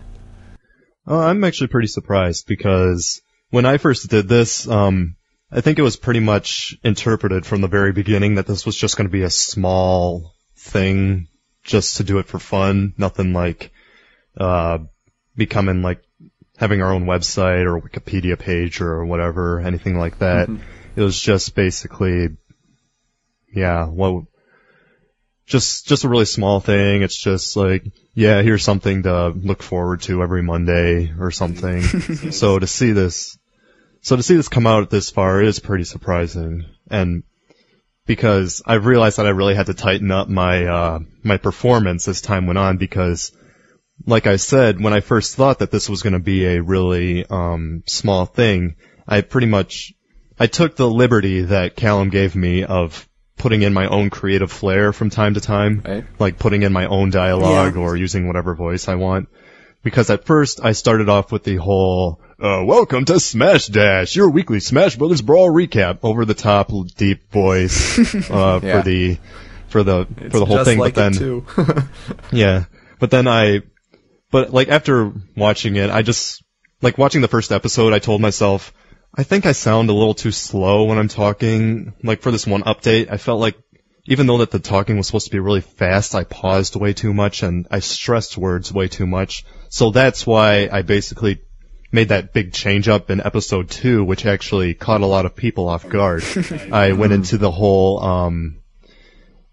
Uh, 1.08 1.20
I'm 1.20 1.44
actually 1.44 1.68
pretty 1.68 1.88
surprised 1.88 2.48
because 2.48 3.22
when 3.50 3.66
I 3.66 3.78
first 3.78 4.10
did 4.10 4.28
this, 4.28 4.68
um, 4.68 5.18
I 5.56 5.62
think 5.62 5.80
it 5.80 5.84
was 5.84 5.96
pretty 5.96 6.20
much 6.20 6.78
interpreted 6.84 7.46
from 7.46 7.62
the 7.62 7.70
very 7.70 7.94
beginning 7.94 8.36
that 8.36 8.46
this 8.46 8.66
was 8.66 8.76
just 8.76 8.98
going 8.98 9.08
to 9.08 9.12
be 9.12 9.24
a 9.24 9.30
small 9.30 10.34
thing 10.58 11.30
just 11.64 11.98
to 11.98 12.04
do 12.04 12.18
it 12.20 12.28
for 12.28 12.40
fun. 12.40 12.94
Nothing 12.98 13.32
like, 13.32 13.72
uh, 14.38 14.80
becoming 15.34 15.82
like 15.82 16.04
having 16.58 16.82
our 16.82 16.92
own 16.92 17.06
website 17.06 17.66
or 17.66 17.80
Wikipedia 17.80 18.38
page 18.38 18.82
or 18.82 19.06
whatever, 19.06 19.62
anything 19.62 19.98
like 19.98 20.20
that. 20.20 20.50
It 20.98 21.02
was 21.02 21.18
just 21.18 21.56
basically, 21.56 22.36
yeah, 23.54 23.86
what, 23.86 24.26
just, 25.46 25.88
just 25.88 26.04
a 26.04 26.10
really 26.10 26.26
small 26.26 26.60
thing. 26.60 27.02
It's 27.02 27.18
just 27.18 27.56
like, 27.56 27.86
yeah, 28.14 28.42
here's 28.42 28.64
something 28.64 29.04
to 29.04 29.30
look 29.30 29.64
forward 29.64 30.02
to 30.02 30.22
every 30.22 30.44
Monday 30.44 31.14
or 31.18 31.32
something. 31.32 31.82
so 32.32 32.60
to 32.60 32.68
see 32.68 32.92
this, 32.92 33.38
so 34.06 34.16
to 34.16 34.22
see 34.22 34.36
this 34.36 34.50
come 34.50 34.68
out 34.68 34.92
this 34.92 35.10
far 35.10 35.42
is 35.42 35.58
pretty 35.60 35.84
surprising. 35.84 36.64
And 36.92 37.24
because 38.06 38.62
I've 38.64 38.86
realized 38.86 39.18
that 39.18 39.26
I 39.26 39.30
really 39.32 39.56
had 39.56 39.66
to 39.66 39.74
tighten 39.74 40.12
up 40.12 40.28
my, 40.30 40.66
uh, 40.66 41.00
my 41.24 41.38
performance 41.38 42.08
as 42.08 42.22
time 42.22 42.46
went 42.46 42.60
on 42.60 42.78
because 42.78 43.32
like 44.06 44.28
I 44.28 44.36
said, 44.36 44.80
when 44.80 44.94
I 44.94 45.00
first 45.00 45.36
thought 45.36 45.58
that 45.60 45.72
this 45.72 45.90
was 45.90 46.04
going 46.04 46.14
to 46.14 46.20
be 46.20 46.46
a 46.46 46.62
really, 46.62 47.26
um, 47.26 47.82
small 47.88 48.26
thing, 48.28 48.76
I 49.08 49.22
pretty 49.22 49.48
much, 49.48 49.94
I 50.40 50.46
took 50.46 50.76
the 50.76 50.88
liberty 50.88 51.42
that 51.42 51.76
Callum 51.76 52.10
gave 52.10 52.36
me 52.36 52.64
of 52.64 53.08
putting 53.38 53.64
in 53.64 53.74
my 53.74 53.88
own 53.88 54.12
creative 54.12 54.52
flair 54.52 54.94
from 54.94 55.10
time 55.10 55.34
to 55.34 55.42
time, 55.42 55.82
Right. 55.84 56.04
like 56.20 56.38
putting 56.38 56.62
in 56.62 56.74
my 56.74 56.86
own 56.86 57.10
dialogue 57.10 57.74
Yeah. 57.76 57.82
or 57.82 57.96
using 57.96 58.28
whatever 58.28 58.54
voice 58.54 58.88
I 58.88 58.96
want. 58.96 59.30
Because 59.82 60.12
at 60.12 60.26
first 60.26 60.60
I 60.64 60.74
started 60.74 61.10
off 61.10 61.32
with 61.32 61.44
the 61.44 61.56
whole, 61.56 62.20
uh, 62.42 62.64
welcome 62.66 63.06
to 63.06 63.20
Smash 63.20 63.68
Dash, 63.68 64.16
your 64.16 64.30
weekly 64.30 64.60
Smash 64.60 64.96
Brothers 64.96 65.22
Brawl 65.22 65.50
recap, 65.50 66.00
over 66.04 66.26
the 66.26 66.34
top, 66.34 66.72
deep 66.98 67.32
voice, 67.32 67.98
uh, 68.32 68.60
Yeah. 68.62 68.82
for 68.82 68.90
the, 68.90 69.18
for 69.70 69.84
the, 69.84 70.08
It's 70.18 70.32
for 70.34 70.40
the 70.40 70.46
whole 70.46 70.58
just 70.58 70.70
thing, 70.70 70.80
like 70.80 70.96
but 70.96 71.02
then, 71.02 71.14
it 71.14 71.18
too. 71.18 71.46
yeah. 72.32 72.66
But 73.00 73.12
then 73.12 73.28
I, 73.28 73.62
but 74.32 74.52
like 74.52 74.68
after 74.70 75.14
watching 75.36 75.76
it, 75.78 75.90
I 75.90 76.02
just, 76.02 76.44
like 76.82 76.98
watching 76.98 77.22
the 77.22 77.28
first 77.28 77.52
episode, 77.52 77.94
I 77.94 78.00
told 78.00 78.22
myself, 78.22 78.74
I 79.18 79.24
think 79.24 79.46
I 79.46 79.54
sound 79.54 79.90
a 79.90 79.94
little 79.94 80.14
too 80.14 80.32
slow 80.32 80.86
when 80.86 80.98
I'm 80.98 81.08
talking. 81.08 81.94
Like 82.04 82.22
for 82.22 82.32
this 82.32 82.46
one 82.46 82.64
update, 82.64 83.10
I 83.10 83.18
felt 83.18 83.40
like 83.40 83.56
even 84.08 84.28
though 84.28 84.40
that 84.40 84.52
the 84.52 84.60
talking 84.60 84.98
was 84.98 85.08
supposed 85.08 85.28
to 85.28 85.32
be 85.32 85.40
really 85.40 85.62
fast, 85.62 86.16
I 86.16 86.26
paused 86.26 86.76
way 86.76 86.92
too 86.94 87.14
much 87.14 87.42
and 87.42 87.66
I 87.72 87.80
stressed 87.80 88.38
words 88.38 88.74
way 88.74 88.90
too 88.90 89.08
much. 89.08 89.46
So 89.70 89.92
that's 89.92 90.28
why 90.28 90.68
I 90.72 90.82
basically 90.82 91.42
made 91.92 92.10
that 92.10 92.34
big 92.34 92.54
change 92.54 92.88
up 92.88 93.10
in 93.10 93.22
episode 93.22 93.70
two, 93.70 94.04
which 94.04 94.26
actually 94.26 94.74
caught 94.74 95.02
a 95.02 95.06
lot 95.06 95.26
of 95.26 95.36
people 95.36 95.70
off 95.70 95.88
guard. 95.88 96.24
I 96.72 96.94
went 96.94 97.14
into 97.14 97.38
the 97.38 97.52
whole, 97.52 98.00
um, 98.00 98.58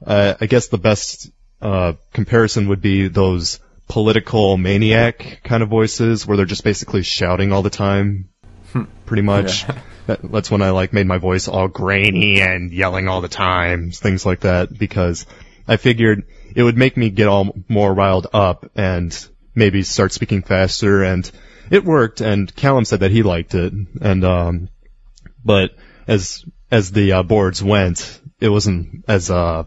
uh, 0.05 0.35
I 0.41 0.47
guess 0.47 0.69
the 0.69 0.79
best 0.79 1.31
uh, 1.61 1.95
comparison 2.13 2.69
would 2.69 2.81
be 2.81 3.09
those 3.09 3.61
political 3.89 4.57
maniac 4.57 5.41
kind 5.45 5.63
of 5.63 5.69
voices 5.69 6.27
where 6.27 6.37
they're 6.37 6.47
just 6.47 6.65
basically 6.65 7.03
shouting 7.03 7.53
all 7.53 7.63
the 7.63 7.71
time, 7.71 8.29
pretty 9.07 9.23
much. 9.23 9.67
That, 10.07 10.19
that's 10.21 10.51
when 10.51 10.63
I 10.63 10.71
like 10.71 10.93
made 10.93 11.07
my 11.07 11.19
voice 11.19 11.47
all 11.47 11.69
grainy 11.69 12.41
and 12.41 12.73
yelling 12.73 13.07
all 13.07 13.21
the 13.21 13.29
time, 13.29 13.93
things 13.93 14.27
like 14.27 14.41
that, 14.41 14.77
because 14.77 15.27
I 15.69 15.77
figured 15.77 16.25
it 16.57 16.63
would 16.65 16.77
make 16.77 16.97
me 16.97 17.11
get 17.11 17.29
all 17.29 17.55
more 17.69 17.95
riled 17.95 18.27
up 18.33 18.69
and 18.75 19.17
maybe 19.55 19.85
start 19.85 20.11
speaking 20.11 20.43
faster 20.43 21.05
and 21.05 21.31
it 21.73 21.85
worked 21.85 22.21
and 22.21 22.55
Callum 22.55 22.85
said 22.85 23.01
that 23.01 23.11
he 23.11 23.25
liked 23.25 23.55
it 23.55 23.73
and 24.01 24.25
um 24.25 24.69
but 25.45 25.71
as 26.07 26.45
as 26.71 26.93
the 26.93 27.13
uh, 27.13 27.23
boards 27.25 27.63
went 27.63 28.21
it 28.41 28.49
wasn't 28.49 29.05
as 29.09 29.31
uh 29.31 29.65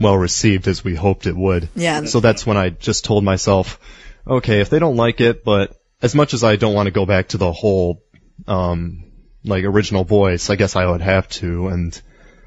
well 0.00 0.16
received 0.16 0.68
as 0.68 0.84
we 0.84 0.94
hoped 0.94 1.26
it 1.26 1.36
would. 1.36 1.68
Yeah. 1.74 2.04
So 2.04 2.20
that's 2.20 2.46
when 2.46 2.56
I 2.56 2.70
just 2.70 3.04
told 3.04 3.24
myself, 3.24 3.80
okay, 4.26 4.60
if 4.60 4.70
they 4.70 4.78
don't 4.78 4.96
like 4.96 5.20
it, 5.20 5.44
but 5.44 5.74
as 6.00 6.14
much 6.14 6.34
as 6.34 6.44
I 6.44 6.56
don't 6.56 6.74
want 6.74 6.86
to 6.86 6.92
go 6.92 7.06
back 7.06 7.28
to 7.28 7.38
the 7.38 7.52
whole, 7.52 8.02
um, 8.46 9.04
like 9.44 9.64
original 9.64 10.04
voice, 10.04 10.50
I 10.50 10.56
guess 10.56 10.76
I 10.76 10.86
would 10.86 11.00
have 11.00 11.28
to, 11.30 11.68
and 11.68 12.00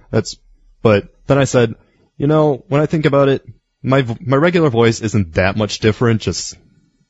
that's, 0.10 0.38
but 0.82 1.14
then 1.28 1.38
I 1.38 1.44
said, 1.44 1.76
you 2.18 2.28
know, 2.28 2.64
when 2.68 2.82
I 2.82 2.86
think 2.86 3.06
about 3.06 3.30
it, 3.30 3.44
my, 3.84 4.06
my 4.22 4.38
regular 4.38 4.70
voice 4.70 5.02
isn't 5.02 5.34
that 5.34 5.58
much 5.58 5.80
different, 5.80 6.22
just 6.22 6.56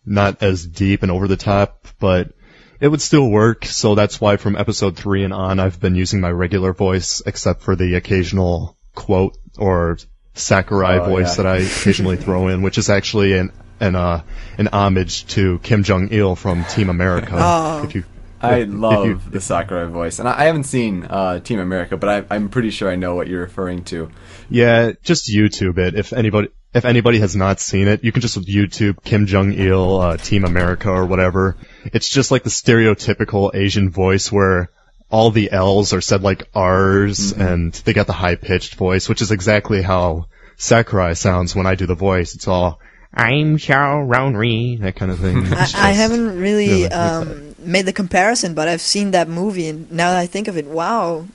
not 0.05 0.41
as 0.43 0.65
deep 0.65 1.03
and 1.03 1.11
over 1.11 1.27
the 1.27 1.37
top, 1.37 1.87
but 1.99 2.31
it 2.79 2.87
would 2.87 3.01
still 3.01 3.29
work, 3.29 3.65
so 3.65 3.93
that's 3.95 4.19
why 4.19 4.37
from 4.37 4.55
episode 4.55 4.97
three 4.97 5.23
and 5.23 5.33
on, 5.33 5.59
I've 5.59 5.79
been 5.79 5.95
using 5.95 6.19
my 6.21 6.31
regular 6.31 6.73
voice, 6.73 7.21
except 7.25 7.61
for 7.61 7.75
the 7.75 7.95
occasional 7.95 8.75
quote 8.95 9.37
or 9.57 9.97
Sakurai 10.33 10.97
Oh, 10.99 11.05
voice 11.05 11.37
yeah. 11.37 11.43
that 11.43 11.45
I 11.47 11.57
occasionally 11.57 12.17
throw 12.25 12.47
in, 12.47 12.61
which 12.61 12.77
is 12.77 12.89
actually 12.89 13.33
an 13.33 13.51
an 13.79 13.95
uh, 13.95 14.23
an 14.57 14.69
homage 14.73 15.25
to 15.27 15.59
Kim 15.59 15.83
Jong 15.83 16.09
Il 16.11 16.35
from 16.35 16.65
Team 16.65 16.89
America. 16.89 17.31
Oh. 17.33 17.83
If 17.83 17.95
you, 17.95 18.03
I 18.39 18.57
if- 18.61 18.69
if 18.69 18.73
love 18.75 19.05
you- 19.05 19.21
the 19.29 19.41
Sakurai 19.41 19.85
voice, 19.85 20.17
and 20.19 20.27
I, 20.27 20.39
I 20.41 20.43
haven't 20.45 20.63
seen 20.63 21.03
uh, 21.07 21.39
Team 21.39 21.59
America, 21.59 21.97
but 21.97 22.09
I, 22.31 22.35
I'm 22.35 22.49
pretty 22.49 22.69
sure 22.71 22.89
I 22.89 22.95
know 22.95 23.13
what 23.15 23.27
you're 23.27 23.41
referring 23.41 23.83
to. 23.85 24.09
yeah, 24.49 24.91
just 25.03 25.29
YouTube 25.29 25.77
it. 25.77 25.93
If 25.95 26.13
anybody 26.13 26.49
if 26.73 26.85
anybody 26.85 27.19
has 27.19 27.35
not 27.35 27.59
seen 27.59 27.87
it, 27.87 28.03
you 28.03 28.11
can 28.11 28.21
just 28.21 28.39
YouTube 28.39 29.03
Kim 29.03 29.25
Jong 29.25 29.53
Il, 29.53 29.99
uh, 29.99 30.17
Team 30.17 30.45
America, 30.45 30.89
or 30.89 31.05
whatever. 31.05 31.57
It's 31.85 32.07
just 32.09 32.31
like 32.31 32.43
the 32.43 32.49
stereotypical 32.49 33.53
Asian 33.53 33.89
voice 33.89 34.31
where 34.31 34.69
all 35.09 35.31
the 35.31 35.51
L's 35.51 35.91
are 35.93 36.01
said 36.01 36.23
like 36.23 36.47
R's, 36.55 37.33
and 37.33 37.73
they 37.73 37.93
got 37.93 38.07
the 38.07 38.13
high 38.13 38.35
pitched 38.35 38.75
voice, 38.75 39.09
which 39.09 39.21
is 39.21 39.31
exactly 39.31 39.81
how 39.81 40.27
Sakurai 40.57 41.13
sounds 41.15 41.55
when 41.55 41.65
I 41.65 41.75
do 41.75 41.85
the 41.85 41.95
voice. 41.95 42.35
It's 42.35 42.47
all 42.47 42.79
I'm 43.13 43.57
Xiao 43.57 44.07
Rounri, 44.07 44.79
that 44.79 44.95
kind 44.95 45.11
of 45.11 45.19
thing. 45.19 45.37
I, 45.53 45.63
It's 45.63 45.75
I 45.75 45.91
haven't 45.91 46.39
really 46.39 46.67
really 46.69 46.91
um, 46.91 47.55
made 47.59 47.85
the 47.85 47.91
comparison, 47.93 48.53
but 48.53 48.69
I've 48.69 48.79
seen 48.81 49.11
that 49.11 49.27
movie, 49.27 49.67
and 49.67 49.91
now 49.91 50.11
that 50.11 50.19
I 50.19 50.27
think 50.27 50.47
of 50.47 50.55
it, 50.57 50.65
wow, 50.65 51.25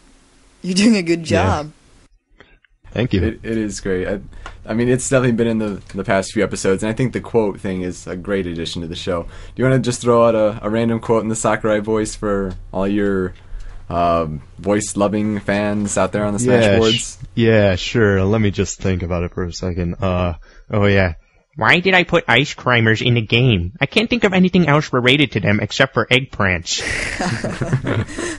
you're 0.63 0.75
doing 0.75 0.97
a 0.97 1.03
good 1.03 1.31
Yeah. 1.31 1.63
job. 1.63 1.73
Thank 2.97 3.13
you. 3.13 3.23
It, 3.23 3.41
it 3.43 3.59
is 3.59 3.81
great. 3.81 4.09
I, 4.09 4.21
I 4.65 4.73
mean, 4.73 4.89
it's 4.89 5.07
definitely 5.07 5.33
been 5.33 5.47
in 5.47 5.59
the 5.59 5.83
the 5.95 6.03
past 6.03 6.33
few 6.33 6.43
episodes, 6.43 6.83
and 6.83 6.89
I 6.89 6.95
think 6.95 7.13
the 7.13 7.21
quote 7.21 7.61
thing 7.61 7.83
is 7.83 8.07
a 8.07 8.17
great 8.17 8.47
addition 8.47 8.81
to 8.81 8.89
the 8.89 8.97
show. 8.97 9.25
Do 9.25 9.29
you 9.57 9.69
want 9.69 9.85
to 9.85 9.87
just 9.87 10.01
throw 10.01 10.27
out 10.27 10.35
a, 10.35 10.59
a 10.63 10.71
random 10.71 11.01
quote 11.01 11.23
in 11.23 11.29
the 11.29 11.37
Sakurai 11.37 11.81
voice 11.81 12.17
for 12.17 12.55
all 12.73 12.89
your 12.89 13.35
um, 13.91 14.41
voice 14.59 14.97
loving 14.97 15.41
fans 15.41 15.99
out 15.99 16.13
there 16.13 16.25
on 16.25 16.33
the 16.33 16.39
Smash 16.39 16.65
yeah, 16.65 16.79
boards? 16.79 17.19
sh- 17.21 17.27
yeah, 17.35 17.75
sure. 17.77 18.25
Let 18.25 18.41
me 18.41 18.51
just 18.51 18.81
think 18.81 19.03
about 19.03 19.25
it 19.25 19.35
for 19.35 19.45
a 19.45 19.53
second. 19.53 19.97
Uh, 20.01 20.37
oh 20.71 20.87
yeah. 20.87 21.17
Why 21.57 21.81
did 21.81 21.95
I 21.95 22.05
put 22.05 22.25
ice 22.29 22.53
crimers 22.55 23.01
in 23.01 23.15
the 23.15 23.23
game? 23.23 23.73
I 23.81 23.87
can't 23.87 24.11
think 24.11 24.25
of 24.25 24.35
anything 24.35 24.69
else 24.69 24.93
related 24.93 25.33
to 25.33 25.41
them 25.41 25.59
except 25.61 25.95
for 25.95 26.07
eggplants. 26.07 26.83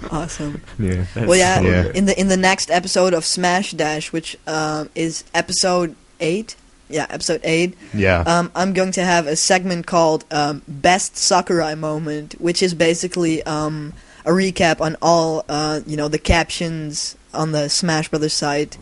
Awesome. 0.12 0.62
Yeah. 0.80 1.06
well, 1.16 1.36
yeah, 1.36 1.60
Yeah. 1.62 1.92
in 1.94 2.06
the 2.06 2.18
in 2.20 2.28
the 2.30 2.38
next 2.38 2.72
episode 2.72 3.14
of 3.14 3.26
Smash 3.26 3.72
Dash, 3.72 4.14
which 4.14 4.38
um, 4.48 4.90
is 4.96 5.24
episode 5.34 5.96
eight, 6.20 6.56
yeah, 6.90 7.06
episode 7.10 7.42
eight. 7.44 7.76
Yeah. 7.94 8.22
Um, 8.26 8.52
I'm 8.56 8.72
going 8.74 8.92
to 8.94 9.04
have 9.04 9.28
a 9.28 9.36
segment 9.36 9.86
called 9.86 10.24
um, 10.32 10.62
Best 10.68 11.18
Sakurai 11.18 11.76
Moment, 11.76 12.36
which 12.40 12.64
is 12.64 12.74
basically 12.74 13.44
um, 13.44 13.94
a 14.26 14.30
recap 14.32 14.80
on 14.80 14.96
all 15.02 15.44
uh, 15.50 15.82
you 15.86 15.98
know 15.98 16.08
the 16.08 16.20
captions 16.20 17.18
on 17.34 17.52
the 17.52 17.68
Smash 17.68 18.08
Brothers 18.10 18.34
site, 18.34 18.78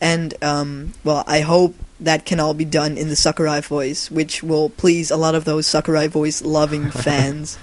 and 0.00 0.34
um, 0.42 0.92
well, 1.02 1.24
I 1.26 1.40
hope 1.40 1.74
that 2.00 2.24
can 2.24 2.40
all 2.40 2.54
be 2.54 2.64
done 2.64 2.96
in 2.96 3.08
the 3.08 3.16
Sakurai 3.16 3.60
voice, 3.60 4.10
which 4.10 4.42
will 4.42 4.70
please 4.70 5.10
a 5.10 5.16
lot 5.16 5.34
of 5.34 5.44
those 5.44 5.66
Sakurai 5.66 6.08
voice 6.08 6.42
loving 6.42 6.90
fans. 6.90 7.58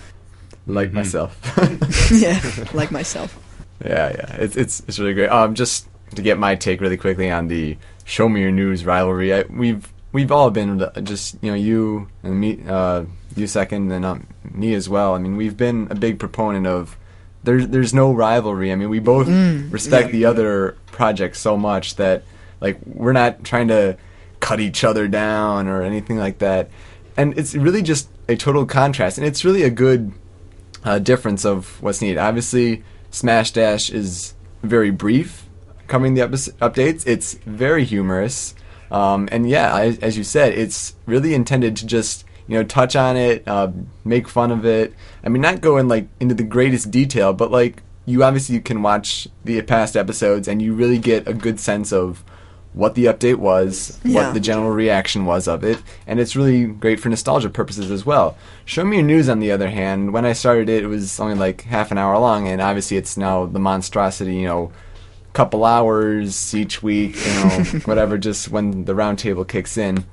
Like 0.68 0.94
myself. 0.94 1.38
yeah, 2.12 2.42
like 2.74 2.92
myself. 2.92 3.38
Yeah, 3.84 4.10
yeah, 4.10 4.36
it's 4.36 4.56
it's 4.56 4.84
it's 4.88 5.00
really 5.00 5.14
great. 5.14 5.30
Um, 5.30 5.56
just 5.56 5.88
to 6.16 6.22
get 6.22 6.38
my 6.38 6.56
take 6.56 6.82
really 6.82 6.98
quickly 6.98 7.32
on 7.32 7.48
the 7.48 7.78
show 8.04 8.30
me 8.30 8.42
your 8.42 8.52
news 8.52 8.86
rivalry. 8.86 9.34
I, 9.34 9.42
we've 9.44 9.92
we've 10.12 10.32
all 10.32 10.52
been 10.52 10.88
just 11.04 11.36
you 11.42 11.50
know 11.50 11.58
you 11.58 12.08
and 12.22 12.40
me, 12.40 12.60
uh, 12.68 13.06
you 13.36 13.48
second, 13.48 13.92
and 13.92 14.06
um, 14.06 14.28
me 14.52 14.76
as 14.76 14.88
well. 14.88 15.16
I 15.16 15.18
mean, 15.18 15.36
we've 15.36 15.58
been 15.58 15.88
a 15.90 15.96
big 15.96 16.20
proponent 16.20 16.68
of 16.68 16.96
there's 17.44 17.68
there's 17.70 17.94
no 17.94 18.14
rivalry. 18.14 18.72
I 18.72 18.76
mean, 18.76 18.90
we 18.90 19.00
both 19.00 19.28
respect 19.72 20.08
yeah. 20.08 20.12
the 20.12 20.26
other 20.26 20.78
project 20.92 21.38
so 21.38 21.58
much 21.58 21.96
that 21.96 22.24
Like 22.62 22.78
we're 22.86 23.14
not 23.14 23.44
trying 23.44 23.68
to 23.70 23.98
cut 24.42 24.60
each 24.60 24.84
other 24.84 25.08
down 25.08 25.68
or 25.68 25.82
anything 25.82 26.18
like 26.18 26.40
that. 26.40 26.70
And 27.16 27.38
it's 27.38 27.56
really 27.56 27.82
just 27.82 28.10
a 28.28 28.36
total 28.36 28.66
contrast, 28.66 29.18
and 29.18 29.26
it's 29.26 29.46
really 29.46 29.64
a 29.64 29.70
good 29.70 30.12
uh, 30.84 31.00
difference 31.00 31.46
of 31.46 31.82
what's 31.82 32.02
needed. 32.02 32.18
Obviously, 32.18 32.84
Smash 33.10 33.52
Dash 33.52 33.90
is 33.90 34.34
very 34.64 34.92
brief, 34.92 35.48
covering 35.88 36.16
the 36.16 36.22
epi- 36.22 36.52
updates. 36.60 37.06
It's 37.06 37.36
very 37.46 37.86
humorous, 37.86 38.56
um, 38.90 39.30
and 39.32 39.50
yeah, 39.50 39.74
I, 39.74 39.98
as 40.02 40.18
you 40.18 40.24
said, 40.24 40.54
it's 40.54 40.96
really 41.06 41.34
intended 41.34 41.76
to 41.78 41.86
just 41.86 42.26
you 42.48 42.58
know 42.58 42.64
touch 42.64 42.96
on 42.96 43.18
it, 43.18 43.48
uh, 43.48 43.72
make 44.04 44.28
fun 44.28 44.52
of 44.52 44.66
it. 44.66 44.94
I 45.24 45.30
mean, 45.30 45.42
not 45.42 45.62
go 45.62 45.78
in 45.78 45.88
like 45.88 46.08
into 46.20 46.36
the 46.36 46.44
greatest 46.44 46.92
detail, 46.92 47.34
but 47.34 47.52
like 47.52 47.84
you 48.06 48.24
obviously 48.24 48.60
can 48.60 48.82
watch 48.82 49.28
the 49.46 49.62
past 49.62 49.96
episodes 49.96 50.48
and 50.48 50.62
you 50.62 50.74
really 50.74 50.98
get 50.98 51.28
a 51.28 51.34
good 51.34 51.60
sense 51.60 51.94
of 51.94 52.24
what 52.74 52.96
the 52.96 53.06
update 53.06 53.36
was, 53.36 54.00
Yeah. 54.04 54.14
what 54.28 54.34
the 54.34 54.40
general 54.40 54.72
reaction 54.72 55.26
was 55.26 55.48
of 55.48 55.64
it, 55.64 55.80
and 56.08 56.20
it's 56.20 56.36
really 56.36 56.66
great 56.66 57.00
for 57.00 57.10
nostalgia 57.10 57.50
purposes 57.50 57.92
as 57.92 58.06
well. 58.06 58.38
Show 58.66 58.86
Me 58.86 58.98
Your 58.98 59.06
News, 59.06 59.28
on 59.28 59.40
the 59.40 59.52
other 59.52 59.70
hand, 59.70 60.14
when 60.14 60.26
I 60.26 60.34
started 60.34 60.70
it, 60.70 60.84
it 60.84 60.88
was 60.88 61.20
only 61.20 61.36
like 61.36 61.64
half 61.64 61.92
an 61.92 61.98
hour 61.98 62.18
long, 62.18 62.48
and 62.48 62.62
obviously 62.62 62.96
it's 62.98 63.18
now 63.18 63.46
the 63.46 63.60
monstrosity, 63.60 64.36
you 64.36 64.46
know, 64.48 64.72
couple 65.34 65.64
hours 65.64 66.54
each 66.54 66.84
week, 66.84 67.16
you 67.16 67.34
know, 67.34 67.50
whatever, 67.86 68.18
just 68.18 68.50
when 68.52 68.84
the 68.86 68.94
roundtable 68.94 69.48
kicks 69.48 69.78
in. 69.78 70.04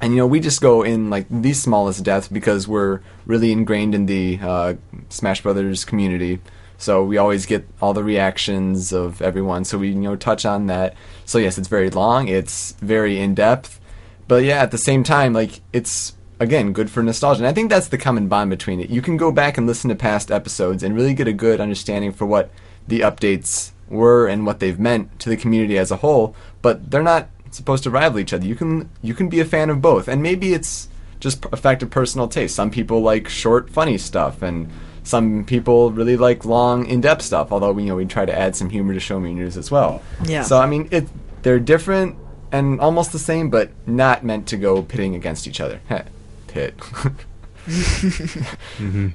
And 0.00 0.12
you 0.14 0.18
know, 0.18 0.26
we 0.26 0.40
just 0.40 0.60
go 0.60 0.82
in 0.82 1.10
like 1.10 1.26
the 1.30 1.52
smallest 1.52 2.02
depth 2.04 2.32
because 2.32 2.66
we're 2.66 3.00
really 3.26 3.52
ingrained 3.52 3.94
in 3.94 4.06
the 4.06 4.38
uh, 4.42 4.74
Smash 5.10 5.42
Brothers 5.42 5.84
community. 5.84 6.40
So 6.82 7.04
we 7.04 7.16
always 7.16 7.46
get 7.46 7.64
all 7.80 7.94
the 7.94 8.02
reactions 8.02 8.92
of 8.92 9.22
everyone. 9.22 9.64
So 9.64 9.78
we 9.78 9.90
you 9.90 9.94
know 9.94 10.16
touch 10.16 10.44
on 10.44 10.66
that. 10.66 10.94
So 11.24 11.38
yes, 11.38 11.56
it's 11.56 11.68
very 11.68 11.90
long. 11.90 12.26
It's 12.26 12.72
very 12.72 13.20
in 13.20 13.34
depth. 13.34 13.80
But 14.26 14.42
yeah, 14.42 14.60
at 14.60 14.72
the 14.72 14.78
same 14.78 15.04
time, 15.04 15.32
like 15.32 15.60
it's 15.72 16.16
again 16.40 16.72
good 16.72 16.90
for 16.90 17.00
nostalgia. 17.02 17.42
And 17.42 17.46
I 17.46 17.52
think 17.52 17.70
that's 17.70 17.86
the 17.86 17.98
common 17.98 18.26
bond 18.26 18.50
between 18.50 18.80
it. 18.80 18.90
You 18.90 19.00
can 19.00 19.16
go 19.16 19.30
back 19.30 19.56
and 19.56 19.66
listen 19.66 19.90
to 19.90 19.94
past 19.94 20.32
episodes 20.32 20.82
and 20.82 20.96
really 20.96 21.14
get 21.14 21.28
a 21.28 21.32
good 21.32 21.60
understanding 21.60 22.10
for 22.10 22.26
what 22.26 22.50
the 22.88 23.00
updates 23.00 23.70
were 23.88 24.26
and 24.26 24.44
what 24.44 24.58
they've 24.58 24.80
meant 24.80 25.20
to 25.20 25.28
the 25.28 25.36
community 25.36 25.78
as 25.78 25.92
a 25.92 25.98
whole. 25.98 26.34
But 26.62 26.90
they're 26.90 27.02
not 27.02 27.28
supposed 27.52 27.84
to 27.84 27.90
rival 27.90 28.18
each 28.18 28.32
other. 28.32 28.44
You 28.44 28.56
can 28.56 28.90
you 29.02 29.14
can 29.14 29.28
be 29.28 29.38
a 29.38 29.44
fan 29.44 29.70
of 29.70 29.80
both, 29.80 30.08
and 30.08 30.20
maybe 30.20 30.52
it's 30.52 30.88
just 31.20 31.44
of 31.44 31.90
personal 31.90 32.26
taste. 32.26 32.56
Some 32.56 32.72
people 32.72 33.00
like 33.00 33.28
short, 33.28 33.70
funny 33.70 33.98
stuff, 33.98 34.42
and 34.42 34.68
some 35.04 35.44
people 35.44 35.90
really 35.90 36.16
like 36.16 36.44
long, 36.44 36.86
in-depth 36.86 37.22
stuff. 37.22 37.52
Although 37.52 37.76
you 37.78 37.86
know 37.86 37.96
we 37.96 38.04
try 38.04 38.24
to 38.24 38.36
add 38.36 38.56
some 38.56 38.70
humor 38.70 38.94
to 38.94 39.00
Show 39.00 39.20
Me 39.20 39.34
News 39.34 39.56
as 39.56 39.70
well. 39.70 40.02
Yeah. 40.24 40.42
So 40.42 40.58
I 40.58 40.66
mean, 40.66 40.88
it 40.90 41.08
they're 41.42 41.60
different 41.60 42.16
and 42.52 42.80
almost 42.80 43.12
the 43.12 43.18
same, 43.18 43.50
but 43.50 43.70
not 43.86 44.24
meant 44.24 44.46
to 44.48 44.56
go 44.56 44.82
pitting 44.82 45.14
against 45.14 45.48
each 45.48 45.60
other. 45.60 45.80
Heh, 45.88 46.04
Pit. 46.46 46.74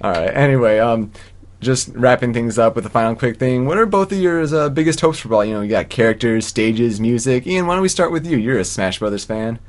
All 0.01 0.11
right. 0.11 0.35
Anyway, 0.35 0.79
um, 0.79 1.11
just 1.61 1.89
wrapping 1.89 2.33
things 2.33 2.57
up 2.57 2.75
with 2.75 2.85
a 2.85 2.89
final 2.89 3.15
quick 3.15 3.37
thing. 3.37 3.65
What 3.65 3.77
are 3.77 3.85
both 3.85 4.11
of 4.11 4.17
your 4.17 4.43
uh, 4.43 4.69
biggest 4.69 5.01
hopes 5.01 5.19
for 5.19 5.29
Brawl? 5.29 5.45
You 5.45 5.55
know, 5.55 5.61
you 5.61 5.69
got 5.69 5.89
characters, 5.89 6.45
stages, 6.45 6.99
music. 6.99 7.47
Ian, 7.47 7.67
why 7.67 7.75
don't 7.75 7.81
we 7.81 7.89
start 7.89 8.11
with 8.11 8.25
you? 8.25 8.37
You're 8.37 8.59
a 8.59 8.65
Smash 8.65 8.99
Brothers 8.99 9.25
fan. 9.25 9.59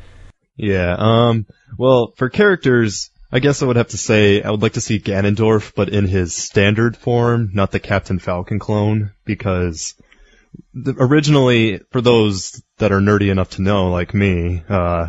Yeah. 0.56 0.96
Um. 0.98 1.46
Well, 1.76 2.12
for 2.16 2.30
characters, 2.30 3.10
I 3.30 3.40
guess 3.40 3.62
I 3.62 3.66
would 3.66 3.76
have 3.76 3.88
to 3.88 3.98
say 3.98 4.42
I 4.42 4.50
would 4.50 4.62
like 4.62 4.74
to 4.74 4.80
see 4.80 4.98
Ganondorf, 4.98 5.74
but 5.74 5.90
in 5.90 6.06
his 6.06 6.34
standard 6.34 6.96
form, 6.96 7.50
not 7.52 7.70
the 7.70 7.80
Captain 7.80 8.18
Falcon 8.18 8.58
clone, 8.58 9.12
because 9.24 9.94
the, 10.72 10.94
originally, 10.98 11.80
for 11.90 12.00
those 12.00 12.62
that 12.78 12.92
are 12.92 13.00
nerdy 13.00 13.30
enough 13.30 13.50
to 13.50 13.62
know, 13.62 13.90
like 13.90 14.14
me, 14.14 14.62
uh, 14.68 15.08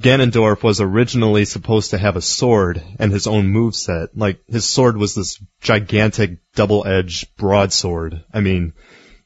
Ganondorf 0.00 0.62
was 0.62 0.80
originally 0.80 1.44
supposed 1.44 1.90
to 1.90 1.98
have 1.98 2.16
a 2.16 2.22
sword 2.22 2.82
and 2.98 3.12
his 3.12 3.26
own 3.26 3.52
moveset. 3.52 4.08
Like, 4.14 4.40
his 4.48 4.64
sword 4.64 4.96
was 4.96 5.14
this 5.14 5.42
gigantic 5.60 6.38
double-edged 6.54 7.36
broadsword. 7.36 8.24
I 8.32 8.40
mean, 8.40 8.74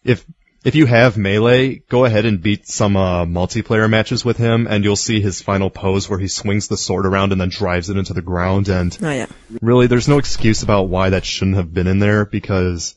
if 0.03 0.25
if 0.65 0.75
you 0.75 0.87
have 0.87 1.19
melee, 1.19 1.83
go 1.91 2.07
ahead 2.07 2.25
and 2.25 2.43
beat 2.43 2.67
some 2.67 2.97
uh, 2.97 3.27
multiplayer 3.27 3.89
matches 3.89 4.25
with 4.25 4.39
him, 4.39 4.67
and 4.67 4.83
you'll 4.83 4.97
see 4.97 5.21
his 5.21 5.43
final 5.43 5.69
pose 5.69 6.09
where 6.09 6.19
he 6.19 6.27
swings 6.27 6.69
the 6.69 6.79
sword 6.79 7.05
around 7.05 7.33
and 7.33 7.41
then 7.41 7.51
drives 7.51 7.91
it 7.91 7.99
into 7.99 8.15
the 8.15 8.23
ground. 8.23 8.69
And 8.69 8.97
Oh 9.03 9.11
yeah. 9.11 9.27
really, 9.61 9.87
there's 9.89 10.09
no 10.09 10.17
excuse 10.17 10.63
about 10.63 10.89
why 10.89 11.11
that 11.11 11.27
shouldn't 11.27 11.59
have 11.59 11.75
been 11.75 11.87
in 11.87 11.99
there 11.99 12.25
because 12.25 12.95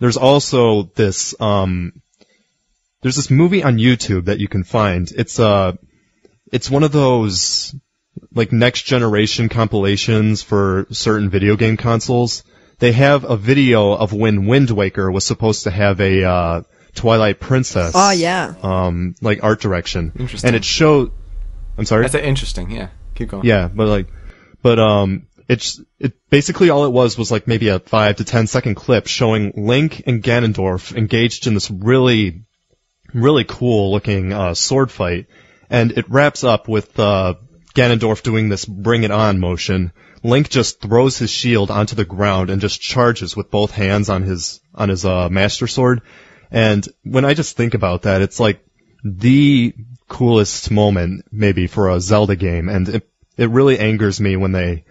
there's 0.00 0.16
also 0.16 0.84
this 0.94 1.38
um, 1.38 1.92
there's 3.02 3.16
this 3.16 3.30
movie 3.30 3.62
on 3.62 3.76
YouTube 3.76 4.24
that 4.24 4.40
you 4.40 4.48
can 4.48 4.64
find. 4.64 5.10
It's 5.14 5.38
uh, 5.38 5.72
it's 6.50 6.70
one 6.70 6.82
of 6.82 6.92
those 6.92 7.74
like 8.32 8.52
next 8.52 8.82
generation 8.82 9.50
compilations 9.50 10.42
for 10.42 10.86
certain 10.90 11.28
video 11.28 11.56
game 11.56 11.76
consoles. 11.76 12.42
They 12.78 12.92
have 12.92 13.24
a 13.24 13.36
video 13.36 13.92
of 13.92 14.14
when 14.14 14.46
Wind 14.46 14.70
Waker 14.70 15.10
was 15.10 15.24
supposed 15.24 15.64
to 15.64 15.70
have 15.70 16.00
a 16.00 16.24
uh, 16.24 16.62
Twilight 16.96 17.40
Princess. 17.40 17.92
Oh 17.94 18.10
yeah. 18.10 18.54
Um, 18.62 19.14
like 19.20 19.44
art 19.44 19.60
direction. 19.60 20.12
Interesting. 20.18 20.48
And 20.48 20.56
it 20.56 20.64
showed. 20.64 21.12
I'm 21.78 21.84
sorry. 21.84 22.02
That's 22.02 22.14
interesting. 22.14 22.70
Yeah. 22.70 22.88
Keep 23.14 23.28
going. 23.30 23.44
Yeah, 23.44 23.68
but 23.68 23.86
like, 23.88 24.08
but 24.62 24.78
um, 24.78 25.26
it's 25.48 25.80
it 25.98 26.14
basically 26.28 26.70
all 26.70 26.84
it 26.84 26.92
was 26.92 27.16
was 27.16 27.30
like 27.30 27.46
maybe 27.46 27.68
a 27.68 27.78
five 27.78 28.16
to 28.16 28.24
ten 28.24 28.46
second 28.46 28.74
clip 28.74 29.06
showing 29.06 29.52
Link 29.56 30.02
and 30.06 30.22
Ganondorf 30.22 30.96
engaged 30.96 31.46
in 31.46 31.54
this 31.54 31.70
really, 31.70 32.44
really 33.14 33.44
cool 33.44 33.92
looking 33.92 34.32
uh, 34.32 34.54
sword 34.54 34.90
fight, 34.90 35.26
and 35.70 35.92
it 35.92 36.08
wraps 36.10 36.44
up 36.44 36.68
with 36.68 36.98
uh, 36.98 37.34
Ganondorf 37.74 38.22
doing 38.22 38.48
this 38.48 38.64
"Bring 38.64 39.04
It 39.04 39.10
On" 39.10 39.38
motion. 39.38 39.92
Link 40.22 40.48
just 40.48 40.80
throws 40.80 41.16
his 41.18 41.30
shield 41.30 41.70
onto 41.70 41.94
the 41.94 42.04
ground 42.04 42.50
and 42.50 42.60
just 42.60 42.80
charges 42.80 43.36
with 43.36 43.50
both 43.50 43.70
hands 43.70 44.08
on 44.08 44.22
his 44.22 44.60
on 44.74 44.88
his 44.88 45.04
uh, 45.04 45.28
Master 45.28 45.66
Sword. 45.66 46.02
And 46.50 46.86
when 47.02 47.24
I 47.24 47.34
just 47.34 47.56
think 47.56 47.74
about 47.74 48.02
that, 48.02 48.22
it's 48.22 48.40
like 48.40 48.64
the 49.04 49.74
coolest 50.08 50.70
moment 50.70 51.26
maybe 51.32 51.66
for 51.66 51.90
a 51.90 52.00
Zelda 52.00 52.36
game, 52.36 52.68
and 52.68 52.88
it, 52.88 53.08
it 53.36 53.50
really 53.50 53.78
angers 53.78 54.20
me 54.20 54.36
when 54.36 54.52
they 54.52 54.84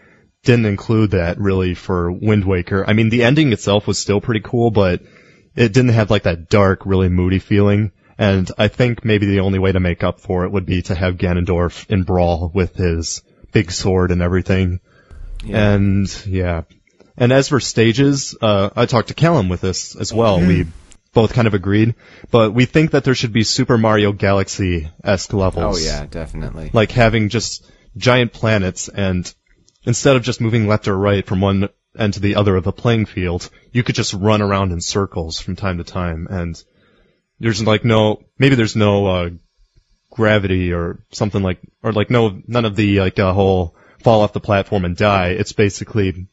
didn't 0.43 0.66
include 0.66 1.11
that 1.11 1.40
really 1.40 1.74
for 1.74 2.11
Wind 2.11 2.45
Waker. 2.45 2.85
I 2.88 2.93
mean, 2.93 3.09
the 3.09 3.24
ending 3.24 3.51
itself 3.51 3.88
was 3.88 3.98
still 3.98 4.22
pretty 4.22 4.42
cool, 4.42 4.72
but 4.72 5.01
it 5.56 5.74
didn't 5.74 5.90
have 5.90 6.11
like 6.11 6.24
that 6.24 6.50
dark, 6.50 6.85
really 6.85 7.09
moody 7.09 7.40
feeling. 7.40 7.92
And 8.17 8.50
I 8.58 8.69
think 8.69 9.03
maybe 9.03 9.25
the 9.25 9.42
only 9.42 9.59
way 9.59 9.72
to 9.72 9.80
make 9.80 10.03
up 10.03 10.19
for 10.19 10.45
it 10.45 10.51
would 10.51 10.66
be 10.66 10.82
to 10.84 10.95
have 10.95 11.17
Ganondorf 11.17 11.90
in 11.90 12.03
Brawl 12.03 12.51
with 12.53 12.75
his 12.75 13.24
big 13.51 13.72
sword 13.72 14.11
and 14.11 14.22
everything. 14.22 14.80
And 15.50 16.25
yeah. 16.25 16.61
And 17.17 17.32
as 17.32 17.50
for 17.50 17.59
stages, 17.59 18.35
uh, 18.42 18.69
I 18.75 18.85
talked 18.85 19.09
to 19.09 19.14
Callum 19.14 19.50
with 19.50 19.61
this 19.61 19.95
as 19.95 20.14
well. 20.14 20.40
We 20.40 20.67
both 21.16 21.34
kind 21.34 21.48
of 21.48 21.56
agreed, 21.56 21.95
but 22.30 22.53
we 22.53 22.66
think 22.66 22.92
that 22.92 23.06
there 23.06 23.16
should 23.16 23.32
be 23.32 23.44
Super 23.44 23.77
Mario 23.77 24.11
Galaxy-esque 24.11 25.34
levels. 25.34 25.77
Oh 25.77 25.84
yeah, 25.84 26.06
definitely. 26.06 26.69
Like 26.74 26.92
having 26.92 27.30
just 27.30 27.66
giant 27.98 28.34
planets 28.34 28.90
and 28.90 29.34
instead 29.85 30.18
of 30.18 30.24
just 30.24 30.42
moving 30.42 30.68
left 30.68 30.90
or 30.90 30.95
right 30.95 31.26
from 31.26 31.40
one 31.40 31.69
end 31.98 32.16
to 32.16 32.19
the 32.19 32.35
other 32.35 32.58
of 32.58 32.66
the 32.66 32.74
playing 32.74 33.06
field, 33.06 33.50
you 33.72 33.82
could 33.82 33.95
just 33.95 34.14
run 34.14 34.42
around 34.42 34.74
in 34.74 34.82
circles 34.82 35.40
from 35.40 35.56
time 35.56 35.77
to 35.77 35.85
time 35.85 36.27
and 36.30 36.61
there's 37.40 37.64
like 37.64 37.85
no, 37.85 38.22
maybe 38.38 38.56
there's 38.56 38.76
no, 38.76 39.08
uh, 39.08 39.30
gravity 40.10 40.74
or 40.74 41.00
something 41.11 41.42
like, 41.42 41.60
or 41.82 41.94
like 41.94 42.10
no, 42.10 42.42
none 42.45 42.66
of 42.66 42.76
the 42.76 43.00
like, 43.00 43.18
uh, 43.19 43.32
whole 43.32 43.76
fall 44.03 44.22
off 44.22 44.34
the 44.34 44.40
platform 44.42 44.84
and 44.84 44.98
die. 44.98 45.30
It's 45.30 45.53
basically 45.53 46.27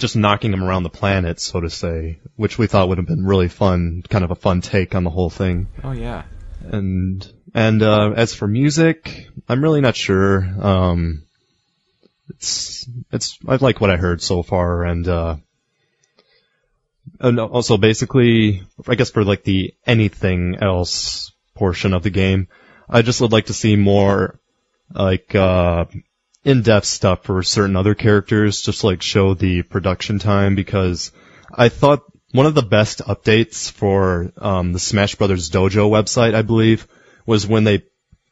just 0.00 0.16
knocking 0.16 0.50
them 0.50 0.64
around 0.64 0.82
the 0.82 0.90
planet, 0.90 1.40
so 1.40 1.60
to 1.60 1.70
say, 1.70 2.18
which 2.36 2.58
we 2.58 2.66
thought 2.66 2.88
would 2.88 2.98
have 2.98 3.06
been 3.06 3.24
really 3.24 3.48
fun, 3.48 4.02
kind 4.08 4.24
of 4.24 4.30
a 4.30 4.34
fun 4.34 4.60
take 4.60 4.94
on 4.94 5.04
the 5.04 5.10
whole 5.10 5.30
thing. 5.30 5.68
oh 5.84 5.92
yeah. 5.92 6.24
And 6.62 7.26
and 7.54 7.82
uh, 7.82 8.12
as 8.16 8.34
for 8.34 8.46
music, 8.46 9.28
I'm 9.48 9.62
really 9.62 9.80
not 9.80 9.96
sure. 9.96 10.46
Um, 10.60 11.22
it's 12.28 12.88
it's 13.10 13.38
I 13.46 13.56
like 13.56 13.80
what 13.80 13.90
I 13.90 13.96
heard 13.96 14.22
so 14.22 14.42
far, 14.42 14.84
and 14.84 15.06
uh, 15.08 15.36
and 17.18 17.40
also 17.40 17.76
basically, 17.76 18.62
I 18.86 18.94
guess 18.94 19.10
for 19.10 19.24
like 19.24 19.44
the 19.44 19.74
anything 19.86 20.56
else 20.60 21.32
portion 21.54 21.92
of 21.94 22.02
the 22.02 22.10
game, 22.10 22.48
I 22.88 23.02
just 23.02 23.20
would 23.20 23.32
like 23.32 23.46
to 23.46 23.54
see 23.54 23.76
more 23.76 24.38
like 24.92 25.34
uh, 25.34 25.86
in-depth 26.44 26.86
stuff 26.86 27.24
for 27.24 27.42
certain 27.42 27.76
other 27.76 27.94
characters, 27.94 28.62
just 28.62 28.84
like 28.84 29.02
show 29.02 29.34
the 29.34 29.62
production 29.62 30.18
time 30.18 30.54
because 30.54 31.12
I 31.52 31.68
thought 31.68 32.02
one 32.32 32.46
of 32.46 32.54
the 32.54 32.62
best 32.62 33.00
updates 33.00 33.70
for 33.70 34.32
um, 34.38 34.72
the 34.72 34.78
Smash 34.78 35.16
Brothers 35.16 35.50
Dojo 35.50 35.90
website, 35.90 36.34
I 36.34 36.42
believe, 36.42 36.86
was 37.26 37.46
when 37.46 37.64
they 37.64 37.82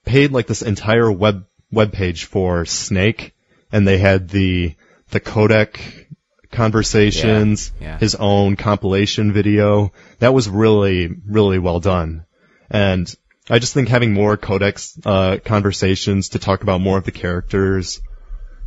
paid 0.04 0.32
like 0.32 0.46
this 0.46 0.62
entire 0.62 1.10
web 1.10 1.44
web 1.70 1.92
page 1.92 2.24
for 2.24 2.64
Snake, 2.64 3.34
and 3.72 3.86
they 3.86 3.98
had 3.98 4.28
the 4.28 4.74
the 5.10 5.20
codec 5.20 6.06
conversations, 6.50 7.72
Yeah, 7.80 7.86
yeah. 7.88 7.98
his 7.98 8.14
own 8.14 8.56
compilation 8.56 9.32
video. 9.32 9.92
That 10.18 10.34
was 10.34 10.48
really 10.48 11.08
really 11.26 11.58
well 11.58 11.80
done, 11.80 12.24
and 12.70 13.12
I 13.50 13.58
just 13.58 13.74
think 13.74 13.88
having 13.88 14.12
more 14.12 14.36
codecs 14.36 14.98
uh, 15.04 15.38
conversations 15.44 16.30
to 16.30 16.38
talk 16.38 16.62
about 16.62 16.80
more 16.80 16.98
of 16.98 17.04
the 17.04 17.12
characters 17.12 18.00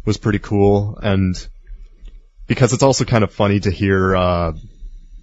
was 0.06 0.18
pretty 0.18 0.40
cool, 0.40 0.98
and 1.02 1.36
because 2.48 2.74
it's 2.74 2.84
also 2.84 3.06
kind 3.06 3.24
of 3.24 3.34
funny 3.34 3.60
to 3.60 3.72
hear. 3.72 4.16
Uh, 4.16 4.54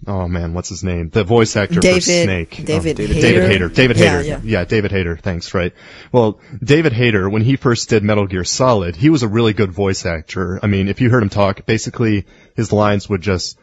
oh 0.07 0.27
man, 0.27 0.53
what's 0.53 0.69
his 0.69 0.83
name? 0.83 1.09
The 1.09 1.23
voice 1.23 1.55
actor 1.57 1.79
David- 1.79 2.03
for 2.03 2.09
Snake. 2.09 2.65
David 2.65 2.99
oh, 2.99 3.03
Hayter? 3.05 3.21
David 3.21 3.51
Hayter. 3.51 3.69
David 3.69 3.97
Yeah, 3.97 4.21
Hayter. 4.21 4.41
yeah. 4.45 4.65
David 4.65 4.91
Hayter. 4.91 5.17
Thanks. 5.17 5.53
Right. 5.53 5.73
Well, 6.11 6.39
David 6.63 6.93
Hayter, 6.93 7.29
when 7.29 7.41
he 7.41 7.57
first 7.57 7.89
did 7.89 8.03
Metal 8.03 8.27
Gear 8.27 8.45
Solid, 8.45 8.95
he 8.95 9.09
was 9.09 9.23
a 9.23 9.27
really 9.27 9.53
good 9.53 9.71
voice 9.71 10.05
actor. 10.05 10.59
I 10.63 10.67
mean, 10.67 10.87
if 10.87 11.01
you 11.01 11.09
heard 11.09 11.23
him 11.23 11.29
talk, 11.29 11.65
basically 11.65 12.25
his 12.55 12.71
lines 12.71 13.09
would 13.09 13.21
just 13.21 13.59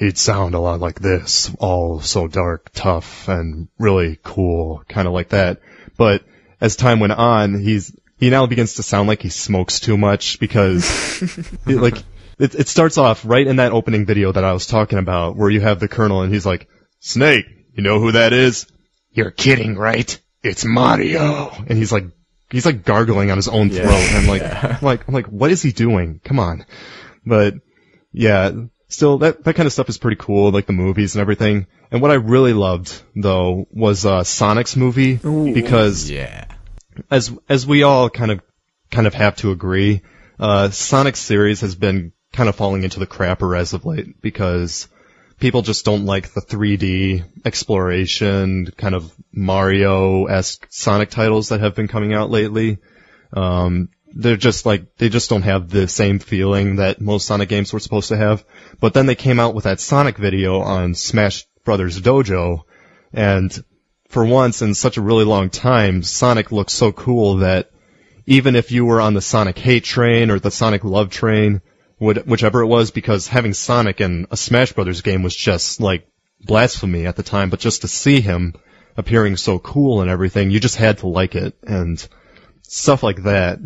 he'd 0.00 0.18
sound 0.18 0.54
a 0.54 0.58
lot 0.58 0.80
like 0.80 0.98
this, 0.98 1.54
all 1.60 2.00
so 2.00 2.26
dark, 2.26 2.70
tough, 2.72 3.28
and 3.28 3.68
really 3.78 4.18
cool, 4.22 4.82
kind 4.88 5.06
of 5.06 5.14
like 5.14 5.28
that. 5.28 5.60
But 5.96 6.24
as 6.60 6.74
time 6.74 7.00
went 7.00 7.12
on, 7.12 7.60
he's 7.60 7.94
he 8.18 8.30
now 8.30 8.46
begins 8.46 8.74
to 8.74 8.82
sound 8.82 9.08
like 9.08 9.22
he 9.22 9.28
smokes 9.28 9.78
too 9.78 9.96
much 9.96 10.40
because, 10.40 11.22
it, 11.66 11.76
like, 11.76 11.98
it, 12.38 12.54
it 12.54 12.68
starts 12.68 12.98
off 12.98 13.24
right 13.24 13.46
in 13.46 13.56
that 13.56 13.72
opening 13.72 14.06
video 14.06 14.32
that 14.32 14.44
I 14.44 14.52
was 14.52 14.66
talking 14.66 14.98
about, 14.98 15.36
where 15.36 15.50
you 15.50 15.60
have 15.60 15.80
the 15.80 15.88
Colonel 15.88 16.22
and 16.22 16.32
he's 16.32 16.46
like, 16.46 16.68
"Snake, 17.00 17.44
you 17.74 17.82
know 17.82 18.00
who 18.00 18.12
that 18.12 18.32
is? 18.32 18.66
You're 19.12 19.30
kidding, 19.30 19.76
right? 19.76 20.18
It's 20.42 20.64
Mario." 20.64 21.50
And 21.68 21.76
he's 21.78 21.92
like, 21.92 22.04
he's 22.50 22.66
like 22.66 22.84
gargling 22.84 23.30
on 23.30 23.36
his 23.36 23.48
own 23.48 23.68
throat. 23.68 23.90
And 23.90 24.16
I'm 24.16 24.26
like, 24.26 24.42
I'm 24.64 24.82
like, 24.82 25.06
I'm 25.06 25.14
like, 25.14 25.26
what 25.26 25.50
is 25.50 25.60
he 25.60 25.72
doing? 25.72 26.20
Come 26.24 26.38
on. 26.38 26.64
But 27.24 27.54
yeah, 28.12 28.50
still 28.90 29.18
that 29.18 29.44
that 29.44 29.54
kind 29.56 29.66
of 29.66 29.72
stuff 29.72 29.88
is 29.88 29.98
pretty 29.98 30.16
cool, 30.20 30.50
like 30.50 30.66
the 30.66 30.72
movies 30.72 31.14
and 31.14 31.20
everything. 31.22 31.66
And 31.90 32.02
what 32.02 32.10
I 32.10 32.14
really 32.14 32.52
loved 32.52 33.00
though 33.16 33.66
was 33.72 34.04
uh, 34.06 34.22
Sonic's 34.24 34.76
movie 34.76 35.16
because 35.16 36.10
Yeah. 36.10 36.44
as 37.10 37.32
as 37.48 37.66
we 37.66 37.82
all 37.82 38.10
kind 38.10 38.30
of 38.30 38.40
kind 38.90 39.06
of 39.06 39.14
have 39.14 39.36
to 39.36 39.50
agree, 39.52 40.02
uh, 40.38 40.70
Sonic 40.70 41.16
series 41.16 41.62
has 41.62 41.74
been 41.74 42.12
kind 42.32 42.48
of 42.48 42.54
falling 42.56 42.82
into 42.84 43.00
the 43.00 43.06
crapper 43.06 43.58
as 43.58 43.72
of 43.72 43.84
late 43.86 44.20
because 44.20 44.86
people 45.40 45.62
just 45.62 45.84
don't 45.84 46.04
like 46.06 46.32
the 46.34 46.40
3D 46.40 47.24
exploration 47.44 48.70
kind 48.76 48.94
of 48.94 49.12
Mario-esque 49.32 50.66
Sonic 50.70 51.10
titles 51.10 51.48
that 51.48 51.60
have 51.60 51.74
been 51.74 51.88
coming 51.88 52.12
out 52.12 52.30
lately. 52.30 52.78
Um, 53.32 53.88
they're 54.14 54.36
just 54.36 54.66
like 54.66 54.96
they 54.96 55.08
just 55.08 55.30
don't 55.30 55.42
have 55.42 55.68
the 55.68 55.88
same 55.88 56.18
feeling 56.18 56.76
that 56.76 57.00
most 57.00 57.26
Sonic 57.26 57.48
games 57.48 57.72
were 57.72 57.80
supposed 57.80 58.08
to 58.08 58.16
have. 58.16 58.44
But 58.80 58.94
then 58.94 59.06
they 59.06 59.14
came 59.14 59.40
out 59.40 59.54
with 59.54 59.64
that 59.64 59.80
Sonic 59.80 60.18
video 60.18 60.60
on 60.60 60.94
Smash 60.94 61.46
Brothers 61.64 62.00
Dojo, 62.00 62.62
and 63.12 63.52
for 64.08 64.24
once 64.24 64.62
in 64.62 64.74
such 64.74 64.96
a 64.96 65.02
really 65.02 65.24
long 65.24 65.50
time, 65.50 66.02
Sonic 66.02 66.50
looked 66.50 66.70
so 66.70 66.92
cool 66.92 67.36
that 67.38 67.70
even 68.26 68.56
if 68.56 68.72
you 68.72 68.84
were 68.84 69.00
on 69.00 69.14
the 69.14 69.20
Sonic 69.20 69.58
hate 69.58 69.84
train 69.84 70.30
or 70.30 70.38
the 70.38 70.50
Sonic 70.50 70.84
love 70.84 71.10
train, 71.10 71.60
whichever 71.98 72.62
it 72.62 72.66
was, 72.66 72.90
because 72.90 73.28
having 73.28 73.54
Sonic 73.54 74.00
in 74.00 74.26
a 74.30 74.36
Smash 74.36 74.72
Brothers 74.72 75.02
game 75.02 75.22
was 75.22 75.36
just 75.36 75.80
like 75.80 76.08
blasphemy 76.40 77.06
at 77.06 77.16
the 77.16 77.22
time, 77.22 77.50
but 77.50 77.60
just 77.60 77.82
to 77.82 77.88
see 77.88 78.20
him 78.20 78.54
appearing 78.96 79.36
so 79.36 79.58
cool 79.58 80.00
and 80.00 80.10
everything, 80.10 80.50
you 80.50 80.58
just 80.58 80.76
had 80.76 80.98
to 80.98 81.06
like 81.06 81.34
it, 81.34 81.54
and 81.62 82.06
stuff 82.62 83.02
like 83.02 83.24
that 83.24 83.58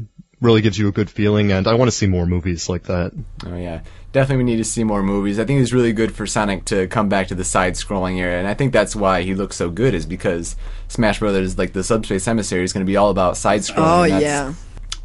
really 0.44 0.60
gives 0.60 0.78
you 0.78 0.86
a 0.86 0.92
good 0.92 1.10
feeling, 1.10 1.50
and 1.50 1.66
I 1.66 1.74
want 1.74 1.90
to 1.90 1.96
see 1.96 2.06
more 2.06 2.26
movies 2.26 2.68
like 2.68 2.84
that. 2.84 3.12
Oh 3.44 3.56
yeah, 3.56 3.80
definitely 4.12 4.44
we 4.44 4.50
need 4.50 4.58
to 4.58 4.64
see 4.64 4.84
more 4.84 5.02
movies. 5.02 5.40
I 5.40 5.44
think 5.44 5.60
it's 5.60 5.72
really 5.72 5.92
good 5.92 6.14
for 6.14 6.26
Sonic 6.26 6.64
to 6.66 6.86
come 6.86 7.08
back 7.08 7.28
to 7.28 7.34
the 7.34 7.44
side-scrolling 7.44 8.18
era, 8.18 8.38
and 8.38 8.46
I 8.46 8.54
think 8.54 8.72
that's 8.72 8.94
why 8.94 9.22
he 9.22 9.34
looks 9.34 9.56
so 9.56 9.70
good 9.70 9.94
is 9.94 10.06
because 10.06 10.54
Smash 10.88 11.18
Brothers, 11.18 11.58
like 11.58 11.72
the 11.72 11.82
Subspace 11.82 12.28
Emissary, 12.28 12.62
is 12.62 12.72
going 12.72 12.86
to 12.86 12.90
be 12.90 12.96
all 12.96 13.10
about 13.10 13.36
side-scrolling. 13.36 13.78
Oh 13.78 14.02
and 14.02 14.12
that's, 14.12 14.22
yeah. 14.22 14.54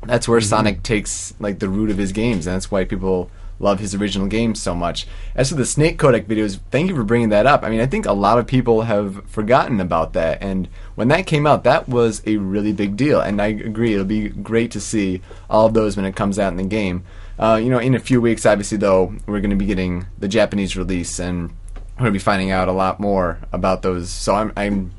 that's 0.04 0.28
where 0.28 0.40
mm-hmm. 0.40 0.50
Sonic 0.50 0.84
takes 0.84 1.34
like 1.40 1.60
the 1.60 1.70
root 1.70 1.90
of 1.90 1.98
his 1.98 2.12
games, 2.12 2.46
and 2.46 2.56
that's 2.56 2.70
why 2.70 2.84
people 2.84 3.32
love 3.60 3.80
his 3.80 3.94
original 3.94 4.28
games 4.28 4.62
so 4.62 4.74
much. 4.74 5.06
As 5.36 5.50
for 5.50 5.56
the 5.56 5.66
Snake 5.66 6.00
Codec 6.00 6.26
videos, 6.26 6.60
thank 6.72 6.90
you 6.90 6.96
for 6.96 7.04
bringing 7.04 7.30
that 7.30 7.46
up. 7.46 7.64
I 7.64 7.70
mean, 7.70 7.82
I 7.82 7.86
think 7.86 8.06
a 8.06 8.14
lot 8.14 8.40
of 8.40 8.48
people 8.48 8.84
have 8.84 9.24
forgotten 9.26 9.80
about 9.80 10.14
that, 10.14 10.42
and 10.42 10.68
when 10.96 11.10
that 11.10 11.28
came 11.28 11.46
out, 11.46 11.64
that 11.66 11.88
was 11.88 12.22
a 12.26 12.38
really 12.38 12.74
big 12.74 12.96
deal. 12.96 13.20
And 13.20 13.42
I 13.42 13.48
agree, 13.48 13.94
it'll 13.94 14.06
be 14.06 14.30
great 14.30 14.72
to 14.72 14.80
see 14.80 15.22
all 15.50 15.66
of 15.66 15.74
those 15.74 15.96
when 15.96 16.06
it 16.06 16.16
comes 16.16 16.40
out 16.40 16.52
in 16.52 16.58
the 16.58 16.64
game. 16.64 17.04
Uh, 17.38 17.60
you 17.62 17.70
know, 17.70 17.80
in 17.80 17.96
a 17.96 18.00
few 18.00 18.20
weeks, 18.20 18.46
obviously, 18.46 18.78
though, 18.78 19.16
we're 19.26 19.40
going 19.40 19.50
to 19.50 19.56
be 19.56 19.66
getting 19.66 20.08
the 20.18 20.28
Japanese 20.28 20.76
release, 20.76 21.20
and 21.20 21.50
we're 21.96 22.04
going 22.04 22.14
to 22.14 22.20
be 22.20 22.20
finding 22.20 22.52
out 22.52 22.68
a 22.68 22.74
lot 22.74 23.00
more 23.00 23.40
about 23.52 23.82
those. 23.82 24.10
So 24.10 24.36
I'm, 24.36 24.52
I'm 24.58 24.92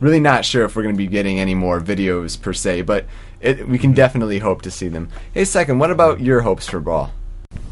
really 0.00 0.20
not 0.20 0.44
sure 0.44 0.64
if 0.64 0.76
we're 0.76 0.82
going 0.82 0.94
to 0.94 0.98
be 0.98 1.06
getting 1.06 1.40
any 1.40 1.54
more 1.54 1.80
videos 1.80 2.40
per 2.40 2.52
se, 2.52 2.82
but 2.82 3.06
it, 3.40 3.66
we 3.66 3.78
can 3.78 3.92
definitely 3.92 4.40
hope 4.40 4.62
to 4.62 4.70
see 4.70 4.88
them. 4.88 5.08
Hey, 5.32 5.44
second, 5.44 5.78
what 5.78 5.90
about 5.90 6.20
your 6.20 6.42
hopes 6.42 6.68
for 6.68 6.80
Brawl? 6.80 7.12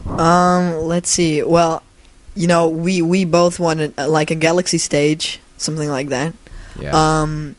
Um, 0.07 0.75
let's 0.83 1.09
see. 1.11 1.43
Well, 1.43 1.83
you 2.35 2.47
know, 2.47 2.69
we 2.69 3.03
we 3.03 3.25
both 3.25 3.59
wanted 3.59 3.95
uh, 3.99 4.09
like 4.09 4.31
a 4.31 4.35
galaxy 4.35 4.79
stage, 4.79 5.41
something 5.57 5.89
like 5.89 6.09
that. 6.09 6.35
Yeah. 6.79 6.93
Um, 7.23 7.57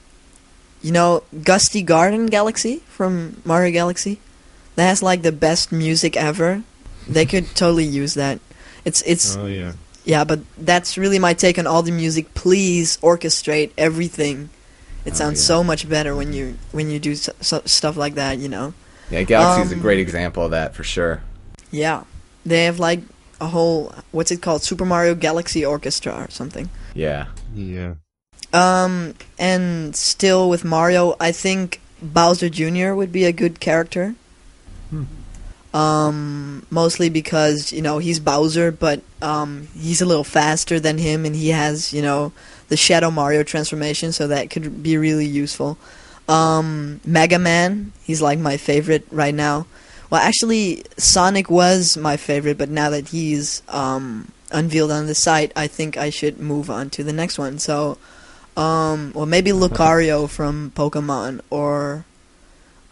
you 0.81 0.91
know, 0.91 1.23
Gusty 1.43 1.81
Garden 1.81 2.27
Galaxy 2.27 2.77
from 2.87 3.41
Mario 3.45 3.71
Galaxy, 3.71 4.19
that 4.75 4.85
has 4.87 5.01
like 5.01 5.21
the 5.23 5.31
best 5.31 5.71
music 5.71 6.15
ever. 6.15 6.63
They 7.07 7.25
could 7.25 7.47
totally 7.55 7.85
use 7.85 8.13
that. 8.13 8.39
It's 8.83 9.01
it's 9.03 9.35
Oh 9.35 9.47
yeah. 9.47 9.73
yeah, 10.03 10.23
but 10.23 10.41
that's 10.57 10.97
really 10.97 11.17
my 11.19 11.33
take 11.33 11.57
on 11.57 11.65
all 11.65 11.81
the 11.81 11.91
music. 11.91 12.33
Please 12.35 12.97
orchestrate 12.97 13.71
everything. 13.77 14.49
It 15.05 15.13
Oh, 15.13 15.15
sounds 15.15 15.39
yeah. 15.41 15.47
so 15.47 15.63
much 15.63 15.87
better 15.89 16.15
when 16.15 16.33
you 16.33 16.57
when 16.71 16.89
you 16.89 16.99
do 16.99 17.13
s- 17.13 17.29
so, 17.41 17.61
stuff 17.65 17.95
like 17.97 18.15
that. 18.15 18.37
You 18.37 18.49
know. 18.49 18.73
yeah, 19.09 19.23
Galaxy 19.23 19.61
is 19.63 19.71
a 19.71 19.75
um, 19.75 19.81
great 19.81 19.99
example 19.99 20.43
of 20.45 20.51
that 20.51 20.75
for 20.75 20.83
sure. 20.83 21.21
Yeah, 21.71 22.03
they 22.45 22.65
have 22.65 22.79
like 22.79 23.01
a 23.41 23.47
whole 23.47 23.93
what's 24.11 24.31
it 24.31 24.41
called 24.41 24.63
Super 24.63 24.85
Mario 24.85 25.15
Galaxy 25.15 25.65
Orchestra 25.65 26.13
or 26.13 26.29
something. 26.29 26.69
Yeah. 26.93 27.27
Yeah. 27.53 27.95
Um, 28.53 29.15
and 29.37 29.95
still 29.95 30.49
with 30.49 30.63
Mario, 30.63 31.15
I 31.19 31.31
think 31.31 31.81
Bowser 32.01 32.49
Jr. 32.49 32.93
would 32.93 33.11
be 33.11 33.25
a 33.25 33.31
good 33.33 33.59
character. 33.59 34.15
Um, 35.75 36.65
mostly 36.69 37.09
because 37.09 37.73
you 37.73 37.81
know 37.81 37.97
he's 37.97 38.21
Bowser, 38.21 38.71
but 38.71 39.01
um, 39.21 39.67
he's 39.77 40.01
a 40.01 40.05
little 40.05 40.23
faster 40.23 40.79
than 40.79 40.97
him, 40.97 41.25
and 41.25 41.35
he 41.35 41.49
has 41.49 41.91
you 41.91 42.01
know 42.01 42.31
the 42.69 42.77
Shadow 42.77 43.11
Mario 43.11 43.43
transformation, 43.43 44.13
so 44.13 44.25
that 44.27 44.49
could 44.49 44.81
be 44.81 44.97
really 44.97 45.25
useful. 45.25 45.77
Um, 46.29 47.01
Mega 47.03 47.37
Man, 47.37 47.91
he's 48.03 48.21
like 48.21 48.39
my 48.39 48.55
favorite 48.55 49.05
right 49.11 49.35
now. 49.35 49.67
Well, 50.09 50.21
actually, 50.21 50.83
Sonic 50.97 51.49
was 51.49 51.97
my 51.97 52.17
favorite, 52.17 52.57
but 52.57 52.69
now 52.69 52.89
that 52.91 53.09
he's 53.09 53.61
um, 53.69 54.31
unveiled 54.51 54.91
on 54.91 55.07
the 55.07 55.15
site, 55.15 55.51
I 55.55 55.67
think 55.67 55.97
I 55.97 56.09
should 56.09 56.39
move 56.39 56.69
on 56.69 56.89
to 56.91 57.03
the 57.03 57.13
next 57.13 57.37
one. 57.39 57.57
So, 57.59 57.97
um, 58.55 59.11
well, 59.15 59.25
maybe 59.25 59.51
Lucario 59.51 60.29
from 60.37 60.71
Pokemon, 60.75 61.41
or, 61.49 62.05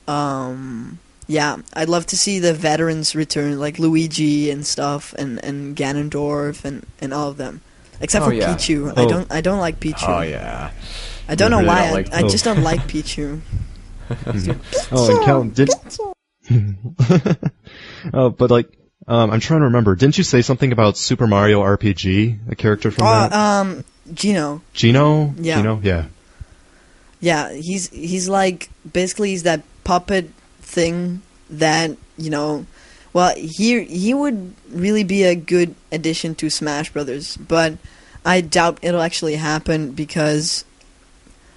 um, 0.08 1.00
yeah, 1.27 1.58
I'd 1.74 1.88
love 1.90 2.06
to 2.08 2.17
see 2.17 2.40
the 2.40 2.53
veterans 2.53 3.16
return, 3.16 3.59
like 3.59 3.80
Luigi 3.80 4.50
and 4.51 4.66
stuff, 4.66 5.14
and 5.17 5.43
and 5.43 5.75
Ganondorf 5.75 6.66
and 6.66 6.85
and 7.00 7.14
all 7.14 7.30
of 7.30 7.38
them, 7.38 7.61
except 8.01 8.24
Oh, 8.25 8.30
for 8.30 8.33
yeah. 8.33 8.53
Pichu. 8.53 8.90
I 8.98 9.03
Oh. 9.03 9.08
don't 9.09 9.32
I 9.32 9.40
don't 9.42 9.59
like 9.59 9.80
Pichu. 9.80 10.03
Oh 10.09 10.22
yeah. 10.22 10.72
I 11.30 11.35
don't 11.35 11.45
You 11.45 11.50
know 11.51 11.58
really 11.59 11.67
why. 11.67 11.80
don't 11.83 11.88
I, 11.90 11.92
like- 11.93 12.14
I 12.14 12.24
oh. 12.24 12.30
just 12.30 12.43
don't 12.43 12.64
like 12.64 12.82
Pichu. 12.88 13.40
Oh, 14.92 15.16
and 15.16 15.25
Count 15.25 15.56
did. 15.56 15.69
oh, 18.14 18.30
but 18.30 18.52
like, 18.52 18.70
um, 19.08 19.32
I'm 19.32 19.40
trying 19.40 19.60
to 19.62 19.66
remember. 19.66 19.96
Didn't 19.96 20.18
you 20.18 20.24
say 20.24 20.42
something 20.42 20.72
about 20.72 20.98
Super 20.98 21.28
Mario 21.28 21.62
RPG? 21.62 22.52
A 22.52 22.56
character 22.56 22.92
from 22.92 23.06
Oh, 23.06 23.10
that? 23.10 23.34
um, 23.34 23.84
Geno. 24.14 24.62
Geno. 24.74 25.34
yeah. 25.38 25.58
Geno. 25.58 25.80
Yeah. 25.84 26.06
Yeah, 27.20 27.54
he's 27.54 27.90
he's 27.90 28.28
like 28.28 28.70
basically 28.92 29.30
he's 29.30 29.44
that 29.44 29.64
puppet 29.86 30.30
thing 30.60 31.22
that 31.50 31.92
you 32.18 32.30
know. 32.30 32.66
Well, 33.14 33.34
he 33.38 33.84
he 33.86 34.14
would 34.14 34.54
really 34.70 35.04
be 35.06 35.24
a 35.24 35.36
good 35.36 35.76
addition 35.92 36.36
to 36.36 36.50
Smash 36.50 36.92
Brothers, 36.92 37.38
but 37.38 37.78
I 38.26 38.42
doubt 38.42 38.80
it'll 38.82 39.02
actually 39.02 39.36
happen 39.36 39.92
because 39.92 40.66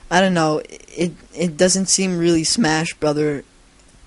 I 0.09 0.21
don't 0.21 0.35
know. 0.35 0.63
It 0.97 1.13
it 1.35 1.57
doesn't 1.57 1.87
seem 1.87 2.17
really 2.19 2.45
Smash 2.45 2.95
Brother 2.95 3.43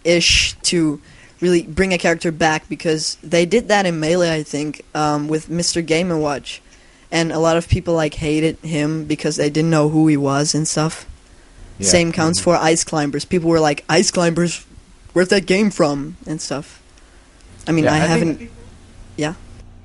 ish 0.03 0.53
to 0.63 1.01
really 1.41 1.63
bring 1.63 1.93
a 1.93 1.97
character 1.97 2.31
back 2.31 2.67
because 2.69 3.17
they 3.23 3.45
did 3.45 3.67
that 3.69 3.85
in 3.85 3.99
Melee, 3.99 4.33
I 4.33 4.43
think, 4.43 4.81
um, 4.93 5.27
with 5.27 5.47
Mr. 5.49 5.85
Game 5.85 6.11
and 6.11 6.21
Watch, 6.21 6.61
and 7.11 7.31
a 7.31 7.39
lot 7.39 7.57
of 7.57 7.67
people 7.69 7.93
like 7.93 8.15
hated 8.15 8.57
him 8.59 9.05
because 9.05 9.37
they 9.37 9.49
didn't 9.49 9.69
know 9.71 9.89
who 9.89 10.07
he 10.07 10.17
was 10.17 10.53
and 10.53 10.67
stuff. 10.67 11.05
Yeah. 11.77 11.87
Same 11.87 12.11
counts 12.11 12.39
for 12.41 12.55
Ice 12.57 12.83
Climbers. 12.83 13.23
People 13.23 13.49
were 13.49 13.61
like, 13.61 13.85
"Ice 13.87 14.11
Climbers, 14.11 14.65
where's 15.13 15.29
that 15.29 15.45
game 15.45 15.71
from?" 15.71 16.17
and 16.27 16.41
stuff. 16.41 16.81
I 17.67 17.71
mean, 17.71 17.85
Yeah, 17.85 17.93
I, 17.93 17.95
I 17.95 17.99
haven't. 17.99 18.35
think- 18.37 18.51
yeah. 19.15 19.33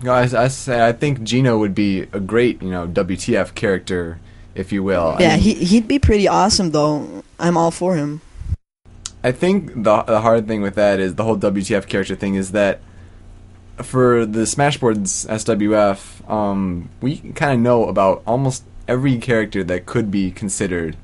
No, 0.02 0.12
I, 0.12 0.22
I 0.44 0.48
say 0.48 0.84
I 0.84 0.92
think 0.92 1.22
Geno 1.22 1.56
would 1.56 1.74
be 1.74 2.00
a 2.12 2.18
great, 2.20 2.60
you 2.62 2.70
know, 2.70 2.86
WTF 2.88 3.54
character 3.54 4.18
if 4.56 4.72
you 4.72 4.82
will. 4.82 5.14
I 5.18 5.20
Yeah, 5.20 5.30
mean, 5.36 5.40
he 5.40 5.54
he'd 5.54 5.86
be 5.88 5.98
pretty 6.00 6.26
awesome 6.26 6.72
though. 6.72 7.22
I'm 7.38 7.56
all 7.56 7.70
for 7.70 7.94
him. 7.96 8.20
I 9.24 9.32
think 9.32 9.72
the 9.82 10.02
the 10.02 10.20
hard 10.20 10.46
thing 10.46 10.60
with 10.62 10.74
that 10.76 11.00
is 11.00 11.14
the 11.16 11.24
whole 11.24 11.36
WTF 11.38 11.86
character 11.88 12.14
thing 12.14 12.34
is 12.36 12.52
that 12.52 12.80
for 13.82 14.24
the 14.26 14.40
Smashboards 14.40 15.26
SWF, 15.26 16.30
um, 16.30 16.90
we 17.00 17.16
kind 17.34 17.54
of 17.54 17.58
know 17.58 17.86
about 17.88 18.22
almost 18.26 18.62
every 18.86 19.16
character 19.16 19.64
that 19.64 19.86
could 19.86 20.10
be 20.10 20.30
considered 20.30 20.96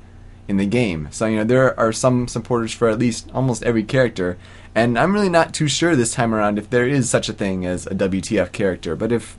in 0.47 0.57
the 0.57 0.65
game. 0.67 1.07
So 1.11 1.25
you 1.25 1.37
know 1.37 1.43
there 1.43 1.77
are 1.79 1.91
some 1.91 2.27
supporters 2.27 2.71
for 2.73 2.89
at 2.89 2.99
least 2.99 3.29
almost 3.33 3.63
every 3.63 3.83
character, 3.83 4.37
and 4.75 4.97
I'm 4.99 5.13
really 5.13 5.29
not 5.29 5.53
too 5.53 5.67
sure 5.67 5.95
this 5.95 6.13
time 6.13 6.33
around 6.33 6.59
if 6.59 6.69
there 6.69 6.87
is 6.87 7.09
such 7.09 7.27
a 7.27 7.33
thing 7.33 7.65
as 7.65 7.87
a 7.87 7.95
WTF 7.95 8.51
character. 8.51 8.95
But 8.95 9.11
if 9.11 9.35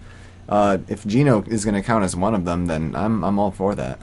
uh, 0.49 0.79
if 0.89 1.07
Geno 1.07 1.43
is 1.47 1.65
going 1.65 1.77
to 1.77 1.83
count 1.83 2.05
as 2.05 2.17
one 2.17 2.35
of 2.35 2.45
them, 2.45 2.67
then 2.67 2.97
I'm 2.97 3.23
I'm 3.25 3.39
all 3.39 3.53
for 3.53 3.77
that. 3.77 4.01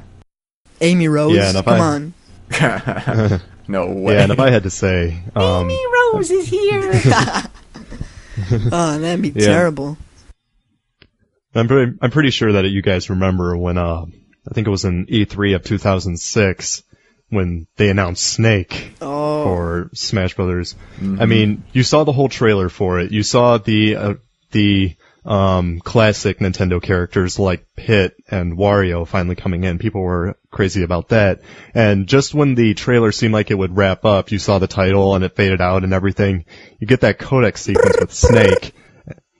Amy 0.81 1.09
Rose, 1.09 1.35
Yeah, 1.35 1.61
come 1.61 1.81
I- 1.81 1.81
on. 1.81 3.41
no 3.69 3.87
way. 3.91 4.15
Yeah, 4.15 4.23
and 4.23 4.31
if 4.31 4.39
I 4.39 4.49
had 4.49 4.63
to 4.63 4.69
say, 4.69 5.21
um, 5.35 5.69
Rose 6.13 6.29
is 6.31 6.47
here. 6.47 6.81
oh, 8.71 8.97
that'd 8.99 9.21
be 9.21 9.29
Yeah. 9.29 9.45
terrible. 9.47 9.97
I'm 11.55 11.67
pretty, 11.67 11.93
I'm 12.01 12.11
pretty 12.11 12.29
sure 12.31 12.51
that 12.53 12.65
you 12.69 12.81
guys 12.81 13.09
remember 13.09 13.55
when, 13.57 13.77
uh, 13.77 14.05
I 14.49 14.53
think 14.53 14.67
it 14.67 14.71
was 14.71 14.85
in 14.85 15.05
E3 15.07 15.55
of 15.55 15.63
2006 15.63 16.83
when 17.29 17.67
they 17.75 17.89
announced 17.89 18.23
Snake 18.23 18.93
Oh, 19.01 19.43
for 19.43 19.89
Smash 19.93 20.35
Brothers. 20.35 20.75
I 21.01 21.25
mean, 21.25 21.63
you 21.73 21.83
saw 21.83 22.03
the 22.03 22.11
whole 22.11 22.29
trailer 22.29 22.69
for 22.69 22.99
it. 22.99 23.11
You 23.11 23.23
saw 23.23 23.57
the, 23.57 23.95
uh, 23.95 24.13
the, 24.51 24.95
um, 25.29 25.79
classic 25.79 26.39
Nintendo 26.39 26.81
characters 26.81 27.37
like 27.37 27.67
Pit 27.75 28.15
and 28.29 28.57
Wario 28.57 29.07
finally 29.07 29.35
coming 29.35 29.63
in. 29.63 29.77
People 29.77 30.01
were 30.01 30.35
crazy 30.49 30.81
about 30.81 31.09
that. 31.09 31.41
And 31.75 32.07
just 32.07 32.33
when 32.33 32.55
the 32.55 32.73
trailer 32.73 33.11
seemed 33.11 33.35
like 33.35 33.51
it 33.51 33.57
would 33.57 33.77
wrap 33.77 34.05
up, 34.05 34.31
you 34.31 34.39
saw 34.39 34.57
the 34.57 34.65
title 34.65 35.13
and 35.13 35.23
it 35.23 35.35
faded 35.35 35.61
out 35.61 35.83
and 35.83 35.93
everything. 35.93 36.45
You 36.79 36.87
get 36.87 37.01
that 37.01 37.19
codec 37.19 37.57
sequence 37.57 37.97
with 37.99 38.11
Snake. 38.11 38.73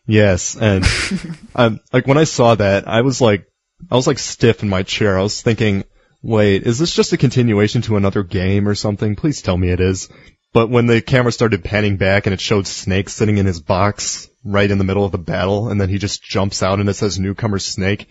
Yes, 0.06 0.56
and 0.56 0.86
um, 1.56 1.80
like 1.92 2.06
when 2.06 2.20
I 2.20 2.24
saw 2.24 2.54
that, 2.54 2.88
I 2.88 3.02
was 3.02 3.20
like, 3.20 3.48
I 3.90 3.96
was 3.96 4.06
like 4.06 4.20
stiff 4.20 4.62
in 4.62 4.70
my 4.70 4.84
chair. 4.84 5.18
I 5.18 5.24
was 5.24 5.42
thinking, 5.42 5.86
wait, 6.22 6.68
is 6.68 6.78
this 6.78 6.94
just 6.94 7.14
a 7.14 7.18
continuation 7.18 7.82
to 7.84 7.98
another 7.98 8.22
game 8.22 8.68
or 8.68 8.76
something? 8.76 9.16
Please 9.16 9.42
tell 9.42 9.58
me 9.58 9.70
it 9.70 9.80
is. 9.80 10.10
But 10.52 10.70
when 10.70 10.88
the 10.88 11.02
camera 11.02 11.32
started 11.32 11.64
panning 11.64 11.98
back 11.98 12.26
and 12.26 12.34
it 12.34 12.42
showed 12.42 12.66
Snake 12.66 13.10
sitting 13.10 13.38
in 13.38 13.46
his 13.46 13.62
box 13.62 14.30
right 14.44 14.70
in 14.70 14.78
the 14.80 14.84
middle 14.84 15.06
of 15.06 15.12
the 15.12 15.18
battle, 15.20 15.70
and 15.70 15.80
then 15.80 15.90
he 15.90 15.98
just 16.00 16.24
jumps 16.24 16.64
out 16.64 16.80
and 16.80 16.90
it 16.90 16.96
says 16.96 17.20
newcomer 17.20 17.60
Snake, 17.60 18.08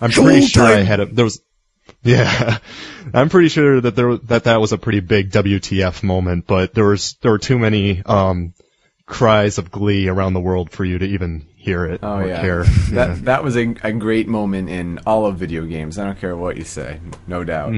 I'm 0.00 0.10
pretty 0.10 0.46
sure 0.46 0.64
I 0.64 0.82
had 0.82 1.00
a, 1.00 1.06
there 1.06 1.24
was, 1.24 1.40
yeah, 2.02 2.58
I'm 3.14 3.28
pretty 3.28 3.48
sure 3.48 3.80
that 3.80 3.94
there 3.94 4.16
that 4.16 4.44
that 4.44 4.60
was 4.60 4.72
a 4.72 4.78
pretty 4.78 5.00
big 5.00 5.30
WTF 5.30 6.02
moment, 6.02 6.46
but 6.46 6.74
there 6.74 6.86
was 6.86 7.16
there 7.22 7.30
were 7.30 7.38
too 7.38 7.58
many 7.58 8.02
um 8.04 8.52
cries 9.06 9.58
of 9.58 9.70
glee 9.70 10.08
around 10.08 10.32
the 10.34 10.40
world 10.40 10.70
for 10.70 10.84
you 10.84 10.98
to 10.98 11.04
even 11.06 11.46
hear 11.54 11.84
it 11.86 12.00
Oh 12.02 12.16
or 12.16 12.26
yeah, 12.26 12.40
care. 12.40 12.64
that 12.64 13.08
Yeah. 13.10 13.14
that 13.22 13.44
was 13.44 13.56
a, 13.56 13.74
a 13.84 13.92
great 13.92 14.26
moment 14.26 14.68
in 14.68 14.98
all 15.06 15.26
of 15.26 15.36
video 15.36 15.64
games. 15.64 15.96
I 15.98 16.04
don't 16.04 16.18
care 16.18 16.36
what 16.36 16.56
you 16.56 16.64
say, 16.64 17.00
no 17.28 17.44
doubt. 17.44 17.72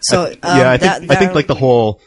so 0.00 0.24
um, 0.24 0.36
yeah, 0.42 0.70
I 0.70 0.78
think 0.78 1.06
that, 1.08 1.10
I 1.10 1.20
think 1.20 1.34
like 1.34 1.46
the 1.46 1.54
whole 1.54 2.00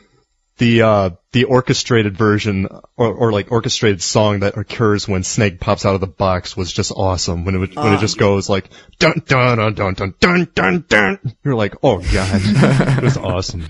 the 0.57 0.81
uh, 0.81 1.09
the 1.31 1.45
orchestrated 1.45 2.17
version 2.17 2.67
or, 2.95 3.13
or 3.13 3.31
like 3.31 3.51
orchestrated 3.51 4.01
song 4.01 4.39
that 4.39 4.57
occurs 4.57 5.07
when 5.07 5.23
Snake 5.23 5.59
pops 5.59 5.85
out 5.85 5.95
of 5.95 6.01
the 6.01 6.07
box 6.07 6.57
was 6.57 6.71
just 6.71 6.91
awesome. 6.91 7.45
When 7.45 7.55
it 7.55 7.59
would, 7.59 7.75
when 7.75 7.93
it 7.93 7.97
ah. 7.97 8.01
just 8.01 8.17
goes 8.17 8.49
like 8.49 8.69
dun 8.99 9.21
dun 9.25 9.57
dun 9.57 9.73
dun 9.73 9.93
dun 9.93 10.15
dun 10.19 10.49
dun. 10.55 10.85
dun. 10.87 11.19
You're 11.43 11.55
like, 11.55 11.75
oh 11.83 11.99
god, 11.99 12.41
it 12.43 13.03
was 13.03 13.17
awesome. 13.17 13.65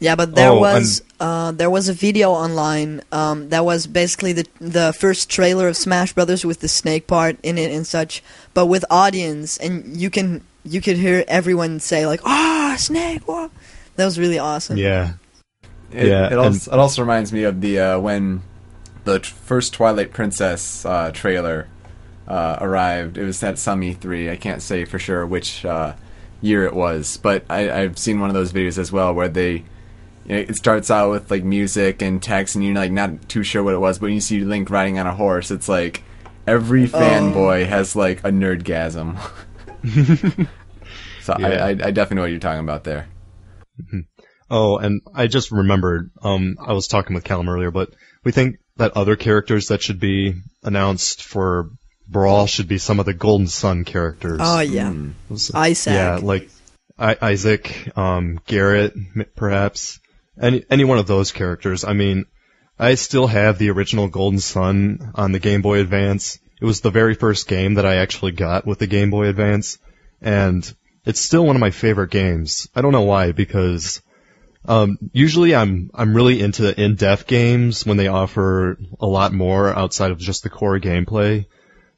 Yeah, 0.00 0.16
but 0.16 0.34
there 0.34 0.48
oh, 0.48 0.58
was 0.58 1.00
and- 1.00 1.08
uh, 1.20 1.52
there 1.52 1.68
was 1.68 1.90
a 1.90 1.92
video 1.92 2.30
online 2.30 3.02
um, 3.12 3.50
that 3.50 3.64
was 3.66 3.86
basically 3.86 4.32
the 4.32 4.46
the 4.58 4.94
first 4.98 5.28
trailer 5.28 5.68
of 5.68 5.76
Smash 5.76 6.14
Brothers 6.14 6.44
with 6.44 6.60
the 6.60 6.68
snake 6.68 7.06
part 7.06 7.36
in 7.42 7.58
it 7.58 7.70
and 7.70 7.86
such, 7.86 8.22
but 8.54 8.66
with 8.66 8.82
audience, 8.90 9.58
and 9.58 9.94
you 9.94 10.08
can 10.08 10.42
you 10.64 10.80
could 10.80 10.96
hear 10.96 11.22
everyone 11.28 11.80
say 11.80 12.06
like, 12.06 12.20
"Ah, 12.24 12.72
oh, 12.72 12.76
snake!" 12.78 13.28
what 13.28 13.50
That 13.96 14.06
was 14.06 14.18
really 14.18 14.38
awesome. 14.38 14.78
Yeah, 14.78 15.12
it, 15.92 16.06
Yeah, 16.08 16.26
it, 16.32 16.38
also, 16.38 16.70
it 16.72 16.78
also 16.78 17.02
reminds 17.02 17.32
me 17.32 17.44
of 17.44 17.60
the 17.60 17.78
uh, 17.78 17.98
when 17.98 18.42
the 19.04 19.18
t- 19.20 19.30
first 19.30 19.72
Twilight 19.72 20.12
Princess 20.12 20.84
uh, 20.84 21.10
trailer 21.12 21.68
uh, 22.28 22.58
arrived. 22.60 23.18
It 23.18 23.24
was 23.24 23.42
at 23.42 23.58
some 23.58 23.80
E3. 23.80 24.30
I 24.30 24.36
can't 24.36 24.62
say 24.62 24.84
for 24.84 24.98
sure 24.98 25.26
which 25.26 25.64
uh, 25.64 25.94
year 26.40 26.64
it 26.64 26.74
was, 26.74 27.16
but 27.16 27.44
I, 27.50 27.70
I've 27.82 27.98
seen 27.98 28.20
one 28.20 28.30
of 28.30 28.34
those 28.34 28.52
videos 28.52 28.78
as 28.78 28.92
well 28.92 29.12
where 29.12 29.28
they. 29.28 29.64
You 30.26 30.36
know, 30.36 30.42
it 30.42 30.54
starts 30.54 30.90
out 30.90 31.10
with 31.10 31.30
like 31.30 31.42
music 31.42 32.02
and 32.02 32.22
text, 32.22 32.54
and 32.54 32.64
you're 32.64 32.74
like 32.74 32.92
not 32.92 33.28
too 33.28 33.42
sure 33.42 33.62
what 33.64 33.74
it 33.74 33.78
was. 33.78 33.98
But 33.98 34.06
when 34.06 34.14
you 34.14 34.20
see 34.20 34.40
Link 34.40 34.70
riding 34.70 34.98
on 34.98 35.06
a 35.06 35.14
horse, 35.14 35.50
it's 35.50 35.68
like 35.68 36.04
every 36.46 36.86
fanboy 36.86 37.66
has 37.66 37.96
like 37.96 38.20
a 38.20 38.30
nerdgasm. 38.30 39.18
so 41.22 41.32
I, 41.32 41.38
Yeah. 41.40 41.64
I, 41.64 41.68
I 41.70 41.74
definitely 41.90 42.16
know 42.16 42.22
what 42.22 42.30
you're 42.30 42.38
talking 42.38 42.60
about 42.60 42.84
there. 42.84 43.08
Oh, 44.50 44.78
and 44.78 45.00
I 45.14 45.26
just 45.28 45.52
remembered, 45.52 46.10
um, 46.22 46.56
I 46.60 46.72
was 46.72 46.88
talking 46.88 47.14
with 47.14 47.24
Callum 47.24 47.48
earlier, 47.48 47.70
but 47.70 47.90
we 48.24 48.32
think 48.32 48.56
that 48.76 48.96
other 48.96 49.14
characters 49.16 49.68
that 49.68 49.82
should 49.82 50.00
be 50.00 50.34
announced 50.62 51.22
for 51.22 51.70
Brawl 52.08 52.46
should 52.46 52.66
be 52.66 52.78
some 52.78 52.98
of 52.98 53.06
the 53.06 53.14
Golden 53.14 53.46
Sun 53.46 53.84
characters. 53.84 54.40
Oh 54.42 54.60
yeah, 54.60 54.92
Those- 55.28 55.52
Isaac. 55.54 55.92
Yeah, 55.92 56.16
like 56.20 56.48
I- 56.98 57.16
Isaac, 57.22 57.96
um, 57.96 58.40
Garet, 58.46 58.94
perhaps. 59.36 60.00
Any, 60.40 60.64
any 60.70 60.84
one 60.84 60.98
of 60.98 61.06
those 61.06 61.32
characters. 61.32 61.84
I 61.84 61.92
mean, 61.92 62.24
I 62.78 62.94
still 62.94 63.26
have 63.26 63.58
the 63.58 63.70
original 63.70 64.08
Golden 64.08 64.40
Sun 64.40 65.12
on 65.14 65.32
the 65.32 65.38
Game 65.38 65.60
Boy 65.62 65.80
Advance. 65.80 66.38
It 66.60 66.64
was 66.64 66.80
the 66.80 66.90
very 66.90 67.14
first 67.14 67.46
game 67.46 67.74
that 67.74 67.86
I 67.86 67.96
actually 67.96 68.32
got 68.32 68.66
with 68.66 68.78
the 68.78 68.86
Game 68.86 69.10
Boy 69.10 69.28
Advance, 69.28 69.78
and 70.20 70.70
it's 71.04 71.20
still 71.20 71.46
one 71.46 71.56
of 71.56 71.60
my 71.60 71.70
favorite 71.70 72.10
games. 72.10 72.68
I 72.74 72.80
don't 72.80 72.92
know 72.92 73.02
why, 73.02 73.32
because 73.32 74.00
um, 74.66 74.98
usually 75.12 75.54
I'm 75.54 75.90
I'm 75.94 76.14
really 76.14 76.40
into 76.40 76.78
in-depth 76.78 77.26
games 77.26 77.86
when 77.86 77.96
they 77.96 78.08
offer 78.08 78.78
a 78.98 79.06
lot 79.06 79.32
more 79.32 79.68
outside 79.68 80.10
of 80.10 80.18
just 80.18 80.42
the 80.42 80.50
core 80.50 80.78
gameplay. 80.78 81.46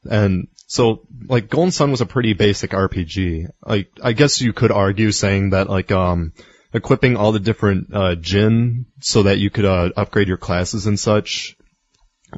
And 0.09 0.49
so 0.67 1.07
like 1.27 1.49
Golden 1.49 1.73
Sun 1.73 1.91
was 1.91 2.01
a 2.01 2.07
pretty 2.07 2.35
basic 2.35 2.71
RPG. 2.71 3.49
Like 3.67 3.91
I 4.03 4.13
guess 4.13 4.41
you 4.41 4.53
could 4.53 4.71
argue 4.71 5.11
saying 5.11 5.51
that 5.51 5.69
like 5.69 5.91
um 5.91 6.33
equipping 6.73 7.17
all 7.17 7.33
the 7.33 7.41
different 7.41 7.95
uh 7.95 8.15
Djinn 8.15 8.87
so 9.01 9.25
that 9.25 9.39
you 9.39 9.51
could 9.51 9.65
uh, 9.65 9.91
upgrade 9.97 10.29
your 10.29 10.39
classes 10.39 10.87
and 10.87 10.99
such 10.99 11.57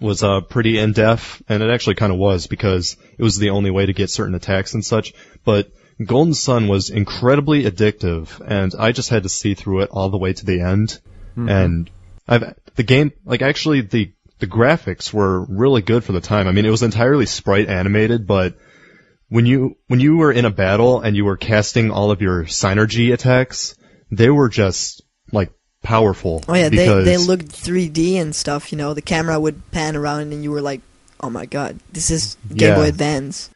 was 0.01 0.25
uh 0.25 0.41
pretty 0.41 0.79
in-depth 0.79 1.43
and 1.49 1.63
it 1.63 1.71
actually 1.71 1.95
kind 1.95 2.13
of 2.13 2.19
was 2.19 2.47
because 2.47 2.97
it 3.19 3.23
was 3.23 3.37
the 3.37 3.51
only 3.51 3.71
way 3.71 3.87
to 3.87 3.93
get 3.93 4.11
certain 4.11 4.35
attacks 4.35 4.73
and 4.73 4.85
such. 4.85 5.13
But 5.45 5.71
Golden 6.03 6.35
Sun 6.35 6.69
was 6.69 6.91
incredibly 6.91 7.65
addictive 7.65 8.41
and 8.45 8.75
I 8.79 8.93
just 8.93 9.11
had 9.11 9.23
to 9.25 9.29
see 9.29 9.55
through 9.55 9.83
it 9.83 9.91
all 9.91 10.09
the 10.09 10.19
way 10.19 10.33
to 10.33 10.45
the 10.45 10.61
end. 10.61 10.99
Mm-hmm. 11.37 11.49
And 11.49 11.91
I've 12.27 12.55
the 12.75 12.83
game 12.83 13.13
like 13.25 13.43
actually 13.43 13.83
the 13.83 14.13
the 14.41 14.47
graphics 14.47 15.13
were 15.13 15.45
really 15.45 15.83
good 15.83 16.05
for 16.05 16.13
the 16.13 16.21
time. 16.21 16.49
I 16.49 16.53
mean, 16.53 16.67
it 16.67 16.71
was 16.71 16.83
entirely 16.83 17.27
sprite 17.27 17.69
animated, 17.69 18.27
but 18.27 18.57
when 19.29 19.47
you 19.47 19.77
when 19.87 20.01
you 20.01 20.17
were 20.17 20.33
in 20.33 20.45
a 20.45 20.51
battle 20.51 21.01
and 21.01 21.17
you 21.17 21.25
were 21.25 21.37
casting 21.37 21.91
all 21.91 22.11
of 22.11 22.21
your 22.21 22.45
synergy 22.45 23.13
attacks, 23.13 23.77
they 24.11 24.31
were 24.31 24.49
just 24.49 25.03
like 25.33 25.51
powerful. 25.83 26.43
Oh 26.49 26.55
yeah, 26.55 26.69
they 26.69 26.87
they 27.05 27.17
looked 27.17 27.47
3D 27.47 28.17
and 28.17 28.35
stuff. 28.35 28.73
You 28.73 28.79
know, 28.79 28.95
the 28.95 29.03
camera 29.03 29.39
would 29.39 29.71
pan 29.71 29.97
around 29.97 30.33
and 30.33 30.43
you 30.43 30.51
were 30.51 30.63
like, 30.63 30.81
"Oh 31.21 31.31
my 31.31 31.47
god, 31.47 31.79
this 31.93 32.11
is 32.11 32.37
Game 32.49 32.71
Yeah. 32.71 32.77
Boy 32.77 32.89
Advance." 32.89 33.51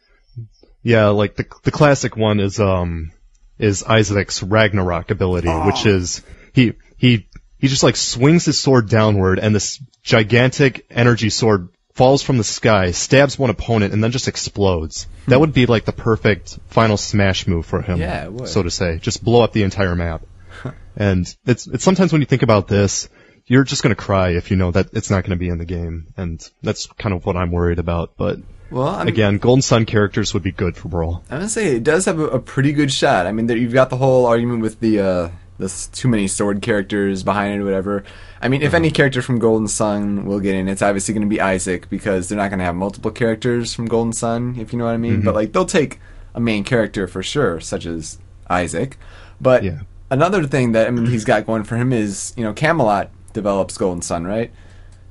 Yeah, 0.83 1.09
like 1.09 1.37
the 1.37 1.47
the 1.65 1.71
classic 1.71 2.17
one 2.17 2.41
is 2.41 2.61
um 2.61 3.13
is 3.59 3.83
Isaac's 3.83 4.43
Ragnarok 4.43 5.11
ability, 5.11 5.49
which 5.49 5.87
is 5.87 6.23
he 6.53 6.75
he 6.97 7.29
he 7.59 7.69
just 7.69 7.83
like 7.83 7.97
swings 7.97 8.45
his 8.45 8.59
sword 8.59 8.89
downward 8.89 9.39
and 9.39 9.55
this 9.55 9.83
gigantic 10.03 10.87
energy 10.91 11.31
sword 11.31 11.69
falls 11.93 12.23
from 12.23 12.39
the 12.39 12.45
sky, 12.45 12.93
stabs 12.93 13.37
one 13.37 13.51
opponent, 13.51 13.93
and 13.93 14.03
then 14.03 14.13
just 14.13 14.29
explodes. 14.29 15.09
That 15.27 15.41
would 15.41 15.53
be 15.53 15.67
like 15.67 15.85
the 15.85 15.93
perfect 15.93 16.57
final 16.69 16.97
smash 16.97 17.49
move 17.49 17.67
for 17.67 17.83
him. 17.83 17.99
Yeah, 17.99 18.45
so 18.45 18.63
to 18.63 18.71
say. 18.71 18.99
Just 18.99 19.25
blow 19.25 19.43
up 19.43 19.53
the 19.53 19.65
entire 19.65 19.97
map. 19.97 20.23
and 20.97 21.27
it's 21.45 21.67
it's 21.67 21.83
sometimes 21.85 22.13
when 22.13 22.23
you 22.23 22.27
think 22.27 22.43
about 22.43 22.69
this, 22.69 23.09
you're 23.49 23.65
just 23.65 23.83
gonna 23.83 23.95
cry 23.97 24.31
if 24.31 24.51
you 24.51 24.57
know 24.57 24.71
that 24.71 24.89
it's 24.93 25.11
not 25.11 25.25
gonna 25.25 25.37
be 25.37 25.49
in 25.49 25.59
the 25.59 25.65
game. 25.65 26.07
And 26.17 26.49
that's 26.63 26.87
kind 26.99 27.15
of 27.15 27.27
what 27.27 27.37
I'm 27.37 27.51
worried 27.51 27.79
about. 27.81 28.13
But 28.17 28.39
Well, 28.71 28.87
I'm, 28.89 29.09
again, 29.09 29.39
Golden 29.39 29.63
Sun 29.63 29.87
characters 29.87 30.33
would 30.35 30.43
be 30.43 30.53
good 30.53 30.77
for 30.77 30.89
Brawl. 30.89 31.25
I'm 31.31 31.39
gonna 31.39 31.49
say 31.49 31.75
it 31.75 31.83
does 31.85 32.05
have 32.05 32.19
a, 32.21 32.27
a 32.29 32.39
pretty 32.39 32.73
good 32.73 32.93
shot. 32.93 33.27
I 33.27 33.33
mean, 33.33 33.47
there, 33.47 33.57
you've 33.57 33.73
got 33.73 33.91
the 33.91 33.97
whole 33.97 34.27
argument 34.27 34.61
with 34.63 34.79
the 34.81 35.01
uh, 35.01 35.29
the 35.59 35.89
too 35.93 36.07
many 36.09 36.29
sword 36.29 36.63
characters 36.63 37.25
behind 37.25 37.55
it, 37.55 37.59
or 37.61 37.65
whatever. 37.65 38.05
I 38.41 38.47
mean, 38.49 38.63
if 38.63 38.75
any 38.75 38.93
character 38.93 39.23
from 39.23 39.41
Golden 39.41 39.67
Sun 39.67 40.25
will 40.25 40.39
get 40.39 40.55
in, 40.55 40.69
it's 40.69 40.83
obviously 40.83 41.13
going 41.15 41.27
to 41.27 41.29
be 41.29 41.41
Isaac 41.41 41.91
because 41.91 42.29
they're 42.29 42.39
not 42.39 42.51
going 42.51 42.61
to 42.61 42.65
have 42.65 42.77
multiple 42.77 43.11
characters 43.11 43.75
from 43.75 43.87
Golden 43.87 44.13
Sun, 44.13 44.55
if 44.61 44.73
you 44.73 44.79
know 44.79 44.85
what 44.85 44.95
I 44.95 44.99
mean. 44.99 45.23
But 45.23 45.35
like, 45.35 45.53
they'll 45.53 45.65
take 45.67 45.99
a 46.37 46.39
main 46.39 46.63
character 46.63 47.09
for 47.09 47.25
sure, 47.25 47.59
such 47.59 47.87
as 47.87 48.21
Isaac. 48.49 48.97
But 49.41 49.65
Yeah. 49.65 49.81
another 50.13 50.45
thing 50.47 50.73
that 50.73 50.87
I 50.87 50.91
mean 50.91 51.07
he's 51.07 51.25
got 51.25 51.45
going 51.47 51.65
for 51.65 51.77
him 51.77 51.93
is 51.93 52.33
you 52.37 52.45
know 52.45 52.53
Camelot 52.53 53.11
develops 53.39 53.79
Golden 53.79 54.03
Sun, 54.03 54.25
right? 54.25 54.51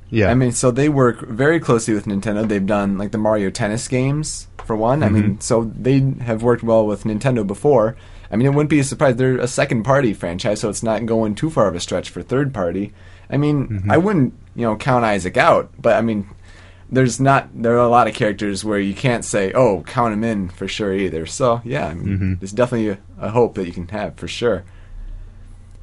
Yeah. 0.09 0.29
I 0.29 0.33
mean, 0.35 0.51
so 0.51 0.71
they 0.71 0.89
work 0.89 1.21
very 1.27 1.59
closely 1.59 1.93
with 1.93 2.05
Nintendo. 2.05 2.47
They've 2.47 2.65
done 2.65 2.97
like 2.97 3.11
the 3.11 3.17
Mario 3.17 3.49
Tennis 3.49 3.87
games 3.87 4.47
for 4.65 4.75
one. 4.75 5.03
I 5.03 5.09
mean, 5.09 5.23
mm-hmm. 5.23 5.39
so 5.39 5.71
they 5.75 5.99
have 6.21 6.43
worked 6.43 6.63
well 6.63 6.85
with 6.85 7.03
Nintendo 7.03 7.45
before. 7.45 7.95
I 8.31 8.35
mean, 8.35 8.45
it 8.45 8.51
wouldn't 8.51 8.69
be 8.69 8.79
a 8.79 8.83
surprise. 8.83 9.15
They're 9.15 9.37
a 9.37 9.47
second 9.47 9.83
party 9.83 10.13
franchise, 10.13 10.59
so 10.59 10.69
it's 10.69 10.83
not 10.83 11.05
going 11.05 11.35
too 11.35 11.49
far 11.49 11.67
of 11.67 11.75
a 11.75 11.79
stretch 11.79 12.09
for 12.09 12.21
third 12.21 12.53
party. 12.53 12.93
I 13.29 13.37
mean, 13.37 13.67
mm-hmm. 13.67 13.91
I 13.91 13.97
wouldn't 13.97 14.33
you 14.55 14.63
know 14.63 14.75
count 14.75 15.05
Isaac 15.05 15.37
out, 15.37 15.71
but 15.79 15.95
I 15.95 16.01
mean, 16.01 16.27
there's 16.89 17.19
not 17.19 17.49
there 17.53 17.73
are 17.73 17.85
a 17.85 17.89
lot 17.89 18.07
of 18.07 18.13
characters 18.13 18.63
where 18.63 18.79
you 18.79 18.93
can't 18.93 19.25
say 19.25 19.51
oh 19.53 19.83
count 19.83 20.13
him 20.13 20.23
in 20.23 20.49
for 20.49 20.67
sure 20.67 20.93
either. 20.93 21.25
So 21.25 21.61
yeah, 21.63 21.87
I 21.87 21.93
mean, 21.93 22.07
mm-hmm. 22.07 22.33
there's 22.39 22.53
definitely 22.53 22.89
a, 22.89 22.97
a 23.19 23.29
hope 23.29 23.55
that 23.55 23.65
you 23.65 23.73
can 23.73 23.87
have 23.89 24.15
for 24.15 24.27
sure. 24.27 24.63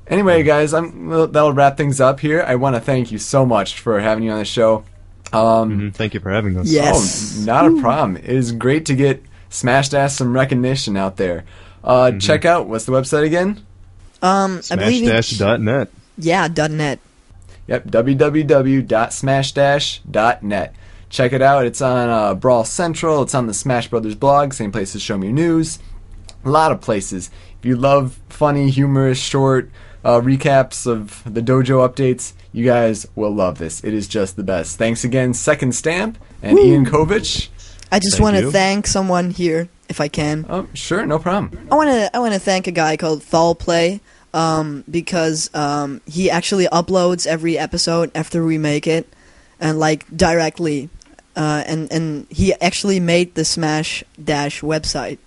Anyway, 0.06 0.42
guys, 0.42 0.74
I'm, 0.74 1.08
that'll 1.08 1.52
wrap 1.52 1.76
things 1.76 2.00
up 2.00 2.20
here. 2.20 2.44
I 2.46 2.56
want 2.56 2.76
to 2.76 2.80
thank 2.80 3.10
you 3.10 3.18
so 3.18 3.46
much 3.46 3.80
for 3.80 4.00
having 4.00 4.24
you 4.24 4.30
on 4.32 4.38
the 4.38 4.44
show. 4.44 4.84
Um, 5.32 5.80
Mhm. 5.90 5.94
Thank 5.94 6.14
you 6.14 6.20
for 6.20 6.30
having 6.30 6.56
us. 6.58 6.68
Yes. 6.68 7.38
Oh, 7.40 7.44
not 7.44 7.66
a 7.66 7.80
problem. 7.80 8.16
It 8.18 8.26
is 8.26 8.52
great 8.52 8.84
to 8.86 8.94
get 8.94 9.22
Smash 9.48 9.88
Dash 9.88 10.12
some 10.12 10.32
recognition 10.34 10.96
out 10.96 11.16
there. 11.16 11.44
Uh, 11.82 12.12
Check 12.12 12.44
out 12.44 12.68
what's 12.68 12.84
the 12.84 12.92
website 12.92 13.24
again? 13.24 13.64
Um, 14.22 14.60
I 14.70 14.76
believe 14.76 15.06
Smash-net. 15.06 15.88
yeah, 16.18 16.48
dot 16.48 16.70
.net. 16.70 16.98
Yep, 17.66 17.86
www.smashdash.net. 17.86 20.74
Check 21.10 21.32
it 21.32 21.42
out. 21.42 21.66
It's 21.66 21.80
on 21.80 22.08
uh, 22.08 22.34
Brawl 22.34 22.64
Central. 22.64 23.22
It's 23.22 23.34
on 23.34 23.46
the 23.46 23.54
Smash 23.54 23.88
Brothers 23.88 24.14
blog. 24.14 24.52
Same 24.52 24.72
place 24.72 24.94
as 24.94 25.02
Show 25.02 25.18
Me 25.18 25.28
Your 25.28 25.34
News. 25.34 25.78
A 26.44 26.50
lot 26.50 26.72
of 26.72 26.80
places. 26.80 27.30
If 27.58 27.64
you 27.66 27.76
love 27.76 28.18
funny, 28.28 28.70
humorous, 28.70 29.18
short 29.18 29.70
uh, 30.04 30.20
recaps 30.20 30.86
of 30.86 31.22
the 31.24 31.40
dojo 31.40 31.88
updates, 31.88 32.34
you 32.52 32.64
guys 32.64 33.06
will 33.14 33.34
love 33.34 33.58
this. 33.58 33.82
It 33.82 33.94
is 33.94 34.06
just 34.06 34.36
the 34.36 34.42
best. 34.42 34.76
Thanks 34.76 35.02
again, 35.04 35.34
Second 35.34 35.74
Stamp 35.74 36.18
and 36.42 36.58
Ian 36.58 36.84
Kovich. 36.84 37.48
I 37.90 37.98
just 37.98 38.20
want 38.20 38.36
to 38.36 38.50
thank 38.50 38.86
someone 38.86 39.30
here, 39.30 39.68
if 39.88 40.00
I 40.00 40.08
can. 40.08 40.46
Oh, 40.48 40.68
sure, 40.74 41.06
no 41.06 41.18
problem. 41.18 41.68
I 41.70 41.74
want 41.74 41.90
to 41.90 42.10
I 42.14 42.18
want 42.18 42.34
to 42.34 42.40
thank 42.40 42.66
a 42.66 42.72
guy 42.72 42.96
called 42.96 43.22
Thalplay 43.22 44.00
um, 44.34 44.84
because 44.90 45.48
um, 45.54 46.00
he 46.06 46.30
actually 46.30 46.66
uploads 46.66 47.26
every 47.26 47.56
episode 47.56 48.10
after 48.14 48.44
we 48.44 48.58
make 48.58 48.86
it, 48.86 49.08
and 49.60 49.78
like 49.78 50.04
directly, 50.14 50.90
uh, 51.36 51.62
and 51.66 51.90
and 51.92 52.26
he 52.30 52.52
actually 52.54 53.00
made 53.00 53.36
the 53.36 53.44
Smash 53.44 54.02
Dash 54.22 54.60
website. 54.60 55.18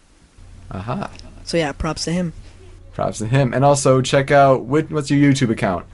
Aha. 0.71 1.09
So 1.45 1.55
yeah, 1.57 1.71
props 1.71 2.03
to 2.03 2.11
him. 2.11 2.33
Props 2.97 3.19
to 3.19 3.27
him. 3.27 3.53
And 3.53 3.63
also 3.63 4.01
check 4.01 4.31
out 4.31 4.65
what, 4.65 4.89
what's 4.89 5.11
your 5.11 5.31
YouTube 5.31 5.51
account? 5.51 5.85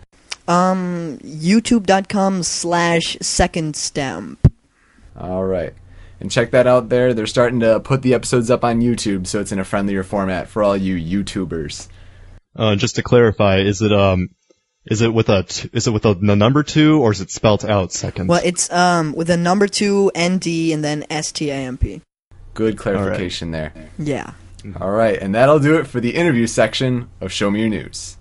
Um, 0.48 1.20
YouTube.com 1.22 2.44
slash 2.44 3.18
Second 3.22 3.76
Stamp. 3.76 4.50
All 5.20 5.44
right. 5.44 5.74
And 6.22 6.32
check 6.32 6.52
that 6.52 6.66
out 6.66 6.88
there. 6.88 7.14
They're 7.14 7.28
starting 7.28 7.60
to 7.60 7.82
put 7.82 8.04
the 8.04 8.14
episodes 8.14 8.50
up 8.50 8.64
on 8.64 8.80
YouTube, 8.80 9.28
so 9.28 9.42
it's 9.42 9.52
in 9.52 9.60
a 9.60 9.66
friendlier 9.66 10.04
format 10.04 10.48
for 10.48 10.64
all 10.64 10.78
you 10.78 10.96
YouTubers. 10.96 11.90
Uh, 12.56 12.78
just 12.78 12.96
to 12.96 13.04
clarify, 13.04 13.58
is 13.58 13.82
it 13.82 13.92
um, 13.92 14.30
is 14.86 15.02
it 15.02 15.14
with 15.14 15.28
a 15.28 15.44
t- 15.44 15.70
is 15.74 15.88
it 15.88 15.92
with 15.92 16.06
a 16.06 16.14
the 16.14 16.38
number 16.38 16.64
two 16.64 17.02
or 17.02 17.12
is 17.12 17.20
it 17.20 17.32
spelt 17.32 17.66
out 17.66 17.92
second? 17.92 18.28
Well, 18.28 18.42
it's 18.46 18.72
um 18.72 19.12
with 19.14 19.30
a 19.30 19.36
number 19.36 19.68
two 19.68 20.10
ND 20.18 20.72
and 20.72 20.82
then 20.82 21.06
S 21.10 21.34
T 21.34 21.50
A 21.50 21.56
M 21.56 21.78
P. 21.78 22.02
Good 22.54 22.78
clarification 22.78 23.52
there. 23.52 23.74
Yeah. 24.00 24.32
Mm-hmm. 24.64 24.82
All 24.82 24.92
right, 24.92 25.20
and 25.22 25.36
that'll 25.36 25.60
do 25.60 25.78
it 25.78 25.88
for 25.88 26.00
the 26.00 26.16
interview 26.16 26.48
section 26.48 27.10
of 27.20 27.34
Show 27.34 27.52
Me 27.52 27.60
Your 27.60 27.70
News. 27.70 28.18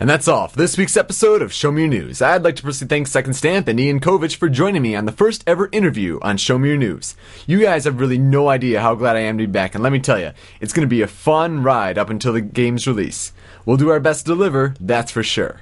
And 0.00 0.10
that's 0.10 0.26
all 0.26 0.48
for 0.48 0.56
this 0.56 0.76
week's 0.76 0.96
episode 0.96 1.40
of 1.40 1.52
Show 1.52 1.70
Me 1.70 1.82
Your 1.82 1.90
News. 1.90 2.20
I'd 2.20 2.42
like 2.42 2.56
to 2.56 2.64
personally 2.64 2.88
thank 2.88 3.06
Second 3.06 3.34
Stamp 3.34 3.68
and 3.68 3.78
Ian 3.78 4.00
Kovich 4.00 4.34
for 4.34 4.48
joining 4.48 4.82
me 4.82 4.96
on 4.96 5.04
the 5.04 5.12
first 5.12 5.44
ever 5.46 5.68
interview 5.70 6.18
on 6.20 6.36
Show 6.36 6.58
Me 6.58 6.70
Your 6.70 6.78
News. 6.78 7.14
You 7.46 7.60
guys 7.60 7.84
have 7.84 8.00
really 8.00 8.18
no 8.18 8.48
idea 8.48 8.80
how 8.80 8.96
glad 8.96 9.14
I 9.14 9.20
am 9.20 9.38
to 9.38 9.46
be 9.46 9.52
back, 9.52 9.76
and 9.76 9.84
let 9.84 9.92
me 9.92 10.00
tell 10.00 10.18
you, 10.18 10.32
it's 10.60 10.72
going 10.72 10.88
to 10.88 10.90
be 10.90 11.02
a 11.02 11.06
fun 11.06 11.62
ride 11.62 11.96
up 11.96 12.10
until 12.10 12.32
the 12.32 12.40
game's 12.40 12.88
release. 12.88 13.32
We'll 13.64 13.76
do 13.76 13.90
our 13.90 14.00
best 14.00 14.26
to 14.26 14.32
deliver, 14.32 14.74
that's 14.80 15.12
for 15.12 15.22
sure. 15.22 15.60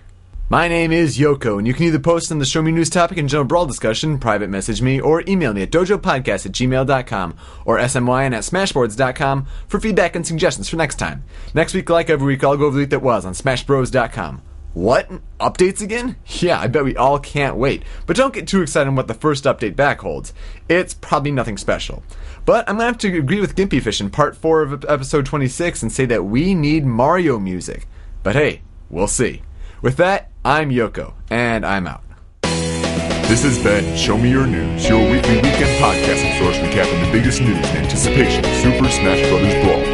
My 0.53 0.67
name 0.67 0.91
is 0.91 1.17
Yoko, 1.17 1.59
and 1.59 1.67
you 1.67 1.73
can 1.73 1.85
either 1.85 2.01
post 2.01 2.33
on 2.33 2.41
the 2.41 2.45
Show 2.45 2.61
Me 2.61 2.73
News 2.73 2.91
topic 2.91 3.19
and 3.19 3.29
general 3.29 3.47
brawl 3.47 3.67
discussion, 3.67 4.19
private 4.19 4.51
message 4.51 4.83
me, 4.83 5.01
or 5.01 5.23
email 5.29 5.55
me 5.55 5.63
at 5.63 5.71
dojopodcast 5.71 6.45
at 6.45 6.51
gmail.com 6.51 7.37
or 7.65 7.79
smyn 7.79 8.35
at 8.35 8.43
smashboards.com 8.43 9.47
for 9.69 9.79
feedback 9.79 10.17
and 10.17 10.27
suggestions 10.27 10.69
for 10.69 10.75
next 10.75 10.97
time. 10.97 11.23
Next 11.55 11.73
week, 11.73 11.89
like 11.89 12.11
every 12.11 12.27
week, 12.27 12.43
I'll 12.43 12.57
go 12.57 12.65
over 12.65 12.75
the 12.75 12.81
week 12.81 12.91
that 12.91 13.01
was 13.01 13.25
on 13.25 13.35
smashbros.com. 13.35 14.43
What? 14.75 15.09
Updates 15.39 15.83
again? 15.83 16.17
Yeah, 16.27 16.59
I 16.59 16.67
bet 16.67 16.83
we 16.83 16.97
all 16.97 17.21
can't 17.21 17.55
wait. 17.55 17.85
But 18.07 18.17
don't 18.17 18.35
get 18.35 18.49
too 18.49 18.63
excited 18.63 18.89
on 18.89 18.97
what 18.97 19.07
the 19.07 19.15
first 19.15 19.45
update 19.45 19.77
back 19.77 20.01
holds. 20.01 20.35
It's 20.69 20.95
probably 20.95 21.31
nothing 21.31 21.59
special. 21.59 22.03
But 22.45 22.69
I'm 22.69 22.75
gonna 22.75 22.87
have 22.87 22.99
to 22.99 23.17
agree 23.17 23.41
with 23.41 23.55
Gimpy 23.55 23.81
Fish 23.81 24.01
in 24.01 24.11
part 24.11 24.37
4 24.37 24.63
of 24.63 24.85
episode 24.87 25.27
26 25.27 25.85
and 25.85 25.93
say 25.93 26.07
that 26.07 26.25
we 26.25 26.55
need 26.55 26.85
Mario 26.85 27.39
music. 27.39 27.87
But 28.25 28.35
hey, 28.35 28.63
we'll 28.89 29.07
see. 29.07 29.43
With 29.81 29.97
that, 29.99 30.30
I'm 30.45 30.71
Yoko, 30.71 31.15
and 31.29 31.67
I'm 31.67 31.87
out. 31.87 32.03
This 32.43 33.43
has 33.45 33.63
been 33.63 33.95
Show 33.97 34.17
Me 34.17 34.31
Your 34.31 34.47
News, 34.47 34.89
your 34.89 35.01
weekly 35.11 35.37
weekend 35.37 35.83
podcasting 35.85 36.39
source 36.39 36.57
recapping 36.57 37.05
the 37.05 37.13
biggest 37.13 37.43
news 37.43 37.59
in 37.59 37.77
anticipation 37.77 38.43
of 38.45 38.51
Super 38.57 38.89
Smash 38.89 39.21
Bros. 39.29 39.55
Brawl. 39.63 39.85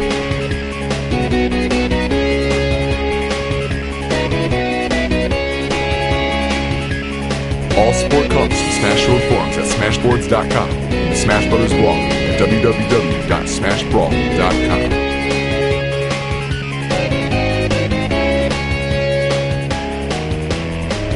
All 7.77 7.93
support 7.93 8.29
comes 8.31 8.59
from 8.59 8.71
Smash 8.71 9.07
World 9.07 9.21
forums 9.23 9.57
at 9.57 9.65
smashboards.com 9.65 10.69
and 10.69 11.11
the 11.11 11.15
Smash 11.15 11.47
Brothers 11.49 11.73
blog 11.73 11.97
at 11.97 12.39
www.smashbrawl.com. 12.39 15.16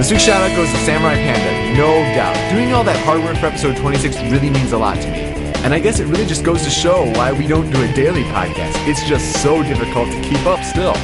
This 0.01 0.09
week's 0.09 0.23
shout 0.23 0.41
out 0.41 0.55
goes 0.55 0.71
to 0.71 0.77
Samurai 0.77 1.13
Panda, 1.13 1.77
no 1.77 2.01
doubt. 2.15 2.35
Doing 2.51 2.73
all 2.73 2.83
that 2.85 2.97
hard 3.05 3.21
work 3.23 3.38
for 3.38 3.45
episode 3.45 3.77
26 3.77 4.15
really 4.31 4.49
means 4.49 4.71
a 4.71 4.77
lot 4.80 4.95
to 4.99 5.11
me. 5.11 5.19
And 5.63 5.75
I 5.75 5.80
guess 5.80 5.99
it 5.99 6.05
really 6.07 6.25
just 6.25 6.43
goes 6.43 6.63
to 6.63 6.71
show 6.71 7.05
why 7.11 7.31
we 7.31 7.45
don't 7.45 7.69
do 7.69 7.83
a 7.83 7.93
daily 7.93 8.23
podcast. 8.23 8.73
It's 8.88 9.07
just 9.07 9.43
so 9.43 9.61
difficult 9.61 10.09
to 10.09 10.19
keep 10.21 10.43
up 10.47 10.63
still. 10.63 10.95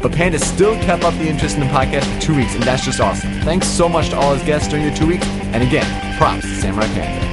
But 0.00 0.12
Panda 0.12 0.38
still 0.38 0.76
kept 0.76 1.04
up 1.04 1.12
the 1.18 1.28
interest 1.28 1.56
in 1.56 1.60
the 1.60 1.66
podcast 1.66 2.06
for 2.14 2.20
two 2.22 2.34
weeks, 2.36 2.54
and 2.54 2.62
that's 2.62 2.86
just 2.86 3.00
awesome. 3.00 3.30
Thanks 3.42 3.66
so 3.66 3.86
much 3.86 4.08
to 4.08 4.16
all 4.16 4.32
his 4.32 4.42
guests 4.44 4.66
during 4.68 4.86
the 4.86 4.96
two 4.96 5.08
weeks, 5.08 5.26
and 5.52 5.62
again, 5.62 6.16
props 6.16 6.40
to 6.40 6.56
Samurai 6.56 6.86
Panda. 6.86 7.28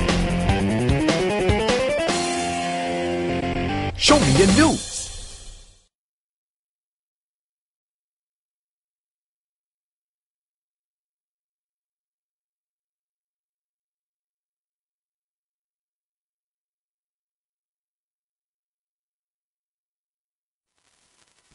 Show 3.96 4.20
me 4.20 4.32
your 4.34 4.48
news! 4.48 4.95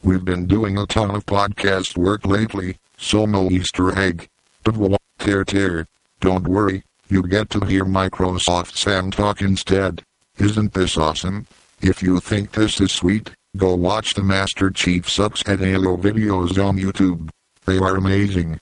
We've 0.03 0.25
been 0.25 0.47
doing 0.47 0.77
a 0.79 0.87
ton 0.87 1.11
of 1.11 1.27
podcast 1.27 1.95
work 1.95 2.25
lately, 2.25 2.77
so 2.97 3.25
no 3.25 3.51
Easter 3.51 3.97
egg. 3.97 4.27
But 4.63 4.97
tear 5.19 5.43
tear. 5.43 5.87
Don't 6.19 6.47
worry, 6.47 6.83
you 7.07 7.21
get 7.23 7.51
to 7.51 7.65
hear 7.65 7.85
Microsoft 7.85 8.75
Sam 8.75 9.11
talk 9.11 9.41
instead. 9.41 10.01
Isn't 10.39 10.73
this 10.73 10.97
awesome? 10.97 11.45
If 11.81 12.01
you 12.01 12.19
think 12.19 12.51
this 12.51 12.81
is 12.81 12.91
sweet, 12.91 13.29
go 13.57 13.75
watch 13.75 14.15
the 14.15 14.23
Master 14.23 14.71
Chief 14.71 15.07
Sucks 15.07 15.47
at 15.47 15.59
Halo 15.59 15.97
videos 15.97 16.57
on 16.63 16.77
YouTube. 16.77 17.29
They 17.65 17.77
are 17.77 17.95
amazing. 17.95 18.59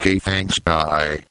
Okay, 0.00 0.18
thanks, 0.18 0.58
bye. 0.58 1.22